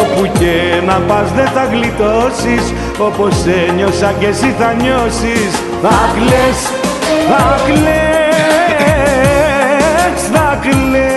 όπου 0.00 0.22
και 0.38 0.54
να 0.86 0.96
πας 1.08 1.28
δεν 1.36 1.48
θα 1.54 1.64
γλιτώσεις. 1.72 2.64
Όπως 2.98 3.34
ένιωσα 3.68 4.10
και 4.18 4.26
εσύ 4.26 4.54
θα 4.58 4.72
νιώσεις. 4.80 5.52
Θα 5.82 5.98
κλαις, 6.16 6.58
θα 7.30 7.44
κλαις, 7.66 7.90
θα 10.32 10.58
κλαις 10.62 11.09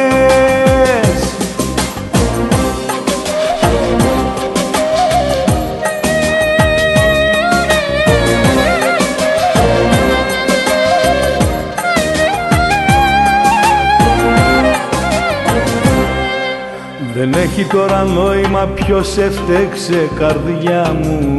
Δεν 17.16 17.34
έχει 17.34 17.66
τώρα 17.66 18.04
νόημα 18.04 18.70
ποιος 18.76 19.18
έφτεξε 19.18 20.10
καρδιά 20.20 20.96
μου 21.02 21.38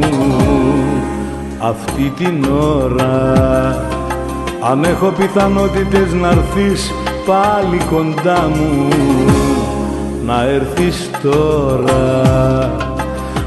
αυτή 1.59 2.13
την 2.17 2.45
ώρα. 2.51 3.35
Αν 4.71 4.83
έχω 4.83 5.07
πιθανότητες 5.17 6.13
να 6.13 6.27
έρθεις 6.27 6.91
πάλι 7.25 7.81
κοντά 7.89 8.49
μου 8.55 8.87
να 10.25 10.43
έρθεις 10.43 11.09
τώρα. 11.23 12.21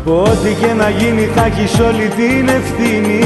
Ό,τι 0.04 0.54
και 0.60 0.72
να 0.76 0.88
γίνει 0.88 1.28
θα 1.34 1.44
έχεις 1.44 1.78
όλη 1.78 2.08
την 2.16 2.48
ευθύνη. 2.48 3.24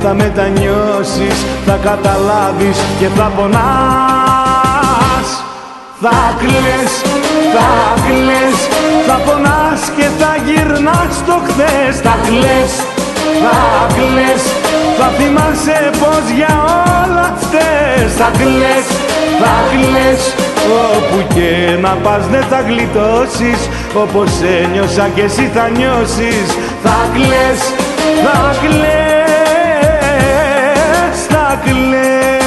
Θα 0.00 0.14
μετανιώσεις, 0.14 1.44
θα 1.66 1.78
καταλάβεις 1.82 2.78
και 2.98 3.06
θα 3.06 3.30
πονάς. 3.36 3.64
Θα 6.00 6.36
κλαις, 6.38 7.13
θα 7.54 7.72
κλαις, 8.06 8.58
θα 9.06 9.16
πονάς 9.26 9.82
και 9.96 10.06
θα 10.18 10.32
γυρνάς 10.46 11.14
στο 11.20 11.36
χθες. 11.46 11.94
Θα 12.06 12.14
κλαις, 12.26 12.72
θα 13.44 13.58
κλαις, 13.96 14.42
θα 14.98 15.08
θυμάσαι 15.16 15.78
πως 16.00 16.24
για 16.38 16.54
όλα 17.02 17.28
φταίς 17.40 18.12
Θα 18.20 18.30
κλαις, 18.38 18.86
θα 19.40 19.54
κλαις, 19.72 20.22
όπου 20.92 21.18
και 21.34 21.50
να 21.80 21.92
πας 22.04 22.26
δεν 22.32 22.44
θα 22.50 22.60
γλιτώσεις. 22.68 23.60
Όπως 23.94 24.30
ένιωσα 24.62 25.08
και 25.14 25.22
εσύ 25.22 25.50
θα 25.54 25.68
νιώσεις. 25.76 26.48
Θα 26.84 26.98
κλαις, 27.14 27.60
θα 28.24 28.38
κλαις, 28.62 28.86
θα 31.28 31.60
κλαις 31.64 32.43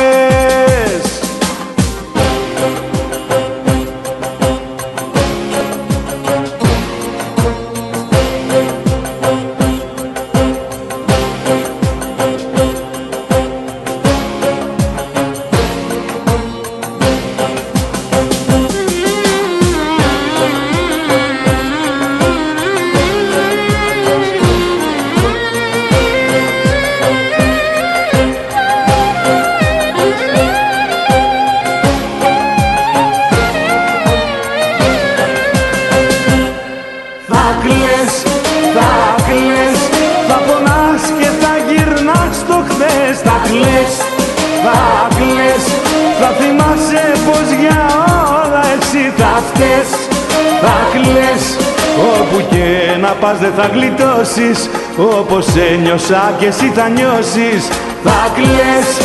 δεν 53.48 53.56
θα 53.56 53.67
γλιτώσεις 53.67 54.69
Όπως 54.98 55.48
ένιωσα 55.56 56.35
και 56.40 56.45
εσύ 56.45 56.69
θα 56.69 56.90
νιώσεις 56.90 57.67
Θα 58.03 58.34
κλαις, 58.35 58.98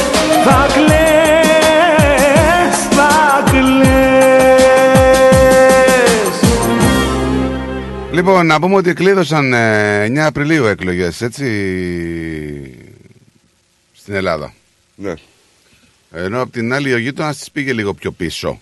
θα 0.45 0.67
κλαις, 0.75 1.17
θα 2.91 3.45
κλαις 3.51 3.91
Λοιπόν, 8.13 8.47
να 8.47 8.61
πούμε 8.61 8.75
ότι 8.75 8.93
κλείδωσαν 8.93 9.53
ε, 9.53 10.07
9 10.07 10.17
Απριλίου 10.17 10.65
εκλογές, 10.65 11.21
έτσι, 11.21 11.47
στην 13.93 14.15
Ελλάδα. 14.15 14.55
Ναι. 14.95 15.15
Ενώ 16.13 16.43
απ' 16.43 16.53
την 16.53 16.73
άλλη 16.73 16.93
ο 16.93 16.99
γείτονας 16.99 17.37
τις 17.37 17.51
πήγε 17.51 17.73
λίγο 17.73 17.95
πιο 17.95 18.11
πίσω. 18.11 18.61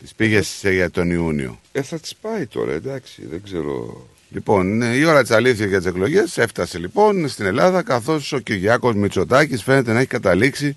Τις 0.00 0.14
πήγες 0.14 0.46
σε- 0.48 0.72
για 0.72 0.90
τον 0.90 1.10
Ιούνιο. 1.10 1.60
Ε, 1.72 1.82
θα 1.82 1.98
τις 1.98 2.14
πάει 2.20 2.46
τώρα, 2.46 2.72
εντάξει, 2.72 3.26
δεν 3.30 3.42
ξέρω. 3.44 4.06
Λοιπόν, 4.30 4.82
ε, 4.82 4.96
η 4.96 5.04
ώρα 5.04 5.20
της 5.22 5.30
αλήθειας 5.30 5.68
για 5.68 5.78
τις 5.78 5.86
εκλογές 5.86 6.38
έφτασε 6.38 6.78
λοιπόν 6.78 7.28
στην 7.28 7.46
Ελλάδα, 7.46 7.82
καθώς 7.82 8.32
ο 8.32 8.38
Κυριάκος 8.38 8.94
Μητσοτάκης 8.94 9.62
φαίνεται 9.62 9.92
να 9.92 9.98
έχει 9.98 10.08
καταλήξει 10.08 10.76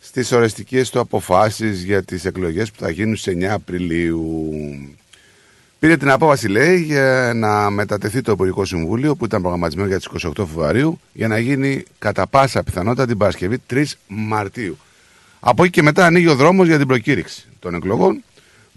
στις 0.00 0.32
οριστικές 0.32 0.90
του 0.90 1.00
αποφάσεις 1.00 1.82
για 1.82 2.02
τις 2.02 2.24
εκλογές 2.24 2.70
που 2.70 2.76
θα 2.80 2.90
γίνουν 2.90 3.16
στις 3.16 3.32
9 3.34 3.52
Απριλίου. 3.52 4.42
Πήρε 5.78 5.96
την 5.96 6.10
απόφαση, 6.10 6.48
λέει, 6.48 6.80
για 6.82 7.32
να 7.34 7.70
μετατεθεί 7.70 8.20
το 8.20 8.32
Υπουργικό 8.32 8.64
Συμβούλιο 8.64 9.16
που 9.16 9.24
ήταν 9.24 9.40
προγραμματισμένο 9.40 9.88
για 9.88 9.96
τις 9.96 10.06
28 10.06 10.30
Φεβρουαρίου 10.46 11.00
για 11.12 11.28
να 11.28 11.38
γίνει 11.38 11.82
κατά 11.98 12.26
πάσα 12.26 12.62
πιθανότητα 12.62 13.06
την 13.06 13.16
Παρασκευή 13.18 13.58
3 13.70 13.84
Μαρτίου. 14.06 14.78
Από 15.40 15.62
εκεί 15.62 15.72
και 15.72 15.82
μετά 15.82 16.06
ανοίγει 16.06 16.28
ο 16.28 16.34
δρόμος 16.34 16.66
για 16.66 16.78
την 16.78 16.86
προκήρυξη 16.86 17.44
των 17.58 17.74
εκλογών 17.74 18.22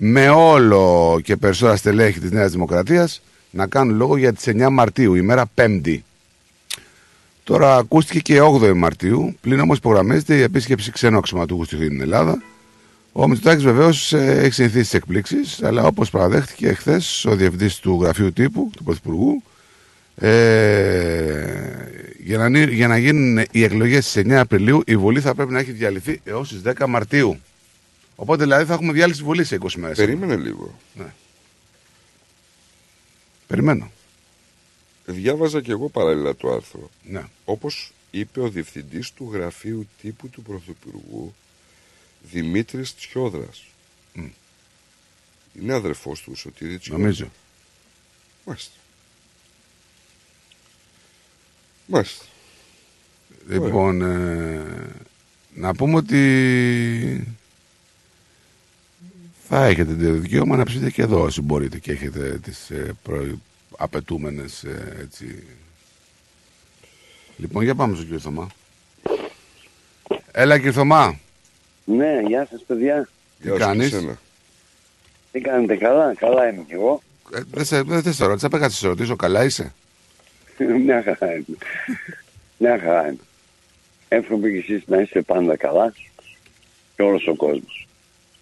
με 0.04 0.30
όλο 0.30 1.20
και 1.24 1.36
περισσότερα 1.36 1.76
στελέχη 1.76 2.20
της 2.20 2.32
Νέας 2.32 2.52
Δημοκρατίας 2.52 3.22
να 3.52 3.68
κάνουν 3.68 3.96
λόγο 3.96 4.18
για 4.18 4.34
τις 4.34 4.48
9 4.48 4.70
Μαρτίου, 4.70 5.16
ημέρα 5.16 5.46
Πέμπτη. 5.54 6.04
Τώρα 7.44 7.76
ακούστηκε 7.76 8.20
και 8.20 8.42
8 8.42 8.74
Μαρτίου, 8.76 9.36
πλην 9.42 9.60
όμως 9.60 9.78
υπογραμμίζεται 9.78 10.36
η 10.36 10.42
επίσκεψη 10.42 10.92
ξένου 10.92 11.18
αξιωματούχου 11.18 11.64
στην 11.64 12.02
Ελλάδα. 12.02 12.42
Ο 13.12 13.28
Μητσοτάκης 13.28 13.64
βεβαίως 13.64 14.14
έχει 14.14 14.54
συνηθίσει 14.54 14.84
τις 14.84 14.94
εκπλήξεις, 14.94 15.64
αλλά 15.64 15.84
όπως 15.84 16.10
παραδέχτηκε 16.10 16.74
χθες 16.74 17.26
ο 17.26 17.36
διευθυντής 17.36 17.76
του 17.76 18.00
γραφείου 18.02 18.34
τύπου 18.34 18.70
του 18.76 18.84
Πρωθυπουργού, 18.84 19.44
ε, 20.16 20.32
για, 22.24 22.38
να, 22.38 22.60
για 22.60 22.88
να 22.88 22.98
γίνουν 22.98 23.46
οι 23.52 23.64
εκλογές 23.64 24.10
στις 24.10 24.24
9 24.26 24.32
Απριλίου, 24.32 24.82
η 24.86 24.98
Βουλή 24.98 25.20
θα 25.20 25.36
πρέπει 25.36 25.52
να 25.52 25.60
έχει 25.60 25.72
διαλυθεί 25.72 26.22
έως 26.24 26.50
τις 26.50 26.62
10 26.62 26.88
Μαρτίου. 26.88 27.40
Οπότε 28.22 28.44
δηλαδή 28.44 28.66
θα 28.66 28.74
έχουμε 28.74 28.94
διάλυση 28.94 29.24
Βουλής 29.24 29.48
σε 29.48 29.58
20 29.62 29.74
μέρες. 29.76 29.98
Περίμενε 29.98 30.36
λίγο. 30.36 30.80
Ναι. 30.94 31.14
Περιμένω. 33.48 33.92
Διάβαζα 35.06 35.62
και 35.62 35.72
εγώ 35.72 35.90
παράλληλα 35.90 36.36
το 36.36 36.52
άρθρο. 36.52 36.90
Ναι. 37.04 37.24
Όπως 37.46 37.92
είπε 38.12 38.42
ο 38.42 38.50
διευθυντής 38.50 39.14
του 39.14 39.30
γραφείου 39.34 39.88
τύπου 40.02 40.30
του 40.30 40.42
Πρωθυπουργού 40.42 41.36
Δημήτρης 42.32 42.96
Τσιόδρας. 42.96 43.64
Μμ. 44.14 44.28
Είναι 45.60 45.74
αδερφός 45.74 46.22
του 46.22 46.36
Σωτήρη 46.36 46.78
Τσιόδρα. 46.78 47.04
Νομίζω. 47.04 47.32
Μάλιστα. 48.46 48.74
Μάλιστα. 51.86 52.26
Λοιπόν, 53.48 54.02
ε, 54.02 54.90
να 55.56 55.74
πούμε 55.74 55.96
ότι 55.96 57.38
θα 59.54 59.66
έχετε 59.66 59.94
το 59.94 60.12
δικαίωμα 60.12 60.56
να 60.56 60.64
ψηφίσετε 60.64 60.92
και 60.92 61.02
εδώ 61.02 61.22
όσοι 61.22 61.42
μπορείτε 61.42 61.80
και 61.80 61.92
έχετε 61.92 62.40
τις 62.44 62.70
ε, 62.70 62.96
προ... 63.04 63.26
απαιτούμενες 63.78 64.64
ε, 64.64 64.98
έτσι. 65.02 65.44
Λοιπόν, 67.38 67.64
για 67.64 67.76
πάμε 67.76 67.94
στον 67.94 68.06
κύριο 68.06 68.20
Θωμά. 68.20 68.48
Έλα 70.32 70.58
κύριε 70.58 70.72
Θωμά. 70.72 71.20
Ναι, 71.86 72.20
γεια 72.28 72.48
σας 72.52 72.64
παιδιά. 72.68 73.10
Τι 73.42 73.50
κάνεις; 73.50 74.06
Τι 75.32 75.40
κάνετε 75.40 75.76
καλά, 75.76 76.14
καλά 76.14 76.50
είμαι 76.50 76.64
κι 76.68 76.74
εγώ. 76.74 77.02
Ε, 77.34 77.40
δεν 77.52 77.66
σε, 77.66 77.82
δεν 77.82 78.02
θες 78.02 78.18
τώρα, 78.18 78.36
τσάπε 78.36 78.58
κάτι 78.58 78.74
σε 78.74 78.88
ρωτήσω, 78.88 79.16
καλά 79.16 79.44
είσαι; 79.44 79.74
Μια 80.86 81.04
χαρά 81.04 81.34
είμαι. 81.34 81.58
Μια 82.58 82.80
χαρά 82.80 83.08
είμαι. 83.08 83.24
Εύχομαι 84.08 84.50
και 84.50 84.58
εσείς 84.58 84.84
να 84.88 85.02
είστε 85.02 85.22
πάντα 85.22 85.56
καλά 85.56 85.94
και 86.96 87.02
όλος 87.02 87.28
ο 87.28 87.36
κόσμος. 87.36 87.88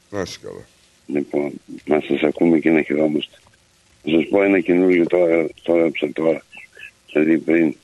Να 0.09 0.21
είσαι 0.21 0.39
καλά. 0.41 0.65
Λοιπόν, 1.13 1.51
να 1.85 1.99
σας 1.99 2.21
ακούμε 2.21 2.59
και 2.59 2.69
να 2.69 2.81
χαιρόμαστε. 2.81 3.35
Να 4.03 4.19
σας 4.19 4.27
πω 4.29 4.43
ένα 4.43 4.59
καινούργιο 4.59 5.07
τώρα, 5.07 5.47
τώρα 5.61 5.79
έγραψα 5.79 6.11
τώρα. 6.13 6.43
Δηλαδή 7.11 7.37
πριν 7.37 7.75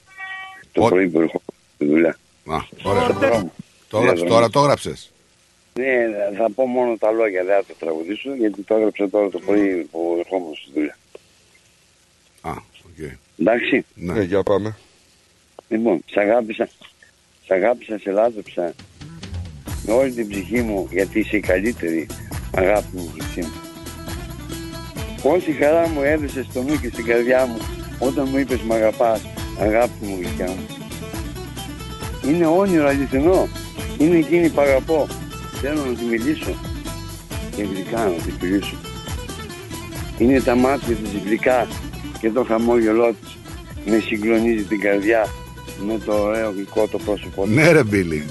το 0.72 0.82
πρωί 0.82 1.08
που 1.08 1.20
ερχόμαστε 1.20 1.54
στη 1.76 1.86
δουλειά. 1.86 2.18
Α, 2.46 2.58
ωραία. 2.84 3.08
Το 3.88 3.98
Ναι, 3.98 4.04
έγραψες, 4.04 4.24
ναι. 4.24 4.30
τώρα 4.30 4.50
το 4.50 4.60
έγραψες. 4.60 5.12
Ναι, 5.74 5.86
θα 6.38 6.50
πω 6.56 6.66
μόνο 6.66 6.98
τα 6.98 7.12
λόγια, 7.12 7.44
δεν 7.44 7.56
θα 7.56 7.64
το 7.66 7.74
τραγουδήσω, 7.80 8.36
γιατί 8.36 8.62
το 8.62 8.76
έγραψα 8.76 9.10
τώρα 9.10 9.30
το 9.30 9.40
πρωί 9.40 9.88
που 9.92 10.16
ερχόμαστε 10.20 10.62
στη 10.62 10.72
δουλειά. 10.74 10.98
Α, 12.42 12.52
οκ. 12.86 13.12
Εντάξει. 13.40 13.86
Ναι, 13.96 14.22
για 14.22 14.44
πάμε. 14.44 14.78
Λοιπόν, 15.70 16.04
σ' 16.06 16.18
αγάπησα, 16.18 16.70
σ' 17.46 17.52
αγάπησα, 17.52 18.00
σε 18.00 18.12
λάτρεψα 18.12 18.74
με 19.86 19.94
όλη 19.94 20.12
την 20.12 20.30
ψυχή 20.30 20.62
μου, 20.62 20.88
γιατί 20.92 21.20
είσαι 21.20 21.38
η 21.38 21.40
καλύτερη 21.40 22.08
αγάπη 22.56 22.88
μου, 22.92 23.12
χρυσή 23.14 23.40
μου. 23.40 23.54
Όση 25.24 25.52
χαρά 25.52 25.88
μου 25.88 26.02
έδωσε 26.02 26.46
στο 26.50 26.62
νου 26.62 26.80
και 26.82 26.90
στην 26.94 27.06
καρδιά 27.06 27.46
μου, 27.46 27.58
όταν 28.00 28.28
μου 28.32 28.38
είπες 28.38 28.62
μ' 28.62 28.72
αγαπάς, 28.72 29.22
αγάπη 29.60 30.06
μου, 30.06 30.16
γλυκιά 30.20 30.48
μου. 30.48 30.66
Είναι 32.28 32.46
όνειρο 32.46 32.88
αληθινό, 32.88 33.48
είναι 33.98 34.18
εκείνη 34.18 34.50
που 34.50 34.62
αγαπώ. 34.62 35.08
Θέλω 35.62 35.86
να 35.86 35.94
τη 35.94 36.04
μιλήσω 36.04 36.56
και 37.56 37.64
γλυκά 37.64 37.98
να 37.98 38.24
τη 38.24 38.32
φιλήσω. 38.40 38.76
Είναι 40.18 40.42
τα 40.42 40.56
μάτια 40.56 40.96
της 40.96 41.12
γλυκά 41.26 41.68
και 42.20 42.32
το 42.32 42.44
χαμόγελό 42.44 43.16
της 43.22 43.38
με 43.86 44.00
συγκλονίζει 44.00 44.64
την 44.64 44.80
καρδιά 44.80 45.28
με 45.88 46.00
το 46.06 46.14
ωραίο 46.14 46.52
γλυκό 46.52 46.88
το 46.88 46.98
πρόσωπό 46.98 47.44
της. 47.44 47.56
Ναι 47.56 47.72
ρε 47.72 47.84
Μπίλι. 47.84 48.26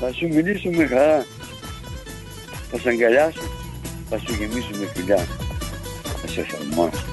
Θα 0.00 0.12
σου 0.12 0.28
μιλήσω 0.28 0.70
με 0.70 0.86
χαρά. 0.86 1.26
Θα 2.70 2.78
σε 2.78 2.88
αγκαλιάσω. 2.88 3.40
Θα 4.08 4.18
σου 4.18 4.34
γεμίσω 4.34 4.70
με 4.78 4.86
φιλιά. 4.86 5.26
Θα 6.02 6.28
σε 6.28 6.42
θερμάσω. 6.42 7.04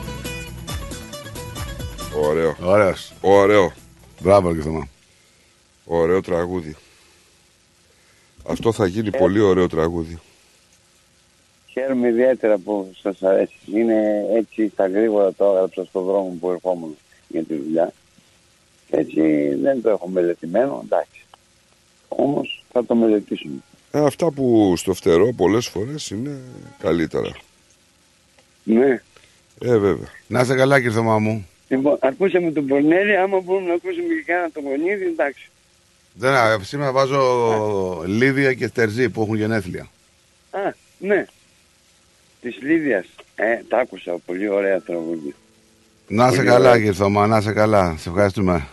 Ωραίο. 2.22 2.56
Ωραίος. 2.62 3.14
Ωραίο. 3.22 3.74
Μπράβο 4.22 4.48
κύριε 4.48 4.64
Θωμά. 4.64 4.88
Ωραίο 5.86 6.22
τραγούδι. 6.22 6.76
Αυτό 8.48 8.72
θα 8.72 8.86
γίνει 8.86 9.10
πολύ 9.10 9.40
ωραίο 9.40 9.68
τραγούδι. 9.68 10.20
Χαίρομαι 11.68 12.08
ιδιαίτερα 12.08 12.58
που 12.58 12.92
σας 13.02 13.24
αρέσει. 13.24 13.56
Είναι 13.74 14.26
έτσι 14.34 14.70
στα 14.74 14.88
γρήγορα 14.88 15.34
το 15.34 15.46
έγραψα 15.46 15.86
στον 15.86 16.04
δρόμο 16.04 16.38
που 16.40 16.50
ερχόμουν 16.52 16.98
για 17.28 17.44
τη 17.44 17.56
δουλειά. 17.56 17.94
Έτσι 18.90 19.54
δεν 19.62 19.82
το 19.82 19.90
έχω 19.90 20.08
μελετημένο, 20.08 20.82
εντάξει. 20.84 21.26
Όμως 22.08 22.64
θα 22.72 22.86
το 22.86 22.96
μελετήσουμε. 22.96 23.64
Ε, 23.96 24.06
αυτά 24.06 24.32
που 24.32 24.74
στο 24.78 24.94
φτερό 24.94 25.34
πολλές 25.34 25.68
φορές 25.68 26.10
είναι 26.10 26.38
καλύτερα. 26.80 27.32
Ναι. 28.64 29.02
Ε, 29.62 29.78
βέβαια. 29.78 30.08
Να 30.28 30.40
είσαι 30.42 30.56
καλά 30.56 30.78
κύριε 30.78 30.96
Θωμά 30.96 31.20
μου. 31.20 31.48
Λοιπόν, 31.68 31.98
ακούσαμε 32.02 32.52
τον 32.52 32.68
Πορνέλη, 32.68 33.18
άμα 33.18 33.40
μπορούμε 33.40 33.68
να 33.68 33.74
ακούσουμε 33.74 34.08
και 34.08 34.24
κάνα 34.26 34.50
τον 34.54 34.64
Γονίδη, 34.64 35.06
εντάξει. 35.06 35.50
Δεν, 36.14 36.34
α, 36.34 36.60
σήμερα 36.62 36.92
βάζω 36.92 38.04
Λίδια 38.06 38.54
και 38.54 38.68
Στερζή 38.68 39.10
που 39.10 39.22
έχουν 39.22 39.36
γενέθλια. 39.36 39.88
Α, 40.52 40.74
ναι. 41.00 41.26
Της 42.42 42.58
Λίδιας. 42.62 43.06
Ε, 43.36 43.62
τα 43.68 43.78
άκουσα, 43.78 44.18
πολύ 44.26 44.50
ωραία 44.50 44.82
τραγούδια. 44.82 45.34
Να 46.08 46.28
είσαι 46.28 46.36
Πολύ 46.36 46.48
καλά 46.48 46.60
ωραία. 46.70 46.76
κύριε 46.78 46.94
Θωμά, 46.94 47.28
να 47.28 47.38
είσαι 47.38 47.54
καλά. 47.54 47.96
Σε 47.98 48.10
ευχαριστούμε. 48.10 48.68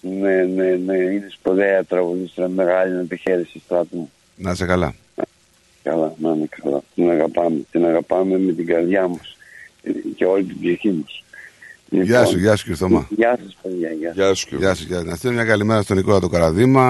Ναι, 0.00 0.42
ναι, 0.42 0.70
ναι, 0.70 0.96
είναι 0.96 1.28
σπουδαία 1.30 1.84
τραγουδίστρα, 1.84 2.48
μεγάλη 2.48 2.98
επιχείρηση 2.98 3.58
στράτου 3.64 3.96
μου. 3.96 4.10
Να 4.36 4.50
είσαι 4.50 4.66
καλά. 4.66 4.94
Καλά, 5.82 6.14
να 6.18 6.30
είναι 6.30 6.48
καλά. 6.62 6.82
Την 6.94 7.10
αγαπάμε, 7.10 7.60
την 7.70 7.84
αγαπάμε 7.84 8.38
με 8.38 8.52
την 8.52 8.66
καρδιά 8.66 9.08
μας 9.08 9.36
ε, 9.82 9.90
και 10.16 10.24
όλη 10.24 10.44
την 10.44 10.60
ψυχή 10.60 10.90
μας. 10.90 11.24
Γεια 12.02 12.24
σου, 12.24 12.38
γεια 12.38 12.56
σου 12.56 12.62
κύριε 12.62 12.78
Θωμά. 12.78 13.06
Γεια 13.10 13.38
σας 13.42 13.56
παιδιά, 13.62 13.90
γεια 13.90 14.08
σας. 14.08 14.16
Γεια 14.16 14.34
σου. 14.34 14.56
Γεια 14.56 14.74
σου, 14.74 14.84
γεια 14.86 14.98
σου. 14.98 15.04
Να 15.06 15.14
στείλω 15.14 15.32
μια 15.32 15.44
καλημέρα 15.44 15.82
στον 15.82 15.96
Νικόλα 15.96 16.20
το 16.20 16.28
Καραδίμα, 16.28 16.82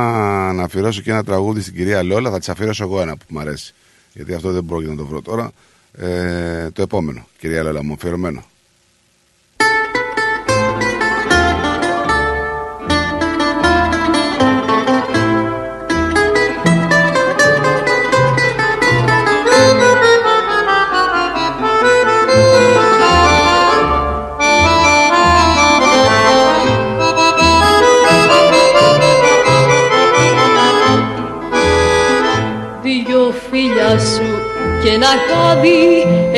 να 0.52 0.62
αφιερώσω 0.62 1.00
και 1.00 1.10
ένα 1.10 1.24
τραγούδι 1.24 1.60
στην 1.60 1.74
κυρία 1.74 2.02
Λόλα. 2.02 2.30
Θα 2.30 2.38
τη 2.38 2.46
αφιερώσω 2.52 2.84
εγώ 2.84 3.00
ένα 3.00 3.16
που 3.16 3.24
μου 3.28 3.38
αρέσει. 3.38 3.74
Γιατί 4.12 4.34
αυτό 4.34 4.52
δεν 4.52 4.64
πρόκειται 4.64 4.90
να 4.90 4.96
το 4.96 5.06
βρω 5.06 5.22
τώρα. 5.22 5.52
Ε, 5.98 6.70
το 6.70 6.82
επόμενο, 6.82 7.26
κυρία 7.38 7.62
Λόλα 7.62 7.84
μου, 7.84 7.92
αφιερωμένο. 7.92 8.44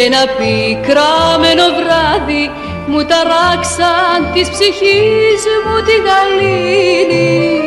Ένα 0.07 0.25
πικραμένο 0.39 1.67
βράδυ 1.79 2.45
Μου 2.87 3.01
ταράξαν 3.11 4.19
της 4.33 4.51
ψυχής 4.51 5.43
μου 5.65 5.77
τη 5.87 5.95
γαλήνη. 6.07 7.61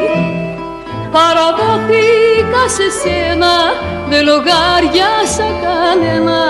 Παραδόθηκα 1.12 2.64
σε 2.76 2.88
σένα 3.02 3.56
Δεν 4.10 4.22
λογάριασα 4.26 5.48
κανένα 5.64 6.42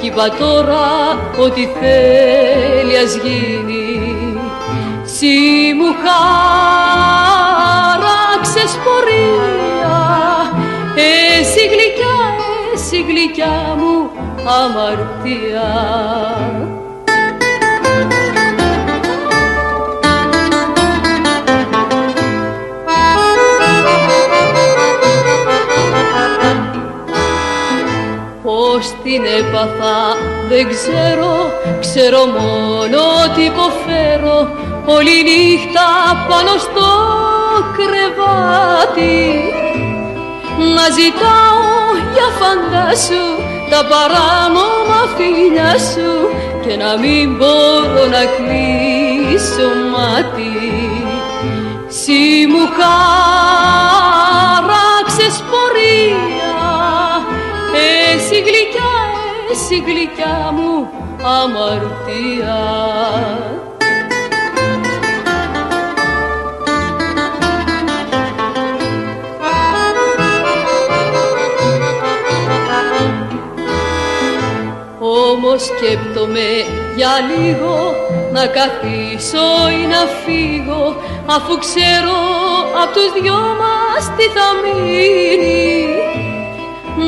Κι 0.00 0.06
είπα 0.06 0.26
τώρα 0.38 0.88
ότι 1.38 1.68
θέλει 1.80 2.96
ας 3.04 3.12
γίνει. 3.14 3.86
Συ 5.02 5.36
μου 5.78 5.90
χάραξες 7.22 8.72
πορεία 8.84 9.98
Εσύ 10.94 11.62
γλυκιά, 11.72 12.18
εσύ 12.74 12.98
γλυκιά 13.08 13.56
μου 13.78 13.96
αμαρτία. 14.48 15.70
Πώς 28.42 28.92
την 29.02 29.22
έπαθα 29.38 30.16
δεν 30.48 30.68
ξέρω, 30.68 31.52
ξέρω 31.80 32.24
μόνο 32.26 32.98
ότι 33.24 33.42
υποφέρω. 33.42 34.48
Όλη 34.86 35.22
νύχτα 35.22 35.86
πάνω 36.28 36.58
στο 36.58 36.88
κρεβάτι. 37.76 39.18
Να 40.74 40.88
ζητάω 40.90 41.58
για 42.14 42.28
φαντάσου 42.38 43.47
τα 43.70 43.80
παράνομα 43.92 45.00
φιλιά 45.16 45.72
σου 45.78 46.12
και 46.66 46.76
να 46.76 46.90
μην 46.98 47.36
μπορώ 47.36 48.04
να 48.06 48.22
κλείσω 48.36 49.68
μάτι. 49.92 50.56
Συ 51.88 52.22
μου 52.50 52.64
χάραξες 52.78 54.16
πορεία 55.50 56.58
εσύ 58.14 58.36
γλυκιά, 58.40 58.94
εσύ 59.52 59.76
γλυκιά 59.86 60.52
μου 60.56 60.72
αμαρτία 61.22 62.58
σκέπτομαι 75.66 76.48
για 76.96 77.14
λίγο 77.30 77.94
να 78.32 78.46
καθίσω 78.46 79.48
ή 79.80 79.86
να 79.86 80.02
φύγω 80.22 80.96
αφού 81.26 81.58
ξέρω 81.58 82.18
απ' 82.82 82.92
τους 82.94 83.12
δυο 83.20 83.40
μας 83.60 84.02
τι 84.16 84.24
θα 84.36 84.46
μείνει. 84.62 85.98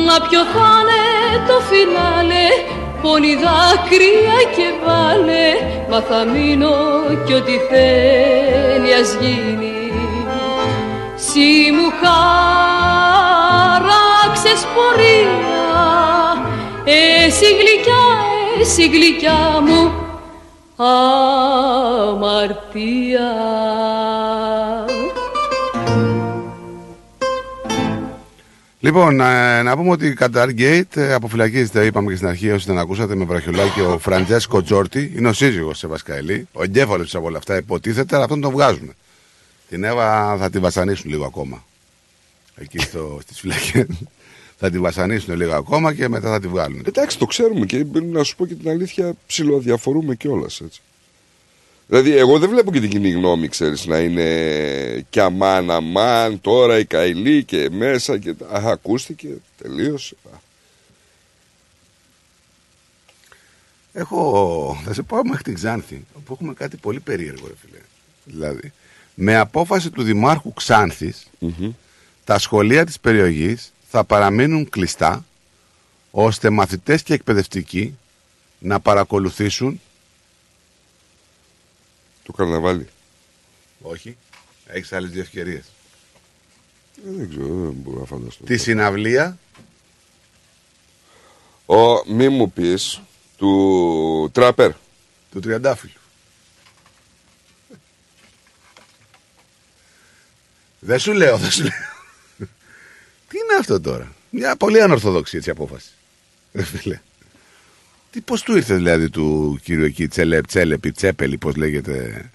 Μα 0.05 0.15
ποιο 0.27 0.41
θα 0.53 0.69
είναι 0.81 1.45
το 1.47 1.59
φινάλε 1.69 2.45
Πόνοι 3.01 3.33
δάκρυα 3.35 4.37
και 4.55 4.67
βάλε 4.85 5.47
Μα 5.89 5.99
θα 6.01 6.25
μείνω 6.25 6.75
κι 7.25 7.33
ό,τι 7.33 7.51
θέλει 7.69 8.93
ας 8.93 9.17
γίνει. 9.19 9.93
Συ 11.15 11.71
μου 11.75 11.89
χάραξες 12.01 13.81
πορεία 14.75 15.63
Εσύ 16.83 17.45
γλυκιά, 17.45 18.05
εσύ 18.61 18.87
γλυκιά 18.87 19.61
μου 19.61 19.91
αμαρτία 20.75 22.19
Λοιπόν, 28.79 29.19
ε, 29.19 29.61
να 29.61 29.77
πούμε 29.77 29.89
ότι 29.89 30.07
η 30.07 30.17
Qatar 30.19 30.49
Gate 30.57 30.95
ε, 30.95 31.13
αποφυλακίζεται, 31.13 31.85
είπαμε 31.85 32.09
και 32.09 32.15
στην 32.15 32.27
αρχή, 32.27 32.51
όσοι 32.51 32.65
δεν 32.65 32.77
ακούσατε, 32.77 33.15
με 33.15 33.25
βραχιολάκι 33.25 33.81
ο 33.81 33.99
Φραντζέσκο 33.99 34.63
Τζόρτι. 34.63 35.13
Είναι 35.15 35.27
ο 35.27 35.33
σύζυγος 35.33 35.77
σε 35.77 35.87
Βασκαηλή. 35.87 36.47
Ο 36.51 36.63
εγκέφαλος 36.63 37.15
από 37.15 37.25
όλα 37.25 37.37
αυτά 37.37 37.57
υποτίθεται, 37.57 38.15
αλλά 38.15 38.23
αυτόν 38.23 38.41
τον 38.41 38.51
βγάζουν. 38.51 38.93
Την 39.69 39.83
Εύα 39.83 40.37
θα 40.37 40.49
τη 40.49 40.59
βασανίσουν 40.59 41.09
λίγο 41.09 41.25
ακόμα. 41.25 41.63
Εκεί 42.55 42.79
στο, 42.79 43.19
στις 43.21 43.39
φυλακές. 43.39 43.85
Θα 44.63 44.69
τη 44.69 44.79
βασανίσουν 44.79 45.35
λίγο 45.35 45.53
ακόμα 45.53 45.93
και 45.93 46.07
μετά 46.07 46.29
θα 46.29 46.39
τη 46.39 46.47
βγάλουν. 46.47 46.83
Εντάξει, 46.85 47.17
το 47.17 47.25
ξέρουμε 47.25 47.65
και 47.65 47.85
να 47.93 48.23
σου 48.23 48.35
πω 48.35 48.45
και 48.45 48.53
την 48.53 48.69
αλήθεια, 48.69 49.13
ψηλοδιαφορούμε 49.27 50.15
κιόλας 50.15 50.61
έτσι. 50.61 50.81
Δηλαδή, 51.87 52.15
εγώ 52.15 52.39
δεν 52.39 52.49
βλέπω 52.49 52.71
και 52.71 52.79
την 52.79 52.89
κοινή 52.89 53.09
γνώμη, 53.09 53.47
ξέρεις, 53.47 53.85
να 53.85 53.99
είναι 53.99 55.05
κι 55.09 55.19
αμάν, 55.19 55.71
αμάν, 55.71 56.41
τώρα 56.41 56.79
η 56.79 56.85
Καηλή 56.85 57.43
και 57.43 57.69
μέσα 57.71 58.17
και. 58.17 58.29
Α, 58.29 58.61
ακούστηκε, 58.65 59.27
τελείωσε. 59.61 60.15
Έχω, 63.93 64.81
θα 64.85 64.93
σε 64.93 65.01
πάω 65.01 65.23
μέχρι 65.23 65.43
την 65.43 65.53
Ξάνθη, 65.53 66.05
όπου 66.13 66.33
έχουμε 66.33 66.53
κάτι 66.53 66.77
πολύ 66.77 66.99
περίεργο, 66.99 67.47
ρε 67.47 67.53
φίλε. 67.61 67.81
Δηλαδή, 68.23 68.71
με 69.13 69.37
απόφαση 69.37 69.89
του 69.89 70.03
Δημάρχου 70.03 70.53
Ξάνθης, 70.53 71.27
τα 72.23 72.39
σχολεία 72.39 72.85
της 72.85 72.99
περιοχής 72.99 73.71
θα 73.93 74.03
παραμείνουν 74.03 74.69
κλειστά, 74.69 75.25
ώστε 76.11 76.49
μαθητές 76.49 77.03
και 77.03 77.13
εκπαιδευτικοί 77.13 77.97
να 78.59 78.79
παρακολουθήσουν 78.79 79.81
Το 82.23 82.31
καρναβάλι. 82.31 82.87
Όχι. 83.81 84.17
Έχεις 84.65 84.93
άλλες 84.93 85.09
δύο 85.11 85.21
ευκαιρίες. 85.21 85.63
Ε, 87.07 87.11
δεν 87.11 87.29
ξέρω, 87.29 87.45
δεν 87.47 87.73
μπορώ 87.73 87.99
να 87.99 88.05
φανταστώ. 88.05 88.43
Τη 88.43 88.57
συναυλία 88.57 89.37
Ο, 91.65 92.05
μη 92.13 92.29
μου 92.29 92.51
πεις 92.51 93.01
του 93.37 94.29
τράπερ. 94.33 94.71
του 95.31 95.39
Τριαντάφυλλου. 95.39 95.99
Δεν 100.79 100.99
σου 100.99 101.13
λέω, 101.13 101.37
δεν 101.37 101.51
σου 101.51 101.63
λέω. 101.63 101.99
Τι 103.31 103.37
είναι 103.37 103.59
αυτό 103.59 103.81
τώρα; 103.81 104.11
Μια 104.29 104.55
πολύ 104.55 104.81
ανορθόδοξη 104.81 105.37
έτσι 105.37 105.49
απόφαση. 105.49 105.89
Ρε 106.53 106.63
φίλε. 106.63 106.99
Τι 108.11 108.21
πώς 108.21 108.41
του 108.41 108.55
ήρθε 108.55 108.75
δηλαδή 108.75 109.09
του 109.09 109.59
κύριου 109.63 109.85
εκεί 109.85 110.07
Τσέλε, 110.07 110.41
Τσέλεπη, 110.41 110.91
Τσέπελη, 110.91 111.37
πώς 111.37 111.55
λέγεται; 111.55 112.25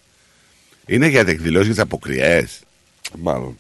Είναι 0.87 1.07
για 1.07 1.21
εκδηλώσεις 1.21 1.67
για 1.67 1.75
τις 1.75 1.83
αποκριές. 1.83 2.61
Μάλλον. 3.19 3.59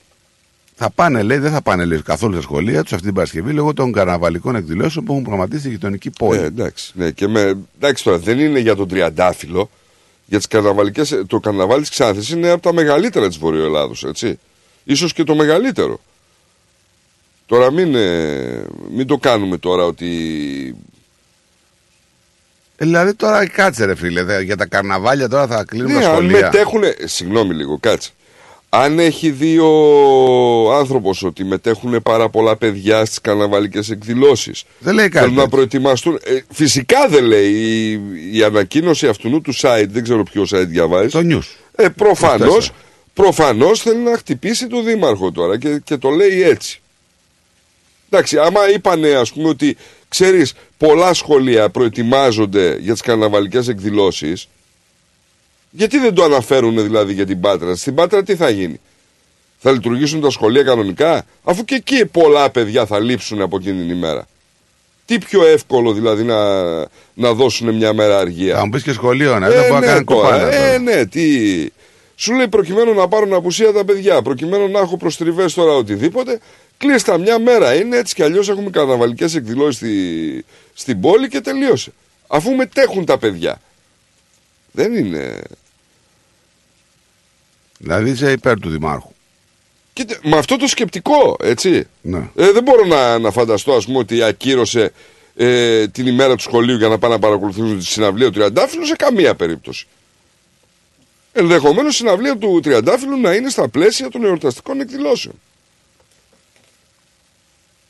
Θα 0.79 0.91
πάνε, 0.91 1.23
λέει, 1.23 1.39
δεν 1.39 1.53
θα 1.53 1.63
πάνε 1.63 1.85
λέει, 1.85 2.03
καθόλου 2.03 2.33
στα 2.33 2.43
σχολεία 2.43 2.83
τους 2.83 2.93
αυτή 2.93 3.05
την 3.05 3.15
Παρασκευή 3.15 3.53
λόγω 3.53 3.73
των 3.73 3.93
καρναβαλικών 3.93 4.57
εκδηλώσεων 4.57 5.05
που 5.05 5.13
έχουν 5.13 5.25
προγραμματίσει 5.25 5.61
στη 5.61 5.71
γειτονική 5.71 6.11
πόλη. 6.11 6.39
Ε, 6.39 6.45
εντάξει, 6.45 6.93
ναι, 6.95 7.11
και 7.11 7.29
με, 7.29 7.59
εντάξει 7.77 8.05
τώρα, 8.05 8.19
δεν 8.19 8.39
είναι 8.39 8.59
για 8.59 8.77
τον 8.77 8.89
Τριαντάφυλλο. 8.89 9.71
Για 10.29 10.39
τις 10.39 10.47
καρναβαλικές, 10.47 11.23
το 11.27 11.41
καρναβάλι 11.41 11.81
της 11.81 11.91
Ξάνθης 11.91 12.31
είναι 12.31 12.51
από 12.51 12.63
τα 12.63 12.73
μεγαλύτερα 12.73 13.29
της 13.29 13.39
Βορειοελλάδος, 13.39 14.05
έτσι. 14.05 14.39
Ίσως 14.85 15.13
και 15.13 15.25
το 15.25 15.35
μεγαλύτερο. 15.35 16.01
Τώρα 17.47 17.71
μην, 17.73 17.95
ε, 17.95 18.65
μην 18.91 19.07
το 19.07 19.17
κάνουμε 19.17 19.57
τώρα 19.59 19.85
ότι... 19.85 20.07
Ε, 22.77 22.85
δηλαδή 22.85 23.15
τώρα 23.15 23.49
κάτσε 23.49 23.85
ρε 23.85 23.95
φίλε, 23.95 24.23
δε, 24.23 24.41
για 24.41 24.57
τα 24.57 24.67
καρναβάλια 24.67 25.29
τώρα 25.29 25.47
θα 25.47 25.65
κλείνουν 25.65 25.93
Ναι, 25.93 26.01
τα 26.01 26.07
αν 26.09 26.13
σχολεία. 26.15 26.41
μετέχουν. 26.41 26.83
Συγγνώμη 27.05 27.55
λίγο, 27.55 27.79
κάτσε. 27.81 28.11
Αν 28.69 28.99
έχει 28.99 29.31
δει 29.31 29.59
ο 29.59 30.75
άνθρωπος 30.75 31.23
ότι 31.23 31.45
μετέχουν 31.45 32.03
πάρα 32.03 32.29
πολλά 32.29 32.57
παιδιά 32.57 33.05
στις 33.05 33.21
καρναβαλικές 33.21 33.91
εκδηλώσεις. 33.91 34.65
Δεν 34.79 34.95
λέει 34.95 35.05
κάτι 35.09 35.19
Θέλουν 35.19 35.35
να 35.35 35.43
τέτοιο. 35.43 35.57
προετοιμαστούν. 35.57 36.19
Ε, 36.25 36.39
φυσικά 36.53 37.09
δεν 37.09 37.25
λέει. 37.25 37.53
Η, 37.53 38.01
η 38.39 38.43
ανακοίνωση 38.43 39.07
αυτού 39.09 39.41
του 39.41 39.55
site, 39.57 39.87
δεν 39.89 40.03
ξέρω 40.03 40.23
ποιο 40.23 40.43
site 40.51 40.67
διαβάζει. 40.67 41.09
Το 41.09 41.21
news. 41.23 41.57
Ε, 41.77 41.89
προφανώ 41.89 42.55
Τέσσερα. 42.55 42.75
προφανώς 43.15 43.81
θέλει 43.83 43.99
να 44.03 44.17
χτυπήσει 44.17 44.67
τον 44.67 44.85
Δήμαρχο 44.85 45.33
τώρα 45.33 45.59
και, 45.59 45.81
και 45.85 45.97
το 45.97 46.09
λέει 46.11 46.43
έτσι. 46.43 46.81
Εντάξει, 48.11 48.39
άμα 48.39 48.71
είπανε 48.75 49.09
ας 49.09 49.33
πούμε 49.33 49.49
ότι 49.49 49.77
ξέρεις 50.09 50.55
πολλά 50.77 51.15
σχολεία 51.15 51.71
προετοιμάζονται 51.71 52.77
για 52.81 52.93
τις 52.93 53.03
καρναβαλικές 53.03 53.69
εκδηλώσεις 53.69 54.49
γιατί 55.77 55.99
δεν 55.99 56.15
το 56.15 56.25
αναφέρουν 56.25 56.83
δηλαδή 56.83 57.13
για 57.13 57.27
την 57.27 57.41
Πάτρα; 57.41 57.77
Στην 57.77 57.95
Πάτρα 57.95 58.23
τι 58.23 58.37
θα 58.37 58.51
γίνει; 58.51 58.81
Θα 59.59 59.73
λειτουργήσουν 59.73 60.21
τα 60.21 60.31
σχολεία 60.31 60.63
κανονικά; 60.63 61.25
Αφού 61.45 61.65
και 61.65 61.75
εκεί 61.75 62.07
πολλά 62.07 62.51
παιδιά 62.51 62.87
θα 62.87 62.99
λείψουν 62.99 63.41
από 63.41 63.57
εκείνη 63.57 63.81
την 63.81 63.91
ημέρα. 63.91 64.27
Τι 65.05 65.19
πιο 65.19 65.47
εύκολο 65.47 65.93
δηλαδή 65.93 66.23
να, 66.23 66.63
να 67.15 67.33
δώσουν 67.33 67.75
μια 67.75 67.93
μέρα 67.93 68.19
αργία; 68.19 68.57
Θα 68.57 68.65
μου 68.65 68.71
πεις 68.71 68.83
και 68.83 68.93
σχολείο, 68.93 69.39
να 69.39 69.49
δεν 69.49 69.63
θα 69.63 69.69
μπορούν 69.69 69.81
να 69.81 69.87
κάνουν 69.87 70.05
τώρα, 70.05 70.21
κοπάνα. 70.23 70.55
Ε, 70.55 70.67
τώρα. 70.67 70.79
ναι, 70.79 71.07
τι. 71.07 71.23
Σου 72.19 72.35
λέει 72.35 72.49
προκειμένου 72.49 72.95
να 72.95 73.09
πάρουν 73.09 73.33
απουσία 73.33 73.73
τα 73.73 73.85
παιδιά, 73.85 74.23
προκειμένου 74.23 74.69
να 74.69 74.79
έχω 74.79 74.97
προστριβές 74.97 75.55
τώρα 75.55 75.73
οτιδήποτε, 75.73 76.41
κλείστα 76.79 77.19
μια 77.19 77.39
μέρα. 77.39 77.75
Είναι 77.75 77.97
έτσι 77.97 78.15
κι 78.15 78.23
αλλιώς 78.23 78.49
έχουμε 78.49 78.71
καρναβαλικές 78.71 79.35
εκδηλώσεις 79.35 79.77
στη, 79.77 80.45
στην 80.75 81.01
πόλη 81.01 81.29
και 81.29 81.41
τελείωσε. 81.41 81.93
Αφού 82.27 82.55
μετέχουν 82.55 83.05
τα 83.05 83.19
παιδιά. 83.19 83.61
Δεν 84.73 84.95
είναι. 84.95 85.43
Δηλαδή 87.79 88.11
είσαι 88.11 88.33
υπέρ 88.33 88.61
του 88.61 88.71
Δημάρχου. 88.71 89.11
Κοίτα, 89.93 90.19
με 90.23 90.37
αυτό 90.37 90.57
το 90.57 90.67
σκεπτικό, 90.67 91.37
έτσι. 91.41 91.87
Ναι. 92.03 92.31
Ε, 92.37 92.53
δεν 92.53 92.63
μπορώ 92.63 92.85
να, 92.85 93.19
να 93.19 93.31
φανταστώ, 93.31 93.75
ας 93.75 93.85
πούμε, 93.85 93.99
ότι 93.99 94.23
ακύρωσε 94.23 94.93
ε, 95.37 95.89
την 95.89 96.07
ημέρα 96.07 96.37
του 96.37 96.43
σχολείου 96.43 96.77
για 96.77 96.89
να 96.89 96.99
πάνε 96.99 97.15
να 97.15 97.21
παρακολουθήσουν 97.21 97.79
τη 97.79 97.85
συναυλία 97.85 98.27
του 98.27 98.33
Τριαντάφυλλου 98.33 98.87
σε 98.87 98.97
καμία 98.97 99.35
περίπτωση. 99.35 99.87
Ενδεχομένως 101.33 101.95
η 101.95 101.97
συναυλία 101.97 102.37
του 102.37 102.61
Τριαντάφυλλου 102.63 103.21
να 103.21 103.35
είναι 103.35 103.51
στα 103.51 103.69
πλαίσια 103.69 104.09
των 104.09 104.25
εορταστικών 104.25 104.81
εκδηλώσεων. 104.81 105.35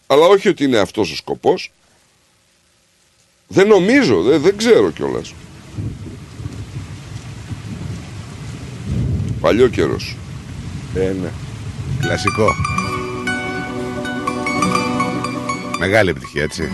Αλλά 0.06 0.26
όχι 0.26 0.48
ότι 0.48 0.64
είναι 0.64 0.78
αυτός 0.78 1.12
ο 1.12 1.16
σκοπός. 1.16 1.72
Δεν 3.48 3.68
νομίζω, 3.68 4.22
δεν, 4.22 4.40
δεν 4.40 4.56
ξέρω 4.56 4.90
κιόλας. 4.90 5.34
Παλιό 9.40 9.68
καιρός. 9.68 10.16
Ε, 10.94 11.12
ναι. 11.20 11.30
Κλασικό. 12.00 12.54
Μεγάλη 15.78 16.10
επιτυχία, 16.10 16.42
έτσι. 16.42 16.72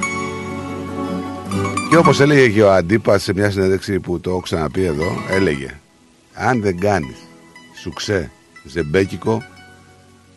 Και 1.91 1.97
όπως 1.97 2.21
έλεγε 2.21 2.49
και 2.49 2.63
ο 2.63 2.73
Αντίπας 2.73 3.23
σε 3.23 3.33
μια 3.33 3.51
συνέντευξη 3.51 4.01
που 4.01 4.21
το 4.21 4.31
έχω 4.31 4.41
ξαναπεί 4.41 4.85
εδώ, 4.85 5.25
έλεγε 5.31 5.81
αν 6.35 6.61
δεν 6.61 6.79
κάνεις 6.79 7.17
σουξέ 7.81 8.31
ζεμπέκικο 8.65 9.43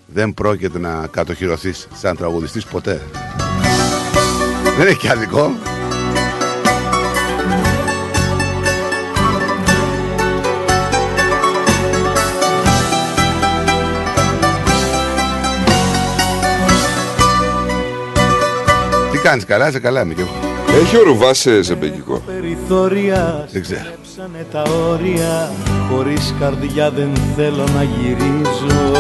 δεν 0.06 0.34
πρόκειται 0.34 0.80
να 0.80 1.08
κατοχυρωθείς 1.12 1.88
σαν 1.94 2.18
τραγουδιστής 2.18 2.66
ποτέ. 2.66 3.02
Δεν 4.78 4.88
έχει 4.88 4.98
και 4.98 5.10
άδικο. 5.10 5.52
Τι 19.12 19.18
κάνεις 19.18 19.46
καλά, 19.46 19.68
είσαι 19.68 19.80
καλά 19.80 20.02
είμαι 20.02 20.14
και 20.14 20.22
εγώ. 20.22 20.32
Έχει 20.82 20.98
ο 20.98 21.04
Ρουβάς 21.04 21.38
σε 21.38 21.62
ζεμπέκικο. 21.62 22.22
περιθώρια 22.26 23.48
Δεν 23.52 23.62
ξέρω. 23.62 23.80
Στρέψανε 23.82 24.46
τα 24.52 24.62
όρια 24.90 25.52
Χωρίς 25.90 26.34
καρδιά 26.40 26.92
δεν 26.92 27.10
θέλω 27.36 27.64
να 27.76 27.84
γυρίζω 27.84 28.96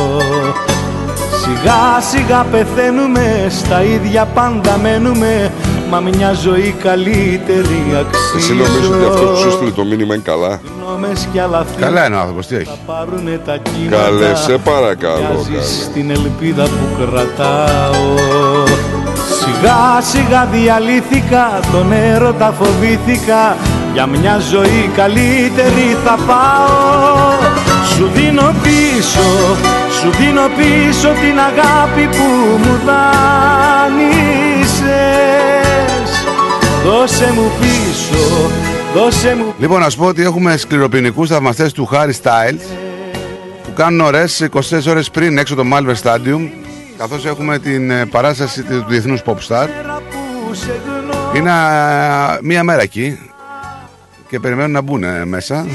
Σιγά 1.45 2.01
σιγά 2.09 2.45
πεθαίνουμε 2.51 3.47
Στα 3.49 3.83
ίδια 3.83 4.25
πάντα 4.25 4.77
μένουμε 4.77 5.51
Μα 5.89 5.99
μια 5.99 6.33
ζωή 6.33 6.75
καλύτερη 6.83 7.81
αξίζω 7.99 8.37
Εσύ 8.37 8.53
νομίζεις 8.53 8.89
ότι 8.89 9.05
αυτό 9.05 9.25
που 9.25 9.35
σου 9.35 9.51
στείλει 9.51 9.71
το 9.71 9.83
μήνυμα 9.85 10.13
είναι 10.13 10.23
καλά; 10.25 10.59
Γνώμες 10.77 11.27
κι 11.31 11.39
άλλα 11.39 11.65
Καλά 11.79 12.05
είναι 12.05 12.15
ο 12.15 12.19
άνθρωπος, 12.19 12.47
τι 12.47 12.55
έχει. 12.55 12.79
Πάρουνε 12.85 13.41
τα 13.45 13.57
κύματα 13.57 14.03
Καλέ, 14.03 14.35
σε 14.35 14.57
παρακαλώ. 14.57 15.19
Μοιάζεις 15.19 15.49
καλέ. 15.49 15.63
στην 15.63 16.09
ελπίδα 16.09 16.63
που 16.63 16.85
κρατάω 16.99 18.13
Σιγά 19.39 20.01
σιγά 20.01 20.45
διαλύθηκα, 20.51 21.59
τον 21.71 21.91
έρωτα 21.91 22.53
φοβήθηκα 22.59 23.57
Για 23.93 24.05
μια 24.05 24.37
ζωή 24.51 24.91
καλύτερη 24.95 25.97
θα 26.05 26.17
πάω 26.27 27.34
Σου 27.95 28.09
δίνω 28.13 28.55
πίσω, 28.63 29.55
σου 29.99 30.09
δίνω 30.09 30.41
πίσω 30.57 31.07
την 31.07 31.39
αγάπη 31.39 32.07
που 32.07 32.23
μου 32.57 32.79
δάνεισες 32.85 33.95
Δώσε 36.83 37.33
μου 37.33 37.51
πίσω, 37.59 38.49
δώσε 38.93 39.35
μου 39.35 39.53
Λοιπόν, 39.57 39.79
να 39.79 39.89
σου 39.89 39.97
πω 39.97 40.05
ότι 40.05 40.23
έχουμε 40.23 40.57
σκληροπυρηνικούς 40.57 41.29
θαυμαστές 41.29 41.73
του 41.73 41.89
Harry 41.91 42.11
Styles 42.21 42.61
που 43.63 43.73
κάνουν 43.75 44.01
ώρες 44.01 44.47
24 44.51 44.59
ώρες 44.87 45.09
πριν 45.09 45.37
έξω 45.37 45.55
το 45.55 45.63
Malver 45.73 45.95
Stadium 46.03 46.49
καθώς 46.97 47.25
έχουμε 47.25 47.59
την 47.59 47.91
ε, 47.91 48.05
παράσταση 48.05 48.63
του 48.63 48.85
Διεθνούς 48.87 49.21
Pop 49.25 49.37
Star. 49.47 49.67
Είναι 51.35 51.51
α, 51.51 52.39
μία 52.41 52.63
μέρα 52.63 52.81
εκεί 52.81 53.19
και 54.27 54.39
περιμένουν 54.39 54.71
να 54.71 54.81
μπουν 54.81 55.03
ε, 55.03 55.25
μέσα. 55.25 55.65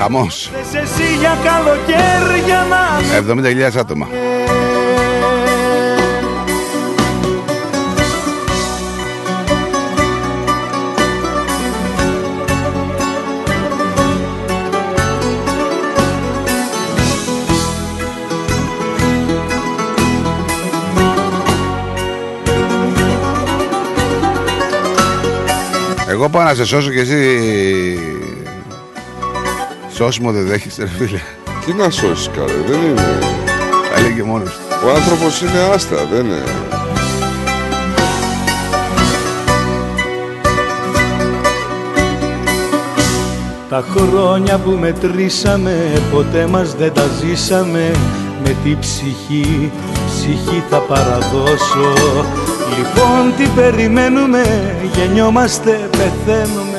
Χαμός. 0.00 0.50
Θες 0.52 0.82
εσύ 0.82 1.16
για 1.18 1.38
καλοκαίρια 1.44 2.66
να 2.68 3.04
σου 3.04 3.40
70.000 3.76 3.78
άτομα. 3.78 4.08
Εγώ 26.08 26.28
πάω 26.28 26.42
να 26.42 26.54
σε 26.54 26.64
σώσω 26.64 26.90
και 26.90 27.00
εσύ 27.00 28.19
Σώσιμο 30.02 30.32
δεν 30.32 30.46
δέχεσαι 30.46 30.82
ρε 30.82 30.88
φίλε 30.88 31.20
Τι 31.66 31.72
να 31.72 31.90
σώσεις 31.90 32.30
καλά, 32.34 32.52
δεν 32.66 32.80
είναι. 32.80 33.18
Θα 33.92 34.00
λέει 34.00 34.14
και 34.14 34.22
μόνος 34.22 34.48
του. 34.48 34.60
Ο 34.86 34.90
άνθρωπος 34.90 35.40
είναι 35.40 35.58
άστα, 35.74 35.96
δεν 36.12 36.26
είναι. 36.26 36.42
Τα 43.68 43.84
χρόνια 43.90 44.58
που 44.58 44.70
μετρήσαμε 44.70 46.02
ποτέ 46.12 46.46
μας 46.46 46.74
δεν 46.74 46.92
τα 46.92 47.06
ζήσαμε 47.20 47.90
Με 48.44 48.56
τη 48.64 48.76
ψυχή, 48.80 49.70
ψυχή 50.06 50.62
θα 50.70 50.78
παραδώσω 50.78 51.92
Λοιπόν 52.76 53.34
τι 53.36 53.46
περιμένουμε, 53.60 54.42
γεννιόμαστε, 54.94 55.88
πεθαίνουμε 55.90 56.69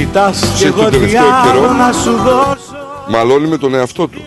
Ζητάς 0.00 0.40
κι 0.40 0.58
Σε 0.58 0.66
εγώ 0.66 0.76
τον 0.82 0.90
τι 0.90 0.96
τελευταίο 0.98 1.22
άλλο 1.24 1.60
καιρό. 1.60 1.72
να 1.72 1.92
σου 1.92 2.12
δώσω 2.16 2.76
Μαλώνει 3.08 3.48
με 3.48 3.56
τον 3.58 3.74
εαυτό 3.74 4.08
του. 4.08 4.22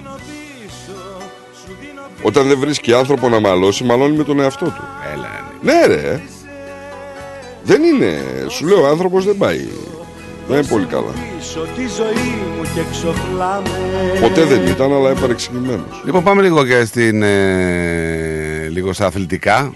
Όταν 2.22 2.48
δεν 2.48 2.60
βρίσκει 2.60 2.94
άνθρωπο 2.94 3.30
να 3.30 3.40
μαλώσει, 3.40 3.84
μαλώνει 3.84 4.16
με 4.18 4.24
τον 4.24 4.40
εαυτό 4.40 4.66
του. 4.66 4.84
Έλα, 5.14 5.30
Ναι, 5.62 5.86
ρε. 5.96 6.22
Δεν 7.64 7.84
είναι. 7.84 8.18
Σου 8.50 8.66
λέω, 8.68 8.82
ο 8.82 8.88
άνθρωπος 8.88 9.26
δεν 9.26 9.38
πάει. 9.38 9.68
Δεν 10.48 10.58
είναι 10.58 10.68
πολύ 10.68 10.86
καλά. 10.86 11.12
Πίσω 11.38 11.60
τη 11.76 11.82
ζωή 11.88 12.34
μου 12.58 12.64
και 12.76 12.82
ξοφλάμε 12.92 13.70
Ποτέ 14.22 14.44
δεν 14.44 14.66
ήταν, 14.68 14.94
αλλά 14.94 15.10
επαρεξηγημένος. 15.10 16.02
Λοιπόν, 16.06 16.24
πάμε 16.24 16.42
λίγο 16.42 16.66
και 16.66 16.86
στην. 16.86 17.24
ε, 17.24 18.68
λίγο 18.72 18.94
στα 18.94 19.06
αθλητικά. 19.06 19.74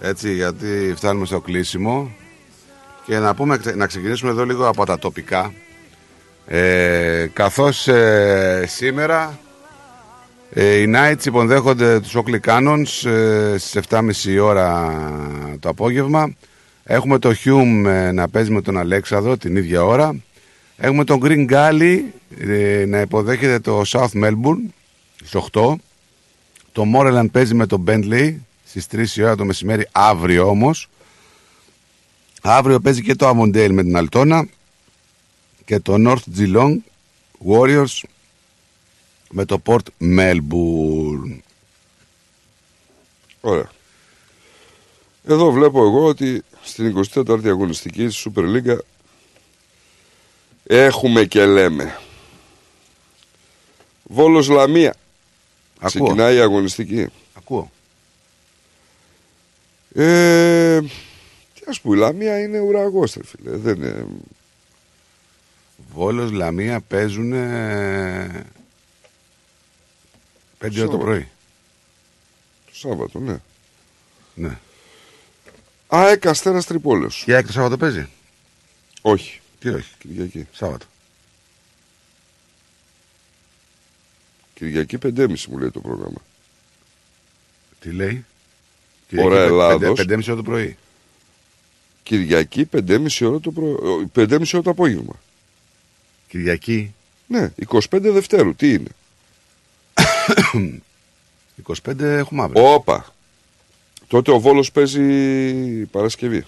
Έτσι, 0.00 0.34
γιατί 0.34 0.92
φτάνουμε 0.96 1.26
στο 1.26 1.40
κλείσιμο. 1.40 2.10
Και 3.06 3.18
να, 3.18 3.34
πούμε, 3.34 3.60
να 3.74 3.86
ξεκινήσουμε 3.86 4.30
εδώ 4.30 4.44
λίγο 4.44 4.68
από 4.68 4.86
τα 4.86 4.98
τοπικά. 4.98 5.52
Ε, 6.46 7.26
καθώς 7.32 7.88
ε, 7.88 8.64
σήμερα 8.66 9.38
ε, 10.50 10.76
οι 10.76 10.92
Knights 10.94 11.24
υποδέχονται 11.26 12.00
τους 12.00 12.16
Oakley 12.16 12.40
Cannons 12.46 13.10
ε, 13.10 13.58
στις 13.58 13.80
7.30 13.88 14.38
ώρα 14.42 14.94
το 15.60 15.68
απόγευμα. 15.68 16.34
Έχουμε 16.84 17.18
το 17.18 17.34
Hume 17.44 17.84
ε, 17.86 18.12
να 18.12 18.28
παίζει 18.28 18.50
με 18.50 18.62
τον 18.62 18.78
Αλέξανδρο 18.78 19.36
την 19.36 19.56
ίδια 19.56 19.84
ώρα. 19.84 20.16
Έχουμε 20.76 21.04
τον 21.04 21.20
Green 21.22 21.50
Gully 21.50 22.00
ε, 22.38 22.84
να 22.86 23.00
υποδέχεται 23.00 23.58
το 23.58 23.82
South 23.86 24.24
Melbourne 24.24 24.70
στις 25.24 25.40
8. 25.52 25.74
Το 26.72 26.84
Moreland 26.94 27.30
παίζει 27.32 27.54
με 27.54 27.66
τον 27.66 27.84
Bentley 27.86 28.34
στις 28.64 28.86
3 28.92 29.04
η 29.16 29.22
ώρα 29.22 29.36
το 29.36 29.44
μεσημέρι 29.44 29.88
αύριο 29.92 30.48
όμως. 30.48 30.88
Αύριο 32.48 32.80
παίζει 32.80 33.02
και 33.02 33.14
το 33.14 33.28
Avondale 33.28 33.70
με 33.70 33.82
την 33.82 33.96
Αλτόνα 33.96 34.48
και 35.64 35.80
το 35.80 35.94
North 35.98 36.38
Geelong 36.38 36.76
Warriors 37.48 38.02
με 39.30 39.44
το 39.44 39.62
Port 39.64 39.86
Melbourne. 40.00 41.38
Ωραία. 43.40 43.70
Εδώ 45.24 45.50
βλέπω 45.50 45.84
εγώ 45.84 46.04
ότι 46.04 46.42
στην 46.62 47.04
24η 47.14 47.46
αγωνιστική 47.46 48.08
στη 48.08 48.30
Super 48.34 48.42
League 48.42 48.78
έχουμε 50.66 51.24
και 51.24 51.46
λέμε. 51.46 51.98
Βόλος 54.02 54.48
Λαμία. 54.48 54.94
Ξεκινάει 55.84 56.36
η 56.36 56.40
αγωνιστική. 56.40 57.06
Ακούω. 57.34 57.70
Ε, 59.94 60.80
τι 61.66 61.72
ας 61.72 61.80
πούμε, 61.80 61.96
η 61.96 61.98
Λαμία 61.98 62.40
είναι 62.40 62.58
ουραγός, 62.58 63.14
ρε 63.14 63.24
φίλε. 63.24 63.56
Δεν 63.56 63.76
είναι... 63.76 64.06
Βόλος 65.92 66.30
Λαμία 66.30 66.80
παίζουν 66.80 67.32
5 67.32 67.36
ώρα 70.60 70.70
το 70.70 70.72
Σάββατο. 70.72 70.98
πρωί. 70.98 71.28
Το 72.66 72.74
Σάββατο, 72.74 73.18
ναι. 73.18 73.40
Ναι. 74.34 74.58
ΑΕΚ 75.86 76.26
Αστέρας 76.26 76.66
Τρυπόλεως. 76.66 77.22
Και 77.24 77.34
ΑΕΚ 77.34 77.46
το 77.46 77.52
Σάββατο 77.52 77.76
παίζει; 77.76 78.08
Όχι. 79.02 79.40
Τι 79.58 79.68
όχι. 79.68 79.94
Κυριακή. 79.98 80.46
Σάββατο. 80.52 80.86
Κυριακή 84.54 84.98
5.30 85.02 85.44
μου 85.48 85.58
λέει 85.58 85.70
το 85.70 85.80
πρόγραμμα. 85.80 86.22
Τι 87.80 87.90
λέει; 87.92 88.24
Ώρα 89.18 89.42
Ελλάδος. 89.42 90.00
5.30 90.00 90.10
ώρα 90.10 90.36
το 90.36 90.42
πρωί. 90.42 90.76
Κυριακή 92.06 92.68
5.30 92.72 93.06
ώρα 93.22 93.40
το, 93.40 93.50
προ... 93.50 93.76
5.30 94.14 94.30
ώρα 94.30 94.62
το 94.62 94.70
απόγευμα. 94.70 95.12
Κυριακή. 96.28 96.94
Ναι, 97.26 97.52
25 97.68 97.78
Δευτέρου. 97.90 98.54
Τι 98.54 98.72
είναι; 98.72 98.88
25 101.86 102.00
έχουμε 102.00 102.42
αύριο. 102.42 102.72
Όπα. 102.74 103.14
Τότε 104.06 104.30
ο 104.30 104.38
Βόλος 104.40 104.72
παίζει 104.72 105.02
Παρασκευή. 105.84 106.44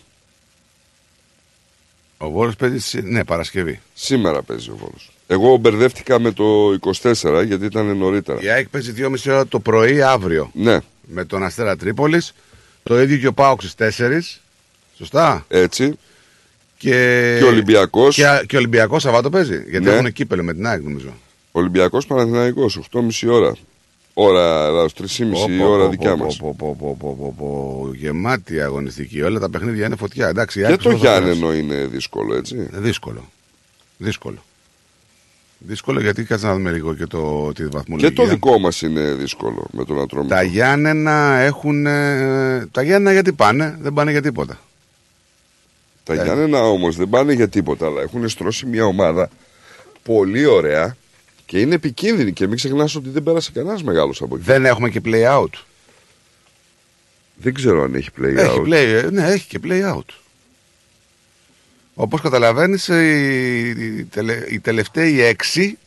Ο 2.18 2.30
Βόλος 2.30 2.56
παίζει, 2.56 2.78
σι- 2.78 3.04
ναι, 3.04 3.24
Παρασκευή. 3.24 3.80
Σήμερα 3.94 4.42
παίζει 4.42 4.70
ο 4.70 4.76
Βόλος. 4.76 5.10
Εγώ 5.26 5.56
μπερδεύτηκα 5.56 6.18
με 6.18 6.32
το 6.32 6.72
24 6.80 7.44
γιατί 7.46 7.64
ήταν 7.64 7.96
νωρίτερα. 7.96 8.40
Η 8.42 8.48
ΑΕΚ 8.48 8.68
παίζει 8.68 8.92
2,5 8.96 9.14
ώρα 9.26 9.46
το 9.46 9.60
πρωί 9.60 10.02
αύριο. 10.02 10.50
Ναι. 10.54 10.78
Με 11.02 11.24
τον 11.24 11.42
Αστέρα 11.42 11.76
Τρίπολης. 11.76 12.32
Το 12.82 13.00
ίδιο 13.00 13.16
και 13.16 13.26
ο 13.26 13.32
Πάοξ 13.32 13.70
στις 13.70 13.96
4. 13.98 14.40
Σωστά. 14.98 15.44
Έτσι. 15.48 15.98
Και, 16.76 17.36
Και 17.38 17.44
ο 17.44 17.48
Ολυμπιακός. 17.48 18.14
Και, 18.14 18.22
και 18.46 18.56
ο 18.56 18.58
Ολυμπιακός 18.58 19.02
Σαββάτο 19.02 19.30
παίζει. 19.30 19.62
Γιατί 19.68 19.84
Ναι. 19.86 19.92
έχουν 19.92 20.12
κύπελο 20.12 20.42
με 20.42 20.54
την 20.54 20.66
ΑΕΚ 20.66 20.82
νομίζω. 20.82 21.14
Ολυμπιακός 21.52 22.06
Παναθηναϊκός, 22.06 22.76
8,5 22.76 23.28
ώρα. 23.32 23.56
Ώρα 24.14 24.64
Ελλάδος, 24.66 24.92
3,5 24.94 25.30
Πω, 25.32 25.46
πω, 25.58 25.70
ώρα 25.70 25.84
πω, 25.84 25.90
δικιά 25.90 26.16
πω, 26.16 26.24
μας. 26.24 26.36
πω, 26.36 26.54
πω, 26.58 26.76
πω, 26.78 26.96
πω, 27.00 27.16
πω, 27.18 27.34
πω. 27.38 27.90
Γεμάτη 27.94 28.60
αγωνιστική. 28.60 29.22
Όλα 29.22 29.38
τα 29.38 29.50
παιχνίδια 29.50 29.86
είναι 29.86 29.96
φωτιά. 29.96 30.28
Εντάξει, 30.28 30.58
η 30.58 30.62
Και 30.62 30.68
ΑΕΚ 30.68 30.82
το 30.82 30.90
πώς 30.90 31.00
θα 31.00 31.06
περάσει. 31.06 31.22
Γιάννενο 31.22 31.54
είναι 31.54 31.86
δύσκολο, 31.86 32.34
έτσι. 32.34 32.68
Ε, 32.74 32.78
Δύσκολο. 32.80 33.28
Δύσκολο. 33.96 34.42
Δύσκολο 35.58 36.00
γιατί 36.00 36.24
κάτσε 36.24 36.46
να 36.46 36.52
δούμε 36.54 36.70
λίγο 36.70 36.94
και 36.94 37.06
το, 37.06 37.52
τη 37.52 37.62
Και 37.62 37.68
βαθμολογία. 37.68 38.12
το 38.12 38.24
δικό 38.26 38.58
μας 38.58 38.82
είναι 38.82 39.12
δύσκολο 39.14 39.66
με 39.72 39.84
τον 39.84 40.00
Ατρόμητο. 40.00 40.34
Τα 40.34 40.42
Γιάννενα 40.42 41.38
έχουν. 41.38 41.86
ε, 41.86 42.66
Τα 42.70 42.82
Γιάννενα 42.82 43.12
γιατί 43.12 43.32
πάνε, 43.32 43.78
δεν 43.80 43.92
πάνε 43.92 44.10
για 44.10 44.22
τίποτα. 44.22 44.58
Τα 46.16 46.22
Γιάννενα 46.24 46.62
όμως 46.62 46.96
δεν 46.96 47.08
πάνε 47.08 47.32
για 47.32 47.48
τίποτα, 47.48 47.86
αλλά 47.86 48.02
έχουν 48.02 48.28
στρώσει 48.28 48.66
μια 48.66 48.84
ομάδα 48.84 49.30
πολύ 50.02 50.44
ωραία 50.46 50.96
και 51.46 51.60
είναι 51.60 51.74
επικίνδυνη. 51.74 52.32
Και 52.32 52.46
μην 52.46 52.56
ξεχνάς 52.56 52.94
ότι 52.94 53.08
δεν 53.08 53.22
πέρασε 53.22 53.50
κανένας 53.54 53.82
μεγάλος 53.82 54.22
από 54.22 54.34
εκεί. 54.36 54.44
Δεν 54.44 54.64
έχουμε 54.64 54.90
και 54.90 55.00
play 55.04 55.24
out. 55.42 55.50
Δεν 57.34 57.54
ξέρω 57.54 57.82
αν 57.82 57.94
έχει 57.94 58.10
play 58.20 58.36
Έχει 58.36 58.56
out. 58.58 58.68
play, 58.68 59.02
ε, 59.04 59.10
ναι, 59.10 59.26
έχει 59.26 59.48
και 59.48 59.58
play 59.64 59.94
out. 59.94 60.14
Όπως 61.94 62.20
καταλαβαίνεις, 62.20 62.88
οι, 62.88 63.68
οι, 63.68 64.04
τελε- 64.04 64.50
οι 64.50 64.60
τελευταίοι 64.60 65.20
έξι, 65.22 65.78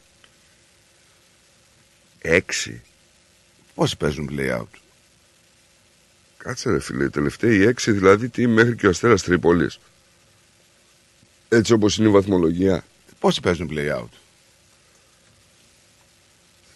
Έξι. 2.21 2.81
πόσοι 3.75 3.97
παίζουν 3.97 4.29
play 4.37 4.57
out; 4.59 4.79
Κάτσε 6.37 6.69
ρε 6.71 6.79
φίλε, 6.79 7.03
οι 7.03 7.09
τελευταίοι 7.09 7.61
έξι 7.65 7.91
δηλαδή 7.91 8.29
τι 8.29 8.47
μέχρι 8.47 8.75
και 8.75 8.87
ο 8.87 8.89
Αστέρας 8.89 9.23
Τρίπολης. 9.23 9.79
Έτσι 11.53 11.73
όπως 11.73 11.97
είναι 11.97 12.07
η 12.07 12.11
βαθμολογία. 12.11 12.83
Πόσοι 13.19 13.41
παίζουν 13.41 13.69
play 13.71 13.97
out. 13.97 14.09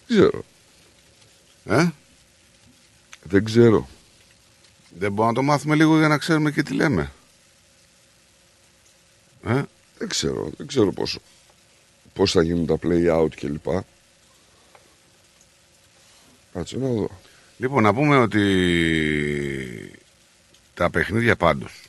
Δεν 0.06 0.16
ξέρω. 0.16 0.44
Ε; 1.64 1.88
Δεν 3.22 3.44
ξέρω. 3.44 3.88
Δεν 4.98 5.12
μπορούμε 5.12 5.26
να 5.26 5.32
το 5.32 5.42
μάθουμε 5.42 5.74
λίγο 5.74 5.98
για 5.98 6.08
να 6.08 6.18
ξέρουμε 6.18 6.50
και 6.50 6.62
τι 6.62 6.74
λέμε. 6.74 7.12
Ε; 9.44 9.62
Δεν 9.98 10.08
ξέρω. 10.08 10.50
Δεν 10.56 10.66
ξέρω 10.66 10.92
πόσο. 10.92 11.20
Πώς 12.14 12.32
θα 12.32 12.42
γίνουν 12.42 12.66
τα 12.66 12.78
play 12.82 13.22
out 13.22 13.34
κλπ. 13.34 13.66
Κάτσε 16.52 16.76
να 16.76 16.88
δω. 16.88 17.10
Λοιπόν, 17.58 17.82
να 17.82 17.94
πούμε 17.94 18.16
ότι 18.16 18.40
τα 20.74 20.90
παιχνίδια 20.90 21.36
πάντως 21.36 21.85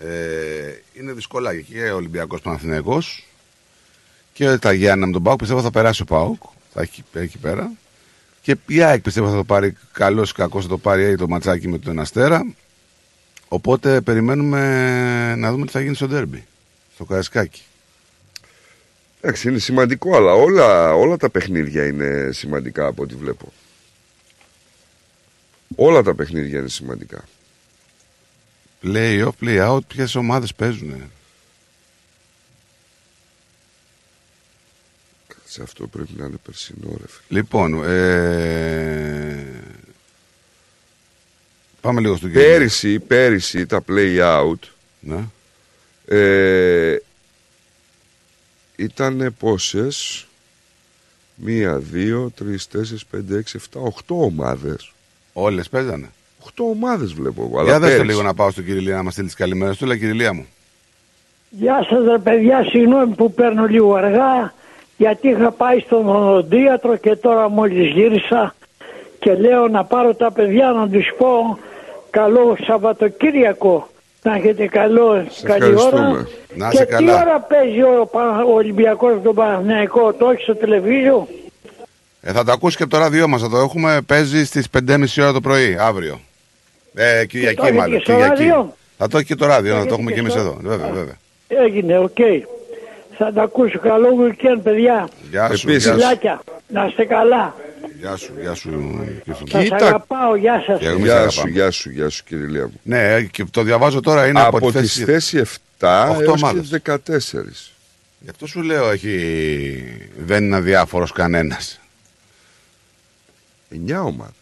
ε, 0.00 0.74
είναι 0.92 1.12
δυσκολά 1.12 1.60
και 1.60 1.90
ο 1.90 1.94
Ολυμπιακός 1.94 2.40
Παναθηναϊκός 2.40 3.26
και 4.32 4.58
τα 4.58 4.72
Γιάννα 4.72 5.06
με 5.06 5.12
τον 5.12 5.22
Πάουκ 5.22 5.38
πιστεύω 5.38 5.62
θα 5.62 5.70
περάσει 5.70 6.02
ο 6.02 6.04
Πάουκ 6.04 6.42
θα 6.72 6.80
έχει 6.80 7.04
εκεί 7.12 7.38
πέρα 7.38 7.72
και 8.42 8.56
η 8.66 8.82
ΑΕΚ 8.82 9.00
πιστεύω 9.00 9.30
θα 9.30 9.36
το 9.36 9.44
πάρει 9.44 9.76
καλός 9.92 10.30
ή 10.30 10.34
κακός 10.34 10.62
θα 10.62 10.68
το 10.68 10.78
πάρει 10.78 11.16
το 11.16 11.28
ματσάκι 11.28 11.68
με 11.68 11.78
τον 11.78 11.98
Αστέρα 11.98 12.54
οπότε 13.48 14.00
περιμένουμε 14.00 15.34
να 15.36 15.50
δούμε 15.50 15.66
τι 15.66 15.72
θα 15.72 15.80
γίνει 15.80 15.94
στο 15.94 16.08
ντέρμπι 16.08 16.46
στο 16.94 17.04
Καρασκάκι 17.04 17.62
Εντάξει, 19.20 19.48
είναι 19.48 19.58
σημαντικό, 19.58 20.16
αλλά 20.16 20.32
όλα, 20.32 20.94
όλα 20.94 21.16
τα 21.16 21.30
παιχνίδια 21.30 21.86
είναι 21.86 22.32
σημαντικά 22.32 22.86
από 22.86 23.02
ό,τι 23.02 23.14
βλέπω. 23.14 23.52
Όλα 25.76 26.02
τα 26.02 26.14
παιχνίδια 26.14 26.58
είναι 26.58 26.68
σημαντικά. 26.68 27.24
Play 28.82 29.24
off, 29.24 29.32
play 29.40 29.68
out, 29.68 29.86
ποιες 29.86 30.14
ομάδες 30.14 30.54
παίζουν 30.54 31.10
Σε 35.44 35.62
αυτό 35.62 35.86
πρέπει 35.86 36.12
να 36.16 36.24
είναι 36.26 36.36
περσινό, 36.44 36.88
ρε 36.88 37.06
φίλε. 37.08 37.40
Λοιπόν, 37.40 37.84
ε... 37.84 39.62
πάμε 41.80 42.00
λίγο 42.00 42.16
στον 42.16 42.30
κύριο. 42.30 42.46
Πέρυσι, 42.46 42.98
πέρυσι 43.00 43.66
τα 43.66 43.84
play 43.88 44.18
out 44.20 44.68
Ναι. 45.00 45.24
ε, 46.06 46.96
ήταν 48.76 49.34
πόσες; 49.38 50.26
Μία, 51.34 51.78
δύο, 51.78 52.30
τρεις, 52.36 52.68
τέσσερις, 52.68 53.04
πέντε, 53.06 53.38
έξι, 53.38 53.56
εφτά, 53.56 53.80
οχτώ 53.80 54.24
ομάδες 54.24 54.92
Όλες 55.32 55.68
παίζανε. 55.68 56.10
Οχτώ 56.42 56.64
ομάδες 56.64 57.12
βλέπω 57.12 57.42
εγώ. 57.42 57.62
Για 57.62 57.70
Αλλά 57.72 57.78
δέστε 57.78 57.96
πέρυσι. 57.96 58.10
λίγο 58.14 58.22
να 58.26 58.34
πάω 58.34 58.50
στον 58.50 58.64
Κυριλία 58.64 58.96
να 58.96 59.02
μας 59.02 59.12
στείλει 59.12 59.26
τις 59.26 59.36
καλημέρες 59.36 59.76
του. 59.76 59.84
Έλα 59.84 59.96
Κυριλία 59.96 60.32
μου. 60.34 60.46
Γεια 61.50 61.86
σας 61.88 62.04
ρε 62.04 62.18
παιδιά, 62.18 62.64
συγγνώμη 62.70 63.14
που 63.14 63.32
παίρνω 63.32 63.64
λίγο 63.66 63.94
αργά 63.94 64.52
γιατί 64.96 65.28
είχα 65.28 65.50
πάει 65.50 65.78
στον 65.80 66.08
οδοντίατρο 66.08 66.96
και 66.96 67.16
τώρα 67.16 67.48
μόλις 67.48 67.92
γύρισα 67.92 68.54
και 69.18 69.34
λέω 69.34 69.68
να 69.68 69.84
πάρω 69.84 70.14
τα 70.14 70.32
παιδιά 70.32 70.70
να 70.70 70.88
τους 70.88 71.04
πω 71.18 71.58
καλό 72.10 72.56
Σαββατοκύριακο 72.66 73.88
να 74.22 74.34
έχετε 74.34 74.66
καλό 74.66 75.06
καλή 75.42 75.64
ώρα 75.64 75.74
ευχαριστούμε. 75.74 76.28
Να 76.54 76.68
και 76.68 76.74
είσαι 76.76 76.84
τι 76.84 76.92
καλά. 76.92 77.20
ώρα 77.20 77.40
παίζει 77.40 77.82
ο, 77.82 78.08
Πα- 78.12 78.44
ο 78.48 78.54
Ολυμπιακός 78.54 79.14
με 79.14 79.20
τον 79.20 79.34
Παναθηναϊκό 79.34 80.12
το 80.12 80.28
έχεις 80.30 80.42
στο 80.42 80.54
τηλεβίζιο; 80.56 81.26
Ε, 82.20 82.32
θα 82.32 82.44
το 82.44 82.52
ακούσεις 82.52 82.76
και 82.76 82.82
από 82.82 82.92
το 82.92 82.98
ράδιό 82.98 83.28
μας. 83.28 83.40
Θα 83.42 83.48
το 83.48 83.56
έχουμε. 83.56 84.00
Παίζει 84.06 84.44
στις 84.44 84.66
5.30 84.70 85.22
ώρα 85.22 85.32
το 85.32 85.40
πρωί, 85.40 85.76
αύριο. 85.80 86.20
Ε, 86.94 87.20
το 87.20 87.26
Κυριακή 87.26 87.60
έχετε 87.60 87.76
μάλλον. 87.76 87.96
και 87.98 88.02
στο 88.04 88.12
Κυριακή. 88.12 88.42
ράδιο; 88.42 88.76
Θα 88.98 89.08
το 89.08 89.16
έχει 89.18 89.26
και 89.26 89.34
το 89.34 89.46
ράδιο, 89.46 89.72
Το 89.72 89.78
να 89.78 89.86
το 89.86 89.94
έχετε 89.94 89.94
έχουμε 89.94 90.08
και 90.10 90.14
και 90.14 90.20
εμείς 90.20 90.32
στο- 90.32 90.40
εδώ. 90.40 90.56
Βέβαια, 90.62 90.90
βέβαια. 90.92 91.16
έγινε 91.48 91.98
οκ 91.98 92.16
θα 93.18 93.32
τα 93.32 93.42
ακούσω 93.42 93.78
καλό 93.78 94.08
weekend 94.20 94.60
παιδιά 94.62 95.08
Γεια 95.30 95.54
σου, 95.56 95.68
Επίσης. 95.70 95.82
γεια 95.84 95.92
σου. 95.92 95.98
Φιλάκια, 95.98 96.42
να 96.68 96.86
είστε 96.86 97.04
καλά 97.04 97.54
Γεια 98.00 98.16
σου, 98.16 98.32
γεια 98.40 98.54
σου. 98.54 98.70
κύριε 99.24 99.38
σας 99.38 99.68
Φωτή. 99.68 99.84
αγαπάω 99.84 100.36
γεια 100.36 100.62
σας 100.66 100.78
Και 100.80 100.86
εμείς 100.86 101.02
Γεια 101.02 101.12
αγαπάμε. 101.12 101.30
σου, 101.32 101.48
γεια 101.48 101.70
σου, 101.70 101.90
γεια 101.90 102.08
σου 102.08 102.24
κύριε 102.24 102.46
Λία 102.46 102.62
μου. 102.64 102.80
Ναι, 102.82 103.14
ε, 103.14 103.22
και 103.22 103.44
το 103.50 103.62
διαβάζω 103.62 104.00
τώρα 104.00 104.26
είναι 104.26 104.40
από, 104.40 104.56
Από 104.56 104.72
τη 104.72 104.80
τις 104.80 104.92
θέση. 104.94 105.04
θέση 105.04 105.36
7 105.78 106.06
Οχτώ 106.10 106.22
έως 106.22 106.42
ομάδες. 106.42 106.68
και 106.68 106.78
14. 106.78 107.72
Γι' 108.20 108.30
αυτό 108.30 108.46
σου 108.46 108.62
λέω 108.62 108.90
έχει... 108.90 109.18
δεν 110.18 110.44
είναι 110.44 110.56
αδιάφορος 110.56 111.12
κανένας. 111.12 111.80
9 113.86 114.04
ομάδες. 114.04 114.34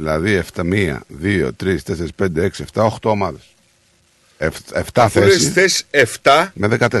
Δηλαδή 0.00 0.42
7, 0.54 0.62
1, 0.62 0.98
2, 1.22 1.50
3, 1.56 1.76
4, 1.82 2.06
5, 2.16 2.36
6, 2.36 2.64
7, 2.72 2.84
8 2.84 3.10
ομάδες. 3.10 3.40
7 4.38 4.50
Αφού 4.94 5.20
λες 5.20 5.52
θέσεις 5.52 5.52
θέσεις 5.52 5.84
7, 6.22 6.50
με 6.54 6.68
14. 6.68 7.00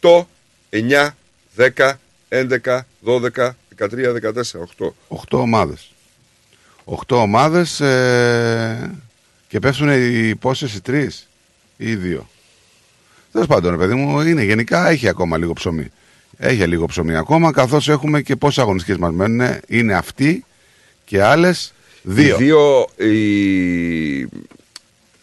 8, 0.00 0.26
9, 0.70 1.16
10, 1.56 1.98
11, 2.28 2.86
12, 3.00 3.56
13, 3.68 4.12
14, 4.12 4.60
8. 4.78 4.94
8 5.08 5.38
ομάδες. 5.38 5.92
8 6.84 7.16
ομάδες 7.16 7.80
ε, 7.80 8.90
και 9.48 9.58
πέφτουν 9.58 9.88
οι 9.90 10.34
πόσες 10.34 10.74
οι 10.74 10.80
τρεις 10.80 11.28
ή 11.76 11.90
οι 11.90 11.96
δύο. 11.96 12.28
Τέλος 13.32 13.46
πάντων, 13.46 13.70
ρε 13.70 13.76
παιδί 13.76 13.94
μου, 13.94 14.20
είναι 14.20 14.42
γενικά 14.42 14.88
έχει 14.88 15.08
ακόμα 15.08 15.38
λίγο 15.38 15.52
ψωμί. 15.52 15.90
Έχει 16.36 16.66
λίγο 16.66 16.86
ψωμί 16.86 17.16
ακόμα, 17.16 17.52
καθώς 17.52 17.88
έχουμε 17.88 18.22
και 18.22 18.36
πόσες 18.36 18.58
αγωνιστικές 18.58 18.98
μας 18.98 19.12
μένουν. 19.12 19.58
Είναι 19.66 19.94
αυτοί 19.94 20.44
και 21.04 21.22
άλλες 21.22 21.72
δύο. 22.02 22.36
Οι 22.38 22.44
δύο, 22.44 22.86
οι... 22.96 24.28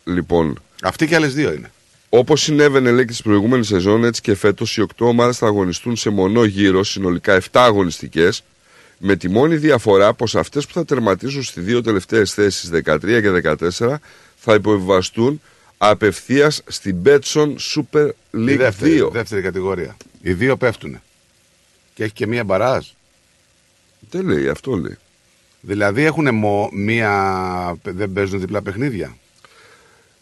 λοιπόν, 0.03 0.61
Αυτοί 0.83 1.07
και 1.07 1.15
άλλες 1.15 1.33
δύο 1.33 1.53
είναι. 1.53 1.71
Όπως 2.09 2.41
συνέβαινε 2.41 2.91
λέει 2.91 3.05
και 3.05 3.11
στις 3.11 3.23
προηγούμενες 3.23 3.67
σεζόν, 3.67 4.03
έτσι 4.03 4.21
και 4.21 4.35
φέτος 4.35 4.77
οι 4.77 4.85
8 4.87 5.05
ομάδες 5.05 5.37
θα 5.37 5.47
αγωνιστούν 5.47 5.95
σε 5.95 6.09
μονό 6.09 6.43
γύρο, 6.43 6.83
συνολικά 6.83 7.41
7 7.41 7.43
αγωνιστικές, 7.51 8.43
με 8.97 9.15
τη 9.15 9.29
μόνη 9.29 9.55
διαφορά 9.55 10.13
πως 10.13 10.35
αυτές 10.35 10.65
που 10.65 10.73
θα 10.73 10.85
τερματίσουν 10.85 11.43
στις 11.43 11.63
δύο 11.63 11.81
τελευταίες 11.81 12.33
θέσεις 12.33 12.69
13 12.73 12.99
και 12.99 13.55
14 13.79 13.95
θα 14.35 14.53
υποβιβαστούν 14.53 15.41
απευθείας 15.77 16.61
στην 16.67 16.97
Betson 17.05 17.55
Super 17.75 18.09
Η 18.31 18.37
League 18.37 18.57
δεύτερη, 18.57 19.01
2. 19.01 19.09
δεύτερη 19.11 19.41
κατηγορία. 19.41 19.97
Οι 20.21 20.33
δύο 20.33 20.57
πέφτουν. 20.57 21.01
Και 21.93 22.03
έχει 22.03 22.13
και 22.13 22.27
μία 22.27 22.43
μπαράζ. 22.43 22.85
Δεν 24.09 24.25
λέει, 24.25 24.47
αυτό 24.47 24.75
λέει. 24.75 24.97
Δηλαδή 25.67 26.03
έχουν 26.03 26.27
μία. 26.73 27.77
Δεν 27.83 28.13
παίζουν 28.13 28.39
διπλά 28.39 28.61
παιχνίδια; 28.61 29.17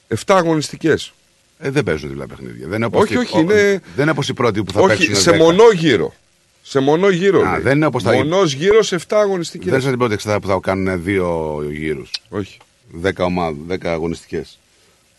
7 0.07 0.15
αγωνιστικές. 0.27 1.13
Ε, 1.59 1.69
δεν 1.69 1.83
παίζουν 1.83 2.09
διπλά 2.09 2.27
παιχνίδια. 2.27 2.67
Δεν 2.67 2.75
είναι 2.75 2.85
όπως 2.85 3.01
Όχι, 3.01 3.11
τη- 3.13 3.17
όχι, 3.19 3.37
ο- 3.37 3.39
είναι- 3.39 3.53
δεν 3.95 4.01
είναι 4.01 4.11
όπως 4.11 4.29
οι 4.29 4.33
πρώτοι 4.33 4.63
που 4.63 4.71
θα 4.71 4.79
Όχι, 4.81 4.97
παίξουν. 4.97 5.15
σε 5.15 5.31
10. 5.31 5.37
μονόγυρο. 5.37 6.13
Σε 6.61 6.79
μονόγυρο. 6.79 7.41
Α, 7.47 7.51
λέει. 7.51 7.61
δεν 7.61 7.75
είναι 7.75 7.85
όπως 7.85 8.03
τα- 8.03 8.13
Μονός 8.13 8.53
γύρω 8.53 8.83
σε 8.83 8.95
7 8.95 9.17
αγωνιστικές. 9.19 9.65
Δεν 9.65 9.73
είναι 9.73 9.81
σαν 9.81 9.89
την 9.89 9.99
πρώτη 9.99 10.13
εξετάδα 10.13 10.39
που 10.39 10.47
θα 10.47 10.59
κάνουν 10.61 11.03
δύο 11.03 11.59
γύρους. 11.71 12.09
Όχι. 12.29 12.57
10 13.01 13.23
ομάδες, 13.25 13.57
10 13.67 13.91
αγωνιστικές. 13.91 14.59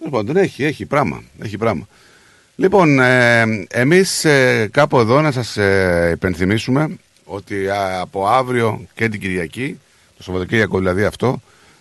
Λοιπόν, 0.04 0.26
δεν 0.26 0.36
έχει, 0.36 0.64
έχει 0.64 0.86
πράγμα. 0.86 1.22
Έχει 1.42 1.58
πράγμα. 1.58 1.88
Λοιπόν, 2.56 3.00
ε, 3.00 3.42
εμείς 3.70 4.24
ε, 4.24 4.68
κάπου 4.72 4.98
εδώ 4.98 5.20
να 5.20 5.30
σας 5.32 5.56
ε, 5.56 6.10
υπενθυμίσουμε 6.14 6.96
ότι 7.24 7.68
α, 7.68 8.00
από 8.00 8.26
αύριο 8.26 8.86
και 8.94 9.08
την 9.08 9.20
Κυριακή, 9.20 9.78
το 10.16 10.22
Σαββατοκύριακο 10.22 10.78
δηλαδή 10.78 11.04
αυτό, 11.04 11.40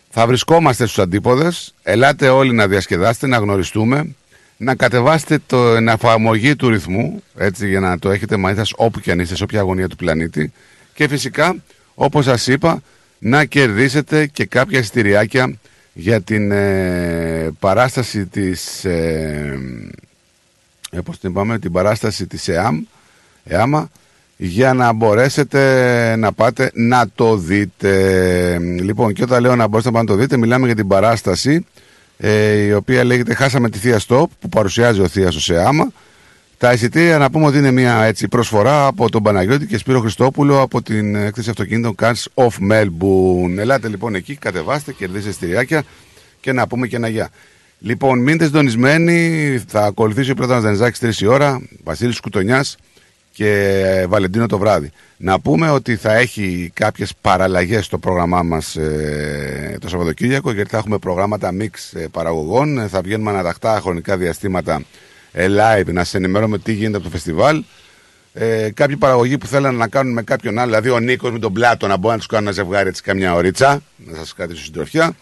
θα 0.09 0.27
βρισκόμαστε 0.27 0.85
στους 0.85 0.99
αντίποδες. 0.99 1.73
Ελάτε 1.83 2.29
όλοι 2.29 2.53
να 2.53 2.67
διασκεδάσετε, 2.67 3.27
να 3.27 3.37
γνωριστούμε, 3.37 4.15
να 4.57 4.75
κατεβάσετε 4.75 5.39
το, 5.45 5.75
την 5.75 5.87
εφαρμογή 5.87 6.55
του 6.55 6.69
ρυθμού, 6.69 7.23
έτσι 7.37 7.67
για 7.67 7.79
να 7.79 7.99
το 7.99 8.11
έχετε 8.11 8.37
μαζί 8.37 8.55
σας 8.55 8.73
όπου 8.75 8.99
και 8.99 9.11
αν 9.11 9.19
είστε, 9.19 9.35
σε 9.35 9.43
όποια 9.43 9.59
αγωνία 9.59 9.87
του 9.87 9.95
πλανήτη. 9.95 10.51
Και 10.93 11.07
φυσικά, 11.07 11.55
όπως 11.95 12.25
σας 12.25 12.47
είπα, 12.47 12.81
να 13.19 13.45
κερδίσετε 13.45 14.25
και 14.27 14.45
κάποια 14.45 14.79
εισιτηριάκια 14.79 15.59
για 15.93 16.21
την 16.21 16.51
ε, 16.51 17.51
παράσταση 17.59 18.25
της... 18.25 18.85
Ε, 18.85 19.59
ε, 20.91 20.99
πώς 21.01 21.19
την 21.19 21.29
είπαμε, 21.29 21.59
την 21.59 21.71
παράσταση 21.71 22.27
της 22.27 22.47
ΕΑΜ, 22.47 22.83
ΕΑΜΑ, 23.43 23.89
για 24.37 24.73
να 24.73 24.93
μπορέσετε 24.93 26.15
να 26.15 26.33
πάτε 26.33 26.71
να 26.73 27.09
το 27.15 27.37
δείτε. 27.37 28.57
Λοιπόν, 28.59 29.13
και 29.13 29.23
όταν 29.23 29.41
λέω 29.41 29.55
να 29.55 29.67
μπορέσετε 29.67 29.93
να 29.93 29.99
πάτε 29.99 30.11
να 30.11 30.17
το 30.17 30.23
δείτε, 30.23 30.37
μιλάμε 30.37 30.65
για 30.65 30.75
την 30.75 30.87
παράσταση 30.87 31.65
ε, 32.17 32.51
η 32.51 32.73
οποία 32.73 33.03
λέγεται 33.03 33.33
Χάσαμε 33.33 33.69
τη 33.69 33.77
Θεία 33.77 33.99
Στοπ, 33.99 34.31
που 34.39 34.49
παρουσιάζει 34.49 35.01
ο 35.01 35.07
Θείας 35.07 35.33
στο 35.33 35.53
ΕΑΜΑ. 35.53 35.91
Τα 36.57 36.73
εισιτήρια 36.73 37.17
να 37.17 37.29
πούμε 37.29 37.45
ότι 37.45 37.57
είναι 37.57 37.71
μια 37.71 38.03
έτσι, 38.03 38.27
προσφορά 38.27 38.85
από 38.85 39.09
τον 39.09 39.23
Παναγιώτη 39.23 39.65
και 39.65 39.77
Σπύρο 39.77 39.99
Χριστόπουλο 39.99 40.61
από 40.61 40.81
την 40.81 41.15
έκθεση 41.15 41.49
αυτοκίνητων 41.49 41.95
Cars 42.01 42.23
of 42.33 42.71
Melbourne. 42.71 43.57
Ελάτε 43.57 43.87
λοιπόν 43.87 44.15
εκεί, 44.15 44.35
κατεβάστε, 44.35 44.91
κερδίστε 44.91 45.29
εισιτηριάκια 45.29 45.83
και 46.39 46.51
να 46.51 46.67
πούμε 46.67 46.87
και 46.87 46.95
ένα 46.95 47.07
γεια. 47.07 47.29
Λοιπόν, 47.79 48.19
μείνετε 48.19 48.45
συντονισμένοι. 48.45 49.63
Θα 49.67 49.81
ακολουθήσει 49.81 50.31
ο 50.31 50.35
πρώτο 50.35 50.59
Δενζάκη 50.59 50.99
3 51.01 51.21
η 51.21 51.25
ώρα, 51.25 51.61
Βασίλης 51.83 52.19
Κουτονιάς 52.19 52.77
και 53.35 54.05
Βαλεντίνο 54.07 54.45
το 54.45 54.57
βράδυ. 54.57 54.91
Να 55.17 55.39
πούμε 55.39 55.69
ότι 55.69 55.95
θα 55.95 56.13
έχει 56.13 56.71
κάποιες 56.73 57.13
παραλλαγές 57.21 57.85
στο 57.85 57.97
πρόγραμμά 57.97 58.43
μας 58.43 58.75
ε, 58.75 59.77
το 59.81 59.89
Σαββατοκύριακο 59.89 60.51
γιατί 60.51 60.69
θα 60.69 60.77
έχουμε 60.77 60.97
προγράμματα 60.97 61.51
μίξ 61.51 61.93
ε, 61.93 62.07
παραγωγών. 62.11 62.77
Ε, 62.77 62.87
θα 62.87 63.01
βγαίνουμε 63.01 63.29
ανατακτά 63.31 63.79
χρονικά 63.81 64.17
διαστήματα 64.17 64.83
ε, 65.31 65.47
live 65.47 65.85
να 65.85 66.03
σας 66.03 66.13
ενημερώνουμε 66.13 66.57
τι 66.57 66.73
γίνεται 66.73 66.95
από 66.95 67.05
το 67.05 67.11
φεστιβάλ. 67.11 67.63
Ε, 68.33 68.69
κάποιοι 68.73 68.97
παραγωγοί 68.97 69.37
που 69.37 69.47
θέλανε 69.47 69.77
να 69.77 69.87
κάνουν 69.87 70.13
με 70.13 70.23
κάποιον 70.23 70.59
άλλο, 70.59 70.65
δηλαδή 70.65 70.89
ο 70.89 70.99
Νίκος 70.99 71.31
με 71.31 71.39
τον 71.39 71.53
Πλάτο, 71.53 71.87
να 71.87 71.95
μπορούν 71.97 72.11
να 72.11 72.17
τους 72.17 72.27
κάνουν 72.27 72.45
ένα 72.47 72.55
ζευγάρι 72.55 72.87
έτσι 72.87 73.01
καμιά 73.01 73.33
ωρίτσα, 73.33 73.81
να 73.95 74.15
σας 74.17 74.33
κρατήσω 74.33 74.63
συντροφιά. 74.63 75.15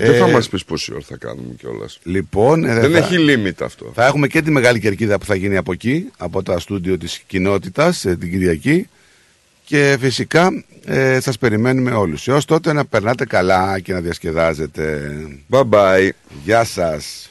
Δεν 0.00 0.18
θα 0.18 0.28
Ε, 0.28 0.32
μας 0.32 0.48
πεις 0.48 0.64
πόση 0.64 0.92
ώρα 0.92 1.02
θα 1.06 1.16
κάνουμε 1.16 1.54
κιόλας. 1.58 1.98
Λοιπόν, 2.02 2.64
ε, 2.64 2.74
Δεν 2.80 2.90
θα- 2.90 2.98
έχει 2.98 3.16
limit 3.18 3.62
αυτό. 3.64 3.92
θα 3.94 4.06
έχουμε 4.06 4.26
και 4.26 4.42
τη 4.42 4.50
μεγάλη 4.50 4.80
κερκίδα 4.80 5.18
που 5.18 5.24
θα 5.24 5.34
γίνει 5.34 5.56
από 5.56 5.72
εκεί, 5.72 6.08
από 6.18 6.42
τα 6.42 6.58
στούντιο 6.58 6.98
της 6.98 7.22
κοινότητας 7.26 8.04
ε, 8.04 8.16
την 8.16 8.30
Κυριακή 8.30 8.88
και 9.64 9.96
φυσικά 10.00 10.64
ε, 10.84 11.20
σας 11.20 11.38
περιμένουμε 11.38 11.90
όλους. 11.90 12.28
Έως 12.28 12.44
τότε 12.44 12.72
να 12.72 12.84
περνάτε 12.84 13.24
καλά 13.24 13.80
και 13.80 13.92
να 13.92 14.00
διασκεδάζετε. 14.00 15.10
Bye 15.50 15.64
bye. 15.70 16.08
Γεια 16.44 16.64
σας. 16.64 17.30